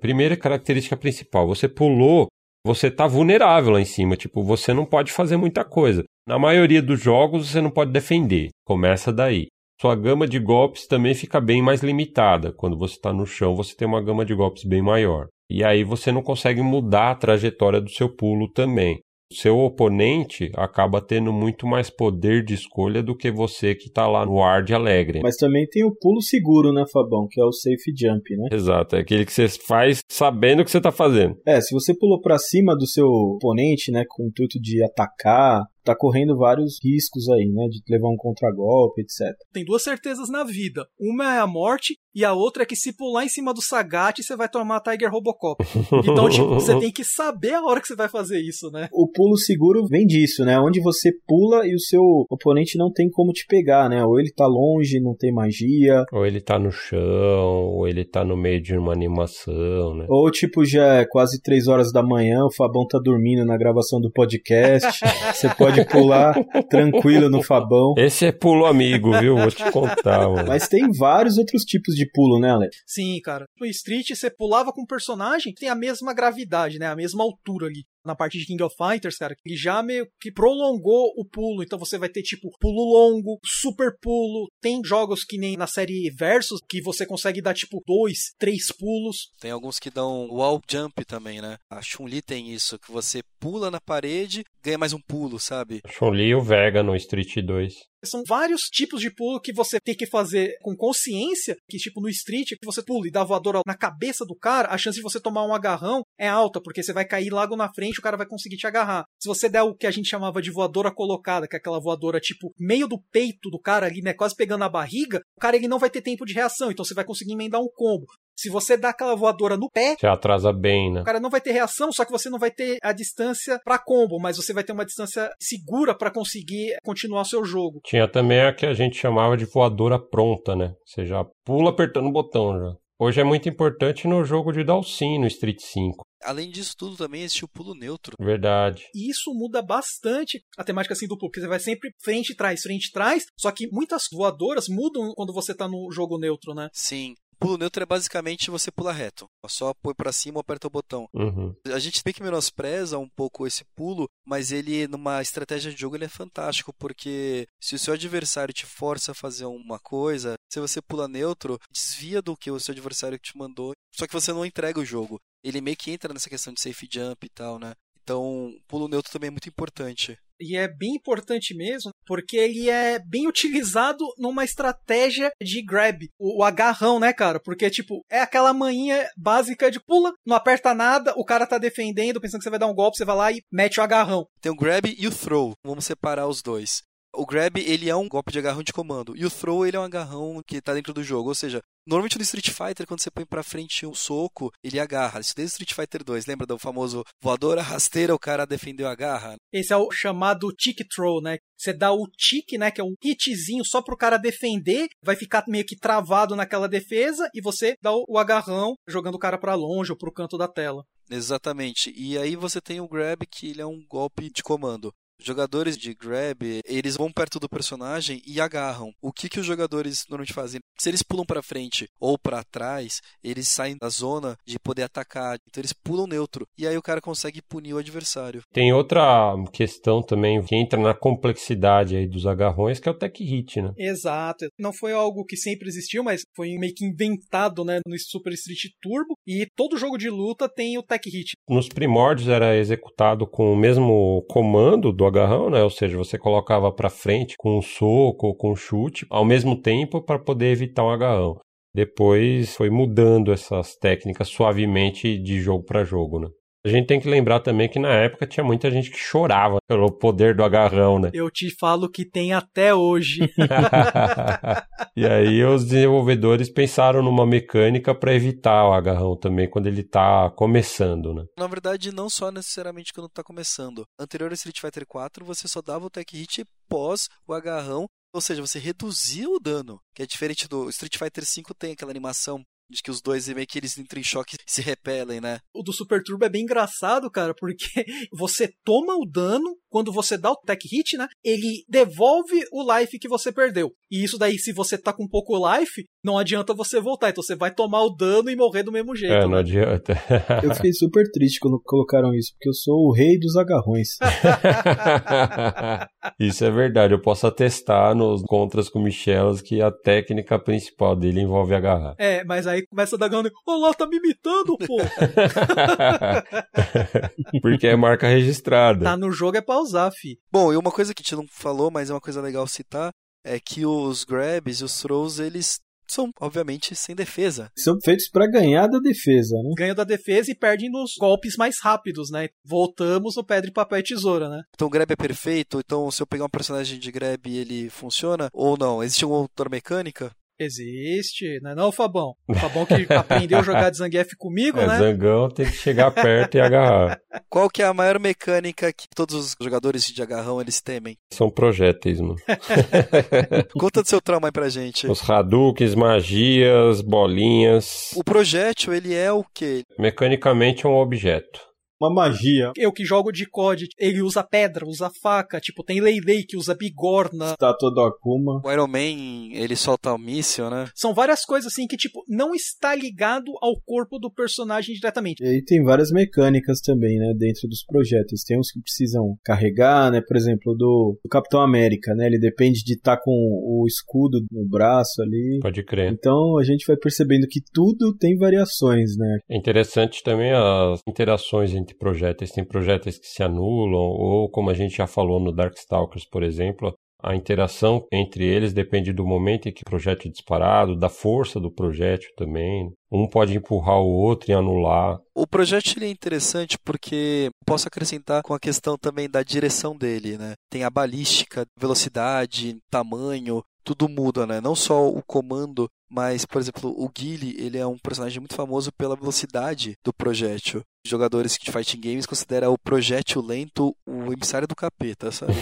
Primeira 0.00 0.34
característica 0.34 0.96
principal: 0.96 1.46
você 1.46 1.68
pulou, 1.68 2.28
você 2.66 2.86
está 2.86 3.06
vulnerável 3.06 3.72
lá 3.72 3.80
em 3.82 3.84
cima. 3.84 4.16
Tipo, 4.16 4.42
você 4.42 4.72
não 4.72 4.86
pode 4.86 5.12
fazer 5.12 5.36
muita 5.36 5.62
coisa. 5.62 6.04
Na 6.26 6.38
maioria 6.38 6.80
dos 6.80 6.98
jogos, 6.98 7.50
você 7.50 7.60
não 7.60 7.70
pode 7.70 7.92
defender. 7.92 8.48
Começa 8.66 9.12
daí. 9.12 9.48
Sua 9.78 9.94
gama 9.94 10.26
de 10.26 10.38
golpes 10.38 10.86
também 10.86 11.14
fica 11.14 11.42
bem 11.42 11.60
mais 11.60 11.82
limitada. 11.82 12.50
Quando 12.50 12.78
você 12.78 12.94
está 12.94 13.12
no 13.12 13.26
chão, 13.26 13.54
você 13.54 13.76
tem 13.76 13.86
uma 13.86 14.02
gama 14.02 14.24
de 14.24 14.34
golpes 14.34 14.64
bem 14.64 14.80
maior. 14.80 15.26
E 15.50 15.62
aí 15.62 15.84
você 15.84 16.10
não 16.10 16.22
consegue 16.22 16.62
mudar 16.62 17.10
a 17.10 17.14
trajetória 17.14 17.78
do 17.78 17.90
seu 17.90 18.08
pulo 18.08 18.50
também 18.50 19.00
seu 19.34 19.58
oponente 19.58 20.50
acaba 20.54 21.00
tendo 21.00 21.32
muito 21.32 21.66
mais 21.66 21.90
poder 21.90 22.44
de 22.44 22.54
escolha 22.54 23.02
do 23.02 23.16
que 23.16 23.30
você 23.30 23.74
que 23.74 23.90
tá 23.90 24.06
lá 24.06 24.24
no 24.24 24.42
ar 24.42 24.62
de 24.62 24.74
alegre. 24.74 25.20
Mas 25.22 25.36
também 25.36 25.66
tem 25.68 25.84
o 25.84 25.94
pulo 25.94 26.20
seguro, 26.20 26.72
né, 26.72 26.84
Fabão? 26.92 27.26
Que 27.30 27.40
é 27.40 27.44
o 27.44 27.52
safe 27.52 27.92
jump, 27.96 28.36
né? 28.36 28.48
Exato, 28.52 28.96
é 28.96 29.00
aquele 29.00 29.24
que 29.24 29.32
você 29.32 29.48
faz 29.48 30.00
sabendo 30.08 30.60
o 30.60 30.64
que 30.64 30.70
você 30.70 30.80
tá 30.80 30.92
fazendo. 30.92 31.36
É, 31.46 31.60
se 31.60 31.72
você 31.72 31.94
pulou 31.96 32.20
para 32.20 32.38
cima 32.38 32.76
do 32.76 32.86
seu 32.86 33.06
oponente, 33.06 33.90
né, 33.90 34.04
com 34.08 34.24
o 34.24 34.26
intuito 34.26 34.60
de 34.60 34.82
atacar, 34.84 35.64
tá 35.84 35.94
correndo 35.96 36.36
vários 36.36 36.78
riscos 36.82 37.28
aí, 37.28 37.46
né? 37.46 37.68
De 37.68 37.80
levar 37.88 38.08
um 38.08 38.16
contragolpe, 38.16 39.02
etc. 39.02 39.36
Tem 39.52 39.64
duas 39.64 39.82
certezas 39.82 40.28
na 40.28 40.44
vida. 40.44 40.86
Uma 40.98 41.34
é 41.34 41.38
a 41.38 41.46
morte 41.46 41.94
e 42.14 42.24
a 42.24 42.32
outra 42.32 42.62
é 42.62 42.66
que 42.66 42.76
se 42.76 42.96
pular 42.96 43.24
em 43.24 43.28
cima 43.28 43.52
do 43.52 43.60
Sagat, 43.60 44.22
você 44.22 44.36
vai 44.36 44.48
tomar 44.48 44.80
Tiger 44.80 45.10
Robocop. 45.10 45.64
Então, 46.04 46.28
tipo, 46.28 46.46
você 46.46 46.78
tem 46.78 46.92
que 46.92 47.02
saber 47.02 47.54
a 47.54 47.64
hora 47.64 47.80
que 47.80 47.88
você 47.88 47.96
vai 47.96 48.08
fazer 48.08 48.40
isso, 48.40 48.70
né? 48.70 48.88
O 48.92 49.08
pulo 49.10 49.36
seguro 49.36 49.86
vem 49.86 50.06
disso, 50.06 50.44
né? 50.44 50.58
Onde 50.60 50.80
você 50.80 51.10
pula 51.26 51.66
e 51.66 51.74
o 51.74 51.80
seu 51.80 52.02
oponente 52.30 52.78
não 52.78 52.92
tem 52.92 53.10
como 53.10 53.32
te 53.32 53.44
pegar, 53.46 53.88
né? 53.88 54.04
Ou 54.04 54.20
ele 54.20 54.30
tá 54.30 54.46
longe, 54.46 55.00
não 55.00 55.14
tem 55.16 55.32
magia. 55.32 56.04
Ou 56.12 56.24
ele 56.26 56.40
tá 56.40 56.58
no 56.58 56.70
chão, 56.70 57.64
ou 57.64 57.88
ele 57.88 58.04
tá 58.04 58.24
no 58.24 58.36
meio 58.36 58.60
de 58.60 58.76
uma 58.76 58.92
animação, 58.92 59.96
né? 59.96 60.06
Ou, 60.08 60.30
tipo, 60.30 60.64
já 60.64 61.00
é 61.00 61.06
quase 61.06 61.40
três 61.42 61.66
horas 61.66 61.92
da 61.92 62.02
manhã, 62.02 62.44
o 62.44 62.54
Fabão 62.54 62.86
tá 62.86 62.98
dormindo 63.02 63.44
na 63.44 63.56
gravação 63.56 64.00
do 64.00 64.10
podcast. 64.10 65.00
você 65.34 65.48
pode 65.54 65.73
pode 65.74 65.88
pular 65.88 66.34
tranquilo 66.68 67.28
no 67.28 67.42
Fabão. 67.42 67.94
Esse 67.96 68.26
é 68.26 68.32
pulo 68.32 68.66
amigo, 68.66 69.18
viu? 69.18 69.36
Vou 69.36 69.50
te 69.50 69.70
contar, 69.70 70.28
mano. 70.28 70.46
Mas 70.46 70.68
tem 70.68 70.90
vários 70.92 71.38
outros 71.38 71.62
tipos 71.64 71.94
de 71.94 72.08
pulo, 72.10 72.38
né, 72.38 72.50
Alex? 72.50 72.76
Sim, 72.86 73.20
cara. 73.22 73.46
No 73.58 73.66
Street, 73.66 74.10
você 74.10 74.30
pulava 74.30 74.72
com 74.72 74.82
o 74.82 74.86
personagem, 74.86 75.52
tem 75.52 75.68
a 75.68 75.74
mesma 75.74 76.14
gravidade, 76.14 76.78
né? 76.78 76.86
A 76.86 76.96
mesma 76.96 77.22
altura 77.22 77.66
ali 77.66 77.84
na 78.04 78.14
parte 78.14 78.38
de 78.38 78.46
King 78.46 78.62
of 78.62 78.74
Fighters, 78.76 79.16
cara, 79.16 79.34
ele 79.44 79.56
já 79.56 79.82
meio 79.82 80.06
que 80.20 80.32
prolongou 80.32 81.12
o 81.16 81.24
pulo. 81.24 81.62
Então 81.62 81.78
você 81.78 81.98
vai 81.98 82.08
ter, 82.08 82.22
tipo, 82.22 82.50
pulo 82.60 82.84
longo, 82.92 83.38
super 83.44 83.96
pulo. 84.00 84.48
Tem 84.60 84.80
jogos 84.84 85.24
que 85.24 85.38
nem 85.38 85.56
na 85.56 85.66
série 85.66 86.10
Versus, 86.16 86.60
que 86.68 86.82
você 86.82 87.06
consegue 87.06 87.40
dar, 87.40 87.54
tipo, 87.54 87.82
dois, 87.86 88.34
três 88.38 88.66
pulos. 88.78 89.30
Tem 89.40 89.50
alguns 89.50 89.78
que 89.78 89.90
dão 89.90 90.28
wall 90.28 90.60
jump 90.68 91.04
também, 91.04 91.40
né? 91.40 91.56
A 91.70 91.80
Chun-Li 91.82 92.22
tem 92.22 92.52
isso, 92.52 92.78
que 92.78 92.92
você 92.92 93.22
pula 93.40 93.70
na 93.70 93.80
parede, 93.80 94.44
ganha 94.62 94.78
mais 94.78 94.92
um 94.92 95.00
pulo, 95.00 95.38
sabe? 95.38 95.80
Chun-Li 95.86 96.28
e 96.28 96.34
o 96.34 96.42
Vega 96.42 96.82
no 96.82 96.96
Street 96.96 97.36
2. 97.36 97.74
São 98.04 98.22
vários 98.26 98.62
tipos 98.62 99.00
de 99.00 99.10
pulo 99.10 99.40
que 99.40 99.52
você 99.52 99.78
tem 99.80 99.94
que 99.94 100.06
fazer 100.06 100.56
com 100.62 100.76
consciência, 100.76 101.56
que 101.68 101.76
tipo 101.78 102.00
no 102.00 102.08
street, 102.08 102.50
que 102.50 102.66
você 102.66 102.82
pula 102.82 103.06
e 103.06 103.10
dá 103.10 103.24
voadora 103.24 103.60
na 103.66 103.76
cabeça 103.76 104.24
do 104.24 104.36
cara, 104.36 104.68
a 104.68 104.78
chance 104.78 104.96
de 104.96 105.02
você 105.02 105.20
tomar 105.20 105.46
um 105.46 105.54
agarrão 105.54 106.02
é 106.18 106.28
alta, 106.28 106.60
porque 106.60 106.82
você 106.82 106.92
vai 106.92 107.04
cair 107.04 107.30
logo 107.30 107.56
na 107.56 107.72
frente, 107.72 107.98
o 107.98 108.02
cara 108.02 108.16
vai 108.16 108.26
conseguir 108.26 108.56
te 108.56 108.66
agarrar. 108.66 109.04
Se 109.20 109.28
você 109.28 109.48
der 109.48 109.62
o 109.62 109.74
que 109.74 109.86
a 109.86 109.90
gente 109.90 110.08
chamava 110.08 110.40
de 110.40 110.50
voadora 110.50 110.92
colocada, 110.92 111.46
que 111.48 111.56
é 111.56 111.58
aquela 111.58 111.80
voadora 111.80 112.20
tipo 112.20 112.52
meio 112.58 112.86
do 112.86 113.00
peito 113.10 113.50
do 113.50 113.60
cara 113.60 113.86
ali, 113.86 114.00
né, 114.02 114.12
quase 114.12 114.34
pegando 114.34 114.64
a 114.64 114.68
barriga, 114.68 115.20
o 115.36 115.40
cara 115.40 115.56
ele 115.56 115.68
não 115.68 115.78
vai 115.78 115.90
ter 115.90 116.02
tempo 116.02 116.24
de 116.24 116.34
reação, 116.34 116.70
então 116.70 116.84
você 116.84 116.94
vai 116.94 117.04
conseguir 117.04 117.32
emendar 117.32 117.60
um 117.60 117.68
combo. 117.74 118.06
Se 118.36 118.48
você 118.48 118.76
dá 118.76 118.90
aquela 118.90 119.14
voadora 119.14 119.56
no 119.56 119.70
pé, 119.70 119.96
Você 119.98 120.06
atrasa 120.06 120.52
bem, 120.52 120.92
né? 120.92 121.00
o 121.00 121.04
cara 121.04 121.20
não 121.20 121.30
vai 121.30 121.40
ter 121.40 121.52
reação, 121.52 121.92
só 121.92 122.04
que 122.04 122.12
você 122.12 122.28
não 122.28 122.38
vai 122.38 122.50
ter 122.50 122.78
a 122.82 122.92
distância 122.92 123.60
pra 123.64 123.78
combo, 123.78 124.18
mas 124.20 124.36
você 124.36 124.52
vai 124.52 124.64
ter 124.64 124.72
uma 124.72 124.84
distância 124.84 125.30
segura 125.40 125.96
pra 125.96 126.10
conseguir 126.10 126.76
continuar 126.82 127.22
o 127.22 127.26
seu 127.26 127.44
jogo. 127.44 127.80
Tinha 127.84 128.08
também 128.08 128.40
a 128.42 128.52
que 128.52 128.66
a 128.66 128.74
gente 128.74 128.96
chamava 128.96 129.36
de 129.36 129.44
voadora 129.44 129.98
pronta, 129.98 130.54
né? 130.56 130.74
Você 130.84 131.06
já 131.06 131.24
pula 131.44 131.70
apertando 131.70 132.06
o 132.08 132.12
botão 132.12 132.58
já. 132.58 132.76
Hoje 132.98 133.20
é 133.20 133.24
muito 133.24 133.48
importante 133.48 134.06
no 134.06 134.24
jogo 134.24 134.52
de 134.52 134.62
Dalsin, 134.62 135.18
no 135.18 135.26
Street 135.26 135.60
5. 135.60 136.04
Além 136.22 136.48
disso 136.48 136.74
tudo, 136.78 136.96
também 136.96 137.22
existe 137.22 137.44
o 137.44 137.48
pulo 137.48 137.74
neutro. 137.74 138.14
Verdade. 138.18 138.84
E 138.94 139.10
isso 139.10 139.34
muda 139.34 139.60
bastante 139.60 140.40
a 140.56 140.64
temática 140.64 140.94
assim 140.94 141.06
do 141.06 141.18
pulo, 141.18 141.28
porque 141.30 141.40
você 141.40 141.48
vai 141.48 141.58
sempre 141.58 141.90
frente, 142.02 142.34
trás, 142.34 142.62
frente, 142.62 142.90
trás, 142.92 143.24
só 143.38 143.50
que 143.50 143.68
muitas 143.70 144.04
voadoras 144.12 144.68
mudam 144.68 145.12
quando 145.14 145.34
você 145.34 145.54
tá 145.54 145.68
no 145.68 145.90
jogo 145.92 146.18
neutro, 146.18 146.54
né? 146.54 146.68
Sim. 146.72 147.14
Pulo 147.34 147.58
neutro 147.58 147.82
é 147.82 147.86
basicamente 147.86 148.50
você 148.50 148.70
pula 148.70 148.92
reto. 148.92 149.28
Só 149.48 149.74
põe 149.74 149.94
pra 149.94 150.12
cima 150.12 150.38
ou 150.38 150.40
aperta 150.40 150.66
o 150.66 150.70
botão. 150.70 151.08
Uhum. 151.12 151.54
A 151.66 151.78
gente 151.78 152.02
bem 152.04 152.14
que 152.14 152.22
menospreza 152.22 152.98
um 152.98 153.08
pouco 153.08 153.46
esse 153.46 153.64
pulo, 153.76 154.08
mas 154.24 154.52
ele, 154.52 154.86
numa 154.86 155.20
estratégia 155.20 155.72
de 155.72 155.80
jogo, 155.80 155.96
ele 155.96 156.04
é 156.04 156.08
fantástico, 156.08 156.72
porque 156.72 157.46
se 157.60 157.74
o 157.74 157.78
seu 157.78 157.94
adversário 157.94 158.54
te 158.54 158.66
força 158.66 159.12
a 159.12 159.14
fazer 159.14 159.44
uma 159.46 159.78
coisa, 159.78 160.34
se 160.50 160.60
você 160.60 160.80
pula 160.80 161.08
neutro, 161.08 161.58
desvia 161.70 162.22
do 162.22 162.36
que 162.36 162.50
o 162.50 162.60
seu 162.60 162.72
adversário 162.72 163.18
te 163.18 163.36
mandou, 163.36 163.72
só 163.92 164.06
que 164.06 164.12
você 164.12 164.32
não 164.32 164.44
entrega 164.44 164.80
o 164.80 164.84
jogo. 164.84 165.20
Ele 165.42 165.60
meio 165.60 165.76
que 165.76 165.90
entra 165.90 166.12
nessa 166.12 166.30
questão 166.30 166.52
de 166.52 166.60
safe 166.60 166.88
jump 166.90 167.26
e 167.26 167.28
tal, 167.28 167.58
né? 167.58 167.74
Então, 168.02 168.54
pulo 168.68 168.86
neutro 168.86 169.10
também 169.10 169.28
é 169.28 169.30
muito 169.30 169.48
importante. 169.48 170.18
E 170.40 170.56
é 170.56 170.68
bem 170.68 170.94
importante 170.94 171.54
mesmo, 171.54 171.90
porque 172.06 172.36
ele 172.36 172.68
é 172.68 172.98
bem 172.98 173.26
utilizado 173.26 174.04
numa 174.18 174.44
estratégia 174.44 175.30
de 175.40 175.62
grab, 175.62 176.08
o, 176.18 176.40
o 176.40 176.44
agarrão, 176.44 176.98
né, 176.98 177.12
cara? 177.12 177.40
Porque, 177.40 177.70
tipo, 177.70 178.04
é 178.10 178.20
aquela 178.20 178.52
manhinha 178.52 179.06
básica 179.16 179.70
de 179.70 179.80
pula, 179.80 180.12
não 180.26 180.36
aperta 180.36 180.74
nada, 180.74 181.12
o 181.16 181.24
cara 181.24 181.46
tá 181.46 181.58
defendendo, 181.58 182.20
pensando 182.20 182.40
que 182.40 182.44
você 182.44 182.50
vai 182.50 182.58
dar 182.58 182.66
um 182.66 182.74
golpe, 182.74 182.96
você 182.96 183.04
vai 183.04 183.16
lá 183.16 183.32
e 183.32 183.42
mete 183.52 183.80
o 183.80 183.82
agarrão. 183.82 184.26
Tem 184.40 184.50
o 184.52 184.56
grab 184.56 184.94
e 184.96 185.06
o 185.06 185.10
throw. 185.10 185.54
Vamos 185.64 185.84
separar 185.84 186.26
os 186.26 186.42
dois. 186.42 186.82
O 187.14 187.26
grab, 187.26 187.58
ele 187.58 187.88
é 187.88 187.96
um 187.96 188.08
golpe 188.08 188.32
de 188.32 188.38
agarrão 188.38 188.62
de 188.62 188.72
comando. 188.72 189.16
E 189.16 189.24
o 189.24 189.30
throw, 189.30 189.66
ele 189.66 189.76
é 189.76 189.80
um 189.80 189.84
agarrão 189.84 190.42
que 190.46 190.60
tá 190.60 190.74
dentro 190.74 190.92
do 190.92 191.02
jogo. 191.02 191.28
Ou 191.28 191.34
seja, 191.34 191.60
normalmente 191.86 192.16
no 192.16 192.22
Street 192.22 192.50
Fighter, 192.50 192.86
quando 192.86 193.00
você 193.00 193.10
põe 193.10 193.24
pra 193.24 193.42
frente 193.42 193.86
um 193.86 193.94
soco, 193.94 194.52
ele 194.62 194.80
agarra. 194.80 195.20
Isso 195.20 195.34
desde 195.34 195.52
Street 195.52 195.72
Fighter 195.72 196.04
2. 196.04 196.26
Lembra 196.26 196.46
do 196.46 196.58
famoso 196.58 197.04
voadora 197.22 197.62
rasteira, 197.62 198.14
o 198.14 198.18
cara 198.18 198.44
defendeu 198.44 198.88
agarra? 198.88 199.36
Esse 199.52 199.72
é 199.72 199.76
o 199.76 199.90
chamado 199.90 200.52
tick 200.52 200.78
throw, 200.94 201.22
né? 201.22 201.38
Você 201.56 201.72
dá 201.72 201.92
o 201.92 202.06
tick, 202.08 202.58
né, 202.58 202.70
que 202.70 202.80
é 202.80 202.84
um 202.84 202.94
hitzinho 203.02 203.64
só 203.64 203.80
pro 203.80 203.96
cara 203.96 204.18
defender, 204.18 204.88
vai 205.02 205.16
ficar 205.16 205.44
meio 205.48 205.64
que 205.64 205.76
travado 205.76 206.36
naquela 206.36 206.68
defesa 206.68 207.28
e 207.32 207.40
você 207.40 207.74
dá 207.80 207.92
o, 207.92 208.04
o 208.08 208.18
agarrão 208.18 208.74
jogando 208.86 209.14
o 209.14 209.18
cara 209.18 209.38
para 209.38 209.54
longe 209.54 209.90
ou 209.90 209.96
pro 209.96 210.12
canto 210.12 210.36
da 210.36 210.48
tela. 210.48 210.84
Exatamente. 211.10 211.92
E 211.96 212.18
aí 212.18 212.34
você 212.34 212.60
tem 212.60 212.80
o 212.80 212.88
grab, 212.88 213.26
que 213.26 213.50
ele 213.50 213.60
é 213.60 213.66
um 213.66 213.84
golpe 213.86 214.30
de 214.30 214.42
comando. 214.42 214.92
Jogadores 215.24 215.78
de 215.78 215.94
grab, 215.94 216.60
eles 216.66 216.98
vão 216.98 217.10
perto 217.10 217.40
do 217.40 217.48
personagem 217.48 218.20
e 218.26 218.42
agarram. 218.42 218.92
O 219.00 219.10
que, 219.10 219.26
que 219.26 219.40
os 219.40 219.46
jogadores 219.46 220.04
normalmente 220.06 220.34
fazem? 220.34 220.60
Se 220.78 220.90
eles 220.90 221.02
pulam 221.02 221.24
para 221.24 221.42
frente 221.42 221.88
ou 221.98 222.18
para 222.18 222.44
trás, 222.44 223.00
eles 223.22 223.48
saem 223.48 223.76
da 223.80 223.88
zona 223.88 224.36
de 224.46 224.58
poder 224.58 224.82
atacar. 224.82 225.38
Então 225.48 225.62
eles 225.62 225.72
pulam 225.72 226.06
neutro. 226.06 226.46
E 226.58 226.66
aí 226.66 226.76
o 226.76 226.82
cara 226.82 227.00
consegue 227.00 227.40
punir 227.40 227.72
o 227.72 227.78
adversário. 227.78 228.42
Tem 228.52 228.70
outra 228.72 229.34
questão 229.50 230.02
também 230.02 230.42
que 230.42 230.54
entra 230.54 230.78
na 230.78 230.92
complexidade 230.92 231.96
aí 231.96 232.06
dos 232.06 232.26
agarrões, 232.26 232.78
que 232.78 232.86
é 232.86 232.92
o 232.92 232.98
tech 232.98 233.24
hit, 233.24 233.62
né? 233.62 233.72
Exato. 233.78 234.46
Não 234.58 234.74
foi 234.74 234.92
algo 234.92 235.24
que 235.24 235.38
sempre 235.38 235.68
existiu, 235.68 236.04
mas 236.04 236.20
foi 236.36 236.58
meio 236.58 236.74
que 236.74 236.84
inventado, 236.84 237.64
né, 237.64 237.80
no 237.86 237.98
Super 237.98 238.34
Street 238.34 238.72
Turbo. 238.82 239.14
E 239.26 239.46
todo 239.56 239.78
jogo 239.78 239.96
de 239.96 240.10
luta 240.10 240.48
tem 240.48 240.76
o 240.76 240.82
tech 240.82 241.08
hit. 241.08 241.32
Nos 241.48 241.68
primórdios 241.68 242.28
era 242.28 242.56
executado 242.56 243.26
com 243.26 243.52
o 243.52 243.56
mesmo 243.56 244.22
comando 244.28 244.92
do 244.92 245.06
agarrão, 245.14 245.50
né? 245.50 245.62
Ou 245.62 245.70
seja, 245.70 245.96
você 245.96 246.18
colocava 246.18 246.72
para 246.72 246.90
frente 246.90 247.36
com 247.38 247.58
um 247.58 247.62
soco 247.62 248.26
ou 248.26 248.34
com 248.34 248.52
um 248.52 248.56
chute, 248.56 249.06
ao 249.08 249.24
mesmo 249.24 249.60
tempo 249.60 250.02
para 250.02 250.18
poder 250.18 250.50
evitar 250.52 250.84
um 250.84 250.90
agarrão. 250.90 251.38
Depois 251.74 252.54
foi 252.56 252.70
mudando 252.70 253.32
essas 253.32 253.74
técnicas 253.76 254.28
suavemente 254.28 255.18
de 255.18 255.40
jogo 255.40 255.64
para 255.64 255.84
jogo, 255.84 256.20
né? 256.20 256.28
A 256.66 256.70
gente 256.70 256.86
tem 256.86 256.98
que 256.98 257.06
lembrar 257.06 257.40
também 257.40 257.68
que 257.68 257.78
na 257.78 257.92
época 257.92 258.26
tinha 258.26 258.42
muita 258.42 258.70
gente 258.70 258.90
que 258.90 258.96
chorava 258.96 259.58
pelo 259.68 259.92
poder 259.92 260.34
do 260.34 260.42
agarrão, 260.42 260.98
né? 260.98 261.10
Eu 261.12 261.30
te 261.30 261.54
falo 261.54 261.90
que 261.90 262.06
tem 262.06 262.32
até 262.32 262.74
hoje. 262.74 263.20
e 264.96 265.04
aí 265.04 265.44
os 265.44 265.62
desenvolvedores 265.62 266.48
pensaram 266.48 267.02
numa 267.02 267.26
mecânica 267.26 267.94
para 267.94 268.14
evitar 268.14 268.66
o 268.66 268.72
agarrão 268.72 269.14
também 269.14 269.48
quando 269.48 269.66
ele 269.66 269.82
tá 269.82 270.30
começando, 270.30 271.12
né? 271.12 271.24
Na 271.38 271.46
verdade, 271.46 271.92
não 271.92 272.08
só 272.08 272.30
necessariamente 272.30 272.94
quando 272.94 273.10
tá 273.10 273.22
começando. 273.22 273.84
Anterior 274.00 274.30
a 274.30 274.34
Street 274.34 274.58
Fighter 274.58 274.86
4, 274.86 275.22
você 275.22 275.46
só 275.46 275.60
dava 275.60 275.84
o 275.84 275.90
tech 275.90 276.16
hit 276.16 276.46
pós 276.66 277.10
o 277.28 277.34
agarrão, 277.34 277.86
ou 278.14 278.20
seja, 278.20 278.40
você 278.40 278.58
reduzia 278.58 279.28
o 279.28 279.38
dano, 279.38 279.80
que 279.94 280.02
é 280.02 280.06
diferente 280.06 280.48
do 280.48 280.70
Street 280.70 280.96
Fighter 280.96 281.26
5 281.26 281.52
tem 281.52 281.72
aquela 281.72 281.90
animação 281.90 282.42
de 282.68 282.82
que 282.82 282.90
os 282.90 283.00
dois 283.00 283.28
meio 283.28 283.46
que 283.46 283.58
eles 283.58 283.78
entram 283.78 284.00
em 284.00 284.04
choque 284.04 284.36
e 284.36 284.38
se 284.46 284.62
repelem, 284.62 285.20
né? 285.20 285.40
O 285.52 285.62
do 285.62 285.72
Super 285.72 286.02
Turbo 286.02 286.24
é 286.24 286.28
bem 286.28 286.42
engraçado, 286.42 287.10
cara, 287.10 287.34
porque 287.34 287.84
você 288.12 288.52
toma 288.64 288.94
o 288.96 289.06
dano 289.06 289.56
quando 289.74 289.90
você 289.90 290.16
dá 290.16 290.30
o 290.30 290.36
tech 290.36 290.68
hit, 290.68 290.96
né? 290.96 291.08
Ele 291.24 291.64
devolve 291.68 292.44
o 292.52 292.78
life 292.78 292.96
que 292.96 293.08
você 293.08 293.32
perdeu. 293.32 293.72
E 293.90 294.04
isso 294.04 294.16
daí, 294.16 294.38
se 294.38 294.52
você 294.52 294.78
tá 294.78 294.92
com 294.92 295.08
pouco 295.08 295.34
life, 295.36 295.84
não 296.04 296.16
adianta 296.16 296.54
você 296.54 296.80
voltar. 296.80 297.10
Então 297.10 297.24
você 297.24 297.34
vai 297.34 297.52
tomar 297.52 297.82
o 297.82 297.90
dano 297.90 298.30
e 298.30 298.36
morrer 298.36 298.62
do 298.62 298.70
mesmo 298.70 298.94
jeito. 298.94 299.12
É, 299.12 299.22
não 299.22 299.30
né? 299.30 299.40
adianta. 299.40 300.00
Eu 300.44 300.54
fiquei 300.54 300.72
super 300.72 301.10
triste 301.10 301.40
quando 301.40 301.60
colocaram 301.60 302.14
isso, 302.14 302.30
porque 302.34 302.48
eu 302.48 302.54
sou 302.54 302.86
o 302.86 302.92
rei 302.92 303.18
dos 303.18 303.36
agarrões. 303.36 303.96
Isso 306.20 306.44
é 306.44 306.50
verdade. 306.52 306.94
Eu 306.94 307.00
posso 307.00 307.26
atestar 307.26 307.96
nos 307.96 308.22
contras 308.22 308.68
com 308.68 308.78
o 308.78 308.82
Michelas 308.82 309.42
que 309.42 309.60
a 309.60 309.72
técnica 309.72 310.38
principal 310.38 310.94
dele 310.94 311.22
envolve 311.22 311.52
agarrar. 311.52 311.96
É, 311.98 312.22
mas 312.24 312.46
aí 312.46 312.64
começa 312.64 312.94
a 312.94 312.98
dar 312.98 313.08
gano. 313.08 313.28
Olá, 313.44 313.74
tá 313.74 313.88
me 313.88 313.96
imitando, 313.96 314.56
pô. 314.58 314.76
Porque 317.42 317.66
é 317.66 317.74
marca 317.74 318.06
registrada. 318.06 318.84
tá 318.84 318.96
no 318.96 319.10
jogo 319.10 319.36
é 319.36 319.40
pra 319.40 319.63
usar, 319.64 319.90
fi. 319.90 320.18
Bom, 320.30 320.52
e 320.52 320.56
uma 320.56 320.70
coisa 320.70 320.94
que 320.94 321.02
a 321.02 321.04
gente 321.04 321.16
não 321.16 321.26
falou, 321.28 321.70
mas 321.70 321.90
é 321.90 321.94
uma 321.94 322.00
coisa 322.00 322.20
legal 322.20 322.46
citar, 322.46 322.90
é 323.24 323.40
que 323.40 323.64
os 323.64 324.04
grabs 324.04 324.60
e 324.60 324.64
os 324.64 324.80
throws, 324.80 325.18
eles 325.18 325.58
são, 325.86 326.10
obviamente, 326.20 326.74
sem 326.74 326.94
defesa. 326.94 327.50
São 327.56 327.76
feitos 327.82 328.08
pra 328.08 328.26
ganhar 328.26 328.66
da 328.66 328.78
defesa, 328.78 329.36
né? 329.36 329.50
Ganha 329.56 329.74
da 329.74 329.84
defesa 329.84 330.30
e 330.30 330.34
perde 330.34 330.68
nos 330.68 330.92
golpes 330.98 331.36
mais 331.36 331.56
rápidos, 331.60 332.10
né? 332.10 332.28
Voltamos 332.44 333.16
no 333.16 333.24
pedra, 333.24 333.50
papel 333.52 333.78
e 333.78 333.82
tesoura, 333.82 334.28
né? 334.28 334.42
Então 334.54 334.68
o 334.68 334.70
grab 334.70 334.90
é 334.90 334.96
perfeito, 334.96 335.58
então 335.58 335.90
se 335.90 336.02
eu 336.02 336.06
pegar 336.06 336.24
um 336.24 336.30
personagem 336.30 336.78
de 336.78 336.90
grab 336.90 337.26
ele 337.26 337.68
funciona 337.70 338.28
ou 338.32 338.56
não? 338.56 338.82
Existe 338.82 339.04
uma 339.04 339.16
outra 339.16 339.48
mecânica? 339.48 340.10
Existe, 340.38 341.38
né 341.42 341.54
não, 341.54 341.70
Fabão? 341.70 342.14
O 342.28 342.34
Fabão 342.34 342.66
que 342.66 342.92
aprendeu 342.92 343.38
a 343.38 343.42
jogar 343.42 343.70
de 343.70 343.78
Zangief 343.78 344.10
comigo, 344.18 344.58
É, 344.64 344.66
né? 344.66 344.78
Zangão 344.78 345.28
tem 345.28 345.46
que 345.46 345.52
chegar 345.52 345.90
perto 345.90 346.36
e 346.36 346.40
agarrar. 346.40 346.98
Qual 347.30 347.48
que 347.48 347.62
é 347.62 347.66
a 347.66 347.74
maior 347.74 347.98
mecânica 348.00 348.72
que 348.72 348.86
todos 348.94 349.14
os 349.14 349.36
jogadores 349.40 349.84
de 349.86 350.02
agarrão 350.02 350.40
eles 350.40 350.60
temem? 350.60 350.96
São 351.12 351.30
projéteis, 351.30 352.00
mano. 352.00 352.16
Conta 353.58 353.82
do 353.82 353.88
seu 353.88 354.00
trauma 354.00 354.28
aí 354.28 354.32
pra 354.32 354.48
gente. 354.48 354.86
Os 354.86 355.08
Hadoukens, 355.08 355.74
magias, 355.74 356.80
bolinhas. 356.80 357.90
O 357.94 358.02
projétil, 358.02 358.74
ele 358.74 358.94
é 358.94 359.12
o 359.12 359.24
quê? 359.34 359.62
Mecanicamente 359.78 360.66
é 360.66 360.68
um 360.68 360.76
objeto. 360.76 361.40
Uma 361.80 361.92
magia. 361.92 362.52
Eu 362.56 362.72
que 362.72 362.84
jogo 362.84 363.10
de 363.10 363.26
COD, 363.26 363.66
ele 363.78 364.00
usa 364.02 364.22
pedra, 364.22 364.66
usa 364.66 364.90
faca, 365.02 365.40
tipo, 365.40 365.62
tem 365.64 365.80
Lei 365.80 366.00
Lei 366.00 366.22
que 366.22 366.36
usa 366.36 366.54
bigorna. 366.54 367.32
Estátua 367.32 367.72
do 367.72 367.80
Akuma. 367.80 368.40
O 368.44 368.50
Iron 368.50 368.68
Man, 368.68 369.34
ele 369.34 369.56
solta 369.56 369.92
o 369.92 369.98
míssil, 369.98 370.50
né? 370.50 370.68
São 370.74 370.94
várias 370.94 371.24
coisas 371.24 371.52
assim 371.52 371.66
que, 371.66 371.76
tipo, 371.76 372.04
não 372.08 372.34
está 372.34 372.74
ligado 372.74 373.32
ao 373.40 373.54
corpo 373.64 373.98
do 373.98 374.10
personagem 374.10 374.74
diretamente. 374.74 375.22
E 375.22 375.26
aí 375.26 375.44
tem 375.44 375.62
várias 375.62 375.90
mecânicas 375.90 376.60
também, 376.60 376.98
né, 376.98 377.12
dentro 377.16 377.48
dos 377.48 377.64
projetos. 377.64 378.22
Tem 378.24 378.38
uns 378.38 378.50
que 378.50 378.60
precisam 378.60 379.16
carregar, 379.24 379.90
né, 379.90 380.00
por 380.06 380.16
exemplo, 380.16 380.54
do, 380.54 380.98
do 381.02 381.08
Capitão 381.08 381.40
América, 381.40 381.94
né, 381.94 382.06
ele 382.06 382.18
depende 382.18 382.62
de 382.64 382.74
estar 382.74 382.98
com 382.98 383.10
o 383.12 383.64
escudo 383.66 384.24
no 384.30 384.48
braço 384.48 385.02
ali. 385.02 385.38
Pode 385.40 385.64
crer. 385.64 385.92
Então 385.92 386.38
a 386.38 386.44
gente 386.44 386.66
vai 386.66 386.76
percebendo 386.76 387.26
que 387.28 387.40
tudo 387.52 387.94
tem 387.96 388.16
variações, 388.16 388.96
né? 388.96 389.18
É 389.28 389.36
interessante 389.36 390.02
também 390.02 390.32
as 390.32 390.80
interações 390.86 391.52
entre 391.54 391.73
projéteis. 391.76 392.30
Tem 392.32 392.44
projéteis 392.44 392.98
que 392.98 393.06
se 393.06 393.22
anulam, 393.22 393.80
ou 393.80 394.30
como 394.30 394.50
a 394.50 394.54
gente 394.54 394.76
já 394.76 394.86
falou 394.86 395.20
no 395.20 395.32
Darkstalkers, 395.32 396.08
por 396.08 396.22
exemplo, 396.22 396.74
A 397.06 397.14
interação 397.14 397.86
entre 397.92 398.24
eles 398.24 398.54
depende 398.54 398.90
do 398.90 399.06
momento 399.06 399.46
em 399.46 399.52
que 399.52 399.60
o 399.60 399.66
projétil 399.66 400.08
é 400.08 400.12
disparado, 400.12 400.74
da 400.74 400.88
força 400.88 401.38
do 401.38 401.52
projétil 401.52 402.08
também. 402.16 402.72
Um 402.90 403.06
pode 403.06 403.36
empurrar 403.36 403.78
o 403.78 403.92
outro 403.92 404.30
e 404.30 404.34
anular. 404.34 404.98
O 405.14 405.26
projétil 405.26 405.82
é 405.82 405.88
interessante 405.88 406.56
porque 406.64 407.28
posso 407.44 407.68
acrescentar 407.68 408.22
com 408.22 408.32
a 408.32 408.40
questão 408.40 408.78
também 408.78 409.06
da 409.06 409.22
direção 409.22 409.76
dele, 409.76 410.16
né? 410.16 410.32
Tem 410.50 410.64
a 410.64 410.70
balística, 410.70 411.44
velocidade, 411.60 412.56
tamanho, 412.70 413.42
tudo 413.62 413.86
muda, 413.86 414.26
né? 414.26 414.40
Não 414.40 414.54
só 414.54 414.88
o 414.88 415.02
comando, 415.06 415.68
mas, 415.94 416.24
por 416.24 416.40
exemplo, 416.40 416.74
o 416.76 416.88
Guile, 416.88 417.36
ele 417.38 417.56
é 417.56 417.64
um 417.64 417.78
personagem 417.78 418.18
muito 418.18 418.34
famoso 418.34 418.72
pela 418.72 418.96
velocidade 418.96 419.76
do 419.84 419.94
projétil. 419.94 420.60
Jogadores 420.84 421.38
de 421.40 421.52
fighting 421.52 421.80
games 421.80 422.04
consideram 422.04 422.52
o 422.52 422.58
projétil 422.58 423.22
lento 423.22 423.72
o 423.86 424.12
emissário 424.12 424.48
do 424.48 424.56
capeta, 424.56 425.12
sabe? 425.12 425.34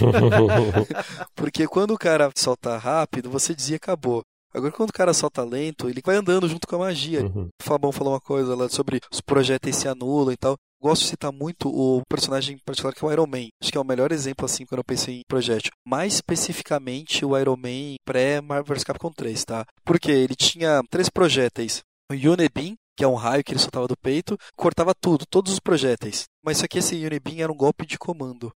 Porque 1.34 1.66
quando 1.66 1.94
o 1.94 1.98
cara 1.98 2.30
solta 2.36 2.76
rápido, 2.76 3.30
você 3.30 3.54
dizia 3.54 3.76
acabou. 3.76 4.20
Agora, 4.52 4.70
quando 4.72 4.90
o 4.90 4.92
cara 4.92 5.14
solta 5.14 5.42
lento, 5.42 5.88
ele 5.88 6.02
vai 6.04 6.16
andando 6.16 6.46
junto 6.46 6.66
com 6.66 6.76
a 6.76 6.80
magia. 6.80 7.22
Uhum. 7.22 7.48
O 7.58 7.64
Fabão 7.64 7.90
falou 7.90 8.12
uma 8.12 8.20
coisa 8.20 8.54
lá 8.54 8.68
sobre 8.68 9.00
os 9.10 9.22
projéteis 9.22 9.76
se 9.76 9.88
anulam 9.88 10.32
e 10.32 10.36
tal. 10.36 10.58
Gosto 10.82 11.02
de 11.02 11.10
citar 11.10 11.30
muito 11.30 11.68
o 11.68 12.02
personagem 12.08 12.56
em 12.56 12.58
particular 12.58 12.92
que 12.92 13.04
é 13.04 13.06
o 13.06 13.12
Iron 13.12 13.26
Man. 13.28 13.46
Acho 13.62 13.70
que 13.70 13.78
é 13.78 13.80
o 13.80 13.84
melhor 13.84 14.10
exemplo, 14.10 14.44
assim, 14.44 14.66
quando 14.66 14.80
eu 14.80 14.84
pensei 14.84 15.20
em 15.20 15.22
projétil. 15.28 15.70
Mais 15.86 16.14
especificamente, 16.14 17.24
o 17.24 17.38
Iron 17.38 17.56
Man 17.56 17.94
pré-Marvel 18.04 18.74
vs 18.74 18.82
Capcom 18.82 19.12
3, 19.12 19.44
tá? 19.44 19.64
Porque 19.84 20.10
ele 20.10 20.34
tinha 20.34 20.82
três 20.90 21.08
projéteis. 21.08 21.82
O 22.10 22.14
Unibeam, 22.14 22.74
que 22.96 23.04
é 23.04 23.06
um 23.06 23.14
raio 23.14 23.44
que 23.44 23.52
ele 23.52 23.60
soltava 23.60 23.86
do 23.86 23.96
peito, 23.96 24.36
cortava 24.56 24.92
tudo, 24.92 25.24
todos 25.24 25.52
os 25.52 25.60
projéteis. 25.60 26.24
Mas 26.44 26.58
só 26.58 26.66
que 26.66 26.80
esse 26.80 26.96
Unibeam 26.96 27.38
era 27.38 27.52
um 27.52 27.56
golpe 27.56 27.86
de 27.86 27.96
comando. 27.96 28.50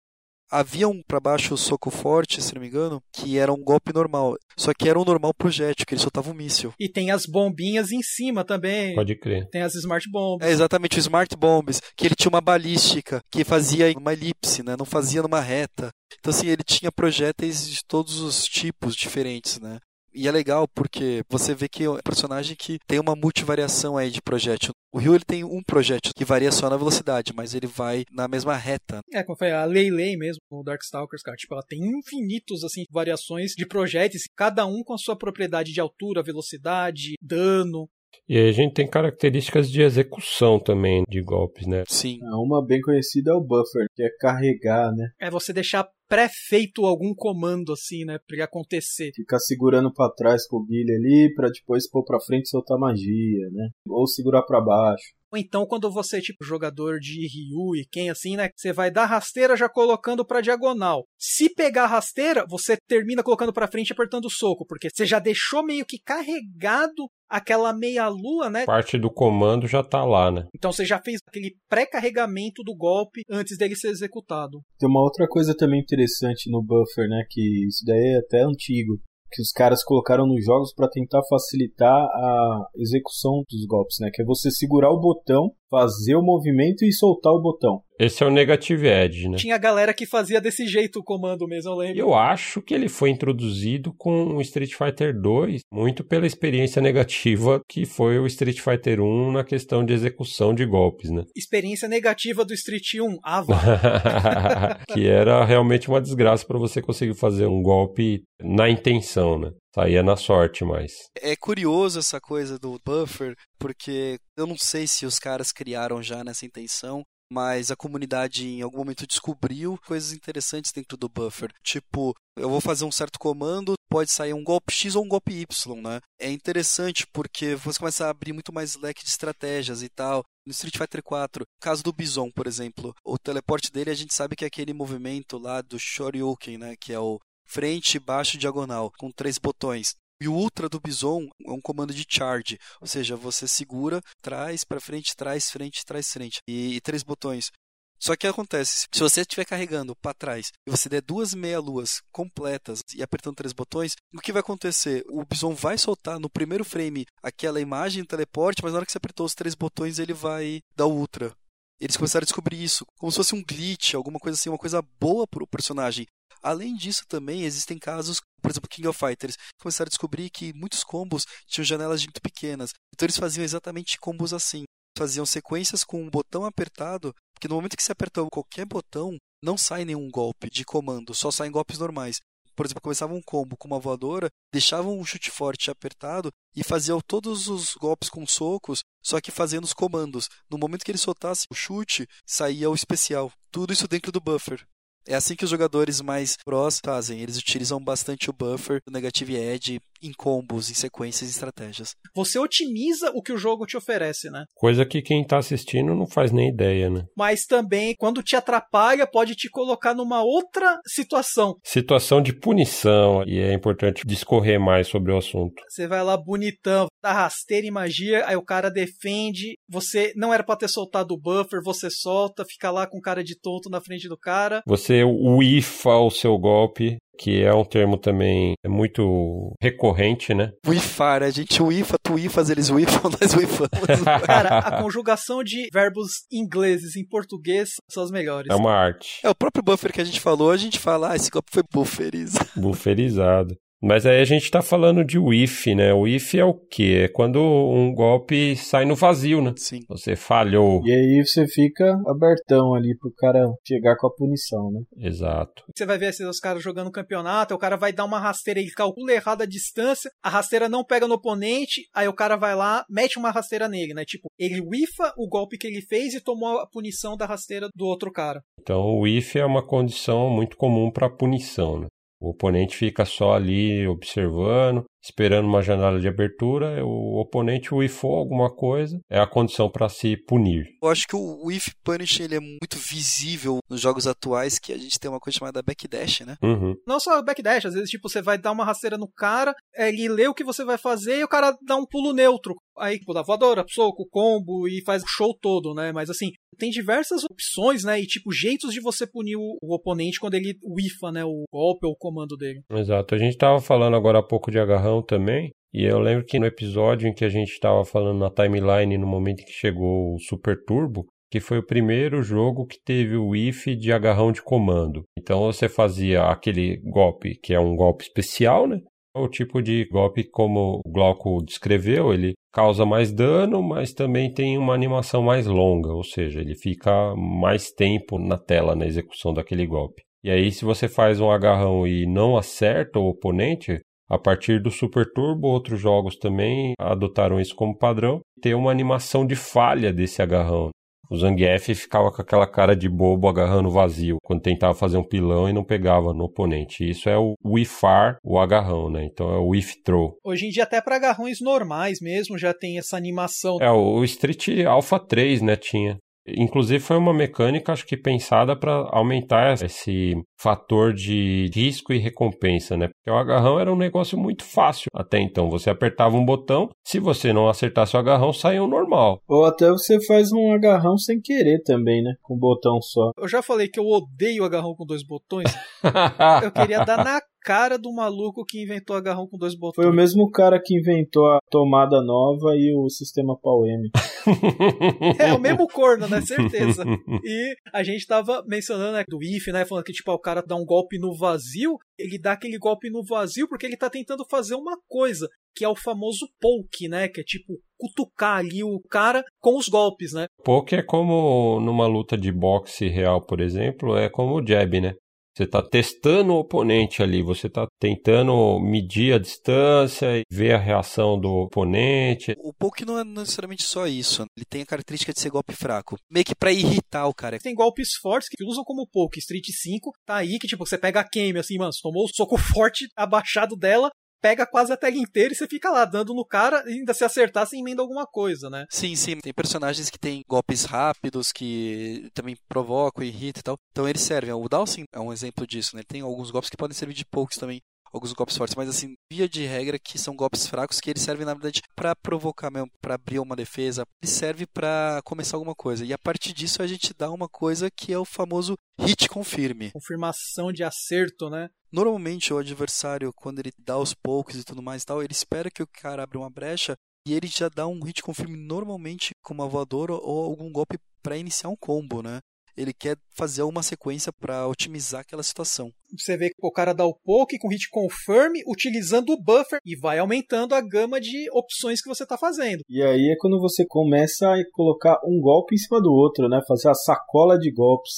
Havia 0.57 0.89
um 0.89 1.03
para 1.03 1.19
baixo 1.19 1.57
soco 1.57 1.91
forte, 1.91 2.41
se 2.41 2.55
não 2.55 2.63
me 2.63 2.69
engano, 2.69 3.03
que 3.13 3.37
era 3.37 3.53
um 3.53 3.61
golpe 3.61 3.93
normal. 3.93 4.37
Só 4.57 4.73
que 4.73 4.89
era 4.89 4.97
um 4.97 5.05
normal 5.05 5.35
projétil, 5.35 5.85
que 5.85 5.95
ele 5.95 6.01
soltava 6.01 6.31
um 6.31 6.35
míssil. 6.35 6.73
E 6.79 6.89
tem 6.89 7.11
as 7.11 7.27
bombinhas 7.27 7.91
em 7.91 8.01
cima 8.01 8.45
também. 8.45 8.95
Pode 8.95 9.17
crer. 9.17 9.49
Tem 9.51 9.63
as 9.63 9.75
Smart 9.75 10.09
Bombs. 10.09 10.47
É 10.47 10.53
exatamente 10.53 10.97
o 10.97 11.01
Smart 11.01 11.37
Bombs, 11.37 11.81
que 11.97 12.07
ele 12.07 12.15
tinha 12.15 12.31
uma 12.31 12.41
balística, 12.41 13.21
que 13.33 13.43
fazia 13.43 13.93
uma 13.99 14.13
elipse, 14.13 14.63
né? 14.63 14.77
Não 14.79 14.85
fazia 14.87 15.23
numa 15.23 15.41
reta. 15.41 15.91
Então, 16.21 16.31
assim, 16.31 16.47
ele 16.47 16.63
tinha 16.63 16.93
projéteis 16.93 17.69
de 17.69 17.81
todos 17.85 18.21
os 18.21 18.45
tipos 18.45 18.95
diferentes, 18.95 19.59
né? 19.59 19.81
E 20.15 20.29
é 20.29 20.31
legal 20.31 20.69
porque 20.69 21.23
você 21.29 21.55
vê 21.55 21.69
que 21.69 21.85
é 21.85 21.91
um 21.91 21.99
personagem 21.99 22.57
que 22.57 22.79
tem 22.87 23.01
uma 23.01 23.17
multivariação 23.17 23.97
aí 23.97 24.11
de 24.11 24.23
projétil. 24.23 24.73
O 24.93 24.99
Ryu 24.99 25.15
ele 25.17 25.25
tem 25.25 25.43
um 25.43 25.61
projétil 25.61 26.13
que 26.15 26.25
varia 26.25 26.53
só 26.53 26.71
na 26.71 26.77
velocidade, 26.77 27.33
mas 27.35 27.53
ele 27.53 27.67
vai 27.67 28.05
na 28.13 28.29
mesma 28.29 28.57
reta. 28.57 29.01
É, 29.13 29.25
como 29.25 29.37
foi 29.37 29.51
a 29.51 29.65
Lei 29.65 29.91
Lei 29.91 30.17
mesmo, 30.17 30.41
o 30.51 30.63
Darkstalkers, 30.63 31.23
cara. 31.23 31.37
Tipo, 31.37 31.55
ela 31.55 31.65
tem 31.69 31.81
infinitos, 31.81 32.63
assim, 32.63 32.85
variações 32.91 33.53
de 33.57 33.67
projéteis, 33.67 34.23
cada 34.37 34.65
um 34.67 34.85
com 34.85 34.95
a 34.95 34.99
sua 34.99 35.17
propriedade 35.17 35.73
de 35.73 35.81
altura, 35.81 36.23
velocidade, 36.23 37.15
dano. 37.21 37.89
E 38.29 38.39
aí 38.39 38.49
a 38.49 38.53
gente 38.53 38.73
tem 38.73 38.89
características 38.89 39.71
de 39.71 39.83
execução 39.83 40.59
também 40.59 41.05
de 41.09 41.21
golpes, 41.21 41.67
né? 41.67 41.83
Sim. 41.89 42.21
Ah, 42.23 42.39
Uma 42.39 42.65
bem 42.65 42.81
conhecida 42.81 43.33
é 43.33 43.35
o 43.35 43.41
buffer, 43.41 43.87
que 43.95 44.03
é 44.03 44.09
carregar, 44.19 44.93
né? 44.93 45.11
É 45.21 45.29
você 45.29 45.53
deixar 45.53 45.87
pré-feito 46.15 46.87
algum 46.87 47.13
comando, 47.13 47.73
assim, 47.73 48.05
né, 48.05 48.19
pra 48.25 48.45
acontecer. 48.45 49.11
Ficar 49.17 49.41
segurando 49.41 49.93
pra 49.93 50.09
trás 50.09 50.47
com 50.47 50.59
o 50.59 50.65
guilha 50.65 50.95
ali, 50.95 51.35
pra 51.35 51.49
depois 51.49 51.91
pôr 51.91 52.05
pra 52.05 52.21
frente 52.21 52.47
e 52.47 52.51
soltar 52.51 52.79
magia, 52.79 53.51
né? 53.51 53.71
Ou 53.89 54.07
segurar 54.07 54.43
pra 54.43 54.61
baixo. 54.61 55.13
Ou 55.35 55.39
então, 55.39 55.67
quando 55.67 55.91
você, 55.91 56.21
tipo, 56.21 56.45
jogador 56.45 57.01
de 57.01 57.27
Ryu 57.27 57.75
e 57.75 57.85
quem 57.91 58.09
assim, 58.09 58.37
né? 58.37 58.51
Você 58.55 58.73
vai 58.73 58.89
dar 58.89 59.07
rasteira 59.07 59.57
já 59.57 59.69
colocando 59.69 60.25
pra 60.25 60.41
diagonal. 60.41 61.07
Se 61.19 61.53
pegar 61.53 61.85
a 61.85 61.89
rasteira, 61.89 62.47
você 62.49 62.77
termina 62.87 63.21
colocando 63.21 63.53
pra 63.53 63.67
frente 63.67 63.89
e 63.89 63.93
apertando 63.93 64.27
o 64.27 64.31
soco, 64.31 64.65
porque 64.65 64.89
você 64.95 65.05
já 65.05 65.19
deixou 65.19 65.65
meio 65.65 65.85
que 65.85 65.99
carregado 65.99 67.11
aquela 67.29 67.73
meia-lua, 67.73 68.49
né? 68.49 68.65
Parte 68.65 68.97
do 68.97 69.11
comando 69.11 69.67
já 69.67 69.83
tá 69.83 70.05
lá, 70.05 70.31
né? 70.31 70.47
Então 70.55 70.71
você 70.71 70.85
já 70.85 71.01
fez 71.01 71.19
aquele 71.27 71.57
pré-carregamento 71.69 72.63
do 72.63 72.77
golpe 72.77 73.23
antes 73.29 73.59
dele 73.59 73.75
ser 73.75 73.89
executado. 73.89 74.61
Tem 74.79 74.89
uma 74.89 75.03
outra 75.03 75.27
coisa 75.27 75.53
também 75.53 75.81
interessante 75.81 76.49
no 76.49 76.63
buffer, 76.63 77.09
né? 77.09 77.25
Que 77.29 77.67
isso 77.67 77.85
daí 77.85 78.15
é 78.15 78.19
até 78.19 78.43
antigo. 78.43 79.01
Que 79.35 79.43
os 79.43 79.51
caras 79.51 79.83
colocaram 79.83 80.27
nos 80.27 80.45
jogos 80.45 80.73
pra 80.73 80.89
tentar 80.89 81.21
facilitar 81.29 81.93
a 81.93 82.69
execução 82.77 83.43
dos 83.51 83.67
golpes, 83.67 83.97
né? 83.99 84.09
Que 84.13 84.23
é 84.23 84.25
você 84.25 84.49
segurar 84.49 84.91
o 84.91 85.01
botão, 85.01 85.51
fazer 85.69 86.15
o 86.15 86.23
movimento 86.23 86.85
e 86.85 86.93
soltar 86.93 87.33
o 87.33 87.43
botão. 87.43 87.83
Esse 87.99 88.25
é 88.25 88.27
o 88.27 88.31
Negative 88.31 88.89
Edge, 88.89 89.29
né? 89.29 89.37
Tinha 89.37 89.57
galera 89.57 89.95
que 89.95 90.05
fazia 90.05 90.41
desse 90.41 90.67
jeito 90.67 90.99
o 90.99 91.05
comando 91.05 91.47
mesmo, 91.47 91.71
eu 91.71 91.77
lembro. 91.77 91.99
Eu 91.99 92.15
acho 92.15 92.61
que 92.61 92.75
ele 92.75 92.89
foi 92.89 93.11
introduzido 93.11 93.95
com 93.97 94.35
o 94.35 94.41
Street 94.41 94.75
Fighter 94.75 95.15
2, 95.19 95.63
muito 95.73 96.03
pela 96.03 96.27
experiência 96.27 96.83
negativa 96.83 97.61
que 97.69 97.87
foi 97.87 98.19
o 98.19 98.27
Street 98.27 98.61
Fighter 98.61 99.01
1 99.01 99.33
na 99.33 99.45
questão 99.45 99.85
de 99.85 99.93
execução 99.93 100.53
de 100.53 100.67
golpes, 100.67 101.11
né? 101.11 101.23
Experiência 101.37 101.89
negativa 101.89 102.45
do 102.45 102.53
Street 102.53 102.95
1. 103.01 103.19
Ah, 103.23 103.43
vá. 103.43 104.81
que 104.93 105.07
era 105.07 105.45
realmente 105.45 105.89
uma 105.89 106.01
desgraça 106.01 106.45
para 106.45 106.59
você 106.59 106.83
conseguir 106.83 107.15
fazer 107.15 107.47
um 107.47 107.63
golpe 107.63 108.23
na 108.43 108.69
intenção, 108.69 109.39
né? 109.39 109.53
Saía 109.75 110.03
na 110.03 110.17
sorte, 110.17 110.65
mas. 110.65 110.93
É 111.21 111.35
curioso 111.35 111.99
essa 111.99 112.21
coisa 112.21 112.59
do 112.59 112.79
buffer, 112.85 113.35
porque 113.59 114.19
eu 114.37 114.47
não 114.47 114.57
sei 114.57 114.87
se 114.87 115.05
os 115.05 115.19
caras 115.19 115.51
criaram 115.51 116.01
já 116.01 116.23
nessa 116.23 116.47
intenção, 116.47 117.03
mas 117.35 117.73
a 117.73 117.77
comunidade 117.77 118.47
em 118.47 118.63
algum 118.63 118.79
momento 118.79 119.09
descobriu 119.09 119.77
coisas 119.85 120.13
interessantes 120.13 120.71
dentro 120.71 120.97
do 120.97 121.09
buffer. 121.09 121.53
Tipo, 121.65 122.15
eu 122.37 122.49
vou 122.49 122.61
fazer 122.61 122.85
um 122.85 122.93
certo 122.93 123.19
comando, 123.19 123.75
pode 123.91 124.13
sair 124.13 124.33
um 124.33 124.45
golpe 124.45 124.73
X 124.73 124.95
ou 124.95 125.05
um 125.05 125.09
golpe 125.09 125.33
Y, 125.33 125.83
né? 125.83 126.01
É 126.17 126.31
interessante 126.31 127.05
porque 127.09 127.57
você 127.57 127.81
começa 127.81 128.07
a 128.07 128.11
abrir 128.11 128.33
muito 128.33 128.53
mais 128.53 128.77
leque 128.77 129.03
de 129.03 129.11
estratégias 129.11 129.83
e 129.83 129.89
tal. 129.89 130.23
No 130.47 130.53
Street 130.53 130.79
Fighter 130.79 131.03
4, 131.03 131.45
caso 131.61 131.83
do 131.83 131.93
Bison, 131.93 132.31
por 132.31 132.47
exemplo, 132.47 132.95
o 133.05 133.19
teleporte 133.19 133.73
dele 133.73 133.91
a 133.91 133.95
gente 133.95 134.15
sabe 134.15 134.37
que 134.37 134.45
é 134.45 134.47
aquele 134.47 134.73
movimento 134.73 135.37
lá 135.37 135.61
do 135.61 135.77
Shoryuken, 135.77 136.59
né? 136.59 136.77
Que 136.77 136.93
é 136.93 137.01
o 137.01 137.19
frente, 137.45 137.99
baixo, 137.99 138.39
diagonal, 138.39 138.93
com 138.97 139.11
três 139.11 139.39
botões. 139.39 139.97
E 140.21 140.29
o 140.29 140.33
Ultra 140.33 140.69
do 140.69 140.81
Bison 140.81 141.29
é 141.47 141.51
um 141.51 141.61
comando 141.61 141.93
de 141.93 142.07
charge, 142.09 142.59
ou 142.81 142.87
seja, 142.87 143.17
você 143.17 143.49
segura, 143.49 144.01
traz 144.23 144.65
para 144.65 144.81
frente, 144.81 145.17
traz 145.17 145.51
frente, 145.51 145.85
traz 145.85 146.13
frente 146.13 146.41
e, 146.49 146.77
e 146.77 146.81
três 146.81 147.03
botões. 147.03 147.51
Só 147.99 148.15
que 148.15 148.27
acontece, 148.27 148.87
se 148.93 149.01
você 149.01 149.23
estiver 149.23 149.47
carregando 149.47 149.97
para 149.97 150.13
trás 150.13 150.53
e 150.67 150.71
você 150.71 150.89
der 150.89 151.01
duas 151.01 151.33
meia-luas 151.33 152.03
completas 152.13 152.83
e 152.95 153.03
apertando 153.03 153.37
três 153.37 153.53
botões, 153.53 153.97
o 154.15 154.21
que 154.21 154.33
vai 154.33 154.41
acontecer? 154.41 155.05
O 155.09 155.25
Bison 155.25 155.55
vai 155.55 155.79
soltar 155.79 156.21
no 156.21 156.29
primeiro 156.29 156.65
frame 156.65 157.07
aquela 157.23 157.61
imagem 157.61 158.05
teleporte, 158.05 158.63
mas 158.63 158.73
na 158.73 158.79
hora 158.79 158.87
que 158.87 158.93
você 158.93 158.99
apertou 158.99 159.25
os 159.25 159.35
três 159.35 159.55
botões, 159.55 159.99
ele 159.99 160.13
vai 160.13 160.61
dar 160.77 160.87
Ultra. 160.87 161.35
Eles 161.81 161.97
começaram 161.97 162.23
a 162.23 162.27
descobrir 162.27 162.63
isso, 162.63 162.85
como 162.99 163.11
se 163.11 163.17
fosse 163.17 163.35
um 163.35 163.43
glitch, 163.43 163.95
alguma 163.95 164.19
coisa 164.19 164.39
assim, 164.39 164.49
uma 164.49 164.59
coisa 164.59 164.81
boa 165.01 165.27
para 165.27 165.43
o 165.43 165.47
personagem. 165.47 166.07
Além 166.43 166.77
disso, 166.77 167.05
também 167.09 167.45
existem 167.45 167.79
casos, 167.79 168.21
por 168.43 168.51
exemplo, 168.51 168.69
King 168.69 168.87
of 168.89 168.99
Fighters, 168.99 169.37
começaram 169.59 169.89
a 169.89 169.91
descobrir 169.91 170.29
que 170.29 170.53
muitos 170.53 170.85
combos 170.85 171.25
tinham 171.47 171.65
janelas 171.65 172.03
muito 172.05 172.21
pequenas. 172.21 172.73
Então 172.93 173.07
eles 173.07 173.17
faziam 173.17 173.43
exatamente 173.43 173.99
combos 173.99 174.35
assim. 174.35 174.65
Faziam 174.97 175.25
sequências 175.27 175.83
com 175.83 176.03
um 176.03 176.11
botão 176.11 176.45
apertado, 176.45 177.15
porque 177.35 177.49
no 177.49 177.55
momento 177.57 177.77
que 177.77 177.83
você 177.83 177.93
apertou 177.93 178.29
qualquer 178.31 178.67
botão, 178.67 179.17
não 179.43 179.59
sai 179.59 179.85
nenhum 179.85 180.11
golpe 180.11 180.49
de 180.49 180.65
comando, 180.65 181.15
só 181.15 181.31
saem 181.31 181.51
golpes 181.51 181.79
normais. 181.79 182.21
Por 182.55 182.65
exemplo, 182.65 182.83
começava 182.83 183.13
um 183.13 183.23
combo 183.23 183.57
com 183.57 183.67
uma 183.67 183.81
voadora, 183.81 184.31
deixavam 184.53 184.99
um 184.99 185.05
chute 185.05 185.31
forte 185.31 185.71
apertado 185.71 186.31
e 186.55 186.63
faziam 186.63 187.01
todos 187.01 187.49
os 187.49 187.75
golpes 187.75 188.09
com 188.09 188.25
socos, 188.27 188.85
só 189.03 189.21
que 189.21 189.33
fazendo 189.33 189.65
os 189.65 189.73
comandos. 189.73 190.29
No 190.49 190.57
momento 190.57 190.85
que 190.85 190.91
ele 190.91 190.99
soltasse 190.99 191.47
o 191.51 191.55
chute, 191.55 192.07
saía 192.25 192.71
o 192.71 192.75
especial. 192.75 193.33
Tudo 193.51 193.73
isso 193.73 193.89
dentro 193.89 194.13
do 194.13 194.21
buffer. 194.21 194.65
É 195.07 195.15
assim 195.15 195.37
que 195.37 195.45
os 195.45 195.51
jogadores 195.51 196.01
mais 196.01 196.37
pros 196.45 196.81
fazem. 196.83 197.21
Eles 197.21 197.37
utilizam 197.37 197.79
bastante 197.83 198.31
o 198.31 198.33
buffer, 198.33 198.81
o 198.87 198.91
negative 198.91 199.37
edge 199.37 199.81
em 200.05 200.13
combos, 200.13 200.71
em 200.71 200.75
sequências 200.75 201.29
e 201.29 201.33
estratégias. 201.33 201.95
Você 202.15 202.39
otimiza 202.39 203.11
o 203.15 203.23
que 203.23 203.33
o 203.33 203.39
jogo 203.39 203.67
te 203.67 203.77
oferece, 203.77 204.31
né? 204.31 204.45
Coisa 204.55 204.85
que 204.85 205.03
quem 205.03 205.25
tá 205.25 205.39
assistindo 205.39 205.95
não 205.95 206.07
faz 206.07 206.31
nem 206.31 206.49
ideia, 206.49 206.91
né? 206.91 207.05
Mas 207.17 207.45
também, 207.47 207.95
quando 207.99 208.23
te 208.23 208.37
atrapalha, 208.37 209.07
pode 209.07 209.35
te 209.35 209.49
colocar 209.49 209.95
numa 209.95 210.23
outra 210.23 210.79
situação. 210.87 211.57
Situação 211.65 212.21
de 212.21 212.33
punição, 212.33 213.25
e 213.27 213.39
é 213.39 213.53
importante 213.53 214.03
discorrer 214.07 214.61
mais 214.61 214.89
sobre 214.89 215.13
o 215.13 215.19
assunto. 215.19 215.63
Você 215.69 215.87
vai 215.87 216.03
lá 216.03 216.17
bonitão, 216.17 216.87
dá 217.03 217.13
rasteira 217.13 217.67
e 217.67 217.71
magia, 217.71 218.27
aí 218.27 218.37
o 218.37 218.45
cara 218.45 218.71
defende, 218.71 219.57
você 219.69 220.13
não 220.17 220.33
era 220.33 220.45
pra 220.45 220.57
ter 220.57 220.69
soltado 220.69 221.15
o 221.15 221.21
buffer, 221.21 221.61
você 221.65 221.89
solta, 221.91 222.45
fica 222.45 222.71
lá 222.71 222.87
com 222.87 223.01
cara 223.01 223.23
de 223.23 223.39
tonto 223.39 223.69
na 223.71 223.81
frente 223.81 224.09
do 224.09 224.19
cara. 224.19 224.63
Você 224.67 225.03
uifa 225.05 225.97
o 225.97 226.11
seu 226.11 226.39
golpe 226.39 226.97
que 227.19 227.43
é 227.43 227.55
um 227.55 227.65
termo 227.65 227.97
também 227.97 228.55
muito 228.67 229.53
recorrente, 229.61 230.35
né? 230.35 230.53
Wifar, 230.67 231.23
a 231.23 231.31
gente 231.31 231.63
wifa, 231.63 231.97
tu 232.03 232.15
wifas, 232.15 232.51
eles 232.51 232.71
wifam, 232.71 233.11
nós 233.21 233.35
wifamos. 233.35 233.71
Cara, 234.27 234.59
a 234.59 234.83
conjugação 234.83 235.43
de 235.43 235.69
verbos 235.73 236.27
ingleses 236.33 236.97
em 236.97 237.07
português 237.07 237.71
são 237.91 238.03
as 238.03 238.11
melhores. 238.11 238.51
É 238.51 238.55
uma 238.55 238.73
arte. 238.73 239.21
É 239.23 239.31
o 239.31 239.35
próprio 239.35 239.63
buffer 239.63 239.93
que 239.93 240.01
a 240.01 240.05
gente 240.05 240.21
falou, 240.21 240.51
a 240.51 240.57
gente 240.57 240.79
fala, 240.79 241.13
ah, 241.13 241.17
esse 241.17 241.31
golpe 241.31 241.51
foi 241.53 241.63
bufferizado. 241.73 242.49
Bufferizado. 242.57 243.57
Mas 243.83 244.07
aí 244.07 244.21
a 244.21 244.25
gente 244.25 244.51
tá 244.51 244.63
falando 244.63 245.05
de 245.05 245.19
whiff, 245.19 245.75
né? 245.75 245.93
O 245.93 246.03
whiff 246.03 246.39
é 246.39 246.45
o 246.45 246.55
quê? 246.55 247.03
É 247.05 247.09
quando 247.09 247.39
um 247.39 247.93
golpe 247.93 248.57
sai 248.57 248.85
no 248.85 248.95
vazio, 248.95 249.43
né? 249.43 249.53
Sim. 249.57 249.81
Você 249.89 250.17
falhou. 250.17 250.81
E 250.85 250.91
aí 250.91 251.23
você 251.25 251.47
fica 251.47 251.95
abertão 252.07 252.75
ali 252.75 252.97
pro 252.97 253.13
cara 253.15 253.47
chegar 253.67 253.97
com 253.97 254.07
a 254.07 254.15
punição, 254.15 254.71
né? 254.71 254.81
Exato. 254.97 255.65
Você 255.75 255.85
vai 255.85 255.99
ver 255.99 256.07
assim, 256.07 256.25
os 256.25 256.39
caras 256.39 256.63
jogando 256.63 256.91
campeonato, 256.91 257.55
o 257.55 257.59
cara 257.59 257.77
vai 257.77 257.93
dar 257.93 258.05
uma 258.05 258.19
rasteira 258.19 258.61
e 258.61 258.71
calcula 258.71 259.13
errado 259.13 259.43
a 259.43 259.47
distância, 259.47 260.11
a 260.23 260.31
rasteira 260.31 260.69
não 260.69 260.85
pega 260.85 261.07
no 261.07 261.15
oponente, 261.15 261.83
aí 261.95 262.09
o 262.09 262.15
cara 262.15 262.37
vai 262.37 262.55
lá, 262.55 262.85
mete 262.89 263.19
uma 263.19 263.31
rasteira 263.31 263.69
nele, 263.69 263.93
né? 263.93 264.05
Tipo, 264.05 264.29
ele 264.39 264.61
whiffa 264.61 265.13
o 265.17 265.29
golpe 265.29 265.59
que 265.59 265.67
ele 265.67 265.83
fez 265.83 266.15
e 266.15 266.23
tomou 266.23 266.59
a 266.59 266.67
punição 266.67 267.17
da 267.17 267.27
rasteira 267.27 267.69
do 267.75 267.85
outro 267.85 268.11
cara. 268.11 268.41
Então 268.61 268.81
o 268.81 269.01
whiff 269.03 269.39
é 269.39 269.45
uma 269.45 269.63
condição 269.63 270.31
muito 270.31 270.57
comum 270.57 270.91
para 270.91 271.11
punição, 271.11 271.81
né? 271.81 271.87
O 272.25 272.31
oponente 272.31 272.75
fica 272.75 273.05
só 273.05 273.35
ali 273.35 273.87
observando, 273.87 274.83
esperando 275.05 275.47
uma 275.47 275.63
janela 275.63 276.01
de 276.01 276.09
abertura, 276.09 276.85
o 276.85 277.21
oponente 277.21 277.75
whiffou 277.75 278.17
alguma 278.17 278.51
coisa, 278.51 278.99
é 279.11 279.21
a 279.21 279.27
condição 279.27 279.71
para 279.71 279.89
se 279.89 280.17
punir. 280.17 280.65
Eu 280.83 280.89
acho 280.89 281.07
que 281.07 281.15
o 281.15 281.47
whiff 281.47 281.73
punish 281.85 282.21
ele 282.21 282.37
é 282.37 282.41
muito 282.41 282.79
visível 282.79 283.59
nos 283.69 283.81
jogos 283.81 284.07
atuais, 284.07 284.59
que 284.59 284.73
a 284.73 284.79
gente 284.79 284.99
tem 284.99 285.11
uma 285.11 285.21
coisa 285.21 285.39
chamada 285.39 285.63
backdash, 285.63 286.21
né? 286.21 286.37
Uhum. 286.43 286.75
Não 286.87 286.99
só 286.99 287.23
backdash, 287.23 287.67
às 287.67 287.75
vezes, 287.75 287.91
tipo, 287.91 288.09
você 288.09 288.23
vai 288.23 288.39
dar 288.39 288.53
uma 288.53 288.65
rasteira 288.65 288.97
no 288.97 289.09
cara, 289.09 289.55
ele 289.77 290.09
lê 290.09 290.27
o 290.27 290.35
que 290.35 290.45
você 290.45 290.65
vai 290.65 290.79
fazer 290.79 291.19
e 291.19 291.25
o 291.25 291.29
cara 291.29 291.55
dá 291.63 291.77
um 291.77 291.87
pulo 291.87 292.13
neutro. 292.13 292.55
Aí, 292.77 292.99
tipo, 292.99 293.15
dá 293.15 293.23
voadora, 293.23 293.65
soco, 293.69 294.07
combo 294.11 294.67
e 294.67 294.83
faz 294.85 295.03
o 295.03 295.07
show 295.07 295.37
todo, 295.41 295.75
né? 295.75 295.93
Mas 295.93 296.11
assim, 296.11 296.31
tem 296.59 296.71
diversas 296.71 297.25
opções, 297.25 297.85
né? 297.85 298.01
E 298.01 298.07
tipo, 298.07 298.33
jeitos 298.33 298.73
de 298.73 298.81
você 298.81 299.07
punir 299.07 299.37
o, 299.37 299.59
o 299.63 299.75
oponente 299.75 300.19
quando 300.19 300.35
ele 300.35 300.57
whiffa, 300.65 301.13
né? 301.13 301.25
O 301.25 301.45
golpe 301.53 301.87
ou 301.87 301.93
o 301.93 301.97
comando 301.97 302.37
dele. 302.37 302.63
Exato. 302.71 303.15
A 303.15 303.19
gente 303.19 303.35
estava 303.35 303.61
falando 303.61 303.97
agora 303.97 304.19
há 304.19 304.23
pouco 304.23 304.51
de 304.51 304.59
agarrão 304.59 304.94
também. 305.03 305.51
E 305.73 305.85
eu 305.85 305.99
lembro 305.99 306.25
que 306.25 306.39
no 306.39 306.47
episódio 306.47 307.09
em 307.09 307.13
que 307.13 307.25
a 307.25 307.29
gente 307.29 307.51
estava 307.51 307.85
falando 307.85 308.19
na 308.19 308.31
timeline, 308.31 308.97
no 308.97 309.07
momento 309.07 309.41
em 309.41 309.45
que 309.45 309.53
chegou 309.53 310.15
o 310.15 310.21
Super 310.21 310.57
Turbo, 310.65 311.07
que 311.31 311.41
foi 311.41 311.59
o 311.59 311.67
primeiro 311.67 312.23
jogo 312.23 312.65
que 312.65 312.79
teve 312.85 313.17
o 313.17 313.35
if 313.35 313.67
de 313.67 313.93
agarrão 313.93 314.31
de 314.31 314.41
comando. 314.41 315.03
Então 315.19 315.41
você 315.41 315.69
fazia 315.69 316.27
aquele 316.27 316.77
golpe, 316.85 317.35
que 317.43 317.53
é 317.53 317.59
um 317.59 317.75
golpe 317.75 318.05
especial, 318.05 318.69
né? 318.69 318.81
O 319.17 319.29
tipo 319.29 319.61
de 319.61 319.85
golpe, 319.87 320.25
como 320.25 320.81
o 320.85 320.91
Glauco 320.91 321.43
descreveu, 321.45 322.13
ele 322.13 322.35
causa 322.53 322.87
mais 322.87 323.13
dano, 323.13 323.63
mas 323.63 323.93
também 323.93 324.33
tem 324.33 324.57
uma 324.57 324.75
animação 324.75 325.23
mais 325.23 325.47
longa, 325.47 325.93
ou 325.93 326.05
seja, 326.05 326.41
ele 326.41 326.55
fica 326.55 327.15
mais 327.17 327.71
tempo 327.73 328.19
na 328.19 328.39
tela 328.39 328.77
na 328.77 328.87
execução 328.87 329.33
daquele 329.33 329.67
golpe. 329.67 330.03
E 330.23 330.31
aí, 330.31 330.51
se 330.51 330.65
você 330.65 330.89
faz 330.89 331.21
um 331.21 331.31
agarrão 331.31 331.87
e 331.87 332.07
não 332.07 332.37
acerta 332.37 332.99
o 332.99 333.09
oponente, 333.09 333.81
a 334.15 334.19
partir 334.19 334.63
do 334.63 334.71
Super 334.71 335.13
Turbo, 335.13 335.49
outros 335.49 335.81
jogos 335.81 336.17
também 336.17 336.75
adotaram 336.79 337.41
isso 337.41 337.55
como 337.55 337.77
padrão, 337.77 338.21
ter 338.41 338.55
uma 338.55 338.71
animação 338.71 339.27
de 339.27 339.35
falha 339.35 339.93
desse 339.93 340.23
agarrão. 340.23 340.71
O 341.11 341.17
Zangief 341.17 341.75
ficava 341.75 342.11
com 342.11 342.23
aquela 342.23 342.47
cara 342.47 342.75
de 342.75 342.89
bobo 342.89 343.29
agarrando 343.29 343.71
vazio 343.71 344.17
quando 344.23 344.41
tentava 344.41 344.75
fazer 344.75 344.97
um 344.97 345.07
pilão 345.07 345.49
e 345.49 345.53
não 345.53 345.63
pegava 345.63 346.15
no 346.15 346.25
oponente. 346.25 346.89
Isso 346.89 347.09
é 347.09 347.19
o 347.19 347.35
whiffar, 347.45 348.17
o 348.25 348.39
agarrão, 348.39 348.91
né? 348.91 349.05
Então 349.05 349.31
é 349.31 349.39
o 349.39 349.49
whiff 349.49 349.83
throw. 349.83 350.17
Hoje 350.25 350.47
em 350.47 350.51
dia, 350.51 350.63
até 350.63 350.81
para 350.81 350.97
agarrões 350.97 351.41
normais 351.41 351.99
mesmo, 352.01 352.39
já 352.39 352.55
tem 352.55 352.79
essa 352.79 352.97
animação. 352.97 353.59
É, 353.61 353.71
o 353.71 354.03
Street 354.05 354.65
Alpha 354.67 354.99
3, 354.99 355.43
né, 355.43 355.57
tinha. 355.57 355.99
Inclusive 356.27 356.83
foi 356.83 356.97
uma 356.97 357.13
mecânica, 357.13 357.73
acho 357.73 357.87
que 357.87 357.99
pensada 357.99 358.57
para 358.57 358.73
aumentar 358.91 359.63
esse 359.63 360.15
fator 360.45 360.93
de 360.93 361.51
risco 361.55 361.91
e 361.91 361.99
recompensa, 361.99 362.77
né? 362.77 362.89
Porque 362.89 363.11
o 363.11 363.17
agarrão 363.17 363.59
era 363.59 363.73
um 363.73 363.77
negócio 363.77 364.19
muito 364.19 364.45
fácil 364.45 364.91
até 364.95 365.19
então. 365.19 365.49
Você 365.49 365.71
apertava 365.71 366.17
um 366.17 366.25
botão, 366.25 366.69
se 366.85 367.01
você 367.01 367.33
não 367.33 367.49
acertasse 367.49 367.97
o 367.97 367.99
agarrão, 367.99 368.31
saía 368.31 368.63
o 368.63 368.67
normal. 368.67 369.23
Ou 369.27 369.47
até 369.47 369.71
você 369.71 369.99
faz 370.05 370.33
um 370.33 370.53
agarrão 370.53 370.99
sem 370.99 371.19
querer 371.19 371.63
também, 371.63 372.03
né? 372.03 372.13
Com 372.21 372.35
um 372.35 372.39
botão 372.39 372.79
só. 372.83 373.13
Eu 373.17 373.27
já 373.27 373.41
falei 373.41 373.69
que 373.69 373.81
eu 373.81 373.87
odeio 373.87 374.45
agarrão 374.45 374.75
com 374.75 374.85
dois 374.85 375.03
botões. 375.03 375.51
eu 376.45 376.53
queria 376.53 376.85
dar 376.85 377.03
na 377.03 377.23
cara 377.45 377.79
do 377.79 377.93
maluco 377.93 378.43
que 378.45 378.63
inventou 378.63 378.97
agarrão 378.97 379.29
com 379.29 379.37
dois 379.37 379.55
botões. 379.55 379.85
Foi 379.85 379.93
o 379.93 379.95
mesmo 379.95 380.31
cara 380.31 380.59
que 380.61 380.77
inventou 380.79 381.27
a 381.27 381.39
tomada 381.51 382.03
nova 382.03 382.57
e 382.57 382.75
o 382.75 382.89
sistema 382.89 383.39
PAL-M. 383.39 383.91
é 385.21 385.33
o 385.35 385.39
mesmo 385.39 385.69
corno, 385.69 386.09
né? 386.09 386.23
Certeza. 386.23 386.83
E 387.23 387.55
a 387.73 387.83
gente 387.83 388.07
tava 388.07 388.43
mencionando 388.49 388.95
né, 388.95 389.05
do 389.07 389.23
if, 389.23 389.47
né? 389.49 389.67
Falando 389.67 389.85
que 389.85 389.93
tipo, 389.93 390.11
o 390.11 390.19
cara 390.19 390.34
dá 390.43 390.57
um 390.57 390.65
golpe 390.65 390.99
no 390.99 391.17
vazio, 391.17 391.77
ele 391.99 392.19
dá 392.19 392.33
aquele 392.33 392.59
golpe 392.59 392.91
no 392.91 393.05
vazio 393.05 393.49
porque 393.49 393.67
ele 393.67 393.77
tá 393.77 393.91
tentando 393.91 394.25
fazer 394.29 394.55
uma 394.55 394.77
coisa, 394.89 395.29
que 395.55 395.65
é 395.65 395.69
o 395.69 395.77
famoso 395.77 396.27
poke, 396.41 396.89
né? 396.89 397.09
Que 397.09 397.21
é 397.21 397.25
tipo 397.25 397.55
cutucar 397.79 398.39
ali 398.39 398.63
o 398.65 398.81
cara 398.91 399.23
com 399.41 399.57
os 399.57 399.69
golpes, 399.69 400.13
né? 400.13 400.27
Poke 400.43 400.75
é 400.75 400.83
como 400.83 401.61
numa 401.61 401.87
luta 401.87 402.17
de 402.17 402.33
boxe 402.33 402.89
real, 402.89 403.25
por 403.25 403.41
exemplo, 403.41 403.97
é 403.97 404.09
como 404.09 404.37
o 404.37 404.47
jab, 404.47 404.81
né? 404.81 404.95
Você 405.37 405.45
está 405.45 405.61
testando 405.61 406.33
o 406.33 406.39
oponente 406.39 407.03
ali, 407.03 407.23
você 407.23 407.49
está 407.49 407.67
tentando 407.81 408.61
medir 408.61 409.15
a 409.15 409.19
distância 409.19 410.19
e 410.19 410.23
ver 410.31 410.55
a 410.55 410.59
reação 410.59 411.19
do 411.19 411.29
oponente. 411.29 412.37
O 412.39 412.53
poke 412.53 412.85
não 412.85 412.99
é 412.99 413.05
necessariamente 413.05 413.65
só 413.65 413.87
isso. 413.87 414.25
Ele 414.37 414.47
tem 414.49 414.63
a 414.63 414.67
característica 414.67 415.13
de 415.13 415.19
ser 415.19 415.31
golpe 415.31 415.55
fraco. 415.55 415.97
Meio 416.09 416.25
que 416.25 416.37
para 416.37 416.53
irritar 416.53 417.09
o 417.09 417.15
cara. 417.15 417.39
Tem 417.41 417.55
golpes 417.55 417.97
fortes 418.01 418.29
que 418.29 418.45
usam 418.45 418.63
como 418.63 418.87
poke. 418.87 419.19
Street 419.19 419.47
5 419.51 419.91
tá 420.07 420.17
aí 420.17 420.39
que, 420.39 420.47
tipo, 420.47 420.65
você 420.65 420.79
pega 420.79 421.01
a 421.01 421.09
Kame, 421.09 421.39
assim, 421.39 421.59
mano, 421.59 421.73
você 421.73 421.81
tomou 421.83 422.05
o 422.05 422.15
soco 422.15 422.37
forte 422.39 422.87
abaixado 422.97 423.57
dela, 423.57 423.91
pega 424.25 424.47
quase 424.47 424.73
a 424.73 424.77
tela 424.79 424.97
inteira 424.97 425.35
e 425.35 425.37
você 425.37 425.47
fica 425.47 425.71
lá 425.71 425.85
dando 425.85 426.15
no 426.15 426.25
cara 426.25 426.65
e 426.67 426.79
ainda 426.79 426.95
se 426.95 427.05
acertar 427.05 427.47
você 427.47 427.59
emenda 427.59 427.83
alguma 427.83 428.07
coisa, 428.07 428.49
né? 428.49 428.65
Sim, 428.71 428.97
sim. 428.97 429.21
Tem 429.21 429.35
personagens 429.35 429.91
que 429.91 429.99
têm 429.99 430.25
golpes 430.27 430.65
rápidos 430.65 431.31
que 431.31 432.09
também 432.15 432.35
provocam, 432.49 433.05
irritam 433.05 433.41
e 433.41 433.43
tal. 433.43 433.59
Então 433.71 433.87
eles 433.87 434.01
servem. 434.01 434.33
O 434.33 434.49
Dawson 434.49 434.85
é 434.91 434.99
um 434.99 435.13
exemplo 435.13 435.47
disso, 435.47 435.77
né? 435.77 435.81
Ele 435.81 435.87
tem 435.87 436.01
alguns 436.01 436.31
golpes 436.31 436.49
que 436.49 436.57
podem 436.57 436.75
servir 436.75 436.95
de 436.95 437.05
pokes 437.05 437.37
também 437.37 437.61
alguns 437.95 438.13
golpes 438.13 438.37
fortes, 438.37 438.57
mas 438.57 438.69
assim, 438.69 438.97
via 439.11 439.29
de 439.29 439.47
regra 439.47 439.79
que 439.79 439.99
são 439.99 440.17
golpes 440.17 440.47
fracos 440.47 440.81
que 440.81 440.91
eles 440.91 441.03
servem 441.03 441.25
na 441.25 441.33
verdade 441.33 441.63
para 441.77 441.95
provocar 441.95 442.51
mesmo, 442.51 442.71
para 442.81 442.95
abrir 442.95 443.21
uma 443.21 443.37
defesa, 443.37 443.87
ele 444.03 444.11
serve 444.11 444.47
para 444.47 445.01
começar 445.05 445.37
alguma 445.37 445.55
coisa. 445.55 445.85
E 445.85 445.93
a 445.93 445.99
partir 445.99 446.33
disso 446.33 446.61
a 446.61 446.67
gente 446.67 446.93
dá 446.93 447.11
uma 447.11 447.29
coisa 447.29 447.71
que 447.71 447.93
é 447.93 447.99
o 447.99 448.05
famoso 448.05 448.57
hit 448.81 449.09
confirme. 449.09 449.71
Confirmação 449.71 450.53
de 450.53 450.65
acerto, 450.65 451.31
né? 451.31 451.49
Normalmente 451.73 452.33
o 452.33 452.39
adversário, 452.39 453.13
quando 453.13 453.39
ele 453.39 453.53
dá 453.59 453.79
os 453.79 453.95
poucos 453.95 454.37
e 454.37 454.45
tudo 454.45 454.63
mais 454.63 454.83
e 454.83 454.87
tal, 454.87 455.03
ele 455.03 455.13
espera 455.13 455.51
que 455.51 455.63
o 455.63 455.67
cara 455.67 456.03
abra 456.03 456.19
uma 456.19 456.31
brecha 456.31 456.77
e 457.07 457.15
ele 457.15 457.27
já 457.27 457.49
dá 457.49 457.67
um 457.67 457.83
hit 457.83 458.03
confirme 458.03 458.37
normalmente 458.37 459.13
com 459.23 459.35
uma 459.35 459.49
voadora 459.49 459.93
ou 459.93 460.25
algum 460.25 460.51
golpe 460.51 460.79
para 461.03 461.17
iniciar 461.17 461.49
um 461.49 461.57
combo, 461.57 462.03
né? 462.03 462.19
Ele 462.57 462.73
quer 462.73 462.97
fazer 463.17 463.43
uma 463.43 463.63
sequência 463.63 464.13
para 464.13 464.47
otimizar 464.47 465.01
aquela 465.01 465.23
situação. 465.23 465.71
Você 465.97 466.17
vê 466.17 466.31
que 466.31 466.35
o 466.43 466.51
cara 466.51 466.73
dá 466.73 466.85
o 466.85 466.95
poke 466.95 467.39
com 467.39 467.49
hit 467.49 467.69
confirm 467.71 468.33
utilizando 468.49 469.11
o 469.11 469.21
buffer 469.21 469.59
e 469.65 469.77
vai 469.79 469.99
aumentando 469.99 470.55
a 470.55 470.61
gama 470.61 471.01
de 471.01 471.29
opções 471.33 471.81
que 471.81 471.89
você 471.89 472.03
está 472.03 472.19
fazendo. 472.19 472.63
E 472.69 472.83
aí 472.83 473.13
é 473.13 473.17
quando 473.19 473.41
você 473.41 473.65
começa 473.67 474.27
a 474.27 474.43
colocar 474.53 474.99
um 475.05 475.21
golpe 475.21 475.55
em 475.55 475.59
cima 475.59 475.81
do 475.81 475.93
outro, 475.93 476.29
né? 476.29 476.41
Fazer 476.49 476.69
a 476.69 476.75
sacola 476.75 477.39
de 477.39 477.53
golpes. 477.53 477.95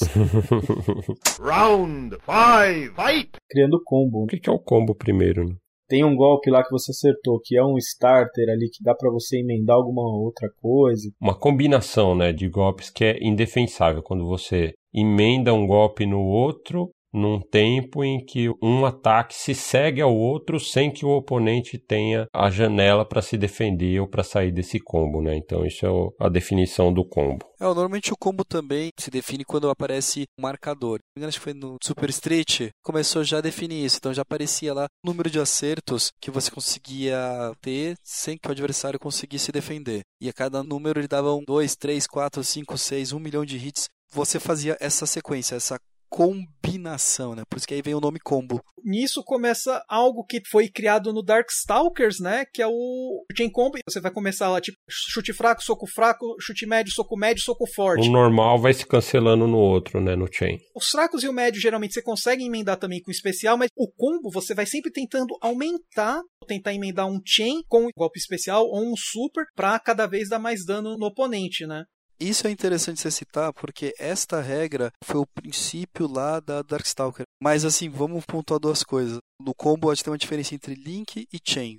Round 1.41 2.15
5, 2.15 2.95
fight! 2.95 3.31
Criando 3.49 3.81
combo. 3.83 4.23
O 4.23 4.27
que 4.27 4.49
é 4.49 4.53
o 4.53 4.59
combo 4.59 4.93
primeiro, 4.93 5.47
né? 5.47 5.55
Tem 5.87 6.03
um 6.03 6.15
golpe 6.15 6.49
lá 6.49 6.63
que 6.63 6.71
você 6.71 6.91
acertou, 6.91 7.39
que 7.43 7.57
é 7.57 7.63
um 7.63 7.77
starter 7.77 8.49
ali, 8.49 8.69
que 8.69 8.83
dá 8.83 8.93
para 8.93 9.09
você 9.09 9.39
emendar 9.39 9.75
alguma 9.75 10.03
outra 10.03 10.49
coisa. 10.61 11.09
Uma 11.19 11.37
combinação, 11.37 12.15
né, 12.15 12.33
de 12.33 12.49
golpes 12.49 12.89
que 12.89 13.05
é 13.05 13.17
indefensável. 13.21 14.03
Quando 14.03 14.27
você 14.27 14.73
emenda 14.93 15.53
um 15.53 15.65
golpe 15.65 16.05
no 16.05 16.21
outro, 16.21 16.89
num 17.13 17.39
tempo 17.39 18.03
em 18.03 18.23
que 18.23 18.49
um 18.61 18.85
ataque 18.85 19.35
se 19.35 19.53
segue 19.53 20.01
ao 20.01 20.15
outro 20.15 20.59
sem 20.59 20.91
que 20.91 21.05
o 21.05 21.09
oponente 21.09 21.77
tenha 21.77 22.27
a 22.33 22.49
janela 22.49 23.05
para 23.05 23.21
se 23.21 23.37
defender 23.37 23.99
ou 23.99 24.07
para 24.07 24.23
sair 24.23 24.51
desse 24.51 24.79
combo, 24.79 25.21
né? 25.21 25.35
Então 25.35 25.65
isso 25.65 25.85
é 25.85 26.25
a 26.25 26.29
definição 26.29 26.93
do 26.93 27.03
combo. 27.05 27.45
É, 27.59 27.63
normalmente 27.63 28.13
o 28.13 28.17
combo 28.17 28.43
também 28.45 28.89
se 28.97 29.09
define 29.09 29.43
quando 29.43 29.69
aparece 29.69 30.25
um 30.37 30.43
marcador. 30.43 30.99
Acho 31.19 31.39
que 31.39 31.43
foi 31.43 31.53
no 31.53 31.77
Super 31.83 32.09
Street, 32.09 32.69
começou 32.83 33.23
já 33.23 33.39
a 33.39 33.41
definir 33.41 33.83
isso. 33.83 33.97
Então 33.97 34.13
já 34.13 34.21
aparecia 34.21 34.73
lá 34.73 34.85
o 35.03 35.07
número 35.07 35.29
de 35.29 35.39
acertos 35.39 36.11
que 36.21 36.31
você 36.31 36.51
conseguia 36.51 37.17
ter 37.61 37.95
sem 38.03 38.37
que 38.37 38.47
o 38.47 38.51
adversário 38.51 38.99
conseguisse 38.99 39.51
defender. 39.51 40.01
E 40.21 40.29
a 40.29 40.33
cada 40.33 40.63
número 40.63 40.99
ele 40.99 41.07
dava 41.07 41.33
um 41.33 41.43
2, 41.43 41.75
3, 41.75 42.07
4, 42.07 42.43
5, 42.43 42.77
6, 42.77 43.13
1 43.13 43.19
milhão 43.19 43.45
de 43.45 43.57
hits. 43.57 43.87
Você 44.11 44.39
fazia 44.39 44.77
essa 44.79 45.05
sequência, 45.05 45.55
essa 45.55 45.79
combinação, 46.09 47.35
né? 47.35 47.43
Por 47.49 47.57
isso 47.57 47.67
que 47.67 47.73
aí 47.73 47.81
vem 47.81 47.95
o 47.95 48.01
nome 48.01 48.19
combo. 48.19 48.61
Nisso 48.83 49.23
começa 49.23 49.83
algo 49.89 50.23
que 50.23 50.41
foi 50.49 50.69
criado 50.69 51.11
no 51.11 51.21
Darkstalkers, 51.21 52.19
né? 52.19 52.45
Que 52.53 52.61
é 52.61 52.67
o 52.67 53.25
Chain 53.35 53.49
Combo. 53.49 53.77
Você 53.87 53.99
vai 53.99 54.11
começar 54.11 54.49
lá, 54.49 54.61
tipo, 54.61 54.77
chute 54.89 55.33
fraco, 55.33 55.63
soco 55.63 55.85
fraco, 55.87 56.35
chute 56.39 56.65
médio, 56.65 56.93
soco 56.93 57.17
médio, 57.17 57.43
soco 57.43 57.65
forte. 57.67 58.07
O 58.07 58.11
normal 58.11 58.59
vai 58.59 58.73
se 58.73 58.85
cancelando 58.85 59.47
no 59.47 59.57
outro, 59.57 59.99
né? 59.99 60.15
No 60.15 60.27
chain. 60.31 60.57
Os 60.75 60.87
fracos 60.87 61.23
e 61.23 61.27
o 61.27 61.33
médio 61.33 61.59
geralmente 61.59 61.93
você 61.93 62.01
consegue 62.01 62.45
emendar 62.45 62.77
também 62.77 63.01
com 63.01 63.09
o 63.09 63.13
especial, 63.13 63.57
mas 63.57 63.69
o 63.75 63.91
combo 63.91 64.31
você 64.31 64.53
vai 64.53 64.65
sempre 64.65 64.91
tentando 64.91 65.37
aumentar, 65.41 66.21
tentar 66.47 66.73
emendar 66.73 67.07
um 67.07 67.19
chain 67.25 67.61
com 67.67 67.85
um 67.85 67.89
golpe 67.95 68.19
especial 68.19 68.65
ou 68.65 68.91
um 68.91 68.95
super 68.95 69.45
para 69.55 69.77
cada 69.79 70.07
vez 70.07 70.29
dar 70.29 70.39
mais 70.39 70.65
dano 70.65 70.97
no 70.97 71.07
oponente, 71.07 71.65
né? 71.65 71.83
Isso 72.19 72.47
é 72.47 72.51
interessante 72.51 72.99
você 72.99 73.11
citar, 73.11 73.53
porque 73.53 73.93
esta 73.99 74.41
regra 74.41 74.91
foi 75.03 75.19
o 75.21 75.27
princípio 75.27 76.07
lá 76.07 76.39
da 76.39 76.63
Darkstalker. 76.63 77.25
Mas 77.41 77.63
assim, 77.63 77.89
vamos 77.89 78.25
pontuar 78.25 78.59
duas 78.59 78.83
coisas. 78.83 79.19
No 79.39 79.53
combo 79.53 79.89
a 79.89 79.93
gente 79.93 80.03
tem 80.03 80.11
uma 80.11 80.17
diferença 80.17 80.55
entre 80.55 80.73
link 80.73 81.27
e 81.31 81.39
chain. 81.47 81.77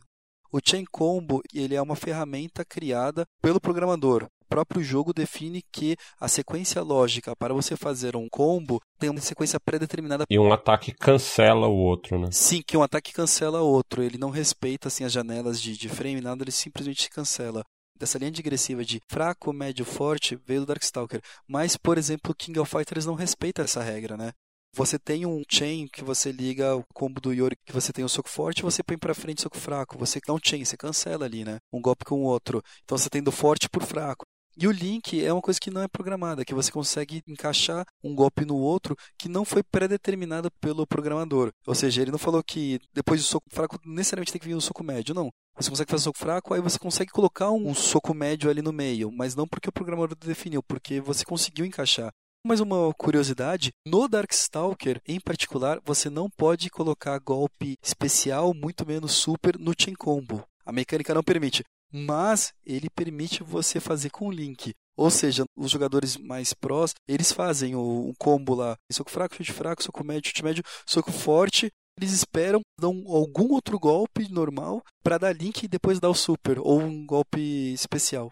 O 0.52 0.60
chain 0.64 0.84
combo 0.90 1.42
ele 1.52 1.74
é 1.74 1.82
uma 1.82 1.96
ferramenta 1.96 2.64
criada 2.64 3.24
pelo 3.42 3.60
programador. 3.60 4.24
O 4.24 4.48
próprio 4.48 4.82
jogo 4.82 5.12
define 5.12 5.60
que 5.72 5.96
a 6.18 6.26
sequência 6.26 6.80
lógica 6.82 7.36
para 7.36 7.52
você 7.52 7.76
fazer 7.76 8.16
um 8.16 8.28
combo 8.30 8.80
tem 8.98 9.10
uma 9.10 9.20
sequência 9.20 9.60
pré-determinada. 9.60 10.24
E 10.30 10.38
um 10.38 10.52
ataque 10.52 10.92
cancela 10.92 11.66
o 11.66 11.76
outro, 11.76 12.18
né? 12.18 12.28
Sim, 12.32 12.62
que 12.66 12.76
um 12.76 12.82
ataque 12.82 13.12
cancela 13.12 13.60
o 13.60 13.68
outro. 13.68 14.02
Ele 14.02 14.16
não 14.16 14.30
respeita 14.30 14.88
assim 14.88 15.04
as 15.04 15.12
janelas 15.12 15.60
de, 15.60 15.76
de 15.76 15.88
frame, 15.88 16.22
nada, 16.22 16.44
ele 16.44 16.52
simplesmente 16.52 17.02
se 17.02 17.10
cancela 17.10 17.62
dessa 17.98 18.18
linha 18.18 18.30
digressiva 18.30 18.84
de 18.84 19.00
fraco, 19.08 19.52
médio, 19.52 19.84
forte 19.84 20.36
veio 20.46 20.60
do 20.60 20.66
Darkstalker. 20.66 21.20
Mas, 21.46 21.76
por 21.76 21.98
exemplo, 21.98 22.34
King 22.34 22.58
of 22.58 22.70
Fighters 22.70 23.06
não 23.06 23.14
respeita 23.14 23.62
essa 23.62 23.82
regra, 23.82 24.16
né? 24.16 24.32
Você 24.74 24.98
tem 24.98 25.26
um 25.26 25.42
chain 25.50 25.88
que 25.88 26.04
você 26.04 26.30
liga 26.30 26.76
o 26.76 26.84
combo 26.94 27.20
do 27.20 27.32
Yori, 27.32 27.56
que 27.66 27.72
você 27.72 27.92
tem 27.92 28.04
um 28.04 28.08
soco 28.08 28.28
forte, 28.28 28.62
você 28.62 28.82
põe 28.82 28.98
para 28.98 29.14
frente 29.14 29.42
soco 29.42 29.56
fraco. 29.56 29.98
Você 29.98 30.20
dá 30.24 30.32
um 30.32 30.38
chain, 30.42 30.64
você 30.64 30.76
cancela 30.76 31.24
ali, 31.24 31.44
né? 31.44 31.58
Um 31.72 31.80
golpe 31.80 32.04
com 32.04 32.22
o 32.22 32.24
outro. 32.24 32.62
Então 32.84 32.96
você 32.96 33.10
tem 33.10 33.22
do 33.22 33.32
forte 33.32 33.68
por 33.68 33.82
fraco. 33.82 34.24
E 34.60 34.66
o 34.66 34.72
link 34.72 35.24
é 35.24 35.32
uma 35.32 35.40
coisa 35.40 35.60
que 35.60 35.70
não 35.70 35.82
é 35.82 35.86
programada, 35.86 36.44
que 36.44 36.52
você 36.52 36.72
consegue 36.72 37.22
encaixar 37.28 37.86
um 38.02 38.12
golpe 38.12 38.44
no 38.44 38.56
outro 38.56 38.96
que 39.16 39.28
não 39.28 39.44
foi 39.44 39.62
pré-determinado 39.62 40.50
pelo 40.60 40.84
programador. 40.84 41.52
Ou 41.64 41.76
seja, 41.76 42.02
ele 42.02 42.10
não 42.10 42.18
falou 42.18 42.42
que 42.42 42.80
depois 42.92 43.20
do 43.20 43.26
soco 43.28 43.46
fraco 43.52 43.78
necessariamente 43.86 44.32
tem 44.32 44.40
que 44.40 44.48
vir 44.48 44.56
um 44.56 44.60
soco 44.60 44.82
médio, 44.82 45.14
não. 45.14 45.30
Você 45.56 45.70
consegue 45.70 45.92
fazer 45.92 46.00
um 46.00 46.04
soco 46.06 46.18
fraco, 46.18 46.54
aí 46.54 46.60
você 46.60 46.76
consegue 46.76 47.12
colocar 47.12 47.52
um 47.52 47.72
soco 47.72 48.12
médio 48.12 48.50
ali 48.50 48.60
no 48.60 48.72
meio, 48.72 49.12
mas 49.12 49.36
não 49.36 49.46
porque 49.46 49.68
o 49.68 49.72
programador 49.72 50.16
definiu, 50.16 50.60
porque 50.60 51.00
você 51.00 51.24
conseguiu 51.24 51.64
encaixar. 51.64 52.10
Mais 52.44 52.58
uma 52.58 52.92
curiosidade, 52.94 53.70
no 53.86 54.08
Darkstalker, 54.08 55.00
em 55.06 55.20
particular, 55.20 55.78
você 55.84 56.10
não 56.10 56.28
pode 56.28 56.68
colocar 56.68 57.16
golpe 57.20 57.76
especial, 57.80 58.52
muito 58.52 58.84
menos 58.84 59.12
super, 59.12 59.56
no 59.56 59.72
Chain 59.78 59.94
Combo. 59.94 60.42
A 60.66 60.72
mecânica 60.72 61.14
não 61.14 61.22
permite 61.22 61.62
mas 61.92 62.52
ele 62.64 62.88
permite 62.90 63.42
você 63.42 63.80
fazer 63.80 64.10
com 64.10 64.30
link. 64.30 64.74
Ou 64.96 65.10
seja, 65.10 65.44
os 65.56 65.70
jogadores 65.70 66.16
mais 66.16 66.52
prós, 66.52 66.92
eles 67.06 67.30
fazem 67.30 67.76
o, 67.76 68.08
um 68.08 68.12
combo 68.18 68.54
lá, 68.54 68.76
soco 68.90 69.10
fraco, 69.10 69.36
chute 69.36 69.52
fraco, 69.52 69.82
soco 69.82 70.04
médio, 70.04 70.28
chute 70.28 70.42
médio, 70.42 70.64
soco 70.84 71.12
forte. 71.12 71.70
Eles 71.96 72.12
esperam, 72.12 72.60
dão 72.78 73.02
algum 73.06 73.52
outro 73.52 73.78
golpe 73.78 74.28
normal 74.30 74.82
para 75.02 75.18
dar 75.18 75.32
link 75.32 75.64
e 75.64 75.68
depois 75.68 75.98
dar 75.98 76.08
o 76.08 76.14
super, 76.14 76.58
ou 76.60 76.80
um 76.80 77.04
golpe 77.04 77.40
especial. 77.72 78.30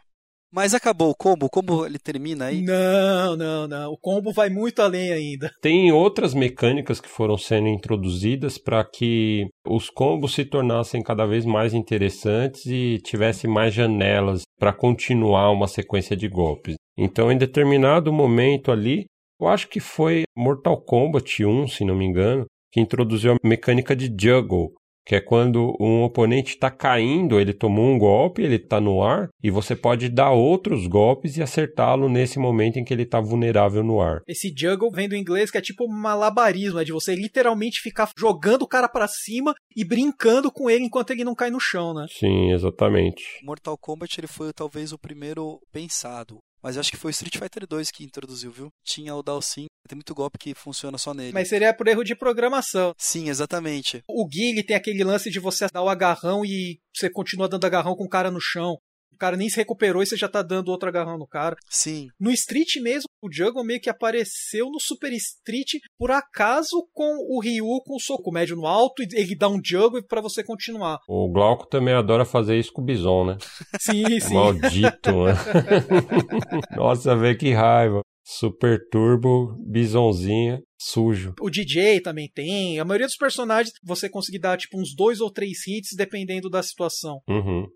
Mas 0.57 0.73
acabou 0.73 1.11
o 1.11 1.15
combo? 1.15 1.51
Como 1.51 1.85
ele 1.85 1.99
termina 1.99 2.47
aí? 2.47 2.63
Não, 2.63 3.37
não, 3.37 3.69
não. 3.69 3.93
O 3.93 3.99
combo 3.99 4.33
vai 4.33 4.49
muito 4.49 4.81
além 4.81 5.13
ainda. 5.13 5.51
Tem 5.61 5.93
outras 5.93 6.33
mecânicas 6.33 6.99
que 6.99 7.11
foram 7.11 7.37
sendo 7.37 7.69
introduzidas 7.69 8.57
para 8.57 8.83
que 8.83 9.47
os 9.69 9.91
combos 9.91 10.33
se 10.33 10.47
tornassem 10.47 11.03
cada 11.03 11.27
vez 11.27 11.45
mais 11.45 11.75
interessantes 11.75 12.65
e 12.65 12.99
tivesse 13.05 13.47
mais 13.47 13.75
janelas 13.75 14.45
para 14.59 14.73
continuar 14.73 15.51
uma 15.51 15.69
sequência 15.69 16.17
de 16.17 16.27
golpes. 16.27 16.77
Então, 16.97 17.31
em 17.31 17.37
determinado 17.37 18.11
momento 18.11 18.73
ali, 18.73 19.05
eu 19.39 19.49
acho 19.49 19.69
que 19.69 19.79
foi 19.79 20.23
Mortal 20.35 20.81
Kombat 20.81 21.45
1, 21.45 21.69
se 21.69 21.85
não 21.85 21.95
me 21.95 22.07
engano, 22.07 22.47
que 22.73 22.81
introduziu 22.81 23.33
a 23.33 23.47
mecânica 23.47 23.95
de 23.95 24.07
juggle, 24.07 24.73
que 25.07 25.15
é 25.15 25.21
quando 25.21 25.77
um 25.79 26.03
oponente 26.03 26.55
está 26.55 26.69
caindo, 26.69 27.39
ele 27.39 27.55
tomou 27.55 27.87
um 27.87 27.97
golpe, 27.97 28.43
ele 28.43 28.57
está 28.57 28.81
no 28.81 29.03
ar, 29.03 29.29
e 29.41 29.51
você 29.51 29.77
pode 29.77 30.09
dar 30.09 30.33
outros 30.33 30.89
golpes 30.89 31.37
e 31.37 31.43
acertá-lo 31.43 32.09
nesse 32.09 32.41
momento 32.41 32.79
em 32.79 32.85
que 32.85 32.93
ele 32.93 33.05
está 33.05 33.21
vulnerável 33.21 33.85
no 33.85 34.01
ar. 34.01 34.21
Esse 34.27 34.53
juggle 34.55 34.91
vem 34.91 35.09
do 35.09 35.15
inglês 35.15 35.51
que 35.51 35.59
é 35.59 35.61
tipo 35.61 35.89
malabarismo, 35.89 36.81
é 36.81 36.85
de 36.85 36.93
você 36.93 37.15
literalmente 37.15 37.81
ficar 37.81 38.11
jogando 38.19 38.63
o 38.63 38.69
cara 38.69 38.89
para 38.89 39.07
cima 39.07 39.55
e 39.77 39.85
brincando 39.85 40.51
com 40.51 40.69
ele 40.69 40.85
enquanto 40.85 41.13
ele 41.13 41.23
não 41.23 41.35
cai 41.35 41.51
no 41.51 41.61
chão, 41.61 41.95
né? 41.95 42.07
Sim, 42.11 42.51
exatamente. 42.51 43.23
Mortal 43.45 43.79
Kombat 43.79 44.19
ele 44.19 44.27
foi 44.27 44.53
talvez 44.53 44.93
o 44.93 44.99
primeiro 44.99 45.61
pensado 45.73 46.39
mas 46.63 46.79
acho 46.79 46.91
que 46.91 46.97
foi 46.97 47.11
o 47.11 47.13
Street 47.13 47.37
Fighter 47.37 47.67
2 47.67 47.91
que 47.91 48.05
introduziu, 48.05 48.51
viu? 48.51 48.69
Tinha 48.85 49.15
o 49.15 49.23
Dalsin, 49.23 49.67
tem 49.87 49.97
muito 49.97 50.15
golpe 50.15 50.39
que 50.39 50.55
funciona 50.55 50.99
só 50.99 51.15
nele. 51.15 51.33
Mas 51.33 51.49
seria 51.49 51.73
por 51.73 51.87
erro 51.87 52.05
de 52.05 52.15
programação. 52.15 52.95
Sim, 52.99 53.29
exatamente. 53.29 54.03
O 54.09 54.27
Gui 54.27 54.63
tem 54.63 54.77
aquele 54.77 55.05
lance 55.05 55.31
de 55.31 55.39
você 55.39 55.67
dar 55.73 55.83
o 55.83 55.89
agarrão 55.89 56.45
e 56.45 56.81
você 56.95 57.09
continua 57.09 57.49
dando 57.49 57.65
agarrão 57.65 57.95
com 57.95 58.05
o 58.05 58.09
cara 58.09 58.31
no 58.31 58.41
chão. 58.41 58.79
O 59.17 59.19
cara 59.19 59.35
nem 59.35 59.49
se 59.49 59.57
recuperou 59.57 60.03
e 60.03 60.07
você 60.07 60.15
já 60.15 60.29
tá 60.29 60.43
dando 60.43 60.69
outro 60.69 60.91
agarrão 60.91 61.17
no 61.17 61.27
cara. 61.27 61.57
Sim. 61.71 62.09
No 62.21 62.31
Street 62.31 62.77
mesmo, 62.83 63.09
o 63.23 63.33
Juggle 63.33 63.65
meio 63.65 63.81
que 63.81 63.89
apareceu 63.89 64.67
no 64.67 64.79
Super 64.79 65.11
Street 65.15 65.81
por 65.99 66.11
acaso 66.11 66.87
com 66.93 67.17
o 67.35 67.41
Ryu 67.41 67.81
com 67.87 67.97
o 67.97 68.01
soco 68.01 68.31
médio 68.31 68.57
no 68.57 68.67
alto 68.67 69.03
e 69.03 69.09
ele 69.15 69.35
dá 69.35 69.49
um 69.49 69.59
Juggle 69.65 70.07
para 70.07 70.21
você 70.21 70.45
continuar. 70.45 70.99
O 71.09 71.31
Glauco 71.31 71.67
também 71.67 71.95
adora 71.95 72.27
fazer 72.27 72.59
isso 72.59 72.71
com 72.75 72.83
o 72.83 72.85
Bison, 72.85 73.25
né? 73.25 73.39
Sim, 73.81 74.05
sim. 74.21 74.35
Maldito, 74.35 75.25
né? 75.25 75.33
Nossa, 76.77 77.17
velho, 77.17 77.39
que 77.39 77.53
raiva. 77.55 78.03
Super 78.29 78.81
Turbo, 78.91 79.57
Bisonzinha, 79.65 80.61
sujo. 80.77 81.33
O 81.41 81.49
DJ 81.49 82.01
também 82.01 82.29
tem. 82.35 82.81
A 82.81 82.85
maioria 82.85 83.07
dos 83.07 83.17
personagens 83.17 83.73
você 83.85 84.11
conseguir 84.11 84.41
dar 84.41 84.59
tipo 84.59 84.81
uns 84.81 84.97
dois 84.97 85.21
ou 85.21 85.31
três 85.31 85.65
hits 85.67 85.95
dependendo 85.97 86.51
da 86.51 86.61
situação. 86.61 87.21
Uhum. 87.29 87.67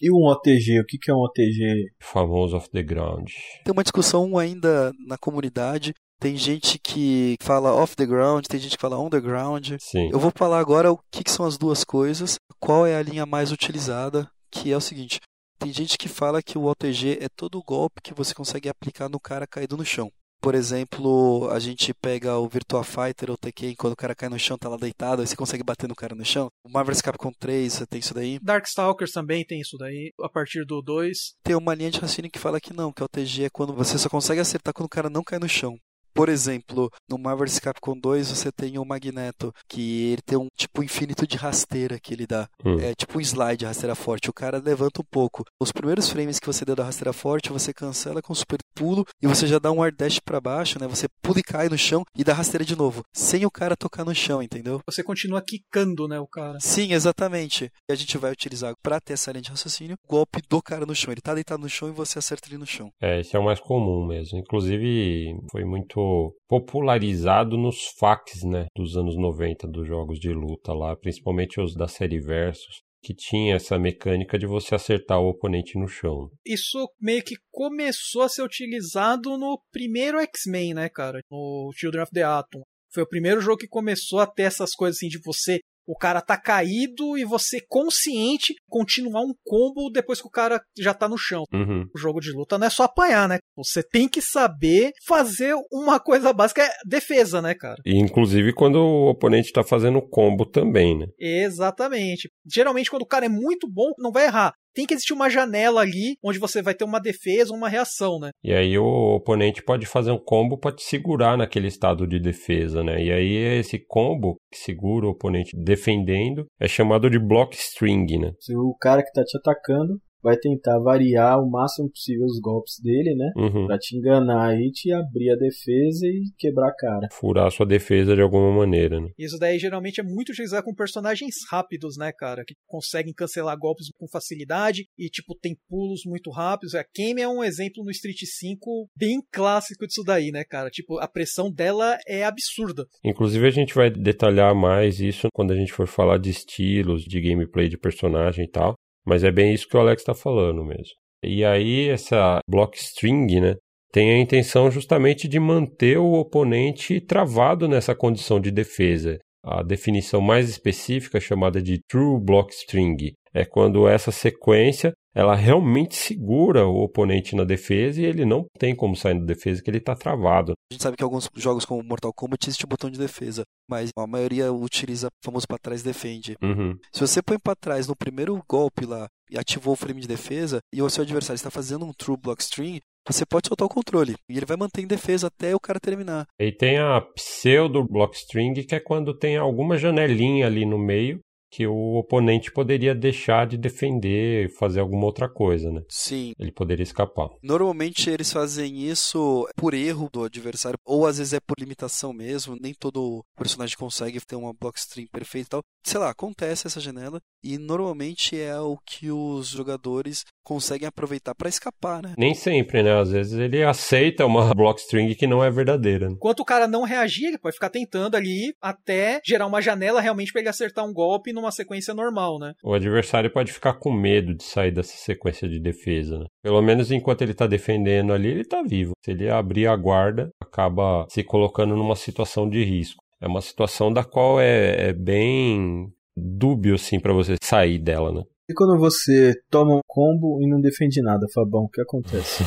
E 0.00 0.10
um 0.10 0.24
OTG? 0.24 0.80
O 0.80 0.84
que, 0.84 1.10
é 1.10 1.14
um 1.14 1.18
OTG? 1.18 1.92
Famoso 2.00 2.56
off 2.56 2.70
the 2.70 2.82
ground. 2.82 3.28
Tem 3.64 3.72
uma 3.72 3.82
discussão 3.82 4.38
ainda 4.38 4.92
na 5.06 5.18
comunidade. 5.18 5.92
Tem 6.18 6.36
gente 6.36 6.78
que 6.78 7.36
fala 7.40 7.74
off 7.74 7.96
the 7.96 8.06
ground, 8.06 8.44
tem 8.46 8.60
gente 8.60 8.76
que 8.76 8.80
fala 8.80 8.98
on 8.98 9.08
the 9.08 9.20
ground. 9.20 9.72
Sim. 9.78 10.10
Eu 10.12 10.18
vou 10.18 10.32
falar 10.34 10.58
agora 10.58 10.92
o 10.92 10.98
que, 11.10 11.24
que 11.24 11.30
são 11.30 11.46
as 11.46 11.56
duas 11.56 11.82
coisas, 11.84 12.38
qual 12.58 12.86
é 12.86 12.96
a 12.96 13.02
linha 13.02 13.24
mais 13.24 13.52
utilizada, 13.52 14.30
que 14.50 14.70
é 14.70 14.76
o 14.76 14.80
seguinte. 14.80 15.20
Tem 15.58 15.72
gente 15.72 15.98
que 15.98 16.08
fala 16.08 16.42
que 16.42 16.56
o 16.56 16.64
OTG 16.64 17.18
é 17.20 17.28
todo 17.28 17.58
o 17.58 17.62
golpe 17.62 18.00
que 18.02 18.14
você 18.14 18.34
consegue 18.34 18.68
aplicar 18.68 19.08
no 19.08 19.20
cara 19.20 19.46
caído 19.46 19.76
no 19.76 19.84
chão. 19.84 20.10
Por 20.40 20.54
exemplo, 20.54 21.48
a 21.50 21.58
gente 21.58 21.92
pega 21.92 22.38
o 22.38 22.48
Virtua 22.48 22.82
Fighter 22.82 23.30
ou 23.30 23.36
Tekken, 23.36 23.74
quando 23.74 23.92
o 23.92 23.96
cara 23.96 24.14
cai 24.14 24.28
no 24.28 24.38
chão, 24.38 24.56
tá 24.56 24.68
lá 24.68 24.76
deitado, 24.76 25.20
aí 25.20 25.26
você 25.26 25.36
consegue 25.36 25.62
bater 25.62 25.88
no 25.88 25.94
cara 25.94 26.14
no 26.14 26.24
chão. 26.24 26.48
O 26.64 26.70
Marvel's 26.70 27.02
Capcom 27.02 27.32
3, 27.38 27.72
você 27.72 27.86
tem 27.86 28.00
isso 28.00 28.14
daí. 28.14 28.38
Darkstalkers 28.40 29.12
também 29.12 29.44
tem 29.44 29.60
isso 29.60 29.76
daí, 29.76 30.12
a 30.20 30.28
partir 30.28 30.64
do 30.64 30.80
2. 30.80 31.34
Tem 31.44 31.54
uma 31.54 31.74
linha 31.74 31.90
de 31.90 31.98
raciocínio 31.98 32.30
que 32.30 32.38
fala 32.38 32.60
que 32.60 32.72
não, 32.72 32.92
que 32.92 33.02
o 33.02 33.08
TG 33.08 33.44
é 33.44 33.50
quando 33.50 33.74
você 33.74 33.98
só 33.98 34.08
consegue 34.08 34.40
acertar 34.40 34.72
quando 34.72 34.86
o 34.86 34.90
cara 34.90 35.10
não 35.10 35.22
cai 35.22 35.38
no 35.38 35.48
chão. 35.48 35.78
Por 36.12 36.28
exemplo, 36.28 36.90
no 37.08 37.16
Marvel's 37.16 37.58
Capcom 37.58 37.96
2 37.96 38.30
você 38.30 38.50
tem 38.50 38.78
o 38.78 38.84
Magneto, 38.84 39.54
que 39.68 40.10
ele 40.12 40.22
tem 40.22 40.36
um 40.36 40.48
tipo 40.56 40.82
infinito 40.82 41.26
de 41.26 41.36
rasteira 41.36 42.00
que 42.00 42.12
ele 42.12 42.26
dá. 42.26 42.48
Hum. 42.64 42.78
É 42.80 42.94
tipo 42.94 43.18
um 43.18 43.20
slide, 43.20 43.64
rasteira 43.64 43.94
forte. 43.94 44.28
O 44.28 44.32
cara 44.32 44.58
levanta 44.58 45.00
um 45.00 45.04
pouco. 45.08 45.44
Os 45.58 45.72
primeiros 45.72 46.08
frames 46.08 46.38
que 46.38 46.46
você 46.46 46.64
deu 46.64 46.74
da 46.74 46.84
rasteira 46.84 47.12
forte, 47.12 47.52
você 47.52 47.72
cancela 47.72 48.20
com 48.20 48.34
super 48.34 48.58
pulo 48.74 49.04
e 49.22 49.26
você 49.26 49.46
já 49.46 49.58
dá 49.58 49.70
um 49.70 49.82
air 49.82 49.94
dash 49.94 50.18
pra 50.18 50.40
baixo, 50.40 50.78
né? 50.80 50.86
Você 50.86 51.08
pula 51.22 51.38
e 51.38 51.42
cai 51.42 51.68
no 51.68 51.78
chão 51.78 52.04
e 52.16 52.24
dá 52.24 52.32
rasteira 52.32 52.64
de 52.64 52.76
novo, 52.76 53.02
sem 53.12 53.44
o 53.44 53.50
cara 53.50 53.76
tocar 53.76 54.04
no 54.04 54.14
chão, 54.14 54.42
entendeu? 54.42 54.80
Você 54.86 55.02
continua 55.02 55.42
quicando, 55.42 56.08
né, 56.08 56.18
o 56.18 56.26
cara. 56.26 56.58
Sim, 56.60 56.92
exatamente. 56.92 57.70
E 57.88 57.92
a 57.92 57.94
gente 57.94 58.16
vai 58.18 58.32
utilizar 58.32 58.74
pra 58.82 59.00
ter 59.00 59.14
essa 59.14 59.32
linha 59.32 59.42
de 59.42 59.50
raciocínio 59.50 59.96
o 60.04 60.08
golpe 60.08 60.40
do 60.48 60.62
cara 60.62 60.86
no 60.86 60.94
chão. 60.94 61.12
Ele 61.12 61.20
tá 61.20 61.34
deitado 61.34 61.62
no 61.62 61.68
chão 61.68 61.88
e 61.88 61.92
você 61.92 62.18
acerta 62.18 62.48
ele 62.48 62.58
no 62.58 62.66
chão. 62.66 62.90
É, 63.00 63.20
esse 63.20 63.36
é 63.36 63.38
o 63.38 63.44
mais 63.44 63.60
comum 63.60 64.06
mesmo. 64.06 64.38
Inclusive, 64.38 65.34
foi 65.50 65.64
muito 65.64 66.34
popularizado 66.48 67.56
nos 67.56 67.86
facs, 67.98 68.42
né, 68.42 68.66
dos 68.76 68.96
anos 68.96 69.16
90 69.16 69.68
dos 69.68 69.86
jogos 69.86 70.18
de 70.18 70.32
luta 70.32 70.72
lá, 70.72 70.96
principalmente 70.96 71.60
os 71.60 71.74
da 71.74 71.86
série 71.86 72.20
Versus, 72.20 72.82
que 73.02 73.14
tinha 73.14 73.56
essa 73.56 73.78
mecânica 73.78 74.38
de 74.38 74.46
você 74.46 74.74
acertar 74.74 75.20
o 75.20 75.28
oponente 75.28 75.78
no 75.78 75.88
chão. 75.88 76.30
Isso 76.44 76.88
meio 77.00 77.22
que 77.22 77.36
começou 77.50 78.22
a 78.22 78.28
ser 78.28 78.42
utilizado 78.42 79.38
no 79.38 79.60
primeiro 79.72 80.18
X-Men, 80.20 80.74
né, 80.74 80.88
cara? 80.88 81.20
No 81.30 81.70
Children 81.74 82.02
of 82.02 82.12
the 82.12 82.22
Atom. 82.22 82.62
Foi 82.92 83.04
o 83.04 83.08
primeiro 83.08 83.40
jogo 83.40 83.58
que 83.58 83.68
começou 83.68 84.18
a 84.18 84.26
ter 84.26 84.42
essas 84.42 84.74
coisas 84.74 84.96
assim 84.96 85.08
de 85.08 85.20
você 85.24 85.60
O 85.90 85.96
cara 85.96 86.20
tá 86.20 86.36
caído 86.36 87.18
e 87.18 87.24
você 87.24 87.60
consciente 87.68 88.54
continuar 88.68 89.22
um 89.22 89.34
combo 89.44 89.90
depois 89.90 90.20
que 90.20 90.28
o 90.28 90.30
cara 90.30 90.60
já 90.78 90.94
tá 90.94 91.08
no 91.08 91.18
chão. 91.18 91.42
Uhum. 91.52 91.84
O 91.92 91.98
jogo 91.98 92.20
de 92.20 92.30
luta 92.30 92.56
não 92.56 92.68
é 92.68 92.70
só 92.70 92.84
apanhar, 92.84 93.28
né? 93.28 93.38
Você 93.56 93.82
tem 93.82 94.08
que 94.08 94.22
saber 94.22 94.92
fazer 95.04 95.52
uma 95.72 95.98
coisa 95.98 96.32
básica, 96.32 96.62
é 96.62 96.70
defesa, 96.86 97.42
né, 97.42 97.56
cara? 97.56 97.82
E 97.84 97.98
inclusive 97.98 98.52
quando 98.52 98.76
o 98.76 99.10
oponente 99.10 99.52
tá 99.52 99.64
fazendo 99.64 100.00
combo 100.00 100.46
também, 100.46 100.96
né? 100.96 101.06
Exatamente. 101.18 102.30
Geralmente, 102.48 102.88
quando 102.88 103.02
o 103.02 103.08
cara 103.08 103.26
é 103.26 103.28
muito 103.28 103.68
bom, 103.68 103.90
não 103.98 104.12
vai 104.12 104.26
errar. 104.26 104.52
Tem 104.74 104.86
que 104.86 104.94
existir 104.94 105.12
uma 105.12 105.28
janela 105.28 105.80
ali 105.80 106.16
onde 106.22 106.38
você 106.38 106.62
vai 106.62 106.74
ter 106.74 106.84
uma 106.84 107.00
defesa, 107.00 107.52
uma 107.52 107.68
reação, 107.68 108.18
né? 108.20 108.30
E 108.42 108.52
aí 108.52 108.78
o 108.78 109.16
oponente 109.16 109.62
pode 109.62 109.86
fazer 109.86 110.10
um 110.10 110.18
combo 110.18 110.58
para 110.58 110.74
te 110.74 110.82
segurar 110.82 111.36
naquele 111.36 111.68
estado 111.68 112.06
de 112.06 112.20
defesa, 112.20 112.82
né? 112.82 113.02
E 113.02 113.12
aí 113.12 113.58
esse 113.58 113.78
combo 113.78 114.36
que 114.50 114.58
segura 114.58 115.06
o 115.06 115.10
oponente 115.10 115.56
defendendo 115.56 116.46
é 116.60 116.68
chamado 116.68 117.10
de 117.10 117.18
block 117.18 117.56
string, 117.56 118.18
né? 118.18 118.32
Se 118.40 118.54
o 118.56 118.74
cara 118.80 119.02
que 119.02 119.12
tá 119.12 119.22
te 119.24 119.36
atacando 119.38 119.98
vai 120.22 120.36
tentar 120.36 120.78
variar 120.78 121.38
o 121.40 121.50
máximo 121.50 121.90
possível 121.90 122.26
os 122.26 122.40
golpes 122.40 122.74
dele, 122.82 123.14
né? 123.14 123.32
Uhum. 123.36 123.66
Pra 123.66 123.78
te 123.78 123.96
enganar 123.96 124.54
e 124.58 124.70
te 124.70 124.92
abrir 124.92 125.30
a 125.30 125.36
defesa 125.36 126.06
e 126.06 126.24
quebrar 126.38 126.68
a 126.68 126.74
cara. 126.74 127.08
Furar 127.12 127.46
a 127.46 127.50
sua 127.50 127.66
defesa 127.66 128.14
de 128.14 128.22
alguma 128.22 128.52
maneira, 128.52 129.00
né? 129.00 129.08
Isso 129.18 129.38
daí 129.38 129.58
geralmente 129.58 130.00
é 130.00 130.04
muito 130.04 130.30
utilizado 130.30 130.64
com 130.64 130.74
personagens 130.74 131.34
rápidos, 131.50 131.96
né, 131.96 132.12
cara? 132.12 132.44
Que 132.46 132.54
conseguem 132.66 133.12
cancelar 133.12 133.58
golpes 133.58 133.88
com 133.98 134.08
facilidade 134.08 134.86
e, 134.98 135.08
tipo, 135.08 135.34
tem 135.40 135.56
pulos 135.68 136.02
muito 136.06 136.30
rápidos. 136.30 136.74
A 136.74 136.84
Kame 136.84 137.20
é 137.22 137.28
um 137.28 137.42
exemplo 137.42 137.84
no 137.84 137.90
Street 137.90 138.18
5 138.22 138.88
bem 138.96 139.20
clássico 139.32 139.86
disso 139.86 140.02
daí, 140.04 140.30
né, 140.30 140.44
cara? 140.44 140.70
Tipo, 140.70 140.98
a 140.98 141.08
pressão 141.08 141.50
dela 141.50 141.98
é 142.06 142.24
absurda. 142.24 142.86
Inclusive 143.04 143.46
a 143.46 143.50
gente 143.50 143.74
vai 143.74 143.90
detalhar 143.90 144.54
mais 144.54 145.00
isso 145.00 145.28
quando 145.32 145.52
a 145.52 145.56
gente 145.56 145.72
for 145.72 145.86
falar 145.86 146.18
de 146.18 146.30
estilos, 146.30 147.02
de 147.02 147.20
gameplay 147.20 147.68
de 147.68 147.78
personagem 147.78 148.44
e 148.44 148.50
tal. 148.50 148.74
Mas 149.06 149.24
é 149.24 149.30
bem 149.30 149.54
isso 149.54 149.68
que 149.68 149.76
o 149.76 149.80
Alex 149.80 150.02
está 150.02 150.14
falando 150.14 150.64
mesmo. 150.64 150.94
E 151.22 151.44
aí, 151.44 151.88
essa 151.88 152.40
block 152.48 152.76
string, 152.78 153.40
né? 153.40 153.54
Tem 153.92 154.12
a 154.12 154.18
intenção 154.18 154.70
justamente 154.70 155.26
de 155.26 155.40
manter 155.40 155.98
o 155.98 156.12
oponente 156.12 157.00
travado 157.00 157.66
nessa 157.68 157.94
condição 157.94 158.40
de 158.40 158.50
defesa. 158.50 159.18
A 159.44 159.62
definição 159.62 160.20
mais 160.20 160.48
específica, 160.48 161.18
chamada 161.18 161.60
de 161.60 161.80
true 161.88 162.20
block 162.20 162.52
string, 162.52 163.12
é 163.32 163.44
quando 163.44 163.88
essa 163.88 164.10
sequência 164.10 164.92
ela 165.14 165.34
realmente 165.34 165.96
segura 165.96 166.66
o 166.66 166.82
oponente 166.82 167.34
na 167.34 167.44
defesa 167.44 168.00
e 168.00 168.04
ele 168.04 168.24
não 168.24 168.46
tem 168.58 168.74
como 168.74 168.94
sair 168.94 169.18
da 169.18 169.24
defesa, 169.24 169.62
que 169.62 169.68
ele 169.68 169.78
está 169.78 169.94
travado. 169.94 170.52
A 170.70 170.74
gente 170.74 170.82
sabe 170.82 170.96
que 170.96 171.02
alguns 171.02 171.28
jogos 171.34 171.64
como 171.64 171.82
Mortal 171.82 172.12
Kombat 172.12 172.48
existe 172.48 172.64
o 172.64 172.68
botão 172.68 172.88
de 172.88 172.98
defesa, 172.98 173.42
mas 173.68 173.90
a 173.96 174.06
maioria 174.06 174.52
utiliza 174.52 175.08
o 175.08 175.24
famoso 175.24 175.46
para 175.48 175.58
trás 175.58 175.82
defende. 175.82 176.36
Uhum. 176.42 176.76
Se 176.92 177.00
você 177.00 177.20
põe 177.20 177.38
para 177.38 177.56
trás 177.56 177.88
no 177.88 177.96
primeiro 177.96 178.40
golpe 178.48 178.86
lá 178.86 179.08
e 179.30 179.38
ativou 179.38 179.74
o 179.74 179.76
frame 179.76 180.00
de 180.00 180.08
defesa 180.08 180.60
e 180.72 180.80
o 180.80 180.88
seu 180.88 181.02
adversário 181.02 181.36
está 181.36 181.50
fazendo 181.50 181.84
um 181.84 181.92
true 181.92 182.16
block 182.16 182.40
string, 182.40 182.80
você 183.08 183.24
pode 183.26 183.48
soltar 183.48 183.66
o 183.66 183.70
controle 183.70 184.14
e 184.28 184.36
ele 184.36 184.46
vai 184.46 184.56
manter 184.56 184.82
em 184.82 184.86
defesa 184.86 185.26
até 185.26 185.54
o 185.54 185.60
cara 185.60 185.80
terminar. 185.80 186.26
E 186.38 186.52
tem 186.52 186.78
a 186.78 187.00
pseudo 187.00 187.84
block 187.84 188.14
string, 188.14 188.62
que 188.64 188.74
é 188.74 188.80
quando 188.80 189.16
tem 189.16 189.36
alguma 189.36 189.76
janelinha 189.76 190.46
ali 190.46 190.64
no 190.64 190.78
meio 190.78 191.18
que 191.50 191.66
o 191.66 191.96
oponente 191.96 192.52
poderia 192.52 192.94
deixar 192.94 193.46
de 193.46 193.56
defender 193.56 194.46
e 194.46 194.48
fazer 194.48 194.80
alguma 194.80 195.04
outra 195.06 195.28
coisa, 195.28 195.70
né? 195.70 195.82
Sim. 195.88 196.32
Ele 196.38 196.52
poderia 196.52 196.82
escapar. 196.82 197.28
Normalmente 197.42 198.08
eles 198.08 198.32
fazem 198.32 198.78
isso 198.88 199.48
por 199.56 199.74
erro 199.74 200.08
do 200.12 200.24
adversário, 200.24 200.78
ou 200.84 201.06
às 201.06 201.18
vezes 201.18 201.32
é 201.32 201.40
por 201.40 201.58
limitação 201.58 202.12
mesmo, 202.12 202.56
nem 202.60 202.72
todo 202.74 203.24
personagem 203.36 203.76
consegue 203.76 204.20
ter 204.24 204.36
uma 204.36 204.52
block 204.52 204.78
string 204.78 205.08
perfeita 205.10 205.46
e 205.46 205.50
tal. 205.50 205.62
Sei 205.84 205.98
lá, 205.98 206.10
acontece 206.10 206.66
essa 206.66 206.78
janela 206.78 207.20
e 207.42 207.56
normalmente 207.58 208.38
é 208.38 208.58
o 208.60 208.76
que 208.76 209.10
os 209.10 209.48
jogadores 209.48 210.24
conseguem 210.44 210.86
aproveitar 210.86 211.34
para 211.34 211.48
escapar, 211.48 212.02
né? 212.02 212.14
Nem 212.18 212.34
sempre, 212.34 212.82
né? 212.82 213.00
Às 213.00 213.10
vezes 213.10 213.32
ele 213.38 213.62
aceita 213.62 214.26
uma 214.26 214.52
block 214.54 214.80
string 214.80 215.14
que 215.14 215.26
não 215.26 215.42
é 215.42 215.50
verdadeira. 215.50 216.08
né? 216.08 216.14
Enquanto 216.16 216.40
o 216.40 216.44
cara 216.44 216.66
não 216.66 216.82
reagir, 216.82 217.26
ele 217.26 217.38
pode 217.38 217.54
ficar 217.54 217.70
tentando 217.70 218.16
ali 218.16 218.54
até 218.60 219.20
gerar 219.24 219.46
uma 219.46 219.62
janela 219.62 220.00
realmente 220.00 220.32
para 220.32 220.40
ele 220.40 220.48
acertar 220.50 220.84
um 220.84 220.92
golpe 220.92 221.32
numa 221.40 221.50
sequência 221.50 221.94
normal, 221.94 222.38
né? 222.38 222.52
O 222.62 222.74
adversário 222.74 223.30
pode 223.30 223.52
ficar 223.52 223.74
com 223.74 223.92
medo 223.92 224.34
de 224.34 224.44
sair 224.44 224.70
dessa 224.70 224.96
sequência 224.96 225.48
de 225.48 225.58
defesa, 225.58 226.18
né? 226.18 226.26
Pelo 226.42 226.60
menos 226.62 226.90
enquanto 226.90 227.22
ele 227.22 227.34
tá 227.34 227.46
defendendo 227.46 228.12
ali, 228.12 228.28
ele 228.28 228.44
tá 228.44 228.62
vivo. 228.62 228.92
Se 229.04 229.10
ele 229.10 229.28
abrir 229.28 229.66
a 229.66 229.76
guarda, 229.76 230.30
acaba 230.40 231.06
se 231.08 231.24
colocando 231.24 231.74
numa 231.76 231.96
situação 231.96 232.48
de 232.48 232.62
risco. 232.62 233.02
É 233.20 233.26
uma 233.26 233.40
situação 233.40 233.92
da 233.92 234.04
qual 234.04 234.40
é, 234.40 234.88
é 234.88 234.92
bem 234.92 235.92
dúbio, 236.16 236.74
assim, 236.74 236.98
para 236.98 237.12
você 237.12 237.36
sair 237.42 237.78
dela, 237.78 238.12
né? 238.12 238.22
E 238.48 238.54
quando 238.54 238.78
você 238.80 239.32
toma 239.48 239.76
um 239.76 239.80
combo 239.86 240.42
e 240.42 240.48
não 240.48 240.60
defende 240.60 241.00
nada, 241.00 241.24
Fabão, 241.32 241.64
o 241.64 241.68
que 241.68 241.80
acontece? 241.80 242.42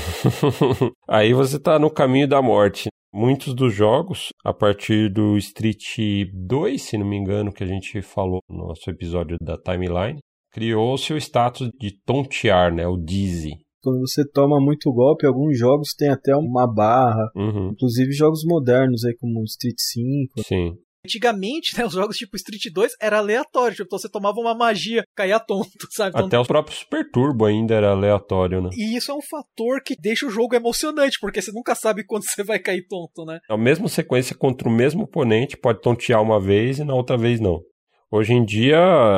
Aí 1.07 1.33
você 1.33 1.57
tá 1.57 1.79
no 1.79 1.89
caminho 1.89 2.27
da 2.27 2.41
morte. 2.41 2.89
Muitos 3.14 3.53
dos 3.53 3.72
jogos, 3.73 4.30
a 4.44 4.52
partir 4.52 5.07
do 5.07 5.38
Street 5.38 6.27
2, 6.34 6.81
se 6.81 6.98
não 6.98 7.07
me 7.07 7.15
engano, 7.15 7.53
que 7.53 7.64
a 7.64 7.68
gente 7.68 8.02
falou 8.02 8.40
no 8.49 8.69
nosso 8.69 8.90
episódio 8.90 9.38
da 9.40 9.56
timeline, 9.56 10.19
criou-se 10.52 11.14
o 11.14 11.18
status 11.18 11.69
de 11.80 11.91
tontear, 12.06 12.73
né? 12.73 12.88
O 12.88 12.98
Dizzy. 12.98 13.52
Quando 13.84 13.99
você 13.99 14.23
toma 14.27 14.60
muito 14.60 14.91
golpe, 14.91 15.27
alguns 15.27 15.60
jogos 15.60 15.90
têm 15.95 16.10
até 16.10 16.35
uma 16.35 16.65
barra. 16.65 17.30
Uhum, 17.35 17.69
Inclusive 17.73 18.11
jogos 18.14 18.41
modernos 18.45 19.03
aí, 19.03 19.14
como 19.15 19.44
Street 19.44 19.76
5. 19.77 20.41
sim. 20.41 20.73
Antigamente, 21.05 21.77
né, 21.77 21.85
os 21.85 21.93
jogos 21.93 22.15
tipo 22.15 22.35
Street 22.38 22.73
2 22.73 22.93
era 23.01 23.17
aleatório, 23.17 23.75
tipo, 23.75 23.88
então 23.88 23.99
você 23.99 24.09
tomava 24.09 24.39
uma 24.39 24.55
magia, 24.55 25.03
caía 25.13 25.39
tonto, 25.39 25.67
sabe? 25.91 26.11
Então, 26.15 26.27
Até 26.27 26.39
o 26.39 26.45
próprio 26.45 26.75
Super 26.75 27.09
Turbo 27.11 27.45
ainda 27.45 27.75
era 27.75 27.91
aleatório, 27.91 28.61
né? 28.61 28.69
E 28.73 28.95
isso 28.95 29.11
é 29.11 29.13
um 29.13 29.21
fator 29.21 29.81
que 29.84 29.95
deixa 29.99 30.25
o 30.25 30.30
jogo 30.30 30.55
emocionante, 30.55 31.17
porque 31.19 31.41
você 31.41 31.51
nunca 31.51 31.75
sabe 31.75 32.03
quando 32.07 32.23
você 32.23 32.43
vai 32.43 32.57
cair 32.57 32.88
tonto, 32.88 33.25
né? 33.25 33.39
A 33.49 33.57
mesma 33.57 33.89
sequência 33.89 34.35
contra 34.35 34.67
o 34.67 34.71
mesmo 34.71 35.03
oponente 35.03 35.57
pode 35.57 35.81
tontear 35.81 36.21
uma 36.21 36.39
vez 36.39 36.80
e 36.80 36.85
na 36.85 36.95
outra 36.95 37.17
vez 37.17 37.39
não. 37.39 37.59
Hoje 38.09 38.31
em 38.31 38.45
dia, 38.45 38.77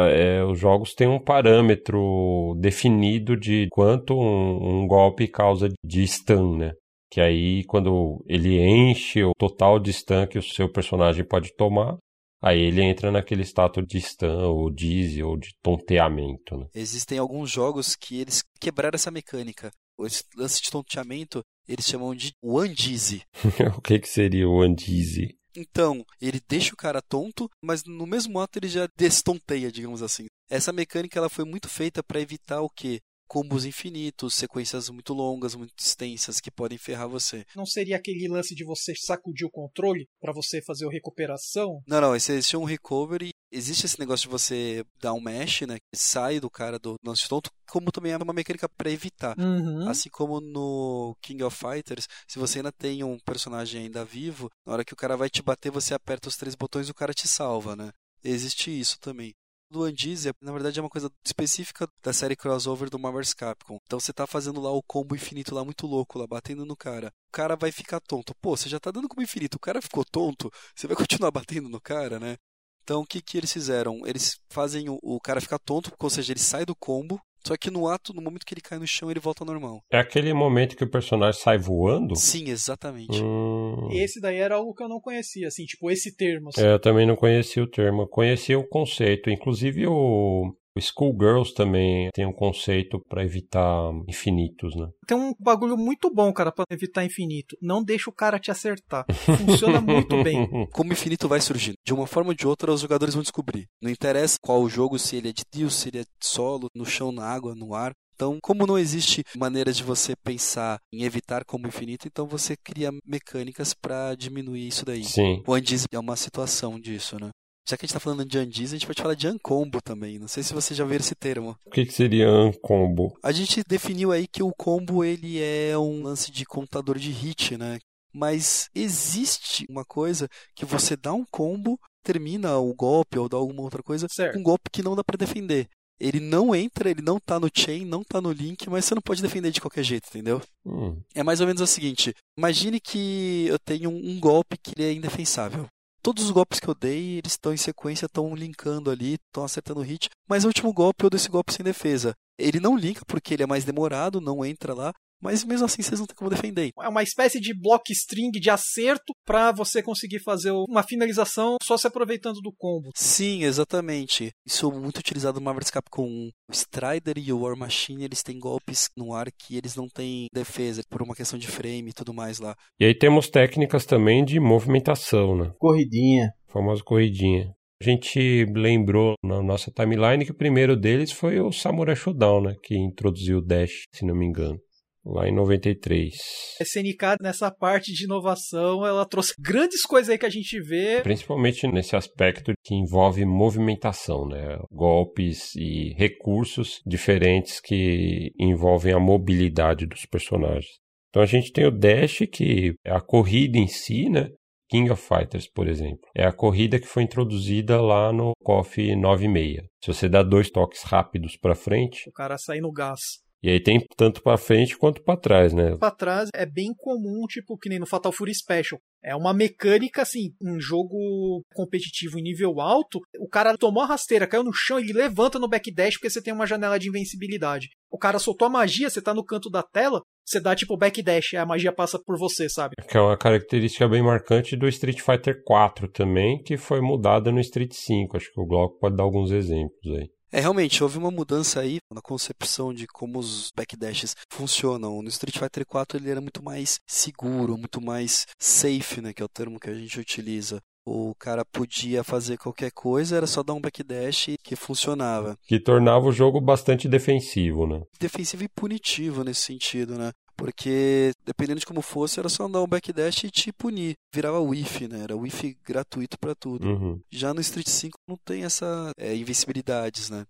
é, 0.09 0.41
os 0.43 0.57
jogos 0.57 0.93
têm 0.93 1.07
um 1.07 1.19
parâmetro 1.19 2.55
definido 2.57 3.35
de 3.35 3.67
quanto 3.69 4.15
um, 4.15 4.83
um 4.83 4.87
golpe 4.87 5.27
causa 5.27 5.69
de 5.85 6.07
stun, 6.07 6.57
né? 6.57 6.71
Que 7.15 7.21
aí, 7.21 7.63
quando 7.63 8.21
ele 8.27 8.59
enche 8.59 9.23
o 9.23 9.31
total 9.37 9.79
de 9.79 9.93
stun 9.93 10.27
que 10.27 10.37
o 10.37 10.43
seu 10.43 10.69
personagem 10.69 11.23
pode 11.23 11.55
tomar, 11.55 11.97
aí 12.43 12.59
ele 12.59 12.83
entra 12.83 13.09
naquele 13.09 13.43
status 13.43 13.87
de 13.87 14.01
stun, 14.01 14.43
ou 14.49 14.69
dizzy, 14.69 15.23
ou 15.23 15.37
de 15.37 15.55
tonteamento, 15.63 16.57
né? 16.57 16.67
Existem 16.75 17.17
alguns 17.17 17.49
jogos 17.49 17.95
que 17.95 18.19
eles 18.19 18.43
quebraram 18.59 18.97
essa 18.97 19.11
mecânica. 19.11 19.71
Esse 20.01 20.25
lance 20.35 20.61
de 20.61 20.69
tonteamento, 20.69 21.41
eles 21.69 21.85
chamam 21.85 22.13
de 22.13 22.33
One 22.43 22.75
Dizzy. 22.75 23.21
o 23.77 23.81
que, 23.81 23.97
que 23.97 24.09
seria 24.09 24.49
o 24.49 24.61
Andizzy? 24.61 25.37
Então, 25.55 26.05
ele 26.21 26.41
deixa 26.49 26.73
o 26.73 26.77
cara 26.77 27.01
tonto, 27.01 27.49
mas 27.63 27.85
no 27.85 28.05
mesmo 28.05 28.41
ato 28.41 28.59
ele 28.59 28.67
já 28.67 28.89
destonteia, 28.97 29.71
digamos 29.71 30.03
assim. 30.03 30.25
Essa 30.49 30.73
mecânica 30.73 31.17
ela 31.17 31.29
foi 31.29 31.45
muito 31.45 31.69
feita 31.69 32.03
para 32.03 32.19
evitar 32.19 32.59
o 32.59 32.69
quê? 32.69 32.99
Combos 33.27 33.65
infinitos, 33.65 34.35
sequências 34.35 34.89
muito 34.89 35.13
longas, 35.13 35.55
muito 35.55 35.73
extensas 35.77 36.39
que 36.39 36.51
podem 36.51 36.77
ferrar 36.77 37.09
você. 37.09 37.45
Não 37.55 37.65
seria 37.65 37.97
aquele 37.97 38.27
lance 38.27 38.53
de 38.53 38.63
você 38.63 38.93
sacudir 38.95 39.45
o 39.45 39.51
controle 39.51 40.07
pra 40.21 40.33
você 40.33 40.61
fazer 40.61 40.87
a 40.87 40.91
recuperação? 40.91 41.81
Não, 41.87 41.99
não, 42.01 42.15
esse 42.15 42.31
existe 42.31 42.55
um 42.55 42.63
recovery. 42.63 43.29
Existe 43.51 43.85
esse 43.85 43.99
negócio 43.99 44.23
de 44.23 44.31
você 44.31 44.83
dar 44.99 45.13
um 45.13 45.21
mesh, 45.21 45.61
né? 45.61 45.77
Que 45.79 45.97
sai 45.97 46.39
do 46.39 46.49
cara 46.49 46.77
do 46.77 46.95
lance 47.03 47.27
tonto, 47.27 47.49
como 47.69 47.91
também 47.91 48.11
é 48.11 48.17
uma 48.17 48.33
mecânica 48.33 48.67
para 48.67 48.91
evitar. 48.91 49.37
Uhum. 49.39 49.87
Assim 49.87 50.09
como 50.09 50.41
no 50.41 51.15
King 51.21 51.43
of 51.43 51.57
Fighters, 51.57 52.07
se 52.27 52.37
você 52.37 52.59
ainda 52.59 52.71
tem 52.71 53.03
um 53.03 53.17
personagem 53.19 53.83
ainda 53.83 54.03
vivo, 54.03 54.49
na 54.65 54.73
hora 54.73 54.85
que 54.85 54.93
o 54.93 54.97
cara 54.97 55.15
vai 55.15 55.29
te 55.29 55.41
bater, 55.41 55.71
você 55.71 55.93
aperta 55.93 56.27
os 56.27 56.37
três 56.37 56.55
botões 56.55 56.87
e 56.87 56.91
o 56.91 56.95
cara 56.95 57.13
te 57.13 57.27
salva, 57.27 57.75
né? 57.75 57.91
Existe 58.23 58.77
isso 58.77 58.99
também. 58.99 59.33
Do 59.69 59.83
Andize, 59.83 60.31
na 60.41 60.51
verdade, 60.51 60.79
é 60.79 60.81
uma 60.81 60.89
coisa 60.89 61.11
específica 61.25 61.89
da 62.01 62.13
série 62.13 62.35
crossover 62.35 62.89
do 62.89 62.99
Marvel's 62.99 63.33
Capcom. 63.33 63.79
Então 63.85 63.99
você 63.99 64.13
tá 64.13 64.27
fazendo 64.27 64.61
lá 64.61 64.71
o 64.71 64.83
combo 64.83 65.15
infinito 65.15 65.55
lá 65.55 65.65
muito 65.65 65.87
louco, 65.87 66.19
lá 66.19 66.27
batendo 66.27 66.65
no 66.65 66.75
cara. 66.75 67.07
O 67.29 67.31
cara 67.31 67.55
vai 67.55 67.71
ficar 67.71 67.99
tonto. 67.99 68.33
Pô, 68.41 68.55
você 68.55 68.69
já 68.69 68.79
tá 68.79 68.91
dando 68.91 69.09
combo 69.09 69.23
infinito, 69.23 69.55
o 69.55 69.59
cara 69.59 69.81
ficou 69.81 70.05
tonto, 70.05 70.51
você 70.75 70.87
vai 70.87 70.95
continuar 70.97 71.31
batendo 71.31 71.67
no 71.67 71.81
cara, 71.81 72.19
né? 72.19 72.37
Então 72.83 73.01
o 73.01 73.05
que 73.05 73.21
que 73.21 73.37
eles 73.37 73.51
fizeram? 73.51 74.05
Eles 74.05 74.39
fazem 74.49 74.87
o, 74.87 74.99
o 75.01 75.19
cara 75.19 75.41
ficar 75.41 75.59
tonto, 75.59 75.91
ou 75.99 76.09
seja, 76.09 76.31
ele 76.31 76.39
sai 76.39 76.65
do 76.65 76.75
combo, 76.75 77.19
só 77.45 77.55
que 77.55 77.69
no 77.69 77.87
ato, 77.87 78.13
no 78.13 78.21
momento 78.21 78.45
que 78.45 78.53
ele 78.53 78.61
cai 78.61 78.79
no 78.79 78.87
chão, 78.87 79.11
ele 79.11 79.19
volta 79.19 79.43
ao 79.43 79.47
normal. 79.47 79.83
É 79.91 79.99
aquele 79.99 80.33
momento 80.33 80.75
que 80.75 80.83
o 80.83 80.89
personagem 80.89 81.39
sai 81.39 81.57
voando? 81.57 82.15
Sim, 82.15 82.49
exatamente. 82.49 83.21
Hum... 83.21 83.89
Esse 83.91 84.19
daí 84.19 84.37
era 84.37 84.55
algo 84.55 84.73
que 84.73 84.83
eu 84.83 84.89
não 84.89 84.99
conhecia, 84.99 85.47
assim, 85.47 85.65
tipo, 85.65 85.91
esse 85.91 86.15
termo. 86.15 86.49
Assim. 86.49 86.61
É, 86.61 86.73
eu 86.73 86.79
também 86.79 87.05
não 87.05 87.15
conhecia 87.15 87.63
o 87.63 87.67
termo. 87.67 88.03
Eu 88.03 88.07
conhecia 88.07 88.57
o 88.57 88.67
conceito. 88.67 89.29
Inclusive, 89.29 89.85
o 89.87 90.55
O 90.77 90.81
Schoolgirls 90.81 91.53
também 91.53 92.09
tem 92.13 92.25
um 92.25 92.33
conceito 92.33 92.99
para 93.07 93.23
evitar 93.23 93.91
infinitos, 94.09 94.75
né? 94.75 94.89
Tem 95.07 95.17
um 95.17 95.33
bagulho 95.39 95.77
muito 95.77 96.13
bom, 96.13 96.33
cara, 96.33 96.51
para 96.51 96.65
evitar 96.69 97.05
infinito. 97.05 97.55
Não 97.61 97.81
deixa 97.81 98.09
o 98.09 98.13
cara 98.13 98.37
te 98.37 98.51
acertar. 98.51 99.05
Funciona 99.37 99.79
muito 99.79 100.21
bem. 100.21 100.47
Como 100.73 100.91
infinito 100.91 101.29
vai 101.29 101.39
surgindo? 101.39 101.77
De 101.85 101.93
uma 101.93 102.05
forma 102.05 102.31
ou 102.31 102.35
de 102.35 102.45
outra, 102.45 102.73
os 102.73 102.81
jogadores 102.81 103.13
vão 103.13 103.23
descobrir. 103.23 103.67
Não 103.81 103.89
interessa 103.89 104.37
qual 104.41 104.61
o 104.61 104.69
jogo, 104.69 104.99
se 104.99 105.15
ele 105.15 105.29
é 105.29 105.33
de 105.33 105.45
trio, 105.45 105.69
se 105.69 105.87
ele 105.89 105.99
é 105.99 106.03
de 106.03 106.27
solo, 106.27 106.67
no 106.75 106.85
chão, 106.85 107.11
na 107.11 107.23
água, 107.25 107.55
no 107.55 107.73
ar. 107.73 107.93
Então, 108.15 108.37
como 108.41 108.65
não 108.65 108.77
existe 108.77 109.23
maneira 109.35 109.73
de 109.73 109.83
você 109.83 110.15
pensar 110.15 110.79
em 110.91 111.03
evitar 111.03 111.43
como 111.43 111.67
infinito, 111.67 112.07
então 112.07 112.25
você 112.25 112.55
cria 112.55 112.89
mecânicas 113.05 113.73
para 113.73 114.15
diminuir 114.15 114.67
isso 114.67 114.85
daí. 114.85 115.03
Sim. 115.03 115.43
O 115.45 115.53
Andiz 115.53 115.85
é 115.91 115.99
uma 115.99 116.15
situação 116.15 116.79
disso, 116.79 117.17
né? 117.19 117.29
Já 117.67 117.75
que 117.75 117.83
a 117.83 117.87
gente 117.87 117.93
tá 117.93 117.99
falando 117.99 118.23
de 118.25 118.37
Andiz, 118.37 118.71
a 118.71 118.75
gente 118.75 118.85
pode 118.85 119.01
falar 119.01 119.15
de 119.15 119.27
Uncombo 119.27 119.81
também. 119.81 120.19
Não 120.19 120.27
sei 120.27 120.43
se 120.43 120.53
você 120.53 120.75
já 120.75 120.85
viu 120.85 120.97
esse 120.97 121.15
termo. 121.15 121.57
O 121.65 121.71
que, 121.71 121.85
que 121.85 121.91
seria 121.93 122.29
um 122.31 122.51
combo? 122.53 123.17
A 123.23 123.31
gente 123.31 123.63
definiu 123.67 124.11
aí 124.11 124.27
que 124.27 124.43
o 124.43 124.53
combo 124.55 125.03
ele 125.03 125.41
é 125.41 125.75
um 125.77 126.03
lance 126.03 126.31
de 126.31 126.45
contador 126.45 126.99
de 126.99 127.09
hit, 127.09 127.57
né? 127.57 127.79
Mas 128.13 128.69
existe 128.73 129.65
uma 129.67 129.83
coisa 129.83 130.29
que 130.55 130.63
você 130.63 130.95
dá 130.95 131.11
um 131.11 131.25
combo, 131.29 131.77
termina 132.03 132.57
o 132.59 132.73
golpe 132.73 133.17
ou 133.17 133.27
dá 133.27 133.35
alguma 133.35 133.63
outra 133.63 133.81
coisa, 133.83 134.07
Certo. 134.09 134.37
um 134.37 134.43
golpe 134.43 134.69
que 134.71 134.83
não 134.83 134.95
dá 134.95 135.03
pra 135.03 135.17
defender. 135.17 135.67
Ele 135.99 136.19
não 136.19 136.53
entra, 136.53 136.89
ele 136.91 137.01
não 137.01 137.19
tá 137.19 137.39
no 137.39 137.49
chain, 137.53 137.83
não 137.85 138.03
tá 138.03 138.21
no 138.21 138.31
link, 138.31 138.69
mas 138.69 138.85
você 138.85 138.93
não 138.93 139.01
pode 139.01 139.21
defender 139.21 139.49
de 139.49 139.61
qualquer 139.61 139.81
jeito, 139.83 140.07
entendeu? 140.09 140.41
Hum, 140.65 140.97
É 141.13 141.23
mais 141.23 141.39
ou 141.41 141.47
menos 141.47 141.61
o 141.61 141.67
seguinte: 141.67 142.13
imagine 142.37 142.79
que 142.81 143.45
eu 143.47 143.57
tenho 143.57 143.89
um 143.89 144.19
golpe 144.19 144.57
que 144.57 144.73
ele 144.77 144.89
é 144.89 144.93
indefensável. 144.93 145.65
Todos 146.05 146.25
os 146.25 146.29
golpes 146.29 146.59
que 146.59 146.67
eu 146.67 146.75
dei, 146.75 147.17
eles 147.17 147.31
estão 147.31 147.51
em 147.51 147.57
sequência, 147.57 148.05
estão 148.05 148.35
linkando 148.35 148.91
ali, 148.91 149.15
estão 149.15 149.43
acertando 149.43 149.79
o 149.79 149.83
hit, 149.83 150.07
mas 150.29 150.43
o 150.43 150.47
último 150.47 150.71
golpe 150.71 151.03
eu 151.03 151.09
dou 151.09 151.17
esse 151.17 151.29
golpe 151.29 151.51
sem 151.51 151.63
defesa. 151.63 152.13
Ele 152.37 152.59
não 152.59 152.77
linka 152.77 153.03
porque 153.07 153.33
ele 153.33 153.41
é 153.41 153.47
mais 153.47 153.65
demorado, 153.65 154.21
não 154.21 154.45
entra 154.45 154.75
lá, 154.75 154.93
mas 155.21 155.43
mesmo 155.43 155.65
assim 155.65 155.81
vocês 155.81 155.99
não 155.99 156.07
tem 156.07 156.15
como 156.15 156.29
defender. 156.29 156.71
É 156.81 156.89
uma 156.89 157.03
espécie 157.03 157.39
de 157.39 157.53
block 157.53 157.91
string 157.91 158.31
de 158.31 158.49
acerto 158.49 159.13
para 159.25 159.51
você 159.51 159.81
conseguir 159.81 160.19
fazer 160.19 160.51
uma 160.51 160.83
finalização 160.83 161.57
só 161.63 161.77
se 161.77 161.87
aproveitando 161.87 162.39
do 162.41 162.53
combo. 162.57 162.89
Sim, 162.95 163.43
exatamente. 163.43 164.31
Isso 164.45 164.69
é 164.71 164.75
muito 164.75 164.97
utilizado 164.97 165.39
no 165.39 165.45
Marvel's 165.45 165.71
Capcom 165.71 166.07
1. 166.07 166.29
O 166.49 166.51
Strider 166.51 167.17
e 167.17 167.33
o 167.33 167.41
War 167.41 167.57
Machine, 167.57 168.03
eles 168.03 168.23
têm 168.23 168.39
golpes 168.39 168.87
no 168.95 169.13
ar 169.13 169.27
que 169.31 169.57
eles 169.57 169.75
não 169.75 169.87
têm 169.87 170.27
defesa, 170.33 170.81
por 170.89 171.01
uma 171.01 171.15
questão 171.15 171.39
de 171.39 171.47
frame 171.47 171.89
e 171.89 171.93
tudo 171.93 172.13
mais 172.13 172.39
lá. 172.39 172.55
E 172.79 172.85
aí 172.85 172.93
temos 172.93 173.29
técnicas 173.29 173.85
também 173.85 174.23
de 174.23 174.39
movimentação, 174.39 175.35
né? 175.37 175.51
Corridinha. 175.57 176.33
A 176.47 176.51
famosa 176.51 176.83
corridinha. 176.83 177.53
A 177.81 177.83
gente 177.83 178.45
lembrou 178.55 179.15
na 179.23 179.41
nossa 179.43 179.69
timeline 179.69 180.23
que 180.23 180.31
o 180.31 180.37
primeiro 180.37 180.77
deles 180.77 181.11
foi 181.11 181.41
o 181.41 181.51
Samurai 181.51 181.95
Shodown, 181.95 182.41
né? 182.41 182.55
Que 182.63 182.77
introduziu 182.77 183.39
o 183.39 183.41
Dash, 183.41 183.83
se 183.93 184.05
não 184.05 184.15
me 184.15 184.25
engano. 184.25 184.57
Lá 185.05 185.27
em 185.27 185.35
93. 185.35 186.13
A 186.59 186.63
SNK, 186.63 187.21
nessa 187.21 187.51
parte 187.51 187.93
de 187.93 188.05
inovação, 188.05 188.85
ela 188.85 189.05
trouxe 189.05 189.33
grandes 189.39 189.83
coisas 189.83 190.09
aí 190.09 190.17
que 190.17 190.25
a 190.25 190.29
gente 190.29 190.59
vê. 190.61 191.01
Principalmente 191.01 191.67
nesse 191.67 191.95
aspecto 191.95 192.53
que 192.63 192.73
envolve 192.73 193.23
movimentação, 193.23 194.27
né? 194.27 194.57
Golpes 194.71 195.53
e 195.55 195.93
recursos 195.95 196.81
diferentes 196.85 197.59
que 197.59 198.31
envolvem 198.39 198.93
a 198.93 198.99
mobilidade 198.99 199.85
dos 199.85 200.05
personagens. 200.05 200.79
Então 201.09 201.21
a 201.21 201.25
gente 201.27 201.51
tem 201.51 201.65
o 201.65 201.71
Dash, 201.71 202.23
que 202.31 202.73
é 202.83 202.91
a 202.91 202.99
corrida 202.99 203.57
em 203.57 203.67
si, 203.67 204.09
né? 204.09 204.29
King 204.69 204.89
of 204.89 205.01
Fighters, 205.01 205.47
por 205.47 205.67
exemplo. 205.67 206.01
É 206.15 206.25
a 206.25 206.33
corrida 206.33 206.79
que 206.79 206.87
foi 206.87 207.03
introduzida 207.03 207.79
lá 207.79 208.11
no 208.11 208.33
KOF 208.43 208.95
96. 208.95 209.67
Se 209.83 209.93
você 209.93 210.09
dá 210.09 210.23
dois 210.23 210.49
toques 210.49 210.81
rápidos 210.83 211.37
para 211.37 211.55
frente, 211.55 212.09
O 212.09 212.11
cara 212.11 212.37
sair 212.37 212.61
no 212.61 212.71
gás. 212.71 212.99
E 213.45 213.49
aí 213.51 213.61
tem 213.61 213.79
tanto 213.95 214.23
para 214.23 214.39
frente 214.39 214.75
quanto 214.75 215.03
para 215.03 215.19
trás, 215.19 215.53
né? 215.53 215.77
Pra 215.77 215.91
trás 215.91 216.29
é 216.33 216.47
bem 216.47 216.73
comum, 216.75 217.27
tipo, 217.29 217.55
que 217.59 217.69
nem 217.69 217.77
no 217.77 217.85
Fatal 217.85 218.11
Fury 218.11 218.33
Special. 218.33 218.79
É 219.03 219.15
uma 219.15 219.35
mecânica, 219.35 220.01
assim, 220.01 220.31
um 220.41 220.59
jogo 220.59 221.43
competitivo 221.53 222.17
em 222.17 222.23
nível 222.23 222.59
alto. 222.59 222.99
O 223.19 223.29
cara 223.29 223.55
tomou 223.55 223.83
a 223.83 223.85
rasteira, 223.85 224.25
caiu 224.25 224.43
no 224.43 224.51
chão, 224.51 224.79
ele 224.79 224.93
levanta 224.93 225.37
no 225.37 225.47
backdash 225.47 225.93
porque 225.93 226.09
você 226.09 226.23
tem 226.23 226.33
uma 226.33 226.47
janela 226.47 226.79
de 226.79 226.89
invencibilidade. 226.89 227.67
O 227.91 227.99
cara 227.99 228.17
soltou 228.17 228.47
a 228.47 228.49
magia, 228.49 228.89
você 228.89 228.99
tá 228.99 229.13
no 229.13 229.23
canto 229.23 229.47
da 229.47 229.61
tela, 229.61 230.01
você 230.25 230.39
dá 230.39 230.55
tipo 230.55 230.75
backdash, 230.75 231.35
a 231.35 231.45
magia 231.45 231.71
passa 231.71 231.99
por 232.03 232.17
você, 232.17 232.49
sabe? 232.49 232.73
Que 232.89 232.97
é 232.97 232.99
uma 232.99 233.15
característica 233.15 233.87
bem 233.87 234.01
marcante 234.01 234.55
do 234.55 234.67
Street 234.67 235.01
Fighter 235.01 235.43
4 235.43 235.87
também, 235.89 236.41
que 236.41 236.57
foi 236.57 236.81
mudada 236.81 237.31
no 237.31 237.39
Street 237.41 237.73
5. 237.73 238.17
Acho 238.17 238.33
que 238.33 238.41
o 238.41 238.45
Glauco 238.47 238.79
pode 238.79 238.95
dar 238.95 239.03
alguns 239.03 239.29
exemplos 239.29 239.95
aí. 239.95 240.09
É, 240.35 240.41
realmente, 240.41 240.83
houve 240.83 240.97
uma 240.97 241.09
mudança 241.09 241.61
aí 241.61 241.77
na 241.89 242.01
concepção 242.01 242.73
de 242.73 242.85
como 242.87 243.19
os 243.19 243.53
backdashes 243.55 244.17
funcionam. 244.29 245.01
No 245.01 245.07
Street 245.07 245.37
Fighter 245.37 245.65
4 245.65 245.97
ele 245.97 246.11
era 246.11 246.19
muito 246.19 246.43
mais 246.43 246.77
seguro, 246.85 247.57
muito 247.57 247.79
mais 247.79 248.27
safe, 248.37 248.99
né, 248.99 249.13
que 249.13 249.21
é 249.21 249.25
o 249.25 249.29
termo 249.29 249.57
que 249.57 249.69
a 249.69 249.73
gente 249.73 249.97
utiliza. 249.97 250.59
O 250.85 251.15
cara 251.17 251.45
podia 251.45 252.03
fazer 252.03 252.37
qualquer 252.37 252.69
coisa, 252.71 253.15
era 253.15 253.25
só 253.25 253.41
dar 253.41 253.53
um 253.53 253.61
backdash 253.61 254.35
que 254.43 254.57
funcionava. 254.57 255.37
Que 255.47 255.57
tornava 255.57 256.05
o 256.05 256.11
jogo 256.11 256.41
bastante 256.41 256.89
defensivo, 256.89 257.65
né? 257.65 257.81
Defensivo 257.97 258.43
e 258.43 258.49
punitivo 258.49 259.23
nesse 259.23 259.39
sentido, 259.39 259.97
né? 259.97 260.11
Porque, 260.37 261.13
dependendo 261.25 261.59
de 261.59 261.65
como 261.65 261.81
fosse, 261.81 262.19
era 262.19 262.29
só 262.29 262.47
dar 262.47 262.61
um 262.61 262.67
backdash 262.67 263.23
e 263.23 263.31
te 263.31 263.51
punir. 263.53 263.95
Virava 264.13 264.39
whiff, 264.39 264.87
né? 264.87 265.01
Era 265.03 265.15
whiff 265.15 265.57
gratuito 265.65 266.19
pra 266.19 266.35
tudo. 266.35 266.67
Uhum. 266.67 266.99
Já 267.09 267.33
no 267.33 267.41
Street 267.41 267.67
5 267.67 267.97
não 268.07 268.17
tem 268.17 268.43
essa 268.43 268.91
é, 268.97 269.15
invencibilidades, 269.15 270.09
né? 270.09 270.25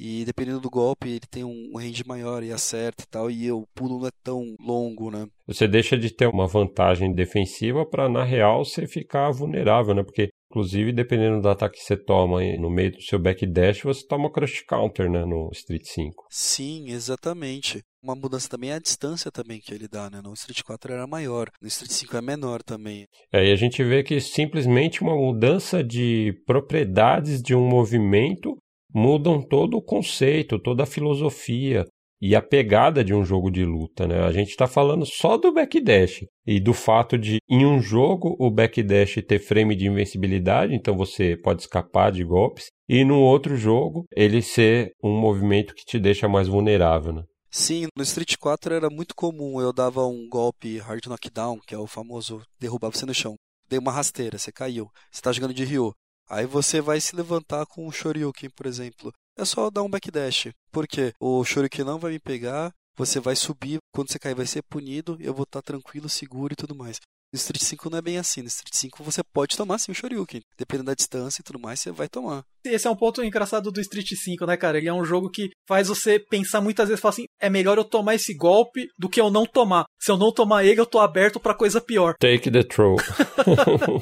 E 0.00 0.24
dependendo 0.24 0.60
do 0.60 0.70
golpe, 0.70 1.08
ele 1.08 1.26
tem 1.28 1.42
um 1.42 1.76
range 1.76 2.04
maior 2.06 2.44
e 2.44 2.52
acerta 2.52 3.02
e 3.02 3.06
tal, 3.08 3.28
e 3.28 3.50
o 3.50 3.66
pulo 3.74 3.98
não 3.98 4.06
é 4.06 4.10
tão 4.22 4.54
longo, 4.60 5.10
né? 5.10 5.26
Você 5.44 5.66
deixa 5.66 5.98
de 5.98 6.14
ter 6.14 6.28
uma 6.28 6.46
vantagem 6.46 7.12
defensiva 7.12 7.84
para 7.84 8.08
na 8.08 8.22
real 8.22 8.64
você 8.64 8.86
ficar 8.86 9.32
vulnerável, 9.32 9.94
né? 9.94 10.04
Porque 10.04 10.28
inclusive 10.50 10.92
dependendo 10.92 11.40
do 11.40 11.48
ataque 11.48 11.78
que 11.78 11.84
você 11.84 11.96
toma 11.96 12.40
no 12.58 12.70
meio 12.70 12.92
do 12.92 13.02
seu 13.02 13.18
backdash, 13.18 13.82
você 13.82 14.06
toma 14.06 14.30
crush 14.30 14.64
counter, 14.66 15.10
né, 15.10 15.24
no 15.24 15.50
Street 15.52 15.84
5. 15.84 16.26
Sim, 16.30 16.90
exatamente. 16.90 17.82
Uma 18.02 18.14
mudança 18.14 18.48
também 18.48 18.70
é 18.70 18.74
a 18.74 18.78
distância 18.78 19.30
também 19.30 19.60
que 19.60 19.74
ele 19.74 19.88
dá, 19.88 20.08
né? 20.08 20.20
No 20.22 20.32
Street 20.32 20.62
4 20.62 20.92
era 20.92 21.06
maior, 21.06 21.48
no 21.60 21.66
Street 21.68 21.90
5 21.90 22.16
é 22.16 22.20
menor 22.20 22.62
também. 22.62 23.06
É, 23.32 23.44
e 23.44 23.52
a 23.52 23.56
gente 23.56 23.82
vê 23.82 24.02
que 24.02 24.20
simplesmente 24.20 25.02
uma 25.02 25.16
mudança 25.16 25.82
de 25.82 26.32
propriedades 26.46 27.42
de 27.42 27.54
um 27.54 27.68
movimento 27.68 28.56
mudam 28.94 29.42
todo 29.42 29.76
o 29.76 29.82
conceito, 29.82 30.58
toda 30.58 30.84
a 30.84 30.86
filosofia 30.86 31.84
e 32.20 32.34
a 32.34 32.42
pegada 32.42 33.04
de 33.04 33.14
um 33.14 33.24
jogo 33.24 33.50
de 33.50 33.64
luta, 33.64 34.06
né? 34.06 34.22
A 34.24 34.32
gente 34.32 34.50
está 34.50 34.66
falando 34.66 35.06
só 35.06 35.36
do 35.36 35.52
backdash 35.52 36.24
e 36.46 36.60
do 36.60 36.72
fato 36.72 37.16
de 37.16 37.38
em 37.48 37.64
um 37.64 37.80
jogo 37.80 38.36
o 38.38 38.50
backdash 38.50 39.22
ter 39.26 39.38
frame 39.38 39.76
de 39.76 39.86
invencibilidade, 39.86 40.74
então 40.74 40.96
você 40.96 41.36
pode 41.36 41.62
escapar 41.62 42.10
de 42.10 42.24
golpes, 42.24 42.66
e 42.88 43.04
no 43.04 43.20
outro 43.20 43.56
jogo 43.56 44.04
ele 44.14 44.42
ser 44.42 44.92
um 45.02 45.18
movimento 45.18 45.74
que 45.74 45.84
te 45.84 45.98
deixa 45.98 46.28
mais 46.28 46.48
vulnerável, 46.48 47.12
né? 47.12 47.22
Sim, 47.50 47.86
no 47.96 48.02
Street 48.02 48.36
4 48.36 48.74
era 48.74 48.90
muito 48.90 49.14
comum. 49.14 49.60
Eu 49.60 49.72
dava 49.72 50.06
um 50.06 50.28
golpe 50.28 50.78
hard 50.78 51.06
knockdown, 51.06 51.58
que 51.66 51.74
é 51.74 51.78
o 51.78 51.86
famoso 51.86 52.42
derrubar 52.60 52.90
você 52.90 53.06
no 53.06 53.14
chão. 53.14 53.36
Dei 53.68 53.78
uma 53.78 53.92
rasteira, 53.92 54.38
você 54.38 54.52
caiu. 54.52 54.90
Você 55.10 55.22
tá 55.22 55.32
jogando 55.32 55.54
de 55.54 55.64
Ryu. 55.64 55.92
Aí 56.28 56.44
você 56.44 56.80
vai 56.80 57.00
se 57.00 57.16
levantar 57.16 57.64
com 57.66 57.86
um 57.86 57.90
Shoryuken, 57.90 58.50
por 58.50 58.66
exemplo. 58.66 59.12
É 59.38 59.44
só 59.44 59.70
dar 59.70 59.84
um 59.84 59.88
backdash. 59.88 60.48
Por 60.72 60.88
quê? 60.88 61.12
O 61.20 61.44
Shoryuken 61.44 61.84
não 61.84 61.96
vai 61.96 62.10
me 62.10 62.18
pegar, 62.18 62.74
você 62.96 63.20
vai 63.20 63.36
subir, 63.36 63.78
quando 63.92 64.10
você 64.10 64.18
cair 64.18 64.34
vai 64.34 64.46
ser 64.46 64.62
punido, 64.64 65.16
eu 65.20 65.32
vou 65.32 65.44
estar 65.44 65.62
tranquilo, 65.62 66.08
seguro 66.08 66.52
e 66.52 66.56
tudo 66.56 66.74
mais. 66.74 66.98
No 67.32 67.36
Street 67.36 67.62
5 67.62 67.90
não 67.90 67.98
é 67.98 68.02
bem 68.02 68.16
assim. 68.16 68.40
No 68.40 68.48
Street 68.48 68.74
5 68.74 69.02
você 69.02 69.22
pode 69.22 69.56
tomar 69.56 69.78
sim 69.78 69.92
o 69.92 69.94
Shoryuken. 69.94 70.40
Dependendo 70.56 70.86
da 70.86 70.94
distância 70.94 71.40
e 71.40 71.44
tudo 71.44 71.58
mais, 71.58 71.78
você 71.80 71.90
vai 71.90 72.08
tomar. 72.08 72.42
Esse 72.64 72.86
é 72.86 72.90
um 72.90 72.96
ponto 72.96 73.22
engraçado 73.22 73.70
do 73.70 73.80
Street 73.80 74.08
5, 74.14 74.46
né, 74.46 74.56
cara? 74.56 74.78
Ele 74.78 74.88
é 74.88 74.92
um 74.92 75.04
jogo 75.04 75.30
que 75.30 75.50
faz 75.66 75.88
você 75.88 76.18
pensar 76.18 76.60
muitas 76.60 76.88
vezes, 76.88 77.00
falar 77.00 77.12
assim, 77.12 77.26
é 77.40 77.48
melhor 77.48 77.78
eu 77.78 77.84
tomar 77.84 78.14
esse 78.14 78.34
golpe 78.34 78.86
do 78.98 79.08
que 79.08 79.20
eu 79.20 79.30
não 79.30 79.44
tomar. 79.44 79.84
Se 80.00 80.10
eu 80.10 80.16
não 80.16 80.32
tomar 80.32 80.64
ele, 80.64 80.80
eu 80.80 80.86
tô 80.86 80.98
aberto 80.98 81.38
pra 81.38 81.54
coisa 81.54 81.80
pior. 81.80 82.14
Take 82.20 82.50
the 82.50 82.62
throw. 82.62 82.96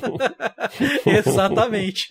Exatamente. 1.07 2.09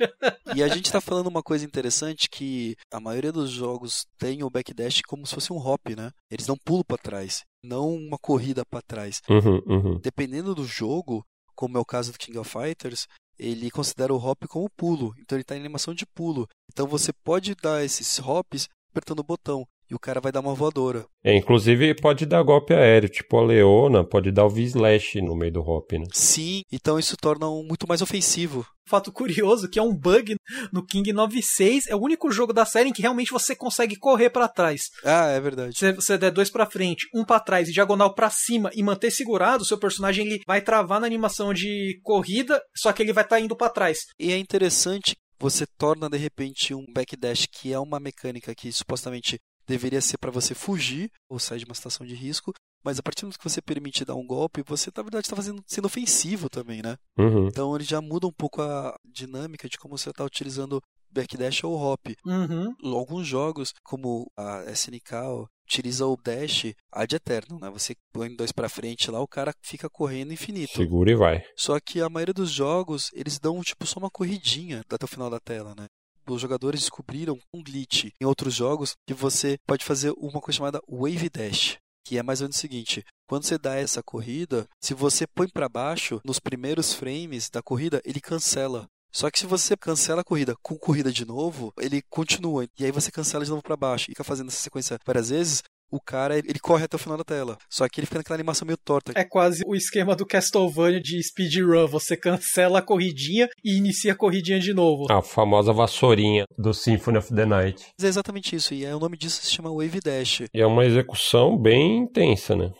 E 0.55 0.63
a 0.63 0.67
gente 0.67 0.91
tá 0.91 1.01
falando 1.01 1.27
uma 1.27 1.43
coisa 1.43 1.65
interessante 1.65 2.29
que 2.29 2.75
a 2.91 2.99
maioria 2.99 3.31
dos 3.31 3.49
jogos 3.49 4.05
tem 4.17 4.43
o 4.43 4.49
backdash 4.49 5.01
como 5.07 5.25
se 5.25 5.33
fosse 5.33 5.51
um 5.51 5.57
hop, 5.57 5.89
né? 5.95 6.11
Eles 6.29 6.45
dão 6.45 6.57
pulo 6.63 6.83
para 6.83 6.97
trás, 6.97 7.43
não 7.65 7.93
uma 7.93 8.17
corrida 8.17 8.63
para 8.65 8.81
trás. 8.81 9.21
Uhum, 9.29 9.61
uhum. 9.65 9.99
Dependendo 9.99 10.53
do 10.53 10.65
jogo, 10.65 11.25
como 11.55 11.77
é 11.77 11.81
o 11.81 11.85
caso 11.85 12.11
do 12.11 12.17
King 12.17 12.37
of 12.37 12.49
Fighters, 12.49 13.07
ele 13.37 13.69
considera 13.71 14.13
o 14.13 14.17
hop 14.17 14.45
como 14.47 14.69
pulo, 14.69 15.13
então 15.19 15.37
ele 15.37 15.43
tá 15.43 15.55
em 15.55 15.59
animação 15.59 15.93
de 15.93 16.05
pulo. 16.05 16.47
Então 16.71 16.87
você 16.87 17.11
pode 17.11 17.55
dar 17.55 17.83
esses 17.83 18.19
hops 18.19 18.69
apertando 18.89 19.19
o 19.19 19.23
botão. 19.23 19.67
E 19.89 19.95
o 19.95 19.99
cara 19.99 20.19
vai 20.19 20.31
dar 20.31 20.39
uma 20.39 20.53
voadora. 20.53 21.05
É, 21.23 21.35
inclusive 21.35 21.95
pode 21.95 22.25
dar 22.25 22.43
golpe 22.43 22.73
aéreo, 22.73 23.09
tipo 23.09 23.37
a 23.37 23.43
Leona, 23.43 24.03
pode 24.03 24.31
dar 24.31 24.45
o 24.45 24.49
V-Slash 24.49 25.21
no 25.21 25.35
meio 25.35 25.53
do 25.53 25.61
hop, 25.61 25.91
né? 25.93 26.05
Sim, 26.11 26.61
então 26.71 26.99
isso 26.99 27.15
torna 27.17 27.49
um 27.49 27.63
muito 27.63 27.87
mais 27.87 28.01
ofensivo. 28.01 28.65
Fato 28.87 29.11
curioso 29.11 29.67
que 29.67 29.79
é 29.79 29.81
um 29.81 29.95
bug 29.95 30.35
no 30.71 30.85
King 30.85 31.11
96, 31.11 31.87
é 31.87 31.95
o 31.95 32.01
único 32.01 32.31
jogo 32.31 32.53
da 32.53 32.65
série 32.65 32.89
em 32.89 32.93
que 32.93 33.01
realmente 33.01 33.31
você 33.31 33.55
consegue 33.55 33.95
correr 33.95 34.29
para 34.29 34.47
trás. 34.47 34.83
Ah, 35.03 35.29
é 35.29 35.39
verdade. 35.39 35.77
Se 35.77 35.91
você 35.93 36.17
der 36.17 36.31
dois 36.31 36.51
para 36.51 36.69
frente, 36.69 37.07
um 37.13 37.25
para 37.25 37.39
trás 37.39 37.67
e 37.67 37.73
diagonal 37.73 38.13
para 38.13 38.29
cima 38.29 38.69
e 38.75 38.83
manter 38.83 39.09
segurado, 39.09 39.65
seu 39.65 39.79
personagem 39.79 40.27
ele 40.27 40.41
vai 40.45 40.61
travar 40.61 40.99
na 40.99 41.07
animação 41.07 41.53
de 41.53 41.99
corrida, 42.03 42.61
só 42.75 42.93
que 42.93 43.01
ele 43.01 43.13
vai 43.13 43.23
estar 43.23 43.37
tá 43.37 43.41
indo 43.41 43.55
para 43.55 43.71
trás. 43.71 43.99
E 44.19 44.31
é 44.31 44.37
interessante 44.37 45.15
você 45.39 45.65
torna 45.77 46.09
de 46.09 46.17
repente 46.17 46.73
um 46.73 46.85
backdash 46.93 47.45
que 47.47 47.73
é 47.73 47.79
uma 47.79 47.99
mecânica 47.99 48.55
que 48.55 48.71
supostamente 48.71 49.37
deveria 49.67 50.01
ser 50.01 50.17
para 50.17 50.31
você 50.31 50.53
fugir 50.53 51.11
ou 51.29 51.39
sair 51.39 51.59
de 51.59 51.65
uma 51.65 51.75
situação 51.75 52.05
de 52.05 52.13
risco, 52.13 52.53
mas 52.83 52.99
a 52.99 53.03
partir 53.03 53.21
do 53.21 53.25
momento 53.25 53.39
que 53.39 53.49
você 53.49 53.61
permite 53.61 54.05
dar 54.05 54.15
um 54.15 54.25
golpe, 54.25 54.63
você 54.65 54.91
na 54.95 55.03
verdade 55.03 55.27
está 55.27 55.35
sendo 55.65 55.85
ofensivo 55.85 56.49
também, 56.49 56.81
né? 56.81 56.97
Uhum. 57.17 57.47
Então 57.47 57.75
ele 57.75 57.83
já 57.83 57.99
muda 57.99 58.27
um 58.27 58.31
pouco 58.31 58.61
a 58.61 58.95
dinâmica 59.03 59.67
de 59.67 59.77
como 59.77 59.97
você 59.97 60.09
está 60.09 60.23
utilizando 60.23 60.81
backdash 61.09 61.63
ou 61.63 61.75
hop. 61.75 62.07
Uhum. 62.25 62.75
Alguns 62.95 63.25
jogos, 63.25 63.73
como 63.83 64.29
a 64.37 64.65
SNK, 64.71 65.47
utiliza 65.65 66.05
o 66.05 66.17
dash 66.17 66.73
ad 66.91 67.15
eterno, 67.15 67.59
né? 67.59 67.69
Você 67.71 67.95
põe 68.13 68.35
dois 68.35 68.51
para 68.51 68.69
frente 68.69 69.09
lá, 69.09 69.19
o 69.21 69.27
cara 69.27 69.53
fica 69.61 69.89
correndo 69.89 70.33
infinito. 70.33 70.73
Segura 70.73 71.11
e 71.11 71.15
vai. 71.15 71.43
Só 71.55 71.79
que 71.79 72.01
a 72.01 72.09
maioria 72.09 72.33
dos 72.33 72.51
jogos, 72.51 73.09
eles 73.13 73.39
dão 73.39 73.61
tipo 73.61 73.87
só 73.87 73.99
uma 73.99 74.11
corridinha 74.11 74.83
até 74.89 75.05
o 75.05 75.07
final 75.07 75.29
da 75.29 75.39
tela, 75.39 75.73
né? 75.75 75.87
Os 76.33 76.41
jogadores 76.41 76.81
descobriram 76.81 77.39
um 77.53 77.63
glitch 77.63 78.11
em 78.19 78.25
outros 78.25 78.53
jogos 78.53 78.95
que 79.07 79.13
você 79.13 79.57
pode 79.65 79.85
fazer 79.85 80.13
uma 80.17 80.41
coisa 80.41 80.57
chamada 80.57 80.81
Wave 80.87 81.29
Dash, 81.29 81.77
que 82.05 82.17
é 82.17 82.23
mais 82.23 82.41
ou 82.41 82.45
menos 82.45 82.57
o 82.57 82.59
seguinte: 82.59 83.03
quando 83.27 83.43
você 83.43 83.57
dá 83.57 83.75
essa 83.75 84.03
corrida, 84.03 84.67
se 84.81 84.93
você 84.93 85.25
põe 85.25 85.47
para 85.47 85.69
baixo 85.69 86.21
nos 86.23 86.39
primeiros 86.39 86.93
frames 86.93 87.49
da 87.49 87.61
corrida, 87.61 88.01
ele 88.05 88.21
cancela. 88.21 88.87
Só 89.11 89.31
que 89.31 89.39
se 89.39 89.45
você 89.45 89.77
cancela 89.77 90.19
a 90.19 90.25
corrida 90.25 90.57
com 90.61 90.77
corrida 90.77 91.09
de 91.09 91.23
novo, 91.23 91.73
ele 91.79 92.01
continua. 92.09 92.67
E 92.77 92.83
aí 92.83 92.91
você 92.91 93.09
cancela 93.09 93.45
de 93.45 93.49
novo 93.49 93.63
para 93.63 93.77
baixo 93.77 94.05
e 94.05 94.11
fica 94.11 94.25
fazendo 94.25 94.49
essa 94.49 94.61
sequência 94.61 94.99
várias 95.05 95.29
vezes 95.29 95.63
o 95.91 95.99
cara 95.99 96.37
ele 96.37 96.59
corre 96.59 96.85
até 96.85 96.95
o 96.95 96.99
final 96.99 97.17
da 97.17 97.23
tela. 97.23 97.57
Só 97.69 97.87
que 97.87 97.99
ele 97.99 98.07
fica 98.07 98.19
naquela 98.19 98.35
animação 98.35 98.65
meio 98.65 98.77
torta. 98.77 99.13
É 99.15 99.23
quase 99.23 99.63
o 99.65 99.75
esquema 99.75 100.15
do 100.15 100.25
Castlevania 100.25 100.99
de 100.99 101.21
speedrun. 101.23 101.87
Você 101.87 102.17
cancela 102.17 102.79
a 102.79 102.81
corridinha 102.81 103.47
e 103.63 103.77
inicia 103.77 104.13
a 104.13 104.15
corridinha 104.15 104.59
de 104.59 104.73
novo. 104.73 105.05
A 105.11 105.21
famosa 105.21 105.71
vassourinha 105.73 106.45
do 106.57 106.73
Symphony 106.73 107.17
of 107.17 107.33
the 107.33 107.45
Night. 107.45 107.85
é 108.01 108.05
exatamente 108.05 108.55
isso. 108.55 108.73
E 108.73 108.85
é, 108.85 108.95
o 108.95 108.99
nome 108.99 109.17
disso 109.17 109.41
se 109.41 109.51
chama 109.51 109.69
Wave 109.69 109.99
Dash. 110.03 110.41
E 110.53 110.61
é 110.61 110.65
uma 110.65 110.85
execução 110.85 111.57
bem 111.57 111.99
intensa, 111.99 112.55
né? 112.55 112.71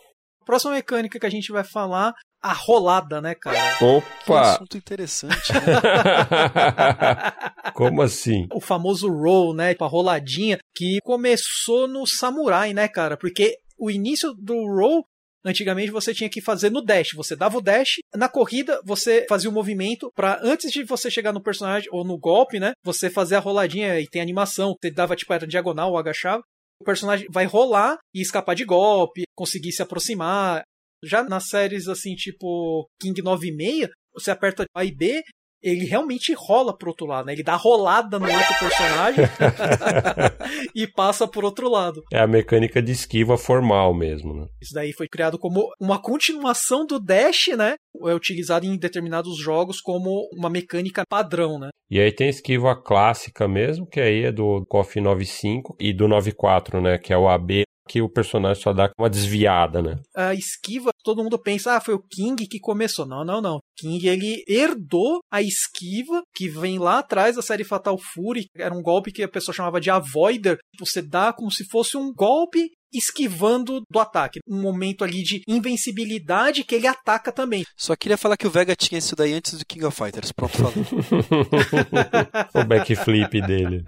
Próxima 0.44 0.74
mecânica 0.74 1.18
que 1.18 1.26
a 1.26 1.30
gente 1.30 1.50
vai 1.50 1.64
falar, 1.64 2.12
a 2.46 2.52
rolada, 2.52 3.20
né, 3.20 3.34
cara? 3.34 3.58
Opa! 3.80 4.06
Que 4.24 4.32
assunto 4.32 4.76
interessante, 4.76 5.52
né? 5.52 5.60
Como 7.74 8.02
assim? 8.02 8.46
O 8.52 8.60
famoso 8.60 9.08
roll, 9.08 9.54
né, 9.54 9.74
a 9.78 9.86
roladinha, 9.86 10.58
que 10.74 10.98
começou 11.02 11.88
no 11.88 12.06
samurai, 12.06 12.72
né, 12.72 12.88
cara? 12.88 13.16
Porque 13.16 13.56
o 13.78 13.90
início 13.90 14.32
do 14.34 14.54
roll 14.54 15.04
Antigamente 15.46 15.92
você 15.92 16.12
tinha 16.12 16.28
que 16.28 16.40
fazer 16.40 16.70
no 16.70 16.82
dash. 16.82 17.10
Você 17.14 17.36
dava 17.36 17.58
o 17.58 17.60
dash, 17.60 18.00
na 18.16 18.28
corrida 18.28 18.80
você 18.84 19.24
fazia 19.28 19.48
o 19.48 19.52
um 19.52 19.54
movimento 19.54 20.10
para 20.12 20.40
antes 20.42 20.72
de 20.72 20.82
você 20.82 21.08
chegar 21.08 21.32
no 21.32 21.40
personagem 21.40 21.88
ou 21.92 22.04
no 22.04 22.18
golpe, 22.18 22.58
né? 22.58 22.72
Você 22.82 23.08
fazer 23.08 23.36
a 23.36 23.38
roladinha 23.38 24.00
e 24.00 24.08
tem 24.08 24.20
animação. 24.20 24.74
Você 24.82 24.90
dava 24.90 25.14
tipo 25.14 25.32
era 25.32 25.46
diagonal 25.46 25.92
ou 25.92 25.98
agachava. 25.98 26.42
O 26.80 26.84
personagem 26.84 27.28
vai 27.30 27.46
rolar 27.46 27.96
e 28.12 28.20
escapar 28.20 28.54
de 28.54 28.64
golpe, 28.64 29.22
conseguir 29.36 29.70
se 29.70 29.82
aproximar. 29.82 30.64
Já 31.04 31.22
nas 31.24 31.48
séries 31.48 31.88
assim, 31.88 32.14
tipo 32.14 32.88
King 33.00 33.22
96, 33.22 33.88
você 34.14 34.30
aperta 34.30 34.64
A 34.74 34.84
e 34.84 34.94
B 34.94 35.22
ele 35.62 35.84
realmente 35.84 36.32
rola 36.36 36.76
pro 36.76 36.90
outro 36.90 37.06
lado, 37.06 37.26
né? 37.26 37.32
Ele 37.32 37.42
dá 37.42 37.56
rolada 37.56 38.18
no 38.18 38.26
outro 38.26 38.58
personagem 38.58 39.24
e 40.74 40.86
passa 40.86 41.26
por 41.26 41.44
outro 41.44 41.68
lado. 41.68 42.02
É 42.12 42.20
a 42.20 42.26
mecânica 42.26 42.80
de 42.80 42.92
esquiva 42.92 43.36
formal 43.36 43.92
mesmo, 43.92 44.34
né? 44.34 44.46
Isso 44.62 44.72
daí 44.72 44.92
foi 44.92 45.08
criado 45.08 45.38
como 45.38 45.68
uma 45.80 46.00
continuação 46.00 46.86
do 46.86 47.00
dash, 47.00 47.48
né? 47.56 47.74
É 48.06 48.14
utilizado 48.14 48.64
em 48.64 48.78
determinados 48.78 49.36
jogos 49.38 49.80
como 49.80 50.28
uma 50.32 50.50
mecânica 50.50 51.02
padrão, 51.08 51.58
né? 51.58 51.70
E 51.90 52.00
aí 52.00 52.12
tem 52.12 52.28
esquiva 52.28 52.80
clássica 52.80 53.48
mesmo, 53.48 53.86
que 53.86 54.00
aí 54.00 54.24
é 54.24 54.32
do 54.32 54.64
KOF 54.68 55.00
95 55.00 55.76
e 55.80 55.92
do 55.92 56.06
94, 56.06 56.80
né? 56.80 56.98
Que 56.98 57.12
é 57.12 57.18
o 57.18 57.28
AB 57.28 57.62
que 57.88 58.02
o 58.02 58.08
personagem 58.08 58.62
só 58.62 58.72
dá 58.72 58.90
uma 58.98 59.08
desviada, 59.08 59.80
né? 59.80 59.96
A 60.16 60.34
esquiva, 60.34 60.90
todo 61.04 61.22
mundo 61.22 61.38
pensa, 61.38 61.76
ah, 61.76 61.80
foi 61.80 61.94
o 61.94 62.02
King 62.02 62.46
que 62.46 62.58
começou. 62.58 63.06
Não, 63.06 63.24
não, 63.24 63.40
não. 63.40 63.60
King, 63.76 64.06
ele 64.06 64.44
herdou 64.48 65.20
a 65.30 65.40
esquiva, 65.40 66.22
que 66.34 66.48
vem 66.48 66.78
lá 66.78 66.98
atrás 66.98 67.36
da 67.36 67.42
série 67.42 67.64
Fatal 67.64 67.96
Fury. 67.98 68.46
Era 68.56 68.74
um 68.74 68.82
golpe 68.82 69.12
que 69.12 69.22
a 69.22 69.28
pessoa 69.28 69.54
chamava 69.54 69.80
de 69.80 69.90
Avoider. 69.90 70.58
Você 70.78 71.00
dá 71.00 71.32
como 71.32 71.50
se 71.50 71.64
fosse 71.68 71.96
um 71.96 72.12
golpe 72.12 72.68
esquivando 72.92 73.82
do 73.90 73.98
ataque. 73.98 74.40
Um 74.48 74.60
momento 74.60 75.04
ali 75.04 75.22
de 75.22 75.42
invencibilidade 75.46 76.64
que 76.64 76.74
ele 76.74 76.86
ataca 76.86 77.30
também. 77.30 77.64
Só 77.76 77.94
queria 77.94 78.16
falar 78.16 78.36
que 78.36 78.46
o 78.46 78.50
Vega 78.50 78.74
tinha 78.74 78.98
isso 78.98 79.14
daí 79.14 79.32
antes 79.32 79.58
do 79.58 79.66
King 79.66 79.84
of 79.84 79.96
Fighters. 79.96 80.32
Pronto, 80.32 80.56
falou. 80.56 80.72
o 82.54 82.64
backflip 82.64 83.40
dele. 83.42 83.84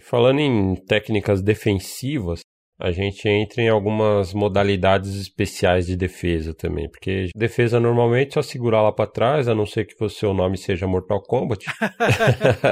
Falando 0.00 0.40
em 0.40 0.74
técnicas 0.86 1.42
defensivas, 1.42 2.40
a 2.78 2.90
gente 2.90 3.28
entra 3.28 3.62
em 3.62 3.68
algumas 3.68 4.32
modalidades 4.32 5.14
especiais 5.14 5.86
de 5.86 5.96
defesa 5.96 6.52
também, 6.52 6.88
porque 6.88 7.28
defesa 7.34 7.78
normalmente 7.78 8.30
é 8.30 8.32
só 8.34 8.42
segurar 8.42 8.82
lá 8.82 8.92
para 8.92 9.10
trás, 9.10 9.48
a 9.48 9.54
não 9.54 9.66
ser 9.66 9.86
que 9.86 9.94
o 10.02 10.08
seu 10.08 10.34
nome 10.34 10.56
seja 10.56 10.86
Mortal 10.86 11.22
Kombat. 11.22 11.64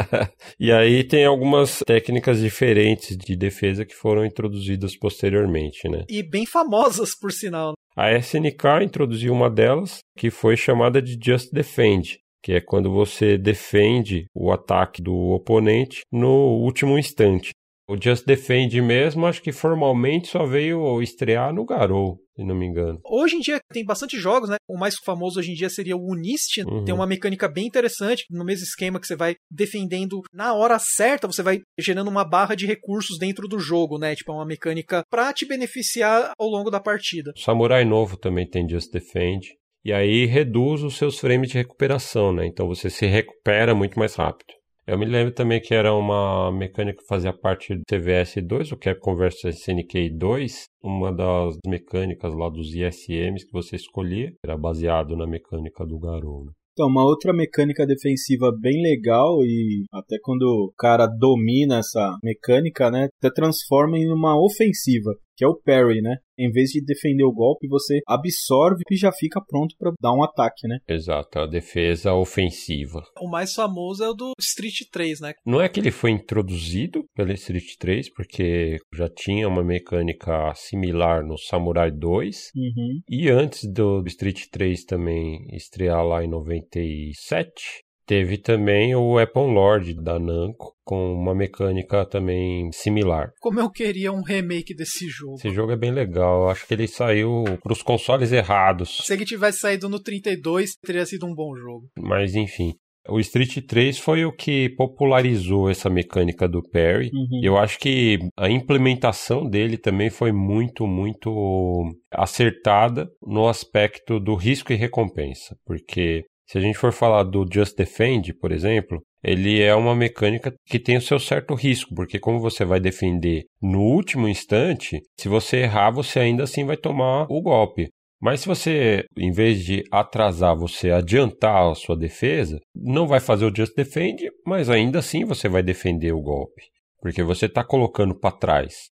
e 0.59 0.73
aí 0.73 1.05
tem 1.05 1.25
algumas 1.25 1.79
técnicas 1.87 2.41
diferentes 2.41 3.17
de 3.17 3.37
defesa 3.37 3.85
que 3.85 3.95
foram 3.95 4.25
introduzidas 4.25 4.97
posteriormente, 4.97 5.89
né? 5.89 6.05
E 6.09 6.23
bem 6.23 6.47
famosas, 6.47 7.15
por 7.19 7.33
sinal. 7.33 7.75
A 7.97 8.13
SNK 8.13 8.83
introduziu 8.83 9.33
uma 9.33 9.51
delas, 9.51 9.99
que 10.17 10.31
foi 10.31 10.57
chamada 10.57 11.01
de 11.01 11.19
Just 11.23 11.53
Defend, 11.53 12.19
que 12.43 12.53
é 12.53 12.61
quando 12.61 12.91
você 12.91 13.39
defende 13.39 14.27
o 14.35 14.51
ataque 14.51 15.03
do 15.03 15.15
oponente 15.15 16.01
no 16.11 16.59
último 16.59 16.99
instante. 16.99 17.53
O 17.89 17.97
Just 18.01 18.25
Defend 18.25 18.81
mesmo, 18.81 19.27
acho 19.27 19.43
que 19.43 19.53
formalmente 19.53 20.29
só 20.29 20.47
veio 20.47 21.03
estrear 21.03 21.53
no 21.53 21.65
Garou, 21.65 22.19
se 22.37 22.45
não 22.45 22.55
me 22.55 22.67
engano. 22.67 23.01
Hoje 23.05 23.37
em 23.37 23.41
dia 23.41 23.61
tem 23.73 23.85
bastante 23.85 24.17
jogos, 24.19 24.49
né? 24.49 24.57
O 24.69 24.79
mais 24.79 24.95
famoso 25.05 25.41
hoje 25.41 25.51
em 25.51 25.55
dia 25.55 25.69
seria 25.69 25.97
o 25.97 26.11
Unist. 26.11 26.59
Uhum. 26.59 26.85
Tem 26.85 26.95
uma 26.95 27.07
mecânica 27.07 27.49
bem 27.49 27.67
interessante, 27.67 28.25
no 28.31 28.45
mesmo 28.45 28.65
esquema 28.65 29.01
que 29.01 29.07
você 29.07 29.17
vai 29.17 29.35
defendendo 29.51 30.23
na 30.33 30.55
hora 30.55 30.79
certa, 30.79 31.27
você 31.27 31.43
vai 31.43 31.61
gerando 31.79 32.09
uma 32.09 32.25
barra 32.25 32.55
de 32.55 32.67
recursos 32.67 33.19
dentro 33.19 33.49
do 33.49 33.59
jogo, 33.59 33.99
né? 33.99 34.15
Tipo, 34.15 34.33
é 34.33 34.37
uma 34.37 34.47
mecânica 34.47 35.03
pra 35.11 35.33
te 35.33 35.47
beneficiar 35.47 36.33
ao 36.39 36.49
longo 36.49 36.71
da 36.71 36.81
partida. 36.81 37.33
Samurai 37.37 37.85
Novo 37.85 38.17
também 38.17 38.49
tem 38.49 38.69
Just 38.69 38.93
Defend. 38.93 39.49
E 39.85 39.93
aí 39.93 40.27
reduz 40.27 40.85
os 40.85 40.97
seus 40.97 41.19
frames 41.19 41.51
de 41.51 41.59
recuperação, 41.59 42.33
né? 42.33 42.47
Então 42.47 42.69
você 42.69 42.89
se 42.89 43.05
recupera 43.07 43.75
muito 43.75 43.99
mais 43.99 44.15
rápido. 44.15 44.55
Eu 44.85 44.99
me 44.99 45.07
lembro 45.07 45.33
também 45.33 45.61
que 45.61 45.73
era 45.73 45.95
uma 45.95 46.51
mecânica 46.51 46.99
que 46.99 47.07
fazia 47.07 47.33
parte 47.33 47.73
do 47.73 47.83
TVS2, 47.85 48.73
o 48.73 48.77
Capcom 48.77 49.15
vs 49.15 49.45
SNK 49.45 50.11
2, 50.11 50.65
uma 50.83 51.13
das 51.13 51.57
mecânicas 51.65 52.35
lá 52.35 52.49
dos 52.49 52.75
ISMs 52.75 53.47
que 53.47 53.53
você 53.53 53.77
escolhia, 53.77 54.33
era 54.45 54.59
baseado 54.59 55.17
na 55.17 55.25
mecânica 55.25 55.87
do 55.87 56.01
Garou. 56.01 56.47
Né? 56.47 56.53
Então, 56.73 56.89
uma 56.89 57.05
outra 57.05 57.33
mecânica 57.33 57.87
defensiva 57.87 58.51
bem 58.59 58.83
legal 58.83 59.45
e 59.45 59.85
até 59.93 60.17
quando 60.23 60.43
o 60.43 60.73
cara 60.77 61.07
domina 61.07 61.79
essa 61.79 62.17
mecânica, 62.25 62.91
né, 62.91 63.09
até 63.19 63.31
transforma 63.31 63.99
em 63.99 64.11
uma 64.11 64.43
ofensiva, 64.43 65.15
que 65.43 65.45
é 65.45 65.49
o 65.49 65.57
parry, 65.57 66.01
né? 66.01 66.19
Em 66.39 66.51
vez 66.51 66.71
de 66.71 66.85
defender 66.85 67.25
o 67.25 67.33
golpe, 67.33 67.67
você 67.67 68.01
absorve 68.07 68.83
e 68.91 68.97
já 68.97 69.11
fica 69.13 69.41
pronto 69.45 69.75
para 69.77 69.93
dar 70.01 70.15
um 70.15 70.23
ataque, 70.23 70.69
né? 70.69 70.79
Exato, 70.89 71.41
a 71.41 71.47
defesa 71.47 72.15
ofensiva. 72.15 73.03
O 73.21 73.29
mais 73.29 73.53
famoso 73.53 74.05
é 74.05 74.09
o 74.09 74.15
do 74.15 74.33
Street 74.39 74.89
3, 74.91 75.21
né? 75.21 75.33
Não 75.45 75.61
é 75.61 75.69
que 75.69 75.81
ele 75.81 75.91
foi 75.91 76.11
introduzido 76.11 77.05
pelo 77.15 77.33
Street 77.33 77.75
3, 77.79 78.13
porque 78.15 78.79
já 78.95 79.09
tinha 79.09 79.49
uma 79.49 79.65
mecânica 79.65 80.53
similar 80.55 81.27
no 81.27 81.37
Samurai 81.37 81.91
2. 81.91 82.51
Uhum. 82.55 83.01
E 83.11 83.29
antes 83.29 83.69
do 83.71 84.03
Street 84.07 84.45
3 84.51 84.85
também 84.85 85.45
estrear 85.53 86.05
lá 86.05 86.25
em 86.25 86.31
97, 86.31 87.83
Teve 88.07 88.39
também 88.39 88.95
o 88.95 89.13
Weapon 89.13 89.53
Lord 89.53 89.95
da 89.95 90.19
Namco, 90.19 90.75
com 90.85 91.15
uma 91.15 91.35
mecânica 91.35 92.05
também 92.05 92.71
similar. 92.73 93.33
Como 93.41 93.61
eu 93.61 93.71
queria 93.71 94.13
um 94.13 94.23
remake 94.23 94.75
desse 94.75 95.09
jogo. 95.09 95.37
Esse 95.37 95.51
jogo 95.51 95.73
é 95.73 95.77
bem 95.77 95.93
legal, 95.93 96.43
eu 96.43 96.49
acho 96.49 96.67
que 96.67 96.75
ele 96.75 96.89
saiu 96.89 97.45
para 97.63 97.73
os 97.73 97.83
consoles 97.83 98.33
errados. 98.33 99.03
Se 99.05 99.13
ele 99.13 99.25
tivesse 99.25 99.61
saído 99.61 99.89
no 99.89 100.01
32, 100.01 100.77
teria 100.85 101.07
sido 101.07 101.27
um 101.27 101.35
bom 101.35 101.55
jogo. 101.57 101.89
Mas 101.99 102.35
enfim. 102.35 102.75
O 103.09 103.19
Street 103.19 103.59
3 103.67 103.99
foi 103.99 104.25
o 104.25 104.33
que 104.33 104.71
popularizou 104.77 105.69
essa 105.69 105.91
mecânica 105.91 106.47
do 106.47 106.63
parry. 106.63 107.11
Uhum. 107.13 107.41
Eu 107.43 107.57
acho 107.59 107.79
que 107.79 108.19
a 108.37 108.49
implementação 108.49 109.45
dele 109.49 109.77
também 109.77 110.09
foi 110.09 110.31
muito, 110.31 110.87
muito 110.87 111.83
acertada 112.13 113.09
no 113.21 113.49
aspecto 113.49 114.21
do 114.21 114.37
risco 114.37 114.73
e 114.73 114.77
recompensa. 114.77 115.57
Porque 115.67 116.25
se 116.53 116.59
a 116.59 116.61
gente 116.61 116.77
for 116.77 116.93
falar 116.93 117.23
do 117.23 117.47
Just 117.51 117.75
Defend, 117.79 118.35
por 118.35 118.53
exemplo, 118.53 119.01
ele 119.25 119.63
é 119.63 119.75
uma 119.75 119.97
mecânica 119.97 120.53
que 120.67 120.79
tem 120.79 120.99
o 120.99 121.01
seu 121.01 121.19
certo 121.19 121.55
risco, 121.55 121.95
porque 121.95 122.19
como 122.19 122.39
você 122.41 122.63
vai 122.63 122.79
defender 122.79 123.45
no 123.59 123.81
último 123.81 124.29
instante, 124.29 125.01
se 125.19 125.31
você 125.31 125.63
errar, 125.63 125.93
você 125.93 126.21
ainda 126.21 126.43
assim 126.43 126.67
vai 126.67 126.77
tomar 126.77 127.27
o 127.31 127.41
golpe. 127.41 127.89
Mas 128.21 128.41
se 128.41 128.49
você, 128.49 129.07
em 129.17 129.33
vez 129.33 129.65
de 129.65 129.83
atrasar, 129.91 130.55
você 130.55 130.91
adiantar 130.91 131.71
a 131.71 131.75
sua 131.75 131.97
defesa, 131.97 132.61
não 132.77 133.07
vai 133.07 133.19
fazer 133.19 133.47
o 133.47 133.57
Just 133.57 133.75
Defend, 133.75 134.23
mas 134.47 134.69
ainda 134.69 134.99
assim 134.99 135.25
você 135.25 135.49
vai 135.49 135.63
defender 135.63 136.13
o 136.13 136.21
golpe, 136.21 136.65
porque 137.01 137.23
você 137.23 137.47
está 137.47 137.65
colocando 137.65 138.15
para 138.15 138.31
trás. 138.31 138.93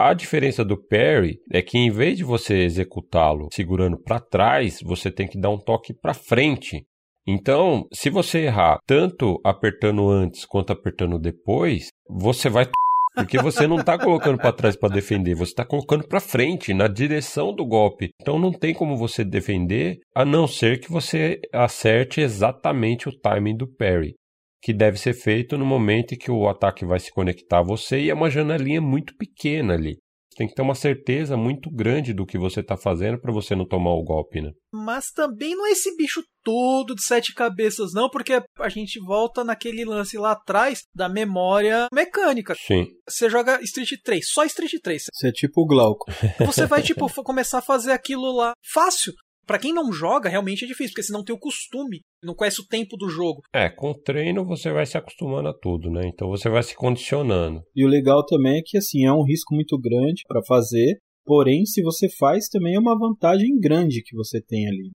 A 0.00 0.14
diferença 0.14 0.64
do 0.64 0.80
parry 0.80 1.40
é 1.50 1.60
que 1.60 1.76
em 1.76 1.90
vez 1.90 2.16
de 2.16 2.22
você 2.22 2.58
executá-lo 2.58 3.48
segurando 3.52 4.00
para 4.00 4.20
trás, 4.20 4.78
você 4.80 5.10
tem 5.10 5.26
que 5.26 5.36
dar 5.36 5.50
um 5.50 5.58
toque 5.58 5.92
para 5.92 6.14
frente. 6.14 6.86
Então, 7.30 7.86
se 7.92 8.08
você 8.08 8.46
errar 8.46 8.78
tanto 8.86 9.38
apertando 9.44 10.08
antes 10.08 10.46
quanto 10.46 10.72
apertando 10.72 11.18
depois, 11.18 11.88
você 12.08 12.48
vai 12.48 12.66
porque 13.14 13.36
você 13.36 13.66
não 13.66 13.80
está 13.80 13.98
colocando 13.98 14.38
para 14.38 14.52
trás 14.52 14.76
para 14.76 14.94
defender, 14.94 15.34
você 15.34 15.50
está 15.50 15.62
colocando 15.62 16.08
para 16.08 16.20
frente, 16.20 16.72
na 16.72 16.88
direção 16.88 17.52
do 17.52 17.66
golpe. 17.66 18.08
Então 18.18 18.38
não 18.38 18.50
tem 18.50 18.72
como 18.72 18.96
você 18.96 19.24
defender, 19.24 19.98
a 20.14 20.24
não 20.24 20.46
ser 20.46 20.80
que 20.80 20.90
você 20.90 21.38
acerte 21.52 22.22
exatamente 22.22 23.10
o 23.10 23.12
timing 23.20 23.58
do 23.58 23.66
parry, 23.66 24.14
que 24.62 24.72
deve 24.72 24.98
ser 24.98 25.12
feito 25.12 25.58
no 25.58 25.66
momento 25.66 26.14
em 26.14 26.18
que 26.18 26.30
o 26.30 26.48
ataque 26.48 26.86
vai 26.86 26.98
se 26.98 27.12
conectar 27.12 27.58
a 27.58 27.64
você 27.64 28.00
e 28.00 28.08
é 28.08 28.14
uma 28.14 28.30
janelinha 28.30 28.80
muito 28.80 29.14
pequena 29.18 29.74
ali 29.74 29.98
tem 30.38 30.46
que 30.46 30.54
ter 30.54 30.62
uma 30.62 30.76
certeza 30.76 31.36
muito 31.36 31.68
grande 31.68 32.14
do 32.14 32.24
que 32.24 32.38
você 32.38 32.60
está 32.60 32.76
fazendo 32.76 33.20
para 33.20 33.32
você 33.32 33.56
não 33.56 33.66
tomar 33.66 33.90
o 33.90 34.04
golpe, 34.04 34.40
né? 34.40 34.52
Mas 34.72 35.06
também 35.10 35.56
não 35.56 35.66
é 35.66 35.72
esse 35.72 35.96
bicho 35.96 36.22
todo 36.44 36.94
de 36.94 37.02
sete 37.02 37.34
cabeças, 37.34 37.90
não, 37.92 38.08
porque 38.08 38.40
a 38.60 38.68
gente 38.68 39.00
volta 39.04 39.42
naquele 39.42 39.84
lance 39.84 40.16
lá 40.16 40.32
atrás 40.32 40.82
da 40.94 41.08
memória 41.08 41.88
mecânica. 41.92 42.54
Sim. 42.56 42.86
Você 43.08 43.28
joga 43.28 43.60
Street 43.62 43.90
3, 44.04 44.24
só 44.30 44.44
Street 44.44 44.74
3. 44.80 45.02
Você 45.12 45.28
é 45.28 45.32
tipo 45.32 45.62
o 45.62 45.66
Glauco. 45.66 46.06
Você 46.46 46.66
vai, 46.66 46.82
tipo, 46.82 47.08
começar 47.24 47.58
a 47.58 47.62
fazer 47.62 47.90
aquilo 47.90 48.30
lá 48.32 48.52
fácil. 48.72 49.12
Para 49.48 49.58
quem 49.58 49.72
não 49.72 49.90
joga, 49.90 50.28
realmente 50.28 50.66
é 50.66 50.68
difícil, 50.68 50.92
porque 50.92 51.02
você 51.02 51.12
não 51.12 51.24
tem 51.24 51.34
o 51.34 51.38
costume, 51.38 52.02
não 52.22 52.34
conhece 52.34 52.60
o 52.60 52.66
tempo 52.66 52.98
do 52.98 53.08
jogo. 53.08 53.40
É, 53.50 53.70
com 53.70 53.92
o 53.92 53.98
treino 53.98 54.44
você 54.44 54.70
vai 54.70 54.84
se 54.84 54.98
acostumando 54.98 55.48
a 55.48 55.54
tudo, 55.54 55.90
né? 55.90 56.02
Então 56.04 56.28
você 56.28 56.50
vai 56.50 56.62
se 56.62 56.76
condicionando. 56.76 57.62
E 57.74 57.82
o 57.82 57.88
legal 57.88 58.22
também 58.26 58.58
é 58.58 58.62
que 58.62 58.76
assim, 58.76 59.06
é 59.06 59.12
um 59.12 59.24
risco 59.24 59.54
muito 59.54 59.78
grande 59.80 60.20
para 60.28 60.42
fazer, 60.46 60.98
porém 61.24 61.64
se 61.64 61.80
você 61.80 62.10
faz 62.10 62.46
também 62.48 62.74
é 62.74 62.78
uma 62.78 62.98
vantagem 62.98 63.58
grande 63.58 64.02
que 64.02 64.14
você 64.14 64.38
tem 64.38 64.68
ali. 64.68 64.90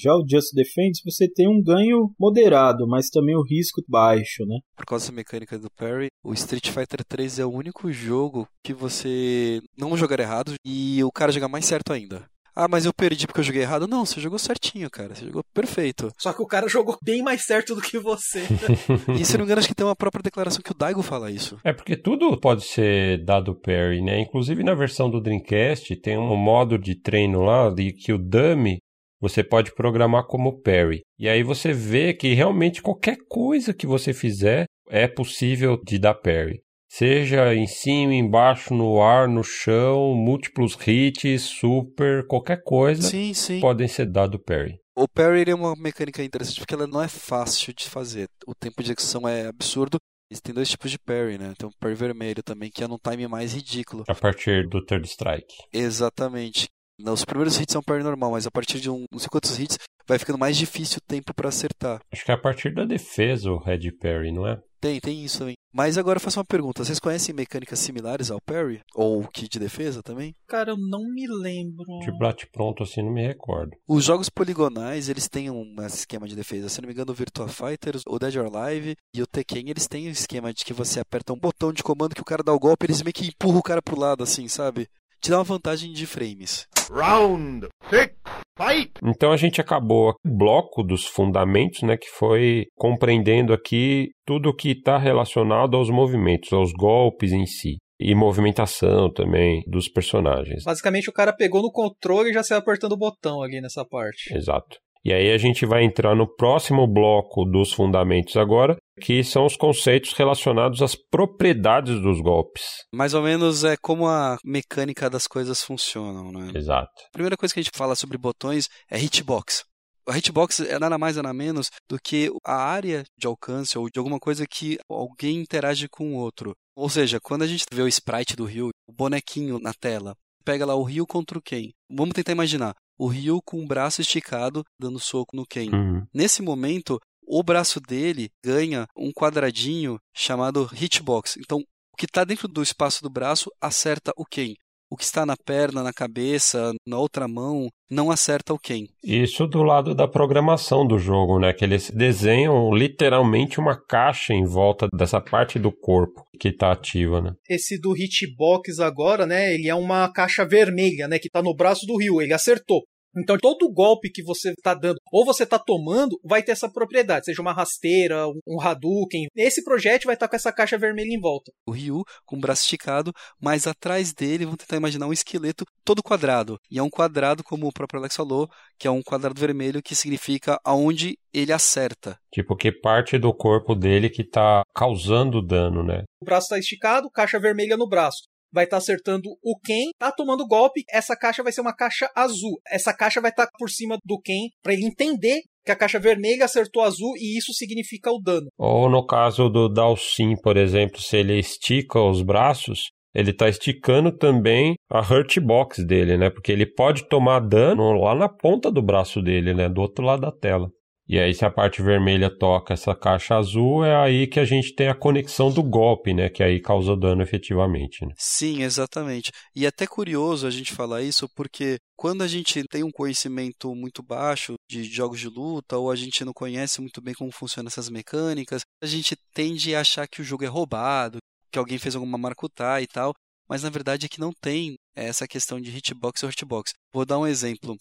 Já 0.00 0.14
o 0.14 0.24
Just 0.26 0.54
Defense 0.54 1.02
você 1.04 1.28
tem 1.28 1.46
um 1.46 1.62
ganho 1.62 2.10
moderado, 2.18 2.86
mas 2.88 3.10
também 3.10 3.36
o 3.36 3.42
risco 3.42 3.82
baixo, 3.86 4.46
né? 4.46 4.58
Por 4.74 4.86
causa 4.86 5.08
da 5.08 5.16
mecânica 5.16 5.58
do 5.58 5.68
parry, 5.76 6.06
o 6.24 6.32
Street 6.32 6.70
Fighter 6.70 7.04
3 7.04 7.40
é 7.40 7.44
o 7.44 7.52
único 7.52 7.92
jogo 7.92 8.48
que 8.64 8.72
você 8.72 9.60
não 9.76 9.98
jogar 9.98 10.20
errado 10.20 10.54
e 10.64 11.04
o 11.04 11.12
cara 11.12 11.32
jogar 11.32 11.48
mais 11.48 11.66
certo 11.66 11.92
ainda. 11.92 12.24
Ah, 12.60 12.66
mas 12.66 12.84
eu 12.84 12.92
perdi 12.92 13.24
porque 13.24 13.38
eu 13.38 13.44
joguei 13.44 13.62
errado. 13.62 13.86
Não, 13.86 14.04
você 14.04 14.20
jogou 14.20 14.36
certinho, 14.36 14.90
cara. 14.90 15.14
Você 15.14 15.24
jogou 15.24 15.44
perfeito. 15.54 16.10
Só 16.18 16.32
que 16.32 16.42
o 16.42 16.46
cara 16.46 16.66
jogou 16.66 16.98
bem 17.00 17.22
mais 17.22 17.44
certo 17.44 17.72
do 17.72 17.80
que 17.80 18.00
você. 18.00 18.40
e 19.16 19.24
se 19.24 19.34
não 19.34 19.40
me 19.40 19.44
engano, 19.44 19.60
acho 19.60 19.68
que 19.68 19.76
tem 19.76 19.86
uma 19.86 19.94
própria 19.94 20.24
declaração 20.24 20.60
que 20.60 20.72
o 20.72 20.74
Daigo 20.74 21.00
fala 21.00 21.30
isso. 21.30 21.56
É 21.62 21.72
porque 21.72 21.96
tudo 21.96 22.36
pode 22.36 22.64
ser 22.64 23.24
dado 23.24 23.54
parry, 23.54 24.02
né? 24.02 24.18
Inclusive 24.18 24.64
na 24.64 24.74
versão 24.74 25.08
do 25.08 25.20
Dreamcast 25.20 25.94
tem 26.00 26.18
um 26.18 26.34
modo 26.34 26.76
de 26.76 27.00
treino 27.00 27.42
lá 27.42 27.70
de 27.70 27.92
que 27.92 28.12
o 28.12 28.18
dummy 28.18 28.78
você 29.20 29.44
pode 29.44 29.72
programar 29.72 30.26
como 30.26 30.60
parry. 30.60 31.02
E 31.16 31.28
aí 31.28 31.44
você 31.44 31.72
vê 31.72 32.12
que 32.12 32.34
realmente 32.34 32.82
qualquer 32.82 33.18
coisa 33.28 33.72
que 33.72 33.86
você 33.86 34.12
fizer 34.12 34.66
é 34.90 35.06
possível 35.06 35.78
de 35.84 35.96
dar 35.96 36.14
parry. 36.14 36.60
Seja 36.88 37.54
em 37.54 37.66
cima, 37.66 38.14
embaixo, 38.14 38.72
no 38.74 39.02
ar, 39.02 39.28
no 39.28 39.44
chão, 39.44 40.14
múltiplos 40.14 40.76
hits, 40.86 41.42
super, 41.42 42.26
qualquer 42.26 42.62
coisa 42.64 43.02
sim, 43.02 43.34
sim. 43.34 43.60
podem 43.60 43.86
ser 43.86 44.06
dado 44.06 44.38
parry. 44.38 44.80
O 44.96 45.06
parry 45.06 45.44
é 45.48 45.54
uma 45.54 45.76
mecânica 45.76 46.24
interessante 46.24 46.58
porque 46.58 46.74
ela 46.74 46.86
não 46.86 47.00
é 47.00 47.06
fácil 47.06 47.72
de 47.74 47.88
fazer. 47.88 48.28
O 48.46 48.54
tempo 48.54 48.82
de 48.82 48.88
execução 48.88 49.28
é 49.28 49.46
absurdo. 49.46 49.98
Tem 50.42 50.54
dois 50.54 50.68
tipos 50.68 50.90
de 50.90 50.98
parry, 50.98 51.38
né? 51.38 51.54
Tem 51.56 51.68
o 51.68 51.72
parry 51.78 51.94
vermelho 51.94 52.42
também, 52.42 52.70
que 52.70 52.82
é 52.82 52.88
num 52.88 52.98
time 52.98 53.28
mais 53.28 53.54
ridículo. 53.54 54.04
A 54.08 54.14
partir 54.14 54.68
do 54.68 54.84
third 54.84 55.06
strike. 55.06 55.54
Exatamente. 55.72 56.68
Os 57.04 57.24
primeiros 57.24 57.58
hits 57.58 57.72
são 57.72 57.82
parry 57.82 58.02
normal, 58.02 58.32
mas 58.32 58.46
a 58.46 58.50
partir 58.50 58.80
de 58.80 58.90
um, 58.90 59.04
não 59.10 59.18
sei 59.18 59.28
quantos 59.28 59.58
hits, 59.58 59.78
vai 60.06 60.18
ficando 60.18 60.38
mais 60.38 60.56
difícil 60.56 60.98
o 60.98 61.08
tempo 61.08 61.32
para 61.34 61.48
acertar. 61.48 62.00
Acho 62.12 62.24
que 62.24 62.30
é 62.30 62.34
a 62.34 62.40
partir 62.40 62.74
da 62.74 62.84
defesa 62.84 63.50
o 63.50 63.58
red 63.58 63.92
parry, 63.92 64.32
não 64.32 64.46
é? 64.46 64.60
Tem, 64.80 65.00
tem 65.00 65.24
isso 65.24 65.40
também. 65.40 65.54
Mas 65.72 65.98
agora 65.98 66.16
eu 66.16 66.20
faço 66.20 66.38
uma 66.38 66.44
pergunta. 66.44 66.84
Vocês 66.84 67.00
conhecem 67.00 67.34
mecânicas 67.34 67.78
similares 67.80 68.30
ao 68.30 68.40
parry? 68.40 68.80
Ou 68.94 69.26
kit 69.28 69.48
de 69.48 69.58
defesa 69.58 70.02
também? 70.02 70.34
Cara, 70.46 70.70
eu 70.70 70.76
não 70.76 71.04
me 71.12 71.26
lembro. 71.26 71.84
De 72.00 72.16
bate 72.16 72.46
pronto 72.50 72.82
assim, 72.82 73.02
não 73.02 73.12
me 73.12 73.26
recordo. 73.26 73.72
Os 73.88 74.04
jogos 74.04 74.28
poligonais, 74.28 75.08
eles 75.08 75.28
têm 75.28 75.50
um 75.50 75.74
esquema 75.84 76.28
de 76.28 76.36
defesa. 76.36 76.68
Se 76.68 76.80
não 76.80 76.86
me 76.86 76.94
engano, 76.94 77.10
o 77.10 77.14
Virtua 77.14 77.48
Fighter, 77.48 77.96
o 78.06 78.18
Dead 78.18 78.36
or 78.36 78.56
Alive 78.56 78.96
e 79.12 79.20
o 79.20 79.26
Tekken, 79.26 79.68
eles 79.68 79.88
têm 79.88 80.08
um 80.08 80.12
esquema 80.12 80.52
de 80.54 80.64
que 80.64 80.72
você 80.72 81.00
aperta 81.00 81.32
um 81.32 81.38
botão 81.38 81.72
de 81.72 81.82
comando 81.82 82.14
que 82.14 82.22
o 82.22 82.24
cara 82.24 82.42
dá 82.42 82.52
o 82.52 82.58
golpe, 82.58 82.86
eles 82.86 83.02
meio 83.02 83.12
que 83.12 83.26
empurram 83.26 83.58
o 83.58 83.62
cara 83.62 83.82
pro 83.82 83.98
lado, 83.98 84.22
assim, 84.22 84.46
sabe? 84.46 84.88
Te 85.20 85.30
dá 85.30 85.38
uma 85.38 85.44
vantagem 85.44 85.92
de 85.92 86.06
frames. 86.06 86.66
Round 86.90 87.68
6. 87.90 88.10
Fight! 88.58 88.92
Então 89.04 89.30
a 89.30 89.36
gente 89.36 89.60
acabou 89.60 90.10
o 90.10 90.14
bloco 90.24 90.82
dos 90.82 91.06
fundamentos, 91.06 91.82
né, 91.82 91.96
que 91.96 92.08
foi 92.08 92.66
compreendendo 92.76 93.52
aqui 93.52 94.08
tudo 94.26 94.54
que 94.54 94.70
está 94.70 94.98
relacionado 94.98 95.76
aos 95.76 95.90
movimentos, 95.90 96.52
aos 96.52 96.72
golpes 96.72 97.32
em 97.32 97.46
si. 97.46 97.76
E 98.00 98.14
movimentação 98.14 99.12
também 99.12 99.62
dos 99.66 99.88
personagens. 99.88 100.62
Basicamente 100.62 101.10
o 101.10 101.12
cara 101.12 101.32
pegou 101.32 101.62
no 101.62 101.72
controle 101.72 102.30
e 102.30 102.32
já 102.32 102.44
saiu 102.44 102.60
apertando 102.60 102.92
o 102.92 102.96
botão 102.96 103.42
ali 103.42 103.60
nessa 103.60 103.84
parte. 103.84 104.32
Exato. 104.32 104.78
E 105.04 105.12
aí 105.12 105.32
a 105.32 105.38
gente 105.38 105.64
vai 105.64 105.84
entrar 105.84 106.14
no 106.14 106.26
próximo 106.26 106.86
bloco 106.86 107.44
dos 107.44 107.72
fundamentos 107.72 108.36
agora, 108.36 108.76
que 109.00 109.22
são 109.22 109.46
os 109.46 109.56
conceitos 109.56 110.12
relacionados 110.12 110.82
às 110.82 110.94
propriedades 110.94 112.00
dos 112.00 112.20
golpes. 112.20 112.64
Mais 112.92 113.14
ou 113.14 113.22
menos 113.22 113.64
é 113.64 113.76
como 113.76 114.06
a 114.06 114.36
mecânica 114.44 115.08
das 115.08 115.26
coisas 115.26 115.62
funcionam, 115.62 116.32
né? 116.32 116.52
Exato. 116.54 116.90
A 117.08 117.12
primeira 117.12 117.36
coisa 117.36 117.54
que 117.54 117.60
a 117.60 117.62
gente 117.62 117.76
fala 117.76 117.94
sobre 117.94 118.18
botões 118.18 118.68
é 118.90 118.98
hitbox. 118.98 119.64
A 120.08 120.16
hitbox 120.16 120.60
é 120.60 120.78
nada 120.78 120.96
mais 120.96 121.16
nada 121.16 121.34
menos 121.34 121.70
do 121.88 121.98
que 122.02 122.30
a 122.44 122.56
área 122.56 123.04
de 123.16 123.26
alcance 123.26 123.78
ou 123.78 123.90
de 123.90 123.98
alguma 123.98 124.18
coisa 124.18 124.46
que 124.46 124.78
alguém 124.88 125.36
interage 125.36 125.86
com 125.86 126.14
o 126.14 126.16
outro. 126.16 126.54
Ou 126.74 126.88
seja, 126.88 127.20
quando 127.20 127.42
a 127.42 127.46
gente 127.46 127.66
vê 127.70 127.82
o 127.82 127.88
sprite 127.88 128.34
do 128.34 128.46
Ryu, 128.46 128.70
o 128.86 128.92
bonequinho 128.92 129.58
na 129.58 129.74
tela, 129.74 130.14
pega 130.44 130.64
lá 130.64 130.74
o 130.74 130.82
Ryu 130.82 131.06
contra 131.06 131.38
o 131.38 131.42
Ken. 131.42 131.70
Vamos 131.90 132.14
tentar 132.14 132.32
imaginar 132.32 132.74
o 132.98 133.06
Ryu 133.06 133.40
com 133.42 133.62
o 133.62 133.66
braço 133.66 134.00
esticado 134.00 134.64
dando 134.78 134.98
soco 134.98 135.36
no 135.36 135.46
Ken. 135.46 135.70
Uhum. 135.72 136.06
Nesse 136.12 136.42
momento, 136.42 136.98
o 137.22 137.42
braço 137.42 137.80
dele 137.80 138.30
ganha 138.44 138.86
um 138.96 139.12
quadradinho 139.12 139.98
chamado 140.14 140.68
hitbox. 140.72 141.36
Então, 141.38 141.58
o 141.92 141.96
que 141.96 142.06
está 142.06 142.24
dentro 142.24 142.48
do 142.48 142.62
espaço 142.62 143.02
do 143.02 143.10
braço 143.10 143.50
acerta 143.60 144.12
o 144.16 144.24
Ken. 144.24 144.54
O 144.90 144.96
que 144.96 145.04
está 145.04 145.26
na 145.26 145.36
perna, 145.36 145.82
na 145.82 145.92
cabeça, 145.92 146.72
na 146.86 146.98
outra 146.98 147.28
mão, 147.28 147.68
não 147.90 148.10
acerta 148.10 148.54
o 148.54 148.58
Ken. 148.58 148.86
Isso 149.04 149.46
do 149.46 149.62
lado 149.62 149.94
da 149.94 150.08
programação 150.08 150.86
do 150.86 150.98
jogo, 150.98 151.38
né? 151.38 151.52
Que 151.52 151.64
eles 151.64 151.90
desenham 151.90 152.72
literalmente 152.74 153.60
uma 153.60 153.78
caixa 153.78 154.32
em 154.32 154.44
volta 154.44 154.88
dessa 154.94 155.20
parte 155.20 155.58
do 155.58 155.70
corpo 155.70 156.22
que 156.40 156.48
está 156.48 156.72
ativa, 156.72 157.20
né? 157.20 157.32
Esse 157.48 157.78
do 157.78 157.94
hitbox 157.96 158.78
agora, 158.78 159.26
né? 159.26 159.54
Ele 159.54 159.68
é 159.68 159.74
uma 159.74 160.10
caixa 160.12 160.46
vermelha, 160.46 161.06
né? 161.06 161.18
Que 161.18 161.28
está 161.28 161.42
no 161.42 161.54
braço 161.54 161.86
do 161.86 161.96
Ryu. 161.96 162.22
Ele 162.22 162.32
acertou. 162.32 162.82
Então, 163.16 163.38
todo 163.38 163.72
golpe 163.72 164.10
que 164.10 164.22
você 164.22 164.50
está 164.50 164.74
dando 164.74 164.98
ou 165.12 165.24
você 165.24 165.44
está 165.44 165.58
tomando 165.58 166.18
vai 166.22 166.42
ter 166.42 166.52
essa 166.52 166.70
propriedade, 166.70 167.26
seja 167.26 167.42
uma 167.42 167.52
rasteira, 167.52 168.26
um 168.46 168.60
Hadouken. 168.60 169.26
Esse 169.36 169.64
projétil 169.64 170.06
vai 170.06 170.14
estar 170.14 170.26
tá 170.26 170.30
com 170.30 170.36
essa 170.36 170.52
caixa 170.52 170.78
vermelha 170.78 171.12
em 171.12 171.20
volta. 171.20 171.50
O 171.66 171.72
Ryu 171.72 172.02
com 172.24 172.36
o 172.36 172.40
braço 172.40 172.62
esticado, 172.62 173.12
mas 173.40 173.66
atrás 173.66 174.12
dele, 174.12 174.44
vamos 174.44 174.58
tentar 174.58 174.76
imaginar 174.76 175.06
um 175.06 175.12
esqueleto 175.12 175.64
todo 175.84 176.02
quadrado. 176.02 176.58
E 176.70 176.78
é 176.78 176.82
um 176.82 176.90
quadrado, 176.90 177.42
como 177.42 177.66
o 177.66 177.72
próprio 177.72 178.00
Alex 178.00 178.16
falou, 178.16 178.48
que 178.78 178.86
é 178.86 178.90
um 178.90 179.02
quadrado 179.02 179.40
vermelho 179.40 179.82
que 179.82 179.94
significa 179.94 180.58
aonde 180.64 181.18
ele 181.32 181.52
acerta. 181.52 182.18
Tipo, 182.32 182.56
que 182.56 182.70
parte 182.72 183.18
do 183.18 183.32
corpo 183.32 183.74
dele 183.74 184.10
que 184.10 184.22
está 184.22 184.62
causando 184.74 185.42
dano, 185.42 185.82
né? 185.82 186.04
O 186.20 186.24
braço 186.24 186.46
está 186.46 186.58
esticado, 186.58 187.10
caixa 187.10 187.38
vermelha 187.38 187.76
no 187.76 187.88
braço 187.88 188.22
vai 188.52 188.64
estar 188.64 188.76
tá 188.76 188.78
acertando 188.78 189.28
o 189.42 189.58
Ken, 189.58 189.90
tá 189.98 190.12
tomando 190.12 190.46
golpe, 190.46 190.82
essa 190.90 191.16
caixa 191.16 191.42
vai 191.42 191.52
ser 191.52 191.60
uma 191.60 191.74
caixa 191.74 192.10
azul. 192.14 192.60
Essa 192.70 192.94
caixa 192.94 193.20
vai 193.20 193.30
estar 193.30 193.46
tá 193.46 193.52
por 193.58 193.70
cima 193.70 193.98
do 194.04 194.20
Ken 194.20 194.48
para 194.62 194.72
ele 194.72 194.86
entender 194.86 195.40
que 195.64 195.72
a 195.72 195.76
caixa 195.76 195.98
vermelha 195.98 196.44
acertou 196.44 196.82
azul 196.82 197.12
e 197.16 197.36
isso 197.36 197.52
significa 197.52 198.10
o 198.10 198.20
dano. 198.20 198.48
Ou 198.56 198.88
no 198.88 199.04
caso 199.06 199.48
do 199.48 199.68
Dalsim, 199.68 200.34
por 200.42 200.56
exemplo, 200.56 201.00
se 201.00 201.18
ele 201.18 201.38
estica 201.38 202.00
os 202.00 202.22
braços, 202.22 202.88
ele 203.14 203.30
está 203.30 203.48
esticando 203.48 204.16
também 204.16 204.74
a 204.90 205.00
hurt 205.00 205.38
box 205.40 205.84
dele, 205.84 206.16
né? 206.16 206.30
Porque 206.30 206.52
ele 206.52 206.66
pode 206.66 207.08
tomar 207.08 207.40
dano 207.40 207.92
lá 207.92 208.14
na 208.14 208.28
ponta 208.28 208.70
do 208.70 208.82
braço 208.82 209.20
dele, 209.20 209.52
né? 209.52 209.68
Do 209.68 209.80
outro 209.80 210.04
lado 210.04 210.22
da 210.22 210.32
tela. 210.32 210.68
E 211.08 211.18
aí, 211.18 211.34
se 211.34 211.42
a 211.42 211.50
parte 211.50 211.80
vermelha 211.80 212.28
toca 212.28 212.74
essa 212.74 212.94
caixa 212.94 213.34
azul, 213.34 213.82
é 213.82 213.96
aí 213.96 214.26
que 214.26 214.38
a 214.38 214.44
gente 214.44 214.74
tem 214.74 214.88
a 214.88 214.94
conexão 214.94 215.50
do 215.50 215.62
golpe, 215.62 216.12
né? 216.12 216.28
Que 216.28 216.42
aí 216.42 216.60
causa 216.60 216.94
dano 216.94 217.22
efetivamente. 217.22 218.04
Né? 218.04 218.12
Sim, 218.18 218.62
exatamente. 218.62 219.32
E 219.56 219.64
é 219.64 219.68
até 219.68 219.86
curioso 219.86 220.46
a 220.46 220.50
gente 220.50 220.74
falar 220.74 221.00
isso, 221.00 221.26
porque 221.34 221.78
quando 221.96 222.22
a 222.22 222.28
gente 222.28 222.62
tem 222.68 222.84
um 222.84 222.90
conhecimento 222.90 223.74
muito 223.74 224.02
baixo 224.02 224.54
de 224.70 224.84
jogos 224.84 225.18
de 225.18 225.28
luta, 225.28 225.78
ou 225.78 225.90
a 225.90 225.96
gente 225.96 226.22
não 226.26 226.34
conhece 226.34 226.78
muito 226.82 227.00
bem 227.00 227.14
como 227.14 227.32
funcionam 227.32 227.68
essas 227.68 227.88
mecânicas, 227.88 228.60
a 228.82 228.86
gente 228.86 229.16
tende 229.32 229.74
a 229.74 229.80
achar 229.80 230.06
que 230.06 230.20
o 230.20 230.24
jogo 230.24 230.44
é 230.44 230.48
roubado, 230.48 231.16
que 231.50 231.58
alguém 231.58 231.78
fez 231.78 231.94
alguma 231.94 232.18
maracutá 232.18 232.82
e 232.82 232.86
tal. 232.86 233.14
Mas 233.48 233.62
na 233.62 233.70
verdade 233.70 234.04
é 234.04 234.08
que 234.10 234.20
não 234.20 234.30
tem 234.42 234.74
essa 234.94 235.26
questão 235.26 235.58
de 235.58 235.70
hitbox 235.70 236.22
ou 236.22 236.28
hitbox. 236.28 236.74
Vou 236.92 237.06
dar 237.06 237.18
um 237.18 237.26
exemplo 237.26 237.78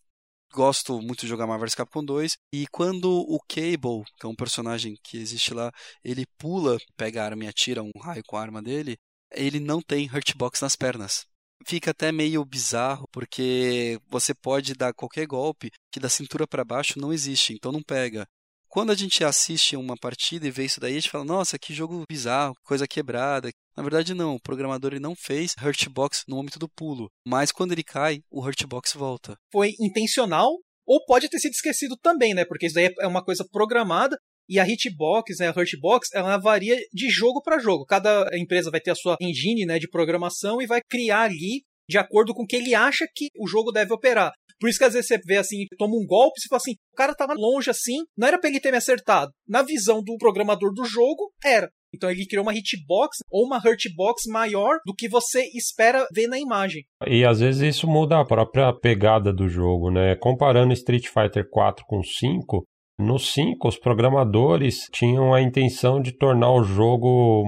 gosto 0.53 1.02
muito 1.02 1.22
de 1.22 1.28
jogar 1.28 1.48
Marvel's 1.48 1.76
Capcom 1.76 2.03
2 2.03 2.38
e 2.53 2.68
quando 2.68 3.11
o 3.11 3.40
Cable, 3.48 4.03
que 4.19 4.26
é 4.26 4.30
um 4.30 4.36
personagem 4.36 4.95
que 5.03 5.18
existe 5.18 5.53
lá, 5.53 5.72
ele 6.03 6.26
pula, 6.38 6.78
pega 6.95 7.22
a 7.22 7.26
arma 7.26 7.45
e 7.45 7.48
atira 7.48 7.84
um 7.84 7.91
raio 7.99 8.24
com 8.26 8.38
a 8.38 8.41
arma 8.41 8.61
dele, 8.61 8.98
ele 9.32 9.60
não 9.60 9.82
tem 9.82 10.07
hurtbox 10.07 10.61
nas 10.61 10.76
pernas. 10.76 11.26
Fica 11.65 11.91
até 11.91 12.11
meio 12.11 12.45
bizarro 12.45 13.07
porque 13.11 13.99
você 14.07 14.34
pode 14.34 14.74
dar 14.74 14.94
qualquer 14.94 15.26
golpe 15.26 15.72
que 15.91 15.99
da 15.99 16.10
cintura 16.10 16.48
para 16.48 16.64
baixo 16.64 16.99
não 16.99 17.11
existe, 17.11 17.53
então 17.53 17.72
não 17.72 17.82
pega. 17.82 18.28
Quando 18.78 18.91
a 18.91 18.95
gente 18.95 19.24
assiste 19.24 19.76
uma 19.76 19.98
partida 19.98 20.45
e 20.45 20.52
vê 20.52 20.66
isso 20.66 20.80
daí, 20.80 20.91
a 20.91 20.99
gente 20.99 21.10
fala: 21.10 21.26
"Nossa, 21.26 21.58
que 21.58 21.74
jogo 21.74 22.04
bizarro, 22.08 22.54
coisa 22.64 22.88
quebrada". 22.88 23.49
Na 23.76 23.82
verdade 23.82 24.14
não, 24.14 24.36
o 24.36 24.40
programador 24.40 24.91
ele 24.91 24.99
não 24.99 25.16
fez 25.16 25.56
hurtbox 25.60 26.22
no 26.28 26.36
momento 26.36 26.60
do 26.60 26.70
pulo, 26.70 27.10
mas 27.26 27.52
quando 27.52 27.72
ele 27.72 27.84
cai, 27.84 28.20
o 28.30 28.40
hurtbox 28.40 28.94
volta. 28.94 29.36
Foi 29.52 29.74
intencional 29.80 30.52
ou 30.86 31.04
pode 31.08 31.28
ter 31.28 31.40
sido 31.40 31.54
esquecido 31.54 31.98
também, 31.98 32.36
né? 32.36 32.45
Porque 32.45 32.68
isso 32.68 32.76
daí 32.76 32.94
é 33.02 33.08
uma 33.08 33.26
coisa 33.26 33.44
programada 33.52 34.16
e 34.48 34.60
a 34.60 34.70
hitbox, 34.70 35.40
né, 35.40 35.48
a 35.48 35.60
hurtbox, 35.60 36.10
ela 36.14 36.38
varia 36.38 36.78
de 36.94 37.10
jogo 37.10 37.41
para 37.41 37.58
jogo. 37.58 37.84
Cada 37.84 38.30
empresa 38.34 38.70
vai 38.70 38.80
ter 38.80 38.91
a 38.91 38.95
sua 38.95 39.18
engine, 39.20 39.66
né, 39.66 39.80
de 39.80 39.90
programação 39.90 40.62
e 40.62 40.68
vai 40.68 40.82
criar 40.88 41.22
ali 41.22 41.64
de 41.90 41.98
acordo 41.98 42.32
com 42.32 42.44
o 42.44 42.45
que 42.45 42.56
ele 42.56 42.76
acha 42.76 43.08
que 43.16 43.30
o 43.40 43.48
jogo 43.48 43.72
deve 43.72 43.91
operar. 43.91 44.32
Por 44.60 44.70
isso 44.70 44.80
que 44.80 44.86
às 44.86 44.94
vezes 44.94 45.08
você 45.08 45.20
vê 45.26 45.38
assim, 45.38 45.66
toma 45.78 45.96
um 45.96 46.06
golpe 46.06 46.34
e 46.38 46.42
você 46.42 46.48
fala 46.50 46.58
assim, 46.58 46.74
o 46.94 46.96
cara 46.96 47.14
tava 47.14 47.34
longe 47.36 47.70
assim, 47.70 47.98
não 48.18 48.28
era 48.28 48.40
pra 48.40 48.50
ele 48.50 48.60
ter 48.60 48.72
me 48.72 48.78
acertado. 48.78 49.32
Na 49.48 49.62
visão 49.62 50.02
do 50.04 50.18
programador 50.18 50.74
do 50.74 50.86
jogo, 50.86 51.32
era. 51.44 51.70
Então 51.94 52.12
ele 52.12 52.26
criou 52.26 52.44
uma 52.44 52.54
hitbox 52.54 53.18
ou 53.32 53.46
uma 53.46 53.58
hurtbox 53.58 54.24
maior 54.28 54.78
do 54.86 54.94
que 54.94 55.08
você 55.08 55.44
espera 55.56 56.06
ver 56.14 56.28
na 56.28 56.38
imagem. 56.38 56.84
E 57.08 57.26
às 57.26 57.40
vezes 57.40 57.76
isso 57.76 57.88
muda 57.88 58.20
a 58.20 58.26
própria 58.26 58.74
pegada 58.74 59.32
do 59.32 59.48
jogo, 59.48 59.90
né? 59.90 60.16
Comparando 60.16 60.74
Street 60.74 61.08
Fighter 61.08 61.48
4 61.50 61.86
com 61.88 62.04
5, 62.04 62.64
no 63.00 63.20
5 63.20 63.68
os 63.68 63.78
programadores 63.78 64.88
tinham 64.92 65.34
a 65.34 65.42
intenção 65.42 66.02
de 66.02 66.12
tornar 66.12 66.52
o 66.52 66.64
jogo 66.64 67.44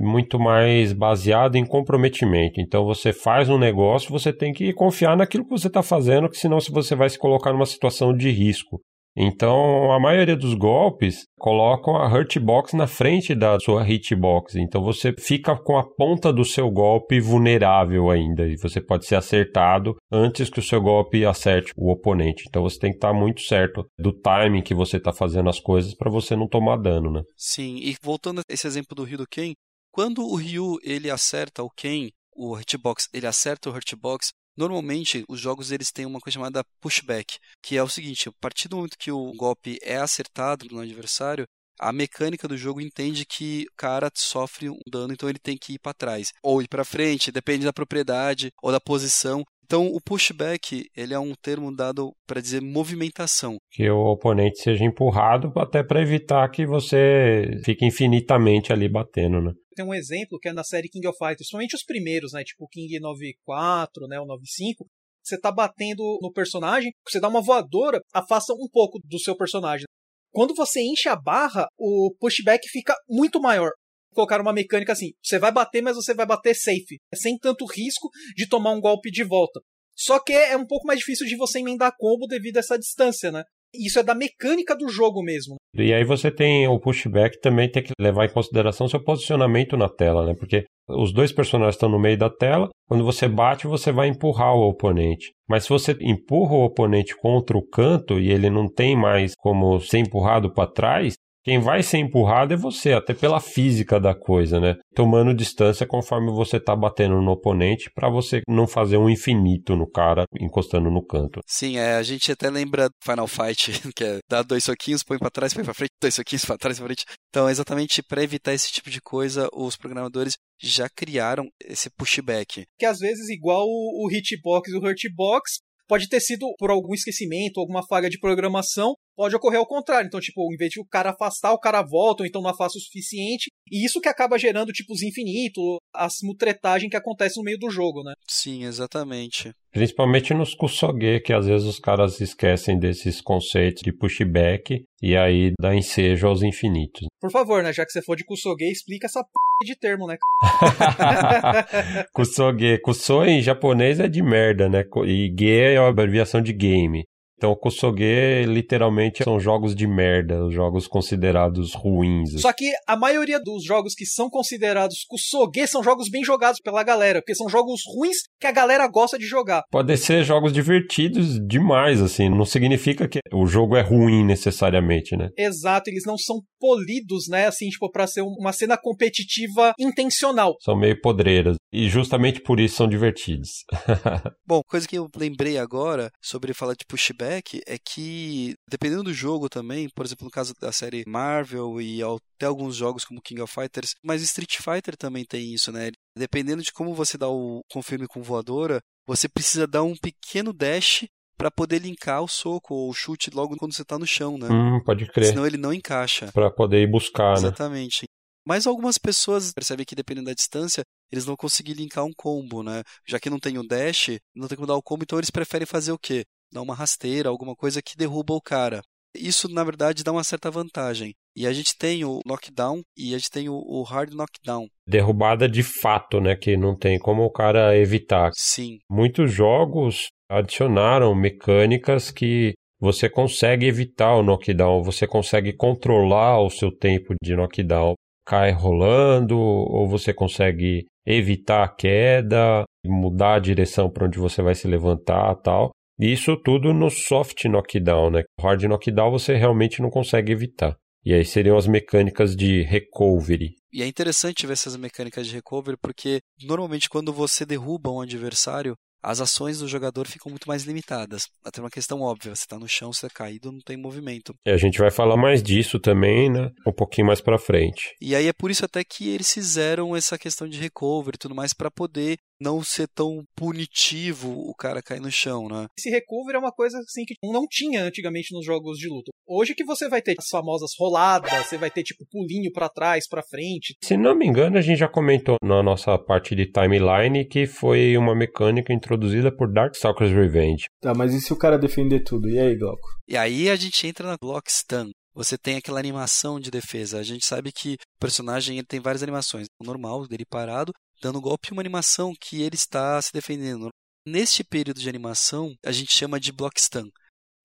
muito 0.00 0.38
mais 0.38 0.92
baseado 0.92 1.56
em 1.56 1.64
comprometimento. 1.64 2.60
Então 2.60 2.84
você 2.84 3.12
faz 3.12 3.48
um 3.48 3.58
negócio, 3.58 4.10
você 4.10 4.32
tem 4.32 4.52
que 4.52 4.72
confiar 4.72 5.16
naquilo 5.16 5.44
que 5.44 5.50
você 5.50 5.68
está 5.68 5.82
fazendo, 5.82 6.28
que 6.28 6.36
senão 6.36 6.58
você 6.60 6.94
vai 6.94 7.08
se 7.08 7.18
colocar 7.18 7.52
numa 7.52 7.66
situação 7.66 8.12
de 8.16 8.30
risco. 8.30 8.80
Então, 9.16 9.92
a 9.92 10.00
maioria 10.00 10.34
dos 10.34 10.54
golpes 10.54 11.24
colocam 11.38 11.94
a 11.94 12.08
hurtbox 12.08 12.72
na 12.72 12.88
frente 12.88 13.32
da 13.32 13.58
sua 13.60 13.88
hitbox. 13.88 14.56
Então, 14.56 14.82
você 14.82 15.14
fica 15.16 15.56
com 15.56 15.78
a 15.78 15.84
ponta 15.84 16.32
do 16.32 16.44
seu 16.44 16.68
golpe 16.68 17.20
vulnerável 17.20 18.10
ainda. 18.10 18.44
E 18.44 18.56
você 18.56 18.80
pode 18.80 19.06
ser 19.06 19.14
acertado 19.14 19.94
antes 20.10 20.50
que 20.50 20.58
o 20.58 20.62
seu 20.62 20.80
golpe 20.80 21.24
acerte 21.24 21.72
o 21.76 21.92
oponente. 21.92 22.44
Então, 22.48 22.62
você 22.62 22.76
tem 22.78 22.90
que 22.90 22.96
estar 22.96 23.12
muito 23.12 23.42
certo 23.42 23.86
do 23.96 24.12
timing 24.12 24.62
que 24.62 24.74
você 24.74 24.96
está 24.96 25.12
fazendo 25.12 25.48
as 25.48 25.60
coisas 25.60 25.94
para 25.94 26.10
você 26.10 26.34
não 26.34 26.48
tomar 26.48 26.76
dano, 26.76 27.12
né? 27.12 27.22
Sim, 27.36 27.76
e 27.76 27.94
voltando 28.02 28.40
a 28.40 28.52
esse 28.52 28.66
exemplo 28.66 28.96
do 28.96 29.04
Ryu 29.04 29.18
do 29.18 29.26
Ken, 29.30 29.52
quando 29.94 30.26
o 30.26 30.34
Ryu 30.34 30.80
ele 30.82 31.08
acerta 31.08 31.62
o 31.62 31.70
Ken, 31.70 32.10
o 32.34 32.58
hitbox, 32.58 33.08
ele 33.12 33.28
acerta 33.28 33.70
o 33.70 33.78
hitbox, 33.78 34.32
normalmente 34.56 35.24
os 35.28 35.38
jogos 35.38 35.70
eles 35.70 35.92
têm 35.92 36.04
uma 36.04 36.18
coisa 36.18 36.34
chamada 36.34 36.64
pushback, 36.80 37.38
que 37.62 37.76
é 37.76 37.82
o 37.82 37.88
seguinte, 37.88 38.28
a 38.28 38.32
partir 38.40 38.66
do 38.66 38.74
momento 38.74 38.98
que 38.98 39.12
o 39.12 39.32
golpe 39.36 39.78
é 39.80 39.96
acertado 39.96 40.66
no 40.68 40.80
adversário, 40.80 41.46
a 41.78 41.92
mecânica 41.92 42.48
do 42.48 42.56
jogo 42.56 42.80
entende 42.80 43.24
que 43.24 43.66
o 43.70 43.76
cara 43.76 44.10
sofre 44.16 44.68
um 44.68 44.80
dano, 44.90 45.12
então 45.12 45.28
ele 45.28 45.38
tem 45.38 45.56
que 45.56 45.74
ir 45.74 45.78
para 45.78 45.94
trás 45.94 46.32
ou 46.42 46.60
ir 46.60 46.66
para 46.66 46.84
frente, 46.84 47.30
depende 47.30 47.64
da 47.64 47.72
propriedade 47.72 48.50
ou 48.60 48.72
da 48.72 48.80
posição. 48.80 49.44
Então, 49.64 49.86
o 49.86 50.00
pushback 50.00 50.90
ele 50.94 51.14
é 51.14 51.18
um 51.18 51.32
termo 51.40 51.74
dado 51.74 52.12
para 52.26 52.40
dizer 52.40 52.60
movimentação. 52.60 53.56
Que 53.70 53.88
o 53.88 54.12
oponente 54.12 54.58
seja 54.58 54.84
empurrado 54.84 55.52
até 55.56 55.82
para 55.82 56.02
evitar 56.02 56.46
que 56.50 56.66
você 56.66 57.60
fique 57.64 57.86
infinitamente 57.86 58.72
ali 58.72 58.88
batendo, 58.88 59.40
né? 59.40 59.52
Tem 59.74 59.84
um 59.84 59.94
exemplo 59.94 60.38
que 60.38 60.48
é 60.48 60.52
na 60.52 60.64
série 60.64 60.88
King 60.88 61.06
of 61.06 61.18
Fighters, 61.18 61.48
somente 61.48 61.74
os 61.74 61.84
primeiros, 61.84 62.32
né? 62.32 62.42
Tipo 62.44 62.68
King 62.68 62.98
94, 63.00 64.06
né? 64.06 64.20
O 64.20 64.26
95. 64.26 64.86
Você 65.22 65.40
tá 65.40 65.50
batendo 65.50 66.18
no 66.20 66.30
personagem, 66.32 66.92
você 67.06 67.18
dá 67.18 67.28
uma 67.28 67.40
voadora, 67.40 68.00
afasta 68.12 68.52
um 68.52 68.68
pouco 68.70 69.00
do 69.04 69.18
seu 69.18 69.34
personagem. 69.36 69.86
Quando 70.30 70.54
você 70.54 70.80
enche 70.82 71.08
a 71.08 71.16
barra, 71.16 71.66
o 71.78 72.14
pushback 72.18 72.68
fica 72.68 72.94
muito 73.08 73.40
maior 73.40 73.70
colocar 74.14 74.40
uma 74.40 74.52
mecânica 74.52 74.92
assim: 74.92 75.12
você 75.22 75.38
vai 75.38 75.52
bater, 75.52 75.82
mas 75.82 75.96
você 75.96 76.14
vai 76.14 76.24
bater 76.24 76.54
safe, 76.54 76.98
sem 77.14 77.36
tanto 77.38 77.66
risco 77.66 78.08
de 78.36 78.48
tomar 78.48 78.72
um 78.72 78.80
golpe 78.80 79.10
de 79.10 79.24
volta. 79.24 79.60
Só 79.96 80.18
que 80.18 80.32
é 80.32 80.56
um 80.56 80.66
pouco 80.66 80.86
mais 80.86 80.98
difícil 80.98 81.26
de 81.26 81.36
você 81.36 81.60
emendar 81.60 81.94
combo 81.96 82.26
devido 82.26 82.56
a 82.56 82.60
essa 82.60 82.78
distância, 82.78 83.30
né? 83.30 83.44
Isso 83.74 83.98
é 83.98 84.02
da 84.02 84.14
mecânica 84.14 84.76
do 84.76 84.88
jogo 84.88 85.22
mesmo. 85.22 85.56
E 85.74 85.92
aí 85.92 86.04
você 86.04 86.30
tem 86.30 86.66
o 86.68 86.78
pushback 86.78 87.40
também 87.40 87.70
tem 87.70 87.82
que 87.82 87.92
levar 88.00 88.26
em 88.26 88.32
consideração 88.32 88.88
seu 88.88 89.02
posicionamento 89.02 89.76
na 89.76 89.88
tela, 89.88 90.26
né? 90.26 90.34
Porque 90.38 90.64
os 90.88 91.12
dois 91.12 91.32
personagens 91.32 91.74
estão 91.74 91.88
no 91.88 91.98
meio 91.98 92.18
da 92.18 92.28
tela, 92.28 92.68
quando 92.86 93.04
você 93.04 93.26
bate, 93.26 93.66
você 93.66 93.90
vai 93.90 94.08
empurrar 94.08 94.54
o 94.54 94.68
oponente. 94.68 95.32
Mas 95.48 95.64
se 95.64 95.70
você 95.70 95.96
empurra 96.00 96.54
o 96.54 96.64
oponente 96.64 97.16
contra 97.16 97.56
o 97.56 97.66
canto 97.66 98.20
e 98.20 98.30
ele 98.30 98.50
não 98.50 98.68
tem 98.68 98.94
mais 98.94 99.34
como 99.36 99.80
ser 99.80 99.98
empurrado 99.98 100.52
para 100.52 100.70
trás, 100.70 101.14
quem 101.44 101.60
vai 101.60 101.82
ser 101.82 101.98
empurrado 101.98 102.54
é 102.54 102.56
você, 102.56 102.92
até 102.92 103.12
pela 103.12 103.38
física 103.38 104.00
da 104.00 104.14
coisa, 104.14 104.58
né? 104.58 104.76
Tomando 104.94 105.34
distância 105.34 105.86
conforme 105.86 106.30
você 106.30 106.58
tá 106.58 106.74
batendo 106.74 107.20
no 107.20 107.32
oponente 107.32 107.90
para 107.94 108.08
você 108.08 108.40
não 108.48 108.66
fazer 108.66 108.96
um 108.96 109.10
infinito 109.10 109.76
no 109.76 109.88
cara 109.88 110.24
encostando 110.40 110.90
no 110.90 111.04
canto. 111.04 111.40
Sim, 111.46 111.76
é, 111.76 111.96
a 111.96 112.02
gente 112.02 112.32
até 112.32 112.48
lembra 112.48 112.88
Final 113.04 113.26
Fight, 113.26 113.72
que 113.94 114.04
é 114.04 114.18
dar 114.28 114.42
dois 114.42 114.64
soquinhos, 114.64 115.02
põe 115.02 115.18
para 115.18 115.30
trás, 115.30 115.52
põe 115.52 115.64
para 115.64 115.74
frente, 115.74 115.90
dois 116.00 116.14
soquinhos 116.14 116.44
para 116.46 116.56
trás, 116.56 116.78
para 116.78 116.86
frente. 116.86 117.04
Então, 117.28 117.48
exatamente 117.48 118.02
para 118.02 118.22
evitar 118.22 118.54
esse 118.54 118.72
tipo 118.72 118.90
de 118.90 119.00
coisa, 119.00 119.48
os 119.52 119.76
programadores 119.76 120.38
já 120.60 120.88
criaram 120.88 121.48
esse 121.62 121.90
pushback. 121.90 122.64
Que 122.78 122.86
às 122.86 122.98
vezes 122.98 123.28
igual 123.28 123.66
o 123.66 124.08
hitbox 124.10 124.70
e 124.70 124.76
o 124.76 124.80
hurtbox, 124.80 125.60
pode 125.86 126.08
ter 126.08 126.20
sido 126.20 126.46
por 126.58 126.70
algum 126.70 126.94
esquecimento, 126.94 127.60
alguma 127.60 127.86
falha 127.86 128.08
de 128.08 128.18
programação, 128.18 128.94
pode 129.16 129.36
ocorrer 129.36 129.58
ao 129.58 129.66
contrário. 129.66 130.06
Então, 130.06 130.20
tipo, 130.20 130.52
em 130.52 130.56
vez 130.56 130.70
de 130.70 130.80
o 130.80 130.86
cara 130.86 131.10
afastar, 131.10 131.52
o 131.52 131.60
cara 131.60 131.82
volta, 131.82 132.22
ou 132.22 132.26
então 132.26 132.42
não 132.42 132.50
afasta 132.50 132.78
o 132.78 132.80
suficiente. 132.80 133.50
E 133.70 133.84
isso 133.84 134.00
que 134.00 134.08
acaba 134.08 134.38
gerando, 134.38 134.72
tipo, 134.72 134.92
os 134.92 135.02
infinitos, 135.02 135.78
as 135.94 136.18
mutretagens 136.22 136.90
que 136.90 136.96
acontecem 136.96 137.40
no 137.40 137.44
meio 137.44 137.58
do 137.58 137.70
jogo, 137.70 138.02
né? 138.02 138.12
Sim, 138.28 138.64
exatamente. 138.64 139.52
Principalmente 139.72 140.32
nos 140.34 140.54
Kusoge, 140.54 141.20
que 141.20 141.32
às 141.32 141.46
vezes 141.46 141.66
os 141.66 141.78
caras 141.80 142.20
esquecem 142.20 142.78
desses 142.78 143.20
conceitos 143.20 143.82
de 143.82 143.92
pushback 143.92 144.84
e 145.02 145.16
aí 145.16 145.52
dá 145.60 145.74
ensejo 145.74 146.26
aos 146.28 146.42
infinitos. 146.42 147.08
Por 147.20 147.30
favor, 147.30 147.62
né? 147.62 147.72
Já 147.72 147.84
que 147.84 147.90
você 147.90 148.02
for 148.02 148.16
de 148.16 148.24
Kusoge, 148.24 148.70
explica 148.70 149.06
essa 149.06 149.22
p 149.22 149.66
de 149.66 149.76
termo, 149.76 150.06
né? 150.06 150.16
Kusoge. 152.14 152.78
Kuso 152.78 153.24
em 153.24 153.42
japonês 153.42 153.98
é 153.98 154.08
de 154.08 154.22
merda, 154.22 154.68
né? 154.68 154.84
E 155.06 155.34
ge 155.36 155.50
é 155.50 155.76
a 155.76 155.88
abreviação 155.88 156.40
de 156.40 156.52
game. 156.52 157.04
Então, 157.36 157.50
o 157.50 157.56
Kusoge 157.56 158.44
literalmente 158.46 159.24
são 159.24 159.40
jogos 159.40 159.74
de 159.74 159.86
merda, 159.86 160.48
jogos 160.50 160.86
considerados 160.86 161.74
ruins. 161.74 162.40
Só 162.40 162.52
que 162.52 162.70
a 162.86 162.96
maioria 162.96 163.40
dos 163.40 163.64
jogos 163.64 163.94
que 163.94 164.06
são 164.06 164.30
considerados 164.30 165.04
Kusoge 165.08 165.66
são 165.66 165.82
jogos 165.82 166.08
bem 166.08 166.24
jogados 166.24 166.60
pela 166.60 166.82
galera, 166.84 167.20
porque 167.20 167.34
são 167.34 167.48
jogos 167.48 167.80
ruins 167.86 168.18
que 168.40 168.46
a 168.46 168.52
galera 168.52 168.86
gosta 168.86 169.18
de 169.18 169.26
jogar. 169.26 169.64
Podem 169.70 169.96
ser 169.96 170.22
jogos 170.24 170.52
divertidos 170.52 171.40
demais, 171.46 172.00
assim, 172.00 172.28
não 172.28 172.44
significa 172.44 173.08
que 173.08 173.18
o 173.32 173.46
jogo 173.46 173.76
é 173.76 173.82
ruim 173.82 174.24
necessariamente, 174.24 175.16
né? 175.16 175.30
Exato, 175.36 175.90
eles 175.90 176.04
não 176.06 176.16
são 176.16 176.40
polidos, 176.60 177.28
né, 177.28 177.46
assim, 177.46 177.68
tipo, 177.68 177.90
pra 177.90 178.06
ser 178.06 178.22
uma 178.22 178.52
cena 178.52 178.78
competitiva 178.80 179.74
intencional. 179.78 180.54
São 180.60 180.76
meio 180.78 181.00
podreiras, 181.00 181.56
e 181.72 181.88
justamente 181.88 182.40
por 182.40 182.60
isso 182.60 182.76
são 182.76 182.88
divertidos. 182.88 183.64
Bom, 184.46 184.60
coisa 184.66 184.86
que 184.86 184.96
eu 184.96 185.08
lembrei 185.16 185.58
agora 185.58 186.10
sobre 186.22 186.54
falar 186.54 186.74
de 186.74 186.84
pushback 186.88 187.23
feedback 187.24 187.62
é 187.66 187.78
que, 187.78 188.54
dependendo 188.68 189.04
do 189.04 189.14
jogo 189.14 189.48
também, 189.48 189.88
por 189.88 190.04
exemplo, 190.04 190.24
no 190.24 190.30
caso 190.30 190.54
da 190.60 190.70
série 190.70 191.04
Marvel 191.06 191.80
e 191.80 192.02
até 192.02 192.46
alguns 192.46 192.76
jogos 192.76 193.04
como 193.04 193.22
King 193.22 193.40
of 193.40 193.52
Fighters, 193.52 193.94
mas 194.02 194.22
Street 194.22 194.56
Fighter 194.58 194.96
também 194.96 195.24
tem 195.24 195.52
isso, 195.52 195.72
né? 195.72 195.90
Dependendo 196.16 196.62
de 196.62 196.72
como 196.72 196.94
você 196.94 197.16
dá 197.16 197.28
o 197.28 197.62
confirme 197.70 198.06
com 198.06 198.22
voadora, 198.22 198.80
você 199.06 199.28
precisa 199.28 199.66
dar 199.66 199.82
um 199.82 199.96
pequeno 199.96 200.52
dash 200.52 201.04
para 201.36 201.50
poder 201.50 201.80
linkar 201.80 202.22
o 202.22 202.28
soco 202.28 202.74
ou 202.74 202.90
o 202.90 202.94
chute 202.94 203.30
logo 203.34 203.56
quando 203.56 203.74
você 203.74 203.82
está 203.82 203.98
no 203.98 204.06
chão, 204.06 204.38
né? 204.38 204.48
Hum, 204.50 204.80
pode 204.84 205.06
crer. 205.10 205.26
Senão 205.26 205.46
ele 205.46 205.56
não 205.56 205.72
encaixa. 205.72 206.30
Para 206.32 206.50
poder 206.50 206.82
ir 206.82 206.90
buscar, 206.90 207.32
né? 207.32 207.38
Exatamente. 207.38 208.04
Mas 208.46 208.66
algumas 208.66 208.98
pessoas 208.98 209.52
percebem 209.52 209.86
que 209.86 209.94
dependendo 209.94 210.26
da 210.26 210.34
distância, 210.34 210.84
eles 211.10 211.24
vão 211.24 211.34
conseguir 211.34 211.72
linkar 211.72 212.04
um 212.04 212.12
combo, 212.14 212.62
né? 212.62 212.82
Já 213.06 213.18
que 213.18 213.30
não 213.30 213.38
tem 213.38 213.58
o 213.58 213.66
dash, 213.66 214.18
não 214.34 214.46
tem 214.46 214.56
como 214.56 214.66
dar 214.66 214.76
o 214.76 214.82
combo, 214.82 215.02
então 215.02 215.18
eles 215.18 215.30
preferem 215.30 215.66
fazer 215.66 215.92
o 215.92 215.98
quê? 215.98 216.24
Dar 216.52 216.62
uma 216.62 216.74
rasteira, 216.74 217.28
alguma 217.28 217.54
coisa 217.54 217.82
que 217.82 217.96
derruba 217.96 218.34
o 218.34 218.40
cara. 218.40 218.82
Isso, 219.16 219.48
na 219.48 219.62
verdade, 219.62 220.02
dá 220.02 220.10
uma 220.10 220.24
certa 220.24 220.50
vantagem. 220.50 221.14
E 221.36 221.46
a 221.46 221.52
gente 221.52 221.76
tem 221.76 222.04
o 222.04 222.20
knockdown 222.26 222.82
e 222.96 223.14
a 223.14 223.18
gente 223.18 223.30
tem 223.30 223.48
o, 223.48 223.82
hard 223.82 224.12
knockdown. 224.12 224.66
Derrubada 224.88 225.48
de 225.48 225.62
fato, 225.62 226.20
né? 226.20 226.36
Que 226.36 226.56
não 226.56 226.76
tem 226.76 226.98
como 226.98 227.24
o 227.24 227.30
cara 227.30 227.76
evitar. 227.76 228.30
Sim. 228.34 228.78
Muitos 228.90 229.32
jogos 229.32 230.08
adicionaram 230.28 231.14
mecânicas 231.14 232.10
que 232.10 232.54
você 232.80 233.08
consegue 233.08 233.66
evitar 233.66 234.14
o 234.14 234.22
knockdown, 234.22 234.82
você 234.82 235.06
consegue 235.06 235.52
controlar 235.52 236.40
o 236.40 236.50
seu 236.50 236.70
tempo 236.70 237.14
de 237.22 237.34
knockdown. 237.34 237.94
Cai 238.26 238.52
rolando, 238.52 239.38
ou 239.38 239.86
você 239.86 240.12
consegue 240.12 240.86
evitar 241.06 241.64
a 241.64 241.68
queda, 241.68 242.64
mudar 242.84 243.34
a 243.34 243.38
direção 243.38 243.90
para 243.90 244.06
onde 244.06 244.18
você 244.18 244.42
vai 244.42 244.54
se 244.54 244.66
levantar 244.66 245.34
tal. 245.36 245.70
Isso 245.98 246.36
tudo 246.36 246.74
no 246.74 246.90
soft 246.90 247.44
knockdown, 247.44 248.10
né? 248.10 248.22
Hard 248.40 248.64
knockdown 248.64 249.10
você 249.10 249.36
realmente 249.36 249.80
não 249.80 249.90
consegue 249.90 250.32
evitar. 250.32 250.76
E 251.04 251.12
aí 251.12 251.24
seriam 251.24 251.56
as 251.56 251.66
mecânicas 251.66 252.34
de 252.34 252.62
recovery. 252.62 253.54
E 253.72 253.82
é 253.82 253.86
interessante 253.86 254.46
ver 254.46 254.54
essas 254.54 254.76
mecânicas 254.76 255.26
de 255.26 255.34
recovery 255.34 255.76
porque 255.80 256.20
normalmente 256.42 256.88
quando 256.88 257.12
você 257.12 257.44
derruba 257.44 257.90
um 257.90 258.00
adversário, 258.00 258.74
as 259.04 259.20
ações 259.20 259.58
do 259.58 259.68
jogador 259.68 260.06
ficam 260.06 260.30
muito 260.30 260.48
mais 260.48 260.64
limitadas. 260.64 261.28
Até 261.44 261.60
uma 261.60 261.68
questão 261.68 262.00
óbvia, 262.00 262.34
você 262.34 262.44
está 262.44 262.58
no 262.58 262.66
chão, 262.66 262.90
você 262.90 263.06
está 263.06 263.14
caído, 263.14 263.52
não 263.52 263.60
tem 263.60 263.76
movimento. 263.76 264.34
E 264.46 264.50
a 264.50 264.56
gente 264.56 264.78
vai 264.78 264.90
falar 264.90 265.16
mais 265.16 265.42
disso 265.42 265.78
também, 265.78 266.30
né? 266.30 266.50
Um 266.66 266.72
pouquinho 266.72 267.06
mais 267.06 267.20
para 267.20 267.38
frente. 267.38 267.94
E 268.00 268.16
aí 268.16 268.26
é 268.26 268.32
por 268.32 268.50
isso 268.50 268.64
até 268.64 268.82
que 268.82 269.10
eles 269.10 269.32
fizeram 269.32 269.94
essa 269.94 270.16
questão 270.16 270.48
de 270.48 270.58
recovery 270.58 271.16
e 271.16 271.18
tudo 271.18 271.34
mais 271.34 271.52
para 271.52 271.70
poder 271.70 272.16
não 272.40 272.62
ser 272.62 272.88
tão 272.88 273.24
punitivo 273.36 274.30
o 274.30 274.54
cara 274.54 274.82
cair 274.82 275.00
no 275.00 275.10
chão, 275.10 275.48
né? 275.48 275.66
Esse 275.78 275.90
recover 275.90 276.34
é 276.34 276.38
uma 276.38 276.52
coisa 276.52 276.78
assim 276.78 277.04
que 277.04 277.14
não 277.22 277.46
tinha 277.48 277.82
antigamente 277.82 278.34
nos 278.34 278.44
jogos 278.44 278.78
de 278.78 278.88
luta. 278.88 279.10
Hoje 279.26 279.54
que 279.54 279.64
você 279.64 279.88
vai 279.88 280.02
ter 280.02 280.14
as 280.18 280.28
famosas 280.28 280.72
roladas, 280.78 281.30
você 281.46 281.56
vai 281.56 281.70
ter 281.70 281.82
tipo 281.82 282.04
pulinho 282.10 282.52
para 282.52 282.68
trás, 282.68 283.08
para 283.08 283.22
frente. 283.22 283.74
Se 283.82 283.96
não 283.96 284.14
me 284.14 284.26
engano, 284.26 284.58
a 284.58 284.60
gente 284.60 284.78
já 284.78 284.88
comentou 284.88 285.36
na 285.42 285.62
nossa 285.62 285.98
parte 285.98 286.34
de 286.34 286.46
timeline 286.46 287.24
que 287.24 287.46
foi 287.46 287.96
uma 287.96 288.14
mecânica 288.14 288.72
introduzida 288.72 289.34
por 289.34 289.52
Darkstalkers 289.52 290.12
Revenge. 290.12 290.64
Tá, 290.80 290.94
mas 290.94 291.14
e 291.14 291.20
se 291.20 291.32
o 291.32 291.38
cara 291.38 291.58
defender 291.58 292.00
tudo? 292.00 292.28
E 292.28 292.38
aí, 292.38 292.56
Glauco? 292.56 292.86
E 293.08 293.16
aí 293.16 293.48
a 293.48 293.56
gente 293.56 293.86
entra 293.86 294.06
na 294.06 294.16
Block 294.20 294.50
Stun 294.50 294.90
você 295.14 295.38
tem 295.38 295.56
aquela 295.56 295.78
animação 295.78 296.40
de 296.40 296.50
defesa. 296.50 296.98
A 296.98 297.02
gente 297.02 297.24
sabe 297.24 297.52
que 297.52 297.74
o 297.74 298.00
personagem 298.00 298.58
ele 298.58 298.66
tem 298.66 298.80
várias 298.80 299.02
animações. 299.02 299.46
O 299.60 299.64
normal 299.64 300.08
dele 300.08 300.24
parado, 300.28 300.72
dando 301.04 301.20
golpe, 301.20 301.52
uma 301.52 301.60
animação 301.60 302.14
que 302.18 302.40
ele 302.40 302.54
está 302.54 303.00
se 303.02 303.12
defendendo. 303.12 303.68
Neste 304.08 304.42
período 304.42 304.80
de 304.80 304.88
animação, 304.88 305.54
a 305.62 305.70
gente 305.70 305.92
chama 305.92 306.18
de 306.18 306.32
block 306.32 306.58
stun. 306.58 306.88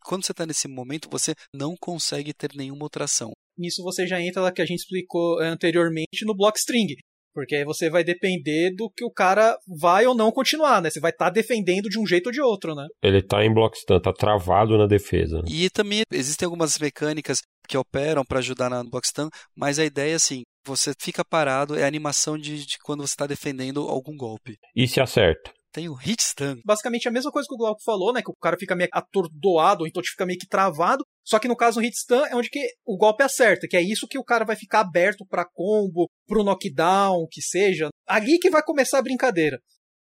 Quando 0.06 0.26
você 0.26 0.32
está 0.32 0.46
nesse 0.46 0.66
momento, 0.70 1.10
você 1.12 1.36
não 1.54 1.76
consegue 1.78 2.34
ter 2.34 2.52
nenhuma 2.56 2.86
outra 2.86 3.04
ação. 3.04 3.32
Nisso 3.58 3.84
você 3.84 4.08
já 4.08 4.22
entra 4.22 4.42
lá 4.42 4.52
que 4.54 4.62
a 4.62 4.66
gente 4.66 4.80
explicou 4.80 5.42
eh, 5.42 5.50
anteriormente 5.50 6.24
no 6.26 6.34
block 6.34 6.58
string. 6.58 6.96
Porque 7.40 7.56
aí 7.56 7.64
você 7.64 7.90
vai 7.90 8.04
depender 8.04 8.76
do 8.76 8.90
que 8.90 9.06
o 9.06 9.10
cara 9.10 9.58
vai 9.66 10.06
ou 10.06 10.14
não 10.14 10.30
continuar, 10.30 10.82
né? 10.82 10.90
Você 10.90 11.00
vai 11.00 11.12
estar 11.12 11.26
tá 11.26 11.32
defendendo 11.32 11.88
de 11.88 11.98
um 11.98 12.06
jeito 12.06 12.28
ou 12.28 12.34
de 12.34 12.42
outro, 12.42 12.76
né? 12.76 12.86
Ele 13.02 13.20
está 13.20 13.46
em 13.46 13.54
block 13.54 13.78
stun, 13.78 13.98
tá 14.02 14.12
travado 14.12 14.78
na 14.78 14.86
defesa. 14.86 15.42
E 15.48 15.70
também 15.70 16.02
existem 16.12 16.46
algumas 16.46 16.78
mecânicas 16.78 17.42
que 17.66 17.78
operam 17.78 18.26
para 18.26 18.40
ajudar 18.40 18.70
na 18.70 18.84
block 18.84 19.08
stun, 19.08 19.30
mas 19.56 19.80
a 19.80 19.86
ideia 19.86 20.12
é 20.12 20.16
assim, 20.16 20.44
você 20.68 20.92
fica 21.00 21.24
parado, 21.24 21.80
é 21.80 21.84
a 21.84 21.88
animação 21.88 22.38
de, 22.38 22.66
de 22.66 22.78
quando 22.84 23.08
você 23.08 23.14
está 23.14 23.26
defendendo 23.26 23.88
algum 23.88 24.18
golpe. 24.18 24.58
E 24.76 24.86
se 24.86 25.00
acerta? 25.00 25.52
Tem 25.72 25.88
o 25.88 25.94
hit 25.94 26.22
stun. 26.22 26.60
Basicamente 26.66 27.08
a 27.08 27.12
mesma 27.12 27.32
coisa 27.32 27.48
que 27.48 27.54
o 27.54 27.58
Glauco 27.58 27.82
falou, 27.84 28.12
né? 28.12 28.22
Que 28.22 28.32
o 28.32 28.36
cara 28.36 28.58
fica 28.60 28.76
meio 28.76 28.90
atordoado, 28.92 29.82
ou 29.82 29.88
então 29.88 30.02
fica 30.04 30.26
meio 30.26 30.40
que 30.40 30.48
travado. 30.48 31.04
Só 31.24 31.38
que 31.38 31.48
no 31.48 31.56
caso 31.56 31.80
o 31.80 31.84
hit 31.84 31.96
stun 31.96 32.26
é 32.26 32.36
onde 32.36 32.50
que 32.50 32.60
o 32.86 32.98
golpe 32.98 33.24
acerta, 33.24 33.68
que 33.70 33.78
é 33.78 33.82
isso 33.82 34.08
que 34.08 34.18
o 34.18 34.24
cara 34.24 34.46
vai 34.46 34.56
ficar 34.56 34.80
aberto 34.82 35.26
para 35.28 35.46
combo, 35.54 36.10
pro 36.28 36.44
knockdown, 36.44 37.28
que 37.30 37.42
seja. 37.42 37.90
Ali 38.08 38.40
que 38.40 38.50
vai 38.50 38.64
começar 38.64 38.98
a 39.00 39.04
brincadeira 39.04 39.60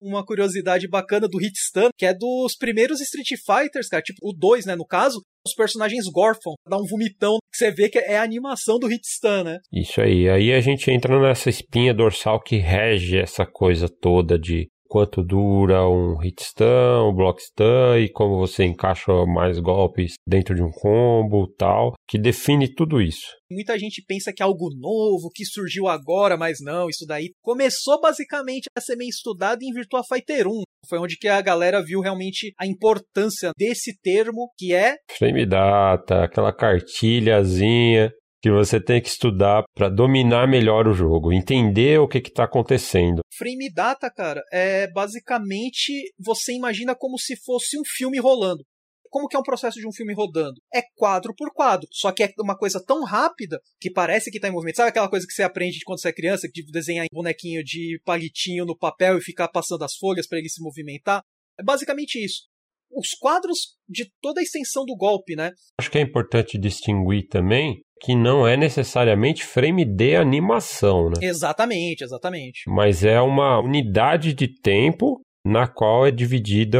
uma 0.02 0.26
curiosidade 0.26 0.88
bacana 0.88 1.28
do 1.28 1.38
Hit 1.38 1.54
Stun, 1.56 1.90
que 1.96 2.06
é 2.06 2.14
dos 2.14 2.56
primeiros 2.56 3.00
Street 3.02 3.40
Fighters, 3.46 3.88
cara, 3.88 4.02
tipo 4.02 4.18
o 4.24 4.34
2, 4.34 4.66
né, 4.66 4.76
no 4.76 4.86
caso, 4.86 5.22
os 5.46 5.54
personagens 5.54 6.06
gorfam, 6.12 6.54
dá 6.68 6.78
um 6.78 6.88
vomitão, 6.88 7.38
que 7.52 7.58
você 7.58 7.72
vê 7.72 7.88
que 7.88 8.00
é 8.00 8.18
a 8.18 8.24
animação 8.24 8.80
do 8.80 8.88
Hit 8.88 9.06
Stun, 9.06 9.44
né? 9.44 9.60
Isso 9.72 10.02
aí, 10.02 10.28
aí 10.28 10.52
a 10.52 10.60
gente 10.60 10.90
entra 10.90 11.20
nessa 11.22 11.50
espinha 11.50 11.94
dorsal 11.94 12.42
que 12.42 12.58
rege 12.58 13.18
essa 13.18 13.46
coisa 13.46 13.88
toda 13.88 14.40
de 14.40 14.68
quanto 14.92 15.24
dura 15.24 15.88
um 15.88 16.18
hit 16.18 16.44
stun, 16.44 17.10
um 17.10 17.16
block 17.16 17.42
stun 17.42 17.98
e 17.98 18.12
como 18.12 18.38
você 18.38 18.66
encaixa 18.66 19.26
mais 19.26 19.58
golpes 19.58 20.16
dentro 20.28 20.54
de 20.54 20.62
um 20.62 20.70
combo 20.70 21.48
tal, 21.58 21.94
que 22.06 22.20
define 22.20 22.68
tudo 22.68 23.02
isso. 23.02 23.26
Muita 23.50 23.80
gente 23.80 24.04
pensa 24.06 24.34
que 24.36 24.44
é 24.44 24.46
algo 24.46 24.70
novo, 24.78 25.30
que 25.34 25.46
surgiu 25.46 25.88
agora, 25.88 26.36
mas 26.36 26.58
não, 26.62 26.90
isso 26.90 27.06
daí 27.08 27.30
começou 27.42 28.02
basicamente 28.02 28.66
a 28.78 28.82
ser 28.82 28.98
meio 28.98 29.10
estudado 29.10 29.64
em 29.64 29.72
Virtua 29.74 30.02
Fighter 30.04 30.46
1. 30.46 30.62
Foi 30.90 31.00
onde 31.00 31.16
que 31.18 31.30
a 31.30 31.42
galera 31.42 31.82
viu 31.82 32.02
realmente 32.02 32.52
a 32.60 32.68
importância 32.68 33.52
desse 33.58 33.98
termo, 34.02 34.52
que 34.58 34.74
é 34.74 34.96
frame 35.18 35.46
data, 35.46 36.26
aquela 36.26 36.52
cartilhazinha 36.52 38.12
que 38.42 38.52
você 38.52 38.82
tem 38.82 39.02
que 39.02 39.08
estudar 39.08 39.64
para 39.76 39.88
dominar 39.88 40.48
melhor 40.48 40.88
o 40.88 40.94
jogo, 40.94 41.32
entender 41.32 42.00
o 42.00 42.08
que 42.08 42.18
está 42.18 42.46
acontecendo. 42.46 43.22
Frame 43.38 43.72
data, 43.72 44.10
cara, 44.10 44.42
é 44.52 44.92
basicamente 44.92 46.12
você 46.18 46.54
imagina 46.54 46.96
como 46.96 47.20
se 47.20 47.36
fosse 47.36 47.80
um 47.80 47.84
filme 47.86 48.20
rolando. 48.20 48.64
Como 49.10 49.28
que 49.28 49.36
é 49.36 49.40
um 49.40 49.44
processo 49.44 49.78
de 49.78 49.86
um 49.86 49.92
filme 49.92 50.14
rodando? 50.14 50.56
É 50.74 50.82
quadro 50.96 51.34
por 51.36 51.52
quadro, 51.54 51.86
só 51.92 52.14
que 52.14 52.24
é 52.24 52.32
uma 52.40 52.58
coisa 52.58 52.82
tão 52.84 53.04
rápida 53.04 53.60
que 53.78 53.92
parece 53.92 54.32
que 54.32 54.38
está 54.38 54.48
em 54.48 54.54
movimento. 54.54 54.78
Sabe 54.78 54.90
aquela 54.90 55.10
coisa 55.10 55.28
que 55.28 55.34
você 55.34 55.44
aprende 55.44 55.82
quando 55.84 56.00
você 56.00 56.08
é 56.08 56.14
criança, 56.14 56.48
de 56.48 56.66
desenhar 56.72 57.06
um 57.12 57.16
bonequinho 57.16 57.62
de 57.62 58.02
palitinho 58.06 58.66
no 58.66 58.78
papel 58.78 59.18
e 59.18 59.22
ficar 59.22 59.50
passando 59.50 59.84
as 59.84 59.96
folhas 59.98 60.26
para 60.26 60.40
ele 60.40 60.48
se 60.48 60.64
movimentar? 60.64 61.22
É 61.60 61.64
basicamente 61.64 62.24
isso 62.24 62.50
os 62.94 63.12
quadros 63.18 63.78
de 63.88 64.12
toda 64.22 64.42
a 64.42 64.44
extensão 64.44 64.86
do 64.86 64.98
golpe, 64.98 65.34
né? 65.34 65.52
Acho 65.80 65.90
que 65.90 65.98
é 65.98 66.02
importante 66.02 66.58
distinguir 66.58 67.28
também 67.30 67.82
que 68.02 68.16
não 68.16 68.48
é 68.48 68.58
necessariamente 68.58 69.46
frame 69.46 69.86
de 69.86 70.16
animação, 70.16 71.10
né? 71.10 71.20
Exatamente, 71.22 72.04
exatamente. 72.04 72.64
Mas 72.68 73.04
é 73.04 73.22
uma 73.22 73.60
unidade 73.60 74.34
de 74.34 74.48
tempo 74.48 75.22
na 75.46 75.68
qual 75.68 76.06
é 76.06 76.12
dividida 76.12 76.80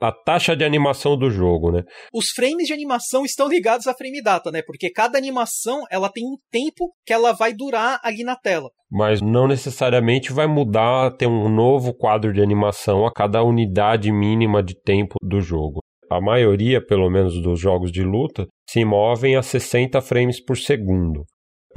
a 0.00 0.12
taxa 0.12 0.56
de 0.56 0.64
animação 0.64 1.16
do 1.16 1.30
jogo, 1.30 1.70
né? 1.70 1.82
Os 2.12 2.30
frames 2.30 2.66
de 2.66 2.72
animação 2.72 3.24
estão 3.24 3.48
ligados 3.48 3.86
à 3.86 3.94
frame 3.94 4.20
data, 4.22 4.50
né? 4.50 4.60
Porque 4.64 4.90
cada 4.90 5.16
animação 5.16 5.84
ela 5.90 6.08
tem 6.08 6.24
um 6.24 6.36
tempo 6.50 6.92
que 7.06 7.12
ela 7.12 7.32
vai 7.32 7.52
durar 7.52 8.00
ali 8.02 8.24
na 8.24 8.36
tela. 8.36 8.68
Mas 8.90 9.22
não 9.22 9.46
necessariamente 9.46 10.32
vai 10.32 10.46
mudar, 10.46 11.16
ter 11.16 11.26
um 11.26 11.48
novo 11.48 11.94
quadro 11.94 12.32
de 12.32 12.42
animação 12.42 13.06
a 13.06 13.12
cada 13.12 13.42
unidade 13.42 14.12
mínima 14.12 14.62
de 14.62 14.74
tempo 14.74 15.14
do 15.22 15.40
jogo. 15.40 15.80
A 16.16 16.20
maioria, 16.20 16.84
pelo 16.84 17.10
menos, 17.10 17.40
dos 17.42 17.58
jogos 17.58 17.90
de 17.90 18.02
luta 18.02 18.46
se 18.68 18.84
movem 18.84 19.36
a 19.36 19.42
60 19.42 20.00
frames 20.00 20.44
por 20.44 20.56
segundo. 20.56 21.24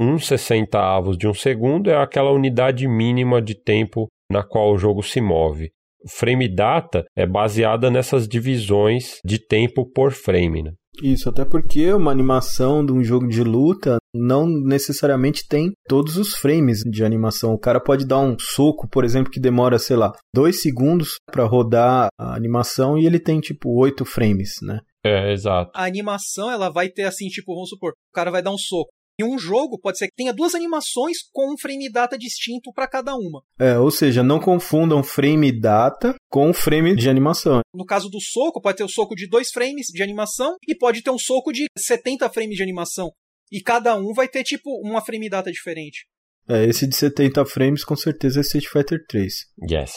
Um 0.00 0.18
sessentavos 0.18 1.16
de 1.16 1.26
um 1.26 1.34
segundo 1.34 1.90
é 1.90 1.96
aquela 1.96 2.30
unidade 2.30 2.86
mínima 2.86 3.40
de 3.40 3.54
tempo 3.54 4.06
na 4.30 4.42
qual 4.42 4.72
o 4.72 4.78
jogo 4.78 5.02
se 5.02 5.20
move 5.20 5.70
frame 6.08 6.48
data 6.48 7.04
é 7.16 7.26
baseada 7.26 7.90
nessas 7.90 8.28
divisões 8.28 9.18
de 9.24 9.38
tempo 9.38 9.84
por 9.84 10.12
frame. 10.12 10.62
Né? 10.62 10.72
Isso, 11.02 11.28
até 11.28 11.44
porque 11.44 11.92
uma 11.92 12.10
animação 12.10 12.84
de 12.84 12.92
um 12.92 13.02
jogo 13.02 13.28
de 13.28 13.42
luta 13.42 13.96
não 14.14 14.46
necessariamente 14.46 15.46
tem 15.46 15.72
todos 15.88 16.16
os 16.16 16.34
frames 16.34 16.80
de 16.80 17.04
animação. 17.04 17.52
O 17.52 17.58
cara 17.58 17.80
pode 17.80 18.06
dar 18.06 18.20
um 18.20 18.36
soco, 18.38 18.88
por 18.88 19.04
exemplo, 19.04 19.30
que 19.30 19.40
demora, 19.40 19.78
sei 19.78 19.96
lá, 19.96 20.12
dois 20.34 20.62
segundos 20.62 21.16
para 21.30 21.44
rodar 21.44 22.08
a 22.18 22.34
animação 22.34 22.98
e 22.98 23.06
ele 23.06 23.18
tem 23.18 23.40
tipo 23.40 23.70
oito 23.78 24.04
frames, 24.04 24.54
né? 24.62 24.80
É, 25.04 25.32
exato. 25.32 25.70
A 25.74 25.84
animação 25.84 26.50
ela 26.50 26.68
vai 26.68 26.88
ter 26.88 27.04
assim, 27.04 27.28
tipo, 27.28 27.54
vamos 27.54 27.68
supor, 27.68 27.92
o 27.92 28.14
cara 28.14 28.30
vai 28.30 28.42
dar 28.42 28.50
um 28.50 28.58
soco. 28.58 28.90
E 29.18 29.24
um 29.24 29.38
jogo 29.38 29.78
pode 29.78 29.96
ser 29.96 30.08
que 30.08 30.14
tenha 30.14 30.32
duas 30.32 30.54
animações 30.54 31.18
com 31.32 31.52
um 31.52 31.58
frame 31.58 31.90
data 31.90 32.18
distinto 32.18 32.70
para 32.72 32.86
cada 32.86 33.14
uma. 33.14 33.42
É, 33.58 33.78
ou 33.78 33.90
seja, 33.90 34.22
não 34.22 34.38
confundam 34.38 35.02
frame 35.02 35.58
data 35.58 36.14
com 36.28 36.52
frame 36.52 36.94
de 36.94 37.08
animação. 37.08 37.60
No 37.74 37.86
caso 37.86 38.10
do 38.10 38.20
soco, 38.20 38.60
pode 38.60 38.76
ter 38.76 38.84
o 38.84 38.88
soco 38.88 39.14
de 39.14 39.26
dois 39.26 39.50
frames 39.50 39.86
de 39.86 40.02
animação 40.02 40.56
e 40.68 40.74
pode 40.74 41.02
ter 41.02 41.10
um 41.10 41.18
soco 41.18 41.50
de 41.50 41.64
70 41.78 42.28
frames 42.28 42.56
de 42.56 42.62
animação. 42.62 43.10
E 43.50 43.62
cada 43.62 43.96
um 43.96 44.12
vai 44.12 44.28
ter, 44.28 44.44
tipo, 44.44 44.70
uma 44.84 45.00
frame 45.00 45.30
data 45.30 45.50
diferente. 45.50 46.06
É, 46.48 46.64
esse 46.64 46.86
de 46.86 46.94
70 46.94 47.44
frames 47.46 47.84
com 47.84 47.96
certeza 47.96 48.40
é 48.40 48.42
Street 48.42 48.66
Fighter 48.66 49.04
3. 49.08 49.34
Yes. 49.68 49.92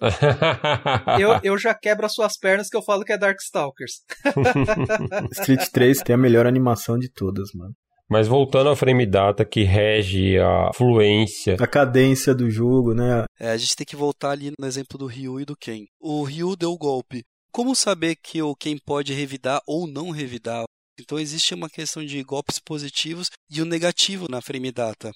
eu, 1.20 1.40
eu 1.42 1.58
já 1.58 1.74
quebro 1.74 2.06
as 2.06 2.14
suas 2.14 2.38
pernas 2.38 2.70
que 2.70 2.76
eu 2.76 2.82
falo 2.82 3.04
que 3.04 3.12
é 3.12 3.18
Darkstalkers. 3.18 4.02
Street 5.32 5.68
3 5.70 5.98
tem 6.02 6.14
a 6.14 6.18
melhor 6.18 6.46
animação 6.46 6.98
de 6.98 7.10
todas, 7.10 7.50
mano. 7.54 7.74
Mas 8.10 8.26
voltando 8.26 8.68
ao 8.68 8.74
frame 8.74 9.06
data 9.06 9.44
que 9.44 9.62
rege 9.62 10.36
a 10.36 10.72
fluência. 10.74 11.54
A 11.60 11.66
cadência 11.66 12.34
do 12.34 12.50
jogo, 12.50 12.92
né? 12.92 13.24
É, 13.38 13.50
a 13.50 13.56
gente 13.56 13.76
tem 13.76 13.86
que 13.86 13.94
voltar 13.94 14.32
ali 14.32 14.52
no 14.58 14.66
exemplo 14.66 14.98
do 14.98 15.06
Ryu 15.06 15.38
e 15.38 15.44
do 15.44 15.56
Ken. 15.56 15.84
O 16.00 16.24
Ryu 16.24 16.56
deu 16.56 16.72
o 16.72 16.78
golpe. 16.78 17.22
Como 17.52 17.72
saber 17.76 18.16
que 18.16 18.42
o 18.42 18.56
Ken 18.56 18.76
pode 18.84 19.12
revidar 19.12 19.60
ou 19.64 19.86
não 19.86 20.10
revidar? 20.10 20.64
Então 20.98 21.20
existe 21.20 21.54
uma 21.54 21.70
questão 21.70 22.04
de 22.04 22.20
golpes 22.24 22.58
positivos 22.58 23.28
e 23.48 23.62
o 23.62 23.64
negativo 23.64 24.26
na 24.28 24.42
frame 24.42 24.72
data. 24.72 25.12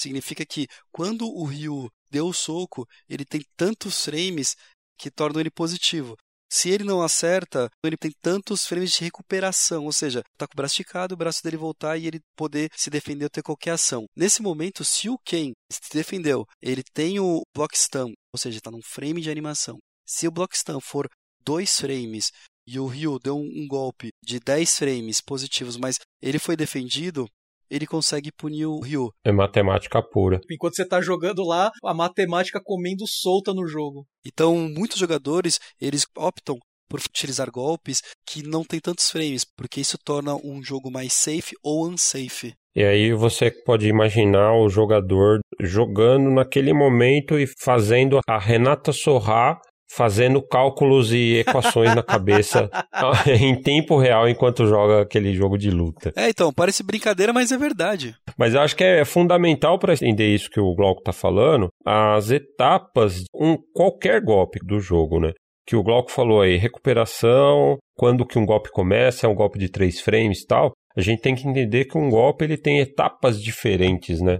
Significa 0.00 0.44
que 0.44 0.66
quando 0.90 1.24
o 1.26 1.44
Ryu 1.44 1.88
deu 2.10 2.26
o 2.26 2.34
soco, 2.34 2.84
ele 3.08 3.24
tem 3.24 3.40
tantos 3.56 4.04
frames 4.04 4.56
que 4.98 5.12
tornam 5.12 5.40
ele 5.40 5.50
positivo. 5.50 6.16
Se 6.54 6.68
ele 6.68 6.84
não 6.84 7.00
acerta, 7.00 7.70
ele 7.82 7.96
tem 7.96 8.10
tantos 8.20 8.66
frames 8.66 8.92
de 8.92 9.04
recuperação, 9.04 9.86
ou 9.86 9.92
seja, 9.92 10.22
tá 10.36 10.46
com 10.46 10.52
o 10.52 10.56
braço 10.56 10.74
esticado, 10.74 11.14
o 11.14 11.16
braço 11.16 11.42
dele 11.42 11.56
voltar 11.56 11.96
e 11.96 12.06
ele 12.06 12.20
poder 12.36 12.70
se 12.76 12.90
defender 12.90 13.24
ou 13.24 13.30
ter 13.30 13.42
qualquer 13.42 13.70
ação. 13.70 14.04
Nesse 14.14 14.42
momento, 14.42 14.84
se 14.84 15.08
o 15.08 15.16
Ken 15.24 15.52
se 15.72 15.80
defendeu, 15.94 16.44
ele 16.60 16.82
tem 16.92 17.18
o 17.18 17.40
block 17.56 17.74
stun, 17.74 18.12
ou 18.34 18.38
seja, 18.38 18.58
está 18.58 18.70
num 18.70 18.82
frame 18.82 19.22
de 19.22 19.30
animação. 19.30 19.78
Se 20.06 20.28
o 20.28 20.30
block 20.30 20.54
stun 20.54 20.78
for 20.78 21.08
dois 21.42 21.80
frames 21.80 22.30
e 22.66 22.78
o 22.78 22.86
Ryu 22.86 23.18
deu 23.18 23.38
um, 23.38 23.66
golpe 23.66 24.10
de 24.22 24.38
10 24.38 24.76
frames 24.76 25.22
positivos, 25.22 25.78
mas 25.78 26.00
ele 26.20 26.38
foi 26.38 26.54
defendido, 26.54 27.26
ele 27.72 27.86
consegue 27.86 28.30
punir 28.30 28.66
o 28.66 28.80
Ryu. 28.80 29.10
É 29.24 29.32
matemática 29.32 30.02
pura. 30.02 30.38
Enquanto 30.50 30.76
você 30.76 30.86
tá 30.86 31.00
jogando 31.00 31.42
lá, 31.42 31.70
a 31.82 31.94
matemática 31.94 32.60
comendo 32.62 33.06
solta 33.06 33.54
no 33.54 33.66
jogo. 33.66 34.06
Então, 34.26 34.54
muitos 34.68 34.98
jogadores, 34.98 35.58
eles 35.80 36.04
optam 36.14 36.58
por 36.86 37.00
utilizar 37.00 37.50
golpes 37.50 38.02
que 38.26 38.42
não 38.42 38.62
tem 38.62 38.78
tantos 38.78 39.10
frames, 39.10 39.46
porque 39.56 39.80
isso 39.80 39.96
torna 40.04 40.34
um 40.36 40.62
jogo 40.62 40.90
mais 40.90 41.14
safe 41.14 41.54
ou 41.62 41.88
unsafe. 41.88 42.52
E 42.76 42.84
aí 42.84 43.14
você 43.14 43.50
pode 43.50 43.86
imaginar 43.86 44.54
o 44.54 44.68
jogador 44.68 45.40
jogando 45.58 46.30
naquele 46.30 46.74
momento 46.74 47.38
e 47.38 47.46
fazendo 47.46 48.20
a 48.26 48.38
Renata 48.38 48.92
Sorrar 48.92 49.58
fazendo 49.94 50.40
cálculos 50.40 51.12
e 51.12 51.38
equações 51.38 51.94
na 51.94 52.02
cabeça 52.02 52.70
em 53.28 53.60
tempo 53.60 53.98
real 53.98 54.26
enquanto 54.26 54.66
joga 54.66 55.02
aquele 55.02 55.34
jogo 55.34 55.58
de 55.58 55.70
luta. 55.70 56.12
É, 56.16 56.30
então, 56.30 56.52
parece 56.52 56.82
brincadeira, 56.82 57.32
mas 57.32 57.52
é 57.52 57.58
verdade. 57.58 58.14
Mas 58.38 58.54
eu 58.54 58.60
acho 58.60 58.74
que 58.74 58.82
é 58.82 59.04
fundamental 59.04 59.78
para 59.78 59.92
entender 59.92 60.34
isso 60.34 60.50
que 60.50 60.60
o 60.60 60.74
Glauco 60.74 61.00
está 61.00 61.12
falando, 61.12 61.68
as 61.84 62.30
etapas, 62.30 63.24
um 63.34 63.56
qualquer 63.74 64.22
golpe 64.22 64.58
do 64.64 64.80
jogo, 64.80 65.20
né? 65.20 65.32
Que 65.66 65.76
o 65.76 65.82
Glauco 65.82 66.10
falou 66.10 66.40
aí, 66.40 66.56
recuperação, 66.56 67.76
quando 67.94 68.26
que 68.26 68.38
um 68.38 68.46
golpe 68.46 68.70
começa, 68.70 69.26
é 69.26 69.28
um 69.28 69.34
golpe 69.34 69.58
de 69.58 69.68
três 69.68 70.00
frames 70.00 70.40
e 70.40 70.46
tal. 70.46 70.72
A 70.96 71.00
gente 71.00 71.20
tem 71.20 71.34
que 71.34 71.46
entender 71.46 71.84
que 71.84 71.98
um 71.98 72.08
golpe 72.10 72.44
ele 72.44 72.56
tem 72.56 72.80
etapas 72.80 73.40
diferentes, 73.40 74.20
né? 74.20 74.38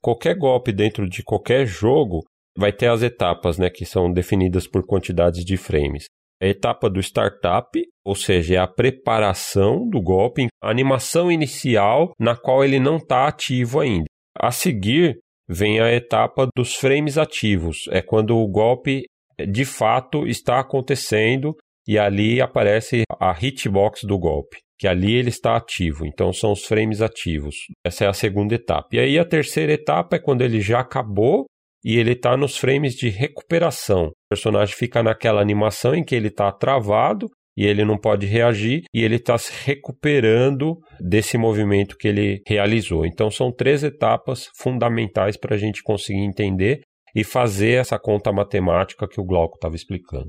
Qualquer 0.00 0.36
golpe 0.36 0.72
dentro 0.72 1.08
de 1.08 1.22
qualquer 1.22 1.66
jogo 1.66 2.24
vai 2.56 2.72
ter 2.72 2.88
as 2.88 3.02
etapas, 3.02 3.58
né, 3.58 3.70
que 3.70 3.84
são 3.84 4.12
definidas 4.12 4.66
por 4.66 4.86
quantidades 4.86 5.44
de 5.44 5.56
frames. 5.56 6.04
A 6.42 6.46
etapa 6.46 6.90
do 6.90 7.00
startup, 7.00 7.68
ou 8.04 8.16
seja, 8.16 8.56
é 8.56 8.58
a 8.58 8.66
preparação 8.66 9.88
do 9.88 10.02
golpe, 10.02 10.48
a 10.60 10.70
animação 10.70 11.30
inicial 11.30 12.12
na 12.18 12.34
qual 12.34 12.64
ele 12.64 12.80
não 12.80 12.96
está 12.96 13.28
ativo 13.28 13.78
ainda. 13.78 14.06
A 14.36 14.50
seguir 14.50 15.18
vem 15.48 15.80
a 15.80 15.92
etapa 15.92 16.48
dos 16.56 16.74
frames 16.74 17.16
ativos, 17.16 17.84
é 17.90 18.02
quando 18.02 18.36
o 18.36 18.48
golpe 18.48 19.04
de 19.48 19.64
fato 19.64 20.26
está 20.26 20.58
acontecendo 20.58 21.54
e 21.86 21.98
ali 21.98 22.40
aparece 22.40 23.02
a 23.20 23.36
hitbox 23.40 24.00
do 24.04 24.18
golpe, 24.18 24.56
que 24.78 24.86
ali 24.86 25.14
ele 25.14 25.28
está 25.28 25.56
ativo, 25.56 26.06
então 26.06 26.32
são 26.32 26.52
os 26.52 26.64
frames 26.64 27.00
ativos. 27.00 27.54
Essa 27.84 28.04
é 28.04 28.08
a 28.08 28.12
segunda 28.12 28.54
etapa. 28.54 28.88
E 28.92 28.98
aí 28.98 29.18
a 29.18 29.24
terceira 29.24 29.72
etapa 29.72 30.16
é 30.16 30.18
quando 30.18 30.42
ele 30.42 30.60
já 30.60 30.80
acabou 30.80 31.46
e 31.84 31.96
ele 31.98 32.12
está 32.12 32.36
nos 32.36 32.56
frames 32.56 32.94
de 32.94 33.08
recuperação. 33.08 34.06
O 34.06 34.12
personagem 34.30 34.74
fica 34.74 35.02
naquela 35.02 35.40
animação 35.40 35.94
em 35.94 36.04
que 36.04 36.14
ele 36.14 36.28
está 36.28 36.50
travado 36.52 37.28
e 37.56 37.66
ele 37.66 37.84
não 37.84 37.98
pode 37.98 38.26
reagir 38.26 38.82
e 38.94 39.02
ele 39.02 39.16
está 39.16 39.36
se 39.36 39.52
recuperando 39.64 40.78
desse 41.00 41.36
movimento 41.36 41.96
que 41.96 42.08
ele 42.08 42.40
realizou. 42.46 43.04
Então 43.04 43.30
são 43.30 43.52
três 43.52 43.82
etapas 43.82 44.48
fundamentais 44.56 45.36
para 45.36 45.54
a 45.54 45.58
gente 45.58 45.82
conseguir 45.82 46.22
entender 46.22 46.80
e 47.14 47.22
fazer 47.22 47.80
essa 47.80 47.98
conta 47.98 48.32
matemática 48.32 49.06
que 49.06 49.20
o 49.20 49.24
Glauco 49.24 49.56
estava 49.56 49.76
explicando. 49.76 50.28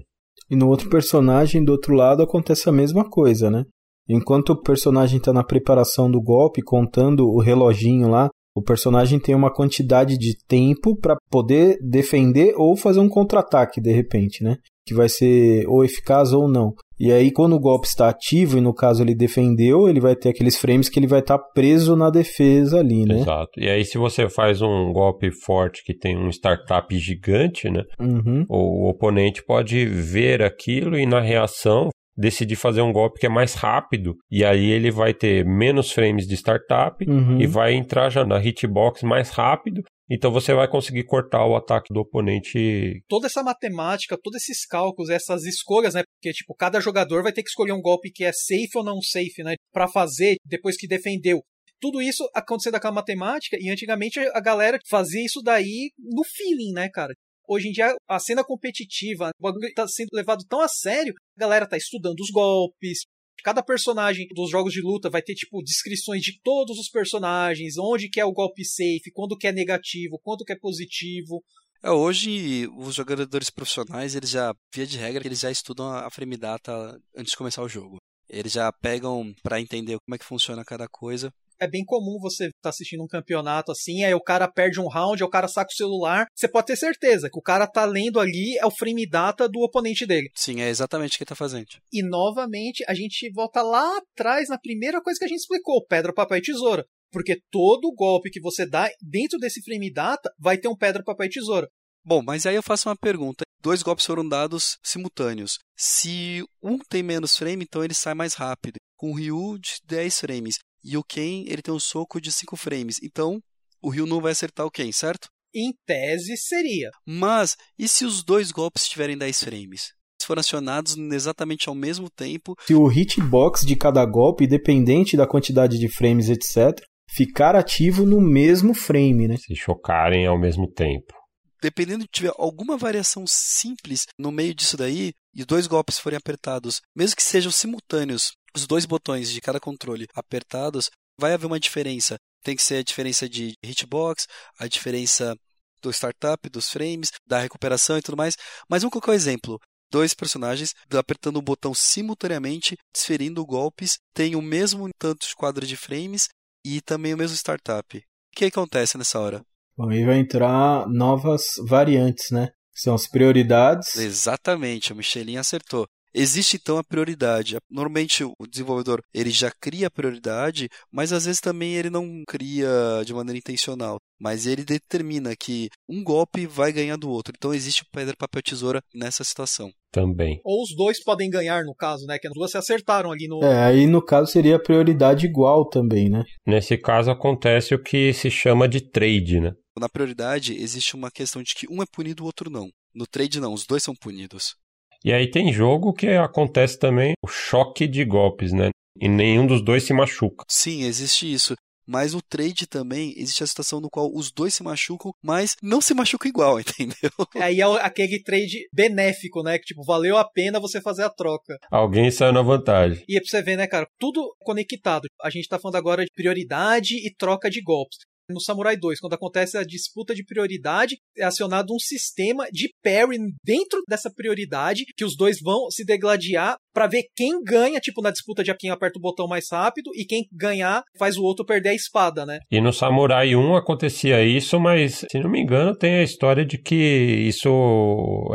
E 0.49 0.55
no 0.55 0.67
outro 0.67 0.89
personagem, 0.89 1.63
do 1.63 1.71
outro 1.71 1.95
lado, 1.95 2.21
acontece 2.21 2.67
a 2.67 2.71
mesma 2.71 3.09
coisa, 3.09 3.49
né? 3.49 3.63
Enquanto 4.09 4.49
o 4.49 4.61
personagem 4.61 5.17
está 5.17 5.31
na 5.31 5.45
preparação 5.45 6.11
do 6.11 6.21
golpe, 6.21 6.61
contando 6.61 7.25
o 7.25 7.39
reloginho 7.39 8.09
lá, 8.09 8.29
o 8.55 8.61
personagem 8.61 9.19
tem 9.19 9.33
uma 9.33 9.51
quantidade 9.51 10.17
de 10.17 10.37
tempo 10.47 10.95
para 10.95 11.17
poder 11.29 11.77
defender 11.81 12.53
ou 12.55 12.75
fazer 12.77 12.99
um 12.99 13.09
contra-ataque 13.09 13.81
de 13.81 13.91
repente, 13.91 14.43
né? 14.43 14.57
Que 14.85 14.93
vai 14.93 15.09
ser 15.09 15.65
ou 15.67 15.83
eficaz 15.83 16.33
ou 16.33 16.47
não. 16.47 16.73
E 16.99 17.11
aí, 17.11 17.31
quando 17.31 17.53
o 17.53 17.59
golpe 17.59 17.87
está 17.87 18.07
ativo, 18.07 18.57
e 18.57 18.61
no 18.61 18.73
caso 18.73 19.03
ele 19.03 19.15
defendeu, 19.15 19.89
ele 19.89 19.99
vai 19.99 20.15
ter 20.15 20.29
aqueles 20.29 20.57
frames 20.57 20.87
que 20.87 20.99
ele 20.99 21.07
vai 21.07 21.19
estar 21.19 21.37
tá 21.37 21.43
preso 21.53 21.95
na 21.95 22.09
defesa 22.09 22.79
ali, 22.79 23.05
né? 23.05 23.19
Exato. 23.19 23.51
E 23.57 23.67
aí, 23.67 23.83
se 23.83 23.97
você 23.97 24.29
faz 24.29 24.61
um 24.61 24.93
golpe 24.93 25.31
forte 25.31 25.83
que 25.83 25.93
tem 25.93 26.17
um 26.17 26.29
startup 26.29 26.95
gigante, 26.97 27.69
né? 27.69 27.83
Uhum. 27.99 28.45
O 28.47 28.89
oponente 28.89 29.43
pode 29.43 29.85
ver 29.85 30.43
aquilo 30.43 30.97
e 30.97 31.05
na 31.05 31.19
reação 31.19 31.89
decidir 32.15 32.55
fazer 32.55 32.81
um 32.81 32.93
golpe 32.93 33.19
que 33.19 33.25
é 33.25 33.29
mais 33.29 33.53
rápido 33.53 34.15
e 34.29 34.45
aí 34.45 34.69
ele 34.69 34.91
vai 34.91 35.13
ter 35.13 35.45
menos 35.45 35.91
frames 35.91 36.27
de 36.27 36.35
startup 36.35 37.03
uhum. 37.09 37.41
e 37.41 37.47
vai 37.47 37.73
entrar 37.73 38.09
já 38.09 38.25
na 38.25 38.43
hitbox 38.43 39.03
mais 39.03 39.29
rápido. 39.29 39.83
Então 40.09 40.31
você 40.31 40.53
vai 40.53 40.67
conseguir 40.67 41.05
cortar 41.05 41.45
o 41.45 41.55
ataque 41.55 41.93
do 41.93 42.01
oponente. 42.01 43.01
Toda 43.07 43.27
essa 43.27 43.41
matemática, 43.41 44.17
todos 44.21 44.41
esses 44.41 44.65
cálculos, 44.65 45.09
essas 45.09 45.43
escolhas, 45.45 45.93
né? 45.93 46.03
Porque 46.03 46.33
tipo, 46.33 46.53
cada 46.53 46.79
jogador 46.79 47.23
vai 47.23 47.31
ter 47.31 47.41
que 47.41 47.49
escolher 47.49 47.71
um 47.71 47.81
golpe 47.81 48.11
que 48.11 48.23
é 48.23 48.31
safe 48.31 48.69
ou 48.75 48.83
não 48.83 49.01
safe, 49.01 49.43
né, 49.43 49.55
para 49.71 49.87
fazer 49.87 50.35
depois 50.45 50.77
que 50.77 50.87
defendeu. 50.87 51.41
Tudo 51.79 52.01
isso 52.01 52.29
acontecendo 52.33 52.79
com 52.79 52.87
a 52.87 52.91
matemática 52.91 53.57
e 53.59 53.69
antigamente 53.69 54.19
a 54.19 54.39
galera 54.39 54.77
fazia 54.89 55.25
isso 55.25 55.41
daí 55.41 55.91
no 55.97 56.23
feeling, 56.23 56.73
né, 56.73 56.89
cara? 56.89 57.13
Hoje 57.47 57.67
em 57.67 57.71
dia, 57.71 57.93
a 58.07 58.19
cena 58.19 58.43
competitiva, 58.43 59.31
o 59.37 59.43
bagulho 59.43 59.71
tá 59.73 59.87
sendo 59.87 60.09
levado 60.13 60.45
tão 60.47 60.61
a 60.61 60.67
sério, 60.67 61.13
a 61.37 61.39
galera 61.39 61.67
tá 61.67 61.75
estudando 61.75 62.19
os 62.21 62.29
golpes. 62.29 62.99
Cada 63.43 63.61
personagem 63.61 64.27
dos 64.33 64.49
jogos 64.49 64.71
de 64.71 64.81
luta 64.81 65.09
vai 65.09 65.21
ter, 65.21 65.35
tipo, 65.35 65.61
descrições 65.61 66.21
de 66.21 66.39
todos 66.41 66.79
os 66.79 66.89
personagens, 66.89 67.77
onde 67.77 68.09
que 68.09 68.21
é 68.21 68.25
o 68.25 68.31
golpe 68.31 68.63
safe, 68.63 69.11
quando 69.13 69.37
que 69.37 69.47
é 69.47 69.51
negativo, 69.51 70.19
quando 70.23 70.45
que 70.45 70.53
é 70.53 70.57
positivo. 70.57 71.43
É, 71.83 71.91
hoje, 71.91 72.67
os 72.77 72.95
jogadores 72.95 73.49
profissionais, 73.49 74.15
eles 74.15 74.29
já, 74.29 74.55
via 74.73 74.87
de 74.87 74.97
regra, 74.97 75.27
eles 75.27 75.41
já 75.41 75.51
estudam 75.51 75.89
a 75.89 76.09
frame 76.09 76.37
data 76.37 76.97
antes 77.13 77.31
de 77.31 77.37
começar 77.37 77.61
o 77.61 77.67
jogo. 77.67 77.97
Eles 78.29 78.53
já 78.53 78.71
pegam 78.71 79.33
para 79.43 79.59
entender 79.59 79.97
como 80.05 80.15
é 80.15 80.17
que 80.17 80.23
funciona 80.23 80.63
cada 80.63 80.87
coisa 80.87 81.29
é 81.63 81.67
bem 81.67 81.83
comum 81.85 82.19
você 82.19 82.45
estar 82.45 82.57
tá 82.63 82.69
assistindo 82.69 83.03
um 83.03 83.07
campeonato 83.07 83.71
assim, 83.71 84.03
aí 84.03 84.13
o 84.13 84.21
cara 84.21 84.47
perde 84.47 84.79
um 84.79 84.87
round, 84.87 85.21
aí 85.21 85.27
o 85.27 85.29
cara 85.29 85.47
saca 85.47 85.69
o 85.71 85.75
celular. 85.75 86.27
Você 86.35 86.47
pode 86.47 86.67
ter 86.67 86.75
certeza 86.75 87.29
que 87.29 87.39
o 87.39 87.41
cara 87.41 87.65
tá 87.67 87.85
lendo 87.85 88.19
ali 88.19 88.57
é 88.57 88.65
o 88.65 88.71
frame 88.71 89.07
data 89.07 89.47
do 89.47 89.59
oponente 89.61 90.05
dele. 90.05 90.29
Sim, 90.35 90.61
é 90.61 90.69
exatamente 90.69 91.15
o 91.15 91.17
que 91.17 91.23
ele 91.23 91.29
tá 91.29 91.35
fazendo. 91.35 91.67
E 91.91 92.03
novamente 92.03 92.83
a 92.87 92.93
gente 92.93 93.31
volta 93.33 93.61
lá 93.61 93.97
atrás 93.97 94.49
na 94.49 94.57
primeira 94.57 95.01
coisa 95.01 95.19
que 95.19 95.25
a 95.25 95.27
gente 95.27 95.39
explicou: 95.39 95.85
pedra, 95.85 96.13
papel 96.13 96.37
e 96.37 96.41
tesoura. 96.41 96.85
Porque 97.11 97.39
todo 97.51 97.93
golpe 97.93 98.31
que 98.31 98.41
você 98.41 98.65
dá 98.65 98.89
dentro 98.99 99.37
desse 99.37 99.61
frame 99.61 99.91
data 99.93 100.31
vai 100.39 100.57
ter 100.57 100.67
um 100.67 100.75
pedra, 100.75 101.03
papel 101.03 101.27
e 101.27 101.29
tesoura. 101.29 101.67
Bom, 102.03 102.21
mas 102.21 102.45
aí 102.45 102.55
eu 102.55 102.63
faço 102.63 102.89
uma 102.89 102.95
pergunta. 102.95 103.43
Dois 103.61 103.81
golpes 103.81 104.05
foram 104.05 104.27
dados 104.27 104.77
simultâneos. 104.83 105.57
Se 105.77 106.43
um 106.61 106.77
tem 106.77 107.01
menos 107.01 107.37
frame, 107.37 107.63
então 107.63 107.81
ele 107.81 107.93
sai 107.93 108.13
mais 108.13 108.33
rápido. 108.33 108.75
Com 108.97 109.11
o 109.11 109.15
Ryu 109.15 109.57
de 109.57 109.77
10 109.85 110.19
frames. 110.19 110.59
E 110.83 110.97
o 110.97 111.03
Ken, 111.03 111.45
ele 111.47 111.61
tem 111.61 111.73
um 111.73 111.79
soco 111.79 112.19
de 112.19 112.31
5 112.31 112.55
frames. 112.57 112.99
Então, 113.01 113.41
o 113.81 113.89
Ryu 113.89 114.05
não 114.05 114.21
vai 114.21 114.31
acertar 114.31 114.65
o 114.65 114.71
Ken, 114.71 114.91
certo? 114.91 115.29
Em 115.55 115.73
tese, 115.85 116.35
seria. 116.35 116.89
Mas, 117.05 117.55
e 117.77 117.87
se 117.87 118.05
os 118.05 118.23
dois 118.23 118.51
golpes 118.51 118.87
tiverem 118.87 119.17
10 119.17 119.43
frames? 119.43 119.93
Se 120.19 120.27
forem 120.27 120.39
acionados 120.39 120.97
exatamente 120.97 121.69
ao 121.69 121.75
mesmo 121.75 122.09
tempo. 122.09 122.55
Se 122.65 122.73
o 122.73 122.89
hitbox 122.91 123.65
de 123.65 123.75
cada 123.75 124.03
golpe, 124.05 124.45
independente 124.45 125.15
da 125.15 125.27
quantidade 125.27 125.77
de 125.77 125.93
frames, 125.93 126.29
etc., 126.29 126.81
ficar 127.09 127.55
ativo 127.55 128.05
no 128.05 128.19
mesmo 128.19 128.73
frame, 128.73 129.27
né? 129.27 129.37
Se 129.37 129.55
chocarem 129.55 130.25
ao 130.25 130.39
mesmo 130.39 130.67
tempo. 130.67 131.13
Dependendo 131.61 132.03
de 132.03 132.09
tiver 132.11 132.33
alguma 132.37 132.77
variação 132.77 133.25
simples 133.27 134.05
no 134.17 134.31
meio 134.31 134.53
disso 134.55 134.75
daí, 134.75 135.13
e 135.33 135.45
dois 135.45 135.67
golpes 135.67 135.99
forem 135.99 136.17
apertados, 136.17 136.81
mesmo 136.95 137.15
que 137.15 137.23
sejam 137.23 137.51
simultâneos, 137.51 138.33
os 138.55 138.67
dois 138.67 138.85
botões 138.85 139.31
de 139.31 139.41
cada 139.41 139.59
controle 139.59 140.07
apertados, 140.13 140.89
vai 141.19 141.33
haver 141.33 141.47
uma 141.47 141.59
diferença. 141.59 142.15
Tem 142.43 142.55
que 142.55 142.63
ser 142.63 142.75
a 142.75 142.83
diferença 142.83 143.27
de 143.27 143.53
hitbox, 143.63 144.27
a 144.59 144.67
diferença 144.67 145.35
do 145.81 145.91
startup, 145.91 146.49
dos 146.49 146.69
frames, 146.69 147.11
da 147.27 147.39
recuperação 147.39 147.97
e 147.97 148.01
tudo 148.01 148.17
mais. 148.17 148.35
Mas 148.69 148.81
vamos 148.81 148.93
colocar 148.93 149.11
um 149.11 149.15
exemplo. 149.15 149.59
Dois 149.91 150.13
personagens 150.13 150.73
apertando 150.91 151.37
o 151.37 151.41
botão 151.41 151.73
simultaneamente, 151.73 152.75
desferindo 152.91 153.45
golpes, 153.45 153.99
tem 154.13 154.35
o 154.35 154.41
mesmo 154.41 154.89
tanto 154.97 155.27
de 155.27 155.35
quadro 155.35 155.67
de 155.67 155.77
frames 155.77 156.29
e 156.65 156.81
também 156.81 157.13
o 157.13 157.17
mesmo 157.17 157.35
startup. 157.35 157.97
O 157.97 158.01
que 158.35 158.45
acontece 158.45 158.97
nessa 158.97 159.19
hora? 159.19 159.45
Bom, 159.77 159.89
aí 159.89 160.03
vai 160.03 160.17
entrar 160.17 160.87
novas 160.87 161.43
variantes, 161.67 162.31
né? 162.31 162.49
São 162.73 162.95
as 162.95 163.07
prioridades. 163.07 163.95
Exatamente, 163.95 164.91
o 164.91 164.95
Michelin 164.95 165.37
acertou. 165.37 165.87
Existe 166.13 166.57
então 166.57 166.77
a 166.77 166.83
prioridade. 166.83 167.57
Normalmente 167.69 168.23
o 168.23 168.47
desenvolvedor 168.47 169.01
ele 169.13 169.31
já 169.31 169.51
cria 169.59 169.87
a 169.87 169.91
prioridade, 169.91 170.69
mas 170.91 171.11
às 171.11 171.25
vezes 171.25 171.41
também 171.41 171.73
ele 171.73 171.89
não 171.89 172.23
cria 172.27 172.69
de 173.05 173.13
maneira 173.13 173.37
intencional. 173.37 173.97
Mas 174.19 174.45
ele 174.45 174.63
determina 174.63 175.35
que 175.35 175.69
um 175.89 176.03
golpe 176.03 176.45
vai 176.45 176.71
ganhar 176.71 176.95
do 176.95 177.09
outro. 177.09 177.33
Então 177.35 177.53
existe 177.53 177.83
pedra, 177.91 178.15
papel, 178.17 178.41
tesoura 178.41 178.81
nessa 178.93 179.23
situação. 179.23 179.69
Também. 179.91 180.39
Ou 180.45 180.63
os 180.63 180.75
dois 180.75 181.03
podem 181.03 181.29
ganhar, 181.29 181.63
no 181.65 181.75
caso, 181.75 182.05
né? 182.05 182.17
Que 182.17 182.27
as 182.27 182.33
duas 182.33 182.51
se 182.51 182.57
acertaram 182.57 183.11
ali 183.11 183.27
no. 183.27 183.43
É, 183.43 183.63
aí 183.63 183.85
no 183.85 184.01
caso 184.01 184.31
seria 184.31 184.61
prioridade 184.61 185.25
igual 185.25 185.67
também, 185.67 186.09
né? 186.09 186.23
Nesse 186.47 186.77
caso 186.77 187.11
acontece 187.11 187.75
o 187.75 187.83
que 187.83 188.13
se 188.13 188.31
chama 188.31 188.67
de 188.67 188.81
trade, 188.81 189.39
né? 189.39 189.51
Na 189.77 189.89
prioridade 189.89 190.55
existe 190.55 190.95
uma 190.95 191.11
questão 191.11 191.43
de 191.43 191.53
que 191.53 191.67
um 191.69 191.81
é 191.81 191.85
punido, 191.91 192.23
o 192.23 192.25
outro 192.25 192.49
não. 192.49 192.69
No 192.93 193.07
trade 193.07 193.39
não, 193.39 193.53
os 193.53 193.65
dois 193.65 193.83
são 193.83 193.95
punidos. 193.95 194.55
E 195.03 195.11
aí 195.11 195.29
tem 195.29 195.51
jogo 195.51 195.93
que 195.93 196.07
acontece 196.07 196.79
também 196.79 197.13
o 197.21 197.27
choque 197.27 197.87
de 197.87 198.05
golpes, 198.05 198.53
né? 198.53 198.69
E 198.99 199.09
nenhum 199.09 199.45
dos 199.45 199.61
dois 199.61 199.83
se 199.83 199.93
machuca. 199.93 200.45
Sim, 200.47 200.83
existe 200.83 201.31
isso. 201.31 201.55
Mas 201.85 202.13
no 202.13 202.21
trade 202.21 202.65
também 202.65 203.13
existe 203.17 203.43
a 203.43 203.47
situação 203.47 203.81
no 203.81 203.89
qual 203.89 204.09
os 204.13 204.31
dois 204.31 204.53
se 204.53 204.63
machucam, 204.63 205.11
mas 205.21 205.57
não 205.61 205.81
se 205.81 205.93
machucam 205.93 206.29
igual, 206.29 206.57
entendeu? 206.61 207.11
Aí 207.35 207.59
é 207.59 207.63
aquele 207.81 208.21
trade 208.23 208.67
benéfico, 208.71 209.43
né? 209.43 209.57
Que 209.57 209.65
tipo, 209.65 209.83
valeu 209.83 210.17
a 210.17 210.23
pena 210.23 210.59
você 210.59 210.79
fazer 210.81 211.03
a 211.03 211.09
troca. 211.09 211.57
Alguém 211.69 212.09
saiu 212.09 212.31
na 212.31 212.41
vantagem. 212.41 213.03
E 213.07 213.17
é 213.17 213.19
pra 213.19 213.29
você 213.29 213.41
ver, 213.41 213.57
né, 213.57 213.67
cara? 213.67 213.85
Tudo 213.99 214.33
conectado. 214.39 215.07
A 215.21 215.29
gente 215.29 215.47
tá 215.47 215.59
falando 215.59 215.75
agora 215.75 216.03
de 216.05 216.11
prioridade 216.15 216.95
e 216.95 217.13
troca 217.13 217.49
de 217.49 217.61
golpes. 217.61 217.97
No 218.29 218.39
Samurai 218.39 218.77
2, 218.77 218.99
quando 218.99 219.13
acontece 219.13 219.57
a 219.57 219.63
disputa 219.63 220.15
de 220.15 220.23
prioridade, 220.23 220.97
é 221.17 221.23
acionado 221.23 221.73
um 221.73 221.79
sistema 221.79 222.47
de 222.51 222.73
parry 222.81 223.17
dentro 223.43 223.81
dessa 223.87 224.11
prioridade, 224.13 224.85
que 224.95 225.03
os 225.03 225.15
dois 225.17 225.39
vão 225.41 225.69
se 225.69 225.83
degladiar 225.83 226.57
para 226.73 226.87
ver 226.87 227.03
quem 227.15 227.43
ganha, 227.43 227.79
tipo 227.79 228.01
na 228.01 228.11
disputa 228.11 228.43
de 228.43 228.53
quem 228.55 228.69
aperta 228.69 228.97
o 228.97 229.01
botão 229.01 229.27
mais 229.27 229.47
rápido, 229.51 229.91
e 229.95 230.05
quem 230.05 230.27
ganhar 230.31 230.83
faz 230.97 231.17
o 231.17 231.23
outro 231.23 231.45
perder 231.45 231.69
a 231.69 231.75
espada, 231.75 232.25
né? 232.25 232.39
E 232.51 232.59
no 232.59 232.73
Samurai 232.73 233.35
1 233.35 233.55
acontecia 233.55 234.23
isso, 234.23 234.59
mas 234.59 235.05
se 235.09 235.19
não 235.19 235.29
me 235.29 235.41
engano, 235.41 235.75
tem 235.75 235.95
a 235.95 236.03
história 236.03 236.45
de 236.45 236.57
que 236.57 236.75
isso 236.75 237.49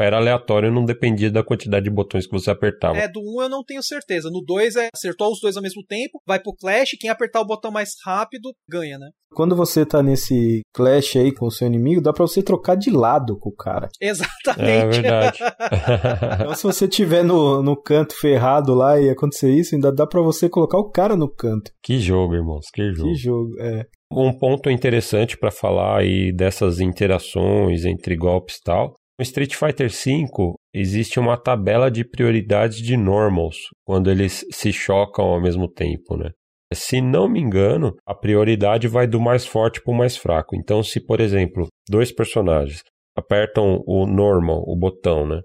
era 0.01 0.17
aleatório, 0.17 0.73
não 0.73 0.85
dependia 0.85 1.31
da 1.31 1.43
quantidade 1.43 1.85
de 1.85 1.91
botões 1.91 2.27
que 2.27 2.33
você 2.33 2.51
apertava. 2.51 2.99
É, 2.99 3.09
do 3.09 3.21
1 3.21 3.43
eu 3.43 3.49
não 3.49 3.65
tenho 3.65 3.83
certeza. 3.83 4.31
No 4.31 4.43
2 4.45 4.77
é 4.77 4.89
acertou 4.95 5.33
os 5.33 5.41
dois 5.41 5.57
ao 5.57 5.63
mesmo 5.63 5.85
tempo, 5.85 6.21
vai 6.27 6.41
pro 6.41 6.55
Clash, 6.55 6.91
quem 6.99 7.11
apertar 7.11 7.41
o 7.41 7.47
botão 7.47 7.71
mais 7.71 7.91
rápido 8.05 8.53
ganha, 8.69 8.99
né? 8.99 9.11
Quando 9.35 9.55
você 9.55 9.85
tá 9.85 10.03
nesse 10.03 10.63
clash 10.73 11.17
aí 11.17 11.33
com 11.33 11.47
o 11.47 11.51
seu 11.51 11.67
inimigo, 11.67 12.01
dá 12.01 12.13
pra 12.13 12.27
você 12.27 12.43
trocar 12.43 12.77
de 12.77 12.91
lado 12.91 13.39
com 13.39 13.51
o 13.51 13.55
cara. 13.55 13.89
Exatamente. 14.01 14.63
É 14.63 14.87
verdade. 14.87 15.39
então, 16.41 16.55
se 16.55 16.63
você 16.63 16.89
tiver 16.89 17.23
no, 17.23 17.63
no 17.63 17.77
canto 17.77 18.15
ferrado 18.29 18.75
lá 18.75 19.01
e 19.01 19.09
acontecer 19.09 19.51
isso, 19.51 19.75
ainda 19.75 19.91
dá 19.93 20.07
para 20.07 20.21
você 20.21 20.49
colocar 20.49 20.79
o 20.79 20.91
cara 20.91 21.17
no 21.17 21.29
canto. 21.29 21.71
Que 21.83 21.99
jogo, 21.99 22.35
irmãos, 22.35 22.67
que 22.73 22.93
jogo. 22.93 23.09
Que 23.09 23.15
jogo, 23.15 23.51
é. 23.61 23.85
Um 24.13 24.37
ponto 24.37 24.71
interessante 24.71 25.37
para 25.37 25.51
falar 25.51 26.01
aí 26.01 26.33
dessas 26.33 26.81
interações 26.81 27.85
entre 27.85 28.17
golpes 28.17 28.57
e 28.57 28.63
tal. 28.63 28.95
No 29.19 29.23
Street 29.23 29.55
Fighter 29.55 29.91
V 29.91 30.55
existe 30.75 31.19
uma 31.19 31.37
tabela 31.37 31.91
de 31.91 32.05
prioridades 32.05 32.79
de 32.79 32.97
normals 32.97 33.57
quando 33.85 34.11
eles 34.11 34.45
se 34.53 34.73
chocam 34.73 35.27
ao 35.27 35.41
mesmo 35.41 35.69
tempo, 35.69 36.17
né? 36.17 36.31
Se 36.73 37.01
não 37.01 37.29
me 37.29 37.41
engano, 37.41 37.95
a 38.07 38.15
prioridade 38.15 38.87
vai 38.87 39.07
do 39.07 39.19
mais 39.19 39.47
forte 39.47 39.83
para 39.83 39.93
o 39.93 39.97
mais 39.97 40.17
fraco. 40.17 40.55
Então, 40.55 40.83
se, 40.83 41.05
por 41.05 41.19
exemplo, 41.19 41.67
dois 41.89 42.13
personagens 42.13 42.83
apertam 43.17 43.83
o 43.87 44.07
normal, 44.07 44.63
o 44.67 44.77
botão, 44.77 45.27
né? 45.27 45.41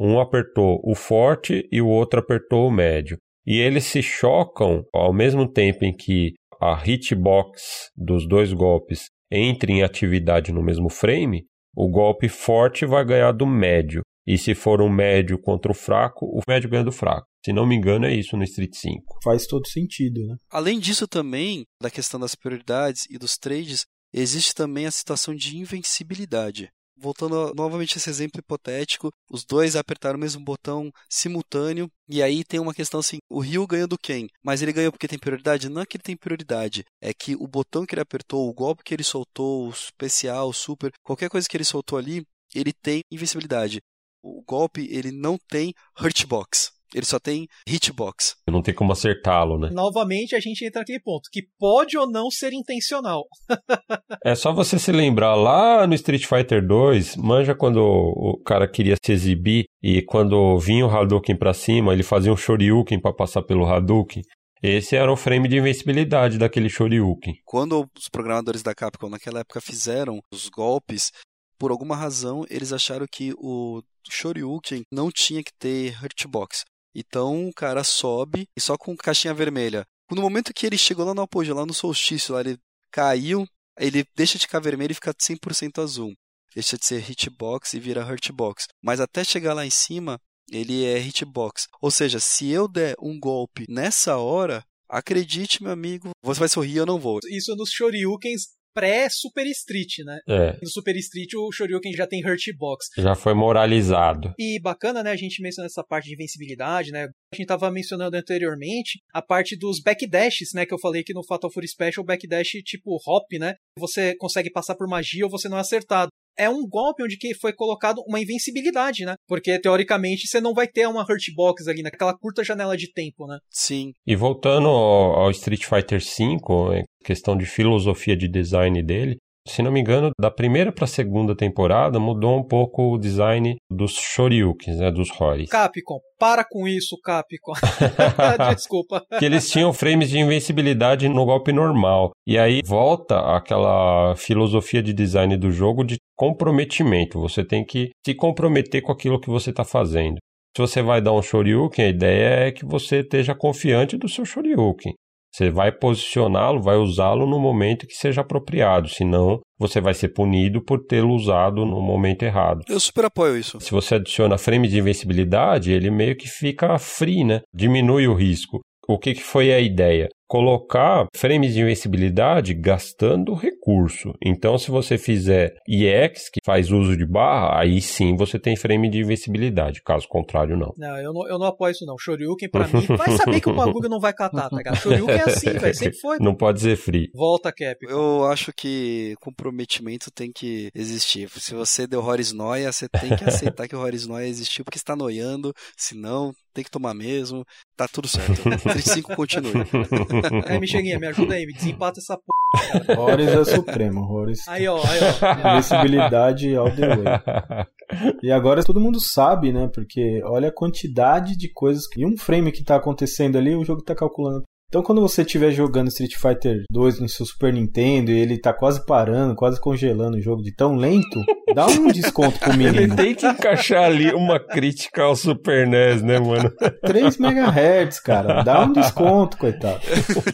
Um 0.00 0.20
apertou 0.20 0.80
o 0.84 0.94
forte 0.94 1.68
e 1.72 1.80
o 1.80 1.88
outro 1.88 2.20
apertou 2.20 2.68
o 2.68 2.70
médio. 2.70 3.18
E 3.46 3.58
eles 3.58 3.84
se 3.84 4.02
chocam 4.02 4.84
ao 4.94 5.12
mesmo 5.12 5.50
tempo 5.50 5.84
em 5.84 5.94
que 5.94 6.34
a 6.60 6.80
hitbox 6.86 7.90
dos 7.96 8.28
dois 8.28 8.52
golpes 8.52 9.06
entra 9.30 9.70
em 9.70 9.82
atividade 9.82 10.52
no 10.52 10.62
mesmo 10.62 10.88
frame, 10.88 11.44
o 11.74 11.88
golpe 11.88 12.28
forte 12.28 12.84
vai 12.84 13.04
ganhar 13.04 13.32
do 13.32 13.46
médio. 13.46 14.02
E 14.26 14.36
se 14.36 14.54
for 14.54 14.82
um 14.82 14.90
médio 14.90 15.40
contra 15.40 15.72
o 15.72 15.74
fraco, 15.74 16.26
o 16.26 16.42
médio 16.46 16.68
ganha 16.68 16.84
do 16.84 16.92
fraco. 16.92 17.26
Se 17.42 17.52
não 17.52 17.66
me 17.66 17.74
engano, 17.74 18.04
é 18.04 18.12
isso 18.12 18.36
no 18.36 18.44
Street 18.44 18.74
5. 18.74 19.20
Faz 19.24 19.46
todo 19.46 19.66
sentido, 19.66 20.26
né? 20.26 20.36
Além 20.50 20.78
disso, 20.78 21.08
também, 21.08 21.64
da 21.80 21.90
questão 21.90 22.20
das 22.20 22.34
prioridades 22.34 23.06
e 23.08 23.16
dos 23.16 23.38
trades, 23.38 23.86
existe 24.12 24.54
também 24.54 24.84
a 24.84 24.90
situação 24.90 25.34
de 25.34 25.56
invencibilidade. 25.56 26.68
Voltando 27.00 27.52
novamente 27.54 27.94
a 27.94 27.98
esse 27.98 28.10
exemplo 28.10 28.40
hipotético, 28.40 29.10
os 29.30 29.44
dois 29.44 29.76
apertaram 29.76 30.16
o 30.16 30.20
mesmo 30.20 30.42
botão 30.42 30.90
simultâneo, 31.08 31.90
e 32.08 32.22
aí 32.22 32.44
tem 32.44 32.58
uma 32.60 32.74
questão 32.74 33.00
assim: 33.00 33.18
o 33.28 33.40
Ryu 33.40 33.66
ganhou 33.66 33.88
do 33.88 33.98
Ken, 33.98 34.26
mas 34.42 34.62
ele 34.62 34.72
ganhou 34.72 34.92
porque 34.92 35.08
tem 35.08 35.18
prioridade? 35.18 35.68
Não 35.68 35.82
é 35.82 35.86
que 35.86 35.96
ele 35.96 36.04
tem 36.04 36.16
prioridade, 36.16 36.84
é 37.00 37.14
que 37.14 37.36
o 37.36 37.46
botão 37.46 37.86
que 37.86 37.94
ele 37.94 38.02
apertou, 38.02 38.48
o 38.48 38.54
golpe 38.54 38.82
que 38.82 38.94
ele 38.94 39.04
soltou, 39.04 39.68
o 39.68 39.70
especial, 39.70 40.48
o 40.48 40.52
super, 40.52 40.92
qualquer 41.02 41.28
coisa 41.30 41.48
que 41.48 41.56
ele 41.56 41.64
soltou 41.64 41.98
ali, 41.98 42.26
ele 42.54 42.72
tem 42.72 43.02
invencibilidade 43.10 43.80
o 44.22 44.42
golpe 44.42 44.86
ele 44.90 45.10
não 45.10 45.38
tem 45.38 45.74
hurtbox. 46.00 46.72
Ele 46.94 47.04
só 47.04 47.18
tem 47.18 47.46
hitbox. 47.66 48.36
Não 48.48 48.62
tem 48.62 48.74
como 48.74 48.92
acertá-lo, 48.92 49.58
né? 49.58 49.70
Novamente 49.72 50.34
a 50.34 50.40
gente 50.40 50.64
entra 50.64 50.80
naquele 50.80 51.00
ponto, 51.00 51.28
que 51.30 51.42
pode 51.58 51.96
ou 51.96 52.10
não 52.10 52.30
ser 52.30 52.52
intencional. 52.52 53.24
é 54.24 54.34
só 54.34 54.52
você 54.52 54.78
se 54.78 54.92
lembrar 54.92 55.34
lá 55.34 55.86
no 55.86 55.94
Street 55.94 56.24
Fighter 56.24 56.66
2, 56.66 57.16
manja 57.16 57.54
quando 57.54 57.78
o 57.78 58.40
cara 58.44 58.66
queria 58.66 58.96
se 59.02 59.12
exibir 59.12 59.66
e 59.82 60.02
quando 60.02 60.58
vinha 60.58 60.86
o 60.86 60.90
Hadouken 60.90 61.36
pra 61.36 61.54
cima, 61.54 61.92
ele 61.92 62.02
fazia 62.02 62.32
um 62.32 62.36
Shoryuken 62.36 63.00
para 63.00 63.14
passar 63.14 63.42
pelo 63.42 63.66
Hadouken. 63.66 64.22
Esse 64.62 64.96
era 64.96 65.12
o 65.12 65.16
frame 65.16 65.48
de 65.48 65.58
invencibilidade 65.58 66.36
daquele 66.36 66.68
Shoryuken. 66.68 67.34
Quando 67.44 67.88
os 67.96 68.08
programadores 68.08 68.62
da 68.62 68.74
Capcom 68.74 69.08
naquela 69.08 69.40
época 69.40 69.60
fizeram 69.60 70.20
os 70.32 70.48
golpes, 70.48 71.12
por 71.58 71.70
alguma 71.70 71.96
razão, 71.96 72.44
eles 72.48 72.72
acharam 72.72 73.06
que 73.10 73.32
o 73.36 73.82
Shoryuken 74.08 74.82
não 74.92 75.10
tinha 75.10 75.42
que 75.42 75.52
ter 75.58 75.96
Hurtbox. 76.02 76.64
Então 76.94 77.48
o 77.48 77.54
cara 77.54 77.84
sobe 77.84 78.48
e 78.56 78.60
só 78.60 78.76
com 78.76 78.96
caixinha 78.96 79.34
vermelha. 79.34 79.86
No 80.10 80.22
momento 80.22 80.54
que 80.54 80.66
ele 80.66 80.78
chegou 80.78 81.04
lá 81.04 81.14
no 81.14 81.22
apogeu, 81.22 81.54
lá 81.54 81.66
no 81.66 81.74
solstício, 81.74 82.34
lá 82.34 82.40
ele 82.40 82.58
caiu, 82.90 83.46
ele 83.78 84.04
deixa 84.16 84.38
de 84.38 84.46
ficar 84.46 84.60
vermelho 84.60 84.92
e 84.92 84.94
fica 84.94 85.12
100% 85.12 85.82
azul. 85.82 86.12
Deixa 86.54 86.78
de 86.78 86.86
ser 86.86 87.08
hitbox 87.08 87.74
e 87.74 87.80
vira 87.80 88.04
hurtbox. 88.04 88.66
Mas 88.82 89.00
até 89.00 89.22
chegar 89.22 89.52
lá 89.52 89.66
em 89.66 89.70
cima, 89.70 90.18
ele 90.50 90.84
é 90.84 90.98
hitbox. 90.98 91.66
Ou 91.80 91.90
seja, 91.90 92.18
se 92.18 92.48
eu 92.48 92.66
der 92.66 92.96
um 93.00 93.18
golpe 93.20 93.66
nessa 93.68 94.16
hora, 94.16 94.64
acredite, 94.88 95.62
meu 95.62 95.72
amigo, 95.72 96.10
você 96.22 96.40
vai 96.40 96.48
sorrir, 96.48 96.76
eu 96.76 96.86
não 96.86 96.98
vou. 96.98 97.20
Isso 97.30 97.54
nos 97.54 97.70
Shoryukens 97.70 98.57
pré-Super 98.78 99.46
Street, 99.46 99.98
né? 100.04 100.20
É. 100.28 100.56
No 100.62 100.68
Super 100.68 100.94
Street 100.96 101.34
o 101.34 101.50
Shoryuken 101.50 101.92
já 101.92 102.06
tem 102.06 102.24
Hurt 102.24 102.44
Box. 102.56 102.86
Já 102.96 103.16
foi 103.16 103.34
moralizado. 103.34 104.32
E 104.38 104.60
bacana, 104.60 105.02
né, 105.02 105.10
a 105.10 105.16
gente 105.16 105.42
menciona 105.42 105.66
essa 105.66 105.82
parte 105.82 106.06
de 106.06 106.14
invencibilidade, 106.14 106.92
né? 106.92 107.08
A 107.32 107.36
gente 107.36 107.46
tava 107.46 107.70
mencionando 107.72 108.16
anteriormente 108.16 109.00
a 109.12 109.20
parte 109.20 109.58
dos 109.58 109.80
backdashes, 109.82 110.50
né, 110.54 110.64
que 110.64 110.72
eu 110.72 110.78
falei 110.78 111.02
que 111.02 111.12
no 111.12 111.26
Fatal 111.26 111.52
Fury 111.52 111.66
Special 111.66 112.04
backdash 112.04 112.48
tipo 112.64 112.96
hop, 113.04 113.26
né? 113.40 113.54
Você 113.78 114.14
consegue 114.16 114.50
passar 114.50 114.76
por 114.76 114.88
magia 114.88 115.24
ou 115.24 115.30
você 115.30 115.48
não 115.48 115.58
é 115.58 115.60
acertado 115.60 116.10
é 116.38 116.48
um 116.48 116.66
golpe 116.66 117.02
onde 117.02 117.16
que 117.18 117.34
foi 117.34 117.52
colocado 117.52 118.00
uma 118.06 118.20
invencibilidade, 118.20 119.04
né? 119.04 119.16
Porque 119.26 119.60
teoricamente 119.60 120.28
você 120.28 120.40
não 120.40 120.54
vai 120.54 120.68
ter 120.68 120.86
uma 120.86 121.02
hurt 121.02 121.24
box 121.34 121.66
ali 121.66 121.82
naquela 121.82 122.16
curta 122.16 122.44
janela 122.44 122.76
de 122.76 122.92
tempo, 122.92 123.26
né? 123.26 123.38
Sim. 123.50 123.92
E 124.06 124.14
voltando 124.14 124.68
ao 124.68 125.30
Street 125.32 125.64
Fighter 125.64 126.00
V, 126.00 126.84
questão 127.08 127.34
de 127.34 127.46
filosofia 127.46 128.14
de 128.14 128.28
design 128.28 128.82
dele, 128.82 129.16
Se 129.48 129.62
não 129.62 129.72
me 129.72 129.80
engano, 129.80 130.10
da 130.20 130.30
primeira 130.30 130.70
para 130.70 130.84
a 130.84 130.86
segunda 130.86 131.34
temporada 131.34 131.98
mudou 131.98 132.36
um 132.38 132.46
pouco 132.46 132.92
o 132.92 132.98
design 132.98 133.56
dos 133.70 133.94
Shoryukens, 133.94 134.78
né, 134.78 134.90
dos 134.90 135.08
Horis. 135.18 135.48
Capcom, 135.48 136.00
para 136.18 136.44
com 136.44 136.68
isso, 136.68 136.98
Capcom. 137.02 137.54
Desculpa. 138.54 139.02
que 139.18 139.24
eles 139.24 139.50
tinham 139.50 139.72
frames 139.72 140.10
de 140.10 140.18
invencibilidade 140.18 141.08
no 141.08 141.24
golpe 141.24 141.50
normal. 141.50 142.10
E 142.26 142.36
aí 142.36 142.60
volta 142.62 143.20
aquela 143.34 144.14
filosofia 144.16 144.82
de 144.82 144.92
design 144.92 145.34
do 145.38 145.50
jogo 145.50 145.82
de 145.82 145.96
comprometimento. 146.14 147.18
Você 147.18 147.42
tem 147.42 147.64
que 147.64 147.88
se 148.04 148.14
comprometer 148.14 148.82
com 148.82 148.92
aquilo 148.92 149.18
que 149.18 149.30
você 149.30 149.48
está 149.48 149.64
fazendo. 149.64 150.18
Se 150.54 150.60
você 150.60 150.82
vai 150.82 151.00
dar 151.00 151.14
um 151.14 151.22
Shoryuken, 151.22 151.86
a 151.86 151.88
ideia 151.88 152.48
é 152.48 152.52
que 152.52 152.66
você 152.66 153.00
esteja 153.00 153.34
confiante 153.34 153.96
do 153.96 154.10
seu 154.10 154.26
Shoryuken. 154.26 154.92
Você 155.32 155.50
vai 155.50 155.70
posicioná-lo, 155.70 156.62
vai 156.62 156.76
usá-lo 156.76 157.26
no 157.26 157.38
momento 157.38 157.86
que 157.86 157.94
seja 157.94 158.22
apropriado, 158.22 158.88
senão 158.88 159.40
você 159.58 159.80
vai 159.80 159.94
ser 159.94 160.08
punido 160.08 160.62
por 160.64 160.84
tê-lo 160.84 161.14
usado 161.14 161.66
no 161.66 161.80
momento 161.82 162.22
errado. 162.22 162.62
Eu 162.68 162.80
super 162.80 163.04
apoio 163.04 163.36
isso. 163.36 163.60
Se 163.60 163.70
você 163.70 163.96
adiciona 163.96 164.38
frame 164.38 164.68
de 164.68 164.78
invencibilidade, 164.78 165.72
ele 165.72 165.90
meio 165.90 166.16
que 166.16 166.28
fica 166.28 166.78
free, 166.78 167.24
né? 167.24 167.40
Diminui 167.54 168.06
o 168.06 168.14
risco. 168.14 168.60
O 168.88 168.98
que, 168.98 169.14
que 169.14 169.22
foi 169.22 169.52
a 169.52 169.60
ideia? 169.60 170.08
Colocar 170.28 171.06
frames 171.16 171.54
de 171.54 171.60
invencibilidade 171.60 172.52
gastando 172.52 173.34
recurso. 173.34 174.12
Então, 174.22 174.58
se 174.58 174.70
você 174.70 174.98
fizer 174.98 175.54
EX, 175.66 176.28
que 176.28 176.40
faz 176.44 176.70
uso 176.70 176.96
de 176.96 177.06
barra, 177.06 177.60
aí 177.60 177.80
sim 177.80 178.14
você 178.14 178.38
tem 178.38 178.54
frame 178.54 178.90
de 178.90 179.00
invencibilidade. 179.00 179.82
Caso 179.82 180.06
contrário, 180.06 180.56
não. 180.56 180.72
Não, 180.76 180.98
eu 180.98 181.12
não, 181.12 181.28
eu 181.28 181.38
não 181.38 181.46
apoio 181.46 181.72
isso 181.72 181.86
não. 181.86 181.96
Shoryuken, 181.98 182.50
pra 182.50 182.68
mim, 182.68 182.86
vai 182.86 183.16
saber 183.16 183.40
que 183.40 183.48
o 183.48 183.54
bagulho 183.54 183.88
não 183.88 183.98
vai 183.98 184.12
catar, 184.12 184.50
tá 184.50 184.56
ligado? 184.56 184.76
Shoryuken 184.76 185.14
é 185.14 185.22
assim, 185.22 185.50
velho. 185.50 185.74
Sempre 185.74 185.98
foi. 185.98 186.18
Não 186.18 186.34
pode 186.34 186.60
ser 186.60 186.76
free. 186.76 187.08
Volta, 187.14 187.50
Cap. 187.52 187.76
Eu 187.82 188.26
acho 188.26 188.52
que 188.52 189.14
comprometimento 189.20 190.10
tem 190.10 190.30
que 190.30 190.68
existir. 190.74 191.28
Se 191.30 191.54
você 191.54 191.86
deu 191.86 192.04
Horis 192.04 192.32
Noia, 192.32 192.70
você 192.70 192.86
tem 192.88 193.16
que 193.16 193.24
aceitar 193.24 193.66
que 193.66 193.74
o 193.74 193.80
Horis 193.80 194.06
Noia 194.06 194.26
existiu 194.26 194.64
porque 194.64 194.78
está 194.78 194.94
noiando. 194.94 195.52
Se 195.76 195.96
não, 195.96 196.32
tem 196.58 196.64
que 196.64 196.70
tomar 196.70 196.92
mesmo. 196.92 197.44
Tá 197.76 197.86
tudo 197.86 198.08
certo. 198.08 198.42
35 198.62 199.14
continue. 199.14 199.52
É, 200.46 200.58
Michelguinha, 200.58 200.98
me 200.98 201.06
ajuda 201.06 201.34
aí, 201.34 201.46
me 201.46 201.52
desempata 201.52 202.00
essa 202.00 202.16
porra. 202.16 203.00
Horus 203.00 203.28
é 203.28 203.44
supremo, 203.44 204.10
Horus. 204.10 204.46
Aí, 204.48 204.66
ó, 204.66 204.76
aí, 204.76 205.00
ó. 205.00 205.50
Invencibilidade 205.50 206.56
all 206.56 206.70
the 206.70 206.86
way. 206.88 207.66
E 208.22 208.30
agora 208.30 208.62
todo 208.62 208.80
mundo 208.80 208.98
sabe, 209.00 209.50
né? 209.50 209.66
Porque 209.72 210.20
olha 210.24 210.48
a 210.48 210.52
quantidade 210.52 211.34
de 211.38 211.48
coisas. 211.48 211.84
E 211.96 212.04
um 212.04 212.18
frame 212.18 212.52
que 212.52 212.62
tá 212.62 212.76
acontecendo 212.76 213.38
ali, 213.38 213.56
o 213.56 213.64
jogo 213.64 213.80
tá 213.80 213.94
calculando 213.94 214.44
então, 214.68 214.82
quando 214.82 215.00
você 215.00 215.22
estiver 215.22 215.50
jogando 215.50 215.88
Street 215.88 216.14
Fighter 216.16 216.62
2 216.70 217.00
no 217.00 217.08
seu 217.08 217.24
Super 217.24 217.54
Nintendo 217.54 218.10
e 218.10 218.18
ele 218.18 218.38
tá 218.38 218.52
quase 218.52 218.84
parando, 218.84 219.34
quase 219.34 219.58
congelando 219.58 220.18
o 220.18 220.20
jogo 220.20 220.42
de 220.42 220.54
tão 220.54 220.76
lento, 220.76 221.24
dá 221.54 221.66
um 221.66 221.88
desconto 221.88 222.38
pro 222.38 222.54
menino. 222.54 222.76
Ele 222.76 222.94
tem 222.94 223.14
que 223.14 223.26
encaixar 223.26 223.84
ali 223.84 224.12
uma 224.12 224.38
crítica 224.38 225.04
ao 225.04 225.16
Super 225.16 225.66
NES, 225.66 226.02
né, 226.02 226.18
mano? 226.18 226.52
3 226.82 227.18
MHz, 227.18 227.98
cara. 228.00 228.42
Dá 228.42 228.62
um 228.62 228.72
desconto, 228.74 229.38
coitado. 229.38 229.80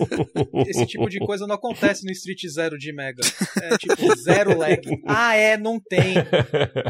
Esse 0.66 0.84
tipo 0.84 1.08
de 1.08 1.20
coisa 1.20 1.46
não 1.46 1.54
acontece 1.54 2.04
no 2.04 2.10
Street 2.10 2.40
Zero 2.48 2.76
de 2.76 2.92
Mega. 2.92 3.22
É 3.62 3.78
tipo, 3.78 4.16
zero 4.16 4.58
lag. 4.58 4.80
Ah, 5.06 5.36
é, 5.36 5.56
não 5.56 5.78
tem. 5.78 6.14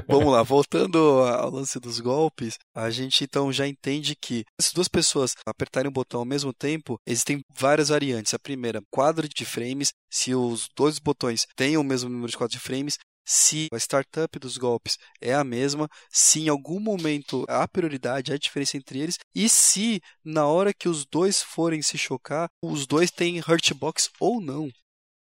Vamos 0.09 0.33
lá, 0.33 0.43
voltando 0.43 0.97
ao 0.99 1.51
lance 1.51 1.79
dos 1.79 2.01
golpes, 2.01 2.59
a 2.75 2.89
gente 2.89 3.25
então 3.25 3.53
já 3.53 3.66
entende 3.69 4.16
que 4.19 4.45
se 4.59 4.73
duas 4.75 4.89
pessoas 4.89 5.35
apertarem 5.47 5.91
o 5.91 5.93
botão 5.93 6.21
ao 6.21 6.27
mesmo 6.27 6.51
tempo, 6.51 6.99
existem 7.07 7.34
tem 7.35 7.44
várias 7.51 7.89
variantes. 7.89 8.35
A 8.35 8.39
primeira, 8.39 8.81
quadro 8.90 9.28
de 9.28 9.44
frames, 9.44 9.93
se 10.11 10.35
os 10.35 10.69
dois 10.77 10.98
botões 10.98 11.47
têm 11.56 11.77
o 11.77 11.82
mesmo 11.82 12.09
número 12.09 12.31
de 12.31 12.36
quadros 12.36 12.59
de 12.59 12.65
frames, 12.65 12.98
se 13.27 13.69
a 13.73 13.77
startup 13.78 14.39
dos 14.39 14.59
golpes 14.59 14.98
é 15.20 15.32
a 15.35 15.43
mesma, 15.43 15.89
se 16.11 16.40
em 16.40 16.48
algum 16.48 16.78
momento 16.78 17.44
há 17.48 17.66
prioridade, 17.66 18.32
há 18.32 18.36
diferença 18.36 18.77
entre 18.77 19.01
eles, 19.01 19.19
e 19.35 19.48
se 19.48 20.01
na 20.23 20.47
hora 20.47 20.74
que 20.74 20.89
os 20.89 21.06
dois 21.06 21.43
forem 21.43 21.81
se 21.81 21.97
chocar, 21.97 22.48
os 22.62 22.86
dois 22.86 23.11
têm 23.11 23.40
hurtbox 23.40 24.11
ou 24.20 24.40
não. 24.43 24.69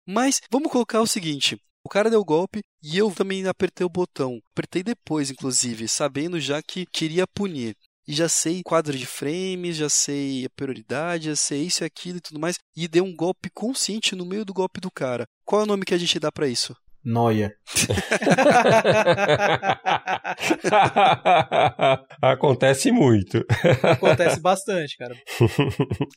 Mas 0.08 0.40
vamos 0.50 0.72
colocar 0.72 1.02
o 1.02 1.08
seguinte: 1.08 1.58
o 1.84 1.90
cara 1.90 2.10
deu 2.10 2.24
golpe 2.24 2.62
e 2.82 2.98
eu 2.98 3.12
também 3.12 3.46
apertei 3.46 3.86
o 3.86 3.90
botão. 3.90 4.40
Apertei 4.52 4.82
depois, 4.82 5.30
inclusive, 5.30 5.88
sabendo 5.88 6.40
já 6.40 6.62
que 6.64 6.86
queria 6.86 7.28
punir 7.28 7.76
e 8.10 8.14
já 8.14 8.28
sei 8.28 8.64
quadro 8.64 8.98
de 8.98 9.06
frames, 9.06 9.76
já 9.76 9.88
sei 9.88 10.44
a 10.44 10.50
prioridade, 10.50 11.26
já 11.26 11.36
sei 11.36 11.66
isso 11.66 11.84
e 11.84 11.86
aquilo 11.86 12.18
e 12.18 12.22
tudo 12.22 12.40
mais, 12.40 12.58
e 12.76 12.88
dei 12.88 13.04
um 13.04 13.16
golpe 13.16 13.52
consciente 13.52 14.16
no 14.16 14.26
meio 14.26 14.44
do 14.44 14.52
golpe 14.52 14.82
do 14.82 14.90
cara. 14.90 15.28
Qual 15.46 15.62
é 15.62 15.64
o 15.64 15.68
nome 15.68 15.86
que 15.86 15.94
a 15.94 15.98
gente 15.98 16.20
dá 16.20 16.32
para 16.32 16.48
isso? 16.48 16.76
Noia. 17.06 17.54
Acontece 22.20 22.92
muito. 22.92 23.46
Acontece 23.84 24.42
bastante, 24.42 24.98
cara. 24.98 25.16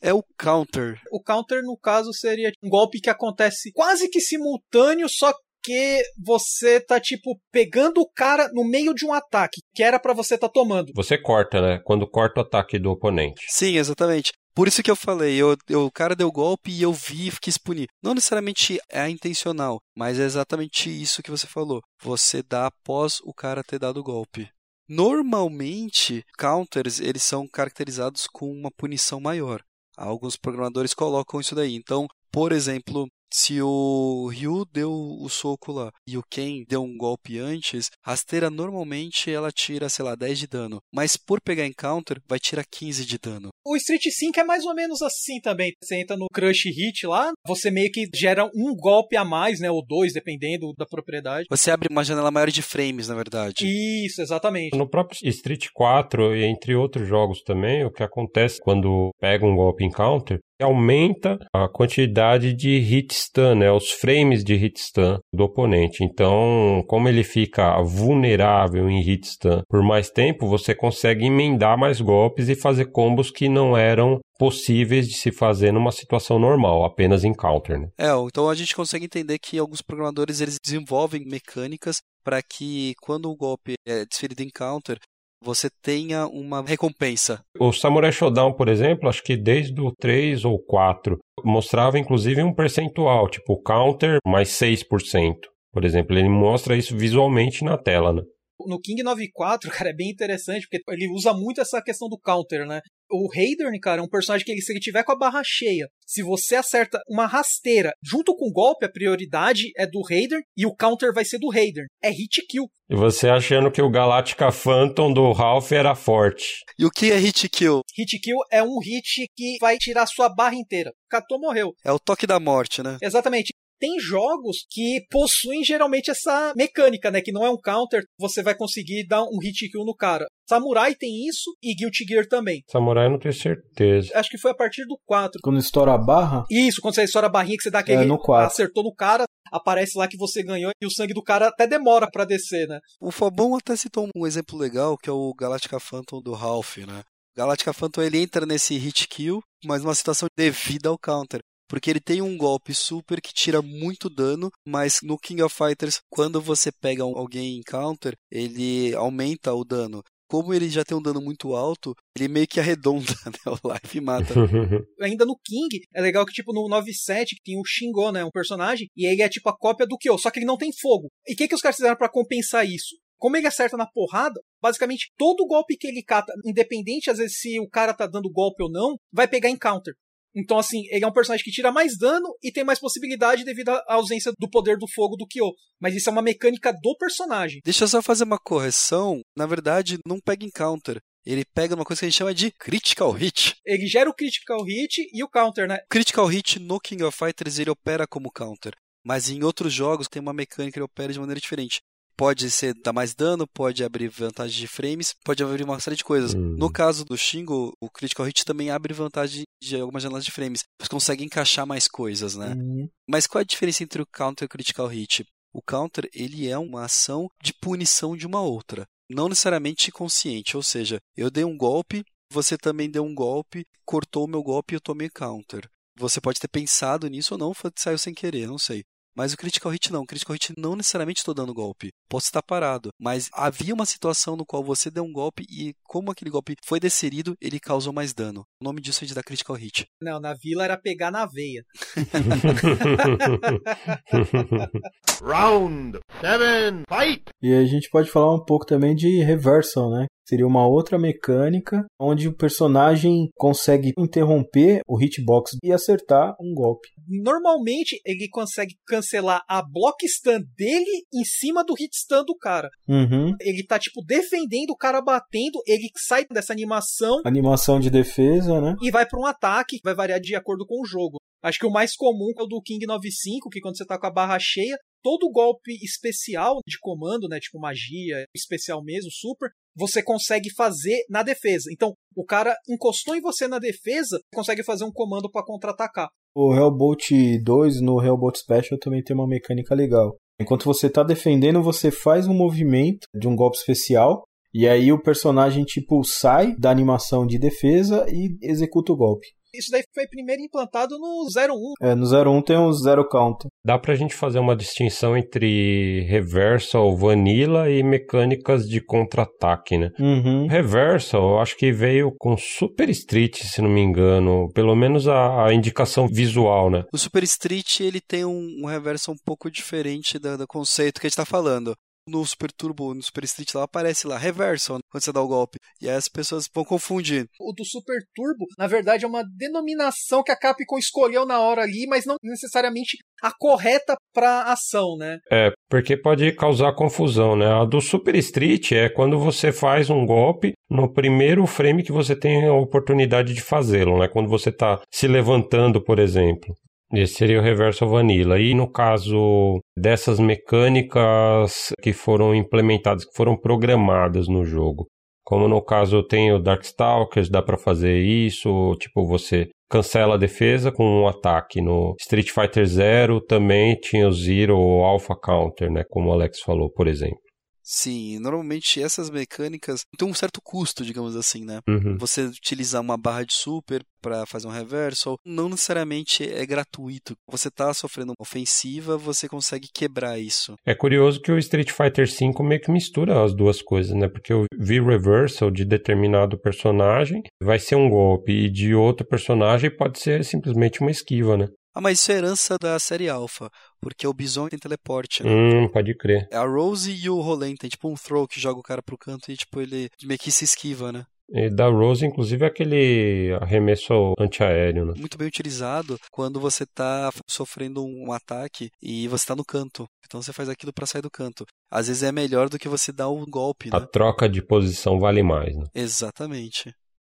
É 0.01 0.11
o 0.11 0.23
counter. 0.35 0.99
O 1.11 1.21
counter, 1.21 1.61
no 1.61 1.77
caso, 1.77 2.11
seria 2.11 2.51
um 2.63 2.69
golpe 2.69 2.99
que 2.99 3.11
acontece 3.11 3.71
quase 3.71 4.09
que 4.09 4.19
simultâneo, 4.19 5.07
só 5.07 5.31
porque 5.63 6.03
você 6.17 6.81
tá, 6.81 6.99
tipo, 6.99 7.39
pegando 7.49 8.01
o 8.01 8.09
cara 8.13 8.49
no 8.51 8.65
meio 8.65 8.93
de 8.93 9.05
um 9.05 9.13
ataque, 9.13 9.61
que 9.73 9.81
era 9.81 9.97
para 9.97 10.13
você 10.13 10.37
tá 10.37 10.49
tomando. 10.49 10.91
Você 10.93 11.17
corta, 11.17 11.61
né? 11.61 11.81
Quando 11.85 12.05
corta 12.05 12.41
o 12.41 12.43
ataque 12.43 12.77
do 12.77 12.91
oponente. 12.91 13.45
Sim, 13.47 13.77
exatamente. 13.77 14.33
Por 14.53 14.67
isso 14.67 14.83
que 14.83 14.91
eu 14.91 14.95
falei, 14.95 15.35
eu, 15.35 15.55
eu, 15.69 15.85
o 15.85 15.91
cara 15.91 16.15
deu 16.15 16.31
golpe 16.31 16.69
e 16.69 16.81
eu 16.81 16.91
vi 16.91 17.29
e 17.29 17.39
quis 17.41 17.57
punir. 17.57 17.87
Não 18.03 18.13
necessariamente 18.13 18.77
é 18.91 19.09
intencional, 19.09 19.79
mas 19.95 20.19
é 20.19 20.23
exatamente 20.25 20.89
isso 20.89 21.23
que 21.23 21.31
você 21.31 21.47
falou. 21.47 21.81
Você 22.01 22.43
dá 22.43 22.67
após 22.67 23.19
o 23.23 23.33
cara 23.33 23.63
ter 23.63 23.79
dado 23.79 24.01
o 24.01 24.03
golpe. 24.03 24.49
Normalmente, 24.87 26.23
counters 26.37 26.99
eles 26.99 27.23
são 27.23 27.47
caracterizados 27.47 28.27
com 28.27 28.51
uma 28.51 28.69
punição 28.69 29.19
maior. 29.19 29.61
Alguns 29.97 30.35
programadores 30.35 30.93
colocam 30.93 31.39
isso 31.39 31.55
daí. 31.55 31.73
Então, 31.73 32.05
por 32.31 32.51
exemplo, 32.51 33.07
se 33.33 33.59
o 33.61 34.27
Ryu 34.31 34.63
deu 34.71 34.91
o 34.91 35.27
soco 35.27 35.71
lá 35.71 35.91
e 36.07 36.17
o 36.17 36.23
Ken 36.29 36.63
deu 36.69 36.83
um 36.83 36.95
golpe 36.95 37.39
antes, 37.39 37.89
rasteira 38.05 38.49
normalmente 38.51 39.31
ela 39.31 39.51
tira, 39.51 39.89
sei 39.89 40.05
lá, 40.05 40.13
10 40.13 40.37
de 40.37 40.47
dano. 40.47 40.79
Mas 40.93 41.17
por 41.17 41.41
pegar 41.41 41.65
encounter, 41.65 42.21
vai 42.29 42.37
tirar 42.37 42.63
15 42.63 43.03
de 43.05 43.17
dano. 43.17 43.49
O 43.65 43.75
Street 43.75 44.03
5 44.07 44.39
é 44.39 44.43
mais 44.43 44.65
ou 44.65 44.75
menos 44.75 45.01
assim 45.01 45.39
também. 45.41 45.73
Você 45.81 45.95
entra 45.95 46.15
no 46.15 46.27
Crush 46.31 46.65
Hit 46.65 47.07
lá, 47.07 47.31
você 47.45 47.71
meio 47.71 47.91
que 47.91 48.07
gera 48.13 48.45
um 48.53 48.75
golpe 48.75 49.17
a 49.17 49.25
mais, 49.25 49.59
né? 49.59 49.71
Ou 49.71 49.83
dois, 49.83 50.13
dependendo 50.13 50.71
da 50.77 50.85
propriedade. 50.85 51.47
Você 51.49 51.71
abre 51.71 51.87
uma 51.89 52.03
janela 52.03 52.29
maior 52.29 52.51
de 52.51 52.61
frames, 52.61 53.07
na 53.07 53.15
verdade. 53.15 53.65
Isso, 53.65 54.21
exatamente. 54.21 54.77
No 54.77 54.87
próprio 54.87 55.17
Street 55.27 55.67
4 55.73 56.35
e 56.35 56.45
entre 56.45 56.75
outros 56.75 57.07
jogos 57.07 57.41
também, 57.41 57.83
o 57.83 57.91
que 57.91 58.03
acontece 58.03 58.59
quando 58.61 59.09
pega 59.19 59.45
um 59.45 59.55
golpe 59.55 59.83
encounter 59.83 60.39
aumenta 60.63 61.37
a 61.53 61.67
quantidade 61.67 62.53
de 62.53 62.79
hit 62.79 63.13
stun, 63.13 63.55
né, 63.55 63.71
os 63.71 63.91
frames 63.91 64.43
de 64.43 64.55
hit 64.55 64.79
stun 64.79 65.19
do 65.33 65.43
oponente. 65.43 66.03
Então, 66.03 66.83
como 66.87 67.07
ele 67.07 67.23
fica 67.23 67.81
vulnerável 67.83 68.89
em 68.89 69.01
hit 69.01 69.27
stun 69.27 69.61
por 69.69 69.83
mais 69.83 70.09
tempo, 70.09 70.47
você 70.47 70.73
consegue 70.73 71.25
emendar 71.25 71.77
mais 71.77 72.01
golpes 72.01 72.49
e 72.49 72.55
fazer 72.55 72.85
combos 72.85 73.29
que 73.29 73.47
não 73.47 73.77
eram 73.77 74.19
possíveis 74.37 75.07
de 75.07 75.13
se 75.13 75.31
fazer 75.31 75.71
numa 75.71 75.91
situação 75.91 76.39
normal, 76.39 76.83
apenas 76.83 77.23
em 77.23 77.33
counter. 77.33 77.79
Né? 77.79 77.87
É, 77.97 78.09
então 78.25 78.49
a 78.49 78.55
gente 78.55 78.75
consegue 78.75 79.05
entender 79.05 79.39
que 79.39 79.57
alguns 79.57 79.81
programadores 79.81 80.41
eles 80.41 80.57
desenvolvem 80.63 81.25
mecânicas 81.25 81.97
para 82.23 82.41
que 82.41 82.93
quando 83.01 83.29
o 83.29 83.35
golpe 83.35 83.75
é 83.85 84.05
desferido 84.05 84.41
em 84.41 84.49
counter, 84.49 84.97
você 85.43 85.69
tenha 85.81 86.25
uma 86.27 86.61
recompensa. 86.61 87.41
O 87.59 87.73
Samurai 87.73 88.11
Shodown, 88.11 88.53
por 88.53 88.69
exemplo, 88.69 89.09
acho 89.09 89.21
que 89.21 89.35
desde 89.35 89.79
o 89.81 89.91
3 89.91 90.45
ou 90.45 90.57
4, 90.57 91.17
mostrava 91.43 91.99
inclusive 91.99 92.41
um 92.41 92.53
percentual, 92.53 93.27
tipo 93.27 93.61
counter 93.61 94.19
mais 94.25 94.49
6%. 94.49 95.35
Por 95.71 95.83
exemplo, 95.83 96.17
ele 96.17 96.29
mostra 96.29 96.77
isso 96.77 96.95
visualmente 96.95 97.63
na 97.63 97.77
tela, 97.77 98.13
né? 98.13 98.21
No 98.67 98.79
King 98.79 99.03
94, 99.03 99.69
cara, 99.71 99.89
é 99.89 99.93
bem 99.93 100.09
interessante, 100.09 100.67
porque 100.69 100.83
ele 100.91 101.09
usa 101.09 101.33
muito 101.33 101.61
essa 101.61 101.81
questão 101.81 102.07
do 102.07 102.19
counter, 102.19 102.65
né? 102.65 102.81
O 103.11 103.29
Raiden, 103.31 103.79
cara, 103.79 104.01
é 104.01 104.03
um 104.03 104.09
personagem 104.09 104.45
que, 104.45 104.59
se 104.61 104.71
ele 104.71 104.79
tiver 104.79 105.03
com 105.03 105.11
a 105.11 105.17
barra 105.17 105.41
cheia, 105.45 105.87
se 106.05 106.23
você 106.23 106.55
acerta 106.55 106.99
uma 107.07 107.27
rasteira 107.27 107.93
junto 108.03 108.35
com 108.35 108.47
o 108.47 108.51
golpe, 108.51 108.85
a 108.85 108.91
prioridade 108.91 109.71
é 109.77 109.85
do 109.85 110.01
Raiden 110.01 110.41
e 110.57 110.65
o 110.65 110.75
counter 110.75 111.13
vai 111.13 111.23
ser 111.23 111.37
do 111.37 111.49
Raiden. 111.49 111.85
É 112.01 112.09
hit 112.09 112.45
kill. 112.47 112.65
E 112.89 112.95
você 112.95 113.29
achando 113.29 113.71
que 113.71 113.81
o 113.81 113.89
Galactica 113.89 114.51
Phantom 114.51 115.13
do 115.13 115.31
Ralph 115.31 115.71
era 115.71 115.95
forte. 115.95 116.63
E 116.77 116.85
o 116.85 116.89
que 116.89 117.11
é 117.11 117.17
hit 117.17 117.47
kill? 117.49 117.81
Hit 117.95 118.19
kill 118.19 118.37
é 118.51 118.63
um 118.63 118.79
hit 118.79 119.27
que 119.35 119.57
vai 119.59 119.77
tirar 119.77 120.07
sua 120.07 120.29
barra 120.29 120.55
inteira. 120.55 120.91
Catou 121.09 121.39
morreu. 121.39 121.73
É 121.85 121.91
o 121.91 121.99
toque 121.99 122.25
da 122.25 122.39
morte, 122.39 122.81
né? 122.81 122.97
Exatamente 123.01 123.53
tem 123.83 123.99
jogos 123.99 124.65
que 124.69 125.01
possuem 125.09 125.61
geralmente 125.61 126.09
essa 126.09 126.53
mecânica, 126.55 127.11
né? 127.11 127.19
Que 127.19 127.33
não 127.33 127.45
é 127.45 127.49
um 127.49 127.57
counter, 127.57 128.01
você 128.17 128.41
vai 128.41 128.55
conseguir 128.55 129.05
dar 129.05 129.23
um 129.23 129.37
hit 129.41 129.69
kill 129.69 129.83
no 129.83 129.93
cara. 129.93 130.25
Samurai 130.47 130.95
tem 130.95 131.27
isso 131.27 131.53
e 131.61 131.75
Guilty 131.75 132.05
Gear 132.07 132.25
também. 132.25 132.61
Samurai 132.71 133.07
eu 133.07 133.11
não 133.11 133.19
tenho 133.19 133.33
certeza. 133.33 134.09
Acho 134.15 134.29
que 134.29 134.37
foi 134.37 134.51
a 134.51 134.55
partir 134.55 134.85
do 134.85 134.97
4. 135.05 135.41
Quando 135.43 135.59
estoura 135.59 135.93
a 135.93 135.97
barra? 135.97 136.45
Isso, 136.49 136.79
quando 136.79 136.95
você 136.95 137.03
estoura 137.03 137.27
a 137.27 137.29
barrinha 137.29 137.57
que 137.57 137.63
você 137.63 137.69
dá 137.69 137.79
aquele. 137.79 138.03
É, 138.03 138.05
no 138.05 138.17
4. 138.17 138.47
Acertou 138.47 138.85
no 138.85 138.95
cara, 138.95 139.25
aparece 139.51 139.97
lá 139.97 140.07
que 140.07 140.15
você 140.15 140.41
ganhou 140.41 140.71
e 140.81 140.85
o 140.85 140.91
sangue 140.91 141.13
do 141.13 141.21
cara 141.21 141.49
até 141.49 141.67
demora 141.67 142.09
para 142.09 142.23
descer, 142.23 142.65
né? 142.69 142.79
O 143.01 143.11
Fabão 143.11 143.53
até 143.57 143.75
citou 143.75 144.07
um 144.15 144.25
exemplo 144.25 144.57
legal, 144.57 144.97
que 144.97 145.09
é 145.09 145.13
o 145.13 145.33
Galactica 145.37 145.77
Phantom 145.77 146.21
do 146.21 146.31
Ralph, 146.31 146.77
né? 146.77 147.01
Galactica 147.35 147.73
Phantom 147.73 148.01
ele 148.01 148.19
entra 148.19 148.45
nesse 148.45 148.77
hit 148.77 149.09
kill, 149.09 149.41
mas 149.65 149.83
numa 149.83 149.95
situação 149.95 150.29
devida 150.37 150.87
ao 150.87 150.97
counter. 150.97 151.41
Porque 151.67 151.89
ele 151.89 151.99
tem 151.99 152.21
um 152.21 152.37
golpe 152.37 152.73
super 152.73 153.21
que 153.21 153.33
tira 153.33 153.61
muito 153.61 154.09
dano, 154.09 154.51
mas 154.65 154.99
no 155.01 155.17
King 155.17 155.41
of 155.41 155.55
Fighters, 155.55 156.01
quando 156.09 156.41
você 156.41 156.71
pega 156.71 157.03
alguém 157.03 157.57
em 157.57 157.61
counter, 157.61 158.15
ele 158.31 158.93
aumenta 158.95 159.53
o 159.53 159.63
dano 159.63 160.03
como 160.33 160.51
ele 160.51 160.67
já 160.67 160.83
tem 160.83 160.97
um 160.97 161.01
dano 161.01 161.21
muito 161.21 161.53
alto, 161.53 161.93
ele 162.17 162.27
meio 162.27 162.47
que 162.47 162.59
arredonda 162.59 163.05
né, 163.27 163.53
o 163.63 163.71
life 163.71 163.95
e 163.95 164.01
mata. 164.01 164.33
Ainda 164.99 165.27
no 165.27 165.37
King, 165.37 165.79
é 165.93 166.01
legal 166.01 166.25
que, 166.25 166.33
tipo, 166.33 166.51
no 166.51 166.67
97, 166.67 167.35
que 167.35 167.43
tem 167.43 167.59
o 167.59 167.63
Shingo, 167.63 168.11
né? 168.11 168.25
Um 168.25 168.31
personagem, 168.31 168.89
e 168.97 169.05
ele 169.05 169.21
é 169.21 169.29
tipo 169.29 169.47
a 169.47 169.55
cópia 169.55 169.85
do 169.85 169.95
Kyo, 169.95 170.17
só 170.17 170.31
que 170.31 170.39
ele 170.39 170.47
não 170.47 170.57
tem 170.57 170.71
fogo. 170.73 171.11
E 171.27 171.33
o 171.33 171.35
que, 171.35 171.47
que 171.47 171.53
os 171.53 171.61
caras 171.61 171.75
fizeram 171.75 171.95
para 171.95 172.09
compensar 172.09 172.65
isso? 172.67 172.95
Como 173.19 173.37
ele 173.37 173.45
acerta 173.45 173.77
na 173.77 173.85
porrada, 173.85 174.41
basicamente 174.59 175.13
todo 175.15 175.45
golpe 175.45 175.77
que 175.77 175.85
ele 175.85 176.01
cata, 176.01 176.33
independente 176.43 177.11
às 177.11 177.19
vezes 177.19 177.39
se 177.39 177.59
o 177.59 177.69
cara 177.69 177.93
tá 177.93 178.07
dando 178.07 178.31
golpe 178.31 178.63
ou 178.63 178.71
não, 178.71 178.97
vai 179.13 179.27
pegar 179.27 179.49
em 179.49 179.55
counter. 179.55 179.93
Então, 180.35 180.57
assim, 180.57 180.83
ele 180.89 181.05
é 181.05 181.07
um 181.07 181.13
personagem 181.13 181.43
que 181.43 181.51
tira 181.51 181.71
mais 181.71 181.97
dano 181.97 182.27
e 182.41 182.51
tem 182.51 182.63
mais 182.63 182.79
possibilidade 182.79 183.43
devido 183.43 183.69
à 183.69 183.83
ausência 183.89 184.31
do 184.39 184.49
poder 184.49 184.77
do 184.77 184.87
fogo 184.87 185.15
do 185.15 185.27
Kyo. 185.27 185.53
Mas 185.79 185.95
isso 185.95 186.09
é 186.09 186.11
uma 186.11 186.21
mecânica 186.21 186.71
do 186.71 186.95
personagem. 186.97 187.61
Deixa 187.63 187.83
eu 187.83 187.87
só 187.87 188.01
fazer 188.01 188.23
uma 188.23 188.39
correção. 188.39 189.21
Na 189.37 189.45
verdade, 189.45 189.99
não 190.05 190.19
pega 190.19 190.45
em 190.45 190.49
counter. 190.49 190.99
Ele 191.25 191.45
pega 191.45 191.75
uma 191.75 191.85
coisa 191.85 192.01
que 192.01 192.05
a 192.05 192.09
gente 192.09 192.17
chama 192.17 192.33
de 192.33 192.51
critical 192.51 193.11
hit. 193.11 193.55
Ele 193.65 193.87
gera 193.87 194.09
o 194.09 194.13
critical 194.13 194.61
hit 194.63 195.07
e 195.13 195.23
o 195.23 195.29
counter, 195.29 195.67
né? 195.67 195.79
Critical 195.89 196.25
hit 196.25 196.59
no 196.59 196.79
King 196.79 197.03
of 197.03 197.17
Fighters 197.17 197.59
ele 197.59 197.69
opera 197.69 198.05
como 198.05 198.31
counter. 198.31 198.73
Mas 199.05 199.29
em 199.29 199.43
outros 199.43 199.71
jogos 199.71 200.07
tem 200.09 200.21
uma 200.21 200.33
mecânica 200.33 200.73
que 200.73 200.79
ele 200.79 200.85
opera 200.85 201.13
de 201.13 201.19
maneira 201.19 201.39
diferente 201.39 201.81
pode 202.15 202.49
ser 202.51 202.73
dar 202.73 202.93
mais 202.93 203.13
dano, 203.13 203.47
pode 203.47 203.83
abrir 203.83 204.07
vantagem 204.09 204.59
de 204.59 204.67
frames, 204.67 205.13
pode 205.23 205.43
abrir 205.43 205.63
uma 205.63 205.79
série 205.79 205.95
de 205.95 206.03
coisas. 206.03 206.33
Uhum. 206.33 206.55
No 206.57 206.71
caso 206.71 207.05
do 207.05 207.17
Shingo, 207.17 207.75
o 207.79 207.89
Critical 207.89 208.25
Hit 208.25 208.45
também 208.45 208.69
abre 208.69 208.93
vantagem 208.93 209.43
de 209.61 209.75
algumas 209.75 210.03
janelas 210.03 210.25
de 210.25 210.31
frames. 210.31 210.63
Você 210.79 210.89
consegue 210.89 211.23
encaixar 211.23 211.65
mais 211.65 211.87
coisas, 211.87 212.35
né? 212.35 212.53
Uhum. 212.53 212.89
Mas 213.07 213.27
qual 213.27 213.39
é 213.39 213.43
a 213.43 213.45
diferença 213.45 213.83
entre 213.83 214.01
o 214.01 214.07
Counter 214.07 214.45
e 214.45 214.47
o 214.47 214.49
Critical 214.49 214.87
Hit? 214.87 215.25
O 215.53 215.61
Counter, 215.61 216.09
ele 216.13 216.47
é 216.47 216.57
uma 216.57 216.85
ação 216.85 217.29
de 217.41 217.53
punição 217.53 218.17
de 218.17 218.25
uma 218.25 218.41
outra. 218.41 218.85
Não 219.09 219.29
necessariamente 219.29 219.91
consciente, 219.91 220.57
ou 220.57 220.63
seja, 220.63 220.99
eu 221.15 221.29
dei 221.29 221.43
um 221.43 221.55
golpe, 221.55 222.03
você 222.31 222.57
também 222.57 222.89
deu 222.89 223.03
um 223.03 223.13
golpe, 223.13 223.63
cortou 223.85 224.25
o 224.25 224.27
meu 224.27 224.41
golpe 224.41 224.73
e 224.73 224.75
eu 224.77 224.81
tomei 224.81 225.09
counter. 225.09 225.69
Você 225.95 226.19
pode 226.19 226.39
ter 226.39 226.47
pensado 226.47 227.07
nisso 227.07 227.35
ou 227.35 227.37
não, 227.37 227.53
saiu 227.75 227.97
sem 227.99 228.13
querer, 228.13 228.47
não 228.47 228.57
sei. 228.57 228.83
Mas 229.15 229.33
o 229.33 229.37
Critical 229.37 229.71
Hit 229.71 229.91
não. 229.91 230.01
O 230.01 230.05
Critical 230.05 230.33
Hit 230.33 230.53
não 230.57 230.75
necessariamente 230.75 231.19
estou 231.19 231.33
dando 231.33 231.53
golpe. 231.53 231.91
Posso 232.09 232.27
estar 232.27 232.41
parado. 232.41 232.89
Mas 232.99 233.29
havia 233.33 233.73
uma 233.73 233.85
situação 233.85 234.35
no 234.35 234.45
qual 234.45 234.63
você 234.63 234.89
deu 234.89 235.03
um 235.03 235.13
golpe 235.13 235.45
e, 235.49 235.73
como 235.83 236.11
aquele 236.11 236.31
golpe 236.31 236.55
foi 236.65 236.79
desferido, 236.79 237.35
ele 237.39 237.59
causou 237.59 237.93
mais 237.93 238.13
dano. 238.13 238.45
O 238.59 238.63
nome 238.63 238.81
disso 238.81 239.03
é 239.03 239.07
de 239.07 239.13
dar 239.13 239.23
Critical 239.23 239.55
Hit. 239.55 239.85
Não, 240.01 240.19
na 240.19 240.33
vila 240.33 240.63
era 240.63 240.77
pegar 240.77 241.11
na 241.11 241.25
veia. 241.25 241.63
Round 245.21 245.99
7, 246.21 246.83
fight! 246.89 247.23
E 247.41 247.53
a 247.53 247.65
gente 247.65 247.89
pode 247.89 248.09
falar 248.09 248.33
um 248.33 248.43
pouco 248.43 248.65
também 248.65 248.95
de 248.95 249.21
reversal, 249.21 249.91
né? 249.91 250.07
Seria 250.27 250.47
uma 250.47 250.67
outra 250.67 250.97
mecânica 250.97 251.85
onde 251.99 252.27
o 252.27 252.35
personagem 252.35 253.29
consegue 253.35 253.93
interromper 253.97 254.81
o 254.87 255.01
hitbox 255.01 255.57
e 255.63 255.71
acertar 255.71 256.35
um 256.39 256.53
golpe. 256.53 256.87
Normalmente 257.07 257.99
ele 258.05 258.27
consegue 258.29 258.75
cancelar 258.87 259.41
a 259.47 259.61
block 259.61 260.07
stun 260.07 260.39
dele 260.57 261.05
em 261.13 261.23
cima 261.25 261.63
do 261.63 261.73
hit 261.73 261.95
stun 261.95 262.23
do 262.25 262.35
cara. 262.37 262.69
Uhum. 262.87 263.35
Ele 263.41 263.65
tá 263.65 263.77
tipo 263.77 264.01
defendendo 264.05 264.71
o 264.71 264.77
cara 264.77 265.01
batendo, 265.01 265.61
ele 265.67 265.89
sai 265.97 266.25
dessa 266.31 266.53
animação. 266.53 267.21
Animação 267.25 267.79
de 267.79 267.89
defesa, 267.89 268.61
né? 268.61 268.75
E 268.81 268.91
vai 268.91 269.05
para 269.05 269.19
um 269.19 269.25
ataque, 269.25 269.79
vai 269.83 269.93
variar 269.93 270.19
de 270.19 270.35
acordo 270.35 270.65
com 270.65 270.81
o 270.81 270.85
jogo. 270.85 271.17
Acho 271.43 271.59
que 271.59 271.65
o 271.65 271.71
mais 271.71 271.93
comum 271.93 272.31
é 272.39 272.43
o 272.43 272.47
do 272.47 272.61
King 272.61 272.85
95, 272.85 273.49
que 273.49 273.59
quando 273.59 273.77
você 273.77 273.85
tá 273.85 273.99
com 273.99 274.07
a 274.07 274.11
barra 274.11 274.39
cheia, 274.39 274.77
todo 275.03 275.29
golpe 275.29 275.73
especial 275.83 276.59
de 276.65 276.77
comando, 276.79 277.27
né, 277.27 277.37
tipo 277.37 277.59
magia, 277.59 278.23
especial 278.33 278.81
mesmo, 278.81 279.11
super, 279.11 279.51
você 279.75 280.03
consegue 280.03 280.53
fazer 280.53 281.03
na 281.09 281.23
defesa. 281.23 281.69
Então, 281.71 281.93
o 282.15 282.25
cara 282.25 282.55
encostou 282.69 283.15
em 283.15 283.21
você 283.21 283.47
na 283.47 283.59
defesa, 283.59 284.19
consegue 284.33 284.63
fazer 284.63 284.83
um 284.85 284.91
comando 284.91 285.29
para 285.29 285.45
contra-atacar. 285.45 286.09
O 286.35 286.53
Hellbolt 286.53 287.11
2 287.43 287.81
no 287.81 288.01
Hellbolt 288.01 288.37
Special 288.37 288.79
também 288.79 289.03
tem 289.03 289.15
uma 289.15 289.27
mecânica 289.27 289.75
legal. 289.75 290.15
Enquanto 290.39 290.65
você 290.65 290.87
está 290.87 291.03
defendendo, 291.03 291.61
você 291.61 291.91
faz 291.91 292.27
um 292.27 292.33
movimento 292.33 293.07
de 293.13 293.27
um 293.27 293.35
golpe 293.35 293.57
especial 293.57 294.23
e 294.53 294.67
aí 294.67 294.91
o 294.91 295.01
personagem 295.01 295.63
tipo 295.63 296.03
sai 296.03 296.55
da 296.57 296.69
animação 296.69 297.25
de 297.25 297.39
defesa 297.39 298.05
e 298.09 298.37
executa 298.41 298.91
o 298.91 298.95
golpe. 298.95 299.27
Isso 299.53 299.71
daí 299.71 299.83
foi 299.93 300.07
primeiro 300.07 300.41
implantado 300.41 300.97
no 300.97 301.27
01. 301.27 301.73
É, 301.87 301.93
no 301.93 302.05
01 302.05 302.41
tem 302.41 302.57
o 302.57 302.73
zero 302.73 303.07
count. 303.07 303.47
Dá 303.63 303.77
pra 303.77 303.95
gente 303.95 304.15
fazer 304.15 304.39
uma 304.39 304.55
distinção 304.55 305.15
entre 305.15 306.01
reversal, 306.09 306.95
vanilla 306.95 307.69
e 307.69 307.83
mecânicas 307.83 308.67
de 308.67 308.81
contra-ataque, 308.81 309.77
né? 309.77 309.91
Uhum. 309.99 310.47
Reversal, 310.47 311.33
eu 311.33 311.39
acho 311.39 311.55
que 311.55 311.71
veio 311.71 312.11
com 312.17 312.35
Super 312.35 312.89
Street, 312.89 313.43
se 313.43 313.61
não 313.61 313.69
me 313.69 313.81
engano. 313.81 314.49
Pelo 314.53 314.75
menos 314.75 315.07
a, 315.07 315.45
a 315.45 315.53
indicação 315.53 316.07
visual, 316.07 316.71
né? 316.71 316.83
O 316.91 316.97
Super 316.97 317.23
Street, 317.23 317.79
ele 317.79 318.01
tem 318.01 318.25
um, 318.25 318.63
um 318.63 318.65
reversal 318.65 319.13
um 319.13 319.23
pouco 319.23 319.51
diferente 319.51 320.17
do, 320.17 320.37
do 320.37 320.47
conceito 320.47 320.99
que 320.99 321.05
a 321.05 321.09
gente 321.09 321.17
tá 321.17 321.25
falando 321.25 321.75
no 322.07 322.25
Super 322.25 322.51
Turbo, 322.51 322.93
no 322.93 323.01
Super 323.01 323.23
Street 323.23 323.53
lá, 323.53 323.63
aparece 323.63 324.07
lá, 324.07 324.17
reversal, 324.17 324.79
quando 324.89 325.03
você 325.03 325.11
dá 325.11 325.21
o 325.21 325.27
golpe. 325.27 325.57
E 325.81 325.89
aí 325.89 325.95
as 325.95 326.07
pessoas 326.07 326.47
vão 326.53 326.63
confundir. 326.63 327.25
O 327.39 327.53
do 327.53 327.65
Super 327.65 327.97
Turbo, 328.13 328.45
na 328.57 328.67
verdade, 328.67 329.05
é 329.05 329.07
uma 329.07 329.23
denominação 329.37 330.23
que 330.23 330.31
a 330.31 330.37
Capcom 330.37 330.77
escolheu 330.77 331.25
na 331.25 331.39
hora 331.39 331.63
ali, 331.63 331.85
mas 331.87 332.05
não 332.05 332.15
necessariamente 332.23 332.97
a 333.21 333.31
correta 333.31 333.95
pra 334.13 334.43
ação, 334.43 334.97
né? 334.97 335.17
É, 335.31 335.51
porque 335.69 335.97
pode 335.97 336.31
causar 336.33 336.75
confusão, 336.75 337.35
né? 337.35 337.47
A 337.47 337.65
do 337.65 337.79
Super 337.81 338.15
Street 338.15 338.73
é 338.73 338.89
quando 338.89 339.17
você 339.17 339.51
faz 339.51 339.89
um 339.89 340.05
golpe 340.05 340.53
no 340.69 340.91
primeiro 340.91 341.45
frame 341.47 341.83
que 341.83 341.91
você 341.91 342.15
tem 342.15 342.47
a 342.47 342.53
oportunidade 342.53 343.33
de 343.33 343.41
fazê-lo, 343.41 343.97
né? 343.99 344.07
Quando 344.07 344.29
você 344.29 344.51
tá 344.51 344.81
se 344.91 345.07
levantando, 345.07 345.81
por 345.81 345.99
exemplo. 345.99 346.53
Esse 346.93 347.15
seria 347.15 347.39
o 347.39 347.43
reverso 347.43 347.87
vanilla. 347.87 348.39
E 348.39 348.53
no 348.53 348.71
caso 348.71 349.59
dessas 349.75 350.19
mecânicas 350.19 351.73
que 351.81 351.91
foram 351.91 352.35
implementadas, 352.35 353.03
que 353.03 353.15
foram 353.15 353.35
programadas 353.35 354.27
no 354.27 354.45
jogo, 354.45 354.87
como 355.23 355.47
no 355.47 355.61
caso 355.61 356.03
tem 356.03 356.31
o 356.31 356.39
Darkstalkers, 356.39 357.29
dá 357.29 357.41
para 357.41 357.57
fazer 357.57 357.97
isso, 357.97 358.75
tipo 358.79 359.07
você 359.07 359.49
cancela 359.69 360.13
a 360.13 360.17
defesa 360.17 360.71
com 360.71 360.85
um 360.85 361.07
ataque. 361.07 361.61
No 361.61 361.95
Street 361.99 362.29
Fighter 362.29 362.65
Zero 362.65 363.19
também 363.19 363.75
tinha 363.75 364.07
o 364.07 364.11
Zero 364.11 364.55
ou 364.55 364.83
Alpha 364.83 365.15
Counter, 365.15 365.71
né, 365.71 365.83
como 365.89 366.09
o 366.09 366.13
Alex 366.13 366.41
falou, 366.41 366.69
por 366.69 366.87
exemplo. 366.87 367.17
Sim, 367.63 368.19
normalmente 368.19 368.81
essas 368.81 369.09
mecânicas 369.09 369.85
têm 369.97 370.07
um 370.07 370.13
certo 370.13 370.41
custo, 370.43 370.83
digamos 370.83 371.15
assim, 371.15 371.45
né? 371.45 371.59
Uhum. 371.67 371.97
Você 371.97 372.23
utilizar 372.25 372.81
uma 372.81 372.97
barra 372.97 373.23
de 373.23 373.33
super 373.33 373.83
para 374.01 374.25
fazer 374.25 374.47
um 374.47 374.51
reversal 374.51 375.17
não 375.25 375.47
necessariamente 375.47 376.29
é 376.29 376.45
gratuito. 376.45 377.15
Você 377.31 377.49
tá 377.49 377.73
sofrendo 377.73 378.11
uma 378.11 378.15
ofensiva, 378.19 378.97
você 378.97 379.29
consegue 379.29 379.69
quebrar 379.73 380.19
isso. 380.19 380.55
É 380.65 380.75
curioso 380.75 381.21
que 381.21 381.31
o 381.31 381.37
Street 381.37 381.71
Fighter 381.71 382.05
V 382.05 382.43
meio 382.43 382.59
que 382.59 382.71
mistura 382.71 383.23
as 383.23 383.33
duas 383.33 383.61
coisas, 383.61 383.95
né? 383.95 384.09
Porque 384.09 384.33
o 384.33 384.45
V-reversal 384.59 385.49
de 385.49 385.63
determinado 385.63 386.37
personagem 386.37 387.21
vai 387.41 387.59
ser 387.59 387.75
um 387.75 387.89
golpe 387.89 388.33
e 388.33 388.49
de 388.49 388.75
outro 388.75 389.07
personagem 389.07 389.73
pode 389.73 389.99
ser 389.99 390.25
simplesmente 390.25 390.81
uma 390.81 390.91
esquiva, 390.91 391.37
né? 391.37 391.47
Ah, 391.73 391.81
mas 391.81 391.99
isso 391.99 392.11
é 392.11 392.15
herança 392.15 392.57
da 392.57 392.77
série 392.77 393.09
Alpha, 393.09 393.49
porque 393.81 394.05
o 394.05 394.13
Bison 394.13 394.47
tem 394.47 394.59
teleporte, 394.59 395.23
né? 395.23 395.31
Hum, 395.31 395.67
pode 395.69 395.95
crer. 395.95 396.27
É 396.31 396.37
a 396.37 396.45
Rose 396.45 396.91
e 396.91 397.09
o 397.09 397.19
Roland 397.19 397.55
tem 397.55 397.69
tipo 397.69 397.89
um 397.89 397.95
throw 397.95 398.27
que 398.27 398.39
joga 398.39 398.59
o 398.59 398.63
cara 398.63 398.83
pro 398.83 398.97
canto 398.97 399.31
e 399.31 399.35
tipo 399.35 399.59
ele 399.59 399.89
meio 400.03 400.19
que 400.19 400.31
se 400.31 400.45
esquiva, 400.45 400.91
né? 400.91 401.03
E 401.29 401.49
da 401.49 401.67
Rose, 401.67 402.05
inclusive, 402.05 402.43
é 402.43 402.47
aquele 402.47 403.33
arremesso 403.41 404.13
antiaéreo, 404.19 404.85
né? 404.85 404.93
Muito 404.95 405.17
bem 405.17 405.27
utilizado 405.27 405.97
quando 406.11 406.39
você 406.39 406.65
tá 406.65 407.09
sofrendo 407.27 407.83
um 407.83 408.11
ataque 408.11 408.69
e 408.81 409.07
você 409.07 409.25
tá 409.25 409.35
no 409.35 409.43
canto. 409.43 409.87
Então 410.05 410.21
você 410.21 410.31
faz 410.31 410.47
aquilo 410.47 410.71
para 410.71 410.85
sair 410.85 411.01
do 411.01 411.09
canto. 411.09 411.45
Às 411.71 411.87
vezes 411.87 412.03
é 412.03 412.11
melhor 412.11 412.49
do 412.49 412.59
que 412.59 412.67
você 412.67 412.91
dar 412.91 413.09
um 413.09 413.25
golpe, 413.25 413.71
né? 413.71 413.77
A 413.77 413.81
troca 413.81 414.29
de 414.29 414.45
posição 414.45 414.99
vale 414.99 415.23
mais, 415.23 415.55
né? 415.55 415.65
Exatamente. 415.73 416.71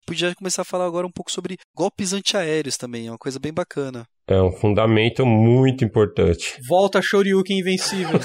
Podia 0.09 0.33
começar 0.33 0.63
a 0.63 0.65
falar 0.65 0.87
agora 0.87 1.05
um 1.05 1.11
pouco 1.11 1.31
sobre 1.31 1.57
golpes 1.75 2.13
antiaéreos 2.13 2.77
também, 2.77 3.07
é 3.07 3.11
uma 3.11 3.17
coisa 3.17 3.39
bem 3.39 3.53
bacana. 3.53 4.07
É 4.27 4.41
um 4.41 4.51
fundamento 4.51 5.23
muito 5.23 5.85
importante. 5.85 6.59
Volta 6.67 6.99
Shoryuken 6.99 7.59
invencível. 7.59 8.19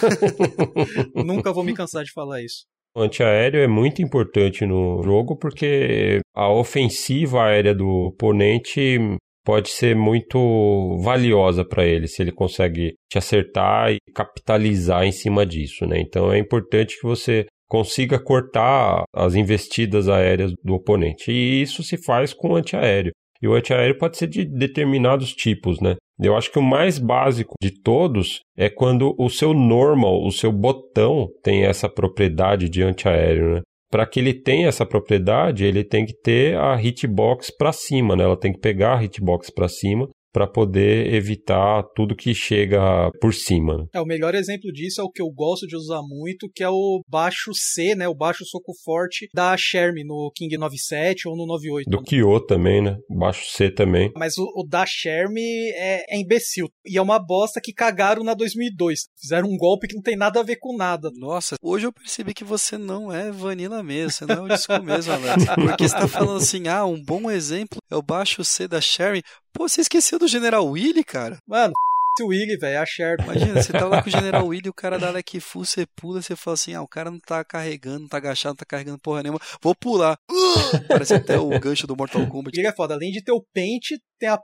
Nunca 1.14 1.52
vou 1.52 1.62
me 1.62 1.74
cansar 1.74 2.02
de 2.02 2.12
falar 2.12 2.42
isso. 2.42 2.64
O 2.96 3.02
antiaéreo 3.02 3.60
é 3.60 3.66
muito 3.66 4.00
importante 4.00 4.64
no 4.64 5.02
jogo 5.02 5.36
porque 5.36 6.20
a 6.34 6.50
ofensiva 6.50 7.44
aérea 7.44 7.74
do 7.74 7.86
oponente 8.08 8.98
pode 9.44 9.68
ser 9.68 9.94
muito 9.94 10.98
valiosa 11.02 11.64
para 11.64 11.84
ele 11.84 12.08
se 12.08 12.22
ele 12.22 12.32
consegue 12.32 12.94
te 13.10 13.18
acertar 13.18 13.92
e 13.92 13.98
capitalizar 14.14 15.04
em 15.04 15.12
cima 15.12 15.44
disso, 15.44 15.86
né? 15.86 16.00
Então 16.00 16.32
é 16.32 16.38
importante 16.38 16.98
que 16.98 17.06
você 17.06 17.46
consiga 17.74 18.20
cortar 18.20 19.02
as 19.12 19.34
investidas 19.34 20.08
aéreas 20.08 20.52
do 20.62 20.74
oponente. 20.74 21.32
E 21.32 21.60
isso 21.60 21.82
se 21.82 21.96
faz 21.96 22.32
com 22.32 22.50
o 22.50 22.54
antiaéreo. 22.54 23.10
E 23.42 23.48
o 23.48 23.54
antiaéreo 23.54 23.98
pode 23.98 24.16
ser 24.16 24.28
de 24.28 24.44
determinados 24.44 25.34
tipos, 25.34 25.80
né? 25.80 25.96
Eu 26.22 26.36
acho 26.36 26.52
que 26.52 26.58
o 26.60 26.62
mais 26.62 27.00
básico 27.00 27.54
de 27.60 27.72
todos 27.82 28.42
é 28.56 28.70
quando 28.70 29.12
o 29.18 29.28
seu 29.28 29.52
normal, 29.52 30.24
o 30.24 30.30
seu 30.30 30.52
botão, 30.52 31.26
tem 31.42 31.64
essa 31.64 31.88
propriedade 31.88 32.68
de 32.68 32.80
antiaéreo, 32.80 33.54
né? 33.54 33.62
Para 33.90 34.06
que 34.06 34.20
ele 34.20 34.34
tenha 34.34 34.68
essa 34.68 34.86
propriedade, 34.86 35.64
ele 35.64 35.82
tem 35.82 36.06
que 36.06 36.14
ter 36.14 36.56
a 36.56 36.80
hitbox 36.80 37.50
para 37.50 37.72
cima, 37.72 38.14
né? 38.14 38.22
Ela 38.22 38.38
tem 38.38 38.52
que 38.52 38.60
pegar 38.60 38.98
a 38.98 39.02
hitbox 39.02 39.50
para 39.50 39.66
cima 39.66 40.08
para 40.34 40.48
poder 40.48 41.14
evitar 41.14 41.84
tudo 41.94 42.16
que 42.16 42.34
chega 42.34 43.08
por 43.20 43.32
cima. 43.32 43.88
É, 43.94 44.00
o 44.00 44.04
melhor 44.04 44.34
exemplo 44.34 44.72
disso 44.72 45.00
é 45.00 45.04
o 45.04 45.10
que 45.10 45.22
eu 45.22 45.30
gosto 45.30 45.64
de 45.64 45.76
usar 45.76 46.02
muito, 46.02 46.50
que 46.52 46.64
é 46.64 46.68
o 46.68 47.00
baixo 47.08 47.52
C, 47.54 47.94
né, 47.94 48.08
o 48.08 48.14
baixo 48.16 48.44
soco 48.44 48.72
forte 48.84 49.28
da 49.32 49.56
Sherm 49.56 49.94
no 50.04 50.32
King 50.34 50.58
97 50.58 51.28
ou 51.28 51.36
no 51.36 51.46
98. 51.46 51.88
Do 51.88 52.02
Kyo 52.02 52.40
também, 52.40 52.82
né, 52.82 52.96
baixo 53.08 53.44
C 53.48 53.70
também. 53.70 54.10
Mas 54.16 54.36
o, 54.36 54.44
o 54.56 54.66
da 54.66 54.84
Sherm 54.84 55.38
é, 55.38 56.16
é, 56.16 56.20
imbecil, 56.20 56.68
e 56.84 56.98
é 56.98 57.02
uma 57.02 57.20
bosta 57.20 57.60
que 57.62 57.72
cagaram 57.72 58.24
na 58.24 58.34
2002. 58.34 59.02
Fizeram 59.16 59.48
um 59.48 59.56
golpe 59.56 59.86
que 59.86 59.94
não 59.94 60.02
tem 60.02 60.16
nada 60.16 60.40
a 60.40 60.42
ver 60.42 60.56
com 60.56 60.76
nada. 60.76 61.10
Nossa, 61.14 61.54
hoje 61.62 61.86
eu 61.86 61.92
percebi 61.92 62.34
que 62.34 62.42
você 62.42 62.76
não 62.76 63.12
é 63.12 63.30
vanilla 63.30 63.84
mesmo, 63.84 64.10
você 64.10 64.26
não 64.26 64.34
é 64.34 64.40
o 64.40 64.48
disco 64.48 64.82
mesmo, 64.82 65.12
Alex. 65.12 65.44
Porque 65.54 65.88
você 65.88 65.94
tá 65.94 66.08
falando 66.08 66.38
assim, 66.38 66.66
ah, 66.66 66.84
um 66.84 67.00
bom 67.00 67.30
exemplo 67.30 67.78
é 67.88 67.94
o 67.94 68.02
baixo 68.02 68.44
C 68.44 68.66
da 68.66 68.80
Sherm. 68.80 69.22
Pô, 69.54 69.68
você 69.68 69.82
esqueceu 69.82 70.18
do 70.18 70.26
General 70.26 70.66
Willy, 70.66 71.04
cara? 71.04 71.38
Mano, 71.46 71.72
o 72.20 72.26
Willy, 72.26 72.56
velho, 72.56 72.80
a 72.80 72.84
Sherp. 72.84 73.20
Imagina, 73.22 73.62
você 73.62 73.72
tá 73.72 73.86
lá 73.86 74.02
com 74.02 74.08
o 74.08 74.12
General 74.12 74.44
Willy, 74.44 74.68
o 74.68 74.74
cara 74.74 74.98
dá 74.98 75.10
leque 75.14 75.38
full, 75.38 75.64
você 75.64 75.86
pula, 75.86 76.20
você 76.20 76.34
fala 76.34 76.54
assim, 76.54 76.74
ah, 76.74 76.82
o 76.82 76.88
cara 76.88 77.08
não 77.08 77.20
tá 77.20 77.44
carregando, 77.44 78.00
não 78.00 78.08
tá 78.08 78.16
agachado, 78.16 78.54
não 78.54 78.56
tá 78.56 78.64
carregando 78.64 78.98
porra 78.98 79.22
nenhuma, 79.22 79.40
vou 79.62 79.72
pular. 79.72 80.18
Uh! 80.28 80.86
Parece 80.88 81.14
até 81.14 81.38
o 81.38 81.48
gancho 81.60 81.86
do 81.86 81.96
Mortal 81.96 82.26
Kombat. 82.26 82.58
Ele 82.58 82.66
é 82.66 82.74
foda, 82.74 82.94
além 82.94 83.12
de 83.12 83.22
ter 83.22 83.30
o 83.30 83.44
pente, 83.54 83.96
tem 84.18 84.28
a 84.28 84.40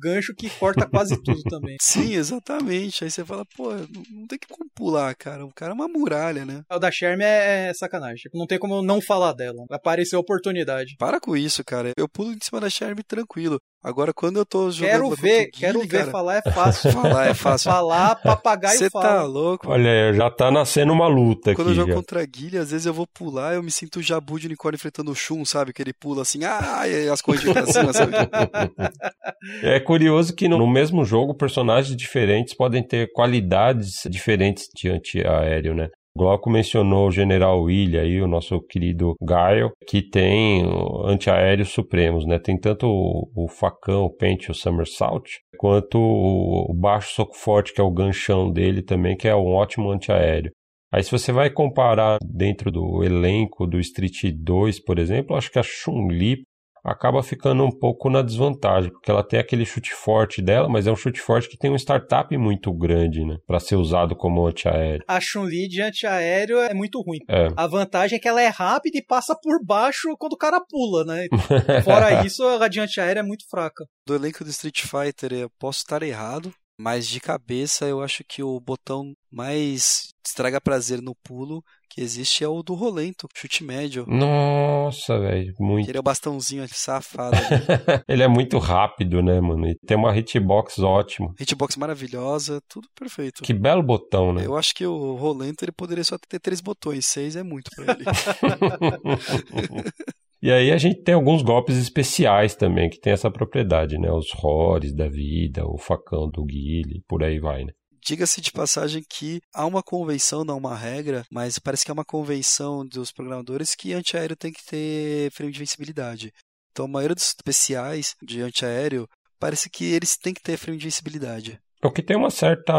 gancho 0.00 0.34
que 0.34 0.48
corta 0.50 0.86
quase 0.88 1.16
tudo 1.22 1.42
também. 1.42 1.76
Sim, 1.80 2.14
exatamente. 2.14 3.04
Aí 3.04 3.10
você 3.10 3.24
fala, 3.24 3.44
pô, 3.56 3.70
não 4.10 4.26
tem 4.26 4.38
que 4.38 4.46
como 4.46 4.70
pular, 4.74 5.14
cara. 5.14 5.44
O 5.44 5.52
cara 5.52 5.72
é 5.72 5.74
uma 5.74 5.88
muralha, 5.88 6.44
né? 6.44 6.62
O 6.70 6.78
da 6.78 6.90
Sherm 6.90 7.20
é, 7.22 7.68
é 7.68 7.74
sacanagem. 7.74 8.30
Não 8.34 8.46
tem 8.46 8.58
como 8.58 8.82
não 8.82 9.00
falar 9.00 9.32
dela. 9.32 9.64
Apareceu 9.70 10.18
a 10.18 10.20
oportunidade. 10.20 10.96
Para 10.98 11.20
com 11.20 11.36
isso, 11.36 11.64
cara. 11.64 11.92
Eu 11.96 12.08
pulo 12.08 12.32
em 12.32 12.38
cima 12.40 12.60
da 12.60 12.70
Sherm 12.70 12.98
tranquilo. 13.06 13.58
Agora, 13.82 14.12
quando 14.12 14.38
eu 14.38 14.44
tô 14.44 14.70
jogando. 14.70 14.90
Quero 14.90 15.10
ver, 15.10 15.50
quero 15.50 15.80
ver. 15.80 15.88
Cara, 15.88 16.10
falar 16.10 16.36
é 16.36 16.50
fácil. 16.50 16.90
falar 16.92 17.26
é 17.26 17.34
fácil. 17.34 17.70
falar, 17.70 18.16
papagaio 18.16 18.78
fala. 18.90 19.04
Você 19.04 19.14
tá 19.14 19.22
louco? 19.22 19.70
Olha, 19.70 20.12
já 20.12 20.30
tá 20.30 20.50
nascendo 20.50 20.92
uma 20.92 21.06
luta 21.06 21.42
quando 21.42 21.50
aqui. 21.50 21.56
Quando 21.56 21.68
eu 21.68 21.74
jogo 21.74 21.88
já. 21.90 21.94
contra 21.94 22.22
a 22.22 22.26
Guilha, 22.26 22.60
às 22.62 22.70
vezes 22.72 22.86
eu 22.86 22.92
vou 22.92 23.06
pular, 23.06 23.54
eu 23.54 23.62
me 23.62 23.70
sinto 23.70 24.00
o 24.00 24.02
Jabu 24.02 24.40
de 24.40 24.46
unicórnio 24.46 24.76
enfrentando 24.76 25.10
o 25.10 25.14
Shun, 25.14 25.44
sabe? 25.44 25.72
Que 25.72 25.82
ele 25.82 25.92
pula 25.92 26.22
assim, 26.22 26.44
ah, 26.44 26.82
e 26.88 27.08
as 27.08 27.22
coisas 27.22 27.44
pra 27.52 27.66
cima, 27.66 27.92
sabe? 27.92 28.12
é 29.62 29.78
curioso 29.78 30.34
que 30.34 30.48
no 30.48 30.66
mesmo 30.66 31.04
jogo, 31.04 31.36
personagens 31.36 31.96
diferentes 31.96 32.56
podem 32.56 32.82
ter 32.84 33.08
qualidades 33.12 34.00
diferentes 34.10 34.64
de 34.74 34.88
antiaéreo, 34.88 35.74
né? 35.74 35.88
Glauco 36.16 36.48
mencionou 36.48 37.08
o 37.08 37.10
General 37.10 37.60
William 37.60 38.00
aí, 38.00 38.22
o 38.22 38.26
nosso 38.26 38.58
querido 38.60 39.14
Gaio, 39.22 39.70
que 39.86 40.00
tem 40.00 40.64
antiaéreos 41.04 41.68
supremos, 41.68 42.26
né? 42.26 42.38
Tem 42.38 42.58
tanto 42.58 42.86
o, 42.86 43.30
o 43.34 43.48
facão, 43.48 44.04
o 44.04 44.10
pente, 44.10 44.50
o 44.50 44.54
somersault, 44.54 45.30
quanto 45.58 45.98
o, 45.98 46.70
o 46.70 46.74
baixo 46.74 47.14
soco 47.14 47.36
forte, 47.36 47.74
que 47.74 47.80
é 47.80 47.84
o 47.84 47.90
ganchão 47.90 48.50
dele 48.50 48.82
também, 48.82 49.14
que 49.14 49.28
é 49.28 49.36
um 49.36 49.54
ótimo 49.54 49.90
antiaéreo. 49.90 50.50
Aí 50.90 51.02
se 51.02 51.10
você 51.10 51.30
vai 51.32 51.50
comparar 51.50 52.16
dentro 52.24 52.70
do 52.70 53.04
elenco 53.04 53.66
do 53.66 53.78
Street 53.78 54.32
2, 54.34 54.82
por 54.82 54.98
exemplo, 54.98 55.36
acho 55.36 55.50
que 55.50 55.58
a 55.58 55.62
Chun-Li 55.62 56.44
acaba 56.86 57.22
ficando 57.22 57.64
um 57.64 57.70
pouco 57.70 58.08
na 58.08 58.22
desvantagem, 58.22 58.90
porque 58.90 59.10
ela 59.10 59.22
tem 59.22 59.40
aquele 59.40 59.66
chute 59.66 59.92
forte 59.92 60.40
dela, 60.40 60.68
mas 60.68 60.86
é 60.86 60.92
um 60.92 60.96
chute 60.96 61.20
forte 61.20 61.48
que 61.48 61.58
tem 61.58 61.70
um 61.70 61.76
startup 61.76 62.34
muito 62.36 62.72
grande, 62.72 63.24
né? 63.24 63.36
Pra 63.46 63.58
ser 63.58 63.76
usado 63.76 64.14
como 64.14 64.46
antiaéreo. 64.46 65.04
A 65.08 65.20
Chun-Li 65.20 65.68
de 65.68 65.82
antiaéreo 65.82 66.58
é 66.58 66.72
muito 66.72 67.00
ruim. 67.00 67.18
É. 67.28 67.48
A 67.56 67.66
vantagem 67.66 68.16
é 68.16 68.20
que 68.20 68.28
ela 68.28 68.40
é 68.40 68.48
rápida 68.48 68.98
e 68.98 69.04
passa 69.04 69.36
por 69.42 69.64
baixo 69.64 70.14
quando 70.18 70.34
o 70.34 70.38
cara 70.38 70.60
pula, 70.60 71.04
né? 71.04 71.26
Fora 71.84 72.24
isso, 72.24 72.44
a 72.44 72.68
de 72.68 72.80
antiaéreo 72.80 73.20
é 73.20 73.24
muito 73.24 73.48
fraca. 73.48 73.84
Do 74.06 74.14
elenco 74.14 74.44
do 74.44 74.50
Street 74.50 74.82
Fighter, 74.82 75.32
eu 75.32 75.50
posso 75.58 75.80
estar 75.80 76.02
errado, 76.02 76.52
mas 76.78 77.08
de 77.08 77.20
cabeça 77.20 77.86
eu 77.86 78.00
acho 78.00 78.22
que 78.22 78.42
o 78.42 78.60
botão 78.60 79.12
mais 79.30 80.08
estraga 80.24 80.60
prazer 80.60 81.00
no 81.02 81.14
pulo 81.14 81.62
que 81.96 82.02
existe 82.02 82.44
é 82.44 82.48
o 82.48 82.62
do 82.62 82.74
Rolento, 82.74 83.26
chute 83.34 83.64
médio. 83.64 84.04
Nossa, 84.06 85.18
velho, 85.18 85.54
muito. 85.58 85.88
Ele 85.88 85.96
é 85.96 86.00
o 86.00 86.02
bastãozinho 86.02 86.66
safado. 86.68 87.36
ele 88.06 88.22
é 88.22 88.28
muito 88.28 88.58
rápido, 88.58 89.22
né, 89.22 89.40
mano? 89.40 89.66
E 89.66 89.74
tem 89.86 89.96
uma 89.96 90.14
hitbox 90.14 90.78
ótima. 90.78 91.32
Hitbox 91.40 91.76
maravilhosa, 91.76 92.60
tudo 92.68 92.86
perfeito. 92.94 93.42
Que 93.42 93.54
belo 93.54 93.82
botão, 93.82 94.34
né? 94.34 94.44
Eu 94.44 94.58
acho 94.58 94.74
que 94.74 94.86
o 94.86 95.14
Rolento 95.14 95.64
ele 95.64 95.72
poderia 95.72 96.04
só 96.04 96.18
ter 96.18 96.38
três 96.38 96.60
botões, 96.60 97.06
seis 97.06 97.34
é 97.34 97.42
muito 97.42 97.70
pra 97.74 97.94
ele. 97.94 98.04
E 100.42 100.52
aí 100.52 100.70
a 100.70 100.76
gente 100.76 101.02
tem 101.02 101.14
alguns 101.14 101.42
golpes 101.42 101.78
especiais 101.78 102.54
também 102.54 102.90
que 102.90 103.00
tem 103.00 103.12
essa 103.12 103.30
propriedade, 103.30 103.98
né? 103.98 104.12
Os 104.12 104.30
Rores 104.34 104.94
da 104.94 105.08
vida, 105.08 105.66
o 105.66 105.78
facão 105.78 106.28
do 106.28 106.44
Guile, 106.44 107.02
por 107.08 107.24
aí 107.24 107.40
vai, 107.40 107.64
né? 107.64 107.72
Diga-se 108.06 108.40
de 108.40 108.52
passagem 108.52 109.02
que 109.02 109.40
há 109.52 109.66
uma 109.66 109.82
convenção, 109.82 110.44
não 110.44 110.58
uma 110.58 110.76
regra, 110.76 111.26
mas 111.28 111.58
parece 111.58 111.84
que 111.84 111.90
é 111.90 111.92
uma 111.92 112.04
convenção 112.04 112.86
dos 112.86 113.10
programadores 113.10 113.74
que 113.74 113.92
antiaéreo 113.92 114.36
tem 114.36 114.52
que 114.52 114.64
ter 114.64 115.32
frame 115.32 115.50
de 115.50 115.58
invencibilidade. 115.58 116.32
Então 116.70 116.84
a 116.84 116.88
maioria 116.88 117.16
dos 117.16 117.26
especiais 117.26 118.14
de 118.22 118.42
antiaéreo 118.42 119.08
parece 119.40 119.68
que 119.68 119.84
eles 119.86 120.16
têm 120.16 120.32
que 120.32 120.40
ter 120.40 120.56
frame 120.56 120.78
de 120.78 120.84
invencibilidade. 120.84 121.60
O 121.82 121.90
que 121.90 122.02
tem 122.02 122.16
uma 122.16 122.30
certa 122.30 122.74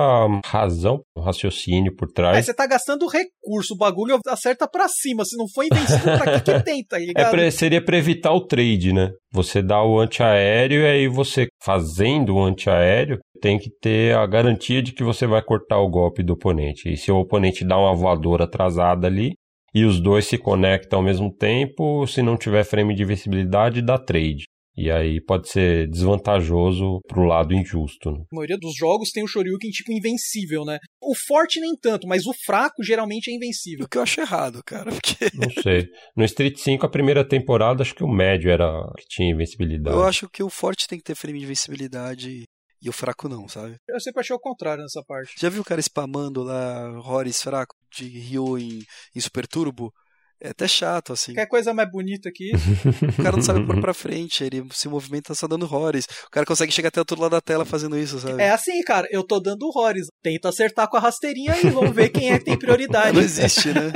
razão, 0.45 1.01
um 1.15 1.21
raciocínio 1.21 1.95
por 1.95 2.11
trás. 2.11 2.37
Aí 2.37 2.43
você 2.43 2.53
tá 2.53 2.65
gastando 2.65 3.07
recurso, 3.07 3.73
o 3.73 3.77
bagulho 3.77 4.19
acerta 4.27 4.67
pra 4.67 4.87
cima. 4.87 5.23
Se 5.23 5.37
não 5.37 5.47
for 5.47 5.63
invencível, 5.63 6.17
pra 6.17 6.39
que, 6.39 6.51
que 6.51 6.63
tem, 6.63 6.83
tá? 6.83 6.97
É 6.99 7.29
pra, 7.29 7.51
seria 7.51 7.83
pra 7.83 7.97
evitar 7.97 8.33
o 8.33 8.45
trade, 8.45 8.91
né? 8.91 9.11
Você 9.31 9.61
dá 9.61 9.83
o 9.83 9.99
antiaéreo 9.99 10.81
e 10.81 10.85
aí 10.85 11.07
você, 11.07 11.47
fazendo 11.63 12.35
o 12.35 12.43
antiaéreo, 12.43 13.19
tem 13.39 13.59
que 13.59 13.69
ter 13.81 14.15
a 14.15 14.25
garantia 14.25 14.81
de 14.81 14.91
que 14.91 15.03
você 15.03 15.27
vai 15.27 15.43
cortar 15.43 15.79
o 15.79 15.89
golpe 15.89 16.23
do 16.23 16.33
oponente. 16.33 16.91
E 16.91 16.97
se 16.97 17.11
o 17.11 17.17
oponente 17.17 17.63
dá 17.63 17.77
uma 17.77 17.95
voadora 17.95 18.45
atrasada 18.45 19.07
ali, 19.07 19.33
e 19.75 19.85
os 19.85 19.99
dois 19.99 20.25
se 20.25 20.39
conectam 20.39 20.99
ao 20.99 21.05
mesmo 21.05 21.31
tempo, 21.31 22.07
se 22.07 22.23
não 22.23 22.35
tiver 22.35 22.63
frame 22.63 22.95
de 22.95 23.03
invencibilidade, 23.03 23.81
dá 23.81 23.97
trade. 23.97 24.45
E 24.77 24.91
aí 24.91 25.19
pode 25.19 25.49
ser 25.49 25.89
desvantajoso 25.89 27.01
pro 27.07 27.23
lado 27.23 27.53
injusto. 27.53 28.11
Né? 28.11 28.19
A 28.31 28.35
maioria 28.35 28.57
dos 28.57 28.75
jogos 28.75 29.09
tem 29.09 29.23
o 29.23 29.27
Shoryuken 29.27 29.71
tipo 29.71 29.91
invencível, 29.91 30.63
né? 30.63 30.77
O 31.01 31.15
forte 31.15 31.59
nem 31.59 31.75
tanto, 31.75 32.07
mas 32.07 32.27
o 32.27 32.33
fraco 32.45 32.83
geralmente 32.83 33.31
é 33.31 33.33
invencível. 33.33 33.85
O 33.85 33.89
que 33.89 33.97
eu 33.97 34.03
acho 34.03 34.21
errado, 34.21 34.61
cara, 34.63 34.91
porque... 34.91 35.31
Não 35.33 35.49
sei. 35.63 35.87
No 36.15 36.23
Street 36.25 36.57
5, 36.57 36.85
a 36.85 36.89
primeira 36.89 37.27
temporada, 37.27 37.81
acho 37.81 37.95
que 37.95 38.03
o 38.03 38.07
médio 38.07 38.51
era 38.51 38.67
que 38.99 39.07
tinha 39.07 39.31
invencibilidade. 39.31 39.95
Eu 39.95 40.03
acho 40.03 40.29
que 40.29 40.43
o 40.43 40.49
forte 40.49 40.87
tem 40.87 40.99
que 40.99 41.03
ter 41.03 41.15
frame 41.15 41.39
de 41.39 41.45
invencibilidade 41.45 42.45
e 42.81 42.89
o 42.89 42.93
fraco 42.93 43.27
não, 43.27 43.47
sabe? 43.47 43.75
Eu 43.87 43.99
sempre 43.99 44.21
achei 44.21 44.35
o 44.35 44.39
contrário 44.39 44.83
nessa 44.83 45.03
parte. 45.03 45.33
Já 45.37 45.49
viu 45.49 45.61
o 45.61 45.65
cara 45.65 45.81
spamando 45.81 46.43
lá 46.43 46.89
Horus 46.99 47.41
fraco 47.41 47.75
de 47.91 48.07
Ryo 48.07 48.57
em, 48.57 48.83
em 49.15 49.19
Super 49.19 49.47
Turbo? 49.47 49.91
É 50.39 50.49
até 50.49 50.67
chato, 50.67 51.13
assim. 51.13 51.33
Quer 51.33 51.47
coisa 51.47 51.73
mais 51.73 51.89
bonita 51.89 52.29
aqui? 52.29 52.51
o 53.19 53.23
cara 53.23 53.35
não 53.35 53.41
sabe 53.41 53.65
pôr 53.65 53.81
pra 53.81 53.93
frente, 53.93 54.43
ele 54.43 54.63
se 54.71 54.87
movimenta 54.87 55.33
só 55.33 55.47
dando 55.47 55.63
horrores. 55.63 56.05
O 56.27 56.29
cara 56.29 56.45
consegue 56.45 56.71
chegar 56.71 56.89
até 56.89 56.99
o 56.99 57.01
outro 57.01 57.19
lado 57.19 57.31
da 57.31 57.41
tela 57.41 57.65
fazendo 57.65 57.97
isso, 57.97 58.19
sabe? 58.19 58.41
É 58.41 58.51
assim, 58.51 58.81
cara, 58.83 59.07
eu 59.11 59.23
tô 59.23 59.39
dando 59.39 59.63
horrores. 59.63 60.07
Tenta 60.21 60.49
acertar 60.49 60.87
com 60.87 60.97
a 60.97 60.99
rasteirinha 60.99 61.55
e 61.59 61.69
vamos 61.69 61.95
ver 61.95 62.09
quem 62.09 62.31
é 62.31 62.37
que 62.37 62.45
tem 62.45 62.57
prioridade. 62.57 63.13
Não 63.13 63.21
existe, 63.21 63.69
né? 63.73 63.91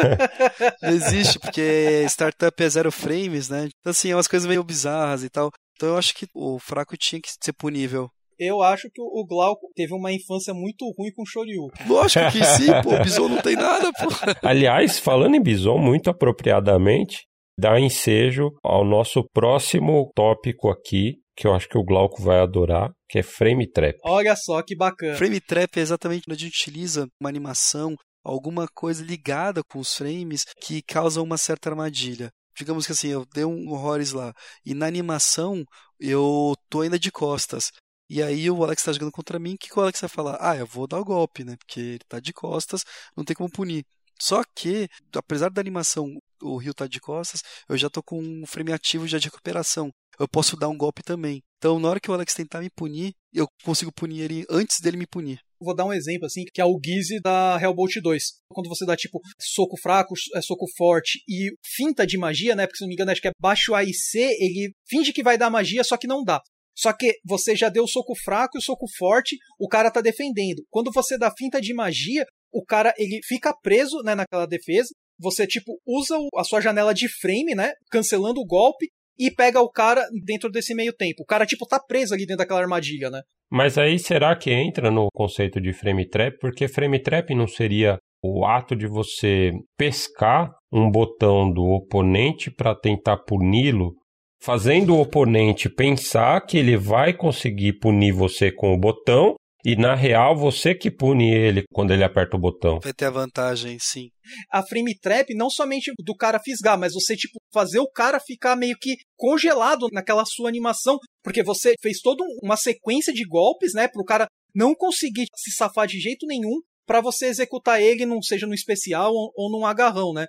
Não 0.81 0.89
existe, 0.89 1.39
porque 1.39 2.05
startup 2.07 2.63
é 2.63 2.69
zero 2.69 2.91
frames, 2.91 3.49
né? 3.49 3.69
Então, 3.79 3.91
assim, 3.91 4.11
é 4.11 4.15
umas 4.15 4.27
coisas 4.27 4.47
meio 4.47 4.63
bizarras 4.63 5.23
e 5.23 5.29
tal. 5.29 5.51
Então 5.75 5.89
eu 5.89 5.97
acho 5.97 6.13
que 6.13 6.27
o 6.33 6.59
fraco 6.59 6.95
tinha 6.97 7.21
que 7.21 7.29
ser 7.43 7.53
punível 7.53 8.09
eu 8.41 8.59
acho 8.63 8.89
que 8.91 8.99
o 8.99 9.23
Glauco 9.23 9.67
teve 9.75 9.93
uma 9.93 10.11
infância 10.11 10.51
muito 10.51 10.85
ruim 10.97 11.11
com 11.15 11.21
o 11.21 11.25
Shoryuken. 11.27 11.87
Lógico 11.87 12.31
que 12.31 12.43
sim, 12.43 12.71
pô. 12.81 12.95
O 12.95 13.03
Bison 13.03 13.27
não 13.27 13.39
tem 13.39 13.55
nada, 13.55 13.91
pô. 13.91 14.07
Aliás, 14.41 14.97
falando 14.97 15.35
em 15.35 15.41
Bison, 15.41 15.77
muito 15.77 16.09
apropriadamente, 16.09 17.27
dá 17.55 17.79
ensejo 17.79 18.49
ao 18.63 18.83
nosso 18.83 19.23
próximo 19.31 20.11
tópico 20.15 20.69
aqui, 20.69 21.17
que 21.37 21.45
eu 21.45 21.53
acho 21.53 21.69
que 21.69 21.77
o 21.77 21.83
Glauco 21.83 22.19
vai 22.19 22.39
adorar, 22.39 22.89
que 23.07 23.19
é 23.19 23.23
frame 23.23 23.69
trap. 23.69 23.95
Olha 24.03 24.35
só 24.35 24.63
que 24.63 24.75
bacana. 24.75 25.15
Frame 25.15 25.39
trap 25.39 25.77
é 25.77 25.81
exatamente 25.81 26.23
quando 26.25 26.35
a 26.35 26.39
gente 26.39 26.59
utiliza 26.59 27.07
uma 27.21 27.29
animação, 27.29 27.95
alguma 28.23 28.67
coisa 28.73 29.05
ligada 29.05 29.61
com 29.69 29.77
os 29.77 29.95
frames 29.95 30.45
que 30.59 30.81
causa 30.81 31.21
uma 31.21 31.37
certa 31.37 31.69
armadilha. 31.69 32.31
Digamos 32.57 32.87
que 32.87 32.91
assim, 32.91 33.09
eu 33.09 33.23
dei 33.33 33.45
um 33.45 33.69
horrores 33.69 34.11
lá, 34.11 34.33
e 34.65 34.73
na 34.73 34.87
animação 34.87 35.63
eu 35.99 36.53
tô 36.69 36.81
ainda 36.81 36.97
de 36.97 37.11
costas. 37.11 37.69
E 38.13 38.21
aí 38.21 38.51
o 38.51 38.61
Alex 38.61 38.83
tá 38.83 38.91
jogando 38.91 39.13
contra 39.13 39.39
mim, 39.39 39.53
o 39.53 39.57
que, 39.57 39.71
o 39.73 39.81
Alex 39.81 40.01
vai 40.01 40.09
falar? 40.09 40.37
Ah, 40.41 40.57
eu 40.57 40.67
vou 40.67 40.85
dar 40.85 40.99
o 40.99 41.05
golpe, 41.05 41.45
né? 41.45 41.55
Porque 41.55 41.79
ele 41.79 41.99
tá 42.09 42.19
de 42.19 42.33
costas, 42.33 42.83
não 43.15 43.23
tem 43.23 43.33
como 43.33 43.49
punir. 43.49 43.85
Só 44.19 44.43
que, 44.53 44.89
apesar 45.15 45.49
da 45.49 45.61
animação 45.61 46.19
o 46.41 46.57
Rio 46.57 46.73
tá 46.73 46.87
de 46.87 46.99
costas, 46.99 47.41
eu 47.69 47.77
já 47.77 47.89
tô 47.89 48.03
com 48.03 48.21
um 48.21 48.45
frame 48.45 48.73
ativo 48.73 49.07
já 49.07 49.17
de 49.17 49.29
recuperação. 49.29 49.89
Eu 50.19 50.27
posso 50.27 50.57
dar 50.57 50.67
um 50.67 50.77
golpe 50.77 51.01
também. 51.01 51.41
Então, 51.57 51.79
na 51.79 51.87
hora 51.87 52.01
que 52.01 52.11
o 52.11 52.13
Alex 52.13 52.33
tentar 52.33 52.59
me 52.59 52.69
punir, 52.69 53.13
eu 53.33 53.47
consigo 53.63 53.93
punir 53.93 54.23
ele 54.23 54.45
antes 54.49 54.81
dele 54.81 54.97
me 54.97 55.07
punir. 55.07 55.39
Vou 55.61 55.73
dar 55.73 55.85
um 55.85 55.93
exemplo, 55.93 56.25
assim, 56.25 56.43
que 56.53 56.59
é 56.59 56.65
o 56.65 56.77
Gizzy 56.83 57.21
da 57.21 57.57
Hellbolt 57.61 57.95
2. 58.03 58.23
Quando 58.49 58.67
você 58.67 58.85
dá, 58.85 58.97
tipo, 58.97 59.21
soco 59.39 59.77
fraco, 59.81 60.15
é, 60.35 60.41
soco 60.41 60.65
forte 60.75 61.23
e 61.29 61.49
finta 61.63 62.05
de 62.05 62.17
magia, 62.17 62.57
né? 62.57 62.67
Porque 62.67 62.79
se 62.79 62.83
não 62.83 62.89
me 62.89 62.95
engano, 62.95 63.11
acho 63.11 63.21
que 63.21 63.29
é 63.29 63.31
baixo 63.39 63.73
A 63.73 63.85
e 63.85 63.93
C, 63.93 64.19
ele 64.19 64.73
finge 64.85 65.13
que 65.13 65.23
vai 65.23 65.37
dar 65.37 65.49
magia, 65.49 65.81
só 65.85 65.95
que 65.95 66.07
não 66.07 66.25
dá. 66.25 66.41
Só 66.75 66.93
que 66.93 67.13
você 67.25 67.55
já 67.55 67.69
deu 67.69 67.83
o 67.83 67.87
soco 67.87 68.13
fraco 68.15 68.57
e 68.57 68.59
o 68.59 68.61
soco 68.61 68.85
forte, 68.97 69.37
o 69.59 69.67
cara 69.67 69.91
tá 69.91 70.01
defendendo. 70.01 70.63
Quando 70.69 70.91
você 70.91 71.17
dá 71.17 71.31
finta 71.37 71.59
de 71.59 71.73
magia, 71.73 72.25
o 72.51 72.63
cara 72.63 72.93
ele 72.97 73.19
fica 73.23 73.53
preso 73.61 74.01
né, 74.03 74.15
naquela 74.15 74.45
defesa. 74.45 74.89
Você, 75.19 75.45
tipo, 75.45 75.79
usa 75.85 76.17
a 76.35 76.43
sua 76.43 76.61
janela 76.61 76.93
de 76.93 77.07
frame, 77.07 77.53
né? 77.53 77.71
Cancelando 77.91 78.39
o 78.41 78.45
golpe 78.45 78.87
e 79.19 79.29
pega 79.29 79.61
o 79.61 79.69
cara 79.69 80.03
dentro 80.25 80.49
desse 80.49 80.73
meio 80.73 80.93
tempo. 80.93 81.21
O 81.21 81.25
cara, 81.25 81.45
tipo, 81.45 81.65
tá 81.67 81.79
preso 81.79 82.13
ali 82.13 82.25
dentro 82.25 82.37
daquela 82.39 82.61
armadilha, 82.61 83.09
né? 83.09 83.21
Mas 83.51 83.77
aí 83.77 83.99
será 83.99 84.35
que 84.35 84.49
entra 84.49 84.89
no 84.89 85.09
conceito 85.13 85.61
de 85.61 85.73
frame 85.73 86.07
trap? 86.07 86.37
Porque 86.39 86.67
frame 86.67 86.99
trap 86.99 87.35
não 87.35 87.47
seria 87.47 87.99
o 88.23 88.45
ato 88.45 88.75
de 88.75 88.87
você 88.87 89.51
pescar 89.77 90.51
um 90.71 90.89
botão 90.89 91.51
do 91.51 91.63
oponente 91.63 92.49
para 92.49 92.73
tentar 92.73 93.17
puni-lo, 93.17 93.93
fazendo 94.41 94.95
o 94.95 95.01
oponente 95.01 95.69
pensar 95.69 96.41
que 96.41 96.57
ele 96.57 96.75
vai 96.75 97.13
conseguir 97.13 97.73
punir 97.73 98.11
você 98.11 98.51
com 98.51 98.73
o 98.73 98.77
botão 98.77 99.35
e 99.63 99.75
na 99.75 99.93
real, 99.93 100.35
você 100.35 100.73
que 100.73 100.89
pune 100.89 101.31
ele 101.31 101.63
quando 101.71 101.93
ele 101.93 102.03
aperta 102.03 102.35
o 102.35 102.39
botão. 102.39 102.79
Vai 102.79 102.93
ter 102.93 103.05
a 103.05 103.11
vantagem, 103.11 103.77
sim. 103.79 104.09
A 104.51 104.65
frame 104.65 104.97
trap, 104.97 105.35
não 105.35 105.51
somente 105.51 105.91
do 106.03 106.15
cara 106.15 106.39
fisgar, 106.43 106.79
mas 106.79 106.93
você, 106.93 107.15
tipo, 107.15 107.39
fazer 107.53 107.79
o 107.79 107.87
cara 107.87 108.19
ficar 108.19 108.55
meio 108.55 108.75
que 108.75 108.95
congelado 109.15 109.87
naquela 109.91 110.25
sua 110.25 110.49
animação, 110.49 110.97
porque 111.23 111.43
você 111.43 111.75
fez 111.79 111.99
toda 111.99 112.23
uma 112.41 112.57
sequência 112.57 113.13
de 113.13 113.23
golpes, 113.23 113.73
né, 113.75 113.87
pro 113.87 114.03
cara 114.03 114.25
não 114.53 114.73
conseguir 114.73 115.27
se 115.35 115.51
safar 115.51 115.85
de 115.85 115.99
jeito 115.99 116.25
nenhum 116.25 116.59
para 116.87 116.99
você 116.99 117.27
executar 117.27 117.79
ele, 117.79 118.03
não 118.03 118.21
seja 118.21 118.47
no 118.47 118.55
especial 118.55 119.13
ou, 119.13 119.31
ou 119.35 119.51
num 119.51 119.65
agarrão, 119.65 120.11
né? 120.11 120.25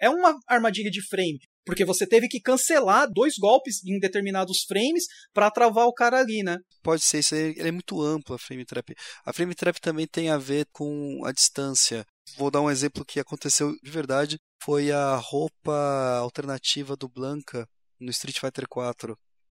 É 0.00 0.08
uma 0.08 0.38
armadilha 0.46 0.90
de 0.90 1.02
frame 1.08 1.40
porque 1.68 1.84
você 1.84 2.06
teve 2.06 2.28
que 2.28 2.40
cancelar 2.40 3.06
dois 3.12 3.34
golpes 3.36 3.84
em 3.84 3.98
determinados 3.98 4.62
frames 4.66 5.04
para 5.34 5.50
travar 5.50 5.84
o 5.84 5.92
cara 5.92 6.18
ali, 6.18 6.42
né? 6.42 6.56
Pode 6.82 7.04
ser, 7.04 7.18
isso 7.18 7.34
aí 7.34 7.54
é 7.58 7.70
muito 7.70 8.00
amplo 8.00 8.34
a 8.34 8.38
frame 8.38 8.64
trap. 8.64 8.94
A 9.22 9.34
frame 9.34 9.54
trap 9.54 9.78
também 9.78 10.06
tem 10.06 10.30
a 10.30 10.38
ver 10.38 10.66
com 10.72 11.20
a 11.26 11.30
distância. 11.30 12.06
Vou 12.38 12.50
dar 12.50 12.62
um 12.62 12.70
exemplo 12.70 13.04
que 13.04 13.20
aconteceu 13.20 13.76
de 13.82 13.90
verdade, 13.90 14.38
foi 14.62 14.90
a 14.90 15.16
roupa 15.16 16.16
alternativa 16.18 16.96
do 16.96 17.06
Blanca 17.06 17.68
no 18.00 18.10
Street 18.10 18.38
Fighter 18.38 18.66
4 18.66 19.14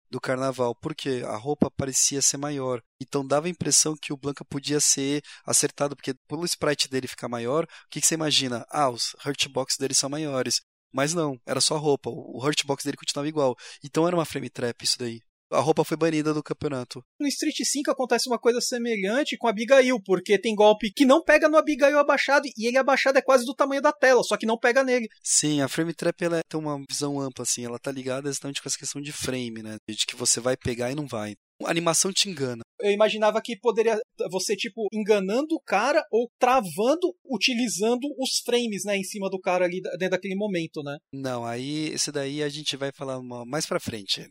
do 0.09 0.19
carnaval, 0.19 0.75
porque 0.75 1.23
a 1.25 1.37
roupa 1.37 1.71
parecia 1.71 2.21
ser 2.21 2.35
maior. 2.35 2.81
Então 2.99 3.25
dava 3.25 3.47
a 3.47 3.49
impressão 3.49 3.95
que 3.95 4.11
o 4.11 4.17
Blanca 4.17 4.43
podia 4.43 4.81
ser 4.81 5.21
acertado, 5.45 5.95
porque 5.95 6.13
pelo 6.27 6.43
sprite 6.43 6.89
dele 6.89 7.07
ficar 7.07 7.29
maior, 7.29 7.63
o 7.63 7.67
que, 7.89 8.01
que 8.01 8.07
você 8.07 8.15
imagina? 8.15 8.65
Ah, 8.69 8.89
os 8.89 9.15
hurtbox 9.25 9.77
dele 9.77 9.93
são 9.93 10.09
maiores. 10.09 10.59
Mas 10.93 11.13
não, 11.13 11.39
era 11.45 11.61
só 11.61 11.75
a 11.75 11.79
roupa. 11.79 12.09
O 12.09 12.39
hurtbox 12.43 12.83
dele 12.83 12.97
continuava 12.97 13.29
igual. 13.29 13.55
Então 13.83 14.07
era 14.07 14.15
uma 14.15 14.25
frame 14.25 14.49
trap 14.49 14.83
isso 14.83 14.97
daí. 14.97 15.21
A 15.51 15.59
roupa 15.59 15.83
foi 15.83 15.97
banida 15.97 16.33
do 16.33 16.41
campeonato. 16.41 17.03
No 17.19 17.27
Street 17.27 17.57
5 17.61 17.91
acontece 17.91 18.29
uma 18.29 18.39
coisa 18.39 18.61
semelhante 18.61 19.37
com 19.37 19.47
a 19.47 19.49
Abigail, 19.49 20.01
porque 20.01 20.39
tem 20.39 20.55
golpe 20.55 20.93
que 20.95 21.03
não 21.03 21.21
pega 21.21 21.49
no 21.49 21.57
Abigail 21.57 21.99
abaixado 21.99 22.47
e 22.57 22.67
ele 22.67 22.77
abaixado 22.77 23.17
é 23.17 23.21
quase 23.21 23.45
do 23.45 23.53
tamanho 23.53 23.81
da 23.81 23.91
tela, 23.91 24.23
só 24.23 24.37
que 24.37 24.45
não 24.45 24.57
pega 24.57 24.81
nele. 24.81 25.09
Sim, 25.21 25.61
a 25.61 25.67
frame 25.67 25.93
trap 25.93 26.23
ela 26.23 26.39
tem 26.47 26.57
uma 26.57 26.81
visão 26.89 27.19
ampla 27.19 27.43
assim, 27.43 27.65
ela 27.65 27.77
tá 27.77 27.91
ligada 27.91 28.29
exatamente 28.29 28.61
com 28.61 28.69
essa 28.69 28.77
questão 28.77 29.01
de 29.01 29.11
frame, 29.11 29.61
né? 29.61 29.75
De 29.89 30.05
que 30.05 30.15
você 30.15 30.39
vai 30.39 30.55
pegar 30.55 30.89
e 30.89 30.95
não 30.95 31.05
vai. 31.05 31.35
A 31.65 31.69
animação 31.69 32.11
te 32.11 32.29
engana. 32.29 32.61
Eu 32.79 32.91
imaginava 32.91 33.41
que 33.41 33.57
poderia 33.57 33.99
você, 34.31 34.55
tipo, 34.55 34.87
enganando 34.91 35.55
o 35.55 35.61
cara 35.61 36.03
ou 36.11 36.29
travando, 36.39 37.15
utilizando 37.25 38.07
os 38.17 38.39
frames, 38.43 38.83
né, 38.85 38.97
em 38.97 39.03
cima 39.03 39.29
do 39.29 39.39
cara 39.39 39.65
ali 39.65 39.81
dentro 39.81 40.11
daquele 40.11 40.35
momento, 40.35 40.81
né? 40.83 40.97
Não, 41.13 41.45
aí 41.45 41.89
esse 41.89 42.11
daí 42.11 42.41
a 42.41 42.49
gente 42.49 42.75
vai 42.75 42.91
falar 42.91 43.21
mais 43.45 43.65
pra 43.65 43.79
frente. 43.79 44.27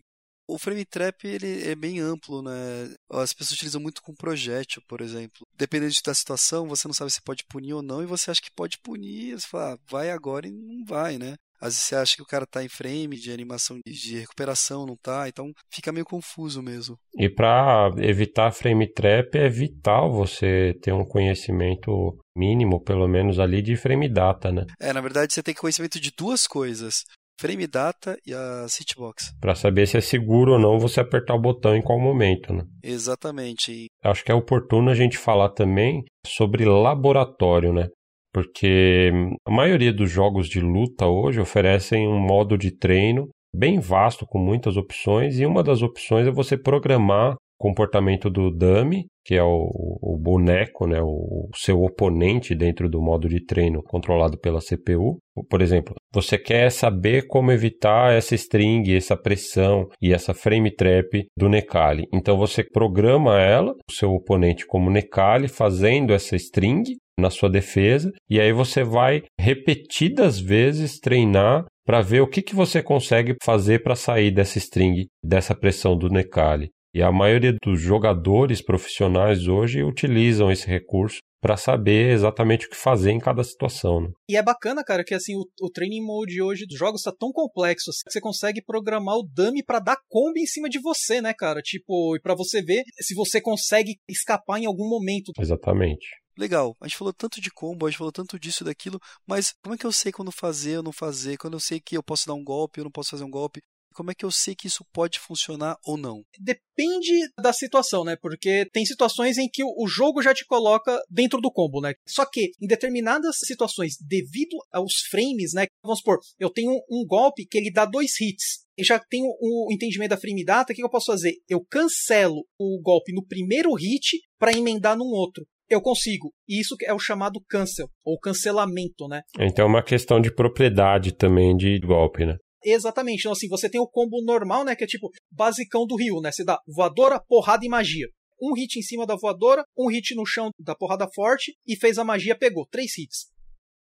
O 0.48 0.58
frame 0.58 0.84
trap 0.84 1.28
ele 1.28 1.62
é 1.68 1.76
bem 1.76 2.00
amplo, 2.00 2.42
né? 2.42 2.92
As 3.08 3.32
pessoas 3.32 3.52
utilizam 3.52 3.80
muito 3.80 4.02
com 4.02 4.12
projétil, 4.12 4.82
por 4.88 5.00
exemplo. 5.00 5.46
Dependendo 5.56 5.94
da 6.04 6.12
situação, 6.12 6.66
você 6.66 6.88
não 6.88 6.94
sabe 6.94 7.12
se 7.12 7.22
pode 7.22 7.44
punir 7.48 7.72
ou 7.72 7.82
não, 7.82 8.02
e 8.02 8.06
você 8.06 8.32
acha 8.32 8.42
que 8.42 8.50
pode 8.56 8.76
punir, 8.82 9.38
você 9.38 9.46
fala, 9.46 9.74
ah, 9.74 9.78
vai 9.88 10.10
agora 10.10 10.48
e 10.48 10.50
não 10.50 10.84
vai, 10.84 11.18
né? 11.18 11.36
Às 11.60 11.74
vezes 11.74 11.82
você 11.82 11.96
acha 11.96 12.16
que 12.16 12.22
o 12.22 12.26
cara 12.26 12.46
tá 12.46 12.64
em 12.64 12.68
frame 12.68 13.16
de 13.16 13.30
animação 13.30 13.78
de 13.86 14.18
recuperação, 14.18 14.86
não 14.86 14.96
tá? 14.96 15.28
Então 15.28 15.52
fica 15.70 15.92
meio 15.92 16.06
confuso 16.06 16.62
mesmo. 16.62 16.96
E 17.14 17.28
para 17.28 17.90
evitar 17.98 18.50
frame 18.52 18.90
trap 18.92 19.36
é 19.36 19.48
vital 19.48 20.10
você 20.10 20.74
ter 20.82 20.92
um 20.92 21.04
conhecimento 21.04 22.16
mínimo, 22.36 22.82
pelo 22.82 23.06
menos 23.06 23.38
ali, 23.38 23.60
de 23.60 23.76
frame 23.76 24.08
data, 24.08 24.50
né? 24.50 24.64
É, 24.80 24.92
na 24.92 25.00
verdade 25.00 25.34
você 25.34 25.42
tem 25.42 25.54
conhecimento 25.54 26.00
de 26.00 26.10
duas 26.16 26.46
coisas. 26.46 27.04
Frame 27.40 27.66
data 27.66 28.18
e 28.26 28.34
a 28.34 28.68
Citbox. 28.68 29.32
Para 29.40 29.54
saber 29.54 29.86
se 29.86 29.96
é 29.96 30.00
seguro 30.02 30.52
ou 30.52 30.58
não 30.58 30.78
você 30.78 31.00
apertar 31.00 31.34
o 31.34 31.40
botão 31.40 31.74
em 31.74 31.80
qual 31.80 31.98
momento, 31.98 32.52
né? 32.52 32.64
Exatamente. 32.82 33.86
Acho 34.04 34.22
que 34.22 34.30
é 34.30 34.34
oportuno 34.34 34.90
a 34.90 34.94
gente 34.94 35.16
falar 35.16 35.48
também 35.48 36.04
sobre 36.26 36.66
laboratório, 36.66 37.72
né? 37.72 37.88
Porque 38.32 39.10
a 39.44 39.50
maioria 39.50 39.92
dos 39.92 40.10
jogos 40.10 40.48
de 40.48 40.60
luta 40.60 41.06
hoje 41.06 41.40
oferecem 41.40 42.08
um 42.08 42.18
modo 42.18 42.56
de 42.56 42.70
treino 42.76 43.28
bem 43.52 43.80
vasto, 43.80 44.26
com 44.26 44.38
muitas 44.38 44.76
opções, 44.76 45.38
e 45.38 45.46
uma 45.46 45.62
das 45.62 45.82
opções 45.82 46.26
é 46.26 46.30
você 46.30 46.56
programar 46.56 47.34
o 47.34 47.36
comportamento 47.58 48.30
do 48.30 48.50
dummy, 48.50 49.06
que 49.24 49.34
é 49.34 49.42
o, 49.42 49.68
o 50.00 50.18
boneco, 50.18 50.86
né, 50.86 51.00
o, 51.02 51.06
o 51.06 51.50
seu 51.54 51.82
oponente 51.82 52.54
dentro 52.54 52.88
do 52.88 53.02
modo 53.02 53.28
de 53.28 53.44
treino 53.44 53.82
controlado 53.82 54.38
pela 54.38 54.60
CPU. 54.60 55.18
Por 55.48 55.60
exemplo, 55.60 55.94
você 56.12 56.38
quer 56.38 56.70
saber 56.70 57.26
como 57.26 57.52
evitar 57.52 58.14
essa 58.14 58.34
string, 58.34 58.94
essa 58.94 59.16
pressão 59.16 59.86
e 60.00 60.12
essa 60.12 60.32
frame 60.32 60.74
trap 60.74 61.26
do 61.36 61.48
Necali. 61.48 62.06
Então 62.12 62.36
você 62.38 62.64
programa 62.64 63.40
ela, 63.40 63.72
o 63.72 63.92
seu 63.92 64.10
oponente 64.10 64.66
como 64.66 64.90
Necali, 64.90 65.48
fazendo 65.48 66.12
essa 66.12 66.36
string 66.36 66.96
na 67.20 67.30
sua 67.30 67.48
defesa, 67.48 68.12
e 68.28 68.40
aí 68.40 68.52
você 68.52 68.82
vai 68.82 69.22
repetidas 69.38 70.40
vezes 70.40 70.98
treinar 70.98 71.66
para 71.86 72.00
ver 72.00 72.20
o 72.20 72.28
que, 72.28 72.42
que 72.42 72.54
você 72.54 72.82
consegue 72.82 73.34
fazer 73.42 73.82
para 73.82 73.96
sair 73.96 74.30
dessa 74.30 74.58
string, 74.58 75.06
dessa 75.22 75.54
pressão 75.54 75.96
do 75.96 76.08
Necali. 76.08 76.70
E 76.94 77.02
a 77.02 77.12
maioria 77.12 77.54
dos 77.62 77.80
jogadores 77.80 78.60
profissionais 78.60 79.46
hoje 79.46 79.82
utilizam 79.82 80.50
esse 80.50 80.66
recurso 80.66 81.18
para 81.40 81.56
saber 81.56 82.12
exatamente 82.12 82.66
o 82.66 82.70
que 82.70 82.76
fazer 82.76 83.12
em 83.12 83.18
cada 83.18 83.42
situação. 83.42 84.02
Né? 84.02 84.08
E 84.28 84.36
é 84.36 84.42
bacana, 84.42 84.84
cara, 84.84 85.02
que 85.02 85.14
assim 85.14 85.34
o, 85.36 85.44
o 85.62 85.70
training 85.70 86.04
mode 86.04 86.42
hoje 86.42 86.66
dos 86.66 86.76
jogos 86.76 87.00
está 87.00 87.12
tão 87.18 87.32
complexo 87.32 87.90
que 88.04 88.12
você 88.12 88.20
consegue 88.20 88.62
programar 88.62 89.16
o 89.16 89.26
dummy 89.26 89.64
para 89.64 89.78
dar 89.78 89.96
combo 90.08 90.38
em 90.38 90.46
cima 90.46 90.68
de 90.68 90.78
você, 90.78 91.20
né, 91.20 91.32
cara? 91.32 91.62
Tipo, 91.62 92.16
e 92.16 92.20
para 92.20 92.34
você 92.34 92.60
ver 92.60 92.82
se 93.00 93.14
você 93.14 93.40
consegue 93.40 93.96
escapar 94.08 94.60
em 94.60 94.66
algum 94.66 94.88
momento. 94.88 95.32
Exatamente 95.38 96.19
legal, 96.40 96.76
a 96.80 96.88
gente 96.88 96.96
falou 96.96 97.12
tanto 97.12 97.40
de 97.40 97.50
combo, 97.50 97.86
a 97.86 97.90
gente 97.90 97.98
falou 97.98 98.12
tanto 98.12 98.38
disso 98.38 98.62
e 98.62 98.66
daquilo, 98.66 99.00
mas 99.26 99.52
como 99.62 99.74
é 99.74 99.78
que 99.78 99.86
eu 99.86 99.92
sei 99.92 100.10
quando 100.10 100.32
fazer 100.32 100.78
ou 100.78 100.82
não 100.82 100.92
fazer? 100.92 101.36
Quando 101.36 101.54
eu 101.54 101.60
sei 101.60 101.78
que 101.78 101.96
eu 101.96 102.02
posso 102.02 102.26
dar 102.26 102.34
um 102.34 102.42
golpe 102.42 102.80
ou 102.80 102.84
não 102.84 102.90
posso 102.90 103.10
fazer 103.10 103.24
um 103.24 103.30
golpe? 103.30 103.60
Como 103.92 104.10
é 104.10 104.14
que 104.14 104.24
eu 104.24 104.30
sei 104.30 104.54
que 104.54 104.68
isso 104.68 104.84
pode 104.92 105.18
funcionar 105.18 105.76
ou 105.84 105.96
não? 105.96 106.22
Depende 106.38 107.28
da 107.36 107.52
situação, 107.52 108.04
né? 108.04 108.16
Porque 108.16 108.64
tem 108.72 108.86
situações 108.86 109.36
em 109.36 109.48
que 109.48 109.64
o 109.64 109.86
jogo 109.88 110.22
já 110.22 110.32
te 110.32 110.46
coloca 110.46 110.96
dentro 111.10 111.40
do 111.40 111.50
combo, 111.50 111.80
né? 111.80 111.94
Só 112.06 112.24
que 112.24 112.52
em 112.62 112.66
determinadas 112.68 113.36
situações, 113.44 113.96
devido 114.00 114.56
aos 114.72 114.92
frames, 115.10 115.52
né? 115.52 115.66
Vamos 115.82 115.98
supor, 115.98 116.18
eu 116.38 116.48
tenho 116.48 116.72
um 116.88 117.04
golpe 117.04 117.44
que 117.44 117.58
ele 117.58 117.72
dá 117.72 117.84
dois 117.84 118.12
hits. 118.20 118.64
Eu 118.76 118.84
já 118.84 118.98
tenho 118.98 119.26
o 119.40 119.68
entendimento 119.72 120.10
da 120.10 120.16
frame 120.16 120.44
data, 120.44 120.72
o 120.72 120.76
que 120.76 120.82
eu 120.82 120.88
posso 120.88 121.06
fazer? 121.06 121.34
Eu 121.48 121.60
cancelo 121.68 122.46
o 122.58 122.80
golpe 122.80 123.12
no 123.12 123.26
primeiro 123.26 123.74
hit 123.74 124.20
para 124.38 124.56
emendar 124.56 124.96
num 124.96 125.10
outro 125.10 125.44
eu 125.70 125.80
consigo. 125.80 126.32
E 126.48 126.60
isso 126.60 126.74
é 126.82 126.92
o 126.92 126.98
chamado 126.98 127.40
cancel, 127.48 127.88
ou 128.04 128.18
cancelamento, 128.18 129.06
né? 129.08 129.22
Então 129.38 129.64
é 129.64 129.68
uma 129.68 129.82
questão 129.82 130.20
de 130.20 130.34
propriedade 130.34 131.12
também 131.12 131.56
de 131.56 131.78
golpe, 131.78 132.26
né? 132.26 132.36
Exatamente. 132.62 133.20
Então, 133.20 133.32
assim, 133.32 133.48
você 133.48 133.70
tem 133.70 133.80
o 133.80 133.88
combo 133.88 134.22
normal, 134.22 134.64
né? 134.64 134.76
Que 134.76 134.84
é 134.84 134.86
tipo 134.86 135.08
basicão 135.30 135.86
do 135.86 135.96
Ryu, 135.96 136.20
né? 136.20 136.30
Você 136.30 136.44
dá 136.44 136.58
voadora, 136.66 137.20
porrada 137.26 137.64
e 137.64 137.68
magia. 137.68 138.06
Um 138.42 138.54
hit 138.54 138.78
em 138.78 138.82
cima 138.82 139.06
da 139.06 139.16
voadora, 139.16 139.62
um 139.78 139.88
hit 139.88 140.14
no 140.14 140.26
chão 140.26 140.50
da 140.58 140.74
porrada 140.74 141.06
forte 141.14 141.54
e 141.66 141.76
fez 141.76 141.98
a 141.98 142.04
magia, 142.04 142.36
pegou. 142.36 142.66
Três 142.70 142.98
hits. 142.98 143.28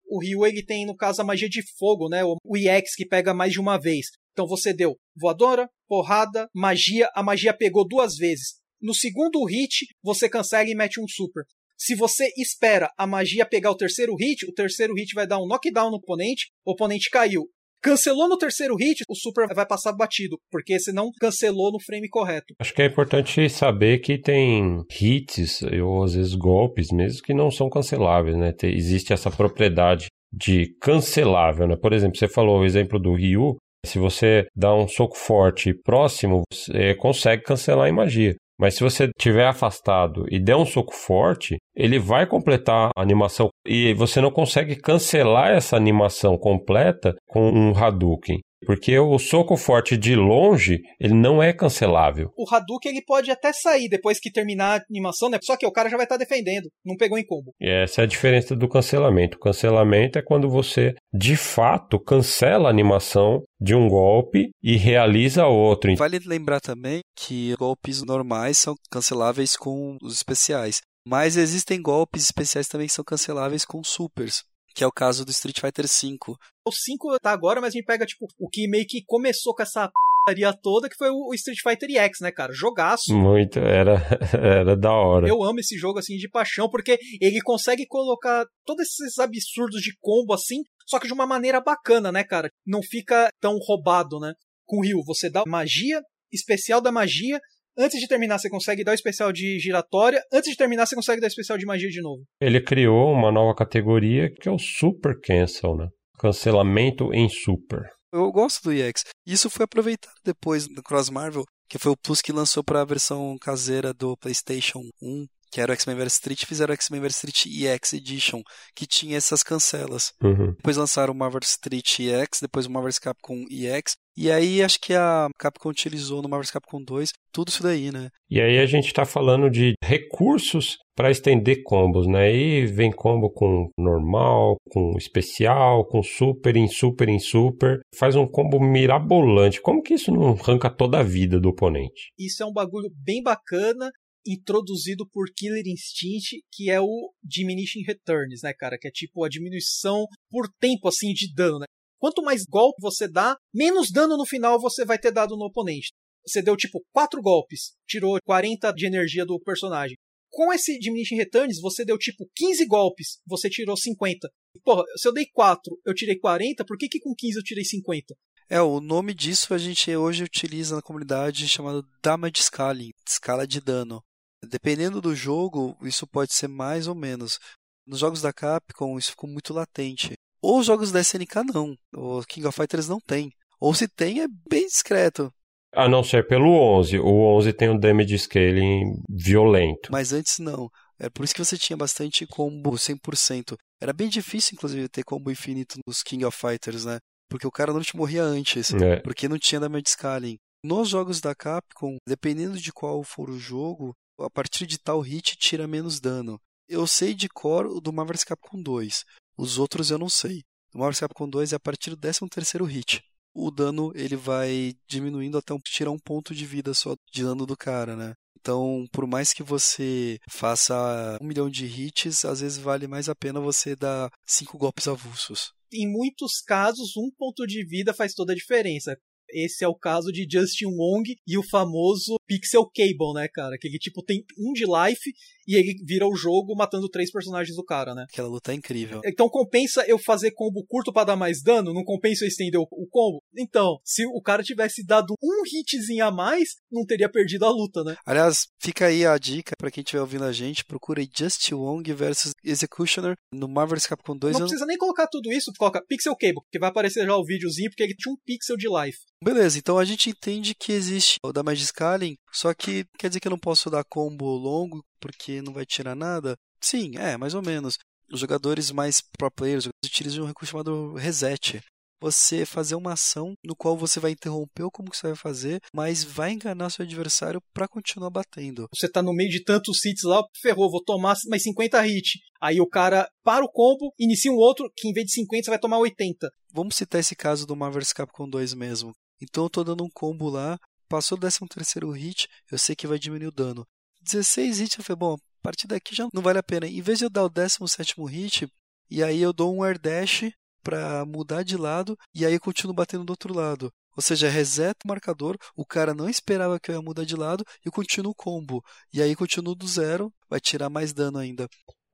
O 0.10 0.20
Ryu, 0.22 0.46
ele 0.46 0.64
tem, 0.64 0.86
no 0.86 0.96
caso, 0.96 1.22
a 1.22 1.26
magia 1.26 1.50
de 1.50 1.62
fogo, 1.78 2.08
né? 2.10 2.22
O 2.24 2.58
EX 2.58 2.96
que 2.96 3.06
pega 3.06 3.34
mais 3.34 3.52
de 3.52 3.60
uma 3.60 3.80
vez. 3.80 4.08
Então 4.32 4.48
você 4.48 4.74
deu 4.74 4.96
voadora, 5.16 5.68
porrada, 5.88 6.48
magia, 6.54 7.10
a 7.14 7.24
magia 7.24 7.56
pegou 7.56 7.88
duas 7.88 8.16
vezes. 8.16 8.56
No 8.80 8.94
segundo 8.94 9.44
hit, 9.46 9.88
você 10.04 10.30
cancela 10.30 10.70
e 10.70 10.76
mete 10.76 11.02
um 11.02 11.08
super. 11.08 11.44
Se 11.80 11.94
você 11.94 12.32
espera 12.36 12.90
a 12.98 13.06
magia 13.06 13.46
pegar 13.46 13.70
o 13.70 13.78
terceiro 13.78 14.16
hit, 14.16 14.46
o 14.48 14.54
terceiro 14.54 14.96
hit 14.96 15.14
vai 15.14 15.28
dar 15.28 15.38
um 15.38 15.48
knockdown 15.48 15.92
no 15.92 15.98
oponente, 15.98 16.48
o 16.66 16.72
oponente 16.72 17.10
caiu. 17.10 17.44
Cancelou 17.84 18.28
no 18.28 18.38
terceiro 18.38 18.76
hit, 18.76 19.04
o 19.08 19.16
super 19.16 19.48
vai 19.54 19.66
passar 19.66 19.94
batido, 19.94 20.40
porque 20.52 20.80
você 20.80 20.92
não 20.92 21.12
cancelou 21.20 21.72
no 21.72 21.80
frame 21.80 22.10
correto. 22.10 22.56
Acho 22.60 22.74
que 22.74 22.82
é 22.82 22.88
importante 22.88 23.48
saber 23.48 24.00
que 24.00 24.18
tem 24.18 24.84
hits, 25.00 25.62
ou 25.84 26.04
às 26.04 26.16
vezes 26.16 26.34
golpes 26.34 26.92
mesmo, 26.92 27.22
que 27.22 27.36
não 27.36 27.52
são 27.52 27.70
canceláveis, 27.70 28.36
né? 28.36 28.52
Existe 28.64 29.14
essa 29.14 29.30
propriedade 29.30 30.08
de 30.34 30.76
cancelável, 30.82 31.68
né? 31.68 31.76
Por 31.76 31.94
exemplo, 31.94 32.18
você 32.18 32.28
falou 32.28 32.60
o 32.60 32.66
exemplo 32.66 33.00
do 33.00 33.14
Ryu, 33.14 33.56
se 33.86 34.00
você 34.00 34.48
dá 34.56 34.74
um 34.76 34.88
soco 34.88 35.16
forte 35.16 35.74
próximo, 35.74 36.42
você 36.52 36.96
consegue 36.96 37.44
cancelar 37.44 37.88
em 37.88 37.94
magia. 37.94 38.36
Mas 38.60 38.76
se 38.76 38.84
você 38.84 39.10
tiver 39.18 39.48
afastado 39.48 40.26
e 40.32 40.40
der 40.40 40.56
um 40.56 40.66
soco 40.66 40.94
forte, 40.94 41.58
ele 41.76 42.00
vai 42.00 42.26
completar 42.26 42.90
a 42.96 43.02
animação 43.02 43.50
e 43.66 43.94
você 43.94 44.20
não 44.20 44.32
consegue 44.32 44.76
cancelar 44.76 45.52
essa 45.52 45.78
animação 45.78 46.38
completa 46.38 47.14
com 47.28 47.50
um 47.50 47.76
Hadouken. 47.76 48.40
Porque 48.66 48.98
o 48.98 49.18
soco 49.20 49.56
forte 49.56 49.96
de 49.96 50.16
longe, 50.16 50.82
ele 51.00 51.14
não 51.14 51.42
é 51.42 51.54
cancelável. 51.54 52.32
O 52.36 52.46
Hadouken 52.50 52.92
ele 52.92 53.04
pode 53.06 53.30
até 53.30 53.54
sair 53.54 53.88
depois 53.88 54.20
que 54.20 54.32
terminar 54.32 54.80
a 54.80 54.84
animação, 54.90 55.30
né? 55.30 55.38
Só 55.42 55.56
que 55.56 55.66
o 55.66 55.72
cara 55.72 55.90
já 55.90 55.98
vai 55.98 56.06
estar 56.06 56.18
tá 56.18 56.24
defendendo, 56.24 56.70
não 56.86 56.96
pegou 56.96 57.18
em 57.18 57.26
combo. 57.26 57.54
E 57.60 57.70
essa 57.70 58.02
é 58.02 58.04
a 58.04 58.08
diferença 58.08 58.56
do 58.56 58.68
cancelamento. 58.68 59.38
O 59.38 59.40
cancelamento 59.40 60.18
é 60.18 60.22
quando 60.22 60.50
você, 60.50 60.94
de 61.14 61.36
fato, 61.36 62.00
cancela 62.00 62.68
a 62.68 62.72
animação 62.72 63.44
de 63.60 63.76
um 63.76 63.88
golpe 63.88 64.50
e 64.62 64.76
realiza 64.76 65.46
outro. 65.46 65.96
Vale 65.96 66.20
lembrar 66.26 66.60
também 66.60 67.02
que 67.16 67.56
golpes 67.58 68.04
normais 68.04 68.58
são 68.58 68.76
canceláveis 68.92 69.56
com 69.56 69.98
os 70.02 70.14
especiais. 70.14 70.82
Mas 71.08 71.38
existem 71.38 71.82
golpes 71.82 72.24
especiais 72.24 72.68
também 72.68 72.88
que 72.88 72.94
são 72.94 73.06
canceláveis 73.06 73.64
com 73.64 73.82
supers 73.84 74.44
que 74.78 74.84
é 74.84 74.88
o 74.88 74.92
caso 74.92 75.26
do 75.26 75.32
Street 75.32 75.60
Fighter 75.60 75.86
V. 75.88 76.18
O 76.64 76.72
5 76.72 77.20
tá 77.20 77.32
agora, 77.32 77.60
mas 77.60 77.70
a 77.70 77.78
gente 77.78 77.86
pega, 77.86 78.06
tipo, 78.06 78.28
o 78.38 78.48
que 78.48 78.70
meio 78.70 78.86
que 78.86 79.04
começou 79.08 79.56
com 79.56 79.64
essa 79.64 79.88
p***aria 79.88 80.54
toda, 80.54 80.88
que 80.88 80.96
foi 80.96 81.10
o 81.10 81.34
Street 81.34 81.58
Fighter 81.64 81.90
X, 81.90 82.20
né, 82.22 82.32
cara? 82.32 82.54
Jogaço. 82.54 83.12
Muito, 83.12 83.58
era, 83.58 83.96
era 84.40 84.78
da 84.78 84.92
hora. 84.92 85.28
Eu 85.28 85.42
amo 85.42 85.60
esse 85.60 85.76
jogo, 85.76 85.98
assim, 85.98 86.16
de 86.18 86.30
paixão, 86.30 86.70
porque 86.70 87.00
ele 87.20 87.42
consegue 87.42 87.88
colocar 87.88 88.46
todos 88.68 88.86
esses 88.86 89.18
absurdos 89.18 89.82
de 89.82 89.98
combo, 90.00 90.32
assim, 90.32 90.62
só 90.86 91.00
que 91.00 91.08
de 91.08 91.14
uma 91.14 91.26
maneira 91.26 91.60
bacana, 91.60 92.12
né, 92.12 92.24
cara? 92.24 92.48
Não 92.64 92.84
fica 92.84 93.30
tão 93.42 93.58
roubado, 93.58 94.20
né? 94.20 94.34
Com 94.68 94.78
o 94.78 94.84
Ryu, 94.84 95.02
você 95.04 95.28
dá 95.28 95.42
magia, 95.48 96.04
especial 96.32 96.80
da 96.80 96.92
magia, 96.92 97.40
Antes 97.78 98.00
de 98.00 98.08
terminar, 98.08 98.40
você 98.40 98.50
consegue 98.50 98.84
dar 98.84 98.92
o 98.92 98.96
especial 98.96 99.32
de 99.32 99.60
giratória. 99.60 100.22
Antes 100.34 100.52
de 100.52 100.58
terminar, 100.58 100.88
você 100.88 100.96
consegue 100.96 101.22
dar 101.22 101.28
o 101.28 101.30
especial 101.30 101.58
de 101.58 101.66
magia 101.66 101.90
de 101.90 102.02
novo. 102.02 102.24
Ele 102.42 102.60
criou 102.60 103.12
uma 103.12 103.32
nova 103.32 103.54
categoria 103.54 104.32
que 104.34 104.50
é 104.50 104.52
o 104.52 104.58
Super 104.58 105.20
Cancel, 105.22 105.76
né? 105.76 105.88
Cancelamento 106.20 107.14
em 107.14 107.30
Super. 107.30 107.84
Eu 108.12 108.32
gosto 108.32 108.64
do 108.64 108.74
EX. 108.74 109.04
Isso 109.26 109.50
foi 109.50 109.66
aproveitado 109.66 110.16
depois 110.26 110.68
do 110.68 110.82
Cross 110.82 111.12
Marvel, 111.12 111.44
que 111.70 111.78
foi 111.78 111.92
o 111.92 111.98
Plus 111.98 112.22
que 112.22 112.32
lançou 112.32 112.64
para 112.64 112.82
a 112.82 112.86
versão 112.86 113.36
caseira 113.40 113.94
do 113.94 114.18
PlayStation 114.18 114.82
1 115.02 115.28
que 115.52 115.62
era 115.62 115.72
o 115.72 115.74
X-Men 115.74 115.98
vs 115.98 116.14
Street, 116.14 116.46
fizeram 116.46 116.72
o 116.72 116.76
X-Men 116.76 117.02
vs 117.02 117.16
Street 117.16 117.46
EX 117.46 117.94
Edition, 117.94 118.42
que 118.76 118.86
tinha 118.86 119.18
essas 119.18 119.44
cancelas. 119.44 120.14
Uhum. 120.22 120.54
Depois 120.54 120.78
lançaram 120.78 121.14
o 121.14 121.18
Marvel 121.18 121.42
Street 121.44 122.00
EX, 122.00 122.40
depois 122.42 122.66
o 122.66 122.72
Marvel 122.72 122.92
Capcom 123.02 123.46
EX, 123.50 123.96
e 124.18 124.32
aí 124.32 124.64
acho 124.64 124.80
que 124.82 124.96
a 124.96 125.28
Capcom 125.38 125.70
utilizou 125.70 126.24
no 126.24 126.30
Marvel 126.30 126.52
Capcom 126.52 126.84
2 126.84 127.12
tudo 127.32 127.50
isso 127.50 127.62
daí, 127.62 127.92
né? 127.92 128.10
E 128.28 128.42
aí 128.42 128.58
a 128.58 128.66
gente 128.66 128.88
está 128.88 129.06
falando 129.06 129.48
de 129.48 129.76
recursos 129.84 130.78
para 130.96 131.12
estender 131.12 131.62
combos, 131.64 132.08
né? 132.08 132.36
E 132.36 132.66
vem 132.66 132.92
combo 132.92 133.30
com 133.30 133.70
normal, 133.78 134.56
com 134.72 134.98
especial, 134.98 135.86
com 135.86 136.02
super 136.02 136.58
em 136.58 136.68
super 136.68 137.08
em 137.08 137.20
super. 137.20 137.80
Faz 137.96 138.16
um 138.16 138.26
combo 138.26 138.60
mirabolante. 138.60 139.62
Como 139.62 139.84
que 139.84 139.94
isso 139.94 140.12
não 140.12 140.30
arranca 140.30 140.68
toda 140.68 140.98
a 140.98 141.04
vida 141.04 141.40
do 141.40 141.50
oponente? 141.50 142.12
Isso 142.18 142.42
é 142.42 142.46
um 142.48 142.54
bagulho 142.54 142.90
bem 143.06 143.22
bacana 143.22 143.92
introduzido 144.28 145.08
por 145.10 145.28
Killer 145.36 145.66
Instinct, 145.66 146.44
que 146.52 146.70
é 146.70 146.80
o 146.80 147.14
Diminishing 147.24 147.84
Returns, 147.84 148.42
né, 148.44 148.54
cara? 148.54 148.78
Que 148.80 148.88
é 148.88 148.92
tipo 148.92 149.24
a 149.24 149.30
diminuição 149.30 150.06
por 150.30 150.48
tempo, 150.60 150.88
assim, 150.88 151.14
de 151.14 151.34
dano, 151.34 151.60
né? 151.60 151.66
Quanto 152.00 152.22
mais 152.22 152.44
golpe 152.46 152.80
você 152.82 153.08
dá, 153.08 153.36
menos 153.54 153.92
dano 153.92 154.18
no 154.18 154.26
final 154.26 154.60
você 154.60 154.86
vai 154.86 155.00
ter 155.00 155.12
dado 155.12 155.36
no 155.36 155.46
oponente. 155.46 155.92
Você 156.26 156.42
deu 156.42 156.56
tipo 156.56 156.84
4 156.94 157.22
golpes, 157.22 157.74
tirou 157.88 158.20
40 158.24 158.72
de 158.74 158.86
energia 158.86 159.26
do 159.26 159.40
personagem. 159.40 159.96
Com 160.30 160.52
esse 160.54 160.78
Diminishing 160.78 161.16
Returns, 161.16 161.60
você 161.62 161.86
deu 161.86 161.98
tipo 161.98 162.30
15 162.36 162.66
golpes, 162.68 163.20
você 163.26 163.50
tirou 163.50 163.78
50. 163.78 164.30
Porra, 164.64 164.84
se 164.98 165.08
eu 165.08 165.14
dei 165.14 165.26
4, 165.34 165.80
eu 165.86 165.94
tirei 165.94 166.20
40, 166.20 166.66
por 166.66 166.78
que, 166.78 166.90
que 166.90 167.00
com 167.00 167.16
15 167.16 167.38
eu 167.38 167.44
tirei 167.44 167.64
50? 167.64 168.14
É, 168.50 168.62
o 168.62 168.80
nome 168.80 169.14
disso 169.14 169.54
a 169.54 169.58
gente 169.58 169.94
hoje 169.96 170.24
utiliza 170.24 170.76
na 170.76 170.82
comunidade 170.82 171.48
chamado 171.48 171.86
Damage 172.02 172.44
Scaling, 172.44 172.92
escala 173.06 173.46
de 173.46 173.60
dano. 173.60 174.02
Dependendo 174.50 175.02
do 175.02 175.16
jogo, 175.16 175.78
isso 175.82 176.08
pode 176.08 176.34
ser 176.34 176.48
mais 176.48 176.88
ou 176.88 176.96
menos. 176.96 177.40
Nos 177.86 178.00
jogos 178.00 178.22
da 178.22 178.34
Capcom, 178.34 178.98
isso 178.98 179.12
ficou 179.12 179.30
muito 179.30 179.54
latente. 179.54 180.14
Ou 180.42 180.60
os 180.60 180.66
jogos 180.66 180.92
da 180.92 181.02
SNK 181.02 181.44
não. 181.54 181.76
O 181.96 182.22
King 182.24 182.48
of 182.48 182.56
Fighters 182.56 182.88
não 182.88 183.00
tem. 183.00 183.32
Ou 183.60 183.74
se 183.74 183.88
tem, 183.88 184.22
é 184.22 184.28
bem 184.50 184.66
discreto. 184.66 185.32
A 185.74 185.88
não 185.88 186.04
ser 186.04 186.28
pelo 186.28 186.50
11. 186.50 187.00
O 187.00 187.36
11 187.38 187.54
tem 187.54 187.70
um 187.70 187.78
damage 187.78 188.18
scaling 188.20 189.02
violento. 189.10 189.92
Mas 189.92 190.14
antes 190.14 190.40
não. 190.40 190.70
É 191.00 191.10
por 191.10 191.24
isso 191.24 191.34
que 191.34 191.44
você 191.44 191.58
tinha 191.58 191.78
bastante 191.78 192.26
combo 192.26 192.72
100%. 192.72 193.56
Era 193.82 193.94
bem 193.94 194.10
difícil, 194.10 194.56
inclusive, 194.56 194.90
ter 194.90 195.04
combo 195.04 195.32
infinito 195.32 195.80
nos 195.86 196.02
King 196.02 196.26
of 196.26 196.38
Fighters, 196.38 196.86
né? 196.86 197.00
Porque 197.30 197.46
o 197.46 197.52
cara 197.52 197.74
não 197.74 197.82
te 197.82 197.96
morria 197.96 198.24
antes. 198.24 198.74
É. 198.74 198.98
Porque 199.02 199.28
não 199.28 199.38
tinha 199.38 199.60
damage 199.60 199.90
scaling. 199.90 200.38
Nos 200.64 200.90
jogos 200.90 201.22
da 201.22 201.36
Capcom, 201.36 201.98
dependendo 202.08 202.58
de 202.58 202.72
qual 202.72 203.04
for 203.04 203.30
o 203.30 203.38
jogo, 203.38 203.94
a 204.20 204.30
partir 204.30 204.66
de 204.66 204.78
tal 204.78 205.00
hit 205.02 205.36
tira 205.38 205.68
menos 205.68 206.00
dano. 206.00 206.40
Eu 206.68 206.86
sei 206.86 207.14
de 207.14 207.30
cor 207.30 207.66
o 207.66 207.80
do 207.80 207.94
Marvel's 207.94 208.24
Capcom 208.24 208.62
2. 208.62 209.06
Os 209.38 209.58
outros 209.58 209.90
eu 209.92 209.98
não 209.98 210.10
sei. 210.10 210.44
O 210.74 210.80
Marvel's 210.80 211.00
Capcom 211.00 211.30
2 211.30 211.54
é 211.54 211.56
a 211.56 211.60
partir 211.60 211.90
do 211.90 211.98
13º 211.98 212.66
hit. 212.66 213.04
O 213.34 213.52
dano 213.52 213.92
ele 213.96 214.16
vai 214.16 214.76
diminuindo 214.88 215.38
até 215.38 215.56
tirar 215.60 215.92
um 215.92 216.00
ponto 216.00 216.34
de 216.34 216.46
vida 216.46 216.74
só 216.74 216.96
de 217.12 217.24
dano 217.24 217.46
do 217.46 217.56
cara, 217.56 217.96
né? 217.96 218.14
Então, 218.40 218.86
por 218.92 219.06
mais 219.06 219.34
que 219.34 219.44
você 219.44 220.20
faça 220.30 221.18
um 221.22 221.26
milhão 221.26 221.50
de 221.50 221.66
hits, 221.66 222.24
às 222.26 222.40
vezes 222.40 222.58
vale 222.58 222.88
mais 222.88 223.10
a 223.10 223.16
pena 223.16 223.40
você 223.40 223.76
dar 223.76 224.10
cinco 224.26 224.58
golpes 224.58 224.88
avulsos. 224.88 225.52
Em 225.72 225.86
muitos 225.92 226.42
casos, 226.42 226.96
um 226.96 227.12
ponto 227.12 227.46
de 227.46 227.66
vida 227.66 227.94
faz 227.94 228.14
toda 228.14 228.32
a 228.32 228.36
diferença. 228.36 228.98
Esse 229.30 229.64
é 229.64 229.68
o 229.68 229.76
caso 229.76 230.12
de 230.12 230.28
Justin 230.30 230.68
Wong 230.68 231.16
e 231.26 231.38
o 231.38 231.44
famoso 231.44 232.18
Pixel 232.26 232.66
Cable, 232.66 233.14
né, 233.14 233.28
cara? 233.28 233.58
Que 233.58 233.68
ele, 233.68 233.78
tipo, 233.78 234.04
tem 234.04 234.24
um 234.38 234.54
de 234.54 234.64
life 234.66 235.14
e 235.48 235.56
ele 235.56 235.76
vira 235.84 236.08
o 236.08 236.16
jogo 236.16 236.56
matando 236.56 236.90
três 236.90 237.12
personagens 237.12 237.56
do 237.56 237.64
cara, 237.64 237.96
né? 237.96 238.06
Aquela 238.12 238.28
luta 238.28 238.52
é 238.52 238.56
incrível. 238.56 239.02
Então 239.06 239.30
compensa 239.30 239.86
eu 239.88 239.98
fazer 239.98 240.32
combo 240.32 240.66
curto 240.68 240.92
para 240.92 241.06
dar 241.06 241.16
mais 241.16 241.42
dano? 241.42 241.74
Não 241.74 241.84
compensa 241.84 242.26
eu 242.26 242.28
estender 242.28 242.60
o, 242.60 242.68
o, 242.70 242.88
combo? 242.90 243.22
Então, 243.38 243.80
se 243.84 244.06
o 244.06 244.22
cara 244.22 244.44
tivesse 244.44 244.86
dado 244.86 245.14
um 245.24 245.44
hitzinho 245.46 246.06
a 246.06 246.12
mais, 246.12 246.56
não 246.72 246.86
teria 246.86 247.10
perdido 247.10 247.46
a 247.46 247.50
luta, 247.50 247.84
né? 247.84 247.96
Aliás, 248.06 248.48
fica 248.60 248.88
aí 248.88 249.06
a 249.06 249.18
dica 249.18 249.56
para 249.58 249.72
quem 249.72 249.82
estiver 249.82 250.02
ouvindo 250.02 250.26
a 250.26 250.32
gente, 250.32 250.66
procura 250.66 251.00
aí 251.00 251.10
Just 251.16 251.52
Wong 251.52 251.92
versus 251.94 252.34
Executioner 252.44 253.16
no 253.34 253.48
Marvel's 253.48 253.88
Capcom 253.88 254.18
2. 254.18 254.34
Não 254.34 254.42
precisa 254.42 254.66
nem 254.66 254.78
colocar 254.78 255.08
tudo 255.08 255.32
isso, 255.32 255.52
coloca 255.58 255.84
Pixel 255.88 256.16
Cable, 256.16 256.42
que 256.52 256.60
vai 256.60 256.70
aparecer 256.70 257.06
já 257.06 257.16
o 257.16 257.26
videozinho, 257.26 257.70
porque 257.70 257.84
ele 257.84 257.96
tinha 257.96 258.14
um 258.14 258.18
pixel 258.26 258.58
de 258.58 258.68
life. 258.68 259.00
Beleza, 259.24 259.58
então 259.58 259.78
a 259.78 259.86
gente 259.86 260.10
entende 260.10 260.54
que 260.54 260.72
existe 260.72 261.18
o 261.24 261.32
da 261.32 261.42
Scaling, 261.56 262.16
só 262.32 262.54
que 262.54 262.86
quer 262.98 263.08
dizer 263.08 263.20
que 263.20 263.28
eu 263.28 263.32
não 263.32 263.40
posso 263.40 263.70
dar 263.70 263.84
combo 263.84 264.26
longo 264.26 264.84
porque 265.00 265.42
não 265.42 265.54
vai 265.54 265.66
tirar 265.66 265.96
nada? 265.96 266.36
Sim, 266.62 266.98
é, 266.98 267.18
mais 267.18 267.34
ou 267.34 267.42
menos. 267.42 267.78
Os 268.12 268.20
jogadores 268.20 268.72
mais 268.72 269.02
pro 269.18 269.32
players 269.32 269.68
utilizam 269.86 270.24
um 270.24 270.28
recurso 270.28 270.52
chamado 270.52 270.94
reset. 270.94 271.62
você 272.00 272.46
fazer 272.46 272.76
uma 272.76 272.94
ação 272.94 273.34
no 273.44 273.56
qual 273.56 273.76
você 273.76 274.00
vai 274.00 274.12
interromper 274.12 274.64
o 274.64 274.72
como 274.72 274.90
que 274.90 274.98
você 274.98 275.08
vai 275.08 275.16
fazer, 275.16 275.60
mas 275.74 276.04
vai 276.04 276.32
enganar 276.32 276.70
seu 276.70 276.86
adversário 276.86 277.42
para 277.54 277.68
continuar 277.68 278.10
batendo. 278.10 278.68
Você 278.74 278.88
tá 278.88 279.02
no 279.02 279.14
meio 279.14 279.30
de 279.30 279.44
tantos 279.44 279.84
hits 279.84 280.04
lá, 280.04 280.24
ferrou, 280.42 280.70
vou 280.70 280.84
tomar 280.84 281.16
mais 281.28 281.44
50 281.44 281.88
hits. 281.88 282.20
Aí 282.40 282.62
o 282.62 282.70
cara 282.70 283.10
para 283.24 283.44
o 283.44 283.52
combo, 283.52 283.92
inicia 284.00 284.32
um 284.32 284.36
outro, 284.36 284.72
que 284.76 284.88
em 284.88 284.94
vez 284.94 285.08
de 285.08 285.14
50 285.14 285.44
você 285.44 285.50
vai 285.50 285.60
tomar 285.60 285.80
80. 285.80 286.30
Vamos 286.54 286.76
citar 286.76 287.00
esse 287.00 287.16
caso 287.16 287.46
do 287.46 287.56
Marvel's 287.56 287.94
Capcom 287.94 288.30
2 288.30 288.54
mesmo. 288.54 288.94
Então 289.22 289.46
eu 289.46 289.50
tô 289.50 289.64
dando 289.64 289.84
um 289.84 289.90
combo 289.92 290.30
lá, 290.30 290.60
passou 290.88 291.18
o 291.18 291.22
13 291.22 291.40
terceiro 291.50 291.90
hit, 291.92 292.28
eu 292.52 292.60
sei 292.60 292.76
que 292.76 292.88
vai 292.88 293.00
diminuir 293.00 293.28
o 293.28 293.32
dano. 293.32 293.66
16 294.08 294.62
hits, 294.62 294.78
eu 294.78 294.84
falei, 294.84 294.98
bom, 294.98 295.14
a 295.14 295.44
partir 295.44 295.68
daqui 295.68 295.96
já 295.96 296.08
não 296.14 296.22
vale 296.22 296.40
a 296.40 296.44
pena. 296.44 296.68
Em 296.68 296.82
vez 296.82 297.00
de 297.00 297.06
eu 297.06 297.10
dar 297.10 297.26
o 297.26 297.30
17 297.30 297.96
hit, 298.08 298.48
e 298.90 299.04
aí 299.04 299.22
eu 299.22 299.34
dou 299.34 299.56
um 299.56 299.64
air 299.64 299.80
dash 299.80 300.32
para 300.64 301.06
mudar 301.06 301.44
de 301.44 301.56
lado, 301.56 301.98
e 302.14 302.26
aí 302.26 302.34
eu 302.34 302.40
continuo 302.40 302.76
batendo 302.76 303.06
do 303.06 303.12
outro 303.12 303.34
lado. 303.34 303.72
Ou 303.96 304.04
seja, 304.04 304.30
reseta 304.30 304.80
o 304.86 304.88
marcador, 304.88 305.38
o 305.56 305.66
cara 305.66 305.94
não 305.94 306.08
esperava 306.08 306.60
que 306.60 306.70
eu 306.70 306.76
ia 306.76 306.82
mudar 306.82 307.04
de 307.04 307.16
lado 307.16 307.44
e 307.66 307.68
eu 307.68 307.72
continuo 307.72 308.12
o 308.12 308.16
combo. 308.16 308.62
E 308.94 309.02
aí 309.02 309.16
continuo 309.16 309.56
do 309.56 309.68
zero, 309.68 310.12
vai 310.30 310.40
tirar 310.40 310.70
mais 310.70 310.94
dano 310.94 311.18
ainda. 311.18 311.48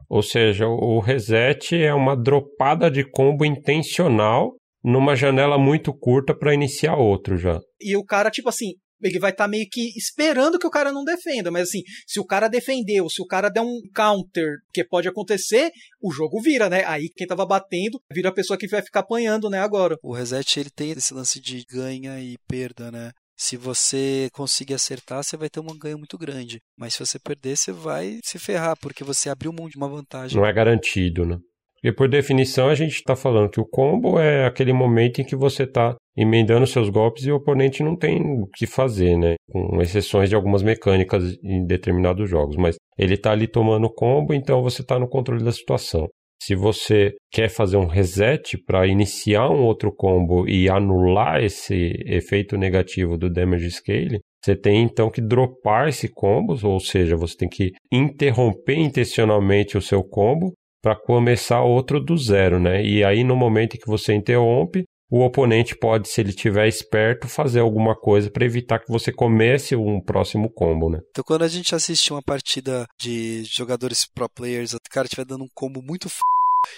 Ou 0.09 0.21
seja, 0.21 0.67
o 0.67 0.99
reset 0.99 1.75
é 1.75 1.93
uma 1.93 2.15
dropada 2.15 2.91
de 2.91 3.09
combo 3.09 3.45
intencional 3.45 4.53
numa 4.83 5.15
janela 5.15 5.57
muito 5.57 5.93
curta 5.93 6.35
para 6.35 6.53
iniciar 6.53 6.95
outro 6.95 7.37
já. 7.37 7.61
E 7.79 7.95
o 7.95 8.03
cara, 8.03 8.29
tipo 8.29 8.49
assim, 8.49 8.73
ele 9.03 9.19
vai 9.19 9.31
estar 9.31 9.45
tá 9.45 9.47
meio 9.47 9.67
que 9.69 9.97
esperando 9.97 10.57
que 10.57 10.67
o 10.67 10.71
cara 10.71 10.91
não 10.91 11.03
defenda. 11.03 11.51
Mas 11.51 11.69
assim, 11.69 11.81
se 12.07 12.19
o 12.19 12.25
cara 12.25 12.47
defendeu, 12.47 13.09
se 13.09 13.21
o 13.21 13.25
cara 13.25 13.49
der 13.49 13.61
um 13.61 13.81
counter, 13.93 14.57
que 14.73 14.83
pode 14.83 15.07
acontecer, 15.07 15.71
o 16.01 16.11
jogo 16.11 16.41
vira, 16.41 16.69
né? 16.69 16.83
Aí 16.85 17.09
quem 17.15 17.27
tava 17.27 17.45
batendo 17.45 17.99
vira 18.11 18.29
a 18.29 18.33
pessoa 18.33 18.57
que 18.57 18.67
vai 18.67 18.81
ficar 18.81 19.01
apanhando, 19.01 19.49
né, 19.49 19.59
agora. 19.59 19.97
O 20.01 20.13
reset, 20.13 20.59
ele 20.59 20.69
tem 20.69 20.91
esse 20.91 21.13
lance 21.13 21.39
de 21.39 21.63
ganha 21.69 22.19
e 22.19 22.37
perda, 22.47 22.91
né? 22.91 23.11
Se 23.35 23.57
você 23.57 24.29
conseguir 24.31 24.75
acertar, 24.75 25.23
você 25.23 25.35
vai 25.35 25.49
ter 25.49 25.59
um 25.59 25.77
ganho 25.77 25.97
muito 25.97 26.17
grande. 26.17 26.61
Mas 26.77 26.93
se 26.93 26.99
você 26.99 27.19
perder, 27.19 27.57
você 27.57 27.71
vai 27.71 28.19
se 28.23 28.37
ferrar, 28.37 28.77
porque 28.79 29.03
você 29.03 29.29
abriu 29.29 29.51
mão 29.51 29.67
de 29.67 29.75
uma 29.75 29.89
vantagem. 29.89 30.37
Não 30.37 30.45
é 30.45 30.53
garantido, 30.53 31.25
né? 31.25 31.37
E 31.83 31.91
por 31.91 32.07
definição, 32.07 32.69
a 32.69 32.75
gente 32.75 32.93
está 32.93 33.13
falando 33.13 33.49
que 33.49 33.59
o 33.59 33.65
combo 33.65 34.17
é 34.17 34.45
aquele 34.45 34.71
momento 34.71 35.19
em 35.19 35.25
que 35.25 35.35
você 35.35 35.63
está 35.63 35.95
emendando 36.15 36.65
seus 36.65 36.89
golpes 36.89 37.25
e 37.25 37.31
o 37.31 37.35
oponente 37.35 37.83
não 37.83 37.97
tem 37.97 38.21
o 38.21 38.47
que 38.55 38.65
fazer, 38.65 39.17
né? 39.17 39.35
Com 39.51 39.81
exceções 39.81 40.29
de 40.29 40.35
algumas 40.35 40.63
mecânicas 40.63 41.37
em 41.43 41.65
determinados 41.65 42.29
jogos. 42.29 42.55
Mas 42.55 42.77
ele 42.97 43.15
está 43.15 43.31
ali 43.31 43.47
tomando 43.47 43.91
combo, 43.93 44.33
então 44.33 44.61
você 44.61 44.81
está 44.81 44.97
no 44.97 45.09
controle 45.09 45.43
da 45.43 45.51
situação. 45.51 46.07
Se 46.41 46.55
você 46.55 47.13
quer 47.31 47.49
fazer 47.49 47.77
um 47.77 47.85
reset 47.85 48.57
para 48.65 48.87
iniciar 48.87 49.49
um 49.49 49.63
outro 49.63 49.93
combo 49.93 50.47
e 50.47 50.69
anular 50.69 51.43
esse 51.43 51.93
efeito 52.05 52.57
negativo 52.57 53.17
do 53.17 53.29
damage 53.29 53.71
scale, 53.71 54.19
você 54.43 54.55
tem 54.55 54.83
então 54.83 55.09
que 55.09 55.21
dropar 55.21 55.87
esse 55.87 56.09
combo, 56.09 56.57
ou 56.63 56.79
seja, 56.79 57.15
você 57.15 57.35
tem 57.37 57.47
que 57.47 57.71
interromper 57.91 58.75
intencionalmente 58.75 59.77
o 59.77 59.81
seu 59.81 60.03
combo 60.03 60.53
para 60.83 60.97
começar 60.97 61.61
outro 61.61 61.97
do 61.99 62.17
zero, 62.17 62.59
né? 62.59 62.83
E 62.83 63.05
aí 63.05 63.23
no 63.23 63.37
momento 63.37 63.75
em 63.75 63.79
que 63.79 63.87
você 63.87 64.13
interrompe, 64.13 64.83
o 65.09 65.21
oponente 65.21 65.77
pode, 65.77 66.09
se 66.09 66.19
ele 66.19 66.33
tiver 66.33 66.67
esperto, 66.67 67.27
fazer 67.27 67.61
alguma 67.61 67.95
coisa 67.95 68.29
para 68.29 68.45
evitar 68.45 68.79
que 68.79 68.91
você 68.91 69.11
comece 69.11 69.75
um 69.77 70.01
próximo 70.01 70.51
combo, 70.51 70.89
né? 70.89 70.99
Então 71.11 71.23
quando 71.23 71.43
a 71.43 71.47
gente 71.47 71.73
assiste 71.73 72.11
uma 72.11 72.21
partida 72.21 72.85
de 72.99 73.43
jogadores 73.45 74.05
pro 74.05 74.27
players, 74.27 74.73
o 74.73 74.79
cara 74.91 75.05
estiver 75.05 75.25
dando 75.25 75.45
um 75.45 75.49
combo 75.55 75.81
muito 75.81 76.09
f... 76.09 76.19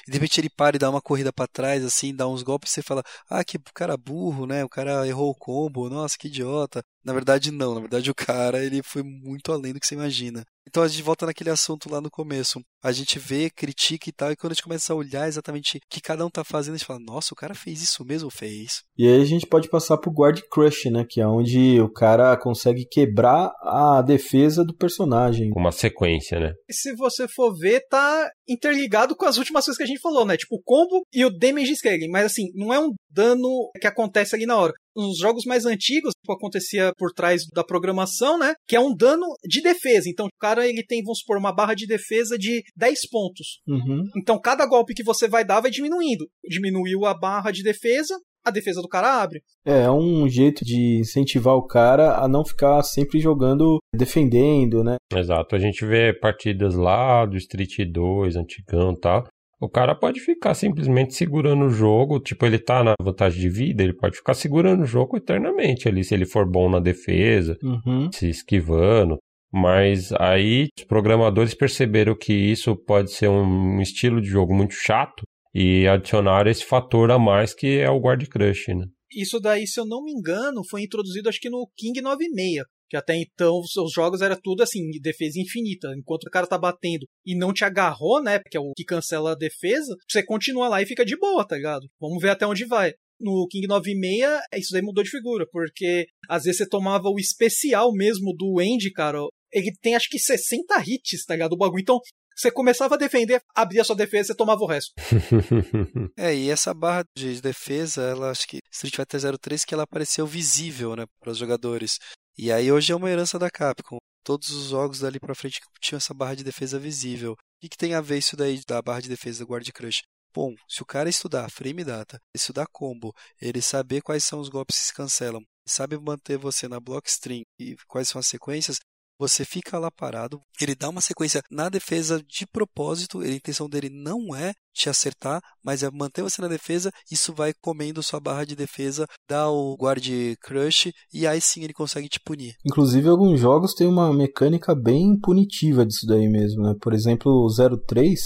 E 0.08 0.12
de 0.12 0.18
repente 0.18 0.42
ele 0.42 0.50
para 0.50 0.76
e 0.76 0.80
dá 0.80 0.90
uma 0.90 1.02
corrida 1.02 1.32
para 1.32 1.48
trás, 1.48 1.84
assim, 1.84 2.14
dá 2.14 2.28
uns 2.28 2.44
golpes, 2.44 2.72
você 2.72 2.82
fala, 2.82 3.04
ah, 3.30 3.44
que 3.44 3.58
cara 3.74 3.96
burro, 3.98 4.46
né? 4.46 4.64
O 4.64 4.70
cara 4.70 5.08
errou 5.08 5.30
o 5.30 5.36
combo, 5.36 5.90
nossa, 5.90 6.18
que 6.18 6.28
idiota. 6.28 6.84
Na 7.06 7.14
verdade, 7.14 7.52
não. 7.52 7.76
Na 7.76 7.82
verdade, 7.82 8.10
o 8.10 8.16
cara, 8.16 8.64
ele 8.66 8.82
foi 8.82 9.04
muito 9.04 9.52
além 9.52 9.74
do 9.74 9.80
que 9.80 9.86
você 9.86 9.94
imagina. 9.94 10.44
Então 10.68 10.82
a 10.82 10.88
gente 10.88 11.04
volta 11.04 11.28
naquele 11.28 11.52
assunto 11.52 11.90
lá 11.92 12.02
no 12.02 12.10
começo. 12.10 12.60
A 12.84 12.92
gente 12.92 13.20
vê, 13.20 13.50
critica 13.50 14.10
e 14.10 14.12
tal, 14.12 14.32
e 14.32 14.36
quando 14.36 14.52
a 14.52 14.56
gente 14.56 14.64
começa 14.64 14.92
a 14.92 14.96
olhar 14.96 15.28
exatamente 15.28 15.78
o 15.78 15.82
que 15.88 16.02
cada 16.02 16.26
um 16.26 16.30
tá 16.30 16.44
fazendo, 16.44 16.74
a 16.74 16.78
gente 16.78 16.88
fala, 16.88 17.00
nossa, 17.00 17.34
o 17.34 17.38
cara 17.38 17.54
fez 17.54 17.82
isso 17.84 18.04
mesmo, 18.04 18.32
fez. 18.32 18.82
E 18.98 19.08
aí 19.08 19.22
a 19.22 19.26
gente 19.26 19.46
pode 19.46 19.70
passar 19.70 19.98
pro 19.98 20.12
Guard 20.12 20.42
Crush, 20.52 20.90
né? 20.90 21.06
Que 21.08 21.22
é 21.22 21.28
onde 21.28 21.80
o 21.80 21.92
cara 21.92 22.36
consegue 22.36 22.86
quebrar 22.90 23.52
a 23.62 24.02
defesa 24.02 24.66
do 24.66 24.76
personagem. 24.76 25.52
Uma 25.56 25.72
sequência, 25.72 26.40
né? 26.40 26.54
E 26.68 26.74
se 26.74 26.96
você 26.96 27.28
for 27.28 27.56
ver, 27.56 27.86
tá 27.88 28.28
interligado 28.50 29.16
com 29.16 29.26
as 29.26 29.38
últimas 29.38 29.66
coisas 29.66 29.78
que 29.78 29.84
a 29.84 29.88
gente 29.88 30.02
falou, 30.02 30.26
né? 30.26 30.36
Tipo 30.36 30.56
o 30.56 30.64
combo 30.64 31.04
e 31.14 31.24
o 31.24 31.30
damage 31.30 31.76
scaling. 31.76 32.10
Mas 32.10 32.26
assim, 32.26 32.50
não 32.56 32.74
é 32.74 32.80
um 32.80 32.92
dano 33.10 33.70
que 33.80 33.88
acontece 33.88 34.36
ali 34.36 34.48
na 34.48 34.58
hora. 34.58 34.74
Nos 34.96 35.18
jogos 35.18 35.46
mais 35.46 35.66
antigos, 35.66 36.14
tipo, 36.14 36.32
acontecia 36.32 36.92
por 36.98 37.12
trás 37.12 37.44
da 37.54 37.64
programação, 37.64 38.38
né? 38.38 38.54
Que 38.68 38.76
é 38.76 38.80
um 38.80 38.96
dano 38.96 39.26
de 39.44 39.62
defesa. 39.62 40.10
Então, 40.10 40.26
o 40.26 40.40
cara 40.40 40.68
ele 40.68 40.84
tem, 40.84 41.04
vamos 41.04 41.20
supor, 41.20 41.38
uma 41.38 41.54
barra 41.54 41.74
de 41.74 41.86
defesa 41.86 42.38
de 42.38 42.64
10 42.76 43.10
pontos. 43.10 43.60
Uhum. 43.68 44.04
Então, 44.18 44.40
cada 44.40 44.66
golpe 44.66 44.94
que 44.94 45.04
você 45.04 45.28
vai 45.28 45.46
dar 45.46 45.62
vai 45.62 45.72
diminuindo. 45.72 46.26
Diminuiu 46.44 47.06
a 47.06 47.14
barra 47.14 47.52
de 47.52 47.64
defesa, 47.64 48.16
a 48.46 48.52
defesa 48.52 48.82
do 48.82 48.88
cara 48.88 49.22
abre. 49.22 49.42
É, 49.66 49.84
é 49.84 49.92
um 49.92 50.30
jeito 50.30 50.64
de 50.64 51.00
incentivar 51.00 51.56
o 51.56 51.66
cara 51.66 52.18
a 52.18 52.28
não 52.28 52.46
ficar 52.46 52.82
sempre 52.84 53.20
jogando, 53.20 53.80
defendendo, 53.94 54.84
né? 54.84 54.98
Exato. 55.12 55.56
A 55.56 55.60
gente 55.60 55.84
vê 55.84 56.14
partidas 56.14 56.76
lá 56.76 57.26
do 57.26 57.36
Street 57.38 57.92
2, 57.92 58.36
antigão 58.36 58.94
e 58.94 59.00
tal. 59.00 59.28
O 59.60 59.70
cara 59.70 59.96
pode 59.96 60.20
ficar 60.20 60.54
simplesmente 60.54 61.14
segurando 61.14 61.66
o 61.66 61.70
jogo, 61.70 62.20
tipo, 62.20 62.46
ele 62.46 62.60
tá 62.60 62.84
na 62.84 62.94
vantagem 63.02 63.40
de 63.40 63.50
vida, 63.50 63.84
ele 63.84 63.96
pode 63.96 64.18
ficar 64.18 64.34
segurando 64.34 64.84
o 64.84 64.86
jogo 64.86 65.18
eternamente 65.18 65.88
ali, 65.88 66.04
se 66.04 66.14
ele 66.14 66.26
for 66.26 66.50
bom 66.50 66.70
na 66.70 66.80
defesa, 66.80 67.58
uhum. 67.64 68.12
se 68.12 68.30
esquivando. 68.30 69.18
Mas 69.54 70.12
aí 70.14 70.68
os 70.78 70.84
programadores 70.84 71.54
perceberam 71.54 72.16
que 72.16 72.34
isso 72.34 72.76
pode 72.76 73.12
ser 73.12 73.30
um 73.30 73.80
estilo 73.80 74.20
de 74.20 74.28
jogo 74.28 74.54
muito 74.54 74.74
chato 74.74 75.24
e 75.54 75.88
adicionaram 75.88 76.52
esse 76.52 76.66
fator 76.66 77.10
a 77.10 77.18
mais 77.18 77.54
que 77.54 77.80
é 77.80 77.90
o 77.90 78.00
guard 78.00 78.28
crush, 78.28 78.74
né? 78.74 78.86
Isso 79.10 79.40
daí, 79.40 79.66
se 79.66 79.80
eu 79.80 79.86
não 79.86 80.04
me 80.04 80.12
engano, 80.12 80.62
foi 80.70 80.82
introduzido 80.82 81.30
acho 81.30 81.40
que 81.40 81.50
no 81.50 81.70
King 81.78 82.02
96. 82.02 82.66
Que 82.90 82.98
até 82.98 83.16
então 83.16 83.60
os 83.60 83.92
jogos 83.92 84.22
era 84.22 84.36
tudo 84.36 84.62
assim, 84.62 84.90
defesa 85.02 85.40
infinita. 85.40 85.94
Enquanto 85.98 86.24
o 86.24 86.32
cara 86.32 86.48
tá 86.48 86.58
batendo 86.58 87.06
e 87.26 87.36
não 87.36 87.54
te 87.54 87.64
agarrou, 87.64 88.22
né? 88.22 88.40
Que 88.50 88.58
é 88.58 88.60
o 88.60 88.74
que 88.76 88.84
cancela 88.84 89.32
a 89.32 89.36
defesa, 89.36 89.96
você 90.10 90.24
continua 90.24 90.68
lá 90.68 90.82
e 90.82 90.86
fica 90.86 91.06
de 91.06 91.18
boa, 91.18 91.46
tá 91.46 91.56
ligado? 91.56 91.88
Vamos 92.00 92.22
ver 92.22 92.30
até 92.30 92.46
onde 92.46 92.66
vai. 92.66 92.94
No 93.20 93.48
King 93.50 93.68
96, 93.68 94.42
isso 94.58 94.76
aí 94.76 94.82
mudou 94.82 95.04
de 95.04 95.10
figura, 95.10 95.48
porque 95.50 96.06
às 96.28 96.44
vezes 96.44 96.58
você 96.58 96.68
tomava 96.68 97.08
o 97.08 97.18
especial 97.18 97.94
mesmo 97.94 98.36
do 98.36 98.60
Andy, 98.60 98.92
cara. 98.92 99.20
Ele 99.52 99.72
tem 99.82 99.96
acho 99.96 100.10
que 100.10 100.20
60 100.20 100.84
hits, 100.86 101.26
tá 101.26 101.34
ligado? 101.34 101.54
O 101.54 101.58
bagulho. 101.58 101.82
Então, 101.82 102.00
você 102.36 102.52
começava 102.52 102.96
a 102.96 102.98
defender, 102.98 103.42
abria 103.56 103.84
sua 103.84 103.96
defesa 103.96 104.34
e 104.34 104.36
tomava 104.36 104.62
o 104.62 104.68
resto. 104.68 104.92
é, 106.18 106.36
e 106.36 106.50
essa 106.50 106.74
barra 106.74 107.06
de 107.18 107.42
defesa, 107.42 108.02
ela 108.02 108.30
acho 108.30 108.46
que 108.46 108.60
Street 108.70 108.96
Fighter 108.96 109.40
03 109.40 109.64
que 109.64 109.74
ela 109.74 109.84
apareceu 109.84 110.28
visível, 110.28 110.96
né, 110.98 111.06
para 111.20 111.32
os 111.32 111.38
jogadores. 111.38 111.98
E 112.38 112.52
aí 112.52 112.70
hoje 112.70 112.92
é 112.92 112.96
uma 112.96 113.10
herança 113.10 113.40
da 113.40 113.50
Capcom. 113.50 113.98
Todos 114.22 114.50
os 114.50 114.68
jogos 114.70 115.00
dali 115.00 115.20
pra 115.20 115.34
frente 115.34 115.62
tinham 115.80 115.98
essa 115.98 116.14
barra 116.14 116.36
de 116.36 116.44
defesa 116.44 116.78
visível. 116.78 117.32
O 117.32 117.38
que, 117.62 117.70
que 117.70 117.78
tem 117.78 117.94
a 117.94 118.02
ver 118.02 118.18
isso 118.18 118.36
daí 118.36 118.62
da 118.68 118.82
barra 118.82 119.02
de 119.02 119.08
defesa 119.08 119.40
do 119.40 119.50
Guard 119.50 119.70
Crush? 119.72 120.02
Bom, 120.34 120.54
se 120.68 120.82
o 120.82 120.86
cara 120.86 121.08
estudar 121.08 121.50
frame 121.50 121.86
data, 121.86 122.20
estudar 122.36 122.68
combo, 122.74 123.16
ele 123.40 123.62
saber 123.62 124.02
quais 124.02 124.26
são 124.26 124.42
os 124.42 124.50
golpes 124.50 124.78
que 124.78 124.86
se 124.88 124.94
cancelam, 124.94 125.42
sabe 125.66 125.98
manter 125.98 126.38
você 126.38 126.68
na 126.68 126.78
block 126.78 127.08
string 127.08 127.44
e 127.58 127.78
quais 127.88 128.10
são 128.10 128.20
as 128.20 128.28
sequências, 128.28 128.80
você 129.20 129.46
fica 129.46 129.80
lá 129.80 129.90
parado, 129.90 130.40
ele 130.60 130.76
dá 130.76 130.90
uma 130.90 131.02
sequência 131.02 131.42
na 131.50 131.70
defesa 131.70 132.22
de 132.28 132.46
propósito, 132.46 133.20
a 133.20 133.28
intenção 133.28 133.70
dele 133.70 133.90
não 133.90 134.36
é 134.36 134.54
te 134.74 134.90
acertar, 134.90 135.42
mas 135.64 135.84
é 135.84 135.90
manter 135.90 136.22
você 136.22 136.42
na 136.42 136.48
defesa, 136.48 136.92
isso 137.10 137.34
vai 137.34 137.54
comendo 137.62 138.04
sua 138.04 138.20
barra 138.20 138.46
de 138.46 138.56
defesa, 138.56 139.06
dá 139.30 139.50
o 139.50 139.76
guard 139.76 140.06
crush 140.42 140.92
e 141.14 141.26
aí 141.26 141.40
sim 141.40 141.64
ele 141.64 141.74
consegue 141.74 142.10
te 142.10 142.20
punir. 142.20 142.56
Inclusive 142.66 143.08
alguns 143.08 143.40
jogos 143.40 143.74
têm 143.74 143.88
uma 143.88 144.14
mecânica 144.14 144.76
bem 144.76 145.18
punitiva 145.20 145.86
disso 145.86 146.06
daí 146.06 146.28
mesmo, 146.28 146.64
né? 146.64 146.76
Por 146.82 146.94
exemplo, 146.94 147.32
o 147.32 147.48
03, 147.88 148.20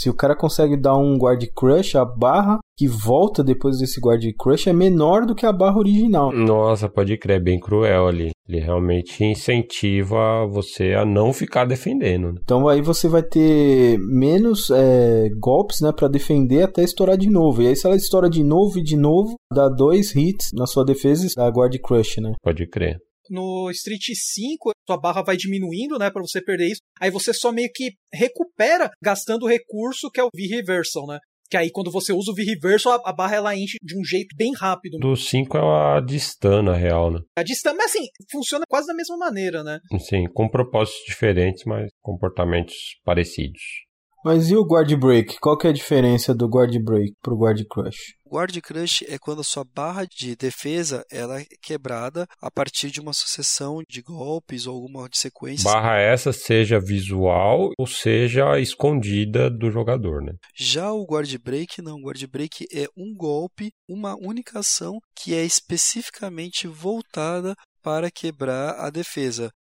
se 0.00 0.10
o 0.10 0.14
cara 0.14 0.36
consegue 0.36 0.76
dar 0.76 0.96
um 0.96 1.16
guard 1.16 1.42
crush, 1.56 1.96
a 1.96 2.04
barra 2.04 2.58
que 2.76 2.86
volta 2.86 3.42
depois 3.42 3.78
desse 3.78 4.00
guard 4.00 4.22
crush 4.38 4.68
é 4.68 4.72
menor 4.72 5.24
do 5.24 5.34
que 5.34 5.46
a 5.46 5.52
barra 5.52 5.78
original. 5.78 6.30
Nossa, 6.32 6.88
pode 6.88 7.16
crer, 7.16 7.38
é 7.38 7.42
bem 7.42 7.58
cruel 7.58 8.06
ali. 8.06 8.30
Ele 8.48 8.60
realmente 8.60 9.24
incentiva 9.24 10.46
você 10.46 10.94
a 10.94 11.04
não 11.04 11.32
ficar 11.32 11.64
defendendo. 11.64 12.32
Né? 12.32 12.40
Então 12.42 12.68
aí 12.68 12.80
você 12.80 13.08
vai 13.08 13.22
ter 13.22 13.98
menos 13.98 14.70
é, 14.70 15.28
golpes, 15.38 15.80
né, 15.80 15.92
para 15.92 16.08
defender 16.08 16.62
até 16.62 16.82
estourar 16.82 17.16
de 17.16 17.28
novo. 17.28 17.62
E 17.62 17.68
aí 17.68 17.76
se 17.76 17.86
ela 17.86 17.96
estoura 17.96 18.30
de 18.30 18.44
novo 18.44 18.78
e 18.78 18.82
de 18.82 18.96
novo, 18.96 19.34
dá 19.52 19.68
dois 19.68 20.14
hits 20.14 20.50
na 20.54 20.66
sua 20.66 20.84
defesa 20.84 21.26
e 21.26 21.34
dá 21.34 21.48
guard 21.48 21.76
crush, 21.80 22.20
né? 22.20 22.32
Pode 22.42 22.68
crer 22.68 22.98
no 23.30 23.70
Street 23.70 24.04
5, 24.14 24.70
sua 24.86 25.00
barra 25.00 25.22
vai 25.22 25.36
diminuindo, 25.36 25.98
né, 25.98 26.10
para 26.10 26.22
você 26.22 26.40
perder 26.40 26.68
isso. 26.68 26.80
Aí 27.00 27.10
você 27.10 27.32
só 27.32 27.52
meio 27.52 27.68
que 27.74 27.94
recupera 28.12 28.90
gastando 29.02 29.44
o 29.44 29.48
recurso 29.48 30.10
que 30.12 30.20
é 30.20 30.24
o 30.24 30.30
V-Reversal, 30.34 31.06
né? 31.06 31.18
Que 31.50 31.56
aí 31.56 31.70
quando 31.70 31.90
você 31.90 32.12
usa 32.12 32.30
o 32.30 32.34
V-Reverso, 32.34 32.88
a, 32.90 33.00
a, 33.04 33.12
barra 33.12 33.36
ela 33.36 33.56
enche 33.56 33.76
de 33.82 33.98
um 33.98 34.04
jeito 34.04 34.34
bem 34.36 34.52
rápido. 34.54 34.98
Do 34.98 35.16
5 35.16 35.56
é 35.56 35.60
a 35.60 36.18
stun, 36.18 36.62
na 36.62 36.74
real, 36.74 37.10
né? 37.10 37.20
A 37.36 37.44
stun, 37.44 37.74
mas 37.74 37.86
assim, 37.94 38.06
funciona 38.30 38.64
quase 38.68 38.86
da 38.86 38.94
mesma 38.94 39.16
maneira, 39.16 39.62
né? 39.62 39.78
Sim, 39.98 40.24
com 40.32 40.48
propósitos 40.48 41.02
diferentes, 41.06 41.64
mas 41.64 41.88
comportamentos 42.02 42.74
parecidos. 43.04 43.60
Mas 44.26 44.50
e 44.50 44.56
o 44.56 44.64
Guard 44.64 44.92
Break? 44.96 45.38
Qual 45.38 45.56
que 45.56 45.68
é 45.68 45.70
a 45.70 45.72
diferença 45.72 46.34
do 46.34 46.48
Guard 46.48 46.76
Break 46.82 47.12
pro 47.22 47.36
Guard 47.36 47.60
Crush? 47.70 48.16
Guard 48.28 48.56
Crush 48.60 49.04
é 49.06 49.18
quando 49.20 49.40
a 49.40 49.44
sua 49.44 49.62
barra 49.64 50.04
de 50.04 50.34
defesa 50.34 51.04
ela 51.08 51.40
é 51.40 51.44
quebrada 51.62 52.26
a 52.42 52.50
partir 52.50 52.90
de 52.90 53.00
uma 53.00 53.12
sucessão 53.12 53.84
de 53.88 54.02
golpes 54.02 54.66
ou 54.66 54.74
alguma 54.74 55.08
sequência. 55.12 55.70
Barra 55.70 56.00
essa 56.00 56.32
seja 56.32 56.80
visual 56.80 57.70
ou 57.78 57.86
seja 57.86 58.58
escondida 58.58 59.48
do 59.48 59.70
jogador, 59.70 60.20
né? 60.20 60.32
Já 60.56 60.90
o 60.90 61.04
Guard 61.04 61.32
Break 61.38 61.80
não. 61.80 61.94
O 61.94 62.06
Guard 62.06 62.26
Break 62.26 62.66
é 62.74 62.88
um 62.96 63.14
golpe, 63.14 63.70
uma 63.88 64.16
única 64.16 64.58
ação 64.58 64.98
que 65.14 65.36
é 65.36 65.44
especificamente 65.44 66.66
voltada 66.66 67.54
para 67.80 68.10
quebrar 68.10 68.74
a 68.80 68.90
defesa. 68.90 69.52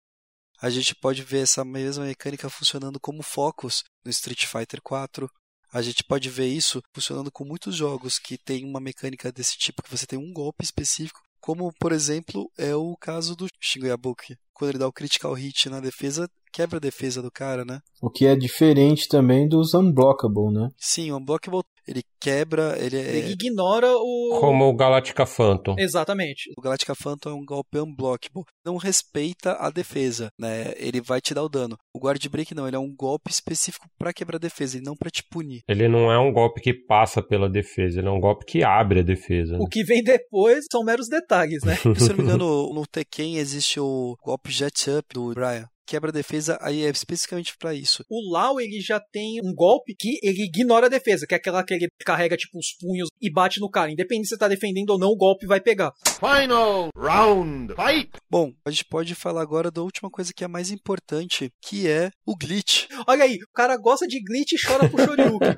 A 0.64 0.70
gente 0.70 0.94
pode 0.94 1.22
ver 1.22 1.42
essa 1.42 1.62
mesma 1.62 2.06
mecânica 2.06 2.48
funcionando 2.48 2.98
como 2.98 3.22
focos 3.22 3.84
no 4.02 4.10
Street 4.10 4.46
Fighter 4.46 4.80
4, 4.80 5.28
a 5.70 5.82
gente 5.82 6.02
pode 6.02 6.30
ver 6.30 6.46
isso 6.46 6.80
funcionando 6.94 7.30
com 7.30 7.44
muitos 7.44 7.76
jogos 7.76 8.18
que 8.18 8.38
tem 8.38 8.64
uma 8.64 8.80
mecânica 8.80 9.30
desse 9.30 9.58
tipo, 9.58 9.82
que 9.82 9.90
você 9.90 10.06
tem 10.06 10.18
um 10.18 10.32
golpe 10.32 10.64
específico, 10.64 11.20
como 11.38 11.70
por 11.78 11.92
exemplo 11.92 12.50
é 12.56 12.74
o 12.74 12.96
caso 12.96 13.36
do 13.36 13.46
Shingo 13.60 13.88
Yabuki. 13.88 14.38
Quando 14.54 14.70
ele 14.70 14.78
dá 14.78 14.88
o 14.88 14.92
critical 14.92 15.34
hit 15.34 15.68
na 15.68 15.80
defesa, 15.80 16.30
quebra 16.50 16.78
a 16.78 16.80
defesa 16.80 17.20
do 17.20 17.30
cara, 17.30 17.62
né? 17.62 17.80
O 18.00 18.08
que 18.08 18.24
é 18.24 18.34
diferente 18.34 19.06
também 19.06 19.46
dos 19.46 19.74
unblockable, 19.74 20.50
né? 20.50 20.70
Sim, 20.78 21.10
o 21.10 21.18
unblockable 21.18 21.60
ele 21.86 22.02
quebra, 22.20 22.76
ele 22.78 22.96
é... 22.96 23.16
Ele 23.16 23.32
ignora 23.32 23.88
o... 23.92 24.38
Como 24.40 24.64
o 24.64 24.74
Galactica 24.74 25.26
Phantom. 25.26 25.76
Exatamente. 25.78 26.50
O 26.56 26.62
Galactica 26.62 26.94
Phantom 26.94 27.30
é 27.30 27.34
um 27.34 27.44
golpe 27.44 27.78
unblockable. 27.78 28.44
Não 28.64 28.76
respeita 28.76 29.52
a 29.52 29.70
defesa, 29.70 30.28
né? 30.38 30.72
Ele 30.76 31.00
vai 31.00 31.20
te 31.20 31.34
dar 31.34 31.42
o 31.42 31.48
dano. 31.48 31.76
O 31.94 31.98
Guard 31.98 32.26
Break 32.28 32.54
não, 32.54 32.66
ele 32.66 32.76
é 32.76 32.78
um 32.78 32.94
golpe 32.94 33.30
específico 33.30 33.86
para 33.98 34.12
quebrar 34.12 34.36
a 34.36 34.40
defesa 34.40 34.78
e 34.78 34.82
não 34.82 34.96
para 34.96 35.10
te 35.10 35.22
punir. 35.30 35.60
Ele 35.68 35.88
não 35.88 36.10
é 36.10 36.18
um 36.18 36.32
golpe 36.32 36.60
que 36.60 36.72
passa 36.72 37.22
pela 37.22 37.48
defesa, 37.48 38.00
ele 38.00 38.08
é 38.08 38.10
um 38.10 38.20
golpe 38.20 38.44
que 38.46 38.64
abre 38.64 39.00
a 39.00 39.04
defesa. 39.04 39.56
O 39.58 39.68
que 39.68 39.84
vem 39.84 40.02
depois 40.02 40.64
são 40.70 40.82
meros 40.82 41.08
detalhes, 41.08 41.62
né? 41.62 41.76
Se 41.96 42.10
eu 42.10 42.16
não 42.16 42.16
me 42.16 42.22
engano, 42.22 42.72
no 42.72 42.86
Tekken 42.86 43.36
existe 43.36 43.78
o 43.78 44.16
golpe 44.22 44.50
Jet 44.50 44.90
Up 44.90 45.06
do 45.12 45.32
Brian 45.34 45.68
quebra 45.86 46.10
a 46.10 46.12
defesa 46.12 46.58
aí 46.60 46.84
é 46.84 46.88
especificamente 46.88 47.54
para 47.58 47.74
isso. 47.74 48.04
O 48.10 48.32
Lau 48.32 48.60
ele 48.60 48.80
já 48.80 49.00
tem 49.00 49.40
um 49.42 49.54
golpe 49.54 49.94
que 49.98 50.18
ele 50.22 50.44
ignora 50.44 50.86
a 50.86 50.90
defesa, 50.90 51.26
que 51.26 51.34
é 51.34 51.36
aquela 51.36 51.64
que 51.64 51.74
ele 51.74 51.88
carrega 52.04 52.36
tipo 52.36 52.58
os 52.58 52.72
punhos 52.78 53.08
e 53.20 53.30
bate 53.30 53.60
no 53.60 53.70
cara. 53.70 53.90
Independente 53.90 54.28
se 54.28 54.34
você 54.34 54.38
tá 54.38 54.48
defendendo 54.48 54.90
ou 54.90 54.98
não, 54.98 55.08
o 55.08 55.16
golpe 55.16 55.46
vai 55.46 55.60
pegar. 55.60 55.92
Final 56.18 56.88
round, 56.96 57.74
fight! 57.74 58.10
Bom, 58.30 58.52
a 58.64 58.70
gente 58.70 58.84
pode 58.84 59.14
falar 59.14 59.42
agora 59.42 59.70
da 59.70 59.82
última 59.82 60.10
coisa 60.10 60.32
que 60.34 60.44
é 60.44 60.48
mais 60.48 60.70
importante, 60.70 61.50
que 61.62 61.88
é 61.88 62.10
o 62.26 62.36
glitch. 62.36 62.86
Olha 63.06 63.24
aí, 63.24 63.36
o 63.36 63.52
cara 63.52 63.76
gosta 63.76 64.06
de 64.06 64.22
glitch 64.22 64.52
e 64.52 64.66
chora 64.66 64.88
pro 64.88 65.04
Shoryuken. 65.04 65.56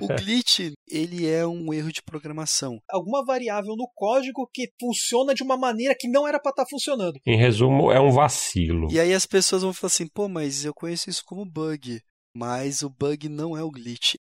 o 0.00 0.06
glitch, 0.22 0.72
ele 0.88 1.28
é 1.28 1.46
um 1.46 1.72
erro 1.72 1.92
de 1.92 2.02
programação. 2.02 2.78
Alguma 2.90 3.24
variável 3.24 3.74
no 3.76 3.88
código 3.94 4.48
que 4.52 4.70
funciona 4.80 5.34
de 5.34 5.42
uma 5.42 5.56
maneira 5.56 5.94
que 5.98 6.08
não 6.08 6.26
era 6.26 6.40
para 6.40 6.50
estar 6.50 6.64
tá 6.64 6.68
funcionando. 6.68 7.18
Em 7.26 7.36
resumo, 7.36 7.90
é 7.92 8.00
um 8.00 8.10
vacilo. 8.10 8.88
E 8.90 8.98
aí 8.98 9.12
as 9.20 9.26
pessoas 9.26 9.60
vão 9.60 9.74
falar 9.74 9.88
assim, 9.88 10.06
pô, 10.06 10.30
mas 10.30 10.64
eu 10.64 10.72
conheço 10.72 11.10
isso 11.10 11.22
como 11.26 11.44
bug. 11.44 12.00
Mas 12.34 12.80
o 12.80 12.88
bug 12.88 13.28
não 13.28 13.54
é 13.54 13.62
o 13.62 13.70
glitch. 13.70 14.14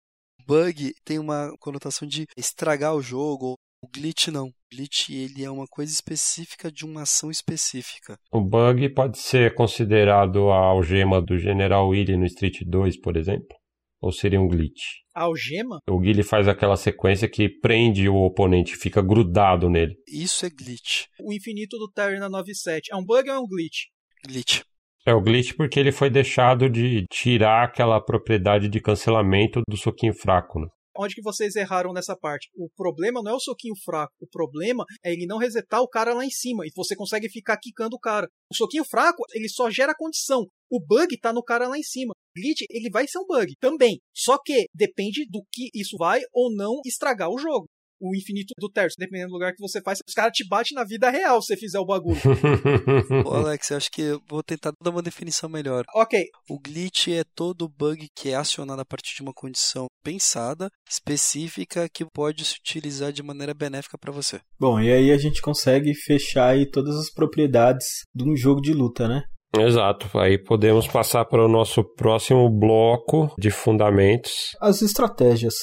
Bug 0.44 0.92
tem 1.04 1.20
uma 1.20 1.54
conotação 1.60 2.08
de 2.08 2.26
estragar 2.36 2.96
o 2.96 3.02
jogo. 3.02 3.54
O 3.80 3.86
glitch 3.86 4.26
não. 4.26 4.48
O 4.48 4.74
glitch 4.74 5.10
ele 5.10 5.44
é 5.44 5.50
uma 5.50 5.68
coisa 5.68 5.92
específica 5.92 6.72
de 6.72 6.84
uma 6.84 7.02
ação 7.02 7.30
específica. 7.30 8.18
O 8.32 8.40
bug 8.40 8.88
pode 8.88 9.18
ser 9.18 9.54
considerado 9.54 10.50
a 10.50 10.56
algema 10.56 11.22
do 11.22 11.38
General 11.38 11.88
Willy 11.88 12.16
no 12.16 12.26
Street 12.26 12.62
2, 12.66 13.00
por 13.00 13.16
exemplo? 13.16 13.56
Ou 14.00 14.10
seria 14.10 14.40
um 14.40 14.48
glitch? 14.48 14.82
A 15.14 15.22
algema? 15.22 15.78
O 15.88 16.00
Guile 16.00 16.24
faz 16.24 16.48
aquela 16.48 16.76
sequência 16.76 17.28
que 17.28 17.48
prende 17.48 18.08
o 18.08 18.16
oponente, 18.16 18.76
fica 18.76 19.00
grudado 19.00 19.70
nele. 19.70 19.94
Isso 20.08 20.44
é 20.44 20.50
glitch. 20.50 21.06
O 21.20 21.32
infinito 21.32 21.76
do 21.78 21.90
Terry 21.90 22.18
na 22.18 22.28
97 22.28 22.92
é 22.92 22.96
um 22.96 23.04
bug 23.04 23.28
ou 23.28 23.36
é 23.36 23.38
um 23.38 23.46
glitch? 23.46 23.86
Glitch. 24.26 24.62
É 25.08 25.14
o 25.14 25.22
glitch 25.22 25.54
porque 25.56 25.80
ele 25.80 25.90
foi 25.90 26.10
deixado 26.10 26.68
de 26.68 27.06
tirar 27.10 27.64
aquela 27.64 27.98
propriedade 27.98 28.68
de 28.68 28.78
cancelamento 28.78 29.62
do 29.66 29.74
soquinho 29.74 30.12
fraco. 30.12 30.60
Né? 30.60 30.66
Onde 30.94 31.14
que 31.14 31.22
vocês 31.22 31.56
erraram 31.56 31.94
nessa 31.94 32.14
parte? 32.14 32.50
O 32.54 32.68
problema 32.76 33.22
não 33.22 33.32
é 33.32 33.34
o 33.34 33.40
soquinho 33.40 33.72
fraco, 33.82 34.12
o 34.20 34.28
problema 34.30 34.84
é 35.02 35.10
ele 35.10 35.24
não 35.24 35.38
resetar 35.38 35.80
o 35.80 35.88
cara 35.88 36.12
lá 36.12 36.26
em 36.26 36.30
cima 36.30 36.66
e 36.66 36.70
você 36.76 36.94
consegue 36.94 37.30
ficar 37.30 37.56
quicando 37.56 37.96
o 37.96 37.98
cara. 37.98 38.28
O 38.52 38.54
soquinho 38.54 38.84
fraco, 38.84 39.22
ele 39.32 39.48
só 39.48 39.70
gera 39.70 39.94
condição. 39.96 40.44
O 40.70 40.78
bug 40.78 41.18
tá 41.18 41.32
no 41.32 41.42
cara 41.42 41.66
lá 41.68 41.78
em 41.78 41.82
cima. 41.82 42.12
Glitch, 42.36 42.66
ele 42.68 42.90
vai 42.90 43.08
ser 43.08 43.18
um 43.20 43.26
bug 43.26 43.54
também. 43.58 44.00
Só 44.14 44.36
que 44.44 44.66
depende 44.74 45.24
do 45.30 45.40
que 45.50 45.70
isso 45.74 45.96
vai 45.96 46.20
ou 46.34 46.54
não 46.54 46.82
estragar 46.84 47.30
o 47.30 47.38
jogo 47.38 47.64
o 48.00 48.14
infinito 48.16 48.54
do 48.58 48.70
terço. 48.70 48.96
Dependendo 48.98 49.30
do 49.30 49.34
lugar 49.34 49.52
que 49.52 49.60
você 49.60 49.80
faz, 49.80 50.00
os 50.06 50.14
caras 50.14 50.32
te 50.32 50.46
batem 50.46 50.74
na 50.74 50.84
vida 50.84 51.10
real 51.10 51.40
se 51.40 51.48
você 51.48 51.56
fizer 51.56 51.78
o 51.78 51.86
bagulho. 51.86 52.18
Ô 53.24 53.34
Alex, 53.34 53.70
eu 53.70 53.76
acho 53.76 53.90
que 53.90 54.02
eu 54.02 54.22
vou 54.28 54.42
tentar 54.42 54.72
dar 54.82 54.90
uma 54.90 55.02
definição 55.02 55.48
melhor. 55.48 55.84
Ok. 55.94 56.26
O 56.48 56.58
glitch 56.58 57.08
é 57.08 57.24
todo 57.34 57.68
bug 57.68 58.06
que 58.14 58.30
é 58.30 58.34
acionado 58.34 58.80
a 58.80 58.84
partir 58.84 59.14
de 59.14 59.22
uma 59.22 59.32
condição 59.32 59.86
pensada, 60.02 60.68
específica, 60.88 61.88
que 61.88 62.04
pode 62.14 62.44
se 62.44 62.56
utilizar 62.58 63.12
de 63.12 63.22
maneira 63.22 63.54
benéfica 63.54 63.98
para 63.98 64.12
você. 64.12 64.40
Bom, 64.58 64.80
e 64.80 64.90
aí 64.92 65.12
a 65.12 65.18
gente 65.18 65.42
consegue 65.42 65.94
fechar 65.94 66.50
aí 66.50 66.70
todas 66.70 66.96
as 66.96 67.10
propriedades 67.10 67.86
de 68.14 68.24
um 68.24 68.36
jogo 68.36 68.60
de 68.60 68.72
luta, 68.72 69.08
né? 69.08 69.22
Exato. 69.56 70.18
Aí 70.18 70.38
podemos 70.38 70.86
passar 70.86 71.24
para 71.24 71.44
o 71.44 71.48
nosso 71.48 71.82
próximo 71.82 72.48
bloco 72.50 73.34
de 73.38 73.50
fundamentos. 73.50 74.50
As 74.60 74.82
estratégias. 74.82 75.54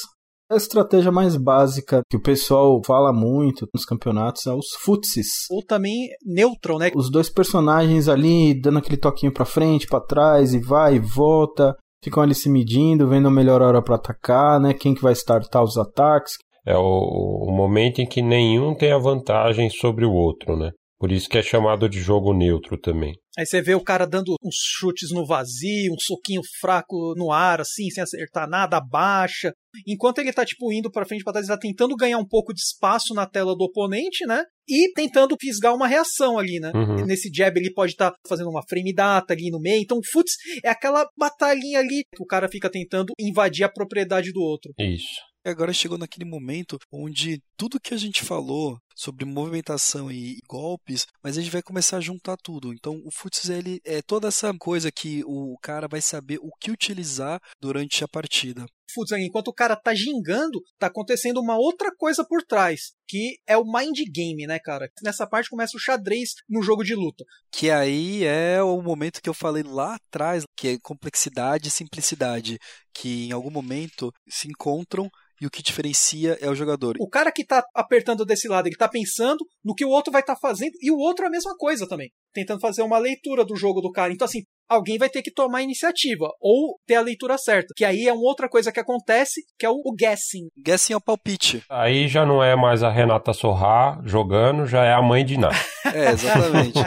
A 0.47 0.55
estratégia 0.55 1.11
mais 1.11 1.35
básica 1.35 2.01
que 2.07 2.15
o 2.15 2.21
pessoal 2.21 2.79
fala 2.85 3.11
muito 3.11 3.67
nos 3.73 3.83
campeonatos 3.83 4.45
é 4.45 4.53
os 4.53 4.67
futsis. 4.79 5.47
Ou 5.49 5.65
também 5.65 6.09
neutral, 6.23 6.77
né? 6.77 6.91
Os 6.95 7.09
dois 7.09 7.29
personagens 7.31 8.07
ali 8.07 8.53
dando 8.53 8.77
aquele 8.77 8.97
toquinho 8.97 9.33
para 9.33 9.43
frente, 9.43 9.87
para 9.87 10.05
trás 10.05 10.53
e 10.53 10.59
vai 10.59 10.97
e 10.97 10.99
volta, 10.99 11.75
ficam 12.03 12.21
ali 12.21 12.35
se 12.35 12.47
medindo, 12.47 13.09
vendo 13.09 13.27
a 13.27 13.31
melhor 13.31 13.63
hora 13.63 13.81
para 13.81 13.95
atacar, 13.95 14.59
né? 14.59 14.71
Quem 14.71 14.93
que 14.93 15.01
vai 15.01 15.13
startar 15.13 15.63
os 15.63 15.77
ataques. 15.79 16.35
É 16.63 16.77
o, 16.77 17.47
o 17.47 17.51
momento 17.51 17.99
em 17.99 18.05
que 18.05 18.21
nenhum 18.21 18.75
tem 18.75 18.91
a 18.91 18.99
vantagem 18.99 19.67
sobre 19.71 20.05
o 20.05 20.13
outro, 20.13 20.55
né? 20.55 20.69
Por 20.97 21.11
isso 21.11 21.27
que 21.27 21.37
é 21.37 21.41
chamado 21.41 21.89
de 21.89 21.99
jogo 21.99 22.33
neutro 22.33 22.77
também. 22.79 23.13
Aí 23.37 23.45
você 23.45 23.61
vê 23.61 23.75
o 23.75 23.83
cara 23.83 24.05
dando 24.05 24.35
uns 24.41 24.55
chutes 24.55 25.11
no 25.11 25.25
vazio, 25.25 25.91
um 25.91 25.99
soquinho 25.99 26.41
fraco 26.61 27.13
no 27.17 27.33
ar, 27.33 27.59
assim, 27.59 27.89
sem 27.89 28.01
acertar 28.01 28.49
nada, 28.49 28.79
baixa. 28.79 29.51
Enquanto 29.85 30.19
ele 30.19 30.31
tá, 30.31 30.45
tipo, 30.45 30.71
indo 30.71 30.89
pra 30.89 31.05
frente 31.05 31.23
pra 31.23 31.33
trás, 31.33 31.47
ele 31.47 31.55
tá 31.55 31.59
tentando 31.59 31.97
ganhar 31.97 32.17
um 32.17 32.25
pouco 32.25 32.53
de 32.53 32.61
espaço 32.61 33.13
na 33.13 33.25
tela 33.25 33.53
do 33.57 33.65
oponente, 33.65 34.25
né? 34.25 34.41
E 34.69 34.91
tentando 34.93 35.35
fisgar 35.39 35.75
uma 35.75 35.85
reação 35.85 36.39
ali, 36.39 36.61
né? 36.61 36.71
Uhum. 36.73 37.05
Nesse 37.05 37.29
jab 37.33 37.59
ele 37.59 37.73
pode 37.73 37.91
estar 37.91 38.11
tá 38.11 38.17
fazendo 38.25 38.49
uma 38.49 38.63
frame 38.67 38.93
data 38.93 39.33
ali 39.33 39.51
no 39.51 39.59
meio. 39.59 39.81
Então, 39.81 39.99
futs 40.13 40.33
é 40.63 40.69
aquela 40.69 41.05
batalhinha 41.17 41.79
ali 41.79 42.05
que 42.15 42.23
o 42.23 42.25
cara 42.25 42.47
fica 42.47 42.69
tentando 42.69 43.11
invadir 43.19 43.65
a 43.65 43.69
propriedade 43.69 44.31
do 44.31 44.39
outro. 44.39 44.71
Isso. 44.79 45.19
E 45.45 45.49
agora 45.49 45.73
chegou 45.73 45.97
naquele 45.97 46.27
momento 46.27 46.77
onde 46.91 47.39
tudo 47.57 47.79
que 47.79 47.93
a 47.93 47.97
gente 47.97 48.23
falou 48.23 48.77
sobre 48.95 49.25
movimentação 49.25 50.09
e 50.09 50.39
golpes, 50.47 51.05
mas 51.21 51.37
a 51.37 51.41
gente 51.41 51.51
vai 51.51 51.61
começar 51.61 51.97
a 51.97 52.01
juntar 52.01 52.37
tudo. 52.37 52.73
Então, 52.73 53.01
o 53.05 53.11
futsal 53.11 53.57
ele 53.57 53.81
é 53.83 54.01
toda 54.01 54.29
essa 54.29 54.53
coisa 54.57 54.91
que 54.91 55.23
o 55.25 55.57
cara 55.61 55.87
vai 55.87 56.01
saber 56.01 56.39
o 56.41 56.49
que 56.59 56.71
utilizar 56.71 57.41
durante 57.61 58.03
a 58.03 58.07
partida. 58.07 58.65
Futsal, 58.93 59.19
enquanto 59.19 59.49
o 59.49 59.53
cara 59.53 59.75
tá 59.75 59.93
gingando, 59.93 60.61
tá 60.79 60.87
acontecendo 60.87 61.41
uma 61.41 61.57
outra 61.57 61.91
coisa 61.95 62.23
por 62.25 62.41
trás, 62.43 62.93
que 63.07 63.37
é 63.45 63.57
o 63.57 63.65
mind 63.65 63.97
game, 64.13 64.47
né, 64.47 64.57
cara? 64.59 64.89
Nessa 65.03 65.27
parte 65.27 65.49
começa 65.49 65.75
o 65.75 65.79
xadrez 65.79 66.29
no 66.47 66.61
jogo 66.61 66.83
de 66.83 66.95
luta. 66.95 67.25
Que 67.51 67.69
aí 67.69 68.23
é 68.23 68.61
o 68.61 68.81
momento 68.81 69.21
que 69.21 69.29
eu 69.29 69.33
falei 69.33 69.63
lá 69.63 69.95
atrás, 69.95 70.45
que 70.55 70.69
é 70.69 70.77
complexidade 70.81 71.67
e 71.67 71.71
simplicidade, 71.71 72.57
que 72.93 73.27
em 73.27 73.31
algum 73.33 73.51
momento 73.51 74.13
se 74.29 74.47
encontram 74.47 75.09
e 75.41 75.45
o 75.45 75.49
que 75.49 75.61
diferencia 75.61 76.37
é 76.39 76.49
o 76.49 76.55
jogador. 76.55 76.95
O 76.99 77.09
cara 77.09 77.31
que 77.31 77.45
tá 77.45 77.63
apertando 77.73 78.25
desse 78.25 78.47
lado, 78.47 78.67
ele 78.67 78.77
tá 78.77 78.84
pensando 78.89 79.45
no 79.63 79.75
que 79.75 79.85
o 79.85 79.89
outro 79.89 80.11
vai 80.11 80.21
estar 80.21 80.35
tá 80.35 80.39
fazendo 80.39 80.73
e 80.81 80.91
o 80.91 80.97
outro 80.97 81.25
é 81.25 81.27
a 81.27 81.31
mesma 81.31 81.55
coisa 81.57 81.87
também. 81.87 82.11
Tentando 82.33 82.59
fazer 82.59 82.81
uma 82.81 82.97
leitura 82.97 83.45
do 83.45 83.55
jogo 83.55 83.81
do 83.81 83.91
cara. 83.91 84.13
Então, 84.13 84.25
assim, 84.25 84.43
alguém 84.69 84.97
vai 84.97 85.09
ter 85.09 85.21
que 85.21 85.31
tomar 85.31 85.59
a 85.59 85.63
iniciativa 85.63 86.27
ou 86.39 86.79
ter 86.85 86.95
a 86.95 87.01
leitura 87.01 87.37
certa. 87.37 87.73
Que 87.75 87.85
aí 87.85 88.07
é 88.07 88.13
uma 88.13 88.23
outra 88.23 88.49
coisa 88.49 88.71
que 88.71 88.79
acontece, 88.79 89.41
que 89.57 89.65
é 89.65 89.69
o, 89.69 89.81
o 89.85 89.95
guessing. 89.95 90.47
Guessing 90.57 90.93
é 90.93 90.97
o 90.97 91.01
palpite. 91.01 91.63
Aí 91.69 92.07
já 92.07 92.25
não 92.25 92.43
é 92.43 92.55
mais 92.55 92.83
a 92.83 92.89
Renata 92.89 93.33
Sorrá 93.33 94.01
jogando, 94.03 94.65
já 94.65 94.83
é 94.83 94.93
a 94.93 95.01
mãe 95.01 95.25
de 95.25 95.37
Ná. 95.37 95.49
É, 95.93 96.11
exatamente. 96.11 96.79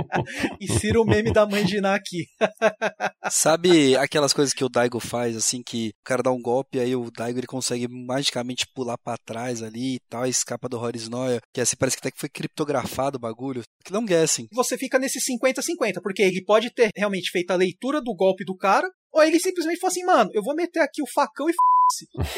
Insira 0.62 1.00
o 1.00 1.04
meme 1.04 1.32
da 1.32 1.44
mãe 1.44 1.64
de 1.64 1.80
Ná 1.80 1.96
aqui. 1.96 2.26
Sabe 3.28 3.96
aquelas 3.96 4.32
coisas 4.32 4.54
que 4.54 4.64
o 4.64 4.68
Daigo 4.68 5.00
faz, 5.00 5.36
assim, 5.36 5.64
que 5.66 5.88
o 5.88 6.04
cara 6.04 6.22
dá 6.22 6.30
um 6.30 6.40
golpe, 6.40 6.78
aí 6.78 6.94
o 6.94 7.10
Daigo 7.10 7.40
ele 7.40 7.46
consegue 7.48 7.88
magicamente 7.88 8.64
pular 8.72 8.96
para 8.96 9.18
trás 9.18 9.64
ali 9.64 9.96
e 9.96 10.00
tal, 10.08 10.24
e 10.24 10.30
escapa 10.30 10.68
do 10.68 10.78
Horiznoia, 10.78 11.40
que 11.52 11.60
assim, 11.60 11.74
parece 11.76 11.96
que 11.96 12.06
até 12.06 12.12
que 12.12 12.20
foi 12.20 12.28
criptografado 12.28 13.16
o 13.16 13.20
bagulho. 13.20 13.62
Que 13.84 13.92
não 13.92 14.04
guessing. 14.04 14.46
Você 14.52 14.78
fica 14.78 14.96
nesse 14.96 15.18
50-50, 15.18 16.00
porque 16.00 16.22
ele 16.22 16.44
pode 16.44 16.70
ter 16.70 16.90
realmente 16.96 17.15
feito 17.24 17.50
a 17.50 17.56
leitura 17.56 18.00
do 18.00 18.14
golpe 18.14 18.44
do 18.44 18.56
cara, 18.56 18.88
ou 19.12 19.22
ele 19.22 19.40
simplesmente 19.40 19.78
falou 19.78 19.90
assim, 19.90 20.04
mano, 20.04 20.30
eu 20.34 20.42
vou 20.42 20.54
meter 20.54 20.80
aqui 20.80 21.02
o 21.02 21.06
facão 21.06 21.48
e 21.48 21.52
f 21.52 21.56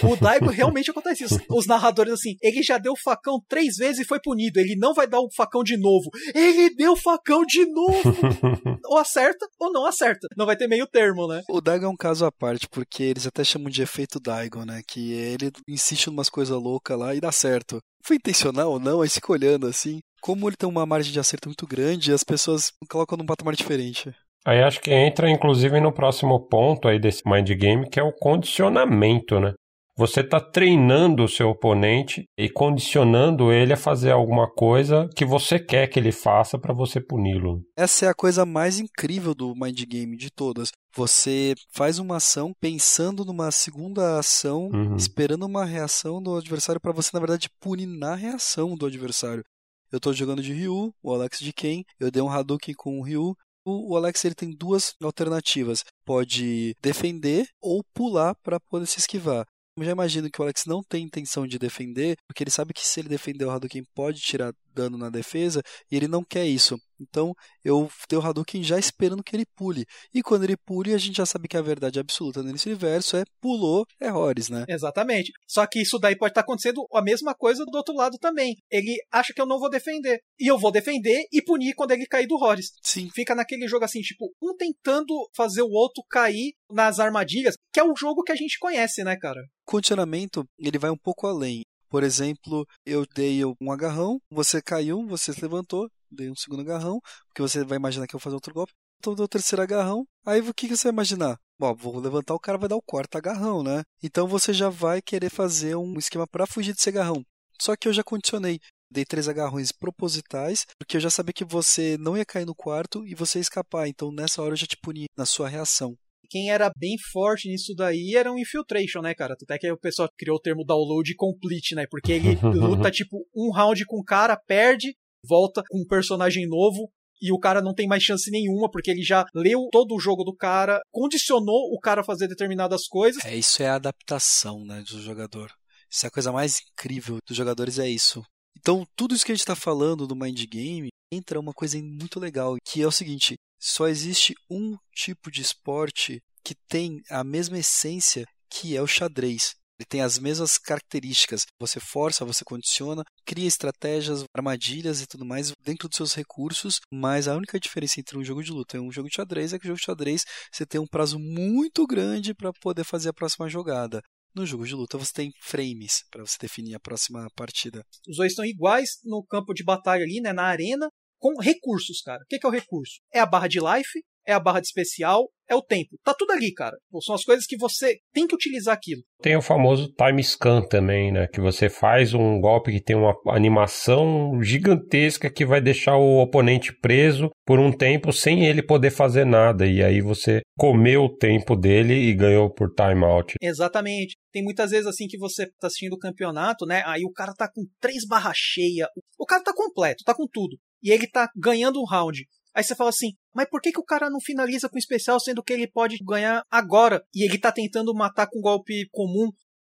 o 0.05 0.17
Daigo 0.17 0.51
realmente 0.51 0.91
acontece 0.91 1.25
isso. 1.25 1.41
Os 1.51 1.67
narradores, 1.67 2.13
assim, 2.13 2.37
ele 2.43 2.63
já 2.63 2.79
deu 2.79 2.93
o 2.93 2.99
facão 3.03 3.41
três 3.49 3.77
vezes 3.77 4.01
e 4.01 4.05
foi 4.05 4.21
punido. 4.21 4.61
Ele 4.61 4.77
não 4.77 4.93
vai 4.93 5.07
dar 5.07 5.21
o 5.21 5.29
facão 5.35 5.63
de 5.63 5.77
novo. 5.77 6.11
Ele 6.35 6.75
deu 6.75 6.93
o 6.93 6.97
facão 6.97 7.45
de 7.45 7.65
novo! 7.65 8.03
ou 8.85 8.99
acerta 8.99 9.47
ou 9.59 9.73
não 9.73 9.87
acerta. 9.87 10.29
Não 10.37 10.47
vai 10.47 10.57
ter 10.57 10.69
meio 10.69 10.87
termo, 10.87 11.27
né? 11.27 11.43
O 11.49 11.61
Daigo 11.61 11.87
é 11.87 11.89
um 11.89 11.97
caso 11.97 12.27
à 12.27 12.33
parte, 12.33 12.69
porque 12.69 13.03
eles 13.03 13.27
até 13.27 13.43
chamam 13.43 13.71
de 13.71 13.83
efeito 13.83 14.21
Daigo, 14.21 14.65
né? 14.65 14.83
Que 14.87 15.13
ele 15.13 15.51
insiste 15.67 16.07
em 16.07 16.11
umas 16.11 16.29
coisas 16.29 16.57
loucas 16.57 16.99
lá 16.99 17.15
e 17.15 17.21
dá 17.21 17.33
certo. 17.33 17.81
Foi 18.05 18.17
intencional 18.17 18.73
ou 18.73 18.79
não? 18.79 19.01
Aí 19.01 19.09
fica 19.09 19.33
olhando 19.33 19.67
assim. 19.67 20.01
Como 20.21 20.49
ele 20.49 20.57
tem 20.57 20.69
uma 20.69 20.87
margem 20.87 21.13
de 21.13 21.21
acerto 21.21 21.49
muito 21.49 21.67
grande, 21.67 22.13
as 22.13 22.25
pessoas 22.25 22.73
colocam 22.89 23.17
num 23.17 23.27
patamar 23.27 23.55
diferente. 23.55 24.15
Aí 24.47 24.63
acho 24.63 24.81
que 24.81 24.93
entra, 24.93 25.31
inclusive, 25.31 25.81
no 25.81 25.93
próximo 25.93 26.41
ponto 26.49 26.89
aí 26.89 26.99
desse 26.99 27.23
mind 27.27 27.51
game, 27.51 27.89
que 27.89 28.01
é 28.01 28.03
o 28.03 28.13
condicionamento, 28.13 29.39
né? 29.41 29.53
Você 29.97 30.21
está 30.21 30.39
treinando 30.41 31.25
o 31.25 31.29
seu 31.29 31.49
oponente 31.51 32.25
e 32.39 32.49
condicionando 32.49 33.51
ele 33.53 33.73
a 33.73 33.77
fazer 33.77 34.13
alguma 34.13 34.49
coisa 34.49 35.09
que 35.17 35.25
você 35.25 35.59
quer 35.59 35.89
que 35.89 35.99
ele 35.99 36.13
faça 36.13 36.57
para 36.57 36.73
você 36.73 37.01
puni-lo. 37.01 37.63
Essa 37.77 38.07
é 38.07 38.09
a 38.09 38.15
coisa 38.15 38.47
mais 38.47 38.79
incrível 38.79 39.35
do 39.35 39.53
mind 39.57 39.83
game 39.89 40.17
de 40.17 40.31
todas. 40.31 40.71
Você 40.95 41.55
faz 41.73 41.99
uma 41.99 42.19
ação 42.19 42.53
pensando 42.61 43.25
numa 43.25 43.51
segunda 43.51 44.21
ação, 44.21 44.69
Uhum. 44.73 44.95
esperando 44.95 45.45
uma 45.47 45.65
reação 45.65 46.23
do 46.23 46.37
adversário 46.37 46.81
para 46.81 46.93
você, 46.93 47.11
na 47.13 47.19
verdade, 47.19 47.49
punir 47.61 47.87
na 47.87 48.15
reação 48.15 48.77
do 48.77 48.87
adversário. 48.87 49.43
Eu 49.91 49.99
tô 49.99 50.13
jogando 50.13 50.43
de 50.43 50.53
Ryu, 50.53 50.93
o 51.03 51.13
Alex 51.13 51.41
de 51.41 51.53
Ken, 51.53 51.83
eu 51.99 52.09
dei 52.09 52.23
um 52.23 52.31
Hadouken 52.31 52.75
com 52.77 53.01
o 53.01 53.03
Ryu. 53.03 53.35
O 53.71 53.97
Alex 53.97 54.25
ele 54.25 54.35
tem 54.35 54.51
duas 54.51 54.95
alternativas. 55.03 55.85
Pode 56.05 56.75
defender 56.81 57.47
ou 57.61 57.85
pular 57.95 58.35
para 58.37 58.59
poder 58.59 58.87
se 58.87 58.99
esquivar. 58.99 59.47
Eu 59.77 59.85
já 59.85 59.93
imagino 59.93 60.31
que 60.31 60.41
o 60.41 60.43
Alex 60.43 60.65
não 60.67 60.83
tem 60.83 61.05
intenção 61.05 61.47
de 61.47 61.59
defender, 61.59 62.17
porque 62.27 62.43
ele 62.43 62.51
sabe 62.51 62.73
que 62.73 62.85
se 62.85 62.99
ele 62.99 63.09
defender 63.09 63.45
o 63.45 63.51
Hadouken 63.51 63.85
pode 63.95 64.21
tirar 64.21 64.53
dano 64.79 64.97
na 64.97 65.11
defesa, 65.11 65.61
e 65.91 65.97
ele 65.97 66.07
não 66.07 66.23
quer 66.23 66.47
isso. 66.47 66.79
Então, 67.01 67.33
eu 67.65 67.89
dei 68.09 68.19
o 68.19 68.23
Hadouken 68.23 68.63
já 68.63 68.79
esperando 68.79 69.23
que 69.23 69.35
ele 69.35 69.45
pule. 69.57 69.85
E 70.13 70.23
quando 70.23 70.45
ele 70.45 70.57
pule, 70.57 70.95
a 70.95 70.99
gente 70.99 71.17
já 71.17 71.27
sabe 71.27 71.49
que 71.49 71.57
a 71.57 71.63
verdade 71.63 71.99
absoluta 71.99 72.43
nesse 72.43 72.69
universo 72.69 73.17
é 73.17 73.25
pulou, 73.41 73.87
é 74.01 74.13
Horus, 74.13 74.49
né? 74.49 74.65
Exatamente. 74.69 75.33
Só 75.47 75.67
que 75.67 75.81
isso 75.81 75.99
daí 75.99 76.17
pode 76.17 76.33
estar 76.33 76.41
acontecendo 76.41 76.87
a 76.93 77.03
mesma 77.03 77.35
coisa 77.35 77.65
do 77.65 77.77
outro 77.77 77.95
lado 77.95 78.19
também. 78.19 78.57
Ele 78.71 78.97
acha 79.13 79.33
que 79.33 79.41
eu 79.41 79.47
não 79.47 79.59
vou 79.59 79.71
defender. 79.71 80.21
E 80.39 80.49
eu 80.49 80.59
vou 80.59 80.73
defender 80.73 81.25
e 81.33 81.43
punir 81.43 81.75
quando 81.75 81.93
ele 81.93 82.07
cair 82.07 82.27
do 82.27 82.37
Horus. 82.37 82.73
Sim. 82.83 83.09
Fica 83.15 83.35
naquele 83.35 83.69
jogo 83.69 83.85
assim, 83.85 84.01
tipo, 84.01 84.33
um 84.43 84.57
tentando 84.57 85.15
fazer 85.37 85.63
o 85.63 85.71
outro 85.71 86.03
cair 86.11 86.53
nas 86.71 86.99
armadilhas, 86.99 87.55
que 87.73 87.81
é 87.81 87.85
o 87.85 87.95
jogo 87.97 88.23
que 88.23 88.33
a 88.33 88.37
gente 88.37 88.59
conhece, 88.59 89.05
né, 89.05 89.17
cara? 89.17 89.41
Condicionamento, 89.65 90.45
ele 90.59 90.79
vai 90.79 90.91
um 90.91 90.97
pouco 90.97 91.27
além. 91.27 91.63
Por 91.89 92.03
exemplo, 92.03 92.67
eu 92.85 93.07
dei 93.15 93.45
um 93.61 93.73
agarrão, 93.73 94.21
você 94.31 94.61
caiu, 94.61 95.07
você 95.07 95.33
se 95.33 95.41
levantou, 95.41 95.89
dei 96.11 96.31
um 96.31 96.37
segundo 96.37 96.61
agarrão, 96.61 97.01
porque 97.27 97.43
você 97.43 97.65
vai 97.65 97.77
imaginar 97.77 98.07
que 98.07 98.15
eu 98.15 98.19
vou 98.19 98.25
fazer 98.25 98.35
outro 98.35 98.55
golpe. 98.55 98.73
Então 98.99 99.15
dou 99.15 99.27
o 99.27 99.29
terceiro 99.29 99.63
agarrão, 99.63 100.05
aí 100.27 100.41
o 100.41 100.53
que 100.53 100.69
que 100.69 100.77
você 100.77 100.89
vai 100.89 100.93
imaginar? 100.93 101.39
Bom, 101.59 101.75
vou 101.75 101.99
levantar, 101.99 102.35
o 102.35 102.41
cara 102.41 102.59
vai 102.59 102.69
dar 102.69 102.77
o 102.77 102.83
quarto 102.83 103.17
agarrão, 103.17 103.63
né? 103.63 103.83
Então 104.03 104.27
você 104.27 104.53
já 104.53 104.69
vai 104.69 105.01
querer 105.01 105.31
fazer 105.31 105.77
um 105.77 105.97
esquema 105.99 106.27
para 106.27 106.47
fugir 106.47 106.75
desse 106.75 106.89
agarrão. 106.89 107.25
Só 107.61 107.77
que 107.77 107.89
eu 107.89 107.93
já 107.93 108.05
condicionei. 108.05 108.61
Dei 108.91 109.05
três 109.05 109.29
agarrões 109.29 109.71
propositais, 109.71 110.65
porque 110.79 110.97
eu 110.97 111.01
já 111.01 111.11
sabia 111.11 111.33
que 111.33 111.45
você 111.45 111.97
não 111.99 112.17
ia 112.17 112.25
cair 112.25 112.47
no 112.47 112.55
quarto 112.55 113.07
e 113.07 113.15
você 113.15 113.39
ia 113.39 113.43
escapar. 113.43 113.87
Então 113.87 114.11
nessa 114.11 114.43
hora 114.43 114.53
eu 114.53 114.57
já 114.57 114.67
te 114.67 114.77
puni 114.77 115.07
na 115.17 115.27
sua 115.27 115.49
reação. 115.49 115.97
Quem 116.29 116.51
era 116.51 116.71
bem 116.77 116.97
forte 117.13 117.49
nisso 117.49 117.75
daí 117.75 118.15
era 118.17 118.31
um 118.31 118.39
Infiltration, 118.39 119.01
né, 119.01 119.15
cara? 119.15 119.35
Até 119.35 119.59
que 119.59 119.71
o 119.71 119.79
pessoal 119.79 120.09
criou 120.17 120.37
o 120.37 120.41
termo 120.41 120.65
download 120.65 121.15
complete, 121.15 121.75
né? 121.75 121.87
Porque 121.91 122.13
ele 122.13 122.37
luta, 122.43 122.91
tipo, 122.91 123.27
um 123.35 123.51
round 123.51 123.85
com 123.87 123.99
o 123.99 124.05
cara, 124.05 124.37
perde, 124.37 124.95
volta 125.27 125.63
com 125.69 125.81
um 125.81 125.87
personagem 125.87 126.47
novo, 126.47 126.91
e 127.21 127.33
o 127.33 127.39
cara 127.39 127.61
não 127.61 127.75
tem 127.75 127.89
mais 127.89 128.03
chance 128.03 128.31
nenhuma, 128.31 128.71
porque 128.71 128.91
ele 128.91 129.03
já 129.03 129.25
leu 129.35 129.69
todo 129.73 129.95
o 129.95 130.01
jogo 130.01 130.23
do 130.23 130.35
cara, 130.35 130.81
condicionou 130.91 131.75
o 131.75 131.79
cara 131.81 132.03
a 132.03 132.05
fazer 132.05 132.29
determinadas 132.29 132.87
coisas. 132.87 133.25
É, 133.25 133.37
isso 133.37 133.63
é 133.63 133.69
a 133.69 133.75
adaptação, 133.75 134.65
né, 134.65 134.83
do 134.83 135.01
jogador. 135.01 135.51
Isso 135.91 136.07
é 136.07 136.09
a 136.09 136.13
coisa 136.13 136.31
mais 136.31 136.61
incrível 136.61 137.19
dos 137.27 137.37
jogadores, 137.37 137.79
é 137.79 137.89
isso. 137.89 138.23
Então, 138.57 138.87
tudo 138.97 139.15
isso 139.15 139.25
que 139.25 139.33
a 139.33 139.35
gente 139.35 139.43
está 139.43 139.57
falando 139.57 140.07
do 140.07 140.17
Mind 140.17 140.45
Game 140.47 140.89
entra 141.13 141.41
uma 141.41 141.53
coisa 141.53 141.81
muito 141.83 142.21
legal, 142.21 142.57
que 142.65 142.83
é 142.83 142.87
o 142.87 142.93
seguinte: 142.93 143.35
só 143.59 143.89
existe 143.89 144.35
um 144.51 144.77
tipo 144.95 145.31
de 145.31 145.43
esporte 145.43 146.21
que 146.45 146.55
tem 146.69 147.03
a 147.11 147.25
mesma 147.25 147.59
essência 147.59 148.25
que 148.51 148.77
é 148.77 148.83
o 148.83 148.87
xadrez. 148.87 149.55
Ele 149.79 149.87
tem 149.87 150.01
as 150.01 150.19
mesmas 150.19 150.59
características. 150.59 151.47
Você 151.61 151.79
força, 151.79 152.25
você 152.25 152.45
condiciona, 152.45 153.05
cria 153.25 153.47
estratégias, 153.47 154.25
armadilhas 154.37 155.01
e 155.01 155.07
tudo 155.07 155.25
mais 155.25 155.53
dentro 155.63 155.89
dos 155.89 155.97
seus 155.97 156.15
recursos, 156.15 156.81
mas 156.93 157.29
a 157.29 157.37
única 157.37 157.61
diferença 157.61 158.01
entre 158.01 158.19
um 158.19 158.25
jogo 158.25 158.43
de 158.43 158.51
luta 158.51 158.77
e 158.77 158.81
um 158.81 158.91
jogo 158.91 159.09
de 159.09 159.15
xadrez 159.15 159.53
é 159.53 159.59
que 159.59 159.67
o 159.67 159.69
jogo 159.69 159.79
de 159.79 159.85
xadrez 159.85 160.25
você 160.53 160.67
tem 160.67 160.81
um 160.81 160.87
prazo 160.87 161.19
muito 161.19 161.87
grande 161.87 162.35
para 162.35 162.53
poder 162.61 162.83
fazer 162.83 163.11
a 163.11 163.15
próxima 163.15 163.49
jogada. 163.49 164.03
No 164.35 164.47
jogo 164.47 164.67
de 164.67 164.75
luta 164.75 164.99
você 164.99 165.13
tem 165.13 165.33
frames 165.41 166.05
para 166.11 166.25
você 166.25 166.37
definir 166.41 166.75
a 166.75 166.81
próxima 166.81 167.29
partida. 167.35 167.85
Os 168.09 168.17
dois 168.17 168.33
estão 168.33 168.45
iguais 168.45 168.99
no 169.05 169.25
campo 169.25 169.53
de 169.53 169.65
batalha 169.65 170.05
ali, 170.05 170.21
né, 170.21 170.33
na 170.33 170.45
arena, 170.45 170.89
com 171.19 171.41
recursos, 171.41 172.01
cara. 172.03 172.23
O 172.23 172.27
que 172.27 172.39
é 172.43 172.47
o 172.49 172.51
recurso? 172.51 173.01
É 173.13 173.21
a 173.21 173.27
barra 173.27 173.49
de 173.49 173.59
life, 173.59 174.03
é 174.29 174.35
a 174.35 174.41
barra 174.41 174.61
de 174.61 174.67
especial, 174.67 175.27
é 175.49 175.55
o 175.55 175.63
tempo. 175.63 175.97
Tá 176.05 176.13
tudo 176.13 176.33
ali, 176.33 176.53
cara. 176.53 176.77
São 177.03 177.15
as 177.15 177.25
coisas 177.25 177.47
que 177.47 177.57
você 177.57 177.97
tem 178.13 178.27
que 178.27 178.35
utilizar 178.35 178.75
aquilo. 178.75 179.01
Tem 179.23 179.35
o 179.35 179.41
famoso 179.41 179.91
time 179.95 180.23
scan 180.23 180.61
também, 180.61 181.11
né? 181.11 181.27
Que 181.33 181.41
você 181.41 181.71
faz 181.71 182.13
um 182.13 182.39
golpe 182.39 182.71
que 182.71 182.83
tem 182.83 182.95
uma 182.95 183.17
animação 183.29 184.39
gigantesca 184.43 185.31
que 185.31 185.47
vai 185.47 185.63
deixar 185.63 185.97
o 185.97 186.19
oponente 186.19 186.79
preso 186.79 187.31
por 187.47 187.59
um 187.59 187.73
tempo 187.73 188.13
sem 188.13 188.45
ele 188.45 188.63
poder 188.63 188.91
fazer 188.91 189.25
nada. 189.25 189.67
E 189.67 189.83
aí 189.83 190.03
você 190.03 190.43
comeu 190.59 191.05
o 191.05 191.17
tempo 191.17 191.57
dele 191.57 191.95
e 191.95 192.15
ganhou 192.15 192.53
por 192.53 192.69
timeout. 192.75 193.37
Exatamente. 193.41 194.15
Tem 194.31 194.45
muitas 194.45 194.71
vezes 194.71 194.87
assim 194.87 195.07
que 195.07 195.17
você 195.17 195.47
tá 195.59 195.69
assistindo 195.69 195.95
o 195.95 195.99
campeonato, 195.99 196.67
né? 196.67 196.83
Aí 196.85 197.03
o 197.07 197.13
cara 197.13 197.33
tá 197.33 197.51
com 197.51 197.63
três 197.81 198.07
barras 198.07 198.37
cheias. 198.37 198.89
O 199.19 199.25
cara 199.25 199.43
tá 199.43 199.55
completo, 199.55 200.05
tá 200.05 200.15
com 200.15 200.27
tudo. 200.31 200.59
E 200.83 200.93
ele 200.93 201.09
tá 201.09 201.29
ganhando 201.35 201.81
um 201.81 201.87
round. 201.87 202.25
Aí 202.55 202.65
você 202.65 202.75
fala 202.75 202.91
assim, 202.91 203.13
mas 203.35 203.49
por 203.49 203.61
que, 203.61 203.71
que 203.71 203.81
o 203.81 203.85
cara 203.85 204.11
não 204.11 204.21
finaliza 204.21 204.69
com 204.69 204.79
especial, 204.79 205.21
sendo 205.21 205.43
que 205.43 205.53
ele 205.53 205.71
pode 205.71 205.97
ganhar 206.05 206.43
agora? 206.51 207.05
E 207.15 207.25
ele 207.25 207.39
tá 207.39 207.53
tentando 207.53 207.95
matar 207.95 208.27
com 208.29 208.41
golpe 208.41 208.89
comum. 208.91 209.31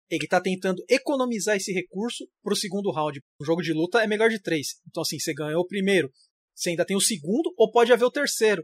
Ele 0.10 0.28
tá 0.28 0.42
tentando 0.42 0.84
economizar 0.90 1.56
esse 1.56 1.72
recurso 1.72 2.28
pro 2.44 2.56
segundo 2.56 2.92
round. 2.92 3.20
O 3.40 3.46
jogo 3.46 3.62
de 3.62 3.74
luta 3.74 4.04
é 4.04 4.08
melhor 4.08 4.30
de 4.30 4.42
três. 4.42 4.80
Então, 4.88 5.02
assim, 5.02 5.18
você 5.18 5.34
ganhou 5.34 5.62
o 5.62 5.68
primeiro. 5.68 6.12
Você 6.54 6.70
ainda 6.70 6.86
tem 6.86 6.96
o 6.96 7.02
segundo, 7.02 7.52
ou 7.58 7.72
pode 7.72 7.92
haver 7.92 8.06
o 8.06 8.12
terceiro. 8.12 8.64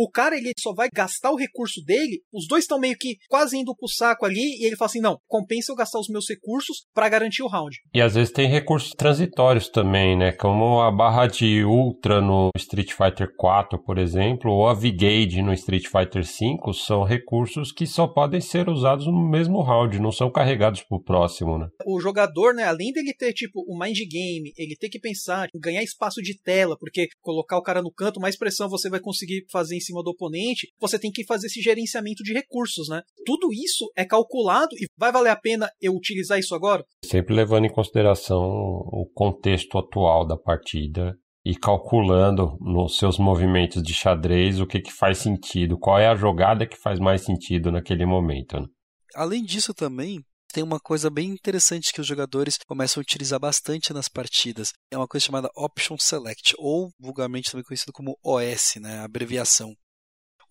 O 0.00 0.08
cara, 0.08 0.36
ele 0.36 0.52
só 0.56 0.72
vai 0.72 0.88
gastar 0.94 1.32
o 1.32 1.36
recurso 1.36 1.82
dele, 1.84 2.20
os 2.32 2.46
dois 2.46 2.62
estão 2.62 2.78
meio 2.78 2.96
que 2.96 3.16
quase 3.28 3.58
indo 3.58 3.74
pro 3.74 3.88
saco 3.88 4.24
ali, 4.24 4.56
e 4.60 4.64
ele 4.64 4.76
fala 4.76 4.86
assim: 4.86 5.00
não, 5.00 5.18
compensa 5.26 5.72
eu 5.72 5.76
gastar 5.76 5.98
os 5.98 6.06
meus 6.08 6.28
recursos 6.28 6.86
para 6.94 7.08
garantir 7.08 7.42
o 7.42 7.48
round. 7.48 7.76
E 7.92 8.00
às 8.00 8.14
vezes 8.14 8.32
tem 8.32 8.48
recursos 8.48 8.92
transitórios 8.92 9.68
também, 9.68 10.16
né? 10.16 10.30
Como 10.30 10.80
a 10.80 10.92
barra 10.92 11.26
de 11.26 11.64
Ultra 11.64 12.20
no 12.20 12.50
Street 12.56 12.92
Fighter 12.92 13.34
4, 13.36 13.82
por 13.82 13.98
exemplo, 13.98 14.52
ou 14.52 14.68
a 14.68 14.74
V-Gage 14.74 15.42
no 15.42 15.52
Street 15.52 15.88
Fighter 15.88 16.24
5, 16.24 16.72
são 16.74 17.02
recursos 17.02 17.72
que 17.72 17.84
só 17.84 18.06
podem 18.06 18.40
ser 18.40 18.68
usados 18.68 19.06
no 19.06 19.28
mesmo 19.28 19.60
round, 19.62 19.98
não 19.98 20.12
são 20.12 20.30
carregados 20.30 20.84
pro 20.84 21.02
próximo, 21.02 21.58
né? 21.58 21.66
O 21.84 22.00
jogador, 22.00 22.54
né, 22.54 22.62
além 22.62 22.92
dele 22.92 23.12
ter, 23.18 23.32
tipo, 23.32 23.64
o 23.66 23.76
mind 23.76 23.98
game, 24.08 24.52
ele 24.56 24.76
tem 24.78 24.88
que 24.88 25.00
pensar 25.00 25.48
em 25.52 25.58
ganhar 25.58 25.82
espaço 25.82 26.22
de 26.22 26.40
tela, 26.40 26.76
porque 26.78 27.08
colocar 27.20 27.58
o 27.58 27.62
cara 27.62 27.82
no 27.82 27.92
canto, 27.92 28.20
mais 28.20 28.38
pressão 28.38 28.68
você 28.68 28.88
vai 28.88 29.00
conseguir 29.00 29.44
fazer 29.50 29.74
em 29.74 29.87
cima 29.88 30.02
do 30.02 30.10
oponente, 30.10 30.68
você 30.80 30.98
tem 30.98 31.10
que 31.10 31.24
fazer 31.24 31.46
esse 31.46 31.60
gerenciamento 31.60 32.22
de 32.22 32.32
recursos, 32.32 32.88
né? 32.88 33.02
Tudo 33.24 33.52
isso 33.52 33.90
é 33.96 34.04
calculado 34.04 34.74
e 34.76 34.86
vai 34.96 35.10
valer 35.10 35.30
a 35.30 35.36
pena 35.36 35.70
eu 35.80 35.94
utilizar 35.94 36.38
isso 36.38 36.54
agora? 36.54 36.84
Sempre 37.04 37.34
levando 37.34 37.64
em 37.64 37.72
consideração 37.72 38.38
o 38.38 39.08
contexto 39.14 39.78
atual 39.78 40.26
da 40.26 40.36
partida 40.36 41.14
e 41.44 41.54
calculando 41.54 42.56
nos 42.60 42.98
seus 42.98 43.18
movimentos 43.18 43.82
de 43.82 43.94
xadrez 43.94 44.60
o 44.60 44.66
que, 44.66 44.80
que 44.80 44.92
faz 44.92 45.18
sentido, 45.18 45.78
qual 45.78 45.98
é 45.98 46.06
a 46.06 46.14
jogada 46.14 46.66
que 46.66 46.76
faz 46.76 46.98
mais 46.98 47.22
sentido 47.22 47.72
naquele 47.72 48.04
momento. 48.04 48.60
Né? 48.60 48.66
Além 49.14 49.42
disso 49.42 49.72
também, 49.72 50.20
tem 50.52 50.62
uma 50.62 50.80
coisa 50.80 51.10
bem 51.10 51.30
interessante 51.30 51.92
que 51.92 52.00
os 52.00 52.06
jogadores 52.06 52.58
começam 52.66 53.00
a 53.00 53.02
utilizar 53.02 53.38
bastante 53.38 53.92
nas 53.92 54.08
partidas. 54.08 54.72
É 54.90 54.96
uma 54.96 55.08
coisa 55.08 55.26
chamada 55.26 55.50
Option 55.54 55.96
Select, 55.98 56.54
ou 56.58 56.90
vulgarmente 56.98 57.50
também 57.50 57.64
conhecido 57.64 57.92
como 57.92 58.18
OS, 58.22 58.76
né, 58.76 58.98
a 59.00 59.04
abreviação. 59.04 59.74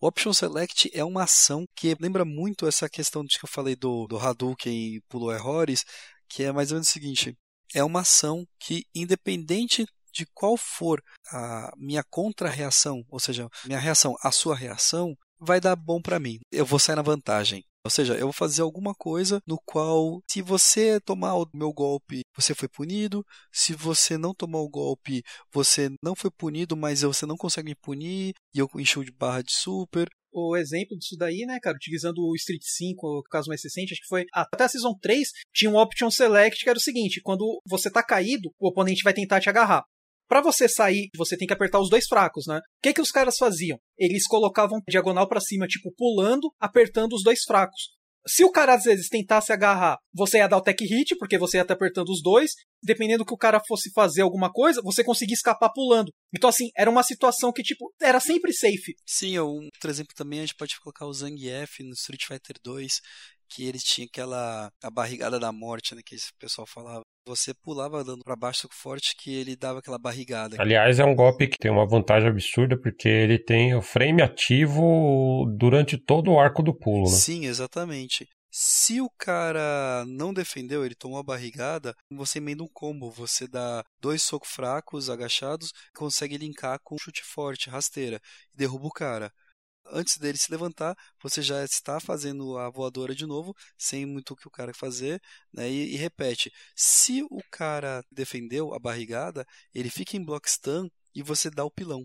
O 0.00 0.06
Option 0.06 0.32
Select 0.32 0.90
é 0.94 1.04
uma 1.04 1.24
ação 1.24 1.64
que 1.74 1.96
lembra 2.00 2.24
muito 2.24 2.66
essa 2.66 2.88
questão 2.88 3.24
de 3.24 3.36
que 3.36 3.44
eu 3.44 3.48
falei 3.48 3.74
do, 3.74 4.06
do 4.06 4.16
Hadouken 4.16 5.00
pulou 5.08 5.32
errores, 5.32 5.84
que 6.28 6.44
é 6.44 6.52
mais 6.52 6.70
ou 6.70 6.76
menos 6.76 6.88
o 6.88 6.92
seguinte: 6.92 7.36
é 7.74 7.82
uma 7.82 8.00
ação 8.00 8.46
que, 8.60 8.84
independente 8.94 9.84
de 10.12 10.24
qual 10.32 10.56
for 10.56 11.02
a 11.32 11.72
minha 11.76 12.04
contra-reação, 12.04 13.04
ou 13.08 13.18
seja, 13.18 13.48
minha 13.64 13.78
reação 13.78 14.16
à 14.22 14.30
sua 14.30 14.54
reação, 14.54 15.16
vai 15.40 15.60
dar 15.60 15.76
bom 15.76 16.00
para 16.00 16.18
mim. 16.18 16.38
Eu 16.50 16.64
vou 16.64 16.78
sair 16.78 16.96
na 16.96 17.02
vantagem. 17.02 17.64
Ou 17.84 17.90
seja, 17.90 18.14
eu 18.14 18.26
vou 18.26 18.32
fazer 18.32 18.62
alguma 18.62 18.94
coisa 18.94 19.40
no 19.46 19.58
qual, 19.64 20.20
se 20.28 20.42
você 20.42 21.00
tomar 21.00 21.36
o 21.36 21.48
meu 21.54 21.72
golpe, 21.72 22.22
você 22.36 22.54
foi 22.54 22.68
punido. 22.68 23.24
Se 23.52 23.72
você 23.72 24.18
não 24.18 24.34
tomar 24.34 24.58
o 24.60 24.68
golpe, 24.68 25.22
você 25.50 25.90
não 26.02 26.14
foi 26.14 26.30
punido, 26.30 26.76
mas 26.76 27.02
você 27.02 27.24
não 27.24 27.36
consegue 27.36 27.70
me 27.70 27.74
punir. 27.74 28.34
E 28.54 28.58
eu 28.58 28.68
encho 28.76 29.04
de 29.04 29.12
barra 29.12 29.42
de 29.42 29.52
super 29.52 30.08
o 30.30 30.56
exemplo 30.56 30.96
disso 30.96 31.16
daí, 31.16 31.44
né, 31.46 31.58
cara, 31.60 31.76
utilizando 31.76 32.18
o 32.18 32.34
Street 32.36 32.62
5, 32.62 33.06
o 33.06 33.22
caso 33.22 33.48
mais 33.48 33.62
recente, 33.62 33.92
acho 33.92 34.02
que 34.02 34.08
foi 34.08 34.24
até 34.32 34.64
a 34.64 34.68
Season 34.68 34.94
3, 35.00 35.28
tinha 35.52 35.70
um 35.70 35.76
Option 35.76 36.10
Select 36.10 36.62
que 36.62 36.68
era 36.68 36.78
o 36.78 36.82
seguinte: 36.82 37.20
quando 37.22 37.60
você 37.66 37.90
tá 37.90 38.02
caído, 38.02 38.50
o 38.58 38.68
oponente 38.68 39.02
vai 39.02 39.12
tentar 39.12 39.40
te 39.40 39.48
agarrar. 39.48 39.84
Para 40.28 40.42
você 40.42 40.68
sair, 40.68 41.08
você 41.16 41.36
tem 41.36 41.46
que 41.46 41.54
apertar 41.54 41.80
os 41.80 41.88
dois 41.88 42.06
fracos, 42.06 42.44
né? 42.46 42.58
O 42.58 42.60
que 42.82 42.92
que 42.92 43.00
os 43.00 43.10
caras 43.10 43.36
faziam? 43.38 43.78
Eles 43.96 44.26
colocavam 44.26 44.80
diagonal 44.88 45.26
para 45.26 45.40
cima, 45.40 45.66
tipo 45.66 45.92
pulando, 45.96 46.52
apertando 46.60 47.14
os 47.14 47.22
dois 47.22 47.40
fracos. 47.46 47.98
Se 48.26 48.44
o 48.44 48.52
cara 48.52 48.74
às 48.74 48.84
vezes 48.84 49.08
tentasse 49.08 49.52
agarrar, 49.52 49.96
você 50.12 50.36
ia 50.36 50.46
dar 50.46 50.58
o 50.58 50.62
tech 50.62 50.84
hit, 50.84 51.16
porque 51.16 51.38
você 51.38 51.56
ia 51.56 51.62
estar 51.62 51.72
apertando 51.72 52.10
os 52.10 52.22
dois. 52.22 52.50
Dependendo 52.82 53.24
do 53.24 53.26
que 53.26 53.32
o 53.32 53.38
cara 53.38 53.60
fosse 53.66 53.90
fazer 53.92 54.20
alguma 54.20 54.52
coisa, 54.52 54.82
você 54.82 55.02
conseguia 55.02 55.34
escapar 55.34 55.70
pulando. 55.72 56.12
Então, 56.36 56.50
assim, 56.50 56.68
era 56.76 56.90
uma 56.90 57.02
situação 57.02 57.50
que, 57.50 57.62
tipo, 57.62 57.90
era 58.00 58.20
sempre 58.20 58.52
safe. 58.52 58.94
Sim, 59.06 59.38
um 59.38 59.64
outro 59.64 59.90
exemplo 59.90 60.14
também, 60.14 60.40
a 60.40 60.42
gente 60.42 60.56
pode 60.56 60.78
colocar 60.78 61.06
o 61.06 61.12
Zangief 61.12 61.82
no 61.82 61.94
Street 61.94 62.24
Fighter 62.26 62.56
2, 62.62 63.00
que 63.48 63.64
ele 63.64 63.78
tinha 63.78 64.06
aquela 64.06 64.70
a 64.82 64.90
barrigada 64.90 65.40
da 65.40 65.50
morte, 65.50 65.94
né, 65.94 66.02
que 66.04 66.14
esse 66.14 66.30
pessoal 66.38 66.66
falava. 66.66 67.02
Você 67.28 67.52
pulava 67.52 68.02
dando 68.02 68.24
para 68.24 68.34
baixo 68.34 68.66
forte 68.72 69.14
que 69.14 69.34
ele 69.34 69.54
dava 69.54 69.80
aquela 69.80 69.98
barrigada. 69.98 70.56
Aliás, 70.58 70.98
é 70.98 71.04
um 71.04 71.14
golpe 71.14 71.46
que 71.46 71.58
tem 71.58 71.70
uma 71.70 71.86
vantagem 71.86 72.26
absurda 72.26 72.74
porque 72.80 73.06
ele 73.06 73.38
tem 73.38 73.74
o 73.74 73.82
frame 73.82 74.22
ativo 74.22 75.44
durante 75.58 75.98
todo 75.98 76.32
o 76.32 76.40
arco 76.40 76.62
do 76.62 76.74
pulo, 76.74 77.04
né? 77.04 77.14
Sim, 77.14 77.44
exatamente. 77.44 78.26
Se 78.50 78.98
o 79.02 79.10
cara 79.18 80.06
não 80.06 80.32
defendeu, 80.32 80.86
ele 80.86 80.94
tomou 80.94 81.18
a 81.18 81.22
barrigada, 81.22 81.94
você 82.10 82.38
emenda 82.38 82.62
um 82.62 82.68
combo. 82.72 83.10
Você 83.10 83.46
dá 83.46 83.84
dois 84.00 84.22
socos 84.22 84.48
fracos, 84.48 85.10
agachados, 85.10 85.70
consegue 85.94 86.38
linkar 86.38 86.78
com 86.82 86.94
um 86.94 86.98
chute 86.98 87.22
forte, 87.22 87.68
rasteira, 87.68 88.18
e 88.54 88.56
derruba 88.56 88.86
o 88.86 88.90
cara 88.90 89.30
antes 89.90 90.18
dele 90.18 90.38
se 90.38 90.50
levantar, 90.50 90.96
você 91.22 91.42
já 91.42 91.64
está 91.64 92.00
fazendo 92.00 92.58
a 92.58 92.70
voadora 92.70 93.14
de 93.14 93.26
novo, 93.26 93.54
sem 93.76 94.06
muito 94.06 94.32
o 94.32 94.36
que 94.36 94.48
o 94.48 94.50
cara 94.50 94.72
fazer, 94.74 95.20
né? 95.52 95.70
E, 95.70 95.94
e, 95.94 95.96
repete. 95.96 96.52
Se 96.74 97.22
o 97.24 97.40
cara 97.50 98.04
defendeu 98.10 98.74
a 98.74 98.78
barrigada, 98.78 99.46
ele 99.74 99.90
fica 99.90 100.16
em 100.16 100.24
block 100.24 100.50
stun 100.50 100.88
e 101.14 101.22
você 101.22 101.50
dá 101.50 101.64
o 101.64 101.70
pilão. 101.70 102.04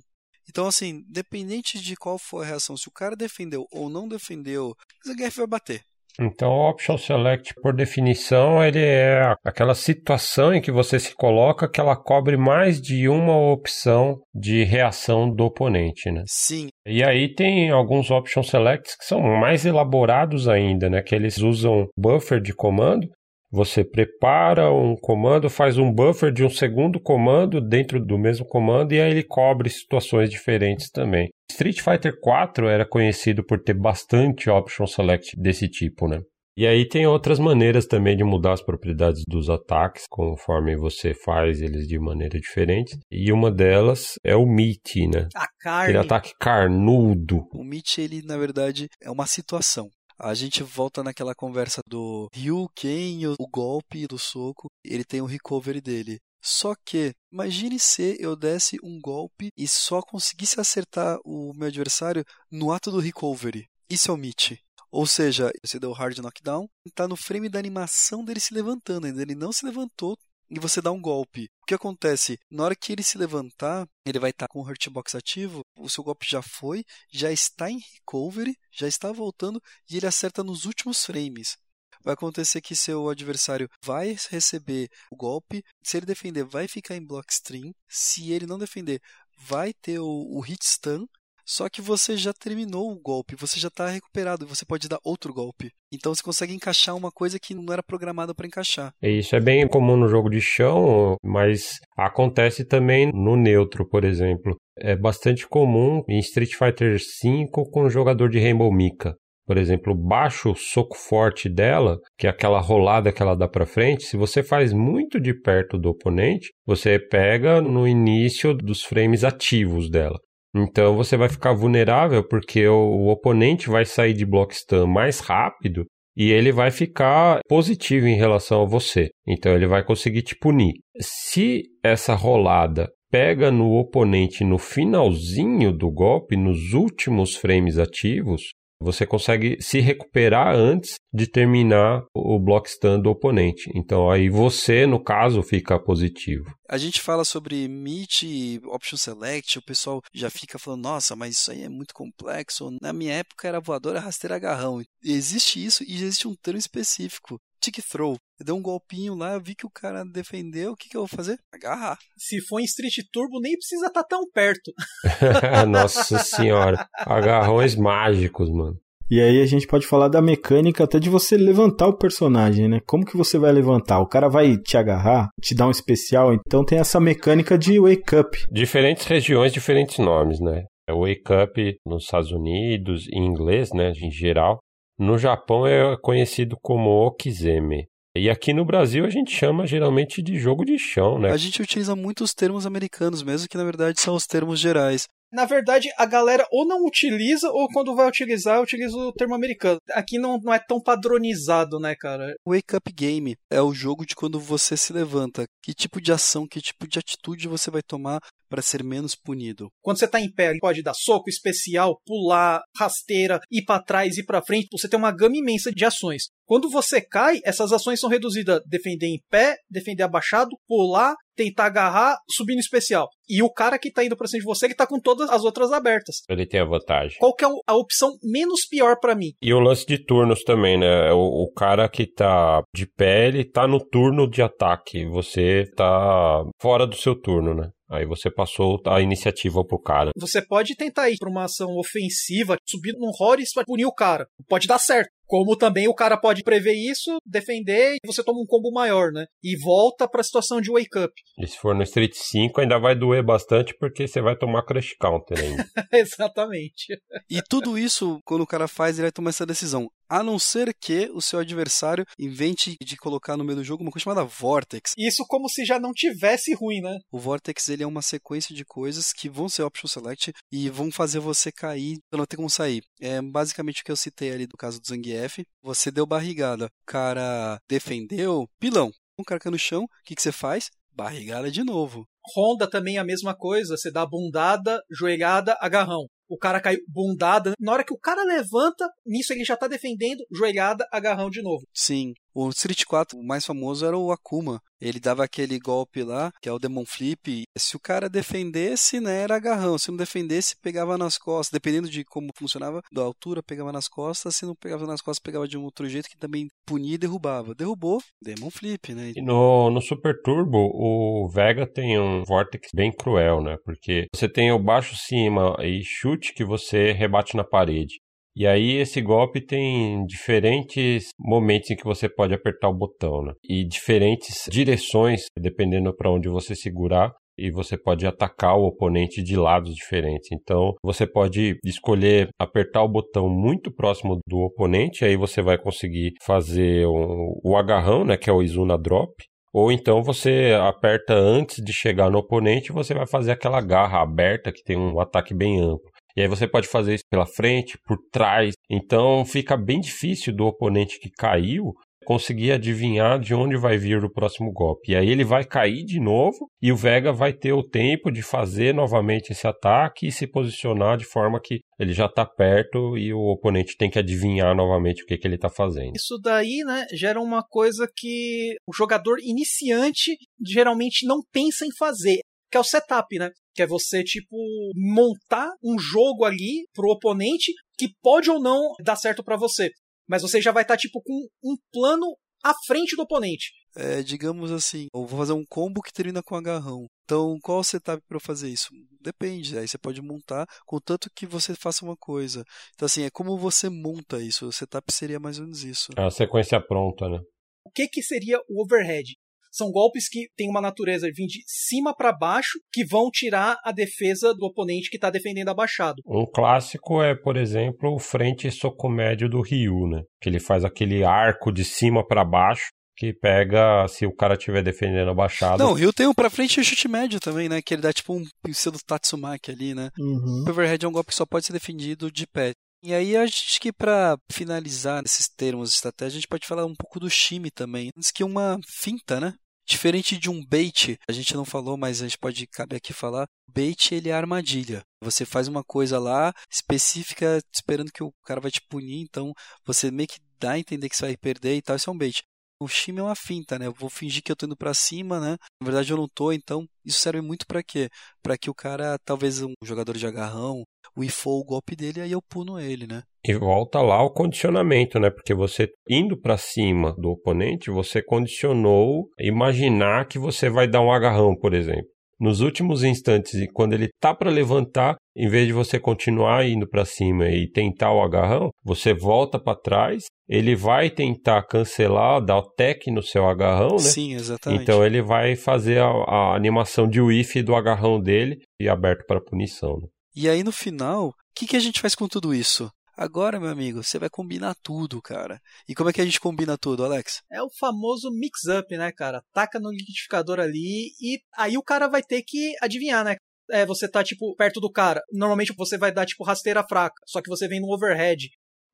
Então, 0.50 0.68
assim, 0.68 1.04
dependente 1.08 1.80
de 1.80 1.96
qual 1.96 2.20
for 2.20 2.44
a 2.44 2.46
reação, 2.46 2.76
se 2.76 2.88
o 2.88 2.92
cara 2.92 3.16
defendeu 3.16 3.66
ou 3.72 3.90
não 3.90 4.08
defendeu, 4.08 4.72
o 4.72 5.08
Zangief 5.08 5.38
vai 5.38 5.48
bater. 5.48 5.86
Então, 6.20 6.50
o 6.52 6.70
Option 6.70 6.98
Select, 6.98 7.54
por 7.62 7.74
definição, 7.74 8.64
ele 8.64 8.80
é 8.80 9.34
aquela 9.44 9.74
situação 9.74 10.54
em 10.54 10.62
que 10.62 10.72
você 10.72 11.00
se 11.00 11.16
coloca 11.16 11.70
que 11.70 11.80
ela 11.80 11.96
cobre 11.96 12.38
mais 12.38 12.80
de 12.80 13.10
uma 13.10 13.36
opção 13.36 14.20
de 14.34 14.64
reação 14.64 15.30
do 15.30 15.46
oponente, 15.46 16.12
né? 16.12 16.24
Sim. 16.28 16.68
E 16.86 17.04
aí 17.04 17.34
tem 17.34 17.72
alguns 17.72 18.12
Option 18.12 18.44
Selects 18.44 18.96
que 18.96 19.06
são 19.06 19.22
mais 19.22 19.66
elaborados 19.66 20.48
ainda, 20.48 20.90
né? 20.90 21.02
Que 21.02 21.16
eles 21.16 21.40
usam 21.40 21.88
buffer 21.98 22.40
de 22.40 22.54
comando 22.54 23.10
você 23.54 23.84
prepara 23.84 24.72
um 24.72 24.96
comando, 24.96 25.48
faz 25.48 25.78
um 25.78 25.92
buffer 25.94 26.32
de 26.32 26.44
um 26.44 26.50
segundo 26.50 27.00
comando 27.00 27.62
dentro 27.62 28.04
do 28.04 28.18
mesmo 28.18 28.44
comando 28.48 28.94
e 28.94 29.00
aí 29.00 29.12
ele 29.12 29.22
cobre 29.22 29.70
situações 29.70 30.28
diferentes 30.28 30.90
também. 30.90 31.30
Street 31.50 31.82
Fighter 31.82 32.20
4 32.20 32.68
era 32.68 32.88
conhecido 32.88 33.44
por 33.44 33.62
ter 33.62 33.74
bastante 33.74 34.50
option 34.50 34.86
select 34.86 35.40
desse 35.40 35.70
tipo, 35.70 36.08
né? 36.08 36.22
E 36.56 36.68
aí 36.68 36.88
tem 36.88 37.08
outras 37.08 37.40
maneiras 37.40 37.88
também 37.88 38.16
de 38.16 38.24
mudar 38.24 38.54
as 38.54 38.62
propriedades 38.62 39.24
dos 39.28 39.50
ataques, 39.50 40.06
conforme 40.08 40.76
você 40.76 41.12
faz 41.14 41.60
eles 41.60 41.88
de 41.88 41.98
maneira 41.98 42.40
diferente. 42.40 42.96
E 43.12 43.32
uma 43.32 43.50
delas 43.50 44.20
é 44.24 44.36
o 44.36 44.46
meat, 44.46 45.08
né? 45.08 45.28
A 45.36 45.48
carne. 45.60 45.84
Aquele 45.84 45.98
ataque 45.98 46.34
carnudo. 46.40 47.48
O 47.52 47.64
meat, 47.64 48.00
ele, 48.00 48.22
na 48.22 48.38
verdade, 48.38 48.88
é 49.02 49.10
uma 49.10 49.26
situação 49.26 49.90
a 50.20 50.34
gente 50.34 50.64
volta 50.64 51.04
naquela 51.04 51.36
conversa 51.36 51.82
do 51.88 52.30
Ryu, 52.34 52.70
Ken, 52.76 53.28
o 53.38 53.48
golpe 53.50 54.08
do 54.08 54.18
soco, 54.18 54.68
ele 54.84 55.04
tem 55.04 55.22
o 55.22 55.26
recovery 55.26 55.82
dele. 55.82 56.20
Só 56.44 56.76
que, 56.76 57.16
imagine 57.32 57.80
se 57.80 58.18
eu 58.20 58.36
desse 58.36 58.78
um 58.84 59.00
golpe 59.00 59.50
e 59.56 59.66
só 59.66 60.02
conseguisse 60.02 60.60
acertar 60.60 61.18
o 61.24 61.54
meu 61.54 61.70
adversário 61.70 62.26
no 62.52 62.74
ato 62.74 62.92
do 62.92 63.00
recovery. 63.00 63.70
Isso 63.90 64.12
é 64.12 64.14
o 64.14 64.18
Mitch. 64.18 64.60
Ou 64.92 65.08
seja, 65.08 65.52
você 65.64 65.80
deu 65.80 65.92
o 65.92 65.94
hard 65.94 66.18
knockdown, 66.20 66.70
está 66.86 67.08
no 67.08 67.16
frame 67.16 67.48
da 67.48 67.58
animação 67.58 68.26
dele 68.26 68.42
se 68.42 68.54
levantando, 68.54 69.08
ainda 69.08 69.22
ele 69.22 69.34
não 69.36 69.54
se 69.54 69.66
levantou, 69.66 70.18
e 70.50 70.60
você 70.60 70.82
dá 70.82 70.92
um 70.92 71.02
golpe. 71.02 71.46
O 71.62 71.66
que 71.66 71.74
acontece? 71.74 72.38
Na 72.52 72.66
hora 72.66 72.76
que 72.76 72.92
ele 72.92 73.04
se 73.04 73.18
levantar, 73.18 73.88
ele 74.06 74.20
vai 74.20 74.30
estar 74.30 74.48
com 74.50 74.60
o 74.60 74.64
Hurtbox 74.64 75.16
ativo, 75.16 75.62
o 75.80 75.90
seu 75.90 76.04
golpe 76.04 76.28
já 76.30 76.42
foi, 76.42 76.84
já 77.10 77.32
está 77.32 77.72
em 77.72 77.80
recovery, 77.80 78.56
já 78.70 78.88
está 78.88 79.12
voltando 79.12 79.62
e 79.90 79.98
ele 79.98 80.06
acerta 80.06 80.44
nos 80.44 80.66
últimos 80.66 81.04
frames. 81.06 81.58
Vai 82.04 82.14
acontecer 82.14 82.62
que 82.62 82.76
seu 82.76 83.10
adversário 83.10 83.70
vai 83.82 84.16
receber 84.30 84.90
o 85.12 85.16
golpe, 85.16 85.64
se 85.84 85.98
ele 85.98 86.06
defender, 86.06 86.44
vai 86.44 86.68
ficar 86.68 86.96
em 86.96 87.06
block 87.06 87.32
stream, 87.32 87.72
se 87.88 88.32
ele 88.32 88.46
não 88.46 88.60
defender, 88.60 89.00
vai 89.38 89.74
ter 89.74 90.00
o, 90.00 90.06
o 90.06 90.40
hit 90.42 90.64
stun 90.66 91.06
só 91.46 91.68
que 91.68 91.82
você 91.82 92.16
já 92.16 92.32
terminou 92.34 92.92
o 92.92 93.00
golpe, 93.00 93.36
você 93.36 93.60
já 93.60 93.68
está 93.68 93.90
recuperado, 93.90 94.48
você 94.48 94.66
pode 94.66 94.88
dar 94.88 95.00
outro 95.04 95.34
golpe. 95.34 95.72
Então 95.92 96.14
você 96.14 96.24
consegue 96.24 96.54
encaixar 96.54 96.96
uma 96.96 97.12
coisa 97.12 97.38
que 97.38 97.54
não 97.54 97.72
era 97.72 97.84
programada 97.84 98.34
para 98.34 98.48
encaixar. 98.48 98.94
Isso 99.02 99.36
é 99.36 99.42
bem 99.42 99.68
comum 99.68 99.98
no 99.98 100.08
jogo 100.08 100.30
de 100.30 100.40
chão, 100.40 101.16
mas 101.22 101.80
acontece 101.98 102.66
também 102.66 103.12
no 103.14 103.36
neutro, 103.36 103.88
por 103.88 104.06
exemplo. 104.06 104.56
É 104.78 104.96
bastante 104.96 105.48
comum 105.48 106.02
em 106.08 106.20
Street 106.20 106.54
Fighter 106.56 106.98
V 106.98 107.48
com 107.52 107.84
o 107.84 107.90
jogador 107.90 108.30
de 108.30 108.40
Rainbow 108.40 108.72
Mika. 108.72 109.16
Por 109.46 109.58
exemplo, 109.58 109.94
baixo 109.94 110.56
soco 110.56 110.96
forte 110.96 111.50
dela, 111.50 111.98
que 112.18 112.28
é 112.28 112.30
aquela 112.30 112.60
rolada 112.60 113.12
que 113.12 113.22
ela 113.22 113.36
dá 113.36 113.48
para 113.48 113.66
frente, 113.66 114.06
se 114.06 114.16
você 114.16 114.42
faz 114.42 114.72
muito 114.72 115.20
de 115.20 115.34
perto 115.34 115.78
do 115.78 115.90
oponente, 115.90 116.50
você 116.66 116.98
pega 116.98 117.62
no 117.62 117.88
início 117.88 118.54
dos 118.54 118.84
frames 118.84 119.24
ativos 119.24 119.90
dela. 119.90 120.18
Então 120.56 120.96
você 120.96 121.18
vai 121.18 121.30
ficar 121.30 121.54
vulnerável 121.54 122.26
porque 122.28 122.68
o, 122.68 123.08
oponente 123.08 123.70
vai 123.70 123.86
sair 123.86 124.14
de 124.14 124.26
block 124.26 124.56
stun 124.56 124.86
mais 124.86 125.20
rápido 125.20 125.86
e 126.16 126.32
ele 126.32 126.52
vai 126.52 126.70
ficar 126.70 127.40
positivo 127.48 128.06
em 128.06 128.16
relação 128.16 128.62
a 128.62 128.66
você. 128.66 129.10
Então 129.28 129.54
ele 129.54 129.68
vai 129.68 129.84
conseguir 129.84 130.22
te 130.22 130.36
punir. 130.38 130.74
Se 131.02 131.64
essa 131.84 132.14
rolada 132.14 132.88
pega 133.10 133.52
no 133.52 133.74
oponente 133.74 134.44
no 134.44 134.58
finalzinho 134.58 135.72
do 135.72 135.92
golpe, 135.92 136.38
nos 136.38 136.74
últimos 136.74 137.36
frames 137.36 137.78
ativos, 137.78 138.44
você 138.80 139.06
consegue 139.06 139.58
se 139.62 139.80
recuperar 139.80 140.56
antes 140.56 140.96
de 141.14 141.28
terminar 141.28 142.04
o 142.14 142.40
block 142.40 142.70
stun 142.70 143.00
do 143.00 143.10
oponente. 143.10 143.72
Então 143.74 144.10
aí 144.10 144.30
você, 144.30 144.86
no 144.86 145.02
caso, 145.02 145.42
fica 145.42 145.80
positivo. 145.80 146.46
A 146.68 146.78
gente 146.78 147.02
fala 147.02 147.24
sobre 147.24 147.68
meet 147.68 148.24
e 148.24 148.60
option 148.66 148.98
select, 148.98 149.60
o 149.60 149.62
pessoal 149.62 150.02
já 150.14 150.30
fica 150.30 150.58
falando, 150.58 150.84
nossa, 150.84 151.16
mas 151.16 151.36
isso 151.38 151.52
aí 151.52 151.64
é 151.64 151.70
muito 151.70 151.94
complexo. 151.94 152.76
Na 152.82 152.92
minha 152.92 153.14
época 153.14 153.48
era 153.48 153.60
voadora 153.60 154.00
rasteira 154.00 154.36
agarrão. 154.36 154.82
existe 155.04 155.64
isso 155.64 155.84
e 155.84 155.94
existe 155.94 156.28
um 156.28 156.36
termo 156.36 156.60
específico. 156.60 157.40
Tick 157.64 157.82
throw. 157.82 158.18
Eu 158.38 158.46
dei 158.46 158.54
um 158.54 158.62
golpinho 158.62 159.16
lá, 159.16 159.40
vi 159.40 159.56
que 159.56 159.66
o 159.66 159.70
cara 159.70 160.04
defendeu, 160.04 160.74
o 160.74 160.76
que, 160.76 160.90
que 160.90 160.98
eu 160.98 161.02
vou 161.02 161.08
fazer? 161.08 161.40
Agarrar. 161.54 161.98
Se 162.18 162.42
for 162.42 162.60
em 162.60 162.66
Street 162.66 162.98
Turbo, 163.10 163.40
nem 163.40 163.54
precisa 163.54 163.88
estar 163.88 164.04
tá 164.04 164.08
tão 164.10 164.30
perto. 164.30 164.74
Nossa 165.70 166.20
senhora. 166.20 166.86
Agarrões 166.98 167.76
mágicos, 167.76 168.50
mano. 168.50 168.78
E 169.10 169.22
aí 169.22 169.42
a 169.42 169.46
gente 169.46 169.66
pode 169.66 169.88
falar 169.88 170.10
da 170.10 170.22
mecânica 170.22 170.84
até 170.84 171.00
de 171.00 171.10
você 171.10 171.38
levantar 171.38 171.88
o 171.88 171.98
personagem, 171.98 172.68
né? 172.68 172.82
Como 172.86 173.06
que 173.06 173.16
você 173.16 173.38
vai 173.38 173.52
levantar? 173.54 174.00
O 174.00 174.08
cara 174.08 174.28
vai 174.28 174.58
te 174.58 174.76
agarrar, 174.76 175.30
te 175.42 175.56
dar 175.56 175.68
um 175.68 175.72
especial, 175.72 176.34
então 176.34 176.66
tem 176.66 176.80
essa 176.80 177.00
mecânica 177.00 177.58
de 177.58 177.80
wake 177.80 178.16
up. 178.16 178.46
Diferentes 178.52 179.06
regiões, 179.06 179.54
diferentes 179.54 180.00
nomes, 180.00 180.42
né? 180.42 180.66
É 180.90 180.94
wake 180.94 181.32
up 181.32 181.78
nos 181.86 182.04
Estados 182.04 182.32
Unidos, 182.32 183.08
em 183.10 183.26
inglês, 183.26 183.72
né, 183.72 183.92
em 183.92 184.12
geral. 184.12 184.60
No 185.04 185.18
Japão 185.18 185.68
é 185.68 185.98
conhecido 185.98 186.56
como 186.62 187.06
okizeme. 187.06 187.90
E 188.16 188.30
aqui 188.30 188.54
no 188.54 188.64
Brasil 188.64 189.04
a 189.04 189.10
gente 189.10 189.36
chama 189.36 189.68
geralmente 189.68 190.22
de 190.22 190.40
jogo 190.40 190.64
de 190.64 190.80
chão, 190.80 191.20
né? 191.20 191.30
A 191.30 191.36
gente 191.36 191.62
utiliza 191.62 191.94
muito 191.94 192.24
os 192.24 192.34
termos 192.34 192.66
americanos 192.66 193.22
mesmo, 193.22 193.50
que 193.50 193.58
na 193.58 193.66
verdade 193.66 194.00
são 194.00 194.16
os 194.16 194.26
termos 194.26 194.62
gerais. 194.62 195.10
Na 195.34 195.46
verdade, 195.46 195.90
a 195.98 196.06
galera 196.06 196.46
ou 196.52 196.64
não 196.66 196.86
utiliza, 196.86 197.50
ou 197.50 197.68
quando 197.74 197.96
vai 197.96 198.08
utilizar, 198.08 198.62
utiliza 198.62 198.96
o 198.96 199.12
termo 199.12 199.34
americano. 199.34 199.80
Aqui 199.92 200.20
não, 200.20 200.38
não 200.38 200.54
é 200.54 200.60
tão 200.60 200.80
padronizado, 200.80 201.80
né, 201.80 201.96
cara? 202.00 202.36
Wake 202.48 202.76
Up 202.76 202.94
Game 202.94 203.36
é 203.50 203.60
o 203.60 203.74
jogo 203.74 204.06
de 204.06 204.16
quando 204.16 204.40
você 204.40 204.78
se 204.78 204.94
levanta. 204.94 205.46
Que 205.64 205.74
tipo 205.74 206.00
de 206.00 206.12
ação, 206.12 206.48
que 206.48 206.62
tipo 206.62 206.88
de 206.88 207.00
atitude 207.00 207.48
você 207.48 207.72
vai 207.72 207.82
tomar 207.82 208.20
para 208.48 208.62
ser 208.62 208.84
menos 208.84 209.16
punido. 209.16 209.70
Quando 209.82 209.98
você 209.98 210.08
tá 210.08 210.22
em 210.22 210.32
pé, 210.32 210.54
pode 210.60 210.84
dar 210.84 210.94
soco 210.94 211.28
especial, 211.28 211.98
pular, 212.06 212.62
rasteira, 212.78 213.40
ir 213.52 213.64
para 213.64 213.82
trás, 213.82 214.16
ir 214.16 214.26
para 214.26 214.46
frente. 214.46 214.68
Você 214.72 214.88
tem 214.88 215.00
uma 215.00 215.12
gama 215.12 215.36
imensa 215.36 215.72
de 215.72 215.84
ações. 215.84 216.26
Quando 216.46 216.70
você 216.70 217.02
cai, 217.02 217.40
essas 217.44 217.72
ações 217.72 218.00
são 218.00 218.08
reduzidas 218.08 218.58
a 218.58 218.62
defender 218.68 219.08
em 219.08 219.20
pé, 219.28 219.56
defender 219.68 220.04
abaixado, 220.04 220.52
pular, 220.68 221.16
tentar 221.36 221.66
agarrar, 221.66 222.18
subir 222.30 222.54
no 222.54 222.60
especial. 222.60 223.08
E 223.28 223.42
o 223.42 223.52
cara 223.52 223.80
que 223.80 223.92
tá 223.92 224.04
indo 224.04 224.18
pra 224.18 224.28
cima 224.28 224.40
de 224.40 224.46
você, 224.46 224.66
ele 224.66 224.76
tá 224.76 224.86
com 224.86 225.00
todas 225.00 225.30
as 225.30 225.44
outras 225.44 225.72
abertas. 225.72 226.18
Ele 226.30 226.46
tem 226.46 226.60
a 226.60 226.66
vantagem. 226.66 227.18
Qual 227.20 227.34
que 227.34 227.46
é 227.46 227.48
a 227.68 227.76
opção 227.76 228.10
menos 228.24 228.68
pior 228.70 228.98
para 229.00 229.16
mim? 229.16 229.32
E 229.42 229.54
o 229.54 229.60
lance 229.60 229.86
de 229.86 229.98
turnos 229.98 230.44
também, 230.44 230.78
né? 230.78 231.12
O, 231.12 231.44
o, 231.44 231.52
cara 231.54 231.88
que 231.88 232.06
tá 232.06 232.62
de 232.76 232.86
pé, 232.86 233.28
ele 233.28 233.46
tá 233.46 233.68
no 233.68 233.80
turno 233.80 234.30
de 234.30 234.42
ataque. 234.42 235.06
Você 235.06 235.66
tá 235.76 236.44
fora 236.62 236.86
do 236.86 236.96
seu 236.96 237.20
turno, 237.20 237.54
né? 237.54 237.70
Aí 237.94 238.08
você 238.08 238.32
passou 238.32 238.82
a 238.88 239.00
iniciativa 239.02 239.64
pro 239.64 239.80
cara. 239.80 240.10
Você 240.18 240.42
pode 240.42 240.76
tentar 240.76 241.12
ir 241.12 241.18
pra 241.20 241.30
uma 241.30 241.44
ação 241.44 241.78
ofensiva, 241.78 242.58
subir 242.68 242.94
num 242.94 243.12
Horus 243.20 243.52
pra 243.54 243.64
punir 243.64 243.86
o 243.86 243.94
cara. 243.94 244.26
Pode 244.50 244.68
dar 244.68 244.80
certo. 244.80 245.12
Como 245.26 245.56
também 245.58 245.88
o 245.88 245.94
cara 245.94 246.18
pode 246.18 246.44
prever 246.44 246.74
isso, 246.74 247.18
defender 247.26 247.96
e 247.96 248.08
você 248.08 248.24
toma 248.24 248.40
um 248.40 248.46
combo 248.46 248.72
maior, 248.72 249.12
né? 249.12 249.26
E 249.44 249.58
volta 249.58 250.08
pra 250.08 250.24
situação 250.24 250.62
de 250.62 250.72
wake 250.72 250.98
up. 250.98 251.14
E 251.40 251.48
se 251.48 251.58
for 251.58 251.74
no 251.76 251.84
Street 251.84 252.14
5, 252.14 252.62
ainda 252.62 252.80
vai 252.80 252.96
doer 252.96 253.24
bastante 253.24 253.74
porque 253.80 254.08
você 254.08 254.22
vai 254.22 254.36
tomar 254.36 254.64
crush 254.64 254.96
counter 255.00 255.40
ainda. 255.40 255.66
Exatamente. 255.94 257.00
E 257.30 257.42
tudo 257.50 257.78
isso, 257.78 258.20
quando 258.26 258.42
o 258.42 258.48
cara 258.48 258.68
faz, 258.68 258.98
ele 258.98 259.06
vai 259.06 259.12
tomar 259.12 259.30
essa 259.30 259.46
decisão. 259.46 259.90
A 260.14 260.22
não 260.22 260.38
ser 260.38 260.76
que 260.80 261.10
o 261.12 261.20
seu 261.20 261.40
adversário 261.40 262.06
invente 262.20 262.78
de 262.80 262.96
colocar 262.96 263.36
no 263.36 263.44
meio 263.44 263.56
do 263.56 263.64
jogo 263.64 263.82
uma 263.82 263.90
coisa 263.90 264.04
chamada 264.04 264.24
Vortex. 264.24 264.94
Isso 264.96 265.26
como 265.28 265.50
se 265.50 265.66
já 265.66 265.80
não 265.80 265.92
tivesse 265.92 266.54
ruim, 266.54 266.82
né? 266.82 267.00
O 267.12 267.18
Vortex 267.18 267.68
ele 267.70 267.82
é 267.82 267.88
uma 267.88 268.04
sequência 268.04 268.54
de 268.54 268.64
coisas 268.64 269.12
que 269.12 269.28
vão 269.28 269.50
ser 269.50 269.64
option 269.64 269.88
select 269.88 270.32
e 270.52 270.70
vão 270.70 270.92
fazer 270.92 271.18
você 271.18 271.52
cair, 271.52 271.98
não 272.12 272.28
ter 272.28 272.36
como 272.36 272.48
sair. 272.48 272.84
É 273.02 273.20
basicamente 273.24 273.82
o 273.82 273.86
que 273.86 273.92
eu 273.92 273.96
citei 273.96 274.32
ali 274.32 274.46
do 274.46 274.56
caso 274.56 274.80
do 274.80 274.88
Zangief. 274.88 275.40
Você 275.64 275.90
deu 275.90 276.06
barrigada, 276.06 276.68
o 276.68 276.86
cara 276.86 277.58
defendeu, 277.68 278.48
pilão. 278.60 278.92
Um 279.18 279.24
cara 279.24 279.40
cai 279.40 279.52
no 279.52 279.58
chão, 279.58 279.86
o 279.86 279.88
que, 280.06 280.14
que 280.16 280.22
você 280.22 280.32
faz? 280.32 280.70
Barrigada 280.92 281.50
de 281.50 281.64
novo. 281.64 282.06
Honda 282.38 282.70
também 282.70 282.98
é 282.98 283.00
a 283.00 283.04
mesma 283.04 283.36
coisa, 283.36 283.76
você 283.76 283.92
dá 283.92 284.06
bundada, 284.06 284.80
joelhada, 284.92 285.58
agarrão 285.60 286.06
o 286.34 286.38
cara 286.38 286.60
caiu 286.60 286.80
bundada. 286.88 287.54
Na 287.60 287.72
hora 287.72 287.84
que 287.84 287.94
o 287.94 288.00
cara 288.00 288.24
levanta, 288.24 288.90
nisso 289.06 289.32
ele 289.32 289.46
já 289.46 289.56
tá 289.56 289.68
defendendo, 289.68 290.26
joelhada, 290.32 290.88
agarrão 290.92 291.30
de 291.30 291.44
novo. 291.44 291.64
Sim. 291.72 292.14
O 292.36 292.50
Street 292.50 292.84
4, 292.86 293.18
o 293.18 293.24
mais 293.24 293.46
famoso 293.46 293.86
era 293.86 293.98
o 293.98 294.12
Akuma. 294.12 294.60
Ele 294.82 295.00
dava 295.00 295.24
aquele 295.24 295.58
golpe 295.60 296.04
lá, 296.04 296.32
que 296.42 296.50
é 296.50 296.52
o 296.52 296.60
Demon 296.60 296.86
Flip. 296.86 297.44
Se 297.58 297.76
o 297.76 297.80
cara 297.80 298.10
defendesse, 298.10 299.00
né, 299.00 299.22
era 299.22 299.36
agarrão. 299.36 299.78
Se 299.78 299.90
não 299.90 299.98
defendesse, 299.98 300.56
pegava 300.62 300.98
nas 300.98 301.18
costas. 301.18 301.54
Dependendo 301.54 301.90
de 301.90 302.04
como 302.04 302.32
funcionava, 302.36 302.82
da 302.92 303.02
altura, 303.02 303.42
pegava 303.42 303.72
nas 303.72 303.88
costas. 303.88 304.36
Se 304.36 304.46
não 304.46 304.56
pegava 304.56 304.86
nas 304.86 305.02
costas, 305.02 305.24
pegava 305.24 305.48
de 305.48 305.58
um 305.58 305.64
outro 305.64 305.88
jeito 305.88 306.10
que 306.10 306.18
também 306.18 306.48
punia 306.66 306.96
e 306.96 306.98
derrubava. 306.98 307.56
Derrubou, 307.56 308.02
Demon 308.22 308.50
Flip, 308.50 308.94
né? 308.94 309.14
E 309.16 309.22
no, 309.22 309.70
no 309.70 309.82
Super 309.82 310.20
Turbo, 310.22 310.58
o 310.58 311.30
Vega 311.30 311.66
tem 311.66 311.98
um 311.98 312.24
Vortex 312.24 312.68
bem 312.76 312.92
cruel, 312.92 313.42
né? 313.42 313.56
Porque 313.64 314.08
você 314.14 314.28
tem 314.28 314.52
o 314.52 314.60
baixo 314.60 314.96
cima 314.98 315.56
e 315.62 315.82
chute 315.84 316.34
que 316.34 316.44
você 316.44 316.92
rebate 316.92 317.38
na 317.38 317.44
parede. 317.44 318.03
E 318.36 318.48
aí 318.48 318.78
esse 318.78 319.02
golpe 319.02 319.40
tem 319.40 320.06
diferentes 320.06 321.10
momentos 321.20 321.70
em 321.70 321.76
que 321.76 321.84
você 321.84 322.10
pode 322.10 322.34
apertar 322.34 322.70
o 322.70 322.78
botão, 322.78 323.24
né? 323.24 323.34
E 323.48 323.64
diferentes 323.64 324.46
direções, 324.50 325.26
dependendo 325.40 325.96
para 325.96 326.12
onde 326.12 326.28
você 326.30 326.56
segurar, 326.56 327.12
e 327.38 327.52
você 327.52 327.78
pode 327.78 328.06
atacar 328.06 328.58
o 328.58 328.66
oponente 328.66 329.24
de 329.24 329.36
lados 329.36 329.74
diferentes. 329.74 330.30
Então, 330.32 330.74
você 330.84 331.08
pode 331.08 331.58
escolher 331.66 332.30
apertar 332.40 332.84
o 332.84 332.90
botão 332.90 333.28
muito 333.28 333.74
próximo 333.74 334.20
do 334.28 334.40
oponente, 334.40 335.04
aí 335.04 335.16
você 335.16 335.42
vai 335.42 335.58
conseguir 335.58 336.14
fazer 336.24 336.86
o 336.86 337.56
agarrão, 337.58 338.06
né, 338.06 338.18
que 338.18 338.30
é 338.30 338.34
o 338.34 338.44
Izuna 338.44 338.78
Drop. 338.78 339.12
Ou 339.54 339.72
então 339.72 340.02
você 340.02 340.52
aperta 340.60 341.14
antes 341.14 341.64
de 341.64 341.72
chegar 341.72 342.10
no 342.10 342.18
oponente, 342.18 342.72
você 342.72 342.92
vai 342.92 343.06
fazer 343.06 343.32
aquela 343.32 343.62
garra 343.62 344.02
aberta 344.02 344.52
que 344.52 344.64
tem 344.64 344.76
um 344.76 345.00
ataque 345.00 345.32
bem 345.32 345.60
amplo. 345.60 345.93
E 346.16 346.22
aí 346.22 346.28
você 346.28 346.48
pode 346.48 346.68
fazer 346.68 346.96
isso 346.96 347.06
pela 347.10 347.26
frente, 347.26 347.78
por 347.86 347.98
trás. 348.12 348.54
Então 348.70 349.26
fica 349.26 349.58
bem 349.58 349.80
difícil 349.80 350.36
do 350.36 350.46
oponente 350.46 351.00
que 351.00 351.10
caiu 351.10 351.74
conseguir 352.04 352.52
adivinhar 352.52 353.20
de 353.20 353.34
onde 353.34 353.58
vai 353.58 353.78
vir 353.78 354.04
o 354.04 354.12
próximo 354.12 354.52
golpe. 354.52 354.92
E 354.92 354.96
aí 354.96 355.10
ele 355.10 355.24
vai 355.24 355.44
cair 355.44 355.84
de 355.84 356.00
novo 356.00 356.50
e 356.62 356.72
o 356.72 356.76
Vega 356.76 357.12
vai 357.12 357.34
ter 357.34 357.54
o 357.54 357.64
tempo 357.64 358.12
de 358.12 358.22
fazer 358.22 358.74
novamente 358.74 359.32
esse 359.32 359.48
ataque 359.48 360.08
e 360.08 360.12
se 360.12 360.28
posicionar 360.28 360.98
de 360.98 361.06
forma 361.06 361.40
que 361.42 361.62
ele 361.80 361.94
já 361.94 362.06
está 362.06 362.26
perto 362.26 362.98
e 362.98 363.14
o 363.14 363.20
oponente 363.20 363.78
tem 363.78 363.90
que 363.90 364.00
adivinhar 364.00 364.56
novamente 364.56 365.04
o 365.04 365.06
que, 365.06 365.18
que 365.18 365.28
ele 365.28 365.36
está 365.36 365.50
fazendo. 365.50 365.96
Isso 365.96 366.20
daí, 366.22 366.62
né, 366.66 366.86
gera 366.92 367.20
uma 367.20 367.44
coisa 367.44 367.88
que 367.96 368.56
o 368.68 368.74
jogador 368.74 369.20
iniciante 369.20 370.18
geralmente 370.46 371.06
não 371.08 371.22
pensa 371.32 371.66
em 371.66 371.72
fazer 371.78 372.20
que 372.54 372.58
é 372.58 372.60
o 372.60 372.64
setup, 372.64 373.18
né? 373.18 373.32
Que 373.56 373.64
é 373.64 373.68
você, 373.68 374.04
tipo, 374.04 374.36
montar 374.76 375.50
um 375.64 375.78
jogo 375.78 376.26
ali 376.26 376.66
pro 376.74 376.90
oponente 376.90 377.54
que 377.78 377.90
pode 378.02 378.30
ou 378.30 378.42
não 378.42 378.74
dar 378.84 378.96
certo 378.96 379.24
para 379.24 379.38
você. 379.38 379.70
Mas 380.08 380.22
você 380.22 380.42
já 380.42 380.52
vai 380.52 380.64
estar, 380.64 380.76
tá, 380.76 380.80
tipo, 380.80 381.02
com 381.02 381.28
um 381.44 381.56
plano 381.72 382.16
à 382.44 382.54
frente 382.68 382.96
do 382.96 383.04
oponente. 383.04 383.52
É, 383.76 384.04
digamos 384.04 384.52
assim, 384.52 384.88
eu 384.94 385.06
vou 385.06 385.18
fazer 385.18 385.34
um 385.34 385.46
combo 385.50 385.82
que 385.82 385.94
termina 385.94 386.22
com 386.22 386.36
agarrão. 386.36 386.86
Então, 387.06 387.38
qual 387.42 387.60
o 387.60 387.64
setup 387.64 388.02
para 388.08 388.20
fazer 388.20 388.50
isso? 388.50 388.70
Depende, 389.02 389.58
aí 389.58 389.68
você 389.68 389.78
pode 389.78 390.02
montar, 390.02 390.46
contanto 390.66 391.10
que 391.16 391.26
você 391.26 391.56
faça 391.56 391.84
uma 391.84 391.96
coisa. 391.98 392.44
Então, 392.76 392.86
assim, 392.86 393.04
é 393.04 393.10
como 393.10 393.38
você 393.38 393.70
monta 393.70 394.22
isso. 394.22 394.48
O 394.48 394.52
setup 394.52 394.92
seria 394.92 395.20
mais 395.20 395.40
ou 395.40 395.46
menos 395.46 395.64
isso. 395.64 395.92
É 395.98 396.04
a 396.04 396.12
sequência 396.12 396.60
pronta, 396.62 397.10
né? 397.10 397.20
O 397.66 397.72
que, 397.72 397.88
que 397.88 398.04
seria 398.04 398.40
o 398.50 398.62
overhead? 398.62 399.14
São 399.54 399.72
golpes 399.72 400.10
que 400.10 400.28
têm 400.36 400.50
uma 400.50 400.60
natureza 400.60 401.08
de 401.08 401.14
vir 401.14 401.28
de 401.28 401.44
cima 401.46 401.96
para 401.96 402.12
baixo, 402.12 402.60
que 402.72 402.84
vão 402.84 403.12
tirar 403.12 403.58
a 403.64 403.72
defesa 403.72 404.34
do 404.34 404.46
oponente 404.46 404.90
que 404.90 404.98
está 404.98 405.10
defendendo 405.10 405.50
abaixado. 405.50 406.02
Um 406.08 406.26
clássico 406.26 407.04
é, 407.04 407.14
por 407.14 407.38
exemplo, 407.38 407.94
o 407.94 408.00
frente 408.00 408.50
soco 408.52 408.90
médio 408.90 409.30
do 409.30 409.42
Ryu, 409.42 409.88
né? 409.88 410.02
Que 410.20 410.30
ele 410.30 410.40
faz 410.40 410.66
aquele 410.66 411.04
arco 411.04 411.52
de 411.52 411.64
cima 411.64 412.06
para 412.06 412.26
baixo 412.26 412.70
que 412.96 413.14
pega 413.14 413.88
se 413.88 414.06
o 414.06 414.16
cara 414.16 414.36
estiver 414.36 414.64
defendendo 414.64 415.10
abaixado. 415.10 415.64
Não, 415.64 415.72
o 415.72 415.74
Ryu 415.74 415.92
tem 415.92 416.08
um 416.08 416.14
pra 416.14 416.30
frente 416.30 416.60
e 416.60 416.64
chute 416.64 416.88
médio 416.88 417.20
também, 417.20 417.50
né? 417.50 417.62
Que 417.62 417.74
ele 417.74 417.82
dá 417.82 417.92
tipo 417.92 418.14
um 418.14 418.26
pincel 418.44 418.72
do 418.72 418.80
Tatsumaki 418.80 419.52
ali, 419.52 419.74
né? 419.74 419.90
Uhum. 419.98 420.44
O 420.48 420.50
overhead 420.50 420.86
é 420.86 420.88
um 420.88 420.92
golpe 420.92 421.10
que 421.10 421.16
só 421.16 421.26
pode 421.26 421.46
ser 421.46 421.54
defendido 421.54 422.12
de 422.12 422.28
pé. 422.28 422.54
E 422.84 422.94
aí, 422.94 423.16
acho 423.16 423.62
que 423.62 423.72
para 423.72 424.18
finalizar 424.30 425.02
esses 425.06 425.30
termos 425.30 425.70
de 425.70 425.76
estratégia, 425.76 426.18
a 426.18 426.20
gente 426.20 426.28
pode 426.28 426.46
falar 426.46 426.66
um 426.66 426.76
pouco 426.76 427.00
do 427.00 427.10
Shime 427.10 427.50
também. 427.50 427.92
Diz 427.98 428.12
que 428.12 428.26
uma 428.26 428.60
finta, 428.68 429.22
né? 429.22 429.34
Diferente 429.66 430.18
de 430.18 430.30
um 430.30 430.44
bait, 430.46 430.98
a 431.08 431.12
gente 431.12 431.34
não 431.36 431.46
falou, 431.46 431.78
mas 431.78 432.02
a 432.02 432.06
gente 432.06 432.18
pode 432.18 432.46
cabe 432.48 432.76
aqui 432.76 432.94
falar. 432.94 433.28
Bait 433.48 433.92
ele 433.94 434.10
é 434.10 434.14
armadilha. 434.14 434.84
Você 435.02 435.26
faz 435.26 435.48
uma 435.48 435.64
coisa 435.64 436.00
lá 436.00 436.34
específica, 436.50 437.42
esperando 437.54 437.92
que 437.92 438.04
o 438.04 438.14
cara 438.24 438.42
vai 438.42 438.52
te 438.52 438.62
punir, 438.62 439.02
então 439.02 439.34
você 439.66 439.90
meio 439.90 440.08
que 440.08 440.20
dá 440.40 440.52
a 440.52 440.60
entender 440.60 440.90
que 440.90 440.96
você 440.98 441.06
vai 441.06 441.18
perder 441.18 441.56
e 441.56 441.62
tal. 441.62 441.76
Isso 441.76 441.90
é 441.90 441.94
um 441.94 441.98
bait. 441.98 442.24
O 442.64 442.68
shime 442.70 443.00
é 443.00 443.04
uma 443.04 443.16
finta, 443.16 443.60
né? 443.60 443.68
Eu 443.68 443.74
vou 443.74 443.90
fingir 443.90 444.24
que 444.24 444.32
eu 444.32 444.38
tô 444.38 444.46
indo 444.46 444.56
para 444.56 444.74
cima, 444.74 445.20
né? 445.20 445.36
Na 445.60 445.66
verdade 445.66 445.92
eu 445.92 445.98
não 445.98 446.08
tô, 446.08 446.32
então 446.32 446.66
isso 446.86 447.00
serve 447.00 447.20
muito 447.20 447.46
para 447.46 447.62
quê? 447.62 447.90
Para 448.22 448.38
que 448.38 448.50
o 448.50 448.54
cara, 448.54 448.98
talvez 449.04 449.42
um 449.42 449.52
jogador 449.62 449.98
de 449.98 450.08
agarrão, 450.08 450.64
o 450.96 451.04
ifou 451.04 451.42
o 451.42 451.44
golpe 451.44 451.76
dele 451.76 452.00
aí 452.00 452.14
eu 452.14 452.22
puno 452.22 452.58
ele, 452.58 452.88
né? 452.88 453.04
E 453.28 453.34
volta 453.34 453.82
lá 453.82 454.02
o 454.02 454.14
condicionamento, 454.14 454.98
né? 454.98 455.10
Porque 455.10 455.34
você 455.34 455.68
indo 455.90 456.18
para 456.18 456.38
cima 456.38 456.96
do 456.98 457.10
oponente, 457.10 457.70
você 457.70 458.02
condicionou 458.02 459.10
imaginar 459.20 460.08
que 460.08 460.18
você 460.18 460.50
vai 460.50 460.66
dar 460.66 460.80
um 460.80 460.92
agarrão, 460.92 461.36
por 461.36 461.54
exemplo. 461.54 461.93
Nos 462.20 462.42
últimos 462.42 462.84
instantes, 462.84 463.34
e 463.36 463.48
quando 463.48 463.74
ele 463.74 463.90
tá 464.00 464.14
para 464.14 464.30
levantar, 464.30 464.96
em 465.16 465.28
vez 465.28 465.48
de 465.48 465.54
você 465.54 465.80
continuar 465.80 466.48
indo 466.48 466.68
para 466.68 466.86
cima 466.86 467.30
e 467.30 467.50
tentar 467.50 467.92
o 467.92 468.02
agarrão, 468.02 468.50
você 468.64 468.94
volta 468.94 469.40
para 469.40 469.58
trás, 469.58 470.06
ele 470.28 470.56
vai 470.56 470.90
tentar 470.90 471.44
cancelar, 471.44 472.24
dar 472.24 472.38
o 472.38 472.50
tech 472.56 472.90
no 472.90 473.02
seu 473.02 473.28
agarrão, 473.28 473.74
né? 473.74 473.80
Sim, 473.80 474.14
exatamente. 474.14 474.62
Então 474.62 474.86
ele 474.86 475.02
vai 475.02 475.36
fazer 475.36 475.80
a, 475.80 475.88
a 475.88 476.36
animação 476.36 476.88
de 476.88 477.02
whiff 477.02 477.42
do 477.42 477.56
agarrão 477.56 478.00
dele 478.00 478.38
e 478.60 478.70
aberto 478.70 479.06
para 479.06 479.22
punição. 479.22 479.78
Né? 479.82 479.88
E 480.16 480.30
aí 480.30 480.44
no 480.44 480.52
final, 480.52 481.08
o 481.08 481.14
que, 481.36 481.48
que 481.48 481.58
a 481.58 481.60
gente 481.60 481.82
faz 481.82 481.96
com 481.96 482.08
tudo 482.08 482.34
isso? 482.34 482.72
Agora, 482.96 483.40
meu 483.40 483.50
amigo, 483.50 483.84
você 483.84 483.98
vai 483.98 484.10
combinar 484.10 484.56
tudo, 484.62 485.02
cara. 485.02 485.42
E 485.68 485.74
como 485.74 485.90
é 485.90 485.94
que 485.94 486.02
a 486.02 486.06
gente 486.06 486.20
combina 486.20 486.58
tudo, 486.58 486.86
Alex? 486.86 487.22
É 487.32 487.42
o 487.42 487.50
famoso 487.50 488.12
mix-up, 488.12 488.78
né, 488.78 488.92
cara? 488.92 489.24
Taca 489.34 489.60
no 489.60 489.72
liquidificador 489.72 490.40
ali 490.40 490.92
e 491.02 491.20
aí 491.36 491.58
o 491.58 491.64
cara 491.64 491.88
vai 491.88 492.04
ter 492.04 492.22
que 492.22 492.54
adivinhar, 492.62 493.04
né? 493.04 493.16
É, 493.50 493.66
você 493.66 493.90
tá, 493.90 494.04
tipo, 494.04 494.36
perto 494.36 494.60
do 494.60 494.72
cara. 494.72 495.02
Normalmente 495.12 495.54
você 495.58 495.78
vai 495.78 495.92
dar, 495.92 496.06
tipo, 496.06 496.24
rasteira 496.24 496.64
fraca. 496.68 496.96
Só 497.06 497.22
que 497.22 497.30
você 497.30 497.48
vem 497.48 497.60
no 497.60 497.74
overhead. 497.74 498.30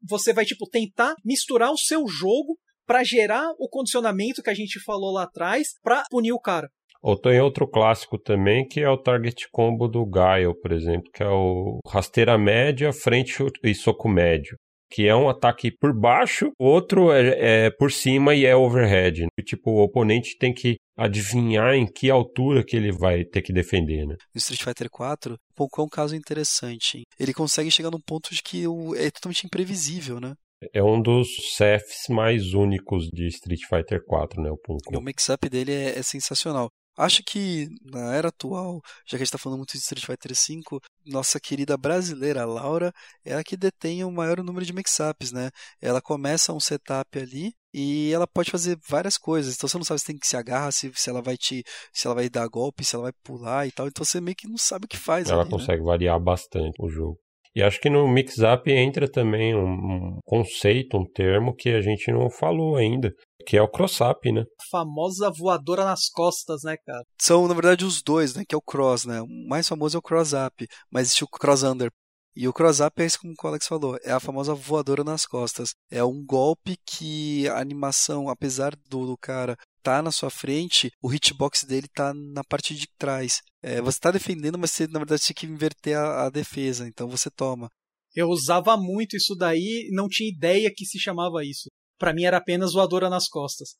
Você 0.07 0.33
vai, 0.33 0.45
tipo, 0.45 0.69
tentar 0.69 1.15
misturar 1.23 1.71
o 1.71 1.77
seu 1.77 2.07
jogo 2.07 2.57
para 2.85 3.03
gerar 3.03 3.51
o 3.57 3.69
condicionamento 3.69 4.41
que 4.41 4.49
a 4.49 4.53
gente 4.53 4.83
falou 4.83 5.11
lá 5.11 5.23
atrás 5.23 5.69
para 5.81 6.03
punir 6.09 6.33
o 6.33 6.39
cara. 6.39 6.69
Ou 7.01 7.17
tem 7.17 7.39
outro 7.39 7.67
clássico 7.67 8.17
também, 8.17 8.67
que 8.67 8.81
é 8.81 8.89
o 8.89 8.97
target 8.97 9.47
combo 9.51 9.87
do 9.87 10.05
Gaio, 10.05 10.53
por 10.59 10.71
exemplo, 10.71 11.09
que 11.13 11.23
é 11.23 11.29
o 11.29 11.79
rasteira 11.87 12.37
média, 12.37 12.91
frente 12.91 13.43
e 13.63 13.73
soco 13.73 14.09
médio. 14.09 14.57
Que 14.91 15.07
é 15.07 15.15
um 15.15 15.29
ataque 15.29 15.71
por 15.79 15.93
baixo, 15.93 16.49
o 16.59 16.65
outro 16.65 17.11
é, 17.11 17.65
é 17.65 17.69
por 17.69 17.91
cima 17.91 18.33
e 18.33 18.43
é 18.43 18.55
overhead. 18.55 19.27
E, 19.39 19.43
tipo, 19.43 19.69
o 19.69 19.83
oponente 19.83 20.35
tem 20.39 20.51
que 20.51 20.77
adivinhar 20.97 21.75
em 21.75 21.85
que 21.85 22.09
altura 22.09 22.63
que 22.65 22.75
ele 22.75 22.91
vai 22.91 23.23
ter 23.23 23.43
que 23.43 23.53
defender, 23.53 24.05
né? 24.05 24.15
No 24.33 24.39
Street 24.39 24.63
Fighter 24.63 24.89
4, 24.89 25.37
pouco 25.55 25.79
é 25.79 25.83
um 25.83 25.87
caso 25.87 26.15
interessante. 26.15 26.97
Hein? 26.97 27.03
Ele 27.19 27.33
consegue 27.33 27.69
chegar 27.69 27.91
num 27.91 28.01
ponto 28.01 28.33
de 28.33 28.41
que 28.41 28.63
é 28.97 29.11
totalmente 29.11 29.45
imprevisível, 29.45 30.19
né? 30.19 30.33
É 30.73 30.83
um 30.83 31.01
dos 31.01 31.29
CFs 31.55 32.09
mais 32.09 32.53
únicos 32.53 33.07
de 33.07 33.27
Street 33.27 33.61
Fighter 33.69 34.03
4, 34.05 34.41
né? 34.41 34.51
O 34.51 34.57
Punko. 34.57 34.97
O 34.97 35.01
mix-up 35.01 35.47
dele 35.47 35.71
é, 35.71 35.97
é, 35.97 36.03
sensacional. 36.03 36.69
Acho 36.99 37.23
que 37.23 37.69
na 37.81 38.13
era 38.13 38.27
atual, 38.27 38.81
já 39.05 39.11
que 39.11 39.15
a 39.15 39.19
gente 39.19 39.27
está 39.27 39.37
falando 39.37 39.59
muito 39.59 39.71
de 39.71 39.77
Street 39.77 40.05
Fighter 40.05 40.33
V, 40.33 40.81
nossa 41.05 41.39
querida 41.39 41.77
brasileira 41.77 42.43
Laura 42.43 42.91
é 43.23 43.35
a 43.35 43.43
que 43.43 43.55
detém 43.55 44.03
o 44.03 44.11
maior 44.11 44.43
número 44.43 44.65
de 44.65 44.73
mix-ups, 44.73 45.31
né? 45.31 45.49
Ela 45.81 46.01
começa 46.01 46.51
um 46.51 46.59
setup 46.59 47.17
ali 47.17 47.53
e 47.73 48.11
ela 48.11 48.27
pode 48.27 48.51
fazer 48.51 48.77
várias 48.85 49.17
coisas. 49.17 49.55
Então 49.55 49.69
você 49.69 49.77
não 49.77 49.85
sabe 49.85 50.01
se 50.01 50.07
tem 50.07 50.17
que 50.17 50.27
se 50.27 50.35
agarrar, 50.35 50.73
se, 50.73 50.91
se 50.93 51.09
ela 51.09 51.21
vai 51.21 51.37
te, 51.37 51.63
se 51.93 52.05
ela 52.05 52.15
vai 52.15 52.29
dar 52.29 52.45
golpe, 52.49 52.83
se 52.83 52.95
ela 52.95 53.03
vai 53.03 53.13
pular 53.23 53.65
e 53.65 53.71
tal. 53.71 53.87
Então 53.87 54.03
você 54.03 54.19
meio 54.19 54.35
que 54.35 54.49
não 54.49 54.57
sabe 54.57 54.83
o 54.83 54.89
que 54.89 54.97
faz. 54.97 55.29
Ela 55.29 55.43
ali, 55.43 55.51
consegue 55.51 55.79
né? 55.79 55.85
variar 55.85 56.19
bastante 56.19 56.75
o 56.81 56.89
jogo. 56.89 57.17
E 57.55 57.63
acho 57.63 57.79
que 57.79 57.89
no 57.89 58.07
mix-up 58.07 58.69
entra 58.69 59.09
também 59.09 59.55
um, 59.55 59.67
um, 59.67 60.19
conceito, 60.25 60.97
um 60.97 61.05
termo 61.05 61.55
que 61.55 61.69
a 61.69 61.81
gente 61.81 62.11
não 62.11 62.29
falou 62.29 62.75
ainda, 62.75 63.13
que 63.45 63.57
é 63.57 63.61
o 63.61 63.67
cross-up, 63.67 64.31
né? 64.31 64.41
A 64.41 64.69
famosa 64.69 65.31
voadora 65.31 65.85
nas 65.85 66.09
costas, 66.09 66.63
né, 66.63 66.77
cara? 66.85 67.03
São, 67.19 67.47
na 67.47 67.53
verdade, 67.53 67.85
os 67.85 68.01
dois, 68.01 68.33
né? 68.33 68.43
Que 68.47 68.55
é 68.55 68.57
o 68.57 68.61
cross, 68.61 69.05
né? 69.05 69.21
O 69.21 69.27
mais 69.47 69.67
famoso 69.67 69.97
é 69.97 69.99
o 69.99 70.03
cross-up, 70.03 70.67
mas 70.91 71.07
existe 71.07 71.23
o 71.23 71.27
cross-under. 71.27 71.89
E 72.35 72.47
o 72.47 72.53
cross-up 72.53 73.01
é 73.01 73.05
isso 73.05 73.19
como 73.19 73.33
o 73.33 73.47
Alex 73.47 73.67
falou, 73.67 73.97
é 74.03 74.11
a 74.11 74.19
famosa 74.19 74.53
voadora 74.53 75.03
nas 75.03 75.25
costas. 75.25 75.73
É 75.89 76.03
um 76.03 76.23
golpe 76.23 76.77
que 76.85 77.47
a 77.49 77.59
animação, 77.59 78.29
apesar 78.29 78.75
do, 78.87 79.07
do 79.07 79.17
cara 79.17 79.57
tá 79.81 80.01
na 80.01 80.11
sua 80.11 80.29
frente, 80.29 80.91
o 81.01 81.13
hitbox 81.13 81.63
dele 81.63 81.87
tá 81.93 82.13
na 82.13 82.43
parte 82.43 82.75
de 82.75 82.87
trás. 82.97 83.41
É, 83.61 83.81
você 83.81 83.99
tá 83.99 84.11
defendendo, 84.11 84.57
mas 84.57 84.71
você 84.71 84.87
na 84.87 84.99
verdade 84.99 85.23
tinha 85.23 85.35
que 85.35 85.45
inverter 85.45 85.97
a, 85.97 86.25
a, 86.25 86.29
defesa, 86.29 86.87
então 86.87 87.09
você 87.09 87.29
toma. 87.29 87.69
Eu 88.15 88.27
usava 88.29 88.77
muito 88.77 89.15
isso 89.15 89.35
daí, 89.35 89.89
não 89.91 90.07
tinha 90.07 90.29
ideia 90.29 90.71
que 90.73 90.85
se 90.85 90.99
chamava 90.99 91.43
isso. 91.43 91.69
Para 91.99 92.13
mim 92.13 92.23
era 92.23 92.37
apenas 92.37 92.73
voadora 92.73 93.09
nas 93.09 93.27
costas. 93.27 93.75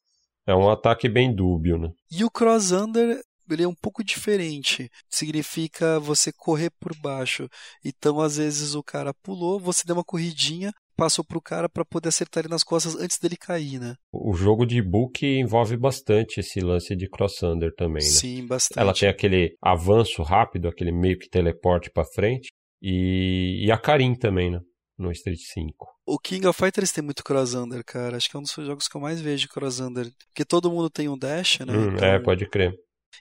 É 0.46 0.54
um 0.54 0.70
ataque 0.70 1.08
bem 1.08 1.34
dúbio, 1.34 1.78
né? 1.78 1.90
E 2.12 2.24
o 2.24 2.30
cross 2.30 2.72
under 2.72 3.22
ele 3.54 3.64
é 3.64 3.68
um 3.68 3.76
pouco 3.76 4.04
diferente. 4.04 4.90
Significa 5.10 6.00
você 6.00 6.32
correr 6.32 6.72
por 6.80 6.96
baixo. 6.96 7.48
Então, 7.84 8.20
às 8.20 8.38
vezes, 8.38 8.76
o 8.76 8.84
cara 8.84 9.14
pulou, 9.24 9.60
você 9.60 9.84
deu 9.86 9.96
uma 9.96 10.04
corridinha, 10.04 10.72
passou 10.96 11.24
pro 11.24 11.42
cara 11.42 11.70
para 11.70 11.86
poder 11.86 12.10
acertar 12.10 12.42
ele 12.42 12.52
nas 12.52 12.64
costas 12.64 12.96
antes 12.96 13.18
dele 13.18 13.38
cair, 13.38 13.80
né? 13.80 13.96
O 14.12 14.34
jogo 14.34 14.66
de 14.66 14.82
book 14.82 15.26
envolve 15.26 15.78
bastante 15.78 16.42
esse 16.42 16.60
lance 16.60 16.96
de 16.96 17.10
crossunder 17.10 17.74
também, 17.76 18.04
né? 18.04 18.10
Sim, 18.10 18.46
bastante. 18.46 18.80
Ela 18.80 18.94
tem 18.94 19.10
aquele 19.10 19.56
avanço 19.62 20.22
rápido, 20.22 20.68
aquele 20.68 20.92
meio 20.92 21.18
que 21.18 21.30
teleporte 21.30 21.90
para 21.90 22.06
frente 22.06 22.50
e, 22.82 23.66
e 23.66 23.72
a 23.72 23.78
Karin 23.78 24.14
também, 24.14 24.52
né? 24.52 24.60
No 25.00 25.12
Street 25.14 25.40
5. 25.40 25.88
O 26.06 26.20
King 26.20 26.46
of 26.46 26.60
Fighters 26.60 26.92
tem 26.92 27.02
muito 27.02 27.24
crossunder, 27.24 27.84
cara. 27.86 28.18
Acho 28.18 28.30
que 28.30 28.36
é 28.36 28.40
um 28.40 28.44
dos 28.44 28.52
jogos 28.52 28.88
que 28.90 28.98
eu 28.98 29.02
mais 29.02 29.22
vejo 29.22 29.44
de 29.44 29.48
crossunder. 29.48 30.12
Porque 30.28 30.44
todo 30.44 30.70
mundo 30.70 30.90
tem 30.90 31.08
um 31.08 31.18
dash, 31.18 31.60
né? 31.60 31.74
Hum, 31.74 31.94
então... 31.96 32.06
É, 32.06 32.20
pode 32.20 32.48
crer. 32.50 32.76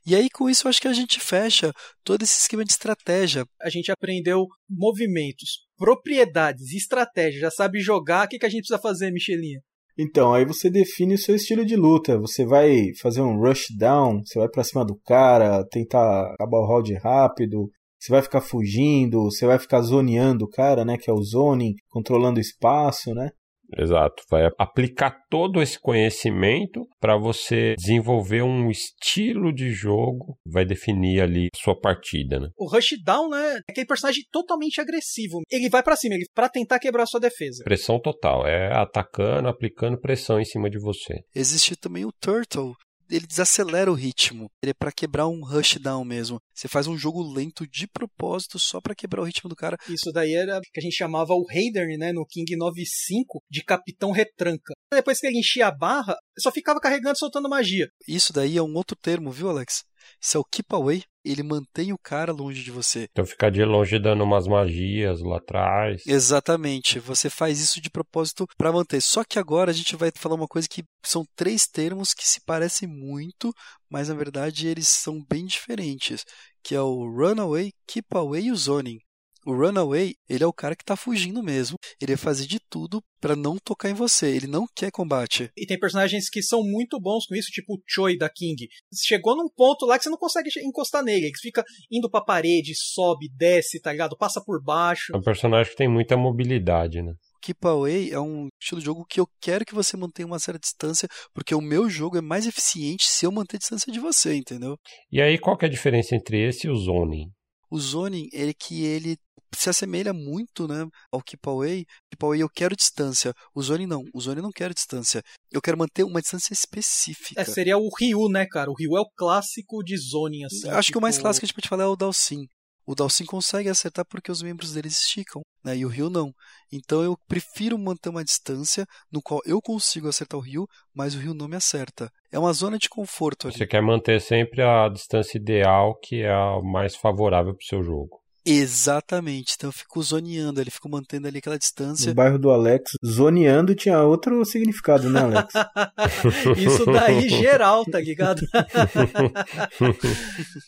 E 0.04 0.14
aí, 0.14 0.28
com 0.28 0.50
isso, 0.50 0.66
eu 0.66 0.70
acho 0.70 0.80
que 0.80 0.88
a 0.88 0.92
gente 0.92 1.20
fecha 1.20 1.72
todo 2.04 2.22
esse 2.22 2.40
esquema 2.40 2.64
de 2.64 2.72
estratégia. 2.72 3.46
A 3.62 3.70
gente 3.70 3.92
aprendeu 3.92 4.46
movimentos, 4.68 5.66
propriedades, 5.76 6.72
estratégia, 6.72 7.40
já 7.40 7.50
sabe 7.50 7.80
jogar. 7.80 8.26
O 8.26 8.28
que, 8.28 8.38
que 8.38 8.46
a 8.46 8.48
gente 8.48 8.62
precisa 8.62 8.80
fazer, 8.80 9.10
Michelinha? 9.12 9.60
Então, 9.96 10.32
aí 10.32 10.44
você 10.44 10.70
define 10.70 11.14
o 11.14 11.18
seu 11.18 11.34
estilo 11.34 11.64
de 11.64 11.74
luta. 11.74 12.18
Você 12.18 12.46
vai 12.46 12.94
fazer 13.00 13.20
um 13.20 13.36
rush 13.36 13.66
down, 13.76 14.22
você 14.24 14.38
vai 14.38 14.48
para 14.48 14.62
cima 14.62 14.84
do 14.84 14.96
cara, 15.04 15.64
tentar 15.68 16.32
acabar 16.34 16.58
o 16.58 16.66
round 16.66 16.94
rápido, 16.94 17.68
você 17.98 18.12
vai 18.12 18.22
ficar 18.22 18.40
fugindo, 18.40 19.24
você 19.24 19.46
vai 19.46 19.58
ficar 19.58 19.80
zoneando 19.80 20.44
o 20.44 20.48
cara, 20.48 20.84
né, 20.84 20.96
que 20.96 21.10
é 21.10 21.12
o 21.12 21.22
zoning, 21.22 21.74
controlando 21.88 22.38
o 22.38 22.42
espaço, 22.42 23.14
né? 23.14 23.30
Exato, 23.76 24.22
vai 24.30 24.48
aplicar 24.58 25.14
todo 25.28 25.60
esse 25.60 25.78
conhecimento 25.78 26.86
para 26.98 27.18
você 27.18 27.74
desenvolver 27.76 28.42
um 28.42 28.70
estilo 28.70 29.52
de 29.52 29.70
jogo, 29.70 30.38
vai 30.46 30.64
definir 30.64 31.20
ali 31.20 31.48
sua 31.54 31.78
partida, 31.78 32.40
né? 32.40 32.48
O 32.56 32.66
Rushdown, 32.66 33.28
né, 33.28 33.56
é 33.56 33.60
aquele 33.70 33.86
personagem 33.86 34.24
totalmente 34.32 34.80
agressivo. 34.80 35.42
Ele 35.50 35.68
vai 35.68 35.82
para 35.82 35.96
cima, 35.96 36.14
ele 36.14 36.24
para 36.34 36.48
tentar 36.48 36.78
quebrar 36.78 37.04
sua 37.04 37.20
defesa. 37.20 37.62
Pressão 37.64 38.00
total, 38.00 38.46
é 38.46 38.72
atacando, 38.72 39.48
aplicando 39.48 40.00
pressão 40.00 40.40
em 40.40 40.44
cima 40.44 40.70
de 40.70 40.78
você. 40.78 41.20
Existe 41.34 41.76
também 41.76 42.06
o 42.06 42.12
Turtle, 42.12 42.72
ele 43.10 43.26
desacelera 43.26 43.90
o 43.90 43.94
ritmo. 43.94 44.50
Ele 44.62 44.70
é 44.70 44.74
para 44.74 44.92
quebrar 44.92 45.28
um 45.28 45.44
rush 45.44 45.76
down 45.76 46.04
mesmo. 46.04 46.40
Você 46.54 46.68
faz 46.68 46.86
um 46.86 46.96
jogo 46.96 47.22
lento 47.22 47.66
de 47.66 47.86
propósito 47.86 48.58
só 48.58 48.80
para 48.80 48.94
quebrar 48.94 49.22
o 49.22 49.24
ritmo 49.24 49.48
do 49.48 49.56
cara. 49.56 49.76
Isso 49.88 50.12
daí 50.12 50.34
era 50.34 50.60
que 50.60 50.80
a 50.80 50.82
gente 50.82 50.96
chamava 50.96 51.32
o 51.34 51.46
Raiden, 51.46 51.96
né, 51.98 52.12
no 52.12 52.26
King 52.26 52.56
95, 52.56 53.42
de 53.50 53.64
Capitão 53.64 54.10
Retranca. 54.10 54.74
Depois 54.92 55.20
que 55.20 55.26
ele 55.26 55.38
enchia 55.38 55.68
a 55.68 55.74
barra, 55.74 56.16
só 56.38 56.50
ficava 56.50 56.80
carregando 56.80 57.18
soltando 57.18 57.48
magia. 57.48 57.88
Isso 58.06 58.32
daí 58.32 58.56
é 58.56 58.62
um 58.62 58.74
outro 58.74 58.96
termo, 58.96 59.30
viu, 59.30 59.48
Alex? 59.48 59.84
Isso 60.20 60.36
é 60.36 60.40
o 60.40 60.44
keep 60.44 60.72
away. 60.74 61.02
Ele 61.24 61.42
mantém 61.42 61.92
o 61.92 61.98
cara 61.98 62.32
longe 62.32 62.62
de 62.62 62.70
você. 62.70 63.06
Então 63.10 63.26
ficar 63.26 63.50
de 63.50 63.62
longe 63.64 63.98
dando 63.98 64.24
umas 64.24 64.46
magias 64.46 65.20
lá 65.20 65.36
atrás. 65.36 66.02
Exatamente. 66.06 66.98
Você 67.00 67.28
faz 67.28 67.60
isso 67.60 67.80
de 67.80 67.90
propósito 67.90 68.46
para 68.56 68.72
manter. 68.72 69.00
Só 69.02 69.22
que 69.24 69.38
agora 69.38 69.70
a 69.70 69.74
gente 69.74 69.94
vai 69.96 70.10
falar 70.16 70.36
uma 70.36 70.48
coisa 70.48 70.68
que 70.68 70.84
são 71.02 71.24
três 71.36 71.66
termos 71.66 72.14
que 72.14 72.26
se 72.26 72.40
parecem 72.44 72.88
muito, 72.88 73.52
mas 73.90 74.08
na 74.08 74.14
verdade 74.14 74.68
eles 74.68 74.88
são 74.88 75.22
bem 75.28 75.44
diferentes, 75.44 76.24
que 76.62 76.74
é 76.74 76.80
o 76.80 77.04
runaway, 77.10 77.72
keep 77.86 78.06
away 78.14 78.44
e 78.44 78.52
o 78.52 78.56
zoning. 78.56 78.98
O 79.46 79.52
Runaway, 79.52 80.14
ele 80.28 80.44
é 80.44 80.46
o 80.46 80.52
cara 80.52 80.76
que 80.76 80.84
tá 80.84 80.96
fugindo 80.96 81.42
mesmo. 81.42 81.76
Ele 82.00 82.14
vai 82.14 82.22
fazer 82.22 82.46
de 82.46 82.58
tudo 82.68 83.02
para 83.20 83.34
não 83.34 83.56
tocar 83.56 83.88
em 83.90 83.94
você. 83.94 84.28
Ele 84.28 84.46
não 84.46 84.66
quer 84.74 84.90
combate. 84.90 85.50
E 85.56 85.66
tem 85.66 85.78
personagens 85.78 86.28
que 86.28 86.42
são 86.42 86.62
muito 86.62 87.00
bons 87.00 87.26
com 87.26 87.34
isso, 87.34 87.50
tipo 87.50 87.74
o 87.74 87.82
Choi 87.86 88.16
da 88.16 88.28
King. 88.28 88.68
Chegou 88.94 89.36
num 89.36 89.48
ponto 89.48 89.86
lá 89.86 89.96
que 89.96 90.04
você 90.04 90.10
não 90.10 90.18
consegue 90.18 90.50
encostar 90.62 91.02
nele. 91.02 91.26
Ele 91.26 91.38
fica 91.40 91.64
indo 91.90 92.10
pra 92.10 92.20
parede, 92.20 92.74
sobe, 92.74 93.28
desce, 93.36 93.80
tá 93.80 93.92
ligado? 93.92 94.16
Passa 94.16 94.42
por 94.44 94.62
baixo. 94.62 95.12
É 95.14 95.16
um 95.16 95.22
personagem 95.22 95.70
que 95.70 95.78
tem 95.78 95.88
muita 95.88 96.16
mobilidade, 96.16 97.02
né? 97.02 97.14
Keep 97.40 97.66
Away 97.66 98.10
é 98.10 98.20
um 98.20 98.48
estilo 98.60 98.80
de 98.80 98.86
jogo 98.86 99.06
que 99.08 99.20
eu 99.20 99.28
quero 99.40 99.64
que 99.64 99.74
você 99.74 99.96
mantenha 99.96 100.26
uma 100.26 100.38
certa 100.38 100.58
distância, 100.58 101.08
porque 101.32 101.54
o 101.54 101.60
meu 101.60 101.88
jogo 101.88 102.18
é 102.18 102.20
mais 102.20 102.46
eficiente 102.46 103.06
se 103.06 103.24
eu 103.24 103.32
manter 103.32 103.58
distância 103.58 103.92
de 103.92 104.00
você, 104.00 104.34
entendeu? 104.34 104.76
E 105.10 105.22
aí, 105.22 105.38
qual 105.38 105.56
que 105.56 105.64
é 105.64 105.68
a 105.68 105.70
diferença 105.70 106.14
entre 106.14 106.46
esse 106.46 106.66
e 106.66 106.70
o 106.70 106.76
Zoning? 106.76 107.30
O 107.70 107.78
zoning 107.78 108.28
é 108.32 108.52
que 108.54 108.84
ele 108.84 109.16
se 109.56 109.70
assemelha 109.70 110.12
muito 110.12 110.66
né, 110.68 110.86
ao 111.12 111.22
Keep 111.22 111.48
Away. 111.48 111.84
Keep 112.10 112.24
Away 112.24 112.42
eu 112.42 112.48
quero 112.48 112.76
distância. 112.76 113.32
O 113.54 113.62
zoning 113.62 113.86
não. 113.86 114.04
O 114.12 114.20
zoning 114.20 114.42
não 114.42 114.52
quero 114.52 114.74
distância. 114.74 115.22
Eu 115.50 115.60
quero 115.60 115.78
manter 115.78 116.04
uma 116.04 116.20
distância 116.20 116.52
específica. 116.52 117.40
É, 117.40 117.44
seria 117.44 117.78
o 117.78 117.88
Ryu, 117.98 118.28
né, 118.28 118.46
cara? 118.46 118.70
O 118.70 118.74
Ryu 118.74 118.96
é 118.96 119.00
o 119.00 119.10
clássico 119.16 119.82
de 119.82 119.96
zoning, 119.96 120.44
assim. 120.44 120.68
Acho 120.68 120.86
tipo... 120.86 120.92
que 120.92 120.98
o 120.98 121.02
mais 121.02 121.16
tipo 121.16 121.22
clássico 121.24 121.40
que 121.40 121.46
a 121.46 121.48
gente 121.48 121.56
pode 121.56 121.68
falar 121.68 121.84
é 121.84 121.86
o 121.86 121.96
Dalsin. 121.96 122.46
O 122.88 122.94
Dalsin 122.94 123.26
consegue 123.26 123.68
acertar 123.68 124.02
porque 124.08 124.32
os 124.32 124.40
membros 124.40 124.72
deles 124.72 124.98
esticam, 124.98 125.42
né? 125.62 125.76
E 125.76 125.84
o 125.84 125.88
Ryu 125.88 126.08
não. 126.08 126.32
Então 126.72 127.02
eu 127.02 127.18
prefiro 127.28 127.78
manter 127.78 128.08
uma 128.08 128.24
distância 128.24 128.86
no 129.12 129.20
qual 129.20 129.42
eu 129.44 129.60
consigo 129.60 130.08
acertar 130.08 130.40
o 130.40 130.42
Ryu, 130.42 130.66
mas 130.94 131.14
o 131.14 131.18
Ryu 131.18 131.34
não 131.34 131.48
me 131.48 131.56
acerta. 131.56 132.08
É 132.32 132.38
uma 132.38 132.50
zona 132.54 132.78
de 132.78 132.88
conforto 132.88 133.46
ali. 133.46 133.58
Você 133.58 133.66
quer 133.66 133.82
manter 133.82 134.18
sempre 134.22 134.62
a 134.62 134.88
distância 134.88 135.36
ideal, 135.36 135.98
que 136.02 136.22
é 136.22 136.32
a 136.32 136.62
mais 136.62 136.96
favorável 136.96 137.52
para 137.54 137.62
o 137.62 137.68
seu 137.68 137.82
jogo. 137.82 138.22
Exatamente. 138.50 139.54
Então 139.56 139.68
eu 139.68 139.72
fico 139.72 140.02
zoneando, 140.02 140.60
ele 140.60 140.70
fico 140.70 140.88
mantendo 140.88 141.28
ali 141.28 141.38
aquela 141.38 141.58
distância. 141.58 142.08
No 142.08 142.14
bairro 142.14 142.38
do 142.38 142.50
Alex, 142.50 142.92
zoneando 143.04 143.74
tinha 143.74 144.02
outro 144.02 144.42
significado, 144.44 145.10
né, 145.10 145.20
Alex? 145.20 145.52
Isso 146.56 146.86
daí 146.86 147.28
geral, 147.28 147.84
tá 147.84 148.00
ligado? 148.00 148.40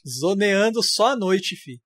Zoneando 0.07 0.83
só 0.83 1.13
à 1.13 1.17
noite, 1.17 1.57
fi. 1.57 1.79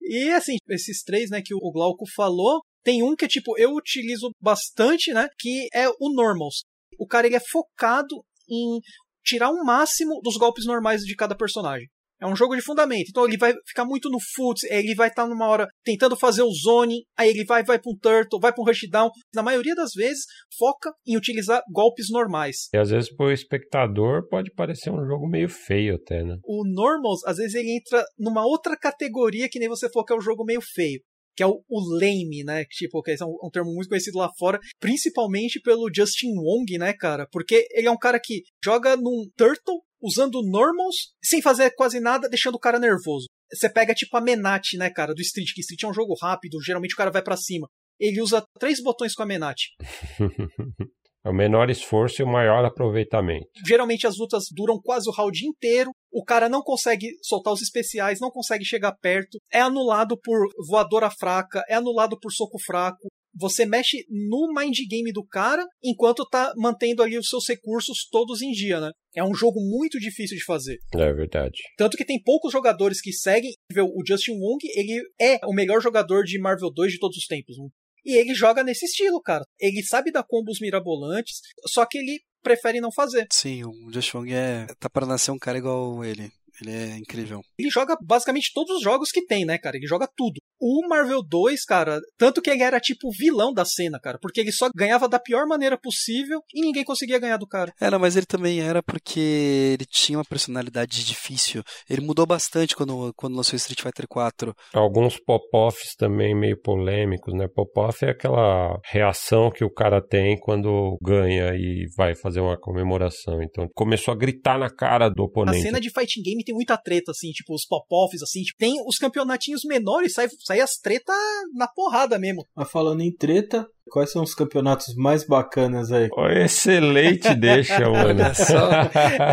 E 0.00 0.30
assim, 0.30 0.56
esses 0.68 1.02
três, 1.02 1.30
né, 1.30 1.42
que 1.42 1.54
o 1.54 1.72
Glauco 1.72 2.04
falou, 2.14 2.60
tem 2.84 3.02
um 3.02 3.16
que, 3.16 3.26
tipo, 3.26 3.58
eu 3.58 3.74
utilizo 3.74 4.30
bastante, 4.40 5.12
né, 5.12 5.26
que 5.38 5.66
é 5.72 5.88
o 5.88 6.12
Normals. 6.14 6.62
O 6.98 7.06
cara, 7.06 7.26
ele 7.26 7.36
é 7.36 7.40
focado 7.50 8.22
em 8.48 8.80
tirar 9.24 9.50
o 9.50 9.64
máximo 9.64 10.20
dos 10.22 10.36
golpes 10.36 10.66
normais 10.66 11.00
de 11.00 11.16
cada 11.16 11.34
personagem. 11.34 11.88
É 12.24 12.26
um 12.26 12.34
jogo 12.34 12.56
de 12.56 12.62
fundamento. 12.62 13.08
Então 13.10 13.26
ele 13.26 13.36
vai 13.36 13.52
ficar 13.66 13.84
muito 13.84 14.08
no 14.08 14.18
foot, 14.34 14.66
ele 14.70 14.94
vai 14.94 15.08
estar 15.08 15.26
numa 15.26 15.46
hora 15.46 15.68
tentando 15.84 16.16
fazer 16.16 16.42
o 16.42 16.50
zone, 16.50 17.04
aí 17.18 17.28
ele 17.28 17.44
vai 17.44 17.62
vai 17.62 17.78
para 17.78 17.92
um 17.92 17.98
turtle, 17.98 18.40
vai 18.40 18.50
para 18.50 18.62
um 18.62 18.66
rushdown. 18.66 19.10
Na 19.34 19.42
maioria 19.42 19.74
das 19.74 19.92
vezes 19.92 20.24
foca 20.58 20.90
em 21.06 21.18
utilizar 21.18 21.62
golpes 21.70 22.06
normais. 22.10 22.68
E 22.72 22.78
às 22.78 22.88
vezes 22.88 23.14
pro 23.14 23.30
espectador 23.30 24.26
pode 24.28 24.50
parecer 24.54 24.90
um 24.90 25.06
jogo 25.06 25.28
meio 25.28 25.50
feio 25.50 25.96
até, 25.96 26.24
né? 26.24 26.38
O 26.44 26.64
normals, 26.66 27.22
às 27.26 27.36
vezes 27.36 27.54
ele 27.54 27.76
entra 27.76 28.02
numa 28.18 28.46
outra 28.46 28.74
categoria 28.74 29.48
que 29.50 29.58
nem 29.58 29.68
você 29.68 29.90
falou 29.90 30.06
que 30.06 30.12
é 30.14 30.16
o 30.16 30.18
um 30.18 30.22
jogo 30.22 30.44
meio 30.44 30.62
feio 30.62 31.00
que 31.36 31.42
é 31.42 31.46
o, 31.46 31.60
o 31.68 31.80
lame, 31.98 32.44
né? 32.44 32.64
Tipo, 32.70 33.02
que 33.02 33.10
é 33.10 33.16
um, 33.24 33.36
um, 33.42 33.50
termo 33.50 33.72
muito 33.72 33.88
conhecido 33.88 34.18
lá 34.18 34.30
fora, 34.38 34.58
principalmente 34.78 35.60
pelo 35.60 35.90
Justin 35.94 36.32
Wong, 36.36 36.78
né, 36.78 36.92
cara? 36.92 37.26
Porque 37.30 37.66
ele 37.72 37.88
é 37.88 37.90
um 37.90 37.98
cara 37.98 38.20
que 38.22 38.42
joga 38.64 38.96
num 38.96 39.28
turtle 39.36 39.82
usando 40.04 40.42
normals, 40.42 41.14
sem 41.24 41.40
fazer 41.40 41.70
quase 41.74 41.98
nada, 41.98 42.28
deixando 42.28 42.56
o 42.56 42.60
cara 42.60 42.78
nervoso. 42.78 43.26
Você 43.50 43.72
pega 43.72 43.94
tipo 43.94 44.14
a 44.16 44.20
Menat, 44.20 44.76
né, 44.76 44.90
cara, 44.90 45.14
do 45.14 45.22
Street, 45.22 45.48
que 45.54 45.60
Street 45.62 45.82
é 45.82 45.88
um 45.88 45.94
jogo 45.94 46.14
rápido, 46.20 46.62
geralmente 46.62 46.92
o 46.92 46.96
cara 46.96 47.10
vai 47.10 47.22
para 47.22 47.36
cima. 47.36 47.66
Ele 47.98 48.20
usa 48.20 48.44
três 48.58 48.82
botões 48.82 49.14
com 49.14 49.22
a 49.22 49.26
Menat. 49.26 49.58
É 51.26 51.30
o 51.30 51.32
menor 51.32 51.70
esforço 51.70 52.20
e 52.20 52.22
o 52.22 52.28
maior 52.28 52.62
aproveitamento. 52.66 53.48
Geralmente 53.66 54.06
as 54.06 54.18
lutas 54.18 54.44
duram 54.54 54.78
quase 54.78 55.08
o 55.08 55.12
round 55.12 55.46
inteiro. 55.46 55.90
O 56.12 56.22
cara 56.22 56.50
não 56.50 56.60
consegue 56.60 57.06
soltar 57.22 57.50
os 57.54 57.62
especiais, 57.62 58.20
não 58.20 58.30
consegue 58.30 58.62
chegar 58.62 58.94
perto. 59.00 59.38
É 59.50 59.58
anulado 59.58 60.20
por 60.20 60.46
voadora 60.68 61.10
fraca, 61.10 61.64
é 61.66 61.76
anulado 61.76 62.18
por 62.20 62.30
soco 62.30 62.58
fraco 62.62 63.08
você 63.34 63.66
mexe 63.66 64.04
no 64.08 64.52
mind 64.54 64.76
game 64.88 65.12
do 65.12 65.24
cara 65.26 65.64
enquanto 65.82 66.28
tá 66.28 66.52
mantendo 66.56 67.02
ali 67.02 67.18
os 67.18 67.28
seus 67.28 67.48
recursos 67.48 68.08
todos 68.10 68.42
em 68.42 68.50
dia, 68.50 68.80
né? 68.80 68.90
É 69.14 69.22
um 69.22 69.34
jogo 69.34 69.60
muito 69.60 69.98
difícil 69.98 70.36
de 70.36 70.44
fazer. 70.44 70.78
É 70.94 71.12
verdade. 71.12 71.58
Tanto 71.76 71.96
que 71.96 72.04
tem 72.04 72.20
poucos 72.22 72.52
jogadores 72.52 73.00
que 73.00 73.12
seguem. 73.12 73.52
O 73.76 74.02
Justin 74.06 74.32
Wong, 74.32 74.58
ele 74.74 75.00
é 75.20 75.38
o 75.46 75.52
melhor 75.52 75.80
jogador 75.80 76.24
de 76.24 76.38
Marvel 76.38 76.70
2 76.72 76.92
de 76.92 76.98
todos 76.98 77.16
os 77.16 77.26
tempos. 77.26 77.56
E 78.04 78.16
ele 78.18 78.34
joga 78.34 78.62
nesse 78.62 78.84
estilo, 78.84 79.20
cara. 79.20 79.44
Ele 79.58 79.82
sabe 79.82 80.12
dar 80.12 80.24
combos 80.24 80.58
mirabolantes, 80.60 81.40
só 81.66 81.86
que 81.86 81.98
ele 81.98 82.20
prefere 82.42 82.80
não 82.80 82.92
fazer. 82.92 83.26
Sim, 83.32 83.64
o 83.64 83.90
Justin 83.92 84.16
Wong 84.18 84.34
é. 84.34 84.66
tá 84.78 84.90
para 84.90 85.06
nascer 85.06 85.30
um 85.30 85.38
cara 85.38 85.58
igual 85.58 86.04
ele. 86.04 86.30
Ele 86.60 86.72
é 86.72 86.96
incrível. 86.96 87.40
Ele 87.58 87.70
joga 87.70 87.96
basicamente 88.02 88.52
todos 88.54 88.76
os 88.76 88.82
jogos 88.82 89.10
que 89.10 89.24
tem, 89.26 89.44
né, 89.44 89.58
cara? 89.58 89.76
Ele 89.76 89.86
joga 89.86 90.08
tudo. 90.16 90.40
O 90.60 90.86
Marvel 90.88 91.22
2, 91.22 91.64
cara, 91.64 92.00
tanto 92.16 92.40
que 92.40 92.50
ele 92.50 92.62
era 92.62 92.80
tipo 92.80 93.10
vilão 93.10 93.52
da 93.52 93.64
cena, 93.64 93.98
cara, 94.00 94.18
porque 94.20 94.40
ele 94.40 94.52
só 94.52 94.68
ganhava 94.74 95.08
da 95.08 95.18
pior 95.18 95.46
maneira 95.46 95.78
possível 95.78 96.40
e 96.54 96.60
ninguém 96.60 96.84
conseguia 96.84 97.18
ganhar 97.18 97.36
do 97.36 97.46
cara. 97.46 97.72
Era, 97.80 97.98
mas 97.98 98.16
ele 98.16 98.26
também 98.26 98.60
era 98.60 98.82
porque 98.82 99.74
ele 99.74 99.84
tinha 99.86 100.18
uma 100.18 100.24
personalidade 100.24 101.04
difícil. 101.04 101.62
Ele 101.88 102.00
mudou 102.00 102.26
bastante 102.26 102.76
quando, 102.76 103.12
quando 103.16 103.36
lançou 103.36 103.56
Street 103.56 103.80
Fighter 103.80 104.06
4. 104.08 104.54
Alguns 104.72 105.18
pop-offs 105.18 105.94
também 105.96 106.34
meio 106.34 106.60
polêmicos, 106.60 107.34
né? 107.34 107.46
Pop-off 107.48 108.04
é 108.04 108.10
aquela 108.10 108.78
reação 108.90 109.50
que 109.50 109.64
o 109.64 109.72
cara 109.72 110.00
tem 110.00 110.38
quando 110.38 110.96
ganha 111.02 111.54
e 111.54 111.86
vai 111.96 112.14
fazer 112.14 112.40
uma 112.40 112.58
comemoração. 112.58 113.42
Então 113.42 113.68
começou 113.74 114.12
a 114.12 114.16
gritar 114.16 114.58
na 114.58 114.70
cara 114.70 115.08
do 115.08 115.24
oponente. 115.24 115.58
A 115.58 115.62
cena 115.62 115.80
de 115.80 115.90
fighting 115.90 116.22
game 116.22 116.43
tem 116.44 116.54
muita 116.54 116.76
treta, 116.76 117.10
assim, 117.12 117.30
tipo, 117.30 117.54
os 117.54 117.66
pop-offs, 117.66 118.22
assim, 118.22 118.42
tipo, 118.42 118.58
tem 118.58 118.74
os 118.86 118.98
campeonatinhos 118.98 119.62
menores, 119.64 120.12
sai, 120.12 120.28
sai 120.44 120.60
as 120.60 120.76
treta 120.76 121.12
na 121.54 121.66
porrada 121.68 122.18
mesmo. 122.18 122.46
Mas 122.54 122.70
falando 122.70 123.00
em 123.00 123.14
treta, 123.14 123.66
Quais 123.90 124.10
são 124.10 124.22
os 124.22 124.34
campeonatos 124.34 124.94
mais 124.96 125.26
bacanas 125.26 125.92
aí? 125.92 126.08
Oh, 126.16 126.26
excelente 126.26 127.32
deixa, 127.36 127.80
mano. 127.88 128.20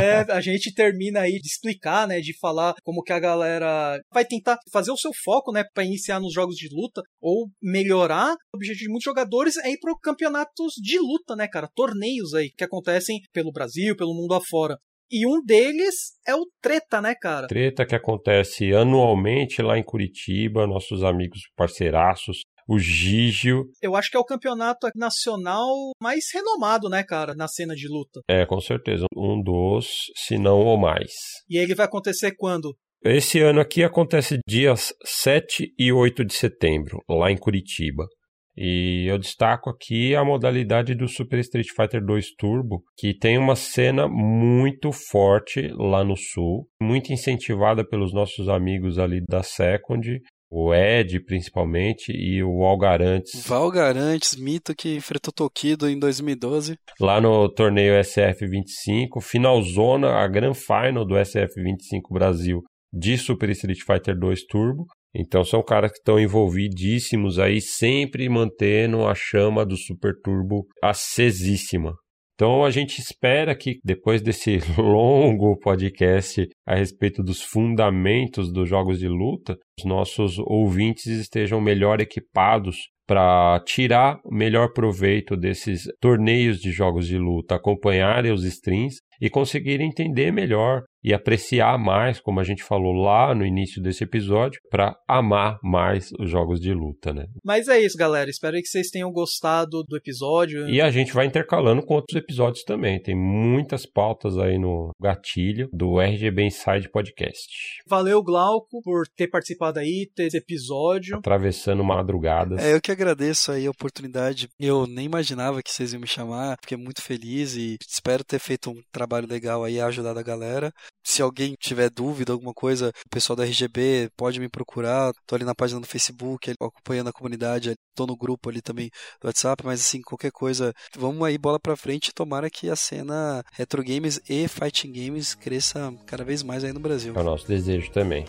é, 0.02 0.32
a 0.32 0.42
gente 0.42 0.74
termina 0.74 1.22
aí 1.22 1.40
de 1.40 1.48
explicar, 1.48 2.08
né, 2.08 2.20
de 2.20 2.38
falar 2.38 2.74
como 2.84 3.02
que 3.02 3.14
a 3.14 3.20
galera 3.20 4.00
vai 4.14 4.26
tentar 4.26 4.58
fazer 4.72 4.92
o 4.92 4.98
seu 4.98 5.12
foco, 5.24 5.52
né, 5.52 5.64
para 5.74 5.86
iniciar 5.86 6.20
nos 6.20 6.34
jogos 6.34 6.56
de 6.56 6.68
luta 6.72 7.02
ou 7.22 7.48
melhorar. 7.62 8.34
O 8.54 8.58
objetivo 8.58 8.86
de 8.86 8.90
muitos 8.90 9.06
jogadores 9.06 9.58
é 9.58 9.72
ir 9.72 9.80
para 9.80 9.94
campeonatos 10.02 10.74
de 10.82 11.00
luta, 11.00 11.36
né, 11.36 11.48
cara, 11.48 11.70
torneios 11.74 12.34
aí 12.34 12.50
que 12.56 12.64
acontecem 12.64 13.22
pelo 13.34 13.52
Brasil, 13.52 13.96
pelo 13.96 14.14
mundo 14.14 14.34
afora. 14.34 14.78
E 15.12 15.28
um 15.28 15.44
deles 15.44 15.94
é 16.26 16.34
o 16.34 16.46
Treta, 16.62 17.02
né, 17.02 17.14
cara? 17.14 17.48
Treta 17.48 17.86
que 17.86 17.94
acontece 17.94 18.74
anualmente 18.74 19.62
lá 19.62 19.78
em 19.78 19.84
Curitiba, 19.84 20.66
nossos 20.66 21.04
amigos 21.04 21.42
parceiraços, 21.54 22.44
o 22.66 22.80
Gigio. 22.80 23.66
Eu 23.82 23.98
acho 23.98 24.10
que 24.10 24.16
é 24.16 24.20
o 24.20 24.26
campeonato 24.26 24.88
nacional 24.96 25.92
mais 26.02 26.26
renomado, 26.34 26.88
né, 26.88 27.04
cara, 27.04 27.36
na 27.36 27.50
cena 27.50 27.76
de 27.76 27.90
luta. 27.90 28.22
É, 28.30 28.46
com 28.46 28.62
certeza. 28.62 29.06
Um 29.14 29.44
dos, 29.44 29.88
se 30.16 30.38
não 30.38 30.62
o 30.62 30.78
mais. 30.78 31.12
E 31.50 31.58
ele 31.58 31.76
vai 31.76 31.88
acontecer 31.88 32.34
quando? 32.38 32.74
Esse 33.04 33.42
ano 33.42 33.60
aqui 33.60 33.84
acontece 33.84 34.40
dias 34.48 34.94
7 35.04 35.74
e 35.78 35.92
8 35.92 36.24
de 36.24 36.34
setembro, 36.34 37.00
lá 37.10 37.32
em 37.32 37.38
Curitiba. 37.38 38.06
E 38.56 39.06
eu 39.08 39.18
destaco 39.18 39.70
aqui 39.70 40.16
a 40.16 40.26
modalidade 40.26 40.94
do 40.94 41.08
Super 41.08 41.40
Street 41.40 41.68
Fighter 41.76 42.04
2 42.04 42.36
Turbo, 42.38 42.84
que 42.98 43.18
tem 43.18 43.38
uma 43.38 43.56
cena 43.56 44.08
muito 44.08 44.92
forte 44.92 45.70
lá 45.78 46.04
no 46.04 46.18
sul, 46.18 46.68
muito 46.82 47.14
incentivada 47.14 47.88
pelos 47.88 48.14
nossos 48.14 48.50
amigos 48.50 49.00
ali 49.00 49.22
da 49.30 49.42
Second, 49.42 50.20
o 50.52 50.74
Ed 50.76 51.18
principalmente 51.22 52.12
e 52.12 52.44
o 52.44 52.64
Algarantes. 52.64 53.48
Valgarantes, 53.48 54.36
mito 54.36 54.76
que 54.76 54.98
enfrentou 54.98 55.32
Tokido 55.32 55.90
em 55.90 55.98
2012. 55.98 56.76
Lá 57.00 57.22
no 57.22 57.48
torneio 57.48 57.94
SF25, 57.94 59.22
finalzona, 59.22 60.16
a 60.18 60.28
Grand 60.28 60.54
Final 60.54 61.06
do 61.06 61.16
SF25 61.16 62.02
Brasil 62.12 62.62
de 62.94 63.18
Super 63.18 63.50
Street 63.52 63.80
Fighter 63.80 64.20
2 64.20 64.46
Turbo. 64.46 64.86
Então 65.14 65.44
são 65.44 65.62
caras 65.62 65.92
que 65.92 65.98
estão 65.98 66.20
envolvidíssimos 66.20 67.38
aí, 67.38 67.60
sempre 67.60 68.30
mantendo 68.30 69.06
a 69.06 69.14
chama 69.14 69.66
do 69.66 69.78
Super 69.78 70.14
Turbo 70.24 70.66
acesíssima. 70.82 71.94
Então 72.42 72.66
a 72.66 72.72
gente 72.72 73.00
espera 73.00 73.56
que 73.56 73.80
depois 73.84 74.22
desse 74.22 74.58
longo 74.80 75.60
podcast 75.60 76.48
a 76.66 76.76
respeito 76.76 77.22
dos 77.22 77.42
fundamentos 77.42 78.52
dos 78.52 78.68
jogos 78.68 79.00
de 79.00 79.08
luta, 79.08 79.56
os 79.78 79.86
nossos 79.86 80.40
ouvintes 80.40 81.06
estejam 81.06 81.62
melhor 81.62 82.02
equipados 82.02 82.78
para 83.06 83.62
tirar 83.66 84.20
o 84.24 84.34
melhor 84.34 84.72
proveito 84.74 85.36
desses 85.36 85.84
torneios 86.00 86.60
de 86.60 86.72
jogos 86.72 87.06
de 87.06 87.18
luta, 87.18 87.56
acompanharem 87.56 88.32
os 88.32 88.44
streams 88.44 88.96
e 89.22 89.30
conseguirem 89.30 89.90
entender 89.90 90.32
melhor 90.32 90.82
e 91.04 91.14
apreciar 91.14 91.78
mais, 91.78 92.20
como 92.20 92.40
a 92.40 92.44
gente 92.44 92.64
falou 92.64 92.94
lá 92.94 93.34
no 93.34 93.46
início 93.46 93.82
desse 93.82 94.04
episódio, 94.04 94.62
para 94.70 94.96
amar 95.08 95.60
mais 95.64 96.12
os 96.20 96.30
jogos 96.30 96.60
de 96.60 96.74
luta, 96.74 97.14
né? 97.14 97.26
Mas 97.44 97.68
é 97.68 97.80
isso, 97.80 97.98
galera. 97.98 98.30
Espero 98.30 98.58
que 98.58 98.68
vocês 98.68 98.90
tenham 98.90 99.12
gostado 99.12 99.84
do 99.84 99.98
episódio. 99.98 100.70
E 100.70 100.80
a 100.82 100.92
gente 100.92 101.14
vai 101.14 101.26
intercalando 101.26 101.84
com 101.84 101.96
outros 101.96 102.16
episódios 102.16 102.64
também. 102.64 103.02
Tem 103.02 103.16
muitas 103.16 103.86
pautas 103.86 104.38
aí 104.38 104.58
no 104.58 104.92
gatilho 105.00 105.70
do 105.74 106.00
RGB 106.00 106.44
Inside 106.44 106.90
Podcast. 106.90 107.48
Valeu, 107.88 108.22
Glauco, 108.24 108.82
por 108.84 109.08
ter 109.08 109.28
participado 109.28 109.80
aí, 109.80 110.10
ter 110.16 110.26
esse 110.26 110.38
episódio. 110.38 111.18
Atravessando 111.18 111.84
madrugadas. 111.84 112.64
É, 112.64 112.74
eu 112.74 112.82
que 112.82 112.92
agradeço 112.92 113.52
aí 113.52 113.66
a 113.66 113.72
oportunidade. 113.72 114.50
Eu 114.60 114.86
nem 114.86 115.06
imaginava 115.06 115.62
que 115.64 115.72
vocês 115.72 115.94
iam 115.94 116.02
me 116.02 116.08
chamar. 116.08 116.58
Fiquei 116.62 116.78
muito 116.78 117.02
feliz 117.02 117.56
e 117.56 117.78
espero 117.88 118.24
ter 118.24 118.40
feito 118.40 118.70
um 118.70 118.82
trabalho 118.92 119.28
legal 119.28 119.64
aí, 119.64 119.80
ajudado 119.80 120.20
a 120.20 120.24
galera. 120.24 120.72
Se 121.04 121.22
alguém 121.22 121.56
tiver 121.60 121.90
dúvida, 121.90 122.32
alguma 122.32 122.54
coisa, 122.54 122.92
o 123.06 123.10
pessoal 123.10 123.36
da 123.36 123.44
RGB 123.44 124.10
pode 124.16 124.40
me 124.40 124.48
procurar. 124.48 125.12
Tô 125.26 125.36
ali 125.36 125.44
na 125.44 125.56
página 125.56 125.80
do 125.80 125.88
Facebook, 125.88 126.52
acompanhando 126.52 127.10
a 127.10 127.14
comunidade, 127.14 127.74
tô 127.96 128.06
no 128.06 128.16
grupo 128.16 128.50
ali 128.50 128.62
também 128.62 128.90
do 129.20 129.28
WhatsApp, 129.28 129.66
mas 129.66 129.82
assim, 129.82 130.02
qualquer 130.02 130.32
coisa, 130.32 130.74
vamos 130.96 131.24
aí 131.24 131.38
bola 131.38 131.60
pra 131.60 131.76
frente 131.76 132.14
tomara 132.14 132.50
que 132.50 132.70
a 132.70 132.76
cena 132.76 133.44
retro 133.54 133.84
games 133.84 134.22
e 134.30 134.48
fighting 134.48 134.92
games 134.92 135.34
cresça 135.34 135.94
cada 136.06 136.24
vez 136.24 136.44
mais 136.44 136.64
aí 136.64 136.72
no 136.72 136.80
Brasil. 136.80 137.14
É 137.16 137.20
o 137.20 137.24
nosso 137.24 137.48
desejo 137.48 137.92
também. 137.92 138.26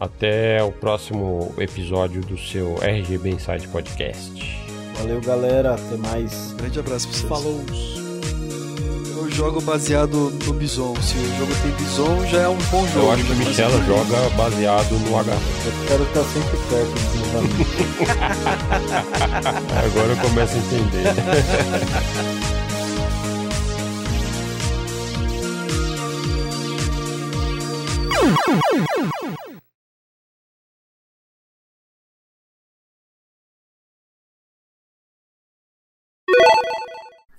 Até 0.00 0.62
o 0.62 0.72
próximo 0.72 1.54
episódio 1.58 2.20
do 2.22 2.36
seu 2.36 2.76
RGB 2.82 3.30
Inside 3.30 3.68
Podcast. 3.68 4.64
Valeu, 4.96 5.20
galera. 5.20 5.74
Até 5.74 5.96
mais. 5.96 6.52
Grande 6.52 6.78
abraço 6.78 7.08
pra 7.08 7.16
vocês. 7.16 7.28
Falou. 7.28 8.03
Eu 9.24 9.30
jogo 9.30 9.58
baseado 9.62 10.30
no 10.44 10.52
Bison. 10.52 10.94
Se 11.00 11.16
o 11.16 11.38
jogo 11.38 11.52
tem 11.62 11.70
Bison, 11.72 12.26
já 12.26 12.42
é 12.42 12.48
um 12.48 12.58
bom 12.70 12.86
jogo. 12.88 13.06
Eu 13.06 13.12
acho 13.12 13.24
que 13.24 13.32
o 13.32 13.36
Mas- 13.36 13.48
Michela 13.48 13.82
joga 13.86 14.28
baseado 14.36 14.98
no 14.98 15.18
H. 15.18 15.32
Eu 15.32 15.86
quero 15.88 16.02
estar 16.04 16.24
sempre 16.24 16.58
perto 16.68 16.92
dos 16.92 17.14
meus 17.14 17.34
amigos. 17.36 17.66
Agora 19.86 20.12
eu 20.12 20.16
começo 20.18 20.54
a 20.54 20.58
entender. 20.58 21.14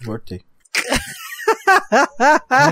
Voltei. 0.05 0.41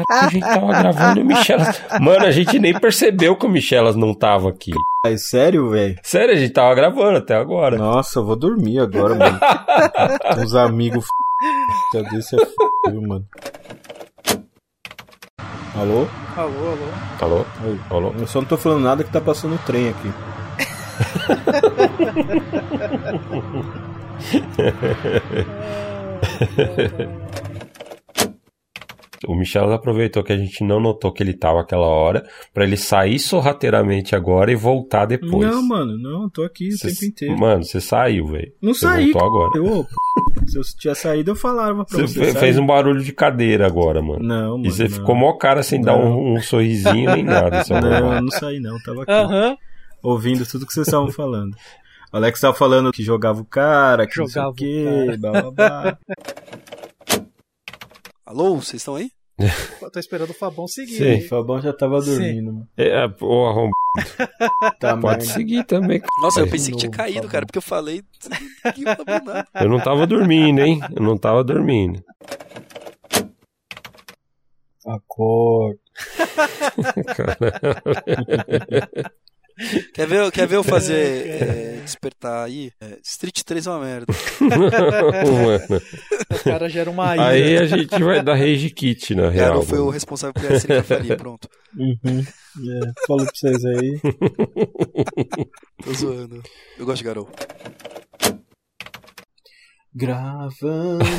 A 0.10 0.30
gente 0.30 0.46
tava 0.46 0.68
gravando 0.68 1.20
e 1.20 1.24
o 1.24 1.26
Michelas. 1.26 1.82
Mano, 2.00 2.26
a 2.26 2.32
gente 2.32 2.60
nem 2.60 2.74
percebeu 2.80 3.36
que 3.36 3.46
o 3.46 3.50
Michelas 3.50 3.96
não 3.96 4.14
tava 4.14 4.50
aqui. 4.50 4.72
É 5.06 5.18
sério, 5.18 5.70
velho? 5.70 5.98
Sério, 6.04 6.34
a 6.34 6.38
gente 6.38 6.54
tava 6.54 6.74
gravando 6.76 7.18
até 7.18 7.36
agora. 7.36 7.78
Nossa, 7.78 8.20
eu 8.20 8.26
vou 8.26 8.36
dormir 8.36 8.80
agora, 8.80 9.16
mano. 9.16 9.40
Uns 10.42 10.56
amigos 10.56 11.06
f... 11.94 12.04
Desse 12.12 12.36
é 12.36 12.42
f... 12.42 12.54
mano. 13.02 13.26
Alô? 15.76 16.08
Alô, 16.38 16.72
alô. 16.72 16.88
Alô? 17.20 17.46
Oi. 17.66 17.80
Alô? 17.90 18.14
Eu 18.18 18.28
só 18.28 18.40
não 18.40 18.48
tô 18.48 18.58
falando 18.58 18.84
nada 18.84 19.04
que 19.04 19.12
tá 19.12 19.20
passando 19.20 19.56
o 19.56 19.60
trem 19.60 19.90
aqui. 19.90 20.14
O 29.28 29.36
Michelas 29.36 29.72
aproveitou 29.72 30.24
que 30.24 30.34
a 30.34 30.38
gente 30.38 30.64
não 30.64 30.80
notou 30.80 31.12
que 31.12 31.22
ele 31.24 31.34
tava 31.34 31.62
aquela 31.62 31.88
hora 31.88 32.26
pra 32.54 32.64
ele 32.64 32.78
sair 32.78 33.20
sorrateiramente 33.20 34.16
agora 34.16 34.52
e 34.52 34.56
voltar 34.56 35.06
depois. 35.06 35.48
Não, 35.50 35.62
mano, 35.68 35.98
não, 35.98 36.24
eu 36.24 36.30
tô 36.30 36.44
aqui 36.44 36.70
o 36.70 36.78
Cê- 36.78 36.90
tempo 36.90 37.06
inteiro. 37.06 37.38
Mano, 37.40 37.64
você 37.64 37.80
saiu, 37.82 38.28
velho. 38.28 38.52
Não 38.62 38.74
Você 38.74 38.82
saí, 38.82 39.12
voltou 39.12 39.28
agora. 39.28 39.52
Eu, 39.58 39.80
opa, 39.80 39.90
se 40.48 40.58
eu 40.58 40.62
tinha 40.80 40.96
saído, 40.96 41.32
eu 41.32 41.36
falava 41.36 41.86
pra 41.86 41.98
Você 42.00 42.08
você. 42.08 42.34
fez 42.40 42.58
um 42.58 42.66
barulho 42.66 43.04
de 43.04 43.12
cadeira 43.14 43.66
agora, 43.68 44.02
mano. 44.02 44.24
Não, 44.24 44.58
mano. 44.58 44.66
E 44.68 44.72
você 44.72 44.84
não. 44.84 44.90
ficou 44.90 45.16
mó 45.16 45.34
cara 45.34 45.64
sem 45.64 45.82
dar 45.82 45.96
um, 45.96 46.36
um 46.36 46.42
sorrisinho 46.42 47.12
nem 47.16 47.24
nada. 47.24 47.64
Não, 47.70 47.82
normal. 47.82 48.14
eu 48.16 48.22
não 48.22 48.32
saí 48.32 48.60
não, 48.60 48.78
tava 48.84 49.04
aqui. 49.04 49.12
Aham. 49.12 49.58
ouvindo 50.02 50.46
tudo 50.46 50.66
que 50.66 50.74
vocês 50.74 50.88
estavam 50.88 51.10
falando. 51.12 51.56
O 52.12 52.18
Alex 52.18 52.40
tava 52.40 52.54
falando 52.54 52.92
que 52.92 53.02
jogava 53.02 53.42
o 53.42 53.46
cara, 53.46 54.06
que 54.06 54.14
Jogava 54.16 54.48
não 54.48 54.52
o 54.52 54.56
sei 54.58 55.06
o 55.06 55.08
quê, 55.12 55.18
blá 55.18 55.32
blá 55.32 55.52
blá. 55.52 55.98
Alô, 58.26 58.56
vocês 58.56 58.82
estão 58.82 58.96
aí? 58.96 59.12
Eu 59.82 59.92
tô 59.92 60.00
esperando 60.00 60.30
o 60.30 60.34
Fabão 60.34 60.68
seguir. 60.68 60.96
Sim. 60.96 61.26
O 61.26 61.28
Fabão 61.28 61.62
já 61.62 61.74
tava 61.74 62.00
dormindo, 62.02 62.54
mano. 62.54 62.68
É, 62.78 63.08
pô, 63.08 63.48
arrom... 63.48 63.70
Tá, 64.80 64.98
pode 64.98 65.26
seguir 65.26 65.64
também. 65.66 66.02
Nossa, 66.22 66.40
eu 66.40 66.50
pensei 66.50 66.74
que 66.74 66.80
tinha 66.80 66.92
caído, 66.92 67.18
Fabão. 67.18 67.32
cara, 67.32 67.46
porque 67.46 67.58
eu 67.58 67.62
falei. 67.62 68.02
Eu 69.62 69.70
não 69.70 69.80
tava 69.80 70.08
dormindo, 70.08 70.62
hein? 70.62 70.80
Eu 70.96 71.04
não 71.04 71.18
tava 71.18 71.44
dormindo. 71.44 72.02
Acorda. 74.86 75.80
Quer 79.94 80.08
ver, 80.08 80.32
quer 80.32 80.48
ver 80.48 80.56
eu 80.56 80.64
fazer 80.64 80.96
é, 81.42 81.80
despertar 81.84 82.46
aí? 82.46 82.72
É, 82.82 82.98
Street 83.04 83.42
3 83.44 83.68
é 83.68 83.70
uma 83.70 83.80
merda. 83.80 84.06
Mano. 84.42 85.82
O 86.34 86.44
cara 86.44 86.68
gera 86.68 86.90
uma 86.90 87.14
ira. 87.16 87.28
Aí 87.28 87.58
a 87.58 87.66
gente 87.66 88.02
vai 88.04 88.22
dar 88.22 88.36
rage 88.36 88.70
kit, 88.72 89.14
na 89.16 89.24
Cara, 89.24 89.32
real. 89.34 89.54
não 89.56 89.62
foi 89.62 89.80
o 89.80 89.90
responsável 89.90 90.34
por 90.34 90.52
essa 90.52 90.66
que 90.68 90.74
eu 90.74 90.84
faria, 90.84 91.16
pronto. 91.16 91.48
Uhum. 91.78 92.20
É, 92.20 92.92
falou 93.08 93.26
pra 93.26 93.34
vocês 93.34 93.64
aí. 93.66 94.00
Tô 95.84 95.94
zoando. 95.94 96.42
Eu 96.78 96.86
gosto 96.86 96.98
de 96.98 97.04
Garou. 97.04 97.30
Gravando. 99.96 101.06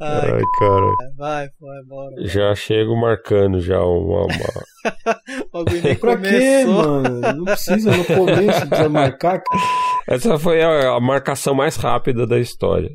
Ai, 0.00 0.30
Ai, 0.32 0.42
cara. 0.58 0.86
vai, 1.16 1.48
vai, 1.60 1.82
bora. 1.88 2.14
Já 2.26 2.52
chego 2.54 2.94
marcando 2.96 3.60
já 3.60 3.80
uma. 3.82 4.22
uma- 4.24 4.64
O 5.52 5.64
pra 5.98 6.16
quê, 6.18 6.64
mano? 6.66 7.20
Não 7.20 7.44
precisa 7.44 7.90
no 7.96 8.04
começo, 8.04 8.66
precisa 8.68 8.88
marcar. 8.88 9.40
cara. 9.42 9.62
Essa 10.08 10.38
foi 10.38 10.62
a, 10.62 10.94
a 10.96 11.00
marcação 11.00 11.54
mais 11.54 11.76
rápida 11.76 12.26
da 12.26 12.38
história. 12.38 12.90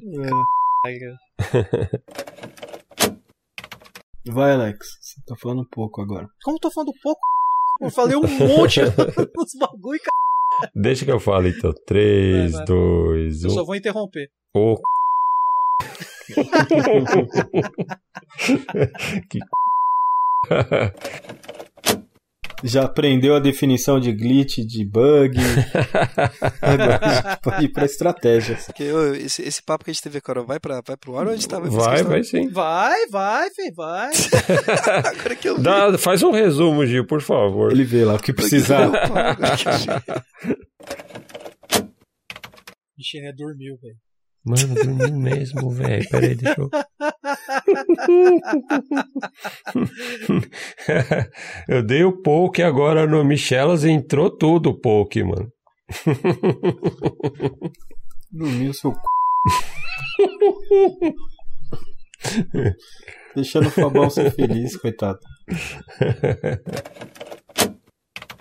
É. 0.86 1.00
Vai, 4.32 4.54
Alex. 4.54 4.86
Você 5.02 5.22
tá 5.26 5.36
falando 5.42 5.66
pouco 5.72 6.02
agora. 6.02 6.28
Como 6.44 6.58
eu 6.58 6.62
tô 6.62 6.70
falando 6.72 6.92
pouco? 7.02 7.20
Eu 7.82 7.90
falei 7.90 8.16
um 8.16 8.22
monte 8.22 8.82
nos 9.36 9.56
bagulho, 9.58 10.00
cara. 10.00 10.72
Deixa 10.76 11.06
que 11.06 11.12
eu 11.12 11.20
fale 11.20 11.50
então. 11.50 11.74
3, 11.86 12.52
Vai, 12.52 12.54
vai. 12.58 12.66
2, 12.66 13.44
Eu 13.46 13.52
1. 13.52 13.54
só 13.54 13.64
vou 13.64 13.76
interromper. 13.76 14.30
Ô. 14.54 14.76
que 19.30 19.40
Já 22.64 22.84
aprendeu 22.84 23.36
a 23.36 23.40
definição 23.40 24.00
de 24.00 24.12
glitch, 24.12 24.60
de 24.60 24.86
bug. 24.86 25.38
Agora 26.62 27.00
a 27.02 27.14
gente 27.14 27.42
pode 27.42 27.66
ir 27.66 27.70
pra 27.70 27.86
ô, 28.92 29.14
esse, 29.14 29.42
esse 29.42 29.64
papo 29.64 29.86
que 29.86 29.92
a 29.92 29.94
gente 29.94 30.04
teve 30.04 30.18
agora 30.18 30.44
vai, 30.44 30.60
pra, 30.60 30.82
vai 30.86 30.98
pro 30.98 31.18
ar 31.18 31.28
ou 31.28 31.32
a 31.32 31.36
gente 31.36 31.48
tá 31.48 31.60
Vai, 31.60 32.04
vai 32.04 32.24
sim. 32.24 32.50
Vai, 32.50 33.08
vai, 33.08 33.50
filho, 33.52 33.74
vai. 33.76 34.12
Agora 35.06 35.36
que 35.36 35.48
eu 35.48 35.58
vi. 35.58 35.64
Dá, 35.64 35.98
faz 35.98 36.22
um 36.22 36.32
resumo, 36.32 36.86
Gil, 36.86 37.06
por 37.06 37.22
favor. 37.22 37.72
Ele 37.72 37.84
vê 37.84 38.04
lá 38.04 38.16
o 38.16 38.20
que 38.20 38.34
precisar. 38.34 38.86
Agora 38.86 39.36
que 39.36 39.68
eu 39.68 39.74
vi. 39.74 40.60
Michele 42.98 43.32
dormiu, 43.34 43.78
velho. 43.82 43.96
Mano, 44.46 44.74
dormiu 44.74 45.16
mesmo, 45.18 45.70
velho. 45.72 46.10
Pera 46.10 46.26
aí, 46.28 46.36
deixa 46.36 46.62
eu. 46.62 46.70
eu 51.78 51.84
dei 51.84 52.04
o 52.04 52.22
poke 52.22 52.64
agora 52.64 53.06
no 53.06 53.24
Michelas 53.24 53.84
e 53.84 53.90
entrou 53.90 54.30
tudo 54.30 54.70
o 54.70 54.80
poke, 54.80 55.24
mano. 55.24 55.52
Dormiu 58.32 58.74
seu 58.74 58.94
c... 58.94 59.00
Deixando 63.36 63.68
o 63.68 63.72
Fabão 63.72 64.10
ser 64.10 64.32
feliz, 64.32 64.76
coitado. 64.78 65.20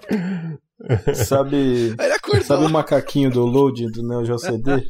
Sabe, 1.15 1.95
sabe 2.45 2.65
o 2.65 2.69
macaquinho 2.71 3.31
do 3.31 3.45
load 3.45 3.87
do 3.91 4.07
Neo 4.07 4.25
Geo 4.25 4.39
CD? 4.39 4.87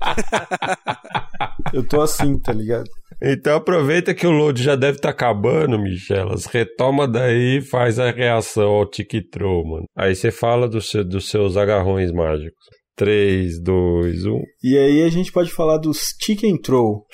Eu 1.73 1.86
tô 1.86 2.00
assim, 2.00 2.39
tá 2.39 2.52
ligado? 2.52 2.89
Então 3.23 3.57
aproveita 3.57 4.15
que 4.15 4.26
o 4.26 4.31
load 4.31 4.62
já 4.62 4.76
deve 4.76 4.99
estar 4.99 5.10
acabando, 5.10 5.78
Michelas. 5.78 6.47
Retoma 6.47 7.08
daí 7.08 7.58
e 7.58 7.62
faz 7.62 7.99
a 7.99 8.10
reação 8.10 8.68
ao 8.70 8.86
tic-tro, 8.89 9.65
mano. 9.67 9.84
Aí 9.97 10.15
você 10.15 10.31
fala 10.31 10.68
do 10.68 10.81
seu- 10.81 11.05
dos 11.05 11.28
seus 11.28 11.57
agarrões 11.57 12.12
mágicos. 12.12 12.52
um. 12.73 12.78
3, 12.99 13.62
2, 13.62 14.25
1. 14.26 14.41
E 14.65 14.76
aí 14.76 15.02
a 15.05 15.08
gente 15.08 15.31
pode 15.31 15.52
falar 15.52 15.78
dos 15.78 16.17
chicken 16.20 16.60
throw. 16.60 17.07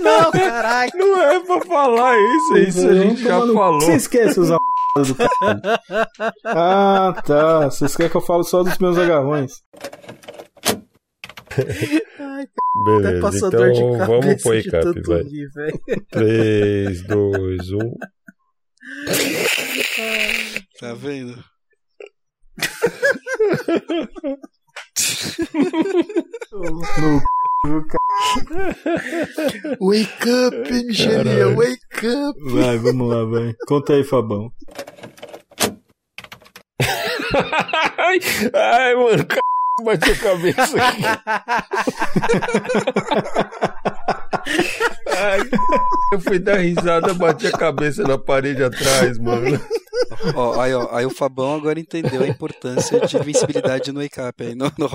Não, 0.00 0.30
caralho. 0.32 0.90
Não 0.94 1.20
é 1.20 1.40
pra 1.44 1.60
falar 1.60 2.16
isso, 2.18 2.56
isso 2.58 2.88
a 2.88 2.94
gente 2.94 3.22
já 3.22 3.38
falou. 3.38 3.80
Você 3.80 3.94
esquece 3.96 4.40
os 4.40 4.50
a... 4.50 4.56
do 4.96 5.14
caralho. 5.14 5.62
Ah, 6.44 7.14
tá. 7.24 7.64
Vocês 7.66 7.94
querem 7.96 8.10
que 8.10 8.16
eu 8.16 8.20
fale 8.20 8.44
só 8.44 8.62
dos 8.62 8.78
meus 8.78 8.98
agarrões? 8.98 9.52
Ai, 12.20 12.46
Beleza, 12.84 13.08
até 13.10 13.20
passou 13.20 13.48
então 13.48 13.60
dor 13.60 13.72
de 13.72 13.80
cabeça 13.80 14.06
vamos 14.06 14.42
pro 14.42 14.54
Icap, 14.54 14.82
tanto 14.84 15.10
vai. 15.10 15.22
rir, 15.22 15.48
velho. 15.54 15.80
3, 16.10 17.02
2, 17.02 17.70
1. 17.72 17.78
Tá 20.80 20.94
vendo? 20.94 21.44
No 26.50 27.22
wake 29.80 30.28
up, 30.28 30.54
engenharia, 30.70 31.48
wake 31.56 32.06
up. 32.06 32.38
Vai, 32.40 32.78
vamos 32.78 33.08
lá, 33.08 33.24
vai. 33.24 33.52
Conta 33.66 33.94
aí, 33.94 34.04
Fabão. 34.04 34.52
ai, 38.54 38.94
mano, 38.94 39.18
c... 39.18 39.26
bateu 39.84 40.12
a 40.12 40.16
cabeça 40.16 40.62
aqui. 40.62 41.02
ai, 45.16 45.40
eu 46.12 46.20
fui 46.20 46.38
dar 46.38 46.58
risada, 46.58 47.12
bati 47.14 47.48
a 47.48 47.52
cabeça 47.52 48.04
na 48.04 48.16
parede 48.16 48.62
atrás, 48.62 49.18
mano. 49.18 49.60
Ó, 50.36 50.60
aí, 50.60 50.72
ó, 50.72 50.88
aí 50.92 51.04
o 51.04 51.10
Fabão 51.10 51.56
agora 51.56 51.80
entendeu 51.80 52.22
a 52.22 52.28
importância 52.28 53.00
de 53.00 53.18
visibilidade 53.18 53.90
no 53.90 54.00
wake 54.00 54.20
up 54.20 54.40
aí, 54.42 54.54
no, 54.54 54.70
no 54.78 54.88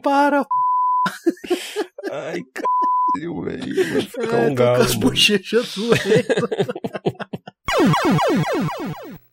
Para, 0.00 0.44
p... 0.44 0.69
Ai, 2.10 2.44
caralho, 2.54 3.42
velho. 3.42 3.98
É, 3.98 4.00
ficar 4.02 4.36
é, 4.36 4.50
um 4.50 4.54
galo. 4.54 4.76
Com 4.78 4.82
as 4.82 4.94
bochechas 4.94 5.74
doendo. 5.76 6.00